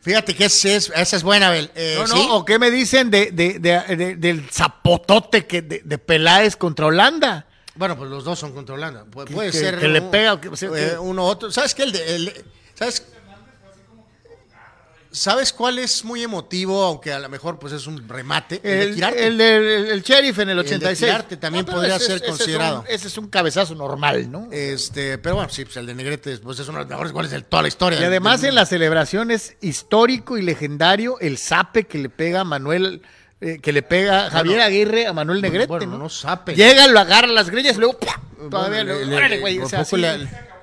Fíjate 0.04 0.36
que 0.36 0.46
ese 0.46 0.76
es, 0.76 0.92
esa 0.96 1.16
es 1.16 1.24
buena, 1.24 1.48
Abel. 1.48 1.72
Eh, 1.76 1.96
No, 1.98 2.08
no, 2.08 2.16
¿sí? 2.16 2.28
o 2.30 2.46
qué 2.46 2.60
me 2.60 2.70
dicen 2.70 3.10
de, 3.10 3.32
de- 3.32 3.58
de- 3.60 3.96
de- 3.96 4.16
del 4.18 4.48
zapotote 4.52 5.46
que 5.48 5.62
de, 5.64 5.98
Peláez 5.98 6.56
contra 6.56 6.86
Holanda. 6.86 7.48
Bueno, 7.76 7.98
pues 7.98 8.10
los 8.12 8.24
dos 8.24 8.38
son 8.38 8.54
controlando. 8.54 9.06
Pu- 9.08 9.26
Que- 9.26 9.34
puede 9.34 9.52
que- 9.52 9.58
ser. 9.58 9.80
que 9.80 9.88
le 9.88 10.02
pega, 10.04 10.34
o 10.52 10.56
sea, 10.56 10.70
eh, 10.70 10.90
que- 10.92 10.98
uno 11.00 11.26
otro. 11.26 11.52
¿Sabes 11.52 11.74
qué? 11.74 11.84
El 11.84 11.96
el- 11.96 12.46
¿Sabes? 12.76 13.04
¿Sabes 15.16 15.54
cuál 15.54 15.78
es 15.78 16.04
muy 16.04 16.24
emotivo, 16.24 16.84
aunque 16.84 17.14
a 17.14 17.20
lo 17.20 17.30
mejor 17.30 17.60
pues 17.60 17.72
es 17.72 17.86
un 17.86 18.10
remate? 18.10 18.60
El, 18.64 19.00
de 19.00 19.06
El, 19.08 19.40
el, 19.40 19.42
el- 19.42 19.86
el 19.92 20.02
sheriff 20.02 20.40
en 20.40 20.50
el 20.50 20.56
de 20.58 20.62
86. 20.64 21.00
Quirarte 21.00 21.38
también 21.38 21.66
pero 21.66 21.78
podría 21.78 21.98
ese 21.98 22.06
ser 22.08 22.16
ese 22.16 22.26
es 22.26 22.32
considerado. 22.32 22.80
un- 22.82 22.86
Ese 22.88 23.08
es 23.08 23.18
un 23.20 23.28
cabezazo 23.30 23.76
normal, 23.76 24.32
¿no? 24.32 24.48
Este, 24.52 25.20
pero 25.20 25.36
bueno, 25.36 25.50
sí, 25.52 25.66
pues 25.66 25.78
el 25.78 25.86
de 25.86 25.94
Negrete 25.94 26.38
pues 26.40 26.58
es 26.60 26.68
uno 26.68 26.80
de 26.80 26.84
los 26.86 26.90
mejores 26.90 27.12
goles 27.12 27.30
de 27.32 27.42
toda 27.44 27.62
la 27.62 27.68
historia. 27.68 28.02
Y 28.02 28.04
además 28.04 28.42
del 28.42 28.50
en 28.50 28.56
la 28.56 28.66
celebración 28.66 29.30
es 29.30 29.56
histórico 29.62 30.38
y 30.38 30.42
legendario 30.42 31.20
el 31.20 31.38
zape 31.38 31.84
que 31.86 32.00
le 32.00 32.10
pega 32.10 32.40
a 32.42 32.44
Manuel, 32.44 33.04
eh, 33.40 33.60
que 33.62 33.72
le 33.72 33.84
pega 33.84 34.32
Javier 34.32 34.62
Aguirre 34.62 35.06
a 35.06 35.14
Manuel 35.14 35.42
Negrete. 35.44 35.68
bueno, 35.68 35.98
¿no? 35.98 36.08
Llega, 36.56 36.88
lo 36.88 37.00
agarra 37.00 37.28
las 37.28 37.52
greñas 37.52 37.76
y 37.76 37.80
luego 37.80 38.00
¡pua! 38.00 38.20
todavía 38.50 38.84
Bueno, 38.84 39.00
le- 39.00 39.06
le- 39.06 39.16
órale, 39.16 39.36
le- 39.36 39.42
güey, 39.42 39.56
por 39.58 39.66
o 39.68 39.70
sea, 39.70 39.84
poco 39.84 39.96
sí. 39.96 40.02
le- 40.02 40.28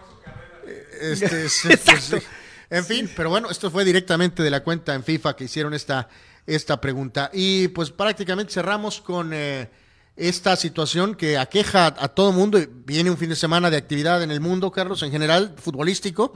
Este, 1.00 1.44
Exacto. 1.44 1.82
pues, 2.10 2.22
sí. 2.70 2.76
En 2.76 2.84
fin, 2.84 3.10
pero 3.16 3.30
bueno, 3.30 3.50
esto 3.50 3.70
fue 3.70 3.84
directamente 3.84 4.42
de 4.42 4.50
la 4.50 4.62
cuenta 4.62 4.94
en 4.94 5.02
FIFA 5.04 5.34
que 5.36 5.44
hicieron 5.44 5.74
esta, 5.74 6.08
esta 6.46 6.80
pregunta. 6.80 7.30
Y 7.32 7.68
pues 7.68 7.90
prácticamente 7.90 8.52
cerramos 8.52 9.00
con 9.00 9.32
eh, 9.32 9.68
esta 10.16 10.54
situación 10.56 11.14
que 11.14 11.36
aqueja 11.38 11.86
a, 11.86 12.08
todo 12.08 12.32
mundo. 12.32 12.58
Viene 12.86 13.10
un 13.10 13.18
fin 13.18 13.30
de 13.30 13.36
semana 13.36 13.70
de 13.70 13.76
actividad 13.76 14.22
en 14.22 14.30
el 14.30 14.40
mundo, 14.40 14.70
Carlos, 14.70 15.02
en 15.02 15.10
general, 15.10 15.54
futbolístico. 15.56 16.32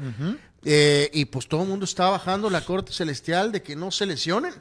Eh, 0.65 1.11
y 1.13 1.27
pues 1.27 1.47
todo 1.47 1.63
el 1.63 1.69
mundo 1.69 1.85
está 1.85 2.09
bajando 2.09 2.49
la 2.51 2.63
corte 2.65 2.93
celestial 2.93 3.53
de 3.53 3.63
que 3.63 3.77
no 3.77 3.91
se 3.91 4.07
lesionen. 4.07 4.55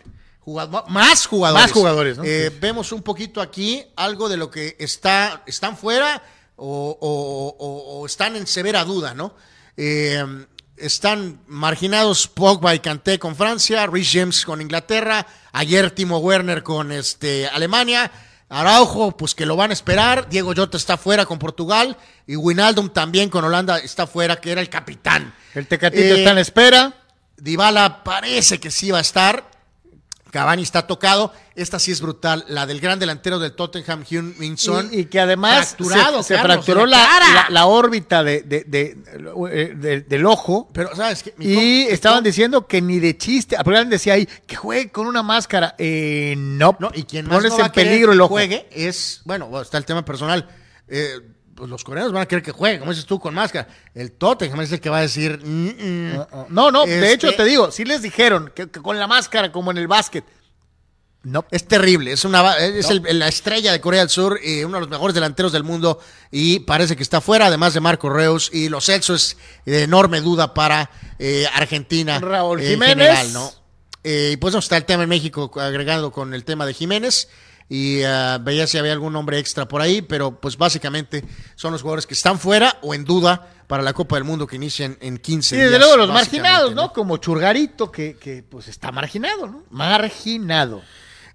Jugad- 0.46 0.86
más 0.90 1.26
jugadores. 1.26 1.64
Más 1.68 1.72
jugadores, 1.72 2.18
¿no? 2.18 2.26
Eh, 2.26 2.52
Vemos 2.60 2.92
un 2.92 3.02
poquito 3.02 3.40
aquí 3.42 3.82
algo 3.96 4.28
de 4.28 4.36
lo 4.36 4.52
que 4.52 4.76
está, 4.78 5.42
están 5.46 5.78
fuera 5.78 6.22
o, 6.58 6.98
o- 7.00 7.56
o- 7.58 8.00
o 8.02 8.06
están 8.06 8.36
en 8.36 8.46
severa 8.46 8.84
duda, 8.84 9.14
¿no? 9.14 9.34
Eh, 9.78 10.46
están 10.78 11.40
marginados 11.48 12.28
Pogba 12.28 12.76
y 12.76 12.80
Kanté 12.80 13.20
con 13.20 13.36
Francia, 13.36 13.86
Rhys 13.88 14.10
James 14.12 14.46
con 14.46 14.62
Inglaterra, 14.62 15.26
ayer 15.52 15.92
Timo 15.92 16.20
Werner 16.20 16.64
con 16.64 16.92
este, 16.92 17.48
Alemania, 17.48 18.12
Araujo, 18.50 19.16
pues 19.18 19.34
que 19.34 19.46
lo 19.46 19.56
van 19.56 19.72
a 19.72 19.74
esperar, 19.74 20.30
Diego 20.30 20.54
Jota 20.56 20.78
está 20.78 20.98
fuera 20.98 21.26
con 21.26 21.40
Portugal 21.40 21.98
y 22.28 22.36
Wijnaldum 22.36 22.90
también 22.90 23.30
con 23.30 23.44
Holanda 23.44 23.80
está 23.80 24.08
fuera, 24.08 24.36
que 24.38 24.52
era 24.52 24.62
el 24.62 24.70
capitán. 24.70 25.34
El 25.54 25.68
Tecatito 25.68 26.02
Eh, 26.02 26.18
está 26.20 26.32
en 26.32 26.38
espera. 26.38 26.94
Dybala 27.38 28.04
parece 28.04 28.60
que 28.60 28.72
sí 28.72 28.92
va 28.92 29.00
a 29.00 29.02
estar. 29.02 29.53
Cavani 30.34 30.64
está 30.64 30.88
tocado. 30.88 31.32
Esta 31.54 31.78
sí 31.78 31.92
es 31.92 32.02
brutal. 32.02 32.44
La 32.48 32.66
del 32.66 32.80
gran 32.82 32.98
delantero 32.98 33.38
del 33.38 33.52
Tottenham, 33.54 34.04
Hyun 34.04 34.34
Min 34.40 34.58
Son. 34.58 34.90
Y, 34.92 35.02
y 35.02 35.06
que 35.06 35.20
además 35.20 35.76
fracturado, 35.76 36.24
se, 36.24 36.30
se 36.30 36.34
Carlos, 36.34 36.56
fracturó 36.56 36.88
la 36.88 37.66
órbita 37.68 38.24
de, 38.24 38.42
de- 38.42 38.64
de- 38.64 38.98
eh, 39.52 39.74
de- 39.76 40.02
del 40.02 40.26
ojo. 40.26 40.72
Pero, 40.74 40.96
¿sabes 40.96 41.22
qué? 41.22 41.36
Mi 41.38 41.46
Y 41.46 41.82
estaban 41.84 42.24
diciendo 42.24 42.66
que 42.66 42.82
ni 42.82 43.00
de 43.00 43.16
chiste. 43.16 43.56
Alguien 43.56 43.92
decía 43.92 44.14
ahí 44.14 44.26
que 44.48 44.56
juegue 44.56 44.90
con 44.92 45.06
una 45.06 45.22
máscara. 45.22 45.76
Eh, 45.78 46.34
no, 46.36 46.76
No, 46.80 46.90
y 46.96 47.04
quien 47.04 47.28
más 47.28 47.44
no 47.44 47.60
en 47.66 47.72
peligro 47.72 48.10
que 48.10 48.14
el 48.16 48.22
ojo. 48.22 48.30
juegue 48.30 48.68
es, 48.72 49.22
bueno, 49.26 49.46
bueno, 49.46 49.62
está 49.62 49.78
el 49.78 49.86
tema 49.86 50.04
personal. 50.04 50.50
Eh, 50.88 51.20
pues 51.56 51.70
los 51.70 51.84
coreanos 51.84 52.12
van 52.14 52.24
a 52.24 52.26
querer 52.26 52.44
que 52.44 52.52
juegue, 52.52 52.80
como 52.80 52.92
dices 52.92 53.06
tú, 53.06 53.20
con 53.20 53.34
máscara. 53.34 53.68
El 53.94 54.12
Tottenham 54.14 54.62
es 54.62 54.72
el 54.72 54.80
que 54.82 54.90
va 54.90 54.98
a 54.98 55.02
decir, 55.02 55.40
"Mm, 55.44 55.68
mm". 55.68 56.26
No, 56.50 56.72
no, 56.72 56.86
de 56.86 56.96
Este- 56.96 57.14
hecho 57.14 57.36
te 57.36 57.44
digo, 57.46 57.72
sí 57.72 57.86
les 57.86 58.02
dijeron 58.02 58.52
que, 58.56 58.70
que 58.70 58.82
con 58.82 58.98
la 59.00 59.08
máscara 59.08 59.52
como 59.52 59.72
en 59.72 59.78
el 59.78 59.88
básquet. 59.88 60.24
No. 61.26 61.46
Es 61.52 61.66
terrible, 61.70 62.12
es 62.12 62.26
una 62.26 62.58
es 62.58 62.90
el- 62.90 63.02
la 63.18 63.30
estrella 63.30 63.72
de 63.72 63.80
Corea 63.80 64.02
del 64.02 64.10
Sur, 64.10 64.40
y 64.44 64.66
uno 64.66 64.76
de 64.76 64.82
los 64.82 64.90
mejores 64.90 65.14
delanteros 65.14 65.54
del 65.54 65.64
mundo 65.64 66.00
y 66.32 66.60
parece 66.60 66.98
que 66.98 67.04
está 67.04 67.22
fuera, 67.22 67.46
además 67.46 67.74
de 67.74 67.80
Marco 67.80 68.10
Reus 68.10 68.50
y 68.52 68.68
los 68.68 68.86
Celso 68.88 69.14
es 69.16 69.38
de 69.66 69.84
enorme 69.84 70.20
duda 70.20 70.54
para 70.54 70.90
eh, 71.20 71.46
Argentina. 71.54 72.20
Raúl 72.20 72.60
Jiménez. 72.60 73.08
general, 73.08 73.32
¿no? 73.34 73.54
Eh, 74.04 74.32
y 74.34 74.38
pues 74.38 74.54
no 74.54 74.60
está 74.60 74.76
el 74.76 74.84
tema 74.84 75.04
en 75.04 75.10
México 75.10 75.50
agregado 75.62 76.12
con 76.12 76.34
el 76.34 76.44
tema 76.44 76.66
de 76.66 76.74
Jiménez 76.74 77.30
y 77.70 78.04
ah, 78.04 78.40
veía 78.42 78.68
si 78.68 78.78
había 78.78 78.94
algún 78.94 79.14
nombre 79.14 79.40
extra 79.40 79.68
por 79.68 79.82
ahí, 79.82 80.02
pero 80.02 80.40
pues 80.40 80.58
básicamente 80.58 81.24
son 81.56 81.72
los 81.74 81.82
jugadores 81.82 82.06
que 82.06 82.14
están 82.14 82.38
fuera 82.40 82.78
o 82.82 82.94
en 82.94 83.04
duda 83.06 83.50
para 83.68 83.82
la 83.82 83.94
Copa 83.94 84.16
del 84.16 84.24
Mundo 84.26 84.46
que 84.46 84.58
inician 84.58 84.98
en 85.02 85.18
15 85.18 85.56
Y 85.56 85.58
días. 85.58 85.72
desde 85.72 85.84
luego 85.84 85.98
los 85.98 86.10
marginados, 86.10 86.76
¿no? 86.76 86.94
Como 86.94 87.18
Churgarito, 87.18 87.92
que, 87.92 88.18
que 88.18 88.44
pues 88.44 88.68
está 88.68 88.92
marginado, 88.92 89.48
¿no? 89.48 89.64
Marginado. 89.70 90.82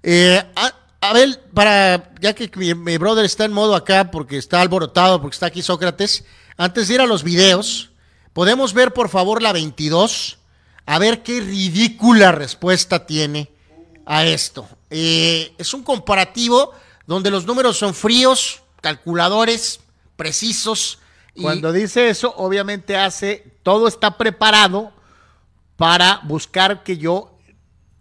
Eh, 0.03 0.43
a, 0.55 0.73
a 1.01 1.13
ver, 1.13 1.41
para, 1.55 2.13
ya 2.21 2.35
que 2.35 2.51
mi, 2.57 2.75
mi 2.75 2.99
brother 2.99 3.25
está 3.25 3.45
en 3.45 3.53
modo 3.53 3.75
acá 3.75 4.11
porque 4.11 4.37
está 4.37 4.61
alborotado, 4.61 5.21
porque 5.21 5.35
está 5.35 5.47
aquí 5.47 5.63
Sócrates, 5.63 6.25
antes 6.57 6.89
de 6.89 6.95
ir 6.95 7.01
a 7.01 7.07
los 7.07 7.23
videos, 7.25 7.91
¿podemos 8.33 8.75
ver 8.75 8.93
por 8.93 9.09
favor 9.09 9.43
la 9.43 9.53
22? 9.53 10.39
A 10.87 10.99
ver 10.99 11.23
qué 11.23 11.41
ridícula 11.41 12.33
respuesta 12.33 13.07
tiene 13.07 13.51
a 14.07 14.25
esto. 14.25 14.69
Eh, 14.91 15.55
es 15.59 15.75
un 15.75 15.83
comparativo 15.83 16.73
donde 17.07 17.31
los 17.31 17.47
números 17.47 17.77
son 17.79 17.95
fríos, 17.95 18.63
calculadores, 18.81 19.81
precisos. 20.17 20.99
y- 21.35 21.43
Cuando 21.43 21.73
dice 21.73 22.09
eso, 22.11 22.35
obviamente 22.37 22.97
hace, 22.97 23.59
todo 23.63 23.87
está 23.89 24.17
preparado 24.19 24.93
para 25.77 26.21
buscar 26.25 26.83
que 26.83 26.97
yo 26.99 27.39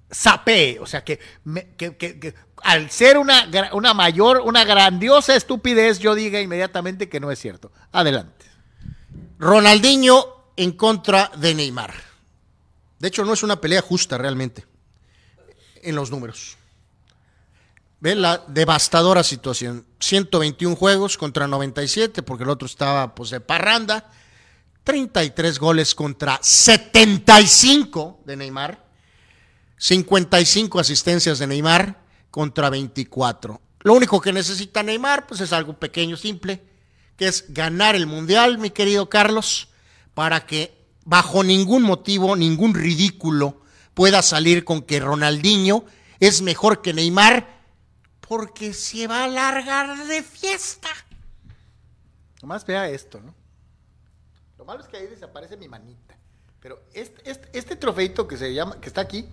sapee, 0.09 0.80
o 0.80 0.85
sea, 0.88 1.03
que, 1.03 1.19
me- 1.43 1.76
que- 1.76 1.95
que- 1.97 2.19
que 2.19 2.34
al 2.64 2.89
ser 2.89 3.18
una, 3.19 3.47
una 3.73 3.93
mayor, 3.93 4.41
una 4.43 4.64
grandiosa 4.65 5.35
estupidez, 5.35 5.99
yo 5.99 6.15
diga 6.15 6.41
inmediatamente 6.41 7.07
que 7.09 7.19
no 7.19 7.30
es 7.30 7.38
cierto. 7.39 7.72
Adelante. 7.91 8.45
Ronaldinho 9.38 10.26
en 10.55 10.72
contra 10.72 11.31
de 11.38 11.53
Neymar. 11.53 11.93
De 12.99 13.07
hecho, 13.09 13.23
no 13.23 13.34
es 13.34 13.43
una 13.43 13.61
pelea 13.61 13.81
justa 13.84 14.18
realmente 14.18 14.65
en 15.84 15.95
los 15.95 16.09
números. 16.09 16.56
Ve 17.99 18.15
la 18.15 18.44
devastadora 18.48 19.24
situación. 19.24 19.86
121 19.99 20.76
juegos 20.76 21.18
contra 21.18 21.48
97, 21.48 22.22
porque 22.22 22.44
el 22.44 22.49
otro 22.49 22.68
estaba 22.68 23.15
pues 23.15 23.32
de 23.32 23.40
parranda. 23.40 24.11
33 24.84 25.60
goles 25.60 25.95
contra 25.95 26.40
75 26.41 28.22
de 28.26 28.38
Neymar. 28.38 28.86
55 29.78 30.80
asistencias 30.80 31.40
de 31.40 31.48
Neymar 31.48 32.03
contra 32.30 32.69
24. 32.69 33.60
Lo 33.82 33.94
único 33.94 34.22
que 34.22 34.34
necesita 34.34 34.84
Neymar 34.84 35.28
pues 35.28 35.41
es 35.41 35.53
algo 35.53 35.74
pequeño, 35.74 36.18
simple, 36.18 36.61
que 37.15 37.28
es 37.28 37.45
ganar 37.49 37.95
el 37.95 38.06
Mundial, 38.06 38.57
mi 38.57 38.69
querido 38.69 39.10
Carlos, 39.10 39.69
para 40.14 40.45
que 40.45 40.78
bajo 41.03 41.44
ningún 41.44 41.84
motivo, 41.84 42.36
ningún 42.36 42.74
ridículo 42.74 43.61
pueda 43.94 44.22
salir 44.22 44.64
con 44.64 44.82
que 44.82 44.99
Ronaldinho 44.99 45.86
es 46.19 46.41
mejor 46.41 46.82
que 46.82 46.94
Neymar 46.94 47.56
porque 48.28 48.74
se 48.74 49.08
va 49.08 49.24
a 49.24 49.28
largar 49.28 50.06
de 50.06 50.22
fiesta. 50.22 50.90
Nomás 52.41 52.66
vea 52.66 52.90
esto, 52.90 53.20
¿no? 53.22 53.34
Lo 54.58 54.66
malo 54.66 54.82
es 54.82 54.88
que 54.88 54.98
ahí 54.98 55.08
desaparece 55.08 55.58
mi 55.58 55.68
manita. 55.68 56.16
Pero 56.60 56.82
este, 56.94 57.30
este, 57.30 57.58
este 57.58 57.76
trofeito 57.76 58.28
que 58.28 58.38
se 58.38 58.54
llama, 58.54 58.80
que 58.82 58.88
está 58.88 59.02
aquí, 59.02 59.28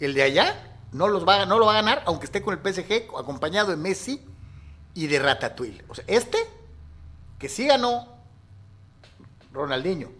el 0.00 0.14
de 0.14 0.22
allá, 0.22 0.78
no, 0.92 1.08
los 1.08 1.26
va, 1.26 1.44
no 1.46 1.58
lo 1.58 1.66
va 1.66 1.72
a 1.72 1.82
ganar, 1.82 2.02
aunque 2.06 2.26
esté 2.26 2.40
con 2.40 2.54
el 2.54 2.60
PSG, 2.60 3.16
acompañado 3.18 3.70
de 3.70 3.76
Messi 3.76 4.24
y 4.94 5.06
de 5.06 5.18
Ratatouille. 5.18 5.84
O 5.88 5.94
sea, 5.94 6.04
este, 6.06 6.38
que 7.38 7.48
sí 7.48 7.66
ganó 7.66 8.16
Ronaldinho. 9.52 10.10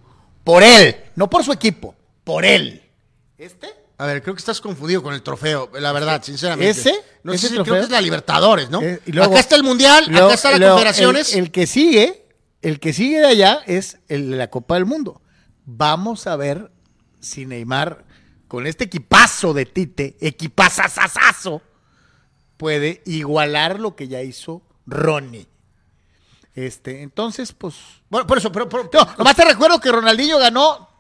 Por 0.43 0.63
él, 0.63 1.11
no 1.17 1.31
por 1.31 1.43
su 1.43 1.53
equipo, 1.53 1.95
por 2.23 2.45
él. 2.45 2.91
Este, 3.39 3.84
A 4.05 4.07
ver, 4.07 4.23
creo 4.23 4.35
que 4.35 4.41
estás 4.41 4.61
confundido 4.61 5.03
con 5.03 5.15
el 5.15 5.23
trofeo, 5.23 5.71
la 5.81 5.91
verdad, 5.93 6.23
sinceramente. 6.23 6.79
¿Ese? 6.79 6.95
No 7.23 7.33
¿Ese 7.33 7.49
sé 7.49 7.55
si 7.57 7.63
creo 7.63 7.77
que 7.77 7.81
es 7.85 7.89
la 7.91 8.03
Libertadores, 8.03 8.69
¿no? 8.69 8.83
Eh, 8.83 9.01
y 9.07 9.13
luego- 9.13 9.33
acá 9.33 9.41
está 9.41 9.57
el 9.57 9.63
Mundial, 9.63 10.05
Luego- 10.09 10.27
acá 10.27 10.35
está 10.35 10.51
la 10.51 10.59
luego, 10.59 10.75
Confederaciones. 10.75 11.33
El, 11.33 11.45
el 11.45 11.51
que 11.51 11.67
sigue, 11.67 12.27
el 12.61 12.81
que 12.81 12.93
sigue 12.93 13.21
de 13.21 13.27
allá 13.27 13.63
es 13.67 13.99
el 14.09 14.31
de 14.31 14.37
la 14.37 14.51
Copa 14.51 14.75
del 14.75 14.85
Mundo. 14.85 15.23
Vamos 15.65 16.27
a 16.27 16.37
ver 16.37 16.71
si 17.21 17.47
Neymar, 17.47 18.05
con 18.47 18.67
este 18.67 18.85
equipazo 18.85 19.55
de 19.55 19.65
Tite, 19.65 20.19
equipazazazazo, 20.21 21.63
puede 22.59 23.03
igualar 23.07 23.81
lo 23.81 23.97
que 23.97 24.07
ya 24.07 24.21
hizo 24.21 24.61
Ronnie. 24.87 25.49
Este, 26.55 27.01
entonces, 27.03 27.53
pues. 27.53 27.75
Bueno, 28.11 28.27
por 28.27 28.37
eso, 28.37 28.53
pero, 28.53 28.69
pero- 28.69 28.91
No, 28.93 29.15
nomás 29.17 29.35
te 29.35 29.47
recuerdo 29.47 29.81
que 29.81 29.91
Ronaldinho 29.91 30.39
ganó 30.39 30.91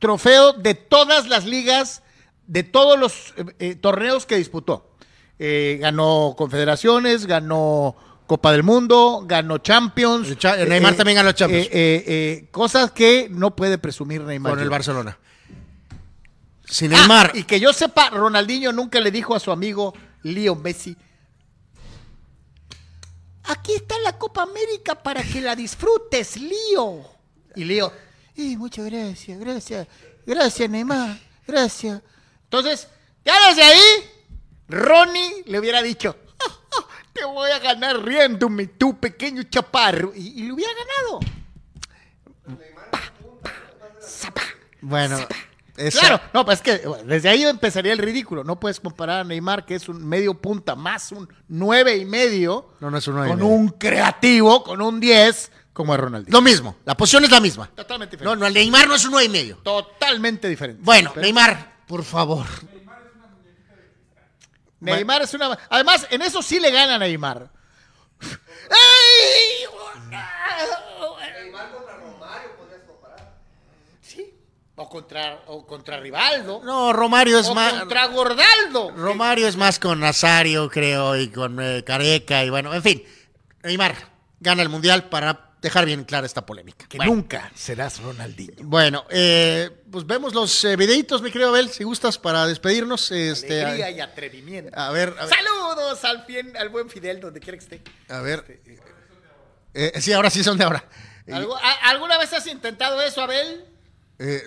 trofeo 0.00 0.52
de 0.52 0.74
todas 0.74 1.28
las 1.28 1.44
ligas, 1.46 2.01
de 2.46 2.62
todos 2.62 2.98
los 2.98 3.34
eh, 3.36 3.44
eh, 3.58 3.74
torneos 3.76 4.26
que 4.26 4.36
disputó. 4.36 4.90
Eh, 5.38 5.78
ganó 5.80 6.34
Confederaciones, 6.36 7.26
ganó 7.26 7.96
Copa 8.26 8.52
del 8.52 8.62
Mundo, 8.62 9.24
ganó 9.26 9.58
Champions. 9.58 10.36
Cha- 10.38 10.56
Neymar 10.64 10.94
también 10.94 11.16
ganó 11.16 11.32
Champions. 11.32 11.68
cosas 12.50 12.92
que 12.92 13.28
no 13.30 13.54
puede 13.56 13.78
presumir 13.78 14.22
Neymar. 14.22 14.52
con 14.52 14.60
el. 14.60 14.70
Barcelona. 14.70 15.18
Ah, 15.20 16.86
Neymar, 16.88 17.32
y 17.34 17.44
que 17.44 17.60
yo 17.60 17.72
sepa, 17.72 18.08
Ronaldinho 18.10 18.72
nunca 18.72 18.98
le 19.00 19.10
dijo 19.10 19.34
a 19.34 19.40
su 19.40 19.50
amigo 19.50 19.92
Leo 20.22 20.54
Messi. 20.54 20.96
Aquí 23.44 23.72
está 23.72 23.98
la 23.98 24.16
Copa 24.18 24.42
América 24.42 24.94
para 24.94 25.22
que 25.22 25.40
la 25.40 25.54
disfrutes, 25.56 26.36
Lío. 26.36 27.00
Y 27.56 27.64
Lío, 27.64 27.92
"Eh, 28.36 28.56
muchas 28.56 28.86
gracias, 28.86 29.38
gracias, 29.38 29.86
gracias, 30.24 30.70
Neymar, 30.70 31.18
gracias. 31.46 32.00
Entonces, 32.52 32.86
ya 33.24 33.32
desde 33.48 33.62
ahí, 33.62 33.80
Ronnie 34.68 35.42
le 35.46 35.58
hubiera 35.58 35.80
dicho, 35.82 36.14
"Ah, 36.38 36.44
ah, 36.78 36.84
te 37.14 37.24
voy 37.24 37.50
a 37.50 37.58
ganar 37.58 38.02
riéndome, 38.02 38.66
tú 38.66 39.00
pequeño 39.00 39.42
chaparro. 39.44 40.12
Y, 40.14 40.40
y 40.40 40.42
le 40.46 40.52
hubiera 40.52 40.72
ganado. 40.74 41.20
bueno, 44.80 45.18
esa- 45.76 45.98
Claro, 46.00 46.20
no, 46.34 46.44
pues 46.44 46.58
es 46.58 46.62
que 46.80 46.86
bueno, 46.86 47.04
desde 47.04 47.28
ahí 47.28 47.44
empezaría 47.44 47.92
el 47.92 47.98
ridículo. 47.98 48.44
No 48.44 48.58
puedes 48.60 48.80
comparar 48.80 49.20
a 49.20 49.24
Neymar, 49.24 49.64
que 49.64 49.74
es 49.76 49.88
un 49.88 50.06
medio 50.06 50.34
punta, 50.34 50.74
más 50.74 51.12
un 51.12 51.32
nueve 51.48 51.96
y 51.96 52.04
medio, 52.04 52.74
No, 52.80 52.90
no 52.90 52.98
es 52.98 53.06
un 53.08 53.14
nueve 53.14 53.28
y 53.28 53.32
con 53.32 53.38
medio. 53.40 53.52
un 53.54 53.68
creativo, 53.70 54.62
con 54.64 54.82
un 54.82 55.00
10, 55.00 55.50
como 55.72 55.94
es 55.94 56.00
Ronaldinho. 56.00 56.36
lo 56.36 56.42
mismo, 56.42 56.76
la 56.84 56.94
posición 56.96 57.24
es 57.24 57.30
la 57.30 57.40
misma. 57.40 57.68
Totalmente 57.74 58.16
No, 58.16 58.20
diferente. 58.34 58.40
no, 58.40 58.46
el 58.46 58.54
Neymar 58.54 58.88
no 58.88 58.94
es 58.94 59.04
un 59.04 59.12
nueve 59.12 59.26
y 59.26 59.30
medio. 59.30 59.56
Totalmente 59.58 60.48
diferente. 60.48 60.82
Bueno, 60.84 61.10
Pero 61.14 61.22
Neymar, 61.22 61.71
por 61.92 62.04
favor. 62.04 62.46
Neymar 64.80 65.20
es 65.20 65.34
una... 65.34 65.58
Además, 65.68 66.06
en 66.08 66.22
eso 66.22 66.40
sí 66.40 66.58
le 66.58 66.70
gana 66.70 66.94
a 66.94 66.98
Neymar. 66.98 67.50
¡Ey! 68.22 69.66
Sí, 74.00 74.34
o 74.74 74.88
contra, 74.88 75.42
o 75.48 75.66
contra 75.66 76.00
Rivaldo. 76.00 76.62
No, 76.64 76.94
Romario 76.94 77.38
es 77.38 77.48
o 77.48 77.54
más. 77.54 77.74
contra 77.74 78.06
Gordaldo. 78.06 78.92
Romario 78.92 79.46
es 79.46 79.58
más 79.58 79.78
con 79.78 80.00
Nazario, 80.00 80.70
creo, 80.70 81.14
y 81.18 81.28
con 81.28 81.60
eh, 81.60 81.84
Careca, 81.84 82.42
y 82.42 82.48
bueno, 82.48 82.72
en 82.72 82.82
fin. 82.82 83.04
Neymar 83.62 83.94
gana 84.40 84.62
el 84.62 84.70
mundial 84.70 85.10
para 85.10 85.51
dejar 85.62 85.86
bien 85.86 86.04
clara 86.04 86.26
esta 86.26 86.44
polémica. 86.44 86.86
Que 86.88 86.98
Bueno. 86.98 87.14
nunca 87.14 87.50
serás 87.54 88.00
Ronaldinho. 88.02 88.56
Bueno, 88.64 89.06
eh, 89.08 89.70
pues 89.90 90.04
vemos 90.06 90.34
los 90.34 90.62
eh, 90.64 90.76
videitos, 90.76 91.22
mi 91.22 91.30
querido 91.30 91.48
Abel, 91.50 91.70
si 91.70 91.84
gustas, 91.84 92.18
para 92.18 92.46
despedirnos. 92.46 93.10
Este, 93.12 93.64
Alegría 93.64 93.86
a, 93.86 93.90
y 93.92 94.00
atrevimiento. 94.00 94.78
a 94.78 94.90
ver, 94.90 95.14
a 95.18 95.24
ver, 95.26 95.34
Saludos 95.34 96.04
al, 96.04 96.24
bien, 96.26 96.54
al 96.56 96.68
buen 96.68 96.90
Fidel, 96.90 97.20
donde 97.20 97.40
quiera 97.40 97.56
que 97.56 97.64
esté. 97.64 97.82
a 98.12 98.20
ver. 98.20 98.60
Eh, 99.74 100.00
sí, 100.02 100.12
ahora 100.12 100.28
sí 100.28 100.44
son 100.44 100.58
de 100.58 100.64
ahora. 100.64 100.84
Eh, 101.26 101.32
¿Algu- 101.32 101.56
a- 101.56 101.88
¿Alguna 101.90 102.18
vez 102.18 102.30
has 102.34 102.46
intentado 102.46 103.00
eso, 103.00 103.22
Abel? 103.22 103.64
eh. 104.18 104.42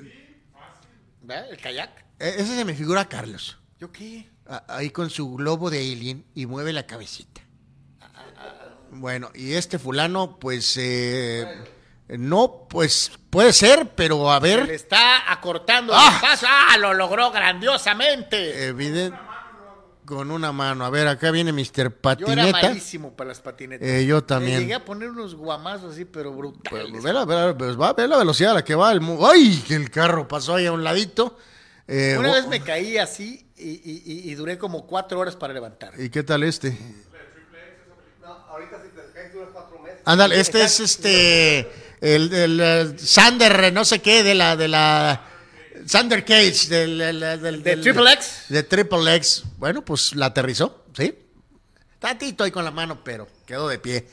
¿El 1.50 1.58
kayak? 1.58 2.06
eh, 2.20 2.36
ese 2.38 2.56
se 2.56 2.66
me 2.66 2.76
figura 2.76 3.10
Carlos, 3.10 3.58
¿Yo 3.80 3.92
qué? 3.92 4.30
a- 4.48 4.64
ahí 4.76 4.92
con 4.92 5.10
su 5.10 5.34
globo 5.36 5.72
de 5.72 5.80
alien 5.80 6.24
y 6.36 6.46
mueve 6.46 6.72
la 6.74 6.86
cabecita. 6.86 7.42
Bueno, 8.96 9.30
y 9.36 9.54
este 9.54 9.80
fulano, 9.80 10.38
pues, 10.40 10.76
eh, 10.78 11.46
no, 12.10 12.68
pues, 12.70 13.12
puede 13.30 13.52
ser, 13.54 13.92
pero 13.96 14.32
a 14.32 14.40
Se 14.40 14.48
le 14.48 14.56
ver, 14.58 14.70
está 14.72 15.32
acortando 15.32 15.94
Ah. 15.96 16.12
el 16.16 16.22
paso. 16.22 16.46
¡Ah! 16.50 16.78
Lo 16.78 16.94
logró 16.94 17.32
grandiosamente. 17.32 18.68
evidente, 18.68 19.18
con 20.06 20.30
una 20.32 20.52
mano. 20.52 20.86
A 20.86 20.90
ver, 20.90 21.08
acá 21.08 21.32
viene 21.32 21.52
Mr. 21.52 21.74
yo 21.76 21.82
era 21.84 21.90
Patineta. 21.90 22.52
malísimo 22.62 23.16
para 23.16 23.30
las 23.30 23.40
patinetas. 23.42 23.88
Eh, 23.88 24.06
yo 24.06 24.18
Le 24.18 24.22
también. 24.22 24.60
llegué 24.60 24.76
a 24.76 24.86
poner 24.86 25.10
unos 25.10 25.34
guamazos 25.36 25.94
así, 25.94 26.06
pero 26.06 26.32
brutales. 26.32 26.88
Pues, 26.92 27.04
ve, 27.04 27.12
la, 27.14 27.26
ve 27.26 27.36
la- 27.36 27.58
pues 27.58 27.80
va, 27.80 27.94
ve 27.94 28.08
la 28.08 28.18
velocidad 28.18 28.52
a 28.52 28.56
la 28.56 28.64
que 28.64 28.76
va 28.76 28.92
el 28.92 29.02
mu- 29.02 29.26
¡Ay! 29.26 29.64
Que 29.68 29.74
el 29.76 29.90
carro 29.90 30.28
pasó 30.28 30.56
ahí 30.56 30.68
a 30.68 30.72
un 30.72 30.84
ladito. 30.84 31.38
Eh, 31.88 32.16
Una 32.20 32.32
vez 32.34 32.48
me 32.48 32.62
caí 32.62 32.98
así 32.98 33.48
y, 33.58 33.70
y- 33.70 34.04
y- 34.06 34.32
y 34.32 34.36
duré 34.36 34.58
como 34.58 34.86
cuatro 34.88 35.20
horas 35.20 35.36
para 35.36 35.54
levantar. 35.54 35.94
¿Y 36.00 36.10
qué 36.10 36.24
tal 36.24 36.44
este? 36.44 36.78
Ándale, 40.06 40.40
este 40.40 40.64
es 40.64 40.80
este 40.80 41.60
el, 42.02 42.32
el, 42.34 43.00
Sander, 43.00 43.74
no 43.74 43.84
sé 43.86 44.00
qué, 44.02 44.24
de 44.24 44.36
la 44.36 44.56
de 44.56 44.68
la 44.68 45.26
Sander 45.86 46.24
Cage, 46.24 46.68
del, 46.70 46.98
del, 46.98 47.20
del- 47.42 47.64
¿De 47.64 47.78
Triple 47.78 48.14
X? 48.14 48.46
De 48.50 48.64
Triple 48.64 49.16
X. 49.16 49.44
Bueno, 49.58 49.84
pues 49.84 50.16
la 50.16 50.28
aterrizó, 50.28 50.86
¿sí? 50.96 51.14
Tantito 52.00 52.44
ahí 52.44 52.52
con 52.52 52.64
la 52.64 52.72
mano, 52.72 53.04
pero 53.04 53.28
quedó 53.46 53.68
de 53.68 53.80
pie 53.80 54.08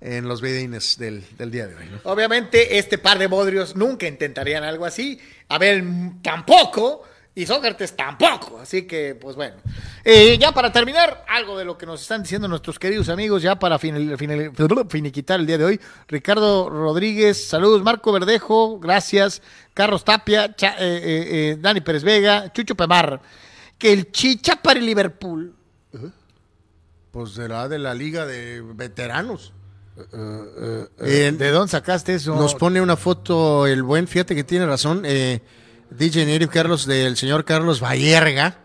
en 0.00 0.28
los 0.28 0.40
videines 0.40 0.98
del, 0.98 1.24
del 1.36 1.50
día 1.50 1.66
de 1.66 1.74
hoy. 1.76 1.86
¿no? 1.90 1.98
Obviamente, 2.04 2.78
este 2.78 2.98
par 2.98 3.18
de 3.18 3.26
bodrios 3.26 3.74
nunca 3.74 4.06
intentarían 4.06 4.62
algo 4.64 4.84
así. 4.84 5.18
Abel 5.48 5.82
mm, 5.82 6.22
tampoco. 6.22 7.07
Y 7.40 7.46
Sócrates 7.46 7.94
tampoco. 7.94 8.58
Así 8.60 8.82
que, 8.86 9.14
pues 9.14 9.36
bueno. 9.36 9.56
Eh, 10.04 10.36
ya 10.38 10.50
para 10.52 10.72
terminar, 10.72 11.24
algo 11.28 11.56
de 11.56 11.64
lo 11.64 11.78
que 11.78 11.86
nos 11.86 12.02
están 12.02 12.22
diciendo 12.22 12.48
nuestros 12.48 12.78
queridos 12.78 13.08
amigos, 13.08 13.42
ya 13.42 13.58
para 13.58 13.78
final- 13.78 14.16
final- 14.18 14.52
finiquitar 14.88 15.38
el 15.38 15.46
día 15.46 15.56
de 15.56 15.64
hoy. 15.64 15.80
Ricardo 16.08 16.68
Rodríguez, 16.68 17.46
saludos. 17.48 17.82
Marco 17.82 18.10
Verdejo, 18.10 18.80
gracias. 18.80 19.40
Carlos 19.72 20.04
Tapia, 20.04 20.54
Cha- 20.56 20.74
eh, 20.80 20.96
eh, 20.96 21.26
eh, 21.52 21.56
Dani 21.60 21.80
Pérez 21.80 22.02
Vega, 22.02 22.52
Chucho 22.52 22.74
Pemar. 22.74 23.20
Que 23.78 23.92
el 23.92 24.10
chicha 24.10 24.56
para 24.60 24.80
el 24.80 24.86
Liverpool. 24.86 25.54
Pues 27.12 27.36
la 27.36 27.68
de 27.68 27.78
la 27.78 27.94
liga 27.94 28.26
de 28.26 28.62
veteranos. 28.74 29.52
Eh, 31.00 31.32
¿De 31.36 31.50
dónde 31.50 31.70
sacaste 31.70 32.14
eso? 32.14 32.34
Nos 32.36 32.54
pone 32.54 32.80
una 32.80 32.96
foto 32.96 33.66
el 33.66 33.82
buen, 33.82 34.06
fíjate 34.06 34.34
que 34.34 34.44
tiene 34.44 34.66
razón, 34.66 35.02
eh, 35.04 35.40
DJ 35.90 36.26
Nerio 36.26 36.48
Carlos 36.50 36.86
del 36.86 37.16
señor 37.16 37.44
Carlos 37.44 37.82
Vallerga 37.82 38.58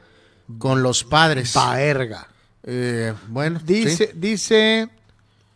con 0.57 0.83
los 0.83 1.03
padres. 1.03 1.53
Baerga. 1.53 2.27
Eh, 2.63 3.13
bueno, 3.27 3.59
Dice, 3.63 4.07
sí. 4.07 4.11
dice, 4.15 4.89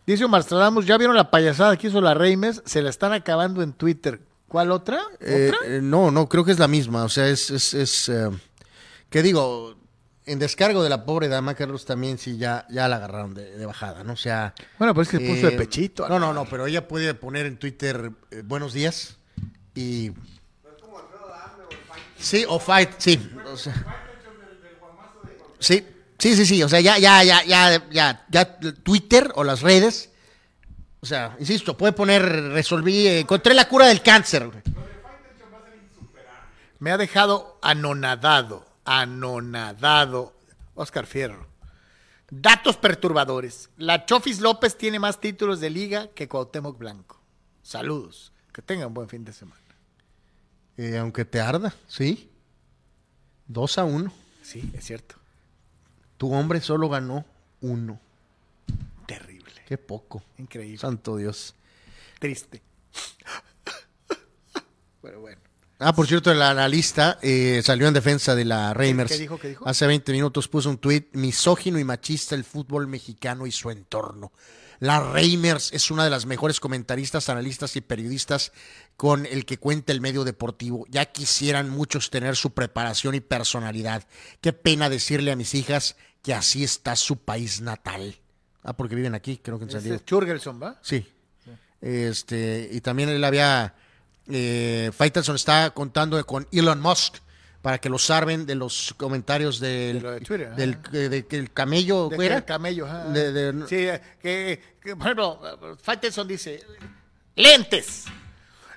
dice 0.06 0.24
Omar 0.24 0.42
Stradamus, 0.42 0.86
¿ya 0.86 0.96
vieron 0.98 1.16
la 1.16 1.30
payasada 1.30 1.76
que 1.76 1.88
hizo 1.88 2.00
la 2.00 2.14
Reimes? 2.14 2.62
Se 2.66 2.82
la 2.82 2.90
están 2.90 3.12
acabando 3.12 3.62
en 3.62 3.72
Twitter. 3.72 4.20
¿Cuál 4.48 4.72
otra? 4.72 5.00
Eh, 5.20 5.52
¿Otra? 5.54 5.66
eh, 5.76 5.80
no, 5.82 6.10
no, 6.10 6.28
creo 6.28 6.44
que 6.44 6.52
es 6.52 6.58
la 6.58 6.68
misma. 6.68 7.04
O 7.04 7.08
sea, 7.08 7.28
es, 7.28 7.50
es, 7.50 7.74
es 7.74 8.08
eh, 8.08 8.28
que 9.10 9.22
digo, 9.22 9.76
en 10.24 10.38
descargo 10.38 10.82
de 10.82 10.88
la 10.88 11.04
pobre 11.04 11.28
dama, 11.28 11.54
Carlos, 11.54 11.84
también 11.84 12.16
sí 12.18 12.38
ya, 12.38 12.66
ya 12.70 12.88
la 12.88 12.96
agarraron 12.96 13.34
de, 13.34 13.56
de 13.56 13.66
bajada, 13.66 14.04
¿no? 14.04 14.14
O 14.14 14.16
sea. 14.16 14.54
Bueno, 14.78 14.94
pues 14.94 15.12
es 15.12 15.18
que 15.18 15.26
puso 15.26 15.46
de 15.50 15.52
pechito. 15.52 16.08
No, 16.08 16.18
no, 16.18 16.32
no, 16.32 16.46
pero 16.46 16.66
ella 16.66 16.88
puede 16.88 17.12
poner 17.14 17.44
en 17.46 17.58
Twitter 17.58 18.10
buenos 18.44 18.72
días 18.72 19.18
y. 19.74 20.12
Sí, 22.18 22.44
o 22.48 22.58
fight, 22.58 22.90
sí. 22.98 23.30
sí, 25.58 25.86
sí, 26.18 26.36
sí, 26.36 26.46
sí. 26.46 26.62
O 26.62 26.68
sea, 26.68 26.80
ya, 26.80 26.98
ya, 26.98 27.22
ya, 27.22 27.44
ya, 27.44 27.88
ya, 27.90 28.26
ya, 28.28 28.58
Twitter 28.82 29.30
o 29.34 29.44
las 29.44 29.62
redes. 29.62 30.10
O 31.00 31.06
sea, 31.06 31.36
insisto, 31.38 31.76
puede 31.76 31.92
poner, 31.92 32.22
resolví, 32.22 33.06
eh, 33.06 33.20
encontré 33.20 33.54
la 33.54 33.68
cura 33.68 33.86
del 33.86 34.02
cáncer. 34.02 34.50
Me 36.80 36.90
ha 36.90 36.96
dejado 36.96 37.58
anonadado, 37.62 38.66
anonadado 38.84 40.34
Oscar 40.74 41.06
Fierro. 41.06 41.46
Datos 42.30 42.76
perturbadores. 42.76 43.70
La 43.76 44.04
Chofis 44.04 44.40
López 44.40 44.76
tiene 44.76 44.98
más 44.98 45.20
títulos 45.20 45.60
de 45.60 45.70
liga 45.70 46.08
que 46.08 46.28
Cuauhtémoc 46.28 46.76
Blanco. 46.78 47.20
Saludos. 47.62 48.32
Que 48.52 48.60
tengan 48.60 48.92
buen 48.92 49.08
fin 49.08 49.24
de 49.24 49.32
semana. 49.32 49.67
Eh, 50.78 50.96
aunque 50.96 51.24
te 51.24 51.40
arda, 51.40 51.74
sí. 51.88 52.30
Dos 53.48 53.78
a 53.78 53.84
uno. 53.84 54.12
Sí, 54.42 54.70
es 54.72 54.84
cierto. 54.84 55.16
Tu 56.16 56.32
hombre 56.32 56.60
solo 56.60 56.88
ganó 56.88 57.26
uno. 57.60 58.00
Terrible. 59.06 59.52
Qué 59.66 59.76
poco. 59.76 60.22
Increíble. 60.38 60.78
Santo 60.78 61.16
Dios. 61.16 61.54
Triste. 62.20 62.62
Pero 65.02 65.20
bueno. 65.20 65.40
Ah, 65.80 65.92
por 65.92 66.06
cierto, 66.06 66.30
el 66.30 66.42
analista 66.42 67.18
eh, 67.22 67.60
salió 67.64 67.88
en 67.88 67.94
defensa 67.94 68.36
de 68.36 68.44
la 68.44 68.72
Reimers. 68.72 69.10
qué 69.10 69.18
dijo, 69.18 69.38
qué 69.38 69.48
dijo? 69.48 69.68
Hace 69.68 69.86
20 69.86 70.12
minutos 70.12 70.46
puso 70.46 70.70
un 70.70 70.78
tuit 70.78 71.14
misógino 71.14 71.78
y 71.78 71.84
machista 71.84 72.36
el 72.36 72.44
fútbol 72.44 72.86
mexicano 72.86 73.46
y 73.46 73.52
su 73.52 73.70
entorno. 73.70 74.32
La 74.80 75.00
Reimers 75.00 75.72
es 75.72 75.90
una 75.90 76.04
de 76.04 76.10
las 76.10 76.26
mejores 76.26 76.60
comentaristas, 76.60 77.28
analistas 77.28 77.74
y 77.76 77.80
periodistas 77.80 78.52
con 78.96 79.26
el 79.26 79.44
que 79.44 79.58
cuenta 79.58 79.92
el 79.92 80.00
medio 80.00 80.24
deportivo. 80.24 80.86
Ya 80.88 81.06
quisieran 81.06 81.68
muchos 81.68 82.10
tener 82.10 82.36
su 82.36 82.52
preparación 82.52 83.14
y 83.14 83.20
personalidad. 83.20 84.06
Qué 84.40 84.52
pena 84.52 84.88
decirle 84.88 85.32
a 85.32 85.36
mis 85.36 85.54
hijas 85.54 85.96
que 86.22 86.34
así 86.34 86.62
está 86.62 86.94
su 86.94 87.16
país 87.16 87.60
natal. 87.60 88.16
Ah, 88.62 88.76
porque 88.76 88.94
viven 88.94 89.14
aquí, 89.14 89.38
creo 89.38 89.58
que 89.58 89.64
en 89.64 89.70
San 89.70 89.82
Diego. 89.82 89.98
Churgelson, 90.04 90.62
¿va? 90.62 90.78
Sí. 90.82 91.06
Este, 91.80 92.68
y 92.72 92.80
también 92.80 93.08
él 93.08 93.24
había. 93.24 93.74
Eh, 94.30 94.90
Faitelson 94.94 95.36
está 95.36 95.70
contando 95.70 96.22
con 96.26 96.46
Elon 96.52 96.80
Musk 96.80 97.16
para 97.62 97.78
que 97.78 97.88
lo 97.88 97.98
salven 97.98 98.46
de 98.46 98.54
los 98.54 98.94
comentarios 98.96 99.58
del, 99.60 100.00
De 100.00 100.10
de 100.12 100.20
Twitter, 100.20 100.54
del, 100.54 100.80
de 100.92 101.26
el 101.30 101.52
camello 101.52 102.08
De 102.08 102.26
el 102.26 102.44
camello. 102.44 102.86
ajá. 102.86 103.04
De- 103.06 103.32
de- 103.32 103.66
Sí, 103.68 103.76
eh, 103.76 104.00
que, 104.22 104.62
que, 104.82 104.94
por 104.96 105.06
ejemplo, 105.06 105.76
Faitelson 105.82 106.28
dice, 106.28 106.62
lentes. 107.34 108.04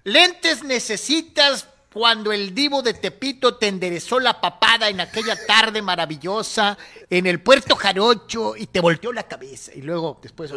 Lentes 0.04 0.64
necesitas 0.64 1.68
cuando 1.94 2.32
el 2.32 2.56
divo 2.56 2.82
de 2.82 2.94
Tepito 2.94 3.56
te 3.58 3.68
enderezó 3.68 4.20
la 4.20 4.40
papada 4.40 4.90
en 4.90 5.00
aquella 5.02 5.36
tarde 5.46 5.82
maravillosa 5.82 6.78
en 7.10 7.28
el 7.28 7.42
puerto 7.42 7.76
Jarocho 7.76 8.56
y 8.56 8.66
te 8.68 8.80
volteó 8.80 9.12
la 9.14 9.24
cabeza. 9.24 9.72
Y 9.76 9.82
luego, 9.82 10.20
después, 10.24 10.52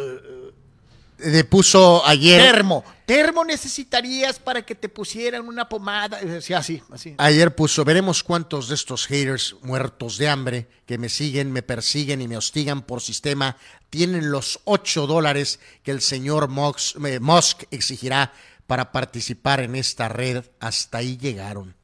Le 1.17 1.43
puso 1.43 2.05
ayer. 2.05 2.41
termo. 2.41 2.83
Termo 3.05 3.45
necesitarías 3.45 4.39
para 4.39 4.63
que 4.65 4.73
te 4.75 4.89
pusieran 4.89 5.47
una 5.47 5.69
pomada. 5.69 6.19
Decía 6.19 6.57
así, 6.57 6.81
así. 6.91 7.13
Ayer 7.19 7.53
puso, 7.55 7.85
veremos 7.85 8.23
cuántos 8.23 8.67
de 8.67 8.75
estos 8.75 9.05
haters 9.05 9.55
muertos 9.61 10.17
de 10.17 10.27
hambre 10.27 10.67
que 10.87 10.97
me 10.97 11.07
siguen, 11.09 11.51
me 11.51 11.61
persiguen 11.61 12.21
y 12.21 12.27
me 12.27 12.35
hostigan 12.37 12.81
por 12.81 13.01
sistema 13.01 13.57
tienen 13.91 14.29
los 14.31 14.59
8 14.65 15.07
dólares 15.07 15.59
que 15.83 15.91
el 15.91 16.01
señor 16.01 16.49
Mox- 16.49 16.95
eh, 17.07 17.19
Musk 17.21 17.63
exigirá 17.71 18.33
para 18.67 18.91
participar 18.91 19.61
en 19.61 19.75
esta 19.75 20.09
red. 20.09 20.43
Hasta 20.59 20.97
ahí 20.97 21.15
llegaron. 21.17 21.75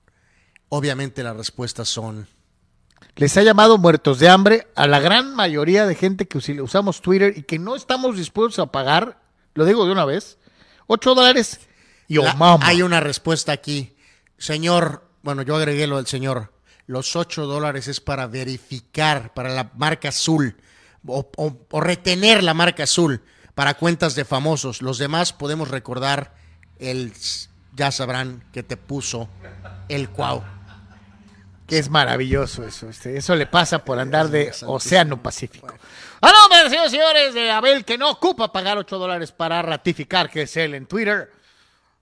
Obviamente 0.69 1.23
las 1.23 1.37
respuestas 1.37 1.87
son... 1.87 2.27
Les 3.15 3.35
ha 3.37 3.43
llamado 3.43 3.77
muertos 3.77 4.19
de 4.19 4.29
hambre 4.29 4.67
a 4.75 4.87
la 4.87 4.99
gran 4.99 5.35
mayoría 5.35 5.85
de 5.85 5.95
gente 5.95 6.27
que 6.27 6.37
usamos 6.61 7.01
Twitter 7.01 7.33
y 7.37 7.43
que 7.43 7.59
no 7.59 7.75
estamos 7.75 8.17
dispuestos 8.17 8.59
a 8.59 8.71
pagar, 8.71 9.20
lo 9.53 9.65
digo 9.65 9.85
de 9.85 9.91
una 9.91 10.05
vez, 10.05 10.37
8 10.87 11.15
dólares 11.15 11.59
y 12.07 12.17
oh, 12.17 12.23
La- 12.23 12.33
mama. 12.33 12.65
hay 12.65 12.81
una 12.81 12.99
respuesta 12.99 13.51
aquí. 13.51 13.95
Señor, 14.37 15.07
bueno, 15.23 15.41
yo 15.43 15.55
agregué 15.55 15.87
lo 15.87 15.97
del 15.97 16.07
señor. 16.07 16.51
Los 16.87 17.15
8 17.15 17.45
dólares 17.45 17.87
es 17.87 18.01
para 18.01 18.27
verificar, 18.27 19.33
para 19.33 19.49
la 19.49 19.71
marca 19.75 20.09
azul, 20.09 20.57
o, 21.05 21.29
o- 21.37 21.57
o 21.69 21.81
retener 21.81 22.43
la 22.43 22.53
marca 22.53 22.83
azul 22.83 23.21
para 23.55 23.75
cuentas 23.75 24.15
de 24.15 24.25
famosos. 24.25 24.81
Los 24.81 24.97
demás 24.97 25.31
podemos 25.33 25.69
recordar 25.69 26.33
el, 26.79 27.13
ya 27.75 27.91
sabrán 27.91 28.43
que 28.51 28.63
te 28.63 28.77
puso 28.77 29.29
el 29.89 30.09
cuau. 30.09 30.43
Que 31.67 31.77
es 31.79 31.89
maravilloso 31.89 32.65
eso. 32.65 32.89
este, 32.89 33.15
eso 33.15 33.33
le 33.35 33.45
pasa 33.47 33.85
por 33.85 33.97
andar 33.99 34.27
de 34.29 34.51
Océano 34.65 35.21
Pacífico. 35.23 35.73
Ah, 36.23 36.31
no, 36.31 36.55
me 36.55 36.69
señores 36.69 36.91
señores, 36.91 37.33
de 37.33 37.49
Abel 37.49 37.83
que 37.83 37.97
no 37.97 38.11
ocupa 38.11 38.51
pagar 38.51 38.77
8 38.77 38.99
dólares 38.99 39.31
para 39.31 39.59
ratificar 39.63 40.29
que 40.29 40.43
es 40.43 40.55
él 40.55 40.75
en 40.75 40.85
Twitter. 40.85 41.31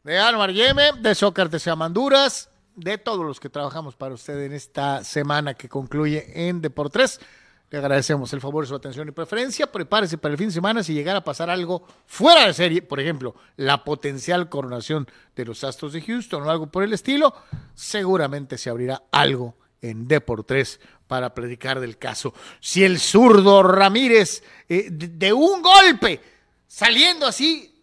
De 0.03 0.19
Anwar 0.19 0.51
Yeme, 0.51 0.91
de 0.99 1.15
Sócrates 1.15 1.65
Amanduras, 1.69 2.49
de 2.75 2.97
todos 2.97 3.25
los 3.25 3.39
que 3.39 3.47
trabajamos 3.47 3.95
para 3.95 4.13
usted 4.13 4.41
en 4.43 4.51
esta 4.51 5.05
semana 5.05 5.53
que 5.53 5.69
concluye 5.69 6.49
en 6.49 6.59
Deportes. 6.59 7.21
Le 7.69 7.77
agradecemos 7.77 8.33
el 8.33 8.41
favor 8.41 8.67
su 8.67 8.75
atención 8.75 9.07
y 9.07 9.11
preferencia. 9.11 9.71
Prepárese 9.71 10.17
para 10.17 10.33
el 10.33 10.37
fin 10.37 10.47
de 10.47 10.53
semana 10.53 10.83
si 10.83 10.93
llegara 10.93 11.19
a 11.19 11.23
pasar 11.23 11.49
algo 11.49 11.87
fuera 12.05 12.45
de 12.45 12.53
serie, 12.53 12.81
por 12.81 12.99
ejemplo, 12.99 13.35
la 13.55 13.85
potencial 13.85 14.49
coronación 14.49 15.07
de 15.33 15.45
los 15.45 15.63
Astros 15.63 15.93
de 15.93 16.01
Houston 16.01 16.43
o 16.43 16.49
algo 16.49 16.67
por 16.67 16.83
el 16.83 16.91
estilo, 16.91 17.33
seguramente 17.73 18.57
se 18.57 18.69
abrirá 18.69 19.03
algo 19.11 19.55
en 19.81 20.09
Deportes 20.09 20.81
para 21.09 21.33
platicar 21.33 21.79
del 21.79 21.97
caso. 21.97 22.35
Si 22.59 22.83
el 22.83 22.99
zurdo 22.99 23.63
Ramírez 23.63 24.43
eh, 24.69 24.89
de, 24.91 25.33
un 25.33 25.59
golpe 25.63 26.21
saliendo 26.67 27.25
así 27.25 27.75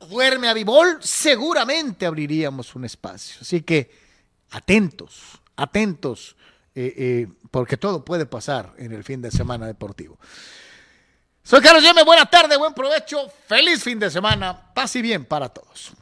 duerme 0.00 0.48
a 0.48 0.52
Bibol, 0.52 0.98
seguramente 1.00 2.04
abriríamos 2.04 2.74
un 2.74 2.86
espacio. 2.86 3.36
Así 3.40 3.62
que 3.62 3.88
atentos, 4.50 5.40
atentos, 5.54 6.34
eh, 6.74 6.92
eh, 6.96 7.28
porque 7.52 7.76
todo 7.76 8.04
puede 8.04 8.26
pasar 8.26 8.74
en 8.78 8.90
el 8.90 9.04
fin 9.04 9.22
de 9.22 9.30
semana 9.30 9.68
deportivo. 9.68 10.18
Soy 11.44 11.60
Carlos 11.60 11.84
Yeme, 11.84 12.02
buena 12.02 12.26
tarde, 12.26 12.56
buen 12.56 12.74
provecho, 12.74 13.30
feliz 13.46 13.84
fin 13.84 14.00
de 14.00 14.10
semana, 14.10 14.74
paz 14.74 14.96
y 14.96 15.02
bien 15.02 15.24
para 15.24 15.50
todos. 15.50 15.92